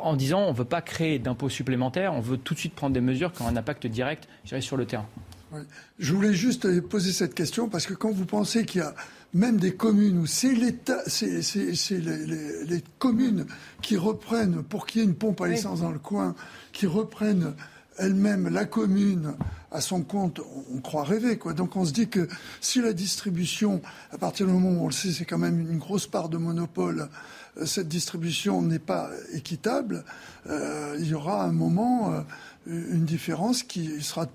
en 0.00 0.14
disant 0.14 0.42
on 0.42 0.52
ne 0.52 0.56
veut 0.56 0.64
pas 0.64 0.80
créer 0.80 1.18
d'impôts 1.18 1.48
supplémentaires, 1.48 2.14
on 2.14 2.20
veut 2.20 2.38
tout 2.38 2.54
de 2.54 2.60
suite 2.60 2.76
prendre 2.76 2.94
des 2.94 3.00
mesures 3.00 3.32
qui 3.32 3.42
ont 3.42 3.48
un 3.48 3.56
impact 3.56 3.88
direct, 3.88 4.28
sur 4.60 4.76
le 4.76 4.86
terrain. 4.86 5.08
Je 5.98 6.12
voulais 6.12 6.32
juste 6.32 6.80
poser 6.82 7.10
cette 7.10 7.34
question 7.34 7.68
parce 7.68 7.86
que 7.86 7.94
quand 7.94 8.12
vous 8.12 8.26
pensez 8.26 8.64
qu'il 8.64 8.82
y 8.82 8.84
a 8.84 8.94
même 9.34 9.58
des 9.58 9.74
communes 9.74 10.18
où 10.18 10.26
c'est 10.26 10.54
l'État, 10.54 11.02
c'est 11.06 11.26
les, 11.26 12.26
les, 12.26 12.64
les, 12.64 12.84
communes 12.98 13.46
qui 13.82 13.96
reprennent, 13.96 14.62
pour 14.62 14.86
qu'il 14.86 15.00
y 15.00 15.04
ait 15.04 15.06
une 15.06 15.16
pompe 15.16 15.40
à 15.40 15.48
essence 15.48 15.80
dans 15.80 15.90
le 15.90 15.98
coin, 15.98 16.34
qui 16.72 16.86
reprennent 16.86 17.54
elles-mêmes 17.98 18.48
la 18.48 18.64
commune 18.64 19.34
à 19.70 19.80
son 19.80 20.02
compte, 20.02 20.40
on, 20.40 20.76
on, 20.76 20.80
croit 20.80 21.04
rêver. 21.04 21.36
Quoi. 21.36 21.52
Donc 21.52 21.76
on 21.76 21.84
se 21.84 21.92
dit 21.92 22.08
que 22.08 22.28
si 22.60 22.80
la 22.80 22.92
distribution, 22.92 23.82
à 24.12 24.18
partir 24.18 24.46
du 24.46 24.52
moment 24.52 24.70
où 24.70 24.84
on 24.84 24.86
le 24.86 24.92
sait, 24.92 25.12
c'est 25.12 25.24
quand 25.24 25.38
même 25.38 25.60
une 25.60 25.78
grosse 25.78 26.06
part 26.06 26.28
de 26.28 26.36
monopole, 26.36 27.08
euh, 27.58 27.66
cette 27.66 27.88
distribution 27.88 28.62
n'est 28.62 28.78
pas 28.78 29.10
équitable, 29.32 30.04
euh, 30.48 30.96
il 30.98 31.06
y 31.08 31.14
aura 31.14 31.44
un 31.44 31.52
moment 31.52 32.12
euh, 32.12 32.20
une 32.66 33.04
différence 33.04 33.62
qui 33.62 34.00
sera 34.00 34.26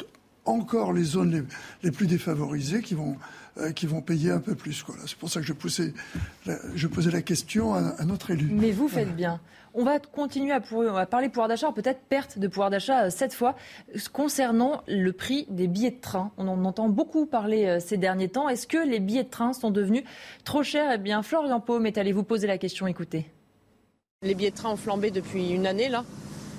encore 0.45 0.93
les 0.93 1.03
zones 1.03 1.31
les, 1.31 1.43
les 1.83 1.91
plus 1.91 2.07
défavorisées 2.07 2.81
qui 2.81 2.95
vont 2.95 3.17
euh, 3.59 3.71
qui 3.71 3.85
vont 3.85 4.01
payer 4.01 4.31
un 4.31 4.39
peu 4.39 4.55
plus. 4.55 4.85
C'est 5.05 5.17
pour 5.17 5.29
ça 5.29 5.39
que 5.39 5.45
je 5.45 5.53
posais, 5.53 5.93
la, 6.45 6.55
je 6.75 6.87
posais 6.87 7.11
la 7.11 7.21
question 7.21 7.73
à, 7.73 7.79
à, 7.97 8.05
notre 8.05 8.31
élu. 8.31 8.49
Mais 8.51 8.71
vous 8.71 8.87
faites 8.87 9.15
bien. 9.15 9.39
On 9.73 9.83
va 9.83 9.99
continuer 9.99 10.51
à, 10.51 10.59
pour, 10.59 10.79
on 10.79 10.93
va 10.93 11.05
parler 11.05 11.29
pouvoir 11.29 11.47
d'achat, 11.47 11.71
peut-être 11.71 12.01
perte 12.09 12.39
de 12.39 12.47
pouvoir 12.47 12.69
d'achat 12.69 13.05
euh, 13.05 13.09
cette 13.09 13.33
fois, 13.33 13.55
concernant 14.13 14.81
le 14.87 15.11
prix 15.11 15.45
des 15.49 15.67
billets 15.67 15.91
de 15.91 16.01
train. 16.01 16.31
On 16.37 16.47
en 16.47 16.65
entend 16.65 16.89
beaucoup 16.89 17.25
parler 17.25 17.65
euh, 17.65 17.79
ces 17.79 17.97
derniers 17.97 18.29
temps. 18.29 18.49
Est-ce 18.49 18.65
que 18.65 18.77
les 18.77 18.99
billets 18.99 19.23
de 19.23 19.29
train 19.29 19.53
sont 19.53 19.71
devenus 19.71 20.03
trop 20.43 20.63
chers? 20.63 20.93
Eh 20.93 20.97
bien, 20.97 21.21
Florian 21.21 21.59
Paume 21.59 21.85
est 21.85 21.97
allé 21.97 22.11
vous 22.11 22.23
poser 22.23 22.47
la 22.47 22.57
question. 22.57 22.87
Écoutez. 22.87 23.29
Les 24.23 24.35
billets 24.35 24.51
de 24.51 24.55
train 24.55 24.71
ont 24.71 24.77
flambé 24.77 25.11
depuis 25.11 25.51
une 25.51 25.67
année, 25.67 25.89
là. 25.89 26.03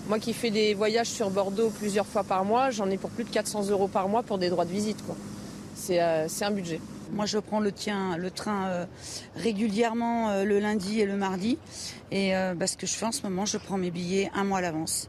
Moi 0.08 0.18
qui 0.18 0.32
fais 0.32 0.50
des 0.50 0.74
voyages 0.74 1.08
sur 1.08 1.30
Bordeaux 1.30 1.70
plusieurs 1.70 2.06
fois 2.06 2.24
par 2.24 2.44
mois, 2.44 2.70
j'en 2.70 2.88
ai 2.90 2.96
pour 2.96 3.10
plus 3.10 3.24
de 3.24 3.30
400 3.30 3.68
euros 3.68 3.86
par 3.86 4.08
mois 4.08 4.22
pour 4.22 4.38
des 4.38 4.48
droits 4.48 4.64
de 4.64 4.70
visite. 4.70 5.04
Quoi 5.04 5.14
c'est 5.80 6.00
euh, 6.00 6.26
un 6.42 6.50
budget. 6.50 6.80
Moi, 7.12 7.26
je 7.26 7.38
prends 7.38 7.60
le, 7.60 7.72
tien, 7.72 8.16
le 8.16 8.30
train 8.30 8.68
euh, 8.68 8.86
régulièrement 9.34 10.30
euh, 10.30 10.44
le 10.44 10.60
lundi 10.60 11.00
et 11.00 11.06
le 11.06 11.16
mardi. 11.16 11.58
Et 12.12 12.36
euh, 12.36 12.54
bah, 12.54 12.66
ce 12.66 12.76
que 12.76 12.86
je 12.86 12.92
fais 12.92 13.06
en 13.06 13.12
ce 13.12 13.22
moment, 13.22 13.46
je 13.46 13.58
prends 13.58 13.78
mes 13.78 13.90
billets 13.90 14.30
un 14.34 14.44
mois 14.44 14.58
à 14.58 14.60
l'avance. 14.60 15.08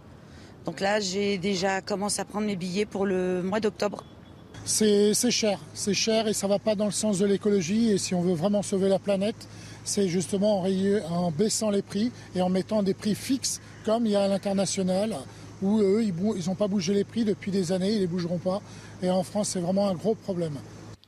Donc 0.66 0.80
là, 0.80 1.00
j'ai 1.00 1.38
déjà 1.38 1.82
commencé 1.82 2.22
à 2.22 2.26
prendre 2.26 2.48
mes 2.48 2.56
billets 2.56 2.86
pour 2.86 3.06
le 3.06 3.44
mois 3.44 3.60
d'octobre. 3.60 4.04
C'est 4.64 5.14
cher, 5.32 5.60
c'est 5.74 5.96
cher 5.96 6.28
et 6.28 6.34
ça 6.34 6.46
ne 6.46 6.52
va 6.52 6.60
pas 6.60 6.76
dans 6.76 6.86
le 6.86 6.92
sens 6.92 7.18
de 7.18 7.26
l'écologie. 7.26 7.92
Et 7.92 7.98
si 7.98 8.14
on 8.14 8.22
veut 8.22 8.36
vraiment 8.36 8.62
sauver 8.62 8.90
la 8.90 9.00
planète, 9.00 9.48
c'est 9.84 10.08
justement 10.08 10.62
en, 10.62 10.68
en, 11.12 11.32
baissant 11.32 11.72
les 11.72 11.82
prix 11.82 12.12
et 12.36 12.42
en 12.42 12.50
mettant 12.50 12.84
des 12.84 12.94
prix 12.94 13.16
fixes 13.16 13.60
comme 13.86 14.06
il 14.06 14.12
y 14.12 14.16
a 14.16 14.24
à 14.24 14.28
l'international 14.28 15.16
où 15.62 15.80
eux, 15.80 16.04
ils 16.04 16.48
n'ont 16.48 16.56
pas 16.56 16.68
bougé 16.68 16.94
les 16.94 17.04
prix 17.04 17.24
depuis 17.24 17.52
des 17.52 17.72
années, 17.72 17.92
ils 17.92 17.96
ne 17.96 18.02
les 18.02 18.08
bougeront 18.08 18.38
pas. 18.38 18.62
Et 19.04 19.10
en 19.10 19.24
France, 19.24 19.50
c'est 19.50 19.60
vraiment 19.60 19.88
un 19.90 19.96
gros 19.96 20.16
problème. 20.16 20.54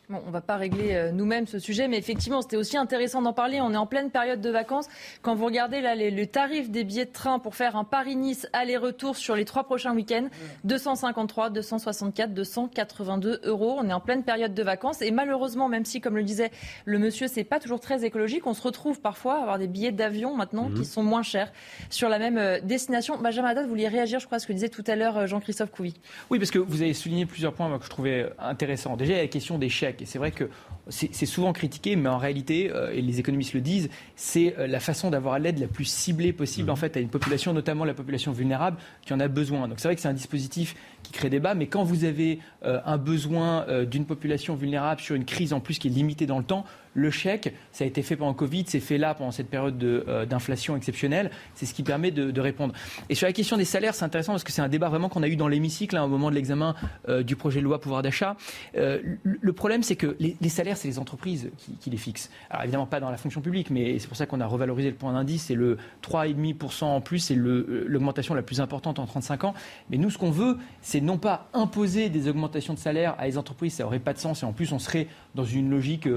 Bon, 0.09 0.21
on 0.25 0.27
ne 0.27 0.33
va 0.33 0.41
pas 0.41 0.57
régler 0.57 0.95
euh, 0.95 1.11
nous-mêmes 1.13 1.47
ce 1.47 1.59
sujet, 1.59 1.87
mais 1.87 1.97
effectivement, 1.97 2.41
c'était 2.41 2.57
aussi 2.57 2.75
intéressant 2.75 3.21
d'en 3.21 3.31
parler. 3.31 3.61
On 3.61 3.71
est 3.71 3.77
en 3.77 3.85
pleine 3.85 4.11
période 4.11 4.41
de 4.41 4.49
vacances. 4.49 4.87
Quand 5.21 5.33
vous 5.33 5.45
regardez 5.45 5.79
là, 5.79 5.95
les, 5.95 6.11
le 6.11 6.27
tarif 6.27 6.69
des 6.69 6.83
billets 6.83 7.05
de 7.05 7.11
train 7.13 7.39
pour 7.39 7.55
faire 7.55 7.77
un 7.77 7.85
Paris-Nice 7.85 8.45
aller-retour 8.51 9.15
sur 9.15 9.33
les 9.33 9.45
trois 9.45 9.63
prochains 9.63 9.95
week-ends, 9.95 10.27
253, 10.65 11.51
264, 11.51 12.33
282 12.33 13.39
euros. 13.45 13.77
On 13.79 13.87
est 13.87 13.93
en 13.93 14.01
pleine 14.01 14.23
période 14.23 14.53
de 14.53 14.61
vacances. 14.61 15.01
Et 15.01 15.09
malheureusement, 15.11 15.69
même 15.69 15.85
si, 15.85 16.01
comme 16.01 16.17
le 16.17 16.23
disait 16.23 16.51
le 16.83 16.99
monsieur, 16.99 17.29
c'est 17.29 17.45
pas 17.45 17.61
toujours 17.61 17.79
très 17.79 18.03
écologique, 18.03 18.45
on 18.45 18.53
se 18.53 18.61
retrouve 18.61 18.99
parfois 18.99 19.35
à 19.35 19.41
avoir 19.41 19.57
des 19.57 19.67
billets 19.67 19.93
d'avion 19.93 20.35
maintenant 20.35 20.67
mmh. 20.67 20.73
qui 20.73 20.85
sont 20.85 21.03
moins 21.03 21.23
chers 21.23 21.53
sur 21.89 22.09
la 22.09 22.19
même 22.19 22.37
euh, 22.37 22.59
destination. 22.61 23.17
Benjamin 23.21 23.47
Haddad, 23.47 23.63
vous 23.63 23.69
vouliez 23.69 23.87
réagir, 23.87 24.19
je 24.19 24.25
crois, 24.25 24.35
à 24.35 24.39
ce 24.39 24.47
que 24.47 24.53
disait 24.53 24.67
tout 24.67 24.83
à 24.85 24.97
l'heure 24.97 25.17
euh, 25.17 25.27
Jean-Christophe 25.27 25.71
Couvi. 25.71 25.93
Oui, 26.29 26.39
parce 26.39 26.51
que 26.51 26.59
vous 26.59 26.81
avez 26.81 26.93
souligné 26.93 27.25
plusieurs 27.25 27.53
points 27.53 27.69
moi, 27.69 27.79
que 27.79 27.85
je 27.85 27.89
trouvais 27.89 28.29
intéressants. 28.37 28.97
Déjà, 28.97 29.15
la 29.15 29.27
question 29.27 29.57
des 29.57 29.69
chèques 29.69 29.92
Et 30.01 30.05
c'est 30.05 30.19
vrai 30.19 30.31
que 30.31 30.49
c'est 30.89 31.25
souvent 31.25 31.53
critiqué, 31.53 31.95
mais 31.95 32.09
en 32.09 32.17
réalité, 32.17 32.71
euh, 32.71 32.91
et 32.93 33.01
les 33.01 33.19
économistes 33.19 33.53
le 33.53 33.61
disent, 33.61 33.89
c'est 34.15 34.55
euh, 34.59 34.67
la 34.67 34.79
façon 34.79 35.09
d'avoir 35.09 35.39
l'aide 35.39 35.59
la 35.59 35.67
plus 35.67 35.85
ciblée 35.85 36.33
possible 36.33 36.69
en 36.69 36.73
mhm. 36.73 36.79
fait 36.79 36.97
à 36.97 36.99
une 36.99 37.09
population, 37.09 37.53
notamment 37.53 37.85
la 37.85 37.93
population 37.93 38.31
vulnérable, 38.31 38.77
qui 39.05 39.13
en 39.13 39.19
a 39.19 39.27
besoin. 39.27 39.67
Donc 39.67 39.79
c'est 39.79 39.87
vrai 39.87 39.95
que 39.95 40.01
c'est 40.01 40.09
un 40.09 40.13
dispositif 40.13 40.75
qui 41.03 41.13
crée 41.13 41.29
débat, 41.29 41.53
mais 41.55 41.67
quand 41.67 41.83
vous 41.83 42.03
avez 42.03 42.39
euh, 42.63 42.79
un 42.85 42.97
besoin 42.97 43.65
d'une 43.85 44.05
population 44.05 44.55
vulnérable 44.55 45.01
sur 45.01 45.15
une 45.15 45.25
crise 45.25 45.53
en 45.53 45.59
plus 45.59 45.79
qui 45.79 45.87
est 45.87 45.91
limitée 45.91 46.25
dans 46.25 46.37
le 46.37 46.43
temps, 46.43 46.65
le 46.93 47.11
chèque, 47.11 47.53
ça 47.71 47.83
a 47.83 47.87
été 47.87 48.01
fait 48.01 48.15
pendant 48.15 48.33
Covid, 48.33 48.65
c'est 48.67 48.79
fait 48.79 48.97
là 48.97 49.13
pendant 49.15 49.31
cette 49.31 49.49
période 49.49 49.81
euh, 49.83 50.25
d'inflation 50.25 50.75
exceptionnelle. 50.75 51.31
C'est 51.55 51.65
ce 51.65 51.73
qui 51.73 51.83
permet 51.83 52.11
de, 52.11 52.41
répondre. 52.41 52.73
Et 53.09 53.15
sur 53.15 53.25
la 53.25 53.33
question 53.33 53.57
des 53.57 53.65
salaires, 53.65 53.95
c'est 53.95 54.03
intéressant 54.03 54.33
parce 54.33 54.43
que 54.43 54.51
c'est 54.51 54.61
un 54.61 54.67
débat 54.67 54.89
vraiment 54.89 55.07
qu'on 55.07 55.23
a 55.23 55.27
eu 55.27 55.35
dans 55.35 55.47
l'hémicycle 55.47 55.95
hein, 55.95 56.03
au 56.03 56.07
moment 56.07 56.29
de 56.29 56.35
l'examen 56.35 56.75
euh, 57.07 57.23
du 57.23 57.35
projet 57.35 57.59
de 57.59 57.65
loi 57.65 57.79
pouvoir 57.79 58.01
d'achat. 58.01 58.35
Euh, 58.77 58.99
le 59.23 59.53
problème, 59.53 59.81
c'est 59.81 59.95
que 59.95 60.17
les, 60.19 60.49
salaires, 60.49 60.77
c'est 60.77 60.87
les 60.87 60.99
entreprises 60.99 61.49
qui, 61.79 61.89
les 61.89 61.97
fixent. 61.97 62.29
Alors 62.49 62.63
évidemment 62.63 62.85
pas 62.85 62.99
dans 62.99 63.09
la 63.09 63.17
fonction 63.17 63.41
publique, 63.41 63.69
mais 63.69 63.97
c'est 63.99 64.07
pour 64.07 64.17
ça 64.17 64.25
qu'on 64.25 64.41
a 64.41 64.45
revalorisé 64.45 64.89
le 64.89 64.95
point 64.95 65.13
d'indice. 65.13 65.45
C'est 65.45 65.55
le 65.55 65.77
3,5% 66.03 66.83
en 66.83 67.01
plus, 67.01 67.19
c'est 67.19 67.35
l'augmentation 67.35 68.35
la 68.35 68.41
plus 68.41 68.61
importante 68.61 68.99
en 68.99 69.05
35 69.05 69.45
ans. 69.45 69.53
Mais 69.89 69.97
nous, 69.97 70.09
ce 70.09 70.17
qu'on 70.17 70.31
veut, 70.31 70.57
c'est 70.81 71.01
non 71.01 71.17
pas 71.17 71.47
imposer 71.53 72.09
des 72.09 72.27
augmentations 72.27 72.73
de 72.73 72.79
salaire 72.79 73.15
à 73.17 73.25
les 73.25 73.37
entreprises, 73.37 73.75
ça 73.75 73.83
n'aurait 73.83 73.99
pas 73.99 74.13
de 74.13 74.19
sens. 74.19 74.43
Et 74.43 74.45
en 74.45 74.53
plus, 74.53 74.71
on 74.73 74.79
serait 74.79 75.07
dans 75.35 75.45
une 75.45 75.69
logique 75.69 76.07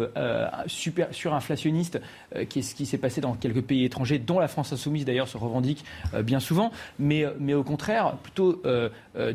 super 0.66 1.08
surinflationniste, 1.12 2.00
euh, 2.34 2.44
qui 2.44 2.60
est 2.60 2.62
ce 2.62 2.74
qui 2.74 2.86
s'est 2.86 2.98
passé 2.98 3.20
dans 3.20 3.34
quelques 3.34 3.62
pays 3.62 3.84
étrangers, 3.84 4.18
dont 4.18 4.38
la 4.38 4.48
France 4.48 4.72
insoumise 4.72 5.04
d'ailleurs 5.04 5.28
se 5.28 5.36
revendique 5.36 5.84
euh, 6.14 6.22
bien 6.22 6.40
souvent, 6.40 6.70
mais, 6.98 7.24
euh, 7.24 7.30
mais 7.38 7.54
au 7.54 7.64
contraire, 7.64 8.16
plutôt 8.22 8.62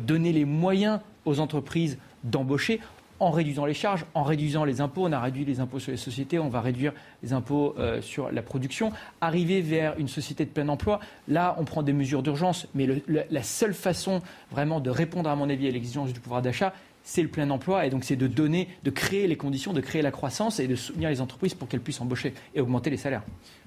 donner 0.00 0.32
les 0.32 0.44
moyens 0.44 1.00
aux 1.24 1.40
entreprises 1.40 1.98
d'embaucher 2.24 2.80
en 3.20 3.30
réduisant 3.30 3.64
les 3.64 3.74
charges, 3.74 4.04
en 4.14 4.22
réduisant 4.22 4.64
les 4.64 4.80
impôts. 4.80 5.06
On 5.06 5.12
a 5.12 5.20
réduit 5.20 5.44
les 5.44 5.60
impôts 5.60 5.78
sur 5.78 5.92
les 5.92 5.96
sociétés, 5.96 6.38
on 6.38 6.48
va 6.48 6.60
réduire 6.60 6.92
les 7.22 7.32
impôts 7.32 7.76
sur 8.00 8.30
la 8.32 8.42
production. 8.42 8.92
Arriver 9.20 9.60
vers 9.60 9.94
une 9.98 10.08
société 10.08 10.44
de 10.44 10.50
plein 10.50 10.68
emploi, 10.68 11.00
là, 11.28 11.54
on 11.58 11.64
prend 11.64 11.82
des 11.82 11.92
mesures 11.92 12.22
d'urgence, 12.22 12.66
mais 12.74 12.88
la 13.08 13.42
seule 13.42 13.74
façon 13.74 14.20
vraiment 14.50 14.80
de 14.80 14.90
répondre, 14.90 15.30
à 15.30 15.36
mon 15.36 15.48
avis, 15.48 15.68
à 15.68 15.70
l'exigence 15.70 16.12
du 16.12 16.20
pouvoir 16.20 16.42
d'achat, 16.42 16.74
c'est 17.04 17.22
le 17.22 17.28
plein 17.28 17.48
emploi 17.50 17.86
et 17.86 17.90
donc 17.90 18.04
c'est 18.04 18.16
de 18.16 18.26
donner, 18.26 18.68
de 18.84 18.90
créer 18.90 19.26
les 19.26 19.36
conditions, 19.36 19.72
de 19.72 19.80
créer 19.80 20.02
la 20.02 20.10
croissance 20.10 20.60
et 20.60 20.68
de 20.68 20.76
soutenir 20.76 21.10
les 21.10 21.20
entreprises 21.20 21.54
pour 21.54 21.68
qu'elles 21.68 21.80
puissent 21.80 22.00
embaucher 22.00 22.34
et 22.54 22.60
augmenter 22.60 22.90
les 22.90 22.96
salaires. 22.96 23.22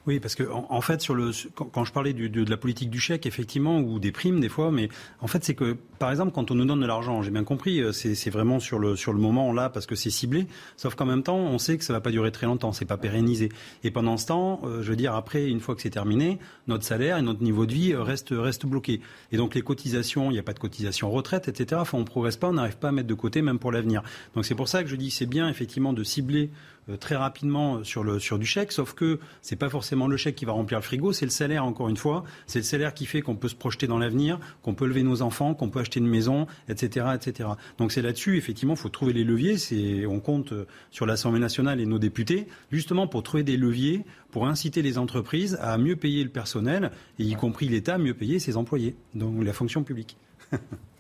Oui, 0.08 0.20
parce 0.20 0.36
que 0.36 0.44
en, 0.52 0.82
fait, 0.82 1.02
sur 1.02 1.16
le, 1.16 1.32
quand, 1.56 1.84
je 1.84 1.92
parlais 1.92 2.14
de, 2.14 2.28
de, 2.28 2.48
la 2.48 2.58
politique 2.58 2.92
du 2.92 3.00
chèque, 3.00 3.26
effectivement, 3.26 3.80
ou 3.80 3.98
des 3.98 4.12
primes 4.12 4.40
des 4.40 4.50
fois, 4.50 4.72
mais 4.72 4.90
en 5.20 5.26
fait, 5.26 5.44
c'est 5.44 5.56
que, 5.56 5.76
par 5.98 6.12
exemple, 6.12 6.32
quand 6.32 6.52
on 6.52 6.56
nous 6.56 6.66
donne 6.66 6.82
de 6.82 6.86
l'argent, 6.86 7.24
j'ai 7.24 7.32
bien 7.32 7.44
compris, 7.44 7.80
euh, 7.80 7.92
c'est 7.92 8.30
vraiment 8.30 8.60
sur 8.60 8.78
le, 8.78 8.96
sur 8.96 9.14
le 9.14 9.20
moment 9.20 9.52
là, 9.52 9.70
parce 9.70 9.88
que 9.88 9.96
c'est 9.96 10.12
ciblé, 10.12 10.46
sauf 10.78 10.94
qu'en 10.94 11.06
même 11.06 11.24
temps, 11.24 11.38
on 11.38 11.58
sait 11.58 11.80
que 11.80 11.84
ça 11.84 11.92
va 11.92 12.02
pas 12.02 12.12
durer 12.12 12.32
très 12.32 12.46
longtemps, 12.46 12.72
c'est 12.72 12.86
pas 12.86 12.98
pérennisé. 12.98 13.50
Et 13.84 13.90
pendant 13.90 14.18
ce 14.18 14.28
temps, 14.28 14.62
euh, 14.64 14.84
je 14.84 14.90
veux 14.92 14.96
dire, 14.96 15.16
après, 15.16 15.48
une 15.48 15.60
fois 15.60 15.74
que 15.74 15.82
c'est 15.82 15.90
terminé, 15.90 16.38
notre 16.68 16.84
salaire 16.84 17.18
et 17.18 17.24
notre 17.24 17.42
niveau 17.42 17.66
de 17.66 17.74
vie 17.74 17.94
euh, 17.94 18.04
reste, 18.04 18.30
reste 18.30 18.68
bloqué. 18.68 19.02
Et 19.32 19.38
donc 19.38 19.56
les 19.56 19.64
cotisations, 19.64 20.30
il 20.30 20.34
n'y 20.34 20.40
a 20.40 20.44
pas 20.44 20.54
de 20.54 20.60
cotisation 20.60 21.10
retraite, 21.10 21.48
etc. 21.48 21.82
Enfin, 21.82 21.98
on 21.98 22.04
progresse 22.04 22.38
pas, 22.38 22.50
on 22.50 22.54
n'arrive 22.54 22.78
pas 22.78 22.90
à 22.90 22.92
mettre 22.92 23.08
de 23.08 23.14
côté, 23.16 23.42
même 23.42 23.58
pour 23.58 23.72
l'avenir. 23.72 24.04
Donc 24.36 24.46
c'est 24.46 24.56
pour 24.56 24.68
ça 24.68 24.84
que 24.84 24.90
je 24.90 24.96
dis, 24.96 25.10
c'est 25.10 25.26
bien 25.26 25.50
effectivement 25.50 25.94
de 25.94 26.04
cibler 26.04 26.52
très 27.00 27.16
rapidement 27.16 27.84
sur, 27.84 28.04
le, 28.04 28.20
sur 28.20 28.38
du 28.38 28.46
chèque, 28.46 28.72
sauf 28.72 28.94
que 28.94 29.20
c'est 29.42 29.56
pas 29.56 29.70
forcément 29.70 30.08
le 30.08 30.18
chèque 30.18 30.36
qui 30.36 30.46
va 30.46 30.52
remplir 30.52 30.80
le 30.80 30.84
frigo, 30.84 31.14
c'est 31.14 31.26
le 31.26 31.32
salaire 31.32 31.66
encore 31.66 31.90
une 31.90 31.98
fois, 31.98 32.24
c'est 32.48 32.60
le 32.60 32.64
salaire 32.64 32.94
qui 32.94 33.06
fait 33.06 33.22
qu'on 33.22 33.36
peut 33.36 33.48
se 33.48 33.56
projeter 33.56 33.88
dans 33.88 33.98
l'avenir, 33.98 34.40
qu'on 34.62 34.76
peut 34.76 34.86
lever 34.86 35.04
nos 35.04 35.22
enfants, 35.22 35.54
qu'on 35.54 35.70
peut 35.70 35.80
acheter 35.80 36.00
une 36.00 36.08
maison, 36.08 36.48
etc., 36.70 37.08
etc. 37.16 37.50
Donc 37.78 37.92
c'est 37.92 38.02
là-dessus 38.02 38.38
effectivement, 38.38 38.74
il 38.74 38.80
faut 38.80 38.90
trouver 38.90 39.14
les 39.14 39.24
leviers. 39.24 39.58
C'est 39.58 40.06
on 40.06 40.20
compte 40.20 40.54
sur 40.92 41.06
l'Assemblée 41.06 41.40
nationale 41.40 41.80
et 41.80 41.86
nos 41.86 42.00
députés 42.00 42.48
justement 42.72 43.08
pour 43.08 43.24
trouver 43.24 43.44
des 43.44 43.58
leviers 43.58 44.06
pour 44.32 44.48
inciter 44.48 44.82
les 44.82 44.98
entreprises 44.98 45.58
à 45.62 45.78
mieux 45.78 45.96
payer 45.96 46.24
le 46.24 46.30
personnel 46.30 46.92
et 47.20 47.24
y 47.24 47.36
compris 47.36 47.70
l'État 47.70 47.96
à 47.96 47.98
mieux 47.98 48.14
payer 48.14 48.40
ses 48.40 48.58
employés, 48.58 48.96
donc 49.14 49.44
la 49.44 49.54
fonction 49.54 49.84
publique. 49.84 50.18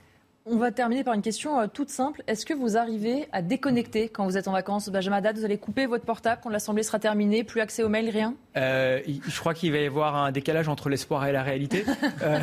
On 0.48 0.57
va 0.57 0.72
terminer 0.72 1.03
par 1.03 1.15
une 1.15 1.24
question 1.24 1.59
euh, 1.59 1.65
toute 1.65 1.90
simple. 1.90 2.22
Est-ce 2.27 2.45
que 2.45 2.53
vous 2.53 2.77
arrivez 2.77 3.27
à 3.32 3.41
déconnecter 3.41 4.09
quand 4.09 4.25
vous 4.25 4.38
êtes 4.38 4.48
en 4.48 4.51
vacances? 4.51 4.90
Benjamin 4.90 5.17
Haddad, 5.17 5.40
vous 5.40 5.43
allez 5.43 5.57
couper 5.57 5.88
votre 5.88 6.06
portable 6.06 6.40
quand 6.43 6.51
l'Assemblée 6.51 6.83
sera 6.83 6.99
terminée 6.99 7.43
Plus 7.43 7.61
accès 7.61 7.82
aux 7.82 7.90
mails, 7.90 8.11
rien? 8.11 8.35
Euh, 8.56 8.99
Je 9.27 9.40
crois 9.40 9.56
qu'il 9.56 9.72
va 9.72 9.80
y 9.80 9.88
avoir 9.88 10.15
un 10.15 10.32
décalage 10.32 10.69
entre 10.69 10.90
l'espoir 10.90 11.25
et 11.25 11.32
la 11.32 11.41
réalité. 11.41 11.83
euh, 12.22 12.38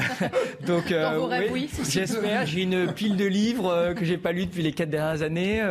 donc, 0.67 0.91
euh, 0.91 1.27
rêves, 1.27 1.53
oui. 1.53 1.71
J'espère. 1.89 2.45
J'ai 2.45 2.63
une 2.63 2.93
pile 2.93 3.17
de 3.17 3.25
livres 3.25 3.95
que 3.97 4.05
j'ai 4.05 4.19
pas 4.19 4.33
lus 4.33 4.47
depuis 4.47 4.65
les 4.65 4.73
quatre 4.73 4.91
dernières 4.91 5.23
années. 5.23 5.63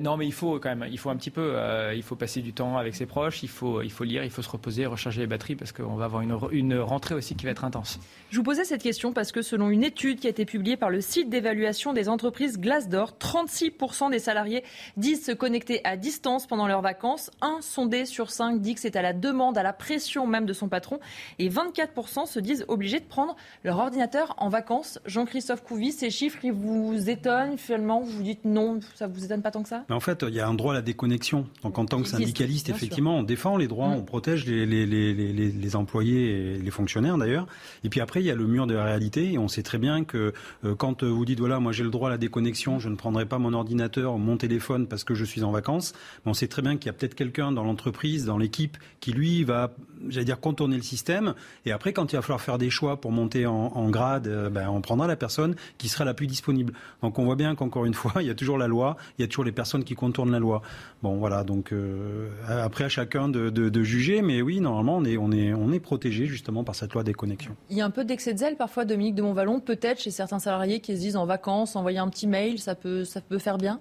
non, 0.00 0.16
mais 0.16 0.26
il 0.26 0.32
faut 0.32 0.60
quand 0.60 0.76
même, 0.76 0.88
il 0.88 1.00
faut 1.00 1.10
un 1.10 1.16
petit 1.16 1.32
peu, 1.32 1.56
il 1.96 2.02
faut 2.04 2.14
passer 2.14 2.42
du 2.42 2.52
temps 2.52 2.78
avec 2.78 2.94
ses 2.94 3.06
proches, 3.06 3.42
il 3.42 3.48
faut, 3.48 3.82
il 3.82 3.90
faut 3.90 4.04
lire, 4.04 4.22
il 4.22 4.30
faut 4.30 4.42
se 4.42 4.50
reposer, 4.50 4.86
recharger 4.86 5.22
les 5.22 5.26
batteries 5.26 5.56
parce 5.56 5.72
qu'on 5.72 5.96
va 5.96 6.04
avoir 6.04 6.22
une, 6.22 6.38
une 6.52 6.78
rentrée 6.78 7.16
aussi 7.16 7.34
qui 7.34 7.44
va 7.44 7.50
être 7.50 7.64
intense. 7.64 7.98
Je 8.30 8.36
vous 8.36 8.44
posais 8.44 8.64
cette 8.64 8.84
question 8.84 9.12
parce 9.12 9.32
que 9.32 9.42
selon 9.42 9.68
une 9.70 9.82
étude 9.82 10.20
qui 10.20 10.28
a 10.28 10.30
été 10.30 10.44
publiée 10.44 10.76
par 10.76 10.90
le 10.90 11.00
site 11.08 11.30
d'évaluation 11.30 11.92
des 11.94 12.08
entreprises 12.08 12.58
Glassdoor, 12.58 13.14
36% 13.18 14.10
des 14.10 14.18
salariés 14.18 14.62
disent 14.96 15.24
se 15.24 15.32
connecter 15.32 15.80
à 15.84 15.96
distance 15.96 16.46
pendant 16.46 16.66
leurs 16.66 16.82
vacances. 16.82 17.30
Un 17.40 17.58
sondé 17.62 18.04
sur 18.04 18.30
cinq 18.30 18.60
dit 18.60 18.74
que 18.74 18.80
c'est 18.80 18.94
à 18.94 19.02
la 19.02 19.14
demande, 19.14 19.56
à 19.56 19.62
la 19.62 19.72
pression 19.72 20.26
même 20.26 20.44
de 20.44 20.52
son 20.52 20.68
patron. 20.68 21.00
Et 21.38 21.48
24% 21.48 22.26
se 22.26 22.38
disent 22.40 22.66
obligés 22.68 23.00
de 23.00 23.06
prendre 23.06 23.36
leur 23.64 23.78
ordinateur 23.78 24.34
en 24.36 24.50
vacances. 24.50 24.98
Jean-Christophe 25.06 25.62
Couvi, 25.62 25.92
ces 25.92 26.10
chiffres, 26.10 26.38
ils 26.44 26.52
vous 26.52 27.08
étonnent 27.08 27.56
finalement? 27.56 28.00
Vous 28.00 28.22
dites 28.22 28.44
non, 28.44 28.80
ça 28.94 29.06
vous 29.06 29.24
étonne 29.24 29.40
pas 29.42 29.50
tant 29.50 29.62
que 29.62 29.68
ça? 29.68 29.84
En 29.90 30.00
fait, 30.00 30.24
il 30.28 30.34
y 30.34 30.40
a 30.40 30.46
un 30.46 30.54
droit 30.54 30.72
à 30.72 30.76
la 30.76 30.82
déconnexion. 30.82 31.46
Donc 31.62 31.78
en 31.78 31.86
tant 31.86 32.02
que 32.02 32.08
syndicaliste, 32.08 32.68
effectivement, 32.68 33.16
on 33.16 33.22
défend 33.22 33.56
les 33.56 33.66
droits, 33.66 33.88
on 33.88 34.02
protège 34.02 34.44
les, 34.44 34.66
les, 34.66 34.84
les, 34.86 35.14
les, 35.14 35.76
employés 35.76 36.56
et 36.56 36.58
les 36.58 36.70
fonctionnaires 36.70 37.16
d'ailleurs. 37.16 37.46
Et 37.84 37.88
puis 37.88 38.00
après, 38.00 38.20
il 38.20 38.26
y 38.26 38.30
a 38.30 38.34
le 38.34 38.46
mur 38.46 38.66
de 38.66 38.74
la 38.74 38.84
réalité. 38.84 39.32
Et 39.32 39.38
on 39.38 39.48
sait 39.48 39.62
très 39.62 39.78
bien 39.78 40.04
que 40.04 40.34
euh, 40.64 40.74
quand 40.74 40.97
vous 41.06 41.24
dites 41.24 41.38
voilà, 41.38 41.60
moi 41.60 41.72
j'ai 41.72 41.84
le 41.84 41.90
droit 41.90 42.08
à 42.08 42.12
la 42.12 42.18
déconnexion, 42.18 42.78
je 42.78 42.88
ne 42.88 42.96
prendrai 42.96 43.26
pas 43.26 43.38
mon 43.38 43.52
ordinateur 43.52 44.14
ou 44.14 44.18
mon 44.18 44.36
téléphone 44.36 44.86
parce 44.86 45.04
que 45.04 45.14
je 45.14 45.24
suis 45.24 45.42
en 45.42 45.50
vacances. 45.50 45.92
Mais 46.24 46.30
on 46.30 46.34
sait 46.34 46.48
très 46.48 46.62
bien 46.62 46.76
qu'il 46.76 46.86
y 46.86 46.90
a 46.90 46.92
peut-être 46.92 47.14
quelqu'un 47.14 47.52
dans 47.52 47.64
l'entreprise, 47.64 48.24
dans 48.24 48.38
l'équipe, 48.38 48.76
qui 49.00 49.12
lui 49.12 49.44
va, 49.44 49.72
j'allais 50.08 50.24
dire, 50.24 50.40
contourner 50.40 50.76
le 50.76 50.82
système. 50.82 51.34
Et 51.66 51.72
après, 51.72 51.92
quand 51.92 52.12
il 52.12 52.16
va 52.16 52.22
falloir 52.22 52.40
faire 52.40 52.58
des 52.58 52.70
choix 52.70 53.00
pour 53.00 53.12
monter 53.12 53.46
en, 53.46 53.90
grade, 53.90 54.26
euh, 54.26 54.50
ben, 54.50 54.68
on 54.68 54.80
prendra 54.80 55.06
la 55.06 55.16
personne 55.16 55.54
qui 55.78 55.88
sera 55.88 56.04
la 56.04 56.14
plus 56.14 56.26
disponible. 56.26 56.72
Donc 57.02 57.18
on 57.18 57.24
voit 57.24 57.36
bien 57.36 57.54
qu'encore 57.54 57.84
une 57.84 57.94
fois, 57.94 58.14
il 58.20 58.26
y 58.26 58.30
a 58.30 58.34
toujours 58.34 58.58
la 58.58 58.66
loi, 58.66 58.96
il 59.18 59.22
y 59.22 59.24
a 59.24 59.28
toujours 59.28 59.44
les 59.44 59.52
personnes 59.52 59.84
qui 59.84 59.94
contournent 59.94 60.32
la 60.32 60.38
loi. 60.38 60.62
Bon, 61.02 61.16
voilà. 61.16 61.44
Donc 61.44 61.72
euh, 61.72 62.28
après 62.48 62.84
à 62.84 62.88
chacun 62.88 63.28
de, 63.28 63.50
de, 63.50 63.82
juger, 63.82 64.22
mais 64.22 64.42
oui, 64.42 64.60
normalement, 64.60 64.96
on 64.96 65.04
est, 65.04 65.16
on 65.16 65.30
est, 65.30 65.52
on 65.52 65.72
est 65.72 65.80
protégé 65.80 66.26
justement 66.26 66.64
par 66.64 66.74
cette 66.74 66.92
loi 66.94 67.04
des 67.04 67.14
connexions. 67.14 67.56
Il 67.70 67.76
y 67.76 67.80
a 67.80 67.84
un 67.84 67.90
peu 67.90 68.04
d'excès 68.04 68.34
de 68.34 68.38
zèle 68.38 68.56
parfois, 68.56 68.84
Dominique 68.84 69.14
de 69.14 69.22
Montvalon, 69.22 69.60
peut-être 69.60 70.00
chez 70.00 70.10
certains 70.10 70.38
salariés 70.38 70.80
qui 70.80 70.87
se 70.96 71.00
disent 71.00 71.16
en 71.16 71.26
vacances, 71.26 71.76
envoyer 71.76 71.98
un 71.98 72.08
petit 72.08 72.26
mail, 72.26 72.58
ça 72.58 72.74
peut, 72.74 73.04
ça 73.04 73.20
peut 73.20 73.38
faire 73.38 73.58
bien? 73.58 73.80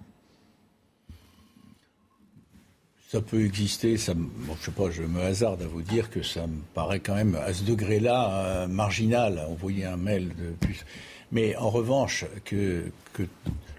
Ça 3.09 3.21
peut 3.21 3.45
exister. 3.45 3.95
Ça, 3.97 4.13
bon, 4.15 4.55
je 4.59 4.65
sais 4.65 4.71
pas, 4.71 4.91
je 4.91 5.03
me 5.03 5.21
hasarde 5.21 5.61
à 5.61 5.67
vous 5.67 5.81
dire 5.81 6.09
que 6.09 6.23
ça 6.23 6.45
me 6.45 6.61
paraît 6.73 6.99
quand 6.99 7.15
même 7.15 7.35
à 7.35 7.53
ce 7.53 7.63
degré-là 7.63 8.31
euh, 8.31 8.67
marginal. 8.67 9.39
Envoyer 9.49 9.85
un 9.85 9.97
mail 9.97 10.29
de 10.35 10.51
plus. 10.59 10.85
Mais 11.31 11.55
en 11.55 11.69
revanche, 11.69 12.25
que, 12.43 12.91
que 13.13 13.23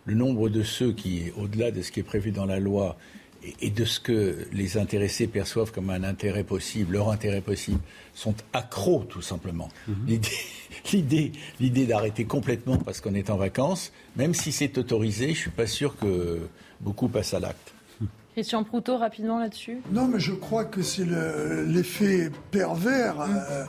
le 0.07 0.15
nombre 0.15 0.49
de 0.49 0.63
ceux 0.63 0.93
qui, 0.93 1.31
au-delà 1.37 1.71
de 1.71 1.83
ce 1.83 1.93
qui 1.93 2.01
est 2.01 2.05
prévu 2.05 2.31
dans 2.31 2.47
la 2.47 2.59
loi 2.59 2.97
et, 3.61 3.71
de 3.71 3.85
ce 3.85 4.01
que 4.01 4.47
les 4.53 4.79
intéressés 4.79 5.27
perçoivent 5.27 5.73
comme 5.73 5.91
un 5.91 6.05
intérêt 6.05 6.45
possible, 6.45 6.95
leur 6.95 7.11
intérêt 7.11 7.41
possible, 7.41 7.81
sont 8.15 8.35
accros 8.53 9.05
tout 9.05 9.23
simplement. 9.23 9.69
Mhm. 9.87 9.97
L'idée, 10.07 10.29
l'idée 10.93 11.87
d'arrêter 11.87 12.25
complètement 12.25 12.77
parce 12.79 13.01
qu'on 13.01 13.15
est 13.15 13.31
en 13.31 13.37
vacances, 13.37 13.93
même 14.17 14.35
si 14.35 14.53
c'est 14.53 14.79
autorisé, 14.79 15.35
je 15.35 15.39
suis 15.39 15.51
pas 15.51 15.67
sûr 15.67 15.97
que 15.97 16.41
beaucoup 16.81 17.09
passent 17.09 17.35
à 17.35 17.41
l'acte. 17.41 17.75
Christian 18.39 18.63
Proutot, 18.63 18.99
rapidement 18.99 19.41
là-dessus. 19.41 19.79
Non, 19.91 20.07
mais 20.07 20.21
je 20.21 20.31
crois 20.33 20.65
que 20.65 20.81
c'est 20.81 21.07
l'effet 21.67 22.31
pervers 22.53 23.21
euh, 23.21 23.65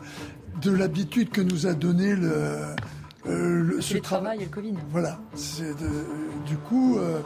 de 0.62 0.70
l'habitude 0.70 1.32
que 1.32 1.42
nous 1.42 1.66
a 1.66 1.74
donné 1.74 2.16
le, 2.16 2.76
euh, 3.28 3.82
ce 3.82 3.98
travail 3.98 4.42
et 4.42 4.46
le 4.46 4.52
Covid. 4.52 4.76
Voilà. 4.92 5.20
du 6.46 6.56
coup, 6.58 7.00
euh, 7.00 7.20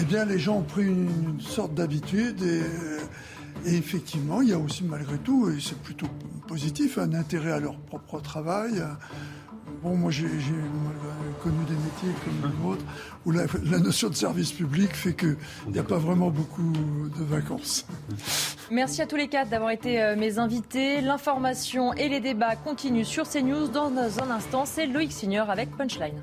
eh 0.00 0.04
bien, 0.04 0.24
les 0.24 0.38
gens 0.38 0.58
ont 0.58 0.62
pris 0.62 0.86
une, 0.86 1.38
sorte 1.40 1.74
d'habitude 1.74 2.42
et, 2.42 2.62
et, 3.66 3.74
effectivement, 3.74 4.42
il 4.42 4.48
y 4.48 4.52
a 4.52 4.58
aussi 4.58 4.84
malgré 4.84 5.18
tout, 5.18 5.50
et 5.50 5.60
c'est 5.60 5.78
plutôt 5.78 6.06
positif, 6.46 6.98
un 6.98 7.14
intérêt 7.14 7.52
à 7.52 7.60
leur 7.60 7.76
propre 7.76 8.20
travail. 8.20 8.82
Bon, 9.82 9.94
moi 9.94 10.10
j'ai 10.10 10.26
connu 11.42 11.64
des 11.64 11.74
métiers 11.74 12.22
comme 12.24 12.50
le 12.50 12.56
vôtre 12.62 12.84
où 13.24 13.30
la, 13.30 13.46
notion 13.78 14.10
de 14.10 14.14
service 14.14 14.52
public 14.52 14.94
fait 14.94 15.14
qu'il 15.14 15.36
n'y 15.68 15.78
a 15.78 15.82
pas 15.82 15.96
vraiment 15.96 16.28
beaucoup 16.28 16.72
de 17.18 17.24
vacances. 17.24 17.86
Merci 18.70 19.00
à 19.00 19.06
tous 19.06 19.16
les 19.16 19.28
quatre 19.28 19.48
d'avoir 19.48 19.70
été 19.70 20.02
euh, 20.02 20.16
mes 20.16 20.38
invités. 20.38 21.00
L'information 21.00 21.94
et 21.94 22.08
les 22.08 22.20
débats 22.20 22.56
continuent 22.56 23.04
sur 23.04 23.26
CNews. 23.26 23.68
Dans 23.68 23.90
un 23.96 24.30
instant, 24.30 24.66
c'est 24.66 24.86
Loïc 24.86 25.12
Signor 25.12 25.48
avec 25.48 25.74
Punchline. 25.76 26.22